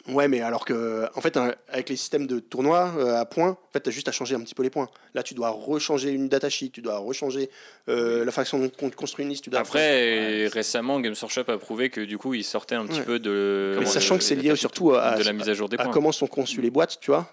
Ouais, 0.07 0.27
mais 0.27 0.41
alors 0.41 0.65
que, 0.65 1.07
en 1.15 1.21
fait, 1.21 1.37
un- 1.37 1.53
avec 1.69 1.89
les 1.89 1.95
systèmes 1.95 2.25
de 2.27 2.39
tournois 2.39 2.91
euh, 2.97 3.19
à 3.19 3.25
points, 3.25 3.49
en 3.51 3.71
fait, 3.71 3.81
tu 3.81 3.89
as 3.89 3.91
juste 3.91 4.07
à 4.07 4.11
changer 4.11 4.35
un 4.35 4.39
petit 4.41 4.55
peu 4.55 4.63
les 4.63 4.69
points. 4.69 4.89
Là, 5.13 5.21
tu 5.23 5.33
dois 5.33 5.49
rechanger 5.49 6.09
une 6.09 6.27
datasheet, 6.27 6.69
tu 6.69 6.81
dois 6.81 6.97
rechanger 6.97 7.49
euh, 7.87 8.25
la 8.25 8.31
façon 8.31 8.57
dont 8.59 8.71
on 8.81 8.89
construit 8.89 9.23
une 9.23 9.29
liste. 9.29 9.43
Tu 9.43 9.49
dois 9.51 9.59
Après, 9.59 10.47
récemment, 10.47 10.99
Games 10.99 11.15
Workshop 11.21 11.43
a 11.49 11.57
prouvé 11.57 11.89
que 11.89 12.01
du 12.01 12.17
coup, 12.17 12.33
il 12.33 12.43
sortait 12.43 12.75
un 12.75 12.85
petit 12.87 12.99
Ouais. 12.99 13.05
peu 13.05 13.19
de. 13.19 13.77
Mais 13.79 13.85
sachant 13.85 14.17
que 14.17 14.23
c'est 14.23 14.35
lié 14.35 14.55
surtout 14.55 14.93
à, 14.93 15.15
de 15.17 15.23
la 15.23 15.33
mise 15.33 15.49
à 15.49 15.53
jour 15.53 15.69
des 15.69 15.77
à 15.77 15.83
points. 15.83 15.93
comment 15.93 16.11
sont 16.11 16.27
conçues 16.27 16.61
les 16.61 16.71
boîtes, 16.71 16.97
tu 16.99 17.11
vois. 17.11 17.29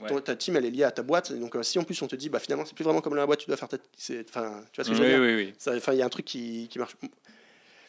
Ouais. 0.00 0.20
Ta 0.20 0.36
team, 0.36 0.56
elle 0.56 0.66
est 0.66 0.70
liée 0.70 0.84
à 0.84 0.90
ta 0.90 1.02
boîte. 1.02 1.32
Donc, 1.32 1.56
euh, 1.56 1.62
si 1.62 1.78
en 1.78 1.82
plus 1.82 2.00
on 2.02 2.06
te 2.06 2.14
dit, 2.16 2.28
bah 2.28 2.38
finalement, 2.38 2.64
c'est 2.66 2.74
plus 2.74 2.84
vraiment 2.84 3.00
comme 3.00 3.14
la 3.16 3.24
boîte, 3.24 3.38
tu 3.40 3.46
dois 3.46 3.56
faire 3.56 3.68
ta. 3.68 3.78
Enfin, 4.28 4.62
tu 4.72 4.76
vois 4.80 4.84
ce 4.84 4.90
que 4.90 4.94
je 4.94 5.02
veux 5.02 5.08
Oui, 5.24 5.34
dire 5.34 5.36
oui, 5.38 5.52
oui. 5.66 5.74
Enfin, 5.76 5.92
il 5.94 5.98
y 5.98 6.02
a 6.02 6.04
un 6.04 6.10
truc 6.10 6.26
qui, 6.26 6.68
qui 6.70 6.78
marche. 6.78 6.96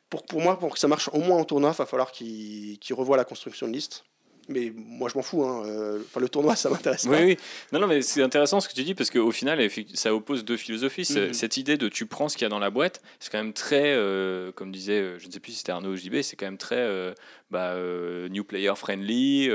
Pour, 0.10 0.24
pour 0.24 0.42
moi, 0.42 0.58
pour 0.58 0.74
que 0.74 0.80
ça 0.80 0.88
marche 0.88 1.10
au 1.14 1.20
moins 1.20 1.38
en 1.40 1.44
tournoi, 1.44 1.72
il 1.74 1.78
va 1.78 1.86
falloir 1.86 2.12
qu'il 2.12 2.78
qu'il 2.80 2.96
revoie 2.96 3.18
la 3.18 3.26
construction 3.26 3.68
de 3.68 3.74
liste. 3.74 4.04
Mais 4.50 4.72
moi, 4.74 5.10
je 5.12 5.18
m'en 5.18 5.22
fous. 5.22 5.44
hein. 5.44 5.64
Euh, 5.66 6.00
Enfin, 6.06 6.22
le 6.22 6.30
tournoi, 6.30 6.56
ça 6.56 6.70
m'intéresse 6.70 7.06
Oui, 7.10 7.18
oui. 7.22 7.38
Non, 7.74 7.82
non, 7.82 7.88
mais 7.88 8.02
c'est 8.02 8.22
intéressant 8.24 8.62
ce 8.62 8.70
que 8.70 8.74
tu 8.74 8.84
dis 8.84 8.96
parce 8.96 9.10
qu'au 9.10 9.32
final, 9.34 9.60
ça 9.94 10.16
oppose 10.16 10.46
deux 10.46 10.56
philosophies. 10.56 11.06
Mhm. 11.14 11.34
Cette 11.34 11.58
idée 11.58 11.76
de 11.76 11.90
tu 11.90 12.06
prends 12.06 12.30
ce 12.30 12.38
qu'il 12.38 12.44
y 12.44 12.46
a 12.46 12.50
dans 12.50 12.58
la 12.60 12.70
boîte, 12.70 13.02
c'est 13.20 13.30
quand 13.30 13.40
même 13.44 13.52
très, 13.52 13.94
euh, 13.94 14.54
comme 14.54 14.72
disait, 14.72 15.02
euh, 15.02 15.20
je 15.20 15.28
ne 15.28 15.32
sais 15.34 15.42
plus 15.42 15.52
si 15.52 15.58
c'était 15.58 15.74
Arnaud 15.74 15.90
ou 15.92 15.96
JB, 15.98 16.22
c'est 16.22 16.38
quand 16.38 16.46
même 16.46 16.58
très 16.58 16.78
euh, 16.78 17.14
bah, 17.52 17.74
euh, 17.74 18.30
new 18.30 18.46
player 18.46 18.72
friendly. 18.78 19.50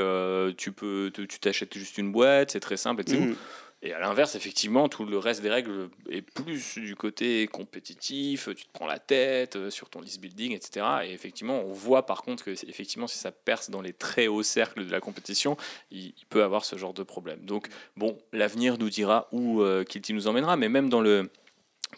tu 0.59 0.73
peux, 0.73 1.11
tu 1.15 1.27
t'achètes 1.41 1.73
juste 1.79 1.97
une 1.97 2.13
boîte, 2.13 2.51
c'est 2.51 2.61
très 2.61 2.77
simple 2.77 3.01
et 3.01 3.05
tout. 3.05 3.15
Mhm. 3.17 3.37
Et 3.85 3.93
à 3.93 3.99
l'inverse, 3.99 4.37
effectivement, 4.37 4.89
tout 4.89 5.05
le 5.05 5.19
reste 5.19 5.43
des 5.43 5.51
règles 5.51 5.89
est 6.09 6.23
plus 6.23 6.79
du 6.79 6.95
côté 6.95 7.49
compétitif, 7.49 8.49
tu 8.55 8.65
te 8.65 8.73
prends 8.73 8.87
la 8.87 9.01
tête 9.01 9.57
euh, 9.57 9.71
sur 9.71 9.91
ton 9.91 10.01
list 10.01 10.21
building, 10.21 10.53
etc. 10.53 10.87
Et 11.05 11.13
effectivement, 11.13 11.63
on 11.63 11.73
voit 11.73 12.07
par 12.07 12.23
contre 12.23 12.45
que 12.45 12.51
effectivement, 12.51 13.09
si 13.09 13.19
ça 13.19 13.33
perce 13.33 13.71
dans 13.71 13.81
les 13.81 13.93
très 13.93 14.29
hauts 14.29 14.45
cercles 14.45 14.87
de 14.87 14.93
la 14.93 15.01
compétition, 15.01 15.57
il, 15.91 16.15
peut 16.29 16.45
avoir 16.45 16.65
ce 16.65 16.77
genre 16.77 16.95
de 16.95 17.03
problème. 17.03 17.41
Donc, 17.45 17.67
bon, 17.97 18.17
l'avenir 18.33 18.79
nous 18.79 18.89
dira 18.89 19.29
où 19.33 19.63
euh, 19.63 19.85
nous 20.11 20.29
emmènera, 20.29 20.57
mais 20.57 20.69
même 20.69 20.89
dans 20.89 21.01
le. 21.01 21.29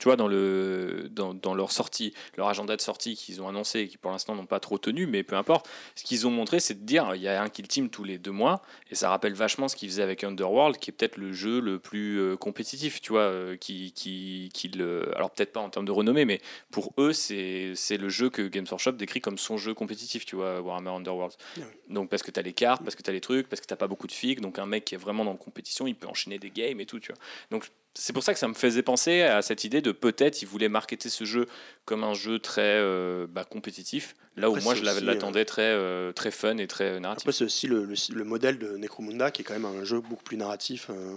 Tu 0.00 0.04
vois, 0.04 0.16
dans, 0.16 0.26
le, 0.26 1.08
dans, 1.10 1.34
dans 1.34 1.54
leur 1.54 1.70
sortie, 1.70 2.14
leur 2.36 2.48
agenda 2.48 2.74
de 2.74 2.80
sortie 2.80 3.14
qu'ils 3.14 3.40
ont 3.40 3.48
annoncé 3.48 3.80
et 3.80 3.88
qui 3.88 3.96
pour 3.96 4.10
l'instant 4.10 4.34
n'ont 4.34 4.44
pas 4.44 4.58
trop 4.58 4.76
tenu, 4.76 5.06
mais 5.06 5.22
peu 5.22 5.36
importe, 5.36 5.68
ce 5.94 6.02
qu'ils 6.02 6.26
ont 6.26 6.30
montré, 6.30 6.58
c'est 6.58 6.74
de 6.74 6.84
dire 6.84 7.14
il 7.14 7.22
y 7.22 7.28
a 7.28 7.40
un 7.40 7.48
kill 7.48 7.68
team 7.68 7.88
tous 7.88 8.02
les 8.02 8.18
deux 8.18 8.32
mois, 8.32 8.60
et 8.90 8.96
ça 8.96 9.08
rappelle 9.08 9.34
vachement 9.34 9.68
ce 9.68 9.76
qu'ils 9.76 9.88
faisaient 9.88 10.02
avec 10.02 10.24
Underworld, 10.24 10.78
qui 10.78 10.90
est 10.90 10.92
peut-être 10.92 11.16
le 11.16 11.32
jeu 11.32 11.60
le 11.60 11.78
plus 11.78 12.18
euh, 12.18 12.36
compétitif, 12.36 13.00
tu 13.00 13.12
vois, 13.12 13.22
euh, 13.22 13.56
qui, 13.56 13.92
qui, 13.92 14.50
qui 14.52 14.68
le... 14.68 15.14
Alors 15.14 15.30
peut-être 15.30 15.52
pas 15.52 15.60
en 15.60 15.70
termes 15.70 15.86
de 15.86 15.92
renommée, 15.92 16.24
mais 16.24 16.40
pour 16.72 16.92
eux, 16.98 17.12
c'est 17.12 17.74
le 17.96 18.08
jeu 18.08 18.30
que 18.30 18.42
Games 18.42 18.66
Workshop 18.68 18.92
décrit 18.92 19.20
comme 19.20 19.38
son 19.38 19.58
jeu 19.58 19.74
compétitif, 19.74 20.26
tu 20.26 20.34
vois, 20.34 20.60
Warhammer 20.60 20.90
Underworld. 20.90 21.34
Ah. 21.58 21.60
Donc 21.88 22.10
parce 22.10 22.22
que 22.22 22.32
tu 22.32 22.40
as 22.40 22.42
les 22.42 22.52
cartes, 22.52 22.82
parce 22.82 22.96
que 22.96 23.02
tu 23.02 23.10
as 23.10 23.12
les 23.12 23.20
trucs, 23.20 23.48
parce 23.48 23.60
que 23.60 23.66
t'as 23.66 23.76
pas 23.76 23.88
beaucoup 23.88 24.08
de 24.08 24.12
figues, 24.12 24.40
donc 24.40 24.58
un 24.58 24.66
mec 24.66 24.84
qui 24.84 24.96
est 24.96 24.98
vraiment 24.98 25.24
dans 25.24 25.32
la 25.32 25.36
compétition, 25.36 25.86
il 25.86 25.94
peut 25.94 26.08
enchaîner 26.08 26.40
des 26.40 26.50
games 26.50 26.80
et 26.80 26.86
tout, 26.86 26.98
tu 26.98 27.12
vois. 27.12 27.20
Donc 27.50 27.70
c'est 27.94 28.12
pour 28.12 28.22
ça 28.22 28.32
que 28.32 28.38
ça 28.38 28.48
me 28.48 28.54
faisait 28.54 28.82
penser 28.82 29.22
à 29.22 29.40
cette 29.42 29.64
idée 29.64 29.80
de 29.80 29.92
peut-être 29.92 30.42
ils 30.42 30.48
voulaient 30.48 30.68
marketer 30.68 31.08
ce 31.08 31.24
jeu 31.24 31.46
comme 31.84 32.04
un 32.04 32.14
jeu 32.14 32.38
très 32.38 32.62
euh, 32.62 33.26
bah, 33.28 33.44
compétitif, 33.44 34.16
là 34.36 34.48
où 34.50 34.52
Après, 34.54 34.64
moi 34.64 34.74
c'est 34.74 34.84
je 35.00 35.04
l'attendais 35.04 35.44
très, 35.44 35.62
euh, 35.62 36.12
très 36.12 36.30
fun 36.30 36.56
et 36.58 36.66
très 36.66 36.98
narratif. 37.00 37.22
Après, 37.22 37.32
c'est 37.32 37.44
aussi 37.44 37.66
le, 37.66 37.84
le, 37.84 37.94
le 38.12 38.24
modèle 38.24 38.58
de 38.58 38.76
Necromunda 38.76 39.30
qui 39.30 39.42
est 39.42 39.44
quand 39.44 39.54
même 39.54 39.64
un 39.66 39.84
jeu 39.84 40.00
beaucoup 40.00 40.24
plus 40.24 40.36
narratif. 40.36 40.88
euh, 40.90 41.14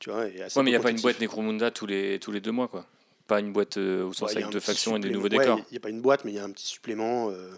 tu 0.00 0.10
vois, 0.10 0.26
et 0.28 0.40
assez 0.42 0.58
Ouais, 0.58 0.64
mais 0.64 0.70
il 0.70 0.72
n'y 0.72 0.78
a 0.78 0.80
pas 0.82 0.90
une 0.90 1.00
boîte 1.00 1.20
Necromunda 1.20 1.70
tous 1.70 1.86
les, 1.86 2.18
tous 2.18 2.32
les 2.32 2.40
deux 2.40 2.52
mois, 2.52 2.68
quoi. 2.68 2.86
Pas 3.26 3.38
une 3.40 3.52
boîte 3.52 3.76
euh, 3.76 4.04
au 4.04 4.12
sens 4.12 4.30
Ouais, 4.32 4.38
avec 4.38 4.50
deux 4.50 4.58
factions 4.60 4.96
et 4.96 5.00
des 5.00 5.10
nouveaux 5.10 5.24
ouais, 5.24 5.38
décors. 5.38 5.58
Il 5.70 5.72
n'y 5.72 5.76
a 5.76 5.80
pas 5.80 5.90
une 5.90 6.00
boîte, 6.00 6.24
mais 6.24 6.32
il 6.32 6.36
y 6.36 6.38
a 6.38 6.44
un 6.44 6.50
petit 6.50 6.66
supplément 6.66 7.30
euh, 7.30 7.50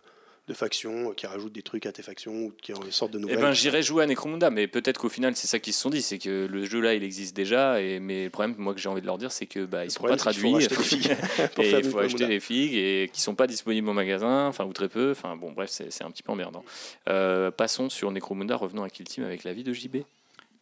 de 0.48 0.54
factions 0.54 1.10
euh, 1.10 1.14
qui 1.14 1.26
rajoute 1.26 1.52
des 1.52 1.62
trucs 1.62 1.86
à 1.86 1.92
tes 1.92 2.02
factions 2.02 2.32
ou 2.46 2.52
qui 2.60 2.72
en 2.72 2.80
sortent 2.90 3.12
de 3.12 3.18
Eh 3.18 3.22
nouvelles. 3.22 3.38
ben, 3.38 3.52
j'irais 3.52 3.82
jouer 3.82 4.02
à 4.02 4.06
Necromunda, 4.06 4.50
mais 4.50 4.66
peut-être 4.66 4.98
qu'au 4.98 5.08
final, 5.08 5.36
c'est 5.36 5.46
ça 5.46 5.58
qu'ils 5.60 5.72
se 5.72 5.80
sont 5.80 5.90
dit, 5.90 6.02
c'est 6.02 6.18
que 6.18 6.46
le 6.50 6.64
jeu 6.64 6.80
là, 6.80 6.94
il 6.94 7.04
existe 7.04 7.36
déjà, 7.36 7.80
et 7.80 8.00
mais 8.00 8.24
le 8.24 8.30
problème, 8.30 8.56
moi, 8.58 8.74
que 8.74 8.80
j'ai 8.80 8.88
envie 8.88 9.00
de 9.00 9.06
leur 9.06 9.18
dire, 9.18 9.30
c'est 9.30 9.46
que 9.46 9.64
bah, 9.64 9.84
ils 9.84 9.86
Le 9.86 9.90
sont 9.90 10.02
pas 10.02 10.18
c'est 10.18 10.30
qu'il 10.32 10.40
faut 10.40 10.50
traduits. 10.50 10.52
racheter 10.54 10.76
des 10.76 10.82
figues 10.82 11.16
pour 11.54 11.64
et 11.64 11.70
il 11.70 11.84
faut 11.84 11.98
acheter 12.00 12.26
les 12.26 12.40
figues 12.40 12.74
et 12.74 13.10
qui 13.12 13.20
sont 13.20 13.34
pas 13.36 13.46
disponibles 13.46 13.88
au 13.88 13.92
magasin, 13.92 14.46
enfin 14.48 14.64
ou 14.64 14.72
très 14.72 14.88
peu. 14.88 15.12
Enfin 15.12 15.36
bon, 15.36 15.52
bref, 15.52 15.70
c'est 15.70 15.92
c'est 15.92 16.02
un 16.04 16.10
petit 16.10 16.22
peu 16.24 16.32
emmerdant. 16.32 16.64
Euh, 17.08 17.50
passons 17.52 17.88
sur 17.88 18.10
Necromunda, 18.10 18.56
revenons 18.56 18.82
à 18.82 18.90
Kill 18.90 19.06
Team 19.06 19.24
avec 19.24 19.44
l'avis 19.44 19.62
de 19.64 19.72
JB. 19.72 19.98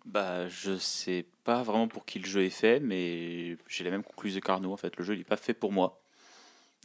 Bah, 0.07 0.49
je 0.49 0.77
sais 0.79 1.25
pas 1.45 1.63
vraiment 1.63 1.87
pour 1.87 2.05
qui 2.07 2.19
le 2.19 2.27
jeu 2.27 2.43
est 2.45 2.51
fait, 2.51 2.81
mais 2.81 3.57
j'ai 3.69 3.85
la 3.85 3.91
même 3.91 4.03
conclusion 4.03 4.41
qu'Arnaud. 4.41 4.73
En 4.73 4.77
fait, 4.77 4.97
le 4.97 5.05
jeu 5.05 5.15
il 5.15 5.21
est 5.21 5.25
pas 5.25 5.37
fait 5.37 5.55
pour 5.55 5.73
moi. 5.73 6.00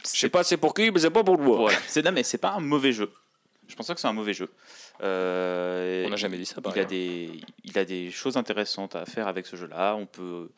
Je 0.04 0.18
sais 0.20 0.28
pas 0.28 0.44
c'est 0.44 0.56
pour 0.56 0.74
qui, 0.74 0.90
mais 0.90 1.00
c'est 1.00 1.10
pas 1.10 1.24
pour 1.24 1.38
moi. 1.38 1.56
Voilà. 1.56 1.78
C'est 1.88 2.04
non, 2.04 2.12
mais 2.12 2.22
c'est 2.22 2.38
pas 2.38 2.52
un 2.52 2.60
mauvais 2.60 2.92
jeu. 2.92 3.10
Je 3.68 3.74
pense 3.74 3.86
pas 3.88 3.94
que 3.94 4.00
c'est 4.00 4.06
un 4.06 4.12
mauvais 4.12 4.34
jeu. 4.34 4.48
Euh, 5.02 6.04
On 6.06 6.10
n'a 6.10 6.16
jamais 6.16 6.38
dit 6.38 6.46
ça. 6.46 6.60
par 6.60 6.76
il 6.76 6.80
a 6.80 6.84
des 6.84 7.30
il 7.64 7.78
a 7.78 7.84
des 7.84 8.10
choses 8.10 8.36
intéressantes 8.36 8.94
à 8.94 9.04
faire 9.06 9.26
avec 9.28 9.46
ce 9.46 9.56
jeu-là. 9.56 9.94
On 9.96 10.06
peut 10.06 10.48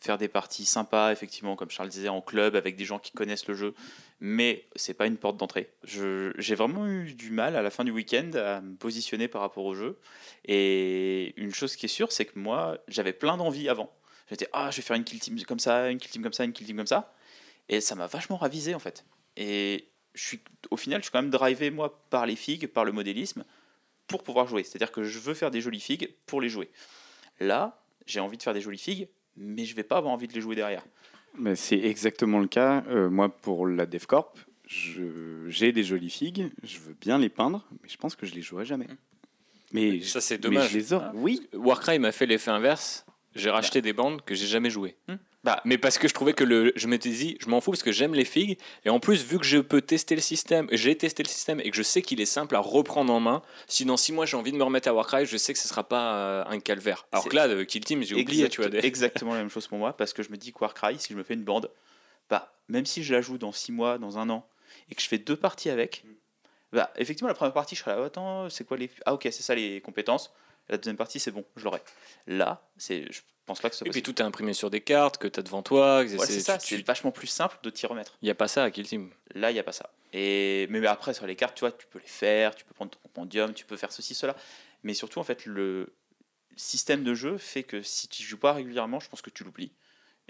faire 0.00 0.18
des 0.18 0.28
parties 0.28 0.64
sympas, 0.64 1.12
effectivement, 1.12 1.54
comme 1.54 1.70
Charles 1.70 1.88
disait, 1.88 2.08
en 2.08 2.20
club 2.20 2.56
avec 2.56 2.74
des 2.76 2.84
gens 2.84 2.98
qui 2.98 3.12
connaissent 3.12 3.46
le 3.46 3.54
jeu, 3.54 3.72
mais 4.20 4.64
c'est 4.74 4.94
pas 4.94 5.06
une 5.06 5.16
porte 5.16 5.36
d'entrée. 5.36 5.70
Je- 5.84 6.32
J'ai 6.38 6.56
vraiment 6.56 6.88
eu 6.88 7.12
du 7.14 7.30
mal 7.30 7.54
à 7.54 7.62
la 7.62 7.70
fin 7.70 7.84
du 7.84 7.92
week-end 7.92 8.30
à 8.34 8.60
me 8.60 8.74
positionner 8.74 9.28
par 9.28 9.40
rapport 9.42 9.64
au 9.64 9.76
jeu. 9.76 9.96
Et 10.44 11.32
une 11.36 11.54
chose 11.54 11.76
qui 11.76 11.86
est 11.86 11.88
sûre, 11.88 12.10
c'est 12.10 12.24
que 12.24 12.36
moi, 12.36 12.78
j'avais 12.88 13.12
plein 13.12 13.36
d'envie 13.36 13.68
avant. 13.68 13.92
J'étais 14.28 14.48
ah, 14.52 14.70
je 14.72 14.76
vais 14.78 14.82
faire 14.82 14.96
une 14.96 15.04
kill 15.04 15.20
team 15.20 15.40
comme 15.44 15.60
ça, 15.60 15.88
une 15.90 15.98
kill 15.98 16.10
team 16.10 16.22
comme 16.22 16.32
ça, 16.32 16.44
une 16.44 16.52
kill 16.52 16.66
team 16.66 16.76
comme 16.78 16.86
ça, 16.86 17.12
et 17.72 17.80
ça 17.80 17.94
m'a 17.94 18.06
vachement 18.06 18.36
ravisé 18.36 18.74
en 18.74 18.78
fait. 18.78 19.04
Et 19.36 19.88
je 20.14 20.22
suis, 20.24 20.40
au 20.70 20.76
final, 20.76 21.00
je 21.00 21.04
suis 21.04 21.12
quand 21.12 21.22
même 21.22 21.30
drivé 21.30 21.70
moi 21.70 22.02
par 22.10 22.26
les 22.26 22.36
figues, 22.36 22.66
par 22.66 22.84
le 22.84 22.92
modélisme, 22.92 23.44
pour 24.06 24.22
pouvoir 24.22 24.46
jouer. 24.46 24.62
C'est-à-dire 24.62 24.92
que 24.92 25.04
je 25.04 25.18
veux 25.18 25.34
faire 25.34 25.50
des 25.50 25.60
jolies 25.60 25.80
figues 25.80 26.14
pour 26.26 26.40
les 26.40 26.48
jouer. 26.50 26.70
Là, 27.40 27.82
j'ai 28.06 28.20
envie 28.20 28.36
de 28.36 28.42
faire 28.42 28.52
des 28.54 28.60
jolies 28.60 28.78
figues, 28.78 29.08
mais 29.36 29.64
je 29.64 29.74
vais 29.74 29.84
pas 29.84 29.96
avoir 29.96 30.12
envie 30.12 30.28
de 30.28 30.34
les 30.34 30.40
jouer 30.40 30.54
derrière. 30.54 30.84
Mais 31.38 31.56
c'est 31.56 31.78
exactement 31.78 32.40
le 32.40 32.46
cas. 32.48 32.84
Euh, 32.88 33.08
moi, 33.08 33.30
pour 33.30 33.66
la 33.66 33.86
DevCorp, 33.86 34.34
je- 34.66 35.48
j'ai 35.48 35.72
des 35.72 35.82
jolies 35.82 36.10
figues, 36.10 36.50
je 36.62 36.78
veux 36.78 36.94
bien 37.00 37.16
les 37.18 37.30
peindre, 37.30 37.66
mais 37.82 37.88
je 37.88 37.96
pense 37.96 38.14
que 38.16 38.26
je 38.26 38.34
les 38.34 38.42
jouerai 38.42 38.66
jamais. 38.66 38.86
Mais 39.72 40.02
Ça, 40.02 40.20
c'est 40.20 40.34
mais 40.34 40.40
dommage. 40.40 40.70
je 40.72 40.76
les 40.78 40.92
aurai. 40.92 41.06
Oui, 41.14 41.48
Warcry 41.54 41.98
m'a 41.98 42.12
fait 42.12 42.26
l'effet 42.26 42.50
inverse. 42.50 43.06
J'ai 43.34 43.48
racheté 43.48 43.80
des 43.80 43.94
bandes 43.94 44.20
que 44.22 44.34
j'ai 44.34 44.46
jamais 44.46 44.68
jouées. 44.68 44.94
Hmm. 45.08 45.14
Bah, 45.44 45.60
Mais 45.64 45.76
parce 45.76 45.98
que 45.98 46.06
je 46.06 46.14
trouvais 46.14 46.34
que 46.34 46.44
le, 46.44 46.72
je 46.76 46.86
m'étais 46.86 47.10
dit, 47.10 47.36
je 47.40 47.48
m'en 47.48 47.60
fous 47.60 47.72
parce 47.72 47.82
que 47.82 47.90
j'aime 47.90 48.14
les 48.14 48.24
figues. 48.24 48.58
Et 48.84 48.90
en 48.90 49.00
plus, 49.00 49.24
vu 49.24 49.38
que 49.38 49.44
je 49.44 49.58
peux 49.58 49.80
tester 49.80 50.14
le 50.14 50.20
système, 50.20 50.68
j'ai 50.70 50.96
testé 50.96 51.24
le 51.24 51.28
système 51.28 51.58
et 51.60 51.70
que 51.70 51.76
je 51.76 51.82
sais 51.82 52.00
qu'il 52.00 52.20
est 52.20 52.26
simple 52.26 52.54
à 52.54 52.60
reprendre 52.60 53.12
en 53.12 53.18
main, 53.18 53.42
si 53.66 53.84
dans 53.84 53.96
6 53.96 54.12
mois 54.12 54.24
j'ai 54.24 54.36
envie 54.36 54.52
de 54.52 54.56
me 54.56 54.62
remettre 54.62 54.88
à 54.88 54.94
Warcry, 54.94 55.26
je 55.26 55.36
sais 55.36 55.52
que 55.52 55.58
ce 55.58 55.66
sera 55.66 55.82
pas 55.88 56.14
euh, 56.16 56.44
un 56.46 56.60
calvaire. 56.60 57.06
Alors 57.10 57.28
que 57.28 57.34
là, 57.34 57.48
de 57.48 57.64
Kill 57.64 57.84
Team, 57.84 58.02
j'ai 58.04 58.14
oublié, 58.14 58.44
exact- 58.44 58.52
tu 58.52 58.60
vois. 58.60 58.70
des- 58.70 58.86
exactement 58.86 59.32
la 59.32 59.40
même 59.40 59.50
chose 59.50 59.66
pour 59.66 59.78
moi, 59.78 59.96
parce 59.96 60.12
que 60.12 60.22
je 60.22 60.30
me 60.30 60.36
dis 60.36 60.52
que 60.52 60.58
Warcry, 60.60 60.98
si 61.00 61.12
je 61.12 61.18
me 61.18 61.24
fais 61.24 61.34
une 61.34 61.42
bande, 61.44 61.70
bah, 62.30 62.52
même 62.68 62.86
si 62.86 63.02
je 63.02 63.12
la 63.12 63.20
joue 63.20 63.36
dans 63.36 63.50
6 63.52 63.72
mois, 63.72 63.98
dans 63.98 64.18
un 64.18 64.30
an, 64.30 64.46
et 64.90 64.94
que 64.94 65.02
je 65.02 65.08
fais 65.08 65.18
deux 65.18 65.36
parties 65.36 65.70
avec, 65.70 66.04
bah, 66.72 66.92
effectivement, 66.96 67.28
la 67.28 67.34
première 67.34 67.52
partie, 67.52 67.74
je 67.74 67.80
serai 67.82 67.96
là, 67.96 68.04
attends, 68.04 68.48
c'est 68.48 68.64
quoi 68.64 68.76
les. 68.76 68.88
Ah, 69.06 69.12
ok, 69.14 69.22
c'est 69.24 69.42
ça 69.42 69.56
les 69.56 69.80
compétences. 69.80 70.32
La 70.68 70.78
deuxième 70.78 70.96
partie, 70.96 71.20
c'est 71.20 71.30
bon, 71.30 71.44
je 71.56 71.64
l'aurai. 71.64 71.82
Là, 72.26 72.62
c'est, 72.76 73.10
je 73.12 73.20
pense 73.46 73.60
pas 73.60 73.70
que 73.70 73.76
ce 73.76 73.84
Et 73.84 73.90
puis 73.90 74.02
tout 74.02 74.20
est 74.20 74.24
imprimé 74.24 74.54
sur 74.54 74.70
des 74.70 74.80
cartes 74.80 75.18
que 75.18 75.28
tu 75.28 75.40
as 75.40 75.42
devant 75.42 75.62
toi. 75.62 76.02
Ouais, 76.02 76.26
c'est 76.26 76.40
ça, 76.40 76.58
c'est 76.58 76.84
vachement 76.86 77.10
plus 77.10 77.26
simple 77.26 77.58
de 77.62 77.70
t'y 77.70 77.86
remettre. 77.86 78.16
Il 78.22 78.26
n'y 78.26 78.30
a 78.30 78.34
pas 78.34 78.48
ça 78.48 78.64
à 78.64 78.70
Kill 78.70 78.86
Team. 78.86 79.10
Là, 79.34 79.50
il 79.50 79.54
n'y 79.54 79.60
a 79.60 79.64
pas 79.64 79.72
ça. 79.72 79.90
Et, 80.12 80.66
mais 80.70 80.86
après, 80.86 81.14
sur 81.14 81.26
les 81.26 81.36
cartes, 81.36 81.56
tu 81.56 81.60
vois, 81.60 81.72
tu 81.72 81.86
peux 81.86 81.98
les 81.98 82.06
faire, 82.06 82.54
tu 82.54 82.64
peux 82.64 82.74
prendre 82.74 82.90
ton 82.90 83.00
compendium, 83.00 83.54
tu 83.54 83.64
peux 83.64 83.76
faire 83.76 83.92
ceci, 83.92 84.14
cela. 84.14 84.36
Mais 84.82 84.94
surtout, 84.94 85.18
en 85.18 85.24
fait, 85.24 85.46
le 85.46 85.92
système 86.56 87.02
de 87.02 87.14
jeu 87.14 87.38
fait 87.38 87.62
que 87.62 87.82
si 87.82 88.08
tu 88.08 88.22
joues 88.22 88.38
pas 88.38 88.52
régulièrement, 88.52 89.00
je 89.00 89.08
pense 89.08 89.22
que 89.22 89.30
tu 89.30 89.44
l'oublies. 89.44 89.72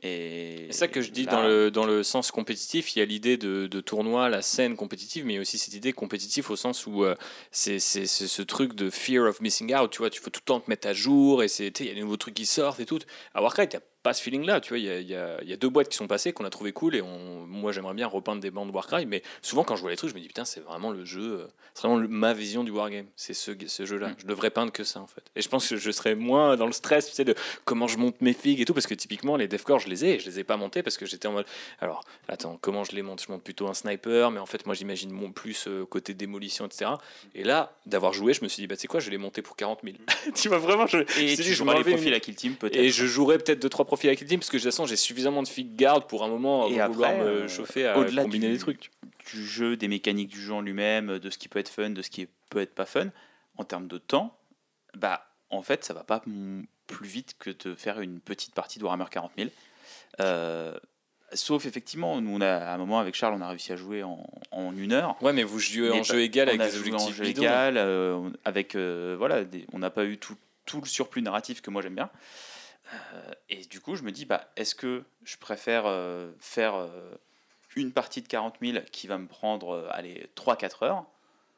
Et 0.03 0.67
C'est 0.71 0.79
ça 0.79 0.89
que 0.89 1.01
je 1.01 1.11
dis 1.11 1.25
là, 1.25 1.33
dans, 1.33 1.43
le, 1.43 1.71
dans 1.71 1.87
le 1.87 2.03
sens 2.03 2.33
compétitif. 2.33 2.97
Il 2.97 2.99
y 2.99 3.03
a 3.03 3.05
l'idée 3.05 3.37
de, 3.37 3.69
de 3.69 3.81
tournoi, 3.81 4.29
la 4.29 4.43
scène 4.43 4.75
compétitive, 4.75 5.25
mais 5.25 5.35
il 5.35 5.37
y 5.37 5.39
a 5.39 5.43
aussi 5.43 5.59
cette 5.59 5.75
idée 5.75 5.93
compétitive 5.93 6.51
au 6.51 6.57
sens 6.57 6.87
où 6.87 7.05
euh, 7.05 7.15
c'est 7.53 7.79
ce 7.79 8.43
truc 8.43 8.75
de 8.75 8.91
fear 8.91 9.29
of 9.29 9.41
missing 9.41 9.75
out. 9.75 9.91
Tu 9.91 9.99
vois, 9.99 10.11
tu 10.11 10.21
faut 10.21 10.31
tout 10.31 10.41
le 10.43 10.47
temps 10.47 10.61
te 10.61 10.69
mettre 10.69 10.89
à 10.89 10.93
jour 10.93 11.43
et 11.43 11.47
il 11.47 11.87
y 11.87 11.91
a 11.91 11.95
des 11.95 12.01
nouveaux 12.01 12.17
trucs 12.17 12.35
qui 12.35 12.47
sortent 12.47 12.81
et 12.81 12.87
tout. 12.87 12.99
À 13.35 13.43
Warcraft, 13.43 13.75
il 13.75 13.77
n'y 13.77 13.83
a 13.83 13.92
pas 14.03 14.13
ce 14.15 14.23
feeling-là. 14.23 14.61
Tu 14.61 14.71
vois, 14.71 14.79
il 14.79 14.85
y 14.85 14.91
a, 14.91 14.99
il 14.99 15.07
y 15.09 15.15
a- 15.15 15.39
il 15.43 15.49
y 15.49 15.53
a 15.53 15.57
deux 15.57 15.69
boîtes 15.69 15.89
qui 15.89 15.97
sont 15.97 16.07
passées 16.09 16.33
qu'on 16.33 16.45
a 16.45 16.51
trouvé 16.51 16.73
cool 16.73 16.95
et 16.97 17.03
on, 17.03 17.47
moi 17.47 17.73
j'aimerais 17.73 17.95
bien 17.95 18.07
repeindre 18.07 18.41
des 18.41 18.51
bandes 18.51 18.71
Warcraft, 18.75 19.07
mais 19.07 19.23
souvent 19.43 19.65
quand 19.65 19.77
je 19.77 19.83
vois 19.83 19.91
les 19.91 19.97
trucs, 19.97 20.11
je 20.11 20.15
me 20.15 20.21
dis 20.21 20.27
putain, 20.29 20.45
c'est 20.45 20.61
vraiment 20.61 20.91
le 20.91 21.05
jeu, 21.05 21.41
euh, 21.41 21.47
c'est 21.75 21.83
vraiment 21.83 21.99
le- 22.01 22.09
ma 22.09 22.33
vision 22.35 22.65
du 22.65 22.71
wargame. 22.71 23.07
C'est 23.17 23.35
ce, 23.35 23.53
ce 23.67 23.85
jeu-là. 23.87 24.09
Mm. 24.09 24.15
Je 24.19 24.27
devrais 24.27 24.51
peindre 24.51 24.73
que 24.73 24.85
ça 24.85 25.01
en 25.01 25.07
fait. 25.07 25.23
Et 25.37 25.43
je 25.43 25.49
pense 25.49 25.69
que 25.69 25.77
je 25.77 25.91
serais 25.91 26.15
moins 26.15 26.57
dans 26.57 26.67
le 26.67 26.73
stress, 26.73 27.07
tu 27.09 27.13
sais, 27.15 27.25
de 27.25 27.35
comment 27.65 27.87
je 27.87 27.97
monte 27.99 28.21
mes 28.21 28.33
figues 28.33 28.61
et 28.61 28.65
tout, 28.65 28.75
parce 28.75 28.87
que 28.87 28.95
typiquement 28.95 29.37
les 29.37 29.49
devcore, 29.49 29.79
je 29.79 29.89
les 29.89 30.05
ai, 30.05 30.15
et 30.15 30.19
je 30.19 30.27
les 30.27 30.39
ai 30.41 30.45
pas 30.45 30.57
montés 30.57 30.83
parce 30.83 30.97
que 30.97 31.07
j'étais 31.07 31.29
en 31.29 31.33
mode. 31.33 31.47
Alors, 31.81 32.05
attends, 32.29 32.59
comment 32.61 32.85
je 32.85 32.93
les 32.93 33.03
monte? 33.03 33.23
Je 33.27 33.31
monte 33.31 33.43
plutôt 33.45 33.69
un 33.69 33.75
sniper, 33.75 34.31
mais 34.31 34.41
en 34.41 34.47
fait, 34.47 34.67
moi 34.67 34.75
j'imagine 34.75 35.11
mon 35.11 35.31
plus 35.33 35.67
euh, 35.69 35.85
côté 35.87 36.15
démolition, 36.15 36.67
etc. 36.67 36.91
Et 37.35 37.45
là, 37.45 37.73
d'avoir 37.87 38.13
joué, 38.13 38.35
je 38.35 38.43
me 38.43 38.49
suis 38.49 38.63
dit, 38.63 38.67
bah 38.67 38.75
tu 38.77 38.83
sais 38.83 38.89
quoi, 38.89 39.01
je 39.01 39.07
vais 39.07 39.13
les 39.13 39.19
monter 39.19 39.43
pour 39.43 39.57
40 39.57 39.81
000. 39.85 39.97
tu 40.35 40.49
vois, 40.49 40.59
vraiment, 40.59 40.87
je. 40.87 40.99
Et 40.99 41.37
tu 41.37 41.43
dit, 41.43 41.55
je 41.55 41.65
les 41.65 41.85
profils 41.85 42.15
à 42.15 42.21
Kill 42.21 42.35
Team, 42.35 42.55
peut-être. 42.55 42.77
Et 42.77 42.91
je 42.91 43.07
jouerai 43.07 43.39
peut-être 43.39 43.65
2-3 43.65 43.85
profils 43.97 44.09
avec 44.09 44.21
les 44.21 44.27
teams, 44.27 44.39
parce 44.41 44.49
que 44.51 44.57
de 44.57 44.63
toute 44.63 44.71
façon, 44.71 44.87
j'ai 44.87 44.97
suffisamment 44.97 45.43
de 45.43 45.49
figues 45.49 45.77
garde 45.77 46.07
pour 46.09 46.25
un 46.25 46.29
moment 46.29 46.67
Et 46.69 46.81
vouloir 46.87 47.11
après, 47.11 47.19
me 47.21 47.25
euh, 47.27 47.49
chauffer 47.49 47.87
à 47.87 47.99
au-delà 47.99 48.23
combiner 48.23 48.47
du- 48.49 48.53
des 48.55 48.59
trucs. 48.59 48.91
du 49.31 49.47
jeu, 49.47 49.77
des 49.77 49.89
mécaniques 49.89 50.29
du 50.31 50.41
jeu 50.41 50.53
en 50.55 50.61
lui-même, 50.61 51.19
de 51.19 51.31
ce 51.31 51.39
qui 51.39 51.49
peut 51.49 51.59
être 51.59 51.69
fun, 51.69 51.91
de 51.91 52.03
ce 52.03 52.11
qui 52.11 52.27
peut 52.51 52.61
être 52.61 52.75
pas 52.75 52.87
fun, 52.87 53.09
en 53.59 53.65
termes 53.65 53.87
de 53.89 53.99
temps, 53.99 54.37
bah 54.97 55.27
en 55.51 55.63
fait 55.63 55.85
ça 55.85 55.93
va 55.95 56.05
pas 56.05 56.23
plus 56.87 57.07
vite 57.09 57.35
que 57.39 57.51
de 57.51 57.75
faire 57.75 58.01
une 58.01 58.21
petite 58.21 58.55
partie 58.55 58.79
de 58.79 58.85
Warhammer 58.85 59.05
40 59.11 59.31
000. 59.39 59.51
Euh, 60.21 60.75
sauf 61.35 61.65
effectivement, 61.67 62.21
nous 62.21 62.31
on 62.37 62.41
a 62.41 62.49
à 62.57 62.75
un 62.75 62.79
moment 62.79 62.99
avec 62.99 63.15
Charles, 63.15 63.35
on 63.35 63.41
a 63.41 63.49
réussi 63.49 63.73
à 63.73 63.77
jouer 63.77 64.03
en, 64.03 64.25
en 64.51 64.77
une 64.77 64.93
heure. 64.93 65.17
Ouais, 65.23 65.33
mais 65.33 65.43
vous 65.45 65.59
jouez 65.59 65.91
en 65.91 66.03
jeu 66.03 66.21
égal 66.21 66.49
on 66.49 66.51
avec 66.51 66.61
a 66.63 66.67
des 66.71 66.71
joué 66.77 66.89
objectifs 66.93 67.09
en 67.09 67.13
jeu 67.13 67.25
bidons. 67.25 67.43
égal, 67.43 67.77
euh, 67.77 68.15
on- 68.17 68.33
avec 68.45 68.75
euh, 68.75 69.15
voilà, 69.19 69.45
des- 69.45 69.67
on 69.73 69.79
n'a 69.79 69.91
pas 69.91 70.05
eu 70.05 70.19
tout, 70.19 70.37
tout 70.67 70.81
le 70.81 70.87
surplus 70.87 71.23
narratif 71.23 71.61
que 71.63 71.71
moi 71.71 71.83
j'aime 71.83 71.95
bien. 71.95 72.11
Euh, 72.93 73.33
et 73.49 73.65
du 73.65 73.81
coup, 73.81 73.97
je 73.97 74.03
me 74.03 74.13
dis, 74.13 74.25
bah, 74.25 74.51
est-ce 74.57 74.75
que 74.75 75.05
je 75.25 75.37
préfère 75.37 75.85
euh, 75.87 76.33
faire 76.41 76.75
euh, 76.75 77.15
une 77.77 77.93
partie 77.93 78.23
de 78.23 78.29
40 78.29 78.57
000 78.61 78.85
qui 78.91 79.07
va 79.07 79.19
me 79.19 79.27
prendre 79.27 79.89
allez, 79.91 80.29
3-4 80.37 80.85
heures, 80.85 81.05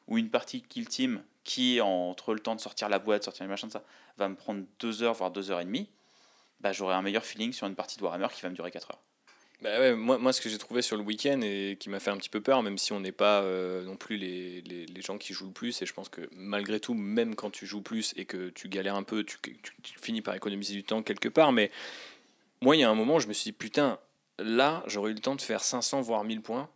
ou 0.07 0.17
une 0.17 0.29
partie 0.29 0.61
Kill 0.61 0.87
Team 0.87 1.23
qui, 1.43 1.81
entre 1.81 2.33
le 2.33 2.39
temps 2.39 2.55
de 2.55 2.61
sortir 2.61 2.89
la 2.89 2.99
boîte, 2.99 3.23
sortir 3.23 3.43
les 3.43 3.49
machins 3.49 3.67
de 3.67 3.73
ça, 3.73 3.83
va 4.17 4.29
me 4.29 4.35
prendre 4.35 4.65
2 4.79 5.03
heures, 5.03 5.13
voire 5.13 5.31
2 5.31 5.51
heures 5.51 5.59
et 5.59 5.65
demie, 5.65 5.89
bah, 6.61 6.71
j'aurai 6.71 6.95
un 6.95 7.01
meilleur 7.01 7.25
feeling 7.25 7.53
sur 7.53 7.67
une 7.67 7.75
partie 7.75 7.97
de 7.97 8.03
Warhammer 8.03 8.27
qui 8.33 8.41
va 8.41 8.49
me 8.49 8.55
durer 8.55 8.71
4 8.71 8.91
heures. 8.91 9.01
Bah 9.61 9.79
ouais, 9.79 9.95
moi, 9.95 10.17
moi, 10.17 10.33
ce 10.33 10.41
que 10.41 10.49
j'ai 10.49 10.57
trouvé 10.57 10.81
sur 10.81 10.97
le 10.97 11.03
week-end 11.03 11.39
et 11.41 11.77
qui 11.79 11.89
m'a 11.89 11.99
fait 11.99 12.11
un 12.11 12.17
petit 12.17 12.29
peu 12.29 12.41
peur, 12.41 12.61
même 12.61 12.77
si 12.77 12.91
on 12.91 12.99
n'est 12.99 13.11
pas 13.13 13.41
euh, 13.41 13.83
non 13.83 13.95
plus 13.95 14.17
les, 14.17 14.61
les, 14.61 14.85
les 14.85 15.01
gens 15.01 15.17
qui 15.17 15.33
jouent 15.33 15.47
le 15.47 15.53
plus, 15.53 15.81
et 15.81 15.85
je 15.85 15.93
pense 15.93 16.09
que 16.09 16.29
malgré 16.35 16.79
tout, 16.79 16.93
même 16.93 17.35
quand 17.35 17.49
tu 17.51 17.65
joues 17.65 17.81
plus 17.81 18.13
et 18.17 18.25
que 18.25 18.49
tu 18.49 18.67
galères 18.67 18.95
un 18.95 19.03
peu, 19.03 19.23
tu, 19.23 19.37
tu- 19.41 19.73
finis 20.01 20.21
par 20.21 20.35
économiser 20.35 20.73
du 20.73 20.83
temps 20.83 21.01
quelque 21.01 21.29
part. 21.29 21.51
Mais 21.53 21.71
moi, 22.61 22.75
il 22.75 22.79
y 22.81 22.83
a 22.83 22.89
un 22.89 22.95
moment, 22.95 23.19
je 23.19 23.27
me 23.27 23.33
suis 23.33 23.51
dit, 23.51 23.57
putain, 23.57 23.97
là, 24.39 24.83
j'aurais 24.87 25.11
eu 25.11 25.15
le 25.15 25.21
temps 25.21 25.35
de 25.35 25.41
faire 25.41 25.63
500 25.63 26.01
voire 26.01 26.23
1000 26.25 26.41
points. 26.41 26.69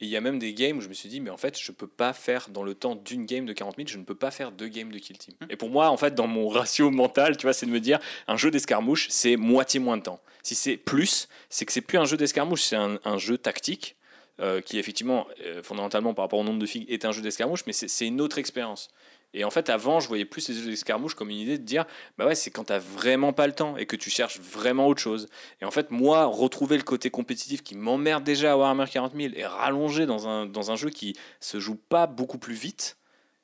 Et 0.00 0.04
il 0.04 0.08
y 0.08 0.16
a 0.16 0.20
même 0.20 0.38
des 0.38 0.54
games 0.54 0.78
où 0.78 0.80
je 0.80 0.88
me 0.88 0.94
suis 0.94 1.08
dit, 1.08 1.20
mais 1.20 1.30
en 1.30 1.36
fait, 1.36 1.58
je 1.58 1.72
peux 1.72 1.88
pas 1.88 2.12
faire 2.12 2.48
dans 2.50 2.62
le 2.62 2.74
temps 2.74 2.94
d'une 2.94 3.26
game 3.26 3.46
de 3.46 3.52
40 3.52 3.76
000, 3.76 3.88
je 3.88 3.98
ne 3.98 4.04
peux 4.04 4.14
pas 4.14 4.30
faire 4.30 4.52
deux 4.52 4.68
games 4.68 4.92
de 4.92 4.98
kill 4.98 5.18
team. 5.18 5.34
Et 5.50 5.56
pour 5.56 5.70
moi, 5.70 5.90
en 5.90 5.96
fait, 5.96 6.14
dans 6.14 6.26
mon 6.28 6.48
ratio 6.58 6.90
mental, 6.90 7.36
tu 7.36 7.42
vois, 7.46 7.52
c'est 7.52 7.66
de 7.66 7.70
me 7.72 7.80
dire, 7.80 7.98
un 8.28 8.36
jeu 8.36 8.50
d'escarmouche, 8.50 9.08
c'est 9.10 9.36
moitié 9.36 9.80
moins 9.80 9.96
de 9.96 10.02
temps. 10.02 10.20
Si 10.44 10.54
c'est 10.54 10.76
plus, 10.76 11.28
c'est 11.50 11.66
que 11.66 11.72
c'est 11.72 11.80
plus 11.80 11.98
un 11.98 12.04
jeu 12.04 12.16
d'escarmouche, 12.16 12.62
c'est 12.62 12.76
un, 12.76 12.98
un 13.04 13.18
jeu 13.18 13.38
tactique. 13.38 13.96
euh, 14.40 14.60
qui 14.60 14.78
effectivement, 14.78 15.26
euh, 15.44 15.64
fondamentalement 15.64 16.14
par 16.14 16.24
rapport 16.24 16.38
au 16.38 16.44
nombre 16.44 16.60
de 16.60 16.66
figues, 16.66 16.86
est 16.88 17.04
un 17.04 17.10
jeu 17.10 17.22
d'escarmouche, 17.22 17.64
mais 17.66 17.72
c'est 17.72 17.88
c'est 17.88 18.06
une 18.06 18.20
autre 18.20 18.38
expérience. 18.38 18.88
Et 19.34 19.44
en 19.44 19.50
fait, 19.50 19.68
avant, 19.68 20.00
je 20.00 20.08
voyais 20.08 20.24
plus 20.24 20.40
ces 20.40 20.54
jeux 20.54 20.70
d'escarmouche 20.70 21.14
comme 21.14 21.30
une 21.30 21.36
idée 21.36 21.58
de 21.58 21.64
dire, 21.64 21.84
bah 22.16 22.26
ouais, 22.26 22.34
c'est 22.34 22.50
quand 22.50 22.64
t'as 22.64 22.78
vraiment 22.78 23.32
pas 23.32 23.46
le 23.46 23.52
temps 23.52 23.76
et 23.76 23.86
que 23.86 23.96
tu 23.96 24.08
cherches 24.08 24.40
vraiment 24.40 24.86
autre 24.86 25.02
chose. 25.02 25.28
Et 25.60 25.64
en 25.64 25.70
fait, 25.70 25.90
moi, 25.90 26.24
retrouver 26.24 26.76
le 26.76 26.82
côté 26.82 27.10
compétitif 27.10 27.62
qui 27.62 27.76
m'emmerde 27.76 28.24
déjà 28.24 28.52
à 28.52 28.56
Warhammer 28.56 28.86
40 28.90 29.14
000 29.14 29.34
et 29.36 29.44
rallonger 29.44 30.06
dans 30.06 30.28
un, 30.28 30.46
dans 30.46 30.70
un 30.70 30.76
jeu 30.76 30.88
qui 30.90 31.14
se 31.40 31.60
joue 31.60 31.76
pas 31.76 32.06
beaucoup 32.06 32.38
plus 32.38 32.54
vite 32.54 32.96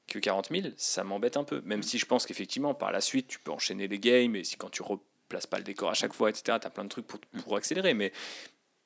que 0.07 0.19
40 0.19 0.49
000, 0.51 0.69
ça 0.77 1.05
m'embête 1.05 1.37
un 1.37 1.45
peu. 1.45 1.61
Même 1.65 1.83
si 1.83 1.99
je 1.99 2.07
pense 2.07 2.27
qu'effectivement, 2.27 2.75
par 2.75 2.93
la 2.93 3.01
suite, 3.01 3.29
tu 3.29 3.39
peux 3.39 3.53
enchaîner 3.53 3.89
les 3.89 3.99
games 3.99 4.37
et 4.37 4.45
si 4.45 4.57
quand 4.57 4.71
tu 4.71 4.83
replaces 4.83 5.47
pas 5.47 5.59
le 5.59 5.65
décor 5.65 5.91
à 5.91 5.95
chaque 5.95 6.13
fois, 6.13 6.31
etc., 6.31 6.59
tu 6.61 6.67
as 6.67 6.71
plein 6.71 6.85
de 6.85 6.89
trucs 6.89 7.07
pour, 7.07 7.21
pour 7.43 7.57
accélérer. 7.57 7.95
Mais 7.95 8.13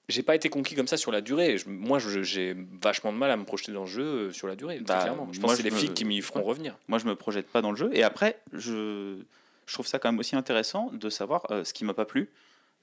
j'ai 0.09 0.23
pas 0.23 0.35
été 0.35 0.49
conquis 0.49 0.75
comme 0.75 0.87
ça 0.89 0.97
sur 0.97 1.13
la 1.13 1.21
durée. 1.21 1.59
Je- 1.59 1.69
moi, 1.69 1.99
j'ai 1.99 2.57
vachement 2.81 3.13
de 3.13 3.19
mal 3.19 3.31
à 3.31 3.37
me 3.37 3.45
projeter 3.45 3.73
dans 3.73 3.83
le 3.83 3.87
jeu 3.87 4.03
euh, 4.03 4.33
sur 4.33 4.47
la 4.49 4.57
durée, 4.57 4.81
Bah, 4.81 5.01
clairement. 5.03 5.29
Je 5.33 5.39
moi, 5.41 5.49
pense 5.49 5.51
que 5.53 5.57
c'est 5.59 5.63
les 5.63 5.71
me- 5.71 5.77
filles 5.77 5.93
qui 5.95 6.05
m'y 6.05 6.21
feront 6.23 6.41
Ouais. 6.41 6.47
revenir. 6.47 6.77
Moi, 6.89 6.99
je 6.99 7.07
me 7.07 7.15
projette 7.15 7.49
pas 7.49 7.61
dans 7.63 7.71
le 7.71 7.77
jeu. 7.77 7.91
Et 7.93 8.03
après, 8.03 8.41
je, 8.53 9.17
je 9.67 9.73
trouve 9.75 9.87
ça 9.87 9.99
quand 9.99 10.11
même 10.11 10.19
aussi 10.19 10.35
intéressant 10.37 10.91
de 10.93 11.11
savoir 11.11 11.47
euh, 11.51 11.65
ce 11.65 11.73
qui 11.75 11.85
m'a 11.85 11.95
pas 11.95 12.07
plu. 12.07 12.31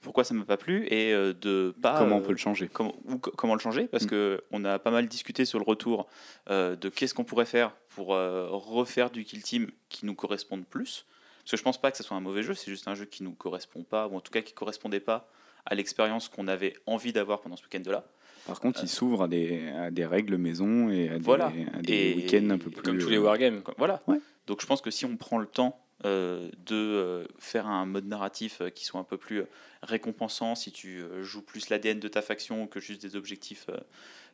pourquoi 0.02 0.22
ça 0.24 0.34
m'a 0.34 0.44
pas 0.44 0.58
plu 0.58 0.86
et 0.88 1.12
euh, 1.12 1.32
de 1.32 1.74
pas 1.82 1.98
Comment 1.98 2.16
on 2.16 2.20
euh, 2.20 2.22
peut 2.22 2.30
le 2.32 2.36
changer 2.38 2.68
comment, 2.68 2.94
ou 3.06 3.18
co- 3.18 3.32
comment 3.32 3.54
le 3.54 3.60
changer 3.60 3.88
parce 3.88 4.04
Mm. 4.04 4.08
que 4.08 4.44
on 4.52 4.64
a 4.64 4.78
pas 4.78 4.90
mal 4.92 5.08
discuté 5.08 5.44
sur 5.46 5.58
le 5.58 5.64
retour 5.64 6.06
euh, 6.50 6.76
de 6.76 6.88
qu'est-ce 6.90 7.14
qu'on 7.14 7.24
pourrait 7.24 7.46
faire 7.46 7.74
pour 7.88 8.14
euh, 8.14 8.46
refaire 8.50 9.10
du 9.10 9.24
kill 9.24 9.42
team 9.42 9.68
qui 9.88 10.04
nous 10.06 10.14
corresponde 10.14 10.64
plus 10.66 11.06
parce 11.38 11.52
que 11.52 11.56
je 11.56 11.62
pense 11.62 11.80
pas 11.80 11.90
que 11.90 11.96
ce 11.96 12.02
soit 12.04 12.16
un 12.16 12.20
mauvais 12.20 12.42
jeu 12.42 12.52
c'est 12.54 12.70
juste 12.70 12.86
un 12.88 12.94
jeu 12.94 13.06
qui 13.06 13.22
nous 13.24 13.32
correspond 13.32 13.82
pas 13.84 14.06
ou 14.06 14.14
en 14.16 14.20
tout 14.20 14.30
cas 14.30 14.42
qui 14.42 14.52
correspondait 14.52 15.00
pas 15.00 15.28
à 15.66 15.74
l'expérience 15.74 16.28
qu'on 16.28 16.48
avait 16.48 16.74
envie 16.86 17.12
d'avoir 17.12 17.40
pendant 17.40 17.56
ce 17.56 17.62
week-end 17.64 17.82
là 17.90 18.04
Par 18.46 18.60
contre, 18.60 18.80
il 18.82 18.88
s'ouvre 18.88 19.24
à 19.24 19.28
des, 19.28 19.68
à 19.70 19.90
des 19.90 20.06
règles 20.06 20.36
maison 20.36 20.88
et 20.90 21.08
à 21.10 21.18
des, 21.18 21.24
Voilà. 21.24 21.52
des 21.82 22.14
week-ends 22.14 22.50
un 22.50 22.58
peu 22.58 22.70
plus. 22.70 22.82
Comme 22.82 22.98
tous 22.98 23.08
les 23.08 23.16
euh, 23.18 23.22
wargames. 23.22 23.62
voilà 23.78 24.02
Ouais. 24.06 24.20
donc 24.46 24.60
je 24.60 24.66
pense 24.66 24.80
que 24.80 24.90
si 24.90 25.04
on 25.04 25.16
prend 25.16 25.38
le 25.38 25.46
temps 25.46 25.80
euh, 26.04 26.50
de 26.66 26.74
euh, 26.76 27.24
faire 27.38 27.66
un 27.66 27.86
mode 27.86 28.06
narratif 28.06 28.60
euh, 28.60 28.68
qui 28.70 28.84
soit 28.84 29.00
un 29.00 29.04
peu 29.04 29.16
plus 29.16 29.40
euh, 29.40 29.46
récompensant 29.82 30.54
si 30.54 30.70
tu 30.70 31.00
euh, 31.00 31.22
joues 31.22 31.42
plus 31.42 31.68
l'ADN 31.70 31.98
de 32.00 32.08
ta 32.08 32.20
faction 32.22 32.66
que 32.66 32.80
juste 32.80 33.00
des 33.02 33.16
objectifs 33.16 33.66
euh, 33.70 33.78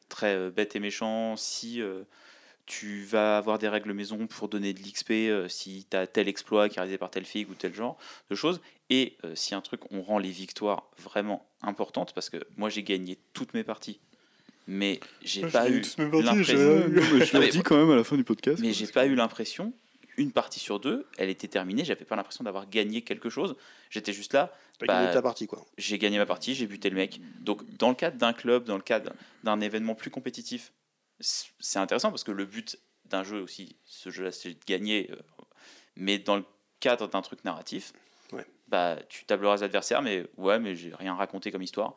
très 0.09 0.34
euh, 0.34 0.50
bêtes 0.50 0.74
et 0.76 0.80
méchants, 0.80 1.36
si 1.36 1.80
euh, 1.80 2.02
tu 2.78 3.03
vas 3.05 3.36
avoir 3.36 3.59
des 3.59 3.69
règles 3.69 3.93
maison 3.93 4.27
pour 4.27 4.49
donner 4.49 4.73
de 4.73 4.81
l'XP, 4.81 5.11
euh, 5.11 5.49
si 5.49 5.86
tu 5.90 5.97
as 5.97 6.07
tel 6.07 6.28
exploit 6.28 6.69
qui 6.69 6.77
est 6.78 6.81
réalisé 6.81 6.97
par 6.99 7.11
tel 7.11 7.24
fig 7.24 7.51
ou 7.51 7.55
tel 7.55 7.74
genre 7.74 7.99
de 8.31 8.35
choses, 8.35 8.61
et 8.89 9.16
euh, 9.24 9.35
si 9.35 9.55
un 9.55 9.61
truc, 9.61 9.81
on 9.90 10.01
rend 10.03 10.19
les 10.19 10.31
victoires 10.31 10.89
vraiment 10.99 11.44
importantes, 11.62 12.12
parce 12.15 12.31
que 12.31 12.39
moi 12.57 12.70
j'ai 12.70 12.82
gagné 12.82 13.19
toutes 13.35 13.53
mes 13.55 13.65
parties, 13.65 14.01
mais 14.66 15.01
j'ai 15.23 15.43
pas 15.49 15.69
eu 15.69 15.82
l'impression... 15.99 16.57
Ouais, 16.57 17.27
je 17.27 17.39
mais- 17.39 17.49
dis 17.49 17.62
quand 17.62 17.77
même 17.77 17.90
à 17.90 17.97
la 17.97 18.05
fin 18.05 18.16
du 18.16 18.24
podcast. 18.24 18.59
Mais 18.61 18.73
j'ai 18.73 18.86
pas 18.86 19.05
que- 19.07 19.11
eu 19.11 19.15
l'impression, 19.16 19.73
une 20.16 20.32
partie 20.32 20.61
sur 20.61 20.78
deux, 20.81 21.07
elle 21.19 21.28
était 21.31 21.49
terminée, 21.49 21.85
j'avais 21.85 22.05
pas 22.05 22.16
l'impression 22.16 22.44
d'avoir 22.44 22.69
gagné 22.69 23.03
quelque 23.03 23.28
chose. 23.31 23.57
J'étais 23.90 24.12
juste 24.12 24.32
là, 24.35 24.53
Bah, 24.81 24.86
gagné 24.86 25.12
ta 25.12 25.23
partie, 25.23 25.47
quoi. 25.47 25.65
j'ai 25.78 25.99
gagné 25.99 26.19
ma 26.19 26.27
partie, 26.27 26.55
j'ai 26.55 26.66
buté 26.66 26.90
le 26.90 26.97
mec. 26.97 27.20
Donc 27.40 27.62
dans 27.78 27.89
le 27.90 27.94
cadre 27.94 28.16
d'un 28.19 28.32
club, 28.32 28.65
dans 28.65 28.77
le 28.77 28.82
cadre 28.82 29.12
d'un 29.44 29.61
événement 29.61 29.94
plus 29.94 30.11
compétitif, 30.11 30.73
c'est 31.23 31.78
intéressant 31.78 32.11
parce 32.11 32.24
que 32.24 32.31
le 32.32 32.44
but 32.44 32.78
d'un 33.07 33.24
jeu 33.24 33.40
aussi, 33.40 33.77
ce 33.85 34.11
jeu-là, 34.11 34.32
c'est 34.32 34.51
de 34.55 34.65
gagner. 34.66 35.11
euh, 35.11 35.16
Mais 35.97 36.19
dans 36.19 36.36
le 36.36 36.44
cadre 36.81 37.09
d'un 37.09 37.23
truc 37.23 37.44
narratif, 37.44 37.93
Ouais. 38.32 38.47
bah 38.69 38.97
tu 39.09 39.24
tableras 39.24 39.57
les 39.57 39.62
adversaires, 39.65 40.03
mais 40.03 40.27
ouais, 40.36 40.59
mais 40.59 40.74
j'ai 40.74 40.94
rien 40.94 41.15
raconté 41.15 41.51
comme 41.53 41.62
histoire. 41.62 41.94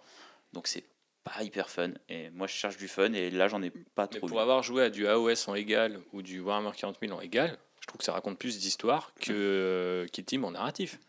Donc 0.53 0.67
c'est 0.67 0.83
pas 1.23 1.41
hyper 1.43 1.69
fun. 1.69 1.91
Et 2.09 2.29
moi 2.31 2.45
je 2.47 2.53
cherche 2.53 2.77
du 2.77 2.87
fun 2.87 3.13
et 3.13 3.31
là 3.31 3.47
j'en 3.47 3.61
ai 3.63 3.71
pas 3.71 4.07
Mais 4.11 4.19
trop. 4.19 4.27
pour 4.27 4.41
avoir 4.41 4.61
joué 4.63 4.83
à 4.83 4.89
du 4.89 5.07
AOS 5.07 5.47
en 5.49 5.55
égal 5.55 5.99
ou 6.13 6.21
du 6.21 6.39
Warhammer 6.41 6.71
40 6.75 6.97
000 7.01 7.13
en 7.17 7.21
égal, 7.21 7.57
je 7.81 7.87
trouve 7.87 7.99
que 7.99 8.03
ça 8.05 8.11
raconte 8.13 8.37
plus 8.37 8.59
d'histoire 8.59 9.11
que 9.21 9.31
euh, 9.31 10.43
en 10.43 10.51
narratif. 10.51 10.99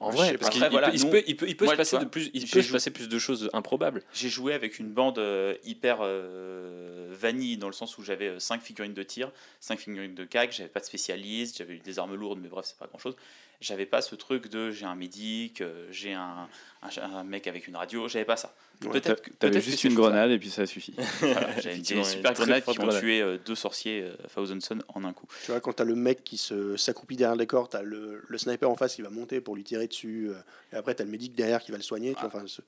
En 0.00 0.10
vrai, 0.10 0.36
parce 0.38 0.50
qu'il 0.50 0.62
il 0.62 0.70
voilà, 0.70 0.88
peut, 0.88 0.94
il 0.94 0.98
se 0.98 1.04
nous- 1.04 1.10
peut, 1.10 1.22
il 1.26 1.36
peut, 1.36 1.46
il 1.48 1.56
peut 1.56 1.64
moi, 1.66 1.74
se 1.74 1.76
passer 1.76 1.98
de 1.98 2.04
plus, 2.06 2.30
il 2.32 2.40
j'ai 2.40 2.46
peut 2.46 2.62
se 2.62 2.68
joué- 2.68 2.72
passer 2.72 2.90
plus 2.90 3.08
de 3.08 3.18
choses 3.18 3.50
improbables. 3.52 4.02
J'ai 4.14 4.30
joué 4.30 4.54
avec 4.54 4.78
une 4.78 4.88
bande 4.90 5.18
euh, 5.18 5.54
hyper 5.64 5.98
euh, 6.00 7.08
vanille 7.12 7.56
dans 7.58 7.66
le 7.66 7.72
sens 7.74 7.98
où 7.98 8.02
j'avais 8.02 8.38
5 8.40 8.62
figurines 8.62 8.94
de 8.94 9.02
tir, 9.02 9.30
5 9.60 9.78
figurines 9.78 10.14
de 10.14 10.24
CAC, 10.24 10.52
j'avais 10.52 10.68
pas 10.70 10.80
de 10.80 10.86
spécialiste, 10.86 11.58
j'avais 11.58 11.74
eu 11.74 11.78
des 11.80 11.98
armes 11.98 12.14
lourdes, 12.14 12.40
mais 12.42 12.48
bref, 12.48 12.64
c'est 12.66 12.78
pas 12.78 12.86
grand 12.86 12.98
chose. 12.98 13.14
J'avais 13.60 13.84
pas 13.84 14.00
ce 14.00 14.14
truc 14.14 14.48
de 14.48 14.70
j'ai 14.70 14.86
un 14.86 14.94
médic, 14.94 15.60
euh, 15.60 15.86
j'ai 15.90 16.14
un, 16.14 16.48
un, 16.82 16.88
un 17.02 17.24
mec 17.24 17.46
avec 17.46 17.68
une 17.68 17.76
radio, 17.76 18.08
j'avais 18.08 18.24
pas 18.24 18.36
ça. 18.38 18.54
Ouais, 18.82 18.92
Peut-être 18.92 19.60
juste 19.60 19.84
une 19.84 19.90
ça. 19.90 19.96
grenade 19.96 20.30
et 20.30 20.38
puis 20.38 20.48
ça 20.48 20.64
suffit. 20.66 20.94
Voilà, 21.20 21.60
j'avais 21.60 21.78
des 21.78 21.92
une 21.94 22.02
super 22.04 22.32
grenades 22.32 22.64
qui 22.64 22.70
ont 22.70 22.84
grenade. 22.84 23.00
tué 23.00 23.20
euh, 23.20 23.36
deux 23.44 23.54
sorciers 23.54 24.02
euh, 24.04 24.14
Thousand 24.34 24.58
Sun 24.60 24.82
en 24.88 25.04
un 25.04 25.12
coup. 25.12 25.26
Tu 25.44 25.50
vois, 25.50 25.60
quand 25.60 25.74
t'as 25.74 25.84
le 25.84 25.94
mec 25.94 26.24
qui 26.24 26.38
se 26.38 26.76
s'accroupit 26.78 27.16
derrière 27.16 27.34
le 27.36 27.40
décor, 27.40 27.68
t'as 27.68 27.82
le, 27.82 28.22
le 28.26 28.38
sniper 28.38 28.70
en 28.70 28.76
face 28.76 28.94
qui 28.94 29.02
va 29.02 29.10
monter 29.10 29.42
pour 29.42 29.54
lui 29.54 29.64
tirer 29.64 29.86
dessus, 29.86 30.30
euh, 30.30 30.34
et 30.72 30.76
après 30.76 30.94
t'as 30.94 31.04
le 31.04 31.10
médic 31.10 31.34
derrière 31.34 31.60
qui 31.60 31.72
va 31.72 31.76
le 31.76 31.82
soigner. 31.82 32.14
enfin, 32.22 32.42
ce- 32.46 32.62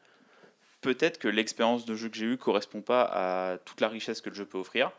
Peut-être 0.82 1.18
que 1.18 1.28
l'expérience 1.28 1.86
de 1.86 1.94
jeu 1.94 2.09
que 2.10 2.16
j'ai 2.16 2.26
eue 2.26 2.36
correspond 2.36 2.82
pas 2.82 3.05
à 3.05 3.59
toute 3.59 3.80
la 3.80 3.89
richesse 3.89 4.20
que 4.20 4.28
le 4.28 4.34
jeu 4.34 4.44
peut 4.44 4.59
offrir, 4.59 4.90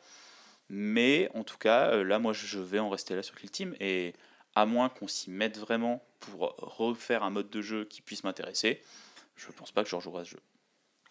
mais 0.69 1.29
en 1.35 1.43
tout 1.43 1.57
cas, 1.57 1.91
euh, 1.91 2.03
là, 2.03 2.19
moi, 2.19 2.33
je 2.33 2.57
vais 2.59 2.79
en 2.79 2.89
rester 2.89 3.15
là 3.15 3.21
sur 3.21 3.35
Kill 3.35 3.51
Team, 3.51 3.75
et 3.79 4.13
à 4.55 4.65
moins 4.65 4.89
qu'on 4.89 5.07
s'y 5.07 5.29
mette 5.29 5.57
vraiment 5.59 6.03
pour 6.21 6.55
refaire 6.57 7.21
un 7.23 7.29
mode 7.29 7.49
de 7.49 7.61
jeu 7.61 7.85
qui 7.85 8.01
puisse 8.01 8.23
m'intéresser, 8.23 8.81
je 9.35 9.51
pense 9.51 9.71
pas 9.71 9.83
que 9.83 9.89
je 9.89 9.95
rejouerai 9.95 10.21
à 10.21 10.25
ce 10.25 10.31
jeu. 10.31 10.39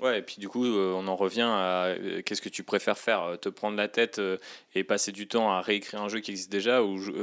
Ouais, 0.03 0.19
et 0.19 0.23
puis 0.23 0.37
du 0.39 0.49
coup, 0.49 0.65
euh, 0.67 0.93
on 0.97 1.07
en 1.07 1.17
revient 1.17 1.43
à 1.49 1.85
euh, 1.85 2.23
qu'est-ce 2.23 2.43
que 2.43 2.49
tu 2.49 2.63
préfères 2.65 2.99
faire 2.99 3.23
euh, 3.23 3.37
Te 3.37 3.49
prendre 3.49 3.77
la 3.77 3.89
tête 3.89 4.21
et 4.75 4.85
passer 4.85 5.13
du 5.13 5.29
temps 5.29 5.51
à 5.53 5.61
réécrire 5.61 6.03
un 6.03 6.09
jeu 6.09 6.21
qui 6.21 6.31
existe 6.33 6.51
déjà 6.51 6.83
ou, 6.83 6.99
jou- 6.99 7.15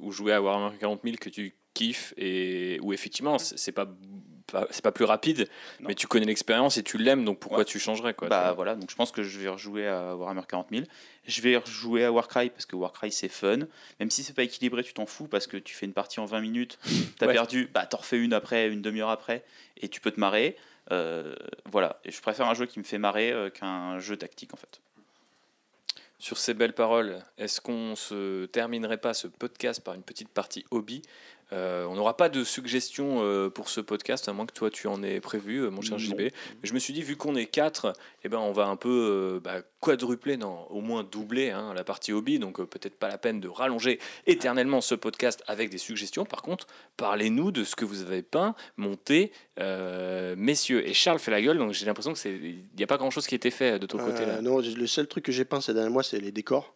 ou 0.00 0.12
jouer 0.12 0.32
à 0.32 0.40
Warhammer 0.42 0.76
40 0.78 1.00
000 1.04 1.16
que 1.20 1.28
tu 1.28 1.54
kiffes 1.74 2.14
et 2.16 2.78
où 2.82 2.92
effectivement, 2.92 3.38
c'est 3.38 3.72
pas, 3.72 3.86
pas- 4.50 4.66
c'est 4.70 4.82
pas 4.84 4.92
plus 4.92 5.04
rapide, 5.06 5.48
Non. 5.80 5.88
mais 5.88 5.94
tu 5.94 6.06
connais 6.06 6.26
l'expérience 6.26 6.76
et 6.76 6.82
tu 6.82 6.98
l'aimes, 6.98 7.24
donc 7.24 7.38
pourquoi 7.38 7.60
Ouais. 7.60 7.64
tu 7.64 7.78
changerais 7.78 8.12
quoi, 8.12 8.28
bah 8.28 8.52
voilà, 8.52 8.74
donc 8.74 8.90
je 8.90 8.94
pense 8.96 9.10
que 9.10 9.22
je 9.22 9.38
vais 9.38 9.48
rejouer 9.48 9.86
à 9.88 10.14
Warhammer 10.14 10.42
40 10.46 10.68
000. 10.70 10.82
Je 11.26 11.40
vais 11.40 11.56
rejouer 11.56 12.04
à 12.04 12.12
Warcry 12.12 12.50
parce 12.50 12.66
que 12.66 12.76
Warcry 12.76 13.10
c'est 13.12 13.28
fun. 13.30 13.60
Même 14.00 14.10
si 14.10 14.22
c'est 14.22 14.34
pas 14.34 14.42
équilibré, 14.42 14.82
tu 14.82 14.92
t'en 14.92 15.06
fous 15.06 15.28
parce 15.28 15.46
que 15.46 15.56
tu 15.56 15.74
fais 15.74 15.86
une 15.86 15.92
partie 15.94 16.20
en 16.20 16.26
20 16.26 16.40
minutes, 16.40 16.78
t'as 17.18 17.26
Ouais. 17.26 17.32
perdu, 17.32 17.70
bah 17.72 17.86
t'en 17.86 17.98
refais 17.98 18.18
une 18.18 18.32
après, 18.34 18.68
une 18.68 18.82
demi-heure 18.82 19.10
après, 19.10 19.44
et 19.80 19.88
tu 19.88 20.00
peux 20.00 20.10
te 20.10 20.20
marrer. 20.20 20.56
Euh, 20.90 21.34
voilà, 21.66 22.00
et 22.04 22.10
je 22.10 22.20
préfère 22.20 22.46
un 22.48 22.54
jeu 22.54 22.66
qui 22.66 22.78
me 22.78 22.84
fait 22.84 22.98
marrer 22.98 23.30
euh, 23.32 23.50
qu'un 23.50 23.98
jeu 23.98 24.16
tactique 24.16 24.52
en 24.52 24.56
fait. 24.56 24.80
Sur 26.18 26.38
ces 26.38 26.54
belles 26.54 26.74
paroles, 26.74 27.18
est-ce 27.36 27.60
qu'on 27.60 27.96
se 27.96 28.46
terminerait 28.46 28.98
pas 28.98 29.14
ce 29.14 29.26
podcast 29.26 29.80
par 29.82 29.94
une 29.94 30.02
petite 30.02 30.28
partie 30.28 30.64
hobby? 30.70 31.02
Euh, 31.52 31.84
On 31.84 31.94
n'aura 31.94 32.16
pas 32.16 32.28
de 32.28 32.44
suggestions 32.44 33.18
euh, 33.20 33.50
pour 33.50 33.68
ce 33.68 33.80
podcast, 33.80 34.28
à 34.28 34.32
moins 34.32 34.46
que 34.46 34.54
toi 34.54 34.70
tu 34.70 34.86
en 34.86 35.02
aies 35.02 35.20
prévu, 35.20 35.58
euh, 35.58 35.70
mon 35.70 35.82
cher. 35.82 35.98
JB. 35.98 36.18
Mais 36.18 36.32
je 36.62 36.72
me 36.72 36.78
suis 36.78 36.92
dit, 36.94 37.02
vu 37.02 37.16
qu'on 37.16 37.34
est 37.34 37.46
quatre, 37.46 37.92
eh 38.24 38.28
ben, 38.28 38.38
on 38.38 38.52
va 38.52 38.66
un 38.66 38.76
peu 38.76 39.40
bah, 39.44 39.60
quadrupler, 39.80 40.36
non, 40.36 40.66
au 40.70 40.80
moins 40.80 41.04
doubler 41.04 41.50
hein, 41.50 41.74
la 41.74 41.84
partie 41.84 42.12
hobby. 42.12 42.38
Donc 42.38 42.62
peut-être 42.64 42.96
pas 42.96 43.08
la 43.08 43.18
peine 43.18 43.40
de 43.40 43.48
rallonger 43.48 43.98
éternellement 44.26 44.80
ce 44.80 44.94
podcast 44.94 45.42
avec 45.46 45.70
des 45.70 45.78
suggestions. 45.78 46.24
Par 46.24 46.42
contre, 46.42 46.66
parlez-nous 46.96 47.50
de 47.52 47.64
ce 47.64 47.76
que 47.76 47.84
vous 47.84 48.02
avez 48.02 48.22
peint, 48.22 48.54
monté, 48.76 49.32
messieurs. 50.36 50.88
Et 50.88 50.94
Charles 50.94 51.18
fait 51.18 51.30
la 51.30 51.42
gueule, 51.42 51.58
donc 51.58 51.72
j'ai 51.72 51.86
l'impression 51.86 52.14
qu'il 52.14 52.64
n'y 52.76 52.84
a 52.84 52.86
pas 52.86 52.96
grand-chose 52.96 53.26
qui 53.26 53.34
a 53.34 53.36
été 53.36 53.50
fait 53.50 53.78
de 53.78 53.86
ton 53.86 53.98
côté 53.98 54.24
là. 54.24 54.40
Non, 54.40 54.58
le 54.60 54.86
seul 54.86 55.06
truc 55.06 55.24
que 55.24 55.32
j'ai 55.32 55.44
peint 55.44 55.60
ces 55.60 55.74
derniers 55.74 55.90
mois, 55.90 56.02
c'est 56.02 56.20
les 56.20 56.32
décors. 56.32 56.74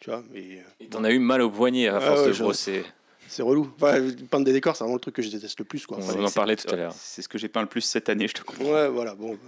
Tu 0.00 0.10
vois, 0.10 0.22
mais 0.30 0.62
Et 0.80 0.86
T'en 0.86 1.02
as 1.02 1.10
eu 1.10 1.18
mal 1.18 1.42
au 1.42 1.50
poignet 1.50 1.88
à 1.88 1.96
Ah 1.96 2.00
force 2.00 2.20
ouais, 2.20 2.28
de 2.28 2.38
brosser. 2.38 2.84
C'est 3.28 3.42
relou. 3.42 3.70
Enfin, 3.76 3.98
peindre 4.30 4.44
des 4.46 4.52
décors, 4.52 4.74
c'est 4.76 4.84
vraiment 4.84 4.96
le 4.96 5.00
truc 5.00 5.14
que 5.16 5.22
je 5.22 5.28
déteste 5.30 5.58
le 5.58 5.64
plus. 5.64 5.86
Quoi. 5.86 5.98
On 5.98 6.02
Enfin, 6.02 6.20
en 6.22 6.26
c'est- 6.28 6.34
parlait 6.34 6.56
tout 6.56 6.68
à 6.72 6.76
l'heure. 6.76 6.92
C'est 6.94 7.22
ce 7.22 7.28
que 7.28 7.38
j'ai 7.38 7.48
peint 7.48 7.60
le 7.62 7.68
plus 7.68 7.82
cette 7.82 8.08
année, 8.08 8.26
je 8.28 8.34
te 8.34 8.42
comprends. 8.42 8.64
ouais, 8.64 8.88
voilà. 8.88 9.14
Bon, 9.14 9.38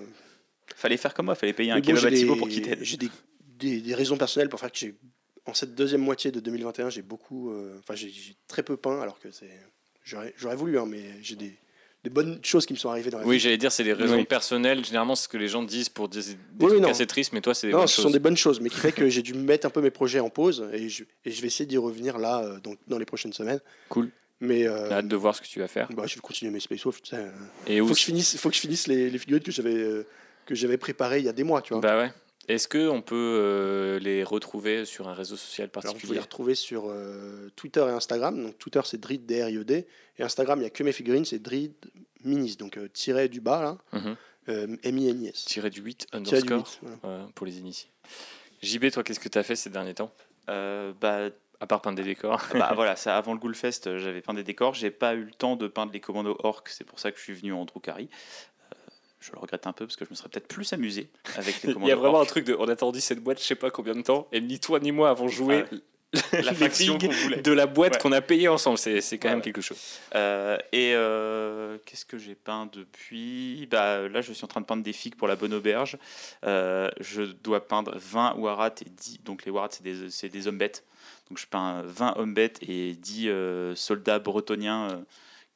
Fallait 0.76 0.96
faire 0.96 1.12
comme 1.14 1.26
moi, 1.26 1.34
fallait 1.34 1.52
payer 1.52 1.72
un 1.72 1.80
bon, 1.80 1.82
j'ai 1.84 1.92
kilowatts 1.94 2.14
Thibaut 2.14 2.34
des, 2.34 2.38
pour 2.38 2.48
qu'il 2.48 2.62
t'aide. 2.62 2.78
j'ai 2.82 2.96
des, 2.96 3.10
des, 3.58 3.80
des 3.80 3.94
raisons 3.94 4.16
personnelles 4.16 4.48
pour 4.48 4.60
faire 4.60 4.70
que 4.70 4.78
j'ai, 4.78 4.94
en 5.46 5.52
cette 5.54 5.74
deuxième 5.74 6.00
moitié 6.00 6.30
de 6.30 6.38
2021, 6.40 6.90
j'ai 6.90 7.02
beaucoup, 7.02 7.50
euh, 7.50 7.76
enfin, 7.80 7.94
j'ai, 7.96 8.08
j'ai 8.08 8.36
très 8.46 8.62
peu 8.62 8.76
peint, 8.76 9.00
alors 9.00 9.18
que 9.18 9.30
c'est, 9.30 9.50
j'aurais, 10.04 10.32
j'aurais 10.38 10.54
voulu, 10.56 10.78
hein, 10.78 10.86
mais 10.86 11.02
j'ai 11.22 11.34
des, 11.36 11.58
des 12.02 12.10
bonnes 12.10 12.38
choses 12.42 12.64
qui 12.66 12.72
me 12.72 12.78
sont 12.78 12.88
arrivées 12.88 13.10
dans 13.10 13.18
la 13.18 13.26
Oui, 13.26 13.36
vie. 13.36 13.40
j'allais 13.40 13.58
dire, 13.58 13.70
c'est 13.70 13.84
des 13.84 13.92
raisons 13.92 14.16
Oui. 14.16 14.24
personnelles. 14.24 14.84
Généralement, 14.84 15.14
c'est 15.14 15.24
ce 15.24 15.28
que 15.28 15.36
les 15.36 15.48
gens 15.48 15.62
disent 15.62 15.88
pour 15.90 16.08
dire 16.08 16.22
des 16.22 16.64
Oui, 16.64 16.70
trucs 16.72 16.82
non. 16.82 16.88
assez 16.88 17.06
tristes, 17.06 17.32
mais 17.32 17.40
toi, 17.42 17.52
c'est 17.54 17.66
des 17.66 17.72
Non, 17.72 17.80
bonnes 17.80 17.88
ce 17.88 17.94
choses. 17.96 18.04
sont 18.04 18.10
des 18.10 18.18
bonnes 18.18 18.36
choses, 18.36 18.60
mais 18.60 18.70
qui 18.70 18.76
fait 18.78 18.92
que 18.92 19.08
j'ai 19.08 19.22
dû 19.22 19.34
mettre 19.34 19.66
un 19.66 19.70
peu 19.70 19.82
mes 19.82 19.90
projets 19.90 20.20
en 20.20 20.30
pause 20.30 20.66
et 20.72 20.88
je, 20.88 21.04
et 21.24 21.30
je 21.30 21.40
vais 21.42 21.48
essayer 21.48 21.66
d'y 21.66 21.76
revenir 21.76 22.18
là 22.18 22.42
euh, 22.42 22.58
donc, 22.60 22.78
dans 22.86 22.98
les 22.98 23.04
prochaines 23.04 23.32
semaines. 23.34 23.60
Cool. 23.90 24.10
Mais 24.42 24.60
J'ai 24.60 24.68
euh, 24.68 24.90
hâte 24.92 25.08
de 25.08 25.16
voir 25.16 25.34
ce 25.34 25.42
que 25.42 25.46
tu 25.46 25.58
vas 25.60 25.68
faire. 25.68 25.88
bah, 25.92 26.04
je 26.06 26.14
vais 26.14 26.20
continuer 26.22 26.50
mes 26.50 26.60
Space 26.60 26.82
Wolf. 26.84 27.02
Tu 27.02 27.10
sais, 27.10 27.16
euh. 27.16 27.84
Faut 27.86 27.92
que 27.92 27.98
je 27.98 28.04
finisse, 28.04 28.36
faut 28.38 28.48
que 28.48 28.54
je 28.54 28.60
finisse 28.60 28.86
les, 28.86 29.10
les 29.10 29.18
figurines 29.18 29.42
que 29.42 29.52
j'avais 29.52 29.74
euh, 29.74 30.06
que 30.46 30.54
j'avais 30.54 30.78
préparées 30.78 31.18
il 31.18 31.26
y 31.26 31.28
a 31.28 31.32
des 31.34 31.44
mois, 31.44 31.60
tu 31.60 31.74
vois. 31.74 31.82
Bah 31.82 31.98
ouais. 31.98 32.10
Est-ce 32.48 32.66
que 32.68 32.88
on 32.88 33.00
peut 33.02 33.14
euh, 33.38 33.98
les 34.00 34.24
retrouver 34.24 34.84
sur 34.84 35.08
un 35.08 35.14
réseau 35.14 35.36
social 35.36 35.68
Alors, 35.72 35.82
vous 35.82 35.88
pouvez 35.90 35.92
particulier 35.92 36.14
les 36.14 36.20
retrouver 36.20 36.54
sur 36.54 36.84
euh, 36.88 37.50
Twitter 37.54 37.80
et 37.80 37.90
Instagram. 37.90 38.42
Donc 38.42 38.58
Twitter 38.58 38.80
c'est 38.84 38.98
Drid 38.98 39.24
D 39.26 39.42
R 39.44 39.48
I 39.50 39.56
E 39.58 39.64
D 39.64 39.86
et 40.18 40.22
Instagram 40.22 40.58
il 40.60 40.64
y 40.64 40.66
a 40.66 40.70
que 40.70 40.82
mes 40.82 40.92
figurines, 40.92 41.24
c'est 41.24 41.38
Drid 41.38 41.72
Minis, 42.24 42.56
donc 42.56 42.76
euh, 42.76 42.88
tiré 42.88 43.28
du 43.28 43.40
bas 43.40 43.62
là, 43.62 43.78
Mhm. 43.98 44.16
euh. 44.48 45.30
Tiré 45.32 45.70
du 45.70 45.80
8 45.80 46.06
Tiré 46.10 46.20
du 46.22 46.28
underscore 46.52 46.78
voilà. 46.82 46.96
voilà, 47.02 47.28
pour 47.34 47.46
les 47.46 47.58
initiés. 47.58 47.90
JB, 48.62 48.90
toi, 48.90 49.02
qu'est-ce 49.04 49.20
que 49.20 49.28
tu 49.28 49.38
as 49.38 49.42
fait 49.42 49.56
ces 49.56 49.70
derniers 49.70 49.94
temps? 49.94 50.12
Euh, 50.50 50.92
bah, 51.00 51.30
À 51.60 51.66
part 51.66 51.80
peindre 51.80 51.96
des 51.96 52.04
décors. 52.04 52.42
bah 52.54 52.72
voilà, 52.74 52.96
ça 52.96 53.16
avant 53.16 53.32
le 53.32 53.38
Ghoulfest, 53.38 53.96
j'avais 53.98 54.20
peint 54.22 54.34
des 54.34 54.42
décors. 54.44 54.74
J'ai 54.74 54.90
pas 54.90 55.14
eu 55.14 55.22
le 55.24 55.30
temps 55.30 55.56
de 55.56 55.66
peindre 55.68 55.92
les 55.92 56.00
commandos 56.00 56.36
orques, 56.42 56.68
c'est 56.68 56.84
pour 56.84 56.98
ça 56.98 57.10
que 57.12 57.18
je 57.18 57.22
suis 57.22 57.32
venu 57.34 57.52
en 57.52 57.64
Drukhari. 57.64 58.08
Je 59.20 59.32
le 59.32 59.38
regrette 59.38 59.66
un 59.66 59.72
peu 59.72 59.86
parce 59.86 59.96
que 59.96 60.04
je 60.04 60.10
me 60.10 60.14
serais 60.14 60.28
peut-être 60.30 60.48
plus 60.48 60.72
amusé 60.72 61.10
avec 61.36 61.62
les 61.62 61.68
Il 61.70 61.74
commandos 61.74 61.88
y 61.90 61.92
a 61.92 61.96
vraiment 61.96 62.20
un 62.20 62.24
truc 62.24 62.44
de. 62.46 62.56
On 62.58 62.68
a 62.68 62.72
attendu 62.72 63.00
cette 63.00 63.20
boîte, 63.22 63.38
je 63.38 63.44
sais 63.44 63.54
pas 63.54 63.70
combien 63.70 63.94
de 63.94 64.02
temps, 64.02 64.26
et 64.32 64.40
ni 64.40 64.58
toi 64.58 64.80
ni 64.80 64.92
moi 64.92 65.10
avons 65.10 65.28
joué 65.28 65.64
la 66.32 66.40
les 66.40 66.54
faction 66.54 66.96
de 66.98 67.52
la 67.52 67.66
boîte 67.66 67.92
Ouais. 67.94 67.98
qu'on 68.00 68.12
a 68.12 68.20
payée 68.20 68.48
ensemble. 68.48 68.78
C'est 68.78 69.00
c'est 69.00 69.18
quand 69.18 69.28
même 69.28 69.42
quelque 69.42 69.60
chose. 69.60 69.78
Euh, 70.14 70.56
et 70.72 70.92
euh, 70.94 71.76
qu'est-ce 71.86 72.04
que 72.04 72.18
j'ai 72.18 72.34
peint 72.34 72.68
depuis? 72.72 73.66
Bah, 73.70 74.08
Là, 74.08 74.20
je 74.22 74.32
suis 74.32 74.44
en 74.44 74.48
train 74.48 74.60
de 74.62 74.66
peindre 74.66 74.82
des 74.82 74.92
figues 74.92 75.14
pour 75.16 75.28
la 75.28 75.36
bonne 75.36 75.54
auberge. 75.54 75.98
Euh, 76.44 76.90
je 76.98 77.22
dois 77.22 77.66
peindre 77.68 77.94
20 77.96 78.34
warats 78.38 78.74
et 78.84 78.88
10. 78.88 79.20
Donc, 79.24 79.44
les 79.44 79.50
warats, 79.52 79.68
c'est 79.70 79.84
des, 79.84 80.10
c'est 80.10 80.28
des 80.28 80.48
hommes 80.48 80.58
bêtes. 80.58 80.82
Donc, 81.28 81.38
je 81.38 81.46
peins 81.46 81.82
20 81.84 82.14
hommes 82.16 82.34
bêtes 82.34 82.58
et 82.62 82.94
10 82.94 83.28
euh, 83.28 83.74
soldats 83.76 84.18
bretoniens 84.18 85.04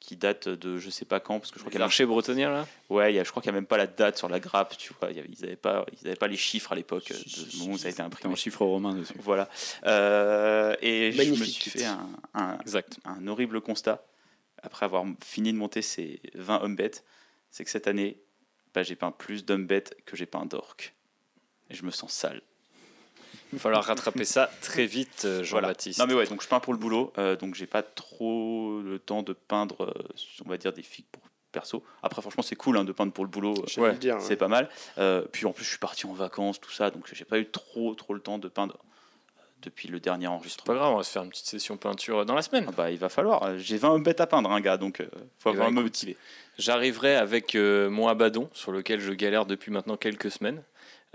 qui 0.05 0.15
date 0.15 0.47
de 0.47 0.77
je 0.77 0.89
sais 0.89 1.05
pas 1.05 1.19
quand, 1.19 1.39
parce 1.39 1.49
que 1.51 1.55
je 1.57 1.61
crois 1.63 1.71
qu'il 1.71 1.79
y 1.79 1.81
a 1.81 1.85
L'archer 1.85 2.05
bretonien 2.05 2.51
là 2.51 2.67
Ouais, 2.89 3.11
il 3.11 3.15
y 3.15 3.19
a- 3.19 3.23
je 3.23 3.31
crois 3.31 3.41
qu'il 3.41 3.51
n'y 3.51 3.57
a 3.57 3.59
même 3.61 3.67
pas 3.67 3.77
la 3.77 3.87
date 3.87 4.17
sur 4.17 4.29
la 4.29 4.39
grappe, 4.39 4.77
tu 4.77 4.93
vois. 4.99 5.09
il 5.11 5.17
y 5.17 5.19
avait- 5.19 5.29
ils 5.31 5.41
n'avaient 5.41 5.55
pas, 5.55 5.85
ils 5.99 6.07
avaient 6.07 6.15
pas 6.15 6.27
les 6.27 6.37
chiffres 6.37 6.71
à 6.71 6.75
l'époque, 6.75 7.11
euh, 7.11 7.15
de 7.15 7.57
moment 7.57 7.73
où 7.73 7.77
ça 7.77 7.87
a 7.87 7.89
été 7.89 7.91
C'était 7.95 8.01
un 8.03 8.05
imprimé. 8.05 8.35
chiffre 8.35 8.63
romain 8.65 8.93
dessus. 8.93 9.13
Voilà. 9.19 9.49
Euh, 9.85 10.75
et 10.81 11.11
je 11.11 11.29
me 11.31 11.35
suis 11.45 11.69
fait 11.71 11.85
un, 11.85 12.07
un- 12.33 12.57
Exact. 12.59 12.99
un 13.05 13.27
horrible 13.27 13.61
constat, 13.61 14.03
après 14.61 14.85
avoir 14.85 15.05
fini 15.23 15.51
de 15.53 15.57
monter 15.57 15.81
ces 15.81 16.19
20 16.35 16.61
hommes 16.61 16.75
bêtes, 16.75 17.03
c'est 17.51 17.63
que 17.63 17.69
cette 17.71 17.87
année, 17.87 18.17
bah, 18.73 18.83
j'ai 18.83 18.95
peint 18.95 19.11
plus 19.11 19.45
d'hommes 19.45 19.65
bêtes 19.67 19.95
que 20.05 20.15
j'ai 20.17 20.25
peint 20.25 20.45
d'orques. 20.45 20.93
Et 21.69 21.73
je 21.75 21.83
me 21.83 21.91
sens 21.91 22.11
sale. 22.13 22.41
Il 23.55 23.59
va 23.59 23.61
falloir 23.63 23.83
rattraper 23.85 24.25
ça 24.25 24.49
très 24.61 24.85
vite, 24.85 25.23
euh, 25.25 25.43
Voilà. 25.49 25.67
Jean-Baptiste. 25.67 25.99
Non 25.99 26.05
mais 26.07 26.13
ouais, 26.13 26.27
donc 26.27 26.41
je 26.43 26.47
peins 26.47 26.59
pour 26.59 26.73
le 26.73 26.79
boulot, 26.79 27.13
euh, 27.17 27.35
donc 27.35 27.55
j'ai 27.55 27.67
pas 27.67 27.83
trop 27.83 28.81
le 28.81 28.99
temps 28.99 29.23
de 29.23 29.33
peindre, 29.33 29.81
euh, 29.85 29.93
on 30.45 30.49
va 30.49 30.57
dire, 30.57 30.73
des 30.73 30.83
figues 30.83 31.05
pour 31.11 31.21
perso. 31.53 31.83
Après 32.03 32.21
franchement 32.21 32.43
c'est 32.43 32.57
cool 32.57 32.75
hein, 32.77 32.83
de 32.83 32.91
peindre 32.91 33.13
pour 33.13 33.23
le 33.23 33.29
boulot, 33.29 33.53
euh, 33.53 33.81
Ouais, 33.81 33.97
c'est 34.01 34.11
ouais. 34.29 34.35
pas 34.35 34.49
mal. 34.49 34.69
Euh, 34.97 35.21
puis 35.31 35.45
en 35.45 35.53
plus 35.53 35.63
je 35.63 35.69
suis 35.69 35.79
parti 35.79 36.05
en 36.05 36.13
vacances, 36.13 36.59
tout 36.59 36.71
ça, 36.71 36.91
donc 36.91 37.09
j'ai 37.13 37.23
pas 37.25 37.39
eu 37.39 37.49
trop 37.49 37.95
trop 37.95 38.13
le 38.13 38.19
temps 38.19 38.37
de 38.39 38.49
peindre 38.49 38.77
depuis 39.61 39.87
le 39.87 39.99
dernier 39.99 40.25
Pas 40.27 40.31
enregistrement. 40.33 40.77
grave, 40.77 40.93
on 40.93 40.97
va 40.97 41.03
se 41.03 41.11
faire 41.11 41.23
une 41.23 41.29
petite 41.29 41.45
session 41.47 41.77
peinture 41.77 42.25
dans 42.25 42.35
la 42.35 42.41
semaine. 42.43 42.65
Ah 42.67 42.71
bah 42.75 42.91
il 42.91 42.99
va 42.99 43.09
falloir, 43.09 43.57
j'ai 43.57 43.77
20 43.77 43.99
bêtes 43.99 44.19
à 44.21 44.27
peindre, 44.27 44.51
un 44.51 44.59
gars, 44.61 44.77
donc 44.77 44.99
euh, 44.99 45.07
faut 45.39 45.49
Eh 45.49 45.53
avoir 45.53 45.67
me 45.71 45.75
écoute, 45.77 45.83
motiver. 45.85 46.17
J'arriverai 46.57 47.15
avec 47.15 47.55
euh, 47.55 47.89
mon 47.89 48.07
abaddon 48.09 48.49
sur 48.53 48.71
lequel 48.71 48.99
je 48.99 49.11
galère 49.13 49.45
depuis 49.45 49.71
maintenant 49.71 49.97
quelques 49.97 50.29
semaines. 50.31 50.61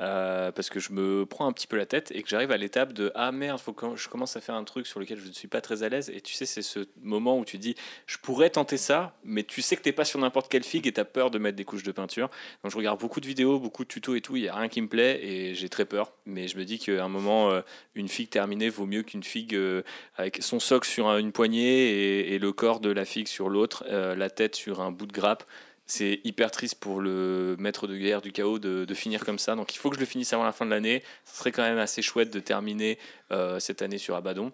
Euh, 0.01 0.51
parce 0.51 0.71
que 0.71 0.81
je 0.81 0.93
me 0.93 1.27
prends 1.27 1.47
un 1.47 1.53
petit 1.53 1.67
peu 1.67 1.77
la 1.77 1.87
tête 1.87 2.11
et 2.15 2.23
que 2.23 2.29
j'arrive 2.29 2.51
à 2.51 2.57
l'étape 2.57 2.93
de 2.93 3.13
ah 3.15 3.33
merde 3.33 3.61
je 3.97 4.09
commence 4.09 4.37
à 4.37 4.41
faire 4.41 4.55
un 4.55 4.65
truc 4.65 4.87
sur 4.87 4.99
lequel 4.99 5.19
je 5.19 5.29
ne 5.29 5.33
suis 5.33 5.49
pas 5.49 5.61
très 5.61 5.83
à 5.83 5.89
l'aise. 5.89 6.11
Et 6.15 6.21
tu 6.21 6.33
sais 6.35 6.47
c'est 6.47 6.63
ce 6.63 6.81
moment 7.03 7.39
où 7.39 7.45
tu 7.45 7.59
dis 7.59 7.75
je 8.07 8.17
pourrais 8.19 8.51
tenter 8.51 8.77
ça 8.77 9.15
mais 9.25 9.45
tu 9.45 9.63
sais 9.63 9.77
que 9.77 9.83
t'es 9.83 9.93
pas 9.93 10.05
sur 10.05 10.19
n'importe 10.19 10.51
quelle 10.51 10.65
figue 10.65 10.87
et 10.87 10.93
t'as 10.93 11.05
peur 11.05 11.31
de 11.31 11.39
mettre 11.39 11.57
des 11.57 11.65
couches 11.65 11.83
de 11.83 11.93
peinture. 11.93 12.31
Donc 12.63 12.73
je 12.73 12.77
regarde 12.77 12.99
beaucoup 12.99 13.21
de 13.21 13.27
vidéos 13.27 13.59
beaucoup 13.59 13.85
de 13.85 13.89
tutos 13.89 14.15
et 14.15 14.21
tout 14.21 14.37
il 14.37 14.45
y 14.45 14.49
a 14.49 14.55
rien 14.55 14.69
qui 14.69 14.81
me 14.81 14.89
plaît 14.89 15.21
et 15.23 15.55
j'ai 15.55 15.69
très 15.69 15.85
peur. 15.85 16.13
Mais 16.25 16.49
je 16.49 16.57
me 16.57 16.65
dis 16.65 16.79
qu'à 16.79 17.05
un 17.05 17.09
moment 17.09 17.51
euh, 17.51 17.61
une 17.95 18.09
figue 18.09 18.31
terminée 18.31 18.71
vaut 18.71 18.87
mieux 18.87 19.03
qu'une 19.03 19.23
figue 19.23 19.55
euh, 19.55 19.83
avec 20.17 20.43
son 20.43 20.61
socle 20.61 20.89
sur 20.89 21.09
un- 21.09 21.19
une 21.19 21.33
poignée 21.33 22.33
et, 22.33 22.39
le 22.39 22.53
corps 22.53 22.81
de 22.81 22.91
la 22.91 23.05
figue 23.05 23.29
sur 23.29 23.51
l'autre, 23.51 23.85
la 23.91 24.31
tête 24.31 24.57
sur 24.57 24.81
un 24.81 24.91
bout 24.91 25.05
de 25.05 25.13
grappe. 25.13 25.45
C'est 25.91 26.21
hyper 26.23 26.53
triste 26.53 26.77
pour 26.79 27.01
le 27.01 27.57
maître 27.59 27.89
de 27.89 27.97
guerre 27.97 28.23
du 28.23 28.31
chaos 28.31 28.61
de, 28.61 28.95
finir 28.95 29.25
comme 29.25 29.41
ça. 29.41 29.57
Donc 29.57 29.75
il 29.75 29.79
faut 29.79 29.91
que 29.91 29.97
je 29.97 30.01
le 30.01 30.07
finisse 30.07 30.33
avant 30.33 30.45
la 30.45 30.53
fin 30.53 30.65
de 30.65 30.71
l'année. 30.71 31.03
Ce 31.25 31.39
serait 31.39 31.51
quand 31.51 31.65
même 31.65 31.79
assez 31.79 32.01
chouette 32.01 32.33
de 32.33 32.39
terminer 32.39 32.97
euh, 33.33 33.59
cette 33.59 33.83
année 33.83 33.99
sur 33.99 34.15
Abaddon. 34.15 34.53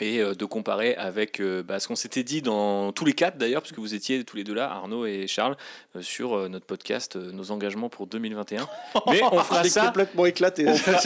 Et 0.00 0.20
euh, 0.20 0.34
de 0.34 0.44
comparer 0.44 0.94
avec 0.94 1.40
euh, 1.40 1.64
bah, 1.64 1.80
ce 1.80 1.88
qu'on 1.88 1.96
s'était 1.96 2.22
dit 2.22 2.42
dans 2.42 2.92
tous 2.92 3.04
les 3.04 3.12
quatre 3.12 3.36
d'ailleurs, 3.38 3.60
puisque 3.60 3.80
vous 3.80 3.92
étiez 3.92 4.22
tous 4.22 4.36
les 4.36 4.44
deux 4.44 4.54
là, 4.54 4.70
Arnaud 4.70 5.04
et 5.04 5.26
Charles, 5.26 5.56
euh, 5.96 6.00
sur 6.00 6.34
euh, 6.36 6.48
notre 6.48 6.64
podcast, 6.64 7.16
euh, 7.16 7.32
nos 7.32 7.50
engagements 7.50 7.88
pour 7.88 8.06
2021. 8.06 8.68
Mais 9.08 9.20
on 9.32 9.38
fera 9.40 9.64
ça, 9.64 9.86
complètement 9.86 10.26
éclaté. 10.26 10.64
On 10.68 10.76
fera- 10.76 11.00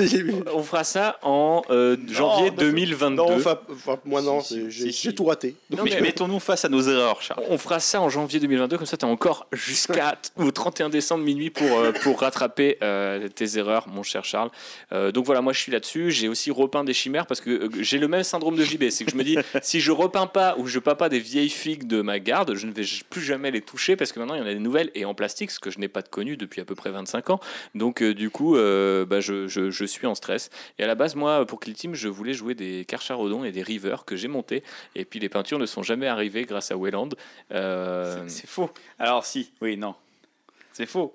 on 0.54 0.62
fera 0.62 0.84
ça 0.84 1.18
en 1.22 1.62
euh, 1.70 1.96
janvier 2.08 2.50
non, 2.50 2.56
2022. 2.58 3.16
non, 3.16 3.34
enfin, 3.34 3.58
enfin, 3.72 3.98
moi 4.04 4.20
non, 4.20 4.42
Si, 4.42 4.70
j'ai 4.70 4.92
si, 4.92 5.02
j'ai 5.02 5.10
si. 5.10 5.14
tout 5.14 5.24
raté. 5.24 5.56
Non, 5.70 5.82
mais 5.82 5.92
mais- 5.94 6.00
mettons-nous 6.02 6.38
face 6.38 6.66
à 6.66 6.68
nos 6.68 6.82
erreurs, 6.82 7.22
Charles. 7.22 7.42
On 7.48 7.56
fera 7.56 7.80
ça 7.80 8.02
en 8.02 8.10
janvier 8.10 8.38
2022, 8.38 8.76
comme 8.76 8.86
ça 8.86 8.98
tu 8.98 9.06
as 9.06 9.08
encore 9.08 9.46
jusqu'à 9.50 10.18
au 10.36 10.50
31 10.50 10.90
décembre 10.90 11.24
minuit 11.24 11.48
pour, 11.48 11.78
euh, 11.78 11.92
pour 12.02 12.20
rattraper 12.20 12.76
euh, 12.82 13.28
tes 13.28 13.56
erreurs, 13.56 13.88
mon 13.88 14.02
cher 14.02 14.26
Charles. 14.26 14.50
Euh, 14.92 15.10
donc 15.10 15.24
voilà, 15.24 15.40
moi 15.40 15.54
je 15.54 15.60
suis 15.60 15.72
là-dessus. 15.72 16.10
J'ai 16.10 16.28
aussi 16.28 16.50
repeint 16.50 16.84
des 16.84 16.92
chimères 16.94 17.26
parce 17.26 17.40
que 17.40 17.48
euh, 17.50 17.68
j'ai 17.80 17.96
le 17.98 18.08
même 18.08 18.22
syndrome 18.22 18.56
de 18.56 18.62
JB. 18.76 18.90
C'est 18.90 19.04
que 19.04 19.10
je 19.10 19.16
me 19.16 19.24
dis, 19.24 19.36
si 19.62 19.80
je 19.80 19.90
repeins 19.92 20.26
pas 20.26 20.56
ou 20.58 20.66
je 20.66 20.78
peins 20.78 20.94
pas 20.94 21.08
des 21.08 21.18
vieilles 21.18 21.48
figues 21.50 21.86
de 21.86 22.02
ma 22.02 22.18
garde, 22.18 22.54
je 22.54 22.66
ne 22.66 22.72
vais 22.72 22.84
plus 23.10 23.22
jamais 23.22 23.50
les 23.50 23.60
toucher 23.60 23.96
parce 23.96 24.12
que 24.12 24.18
maintenant 24.20 24.34
il 24.34 24.38
y 24.38 24.42
en 24.42 24.46
a 24.46 24.52
des 24.54 24.58
nouvelles 24.60 24.90
et 24.94 25.04
en 25.04 25.14
plastique, 25.14 25.50
ce 25.50 25.60
que 25.60 25.70
je 25.70 25.78
n'ai 25.78 25.88
pas 25.88 26.02
de 26.02 26.08
connu 26.08 26.36
depuis 26.36 26.60
à 26.60 26.64
peu 26.64 26.74
près 26.74 26.90
25 26.90 27.30
ans. 27.30 27.40
Donc 27.74 28.02
euh, 28.02 28.14
du 28.14 28.30
coup, 28.30 28.56
euh, 28.56 29.04
bah, 29.04 29.20
je, 29.20 29.46
je- 29.48 29.70
je 29.70 29.84
suis 29.84 30.06
en 30.06 30.14
stress. 30.14 30.50
Et 30.78 30.84
à 30.84 30.86
la 30.86 30.94
base, 30.94 31.14
moi, 31.14 31.44
pour 31.46 31.60
Kill 31.60 31.74
Team, 31.74 31.94
je 31.94 32.08
voulais 32.08 32.34
jouer 32.34 32.54
des 32.54 32.84
Karcharodon 32.86 33.44
et 33.44 33.52
des 33.52 33.62
River 33.62 33.96
que 34.06 34.16
j'ai 34.16 34.28
montés. 34.28 34.62
Et 34.94 35.04
puis 35.04 35.20
les 35.20 35.28
peintures 35.28 35.58
ne 35.58 35.66
sont 35.66 35.82
jamais 35.82 36.06
arrivées 36.06 36.44
grâce 36.44 36.70
à 36.70 36.76
Wayland. 36.76 37.10
Euh, 37.52 38.24
C'est 38.28 38.40
c'est 38.40 38.46
faux. 38.46 38.70
Alors 38.98 39.24
si, 39.24 39.52
oui, 39.60 39.76
non. 39.76 39.94
C'est 40.72 40.86
faux. 40.86 41.14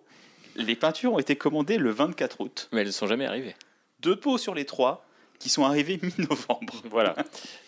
Les 0.55 0.75
peintures 0.75 1.13
ont 1.13 1.19
été 1.19 1.35
commandées 1.35 1.77
le 1.77 1.91
24 1.91 2.41
août. 2.41 2.69
mais 2.71 2.81
elles 2.81 2.87
ne 2.87 2.91
sont 2.91 3.07
jamais 3.07 3.25
arrivées. 3.25 3.55
Deux 3.99 4.15
pots 4.15 4.37
sur 4.37 4.55
les 4.55 4.65
trois 4.65 5.05
qui 5.39 5.49
sont 5.49 5.63
arrivés 5.63 5.99
mi-novembre. 6.03 6.81
Voilà. 6.91 7.15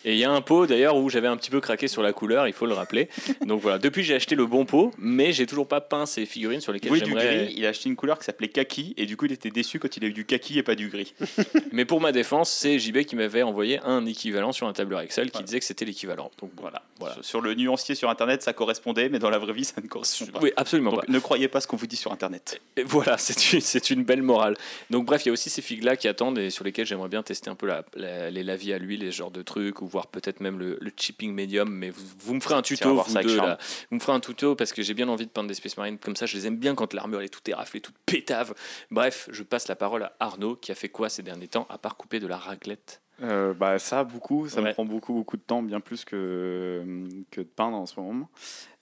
Et 0.04 0.12
il 0.12 0.18
y 0.18 0.24
a 0.24 0.30
un 0.30 0.40
pot 0.40 0.66
d'ailleurs 0.66 0.96
où 0.96 1.08
j'avais 1.10 1.28
un 1.28 1.36
petit 1.36 1.50
peu 1.50 1.60
craqué 1.60 1.88
sur 1.88 2.02
la 2.02 2.12
couleur, 2.12 2.46
il 2.46 2.52
faut 2.52 2.66
le 2.66 2.74
rappeler. 2.74 3.08
Donc 3.46 3.60
voilà, 3.62 3.78
depuis 3.78 4.02
j'ai 4.04 4.14
acheté 4.14 4.34
le 4.34 4.46
bon 4.46 4.64
pot, 4.64 4.92
mais 4.98 5.32
j'ai 5.32 5.46
toujours 5.46 5.66
pas 5.66 5.80
peint 5.80 6.06
ces 6.06 6.26
figurines 6.26 6.60
sur 6.60 6.72
lesquelles 6.72 6.92
Oui, 6.92 7.02
du 7.02 7.12
gris, 7.14 7.52
il 7.56 7.64
a 7.66 7.70
acheté 7.70 7.88
une 7.88 7.96
couleur 7.96 8.18
qui 8.18 8.24
s'appelait 8.24 8.48
kaki 8.48 8.94
et 8.96 9.06
du 9.06 9.16
coup 9.16 9.24
il 9.26 9.32
était 9.32 9.50
déçu 9.50 9.78
quand 9.78 9.96
il 9.96 10.04
a 10.04 10.08
eu 10.08 10.12
du 10.12 10.24
kaki 10.24 10.58
et 10.58 10.62
pas 10.62 10.74
du 10.74 10.88
gris. 10.88 11.14
Mais 11.72 11.84
pour 11.84 12.00
ma 12.00 12.12
défense, 12.12 12.50
c'est 12.50 12.78
JB 12.78 13.00
qui 13.04 13.16
m'avait 13.16 13.42
envoyé 13.42 13.80
un 13.84 14.04
équivalent 14.06 14.52
sur 14.52 14.66
un 14.66 14.72
tableur 14.72 15.00
Excel 15.00 15.26
qui 15.26 15.32
Voilà. 15.32 15.46
disait 15.46 15.58
que 15.60 15.64
c'était 15.64 15.84
l'équivalent. 15.84 16.30
Donc 16.40 16.50
Voilà. 16.60 16.82
Voilà. 17.00 17.16
Sur- 17.22 17.40
le 17.40 17.54
nuancier 17.54 17.96
sur 17.96 18.08
internet, 18.10 18.42
ça 18.42 18.52
correspondait, 18.52 19.08
mais 19.08 19.18
dans 19.18 19.28
la 19.30 19.38
vraie 19.38 19.52
vie, 19.52 19.64
ça 19.64 19.80
ne 19.82 19.88
correspond 19.88 20.26
pas. 20.26 20.38
Oui, 20.40 20.52
absolument 20.56 20.92
Donc, 20.92 21.06
pas. 21.06 21.12
ne 21.12 21.18
croyez 21.18 21.48
pas 21.48 21.60
ce 21.60 21.66
qu'on 21.66 21.76
vous 21.76 21.88
dit 21.88 21.96
sur 21.96 22.12
internet. 22.12 22.60
Et 22.76 22.84
voilà, 22.84 23.18
c'est 23.18 23.90
une, 23.90 23.98
une 23.98 24.04
belle 24.04 24.22
morale. 24.22 24.56
Donc 24.90 25.06
bref, 25.06 25.22
il 25.24 25.28
y 25.28 25.30
a 25.30 25.32
aussi 25.32 25.50
ces 25.50 25.62
figues-là 25.62 25.96
qui 25.96 26.06
attendent 26.06 26.38
et 26.38 26.50
sur 26.50 26.62
lesquelles 26.64 26.86
j'aimerais 26.86 27.08
bien 27.08 27.22
tester 27.24 27.50
un 27.50 27.56
peu 27.56 27.61
la, 27.66 27.84
la- 27.94 28.30
les 28.30 28.42
lavis 28.42 28.72
à 28.72 28.78
l'huile, 28.78 29.00
les 29.00 29.10
genres 29.10 29.30
de 29.30 29.42
trucs, 29.42 29.82
ou 29.82 29.86
voir 29.86 30.06
peut-être 30.08 30.40
même 30.40 30.58
le, 30.58 30.78
le 30.80 30.90
chipping 30.96 31.32
medium. 31.32 31.70
Mais 31.70 31.90
vous, 31.90 32.04
vous 32.18 32.34
me 32.34 32.40
ferez 32.40 32.54
un 32.54 32.62
tuto, 32.62 32.94
vous 33.02 33.14
deux, 33.14 33.36
là. 33.36 33.58
Vous 33.90 33.96
me 33.96 34.00
ferez 34.00 34.12
un 34.16 34.20
tuto 34.20 34.54
parce 34.54 34.72
que 34.72 34.82
j'ai 34.82 34.94
bien 34.94 35.08
envie 35.08 35.26
de 35.26 35.30
peindre 35.30 35.48
des 35.48 35.54
Space 35.54 35.76
Marines 35.76 35.98
comme 35.98 36.16
ça. 36.16 36.26
Je 36.26 36.36
les 36.36 36.46
aime 36.46 36.56
bien 36.56 36.74
quand 36.74 36.92
l'armure 36.94 37.20
elle 37.20 37.26
est 37.26 37.28
toute 37.28 37.48
éraflée, 37.48 37.80
toute 37.80 37.96
pétave. 38.06 38.54
Bref, 38.90 39.28
je 39.32 39.42
passe 39.42 39.68
la 39.68 39.76
parole 39.76 40.02
à 40.04 40.12
Arnaud 40.20 40.56
qui 40.56 40.72
a 40.72 40.74
fait 40.74 40.88
quoi 40.88 41.08
ces 41.08 41.22
derniers 41.22 41.48
temps 41.48 41.66
à 41.70 41.78
part 41.78 41.96
couper 41.96 42.20
de 42.20 42.26
la 42.26 42.36
raclette? 42.36 43.00
Euh, 43.22 43.54
bah, 43.54 43.78
ça, 43.78 44.02
beaucoup. 44.04 44.48
Ça 44.48 44.60
Ouais. 44.60 44.68
me 44.68 44.72
prend 44.72 44.84
beaucoup, 44.84 45.12
beaucoup 45.12 45.36
de 45.36 45.42
temps, 45.42 45.62
bien 45.62 45.78
plus 45.80 46.04
que, 46.04 46.82
que 47.30 47.40
de 47.42 47.46
peindre 47.46 47.76
en 47.76 47.86
ce 47.86 48.00
moment. 48.00 48.28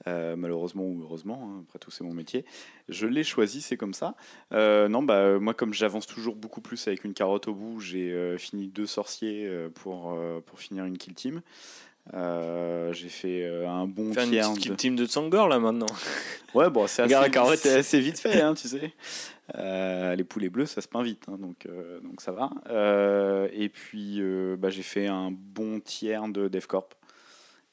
Euh, 0.07 0.35
malheureusement 0.35 0.85
ou 0.85 1.03
heureusement, 1.03 1.51
hein, 1.59 1.63
après 1.69 1.79
tout, 1.79 1.91
c'est 1.91 2.05
mon 2.05 2.15
métier. 2.15 2.47
Je 2.89 3.07
l'ai 3.07 3.23
choisi, 3.23 3.61
c'est 3.61 3.77
comme 3.77 3.93
ça. 3.93 4.15
Euh, 4.53 4.89
non, 4.89 5.03
bah, 5.03 5.17
euh, 5.19 5.41
moi, 5.41 5.53
comme 5.53 5.75
j'avance 5.75 6.07
toujours 6.07 6.37
beaucoup 6.37 6.63
plus 6.63 6.89
avec 6.89 7.05
une 7.05 7.13
carotte 7.13 7.49
au 7.49 7.55
bout, 7.55 7.81
j'ai 7.81 8.11
euh, 8.11 8.39
fini 8.39 8.67
deux 8.69 8.87
sorciers 8.87 9.47
pour, 9.75 10.19
pour 10.47 10.59
finir 10.59 10.87
une 10.87 10.97
kill 10.97 11.13
team. 11.15 11.43
J'ai 12.15 13.09
fait 13.09 13.47
un 13.67 13.87
bon 13.87 14.13
Faire 14.15 14.25
une 14.25 14.31
tiers. 14.31 14.53
petite 14.55 14.71
de- 14.71 14.77
team 14.77 14.97
de 14.97 15.07
Tsangor 15.07 15.49
là 15.49 15.59
maintenant. 15.59 15.87
Ouais, 16.53 16.69
bon, 16.69 16.89
c'est 16.89 17.03
assez, 17.03 17.31
carotte. 17.31 17.65
assez 17.65 18.01
vite 18.01 18.19
fait, 18.19 18.41
hein, 18.41 18.55
tu 18.55 18.67
sais. 18.67 18.93
Les 19.57 20.25
poulets 20.25 20.49
bleus, 20.49 20.67
ça 20.67 20.81
se 20.81 20.89
peint 20.89 21.03
vite, 21.05 21.23
hein, 21.29 21.37
donc, 21.39 21.69
donc 22.03 22.21
ça 22.21 22.33
va. 22.33 22.51
Et 23.53 23.69
puis, 23.69 24.21
bah, 24.59 24.69
j'ai 24.71 24.83
fait 24.83 25.07
un 25.07 25.31
bon 25.31 25.79
tiers 25.79 26.27
de 26.27 26.49
DevCorp. 26.49 26.95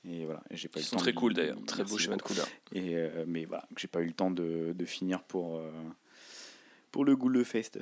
Et 0.05 0.25
voilà, 0.25 0.41
et 0.49 0.55
j'ai 0.57 0.67
pas 0.69 0.79
Ils 0.79 0.83
eu 0.83 0.83
le 0.83 0.87
sont 0.89 0.95
temps 0.95 1.01
très 1.01 1.11
de- 1.11 1.17
cool 1.17 1.33
d'ailleurs, 1.33 1.57
très 1.65 1.83
beau 1.83 1.97
schéma 1.97 2.15
de 2.15 2.21
couleur. 2.21 2.47
Et, 2.73 2.95
euh, 2.95 3.25
mais 3.27 3.45
voilà, 3.45 3.67
j'ai 3.77 3.87
pas 3.87 4.01
eu 4.01 4.05
le 4.05 4.13
temps 4.13 4.31
de, 4.31 4.73
de 4.73 4.85
finir 4.85 5.21
pour, 5.23 5.57
euh, 5.57 5.69
pour 6.91 7.03
le 7.03 7.15
Goule 7.15 7.43
Fest. 7.43 7.79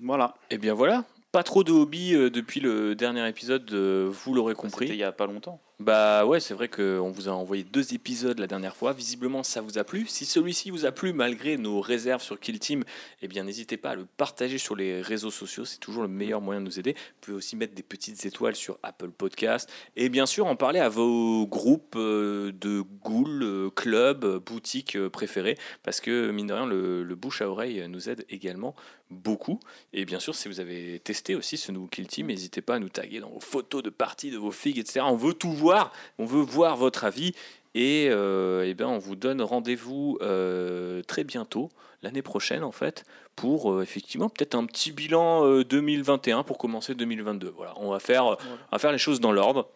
Voilà. 0.00 0.34
Et 0.50 0.58
bien 0.58 0.74
voilà, 0.74 1.04
pas 1.30 1.42
trop 1.42 1.62
de 1.62 1.72
hobby 1.72 2.14
euh, 2.14 2.30
depuis 2.30 2.60
le 2.60 2.94
dernier 2.94 3.28
épisode, 3.28 3.70
euh, 3.72 4.10
vous 4.10 4.34
l'aurez 4.34 4.54
C'était 4.54 4.62
compris. 4.62 4.86
il 4.88 4.96
y 4.96 5.04
a 5.04 5.12
pas 5.12 5.26
longtemps. 5.26 5.60
Bah 5.80 6.26
ouais, 6.26 6.40
c'est 6.40 6.52
vrai 6.52 6.68
qu'on 6.68 7.10
vous 7.10 7.30
a 7.30 7.32
envoyé 7.32 7.64
deux 7.64 7.94
épisodes 7.94 8.38
la 8.38 8.46
dernière 8.46 8.76
fois. 8.76 8.92
Visiblement, 8.92 9.42
ça 9.42 9.62
vous 9.62 9.78
a 9.78 9.84
plu. 9.84 10.06
Si 10.06 10.26
celui-ci 10.26 10.70
vous 10.70 10.84
a 10.84 10.92
plu, 10.92 11.14
malgré 11.14 11.56
nos 11.56 11.80
réserves 11.80 12.20
sur 12.20 12.38
Kill 12.38 12.58
Team, 12.58 12.84
eh 13.22 13.28
bien, 13.28 13.44
n'hésitez 13.44 13.78
pas 13.78 13.92
à 13.92 13.94
le 13.94 14.04
partager 14.04 14.58
sur 14.58 14.76
les 14.76 15.00
réseaux 15.00 15.30
sociaux. 15.30 15.64
C'est 15.64 15.78
toujours 15.78 16.02
le 16.02 16.08
meilleur 16.10 16.42
moyen 16.42 16.60
de 16.60 16.66
nous 16.66 16.78
aider. 16.78 16.92
Vous 16.92 17.16
pouvez 17.22 17.36
aussi 17.38 17.56
mettre 17.56 17.74
des 17.74 17.82
petites 17.82 18.26
étoiles 18.26 18.56
sur 18.56 18.78
Apple 18.82 19.08
Podcast. 19.08 19.70
Et 19.96 20.10
bien 20.10 20.26
sûr, 20.26 20.44
en 20.44 20.54
parler 20.54 20.80
à 20.80 20.90
vos 20.90 21.46
groupes 21.46 21.96
euh, 21.96 22.52
de 22.52 22.82
ghouls, 23.02 23.42
euh, 23.42 23.70
clubs, 23.70 24.36
boutiques 24.44 24.96
euh, 24.96 25.08
préférés. 25.08 25.56
Parce 25.82 26.02
que, 26.02 26.30
mine 26.30 26.48
de 26.48 26.52
rien, 26.52 26.66
le, 26.66 27.02
le 27.04 27.14
bouche 27.14 27.40
à 27.40 27.48
oreille 27.48 27.86
nous 27.88 28.10
aide 28.10 28.26
également 28.28 28.74
beaucoup. 29.10 29.60
Et 29.92 30.04
bien 30.04 30.20
sûr, 30.20 30.34
si 30.34 30.48
vous 30.48 30.60
avez 30.60 31.00
testé 31.00 31.34
aussi 31.34 31.56
ce 31.56 31.72
nouveau 31.72 31.86
Kill 31.86 32.06
Team, 32.06 32.28
n'hésitez 32.28 32.62
pas 32.62 32.76
à 32.76 32.78
nous 32.78 32.88
taguer 32.88 33.20
dans 33.20 33.30
vos 33.30 33.40
photos 33.40 33.82
de 33.82 33.90
parties, 33.90 34.30
de 34.30 34.38
vos 34.38 34.50
figues, 34.50 34.78
etc. 34.78 35.00
On 35.04 35.16
veut 35.16 35.34
tout 35.34 35.52
voir, 35.52 35.92
on 36.18 36.24
veut 36.24 36.42
voir 36.42 36.76
votre 36.76 37.04
avis. 37.04 37.34
Et, 37.74 38.08
euh, 38.10 38.64
eh 38.66 38.74
ben, 38.74 38.86
on 38.86 38.98
vous 38.98 39.14
donne 39.14 39.42
rendez-vous 39.42 40.18
euh, 40.22 41.02
très 41.02 41.22
bientôt, 41.22 41.70
l'année 42.02 42.22
prochaine 42.22 42.64
en 42.64 42.72
fait, 42.72 43.04
pour 43.36 43.72
euh, 43.72 43.82
effectivement 43.82 44.28
peut-être 44.28 44.56
un 44.56 44.66
petit 44.66 44.90
bilan 44.90 45.46
euh, 45.46 45.64
2021 45.64 46.42
pour 46.42 46.58
commencer 46.58 46.94
2022. 46.94 47.52
Voilà, 47.56 47.74
on 47.76 47.90
va 47.90 48.00
faire, 48.00 48.26
on 48.26 48.36
va 48.72 48.78
faire 48.78 48.92
les 48.92 48.98
choses 48.98 49.20
dans 49.20 49.30
l'ordre. 49.30 49.68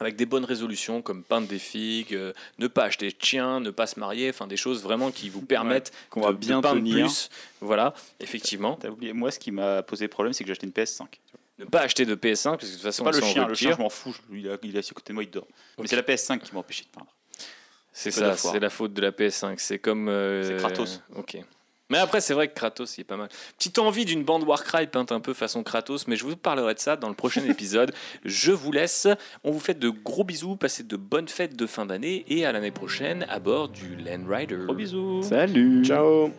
Avec 0.00 0.14
des 0.14 0.26
bonnes 0.26 0.44
résolutions 0.44 1.02
comme 1.02 1.24
peindre 1.24 1.48
des 1.48 1.58
figues, 1.58 2.14
euh, 2.14 2.32
ne 2.58 2.68
pas 2.68 2.84
acheter 2.84 3.08
de 3.08 3.16
chiens, 3.18 3.58
ne 3.58 3.70
pas 3.70 3.88
se 3.88 3.98
marier, 3.98 4.30
enfin 4.30 4.46
des 4.46 4.56
choses 4.56 4.82
vraiment 4.82 5.10
qui 5.10 5.28
vous 5.28 5.42
permettent 5.42 5.92
qu'on 6.08 6.20
va 6.20 6.32
de 6.32 6.36
bien 6.36 6.60
peindre 6.60 6.76
tenir. 6.76 7.06
plus. 7.06 7.30
Voilà, 7.60 7.94
effectivement. 8.20 8.78
T'as 8.80 8.90
oublié. 8.90 9.12
Moi, 9.12 9.32
ce 9.32 9.40
qui 9.40 9.50
m'a 9.50 9.82
posé 9.82 10.06
problème, 10.06 10.32
c'est 10.32 10.44
que 10.44 10.48
j'ai 10.48 10.52
acheté 10.52 10.66
une 10.66 10.72
PS5. 10.72 11.06
Ne 11.58 11.64
pas 11.64 11.80
acheter 11.80 12.06
de 12.06 12.14
PS5 12.14 12.50
parce 12.50 12.58
que 12.58 12.66
de 12.66 12.72
toute 12.74 12.82
façon, 12.82 13.02
pas 13.02 13.10
le 13.10 13.20
chien, 13.20 13.48
le 13.48 13.54
chien, 13.54 13.72
je 13.72 13.82
m'en 13.82 13.90
fous. 13.90 14.16
Il, 14.32 14.46
est 14.46 14.78
assis 14.78 14.92
à 14.92 14.94
côté 14.94 15.08
de 15.08 15.14
moi, 15.14 15.24
il 15.24 15.30
dort. 15.30 15.48
Mais 15.78 15.88
c'est 15.88 15.96
la 15.96 16.02
PS5 16.02 16.38
qui 16.38 16.54
m'a 16.54 16.60
empêché 16.60 16.84
de 16.84 16.88
peindre. 16.96 17.12
C'est 17.92 18.12
ça, 18.12 18.36
c'est 18.36 18.60
la 18.60 18.70
faute 18.70 18.92
de 18.92 19.00
la 19.00 19.10
PS5. 19.10 19.56
C'est 19.58 19.80
comme. 19.80 20.08
euh, 20.08 20.44
C'est 20.44 20.56
Kratos. 20.58 21.00
Ok. 21.16 21.38
Mais 21.90 21.98
après, 21.98 22.20
c'est 22.20 22.34
vrai 22.34 22.48
que 22.48 22.54
Kratos, 22.54 22.98
il 22.98 23.02
est 23.02 23.04
pas 23.04 23.16
mal. 23.16 23.28
Petite 23.56 23.78
envie 23.78 24.04
d'une 24.04 24.24
bande 24.24 24.42
Warcry 24.44 24.86
peinte 24.86 25.12
un 25.12 25.20
peu 25.20 25.32
façon 25.34 25.62
Kratos, 25.62 26.06
mais 26.06 26.16
je 26.16 26.24
vous 26.24 26.36
parlerai 26.36 26.74
de 26.74 26.78
ça 26.78 26.96
dans 26.96 27.08
le 27.08 27.14
prochain 27.14 27.42
épisode. 27.48 27.92
Je 28.24 28.52
vous 28.52 28.72
laisse. 28.72 29.08
On 29.44 29.50
vous 29.50 29.60
fait 29.60 29.78
de 29.78 29.88
gros 29.88 30.24
bisous, 30.24 30.56
passez 30.56 30.82
de 30.82 30.96
bonnes 30.96 31.28
fêtes 31.28 31.56
de 31.56 31.66
fin 31.66 31.86
d'année 31.86 32.24
et 32.28 32.44
à 32.44 32.52
l'année 32.52 32.70
prochaine 32.70 33.26
à 33.28 33.38
bord 33.38 33.68
du 33.68 33.96
Land 33.96 34.24
Rider. 34.28 34.58
Gros 34.64 34.74
bisous. 34.74 35.22
Salut 35.22 35.84
Ciao. 35.84 36.30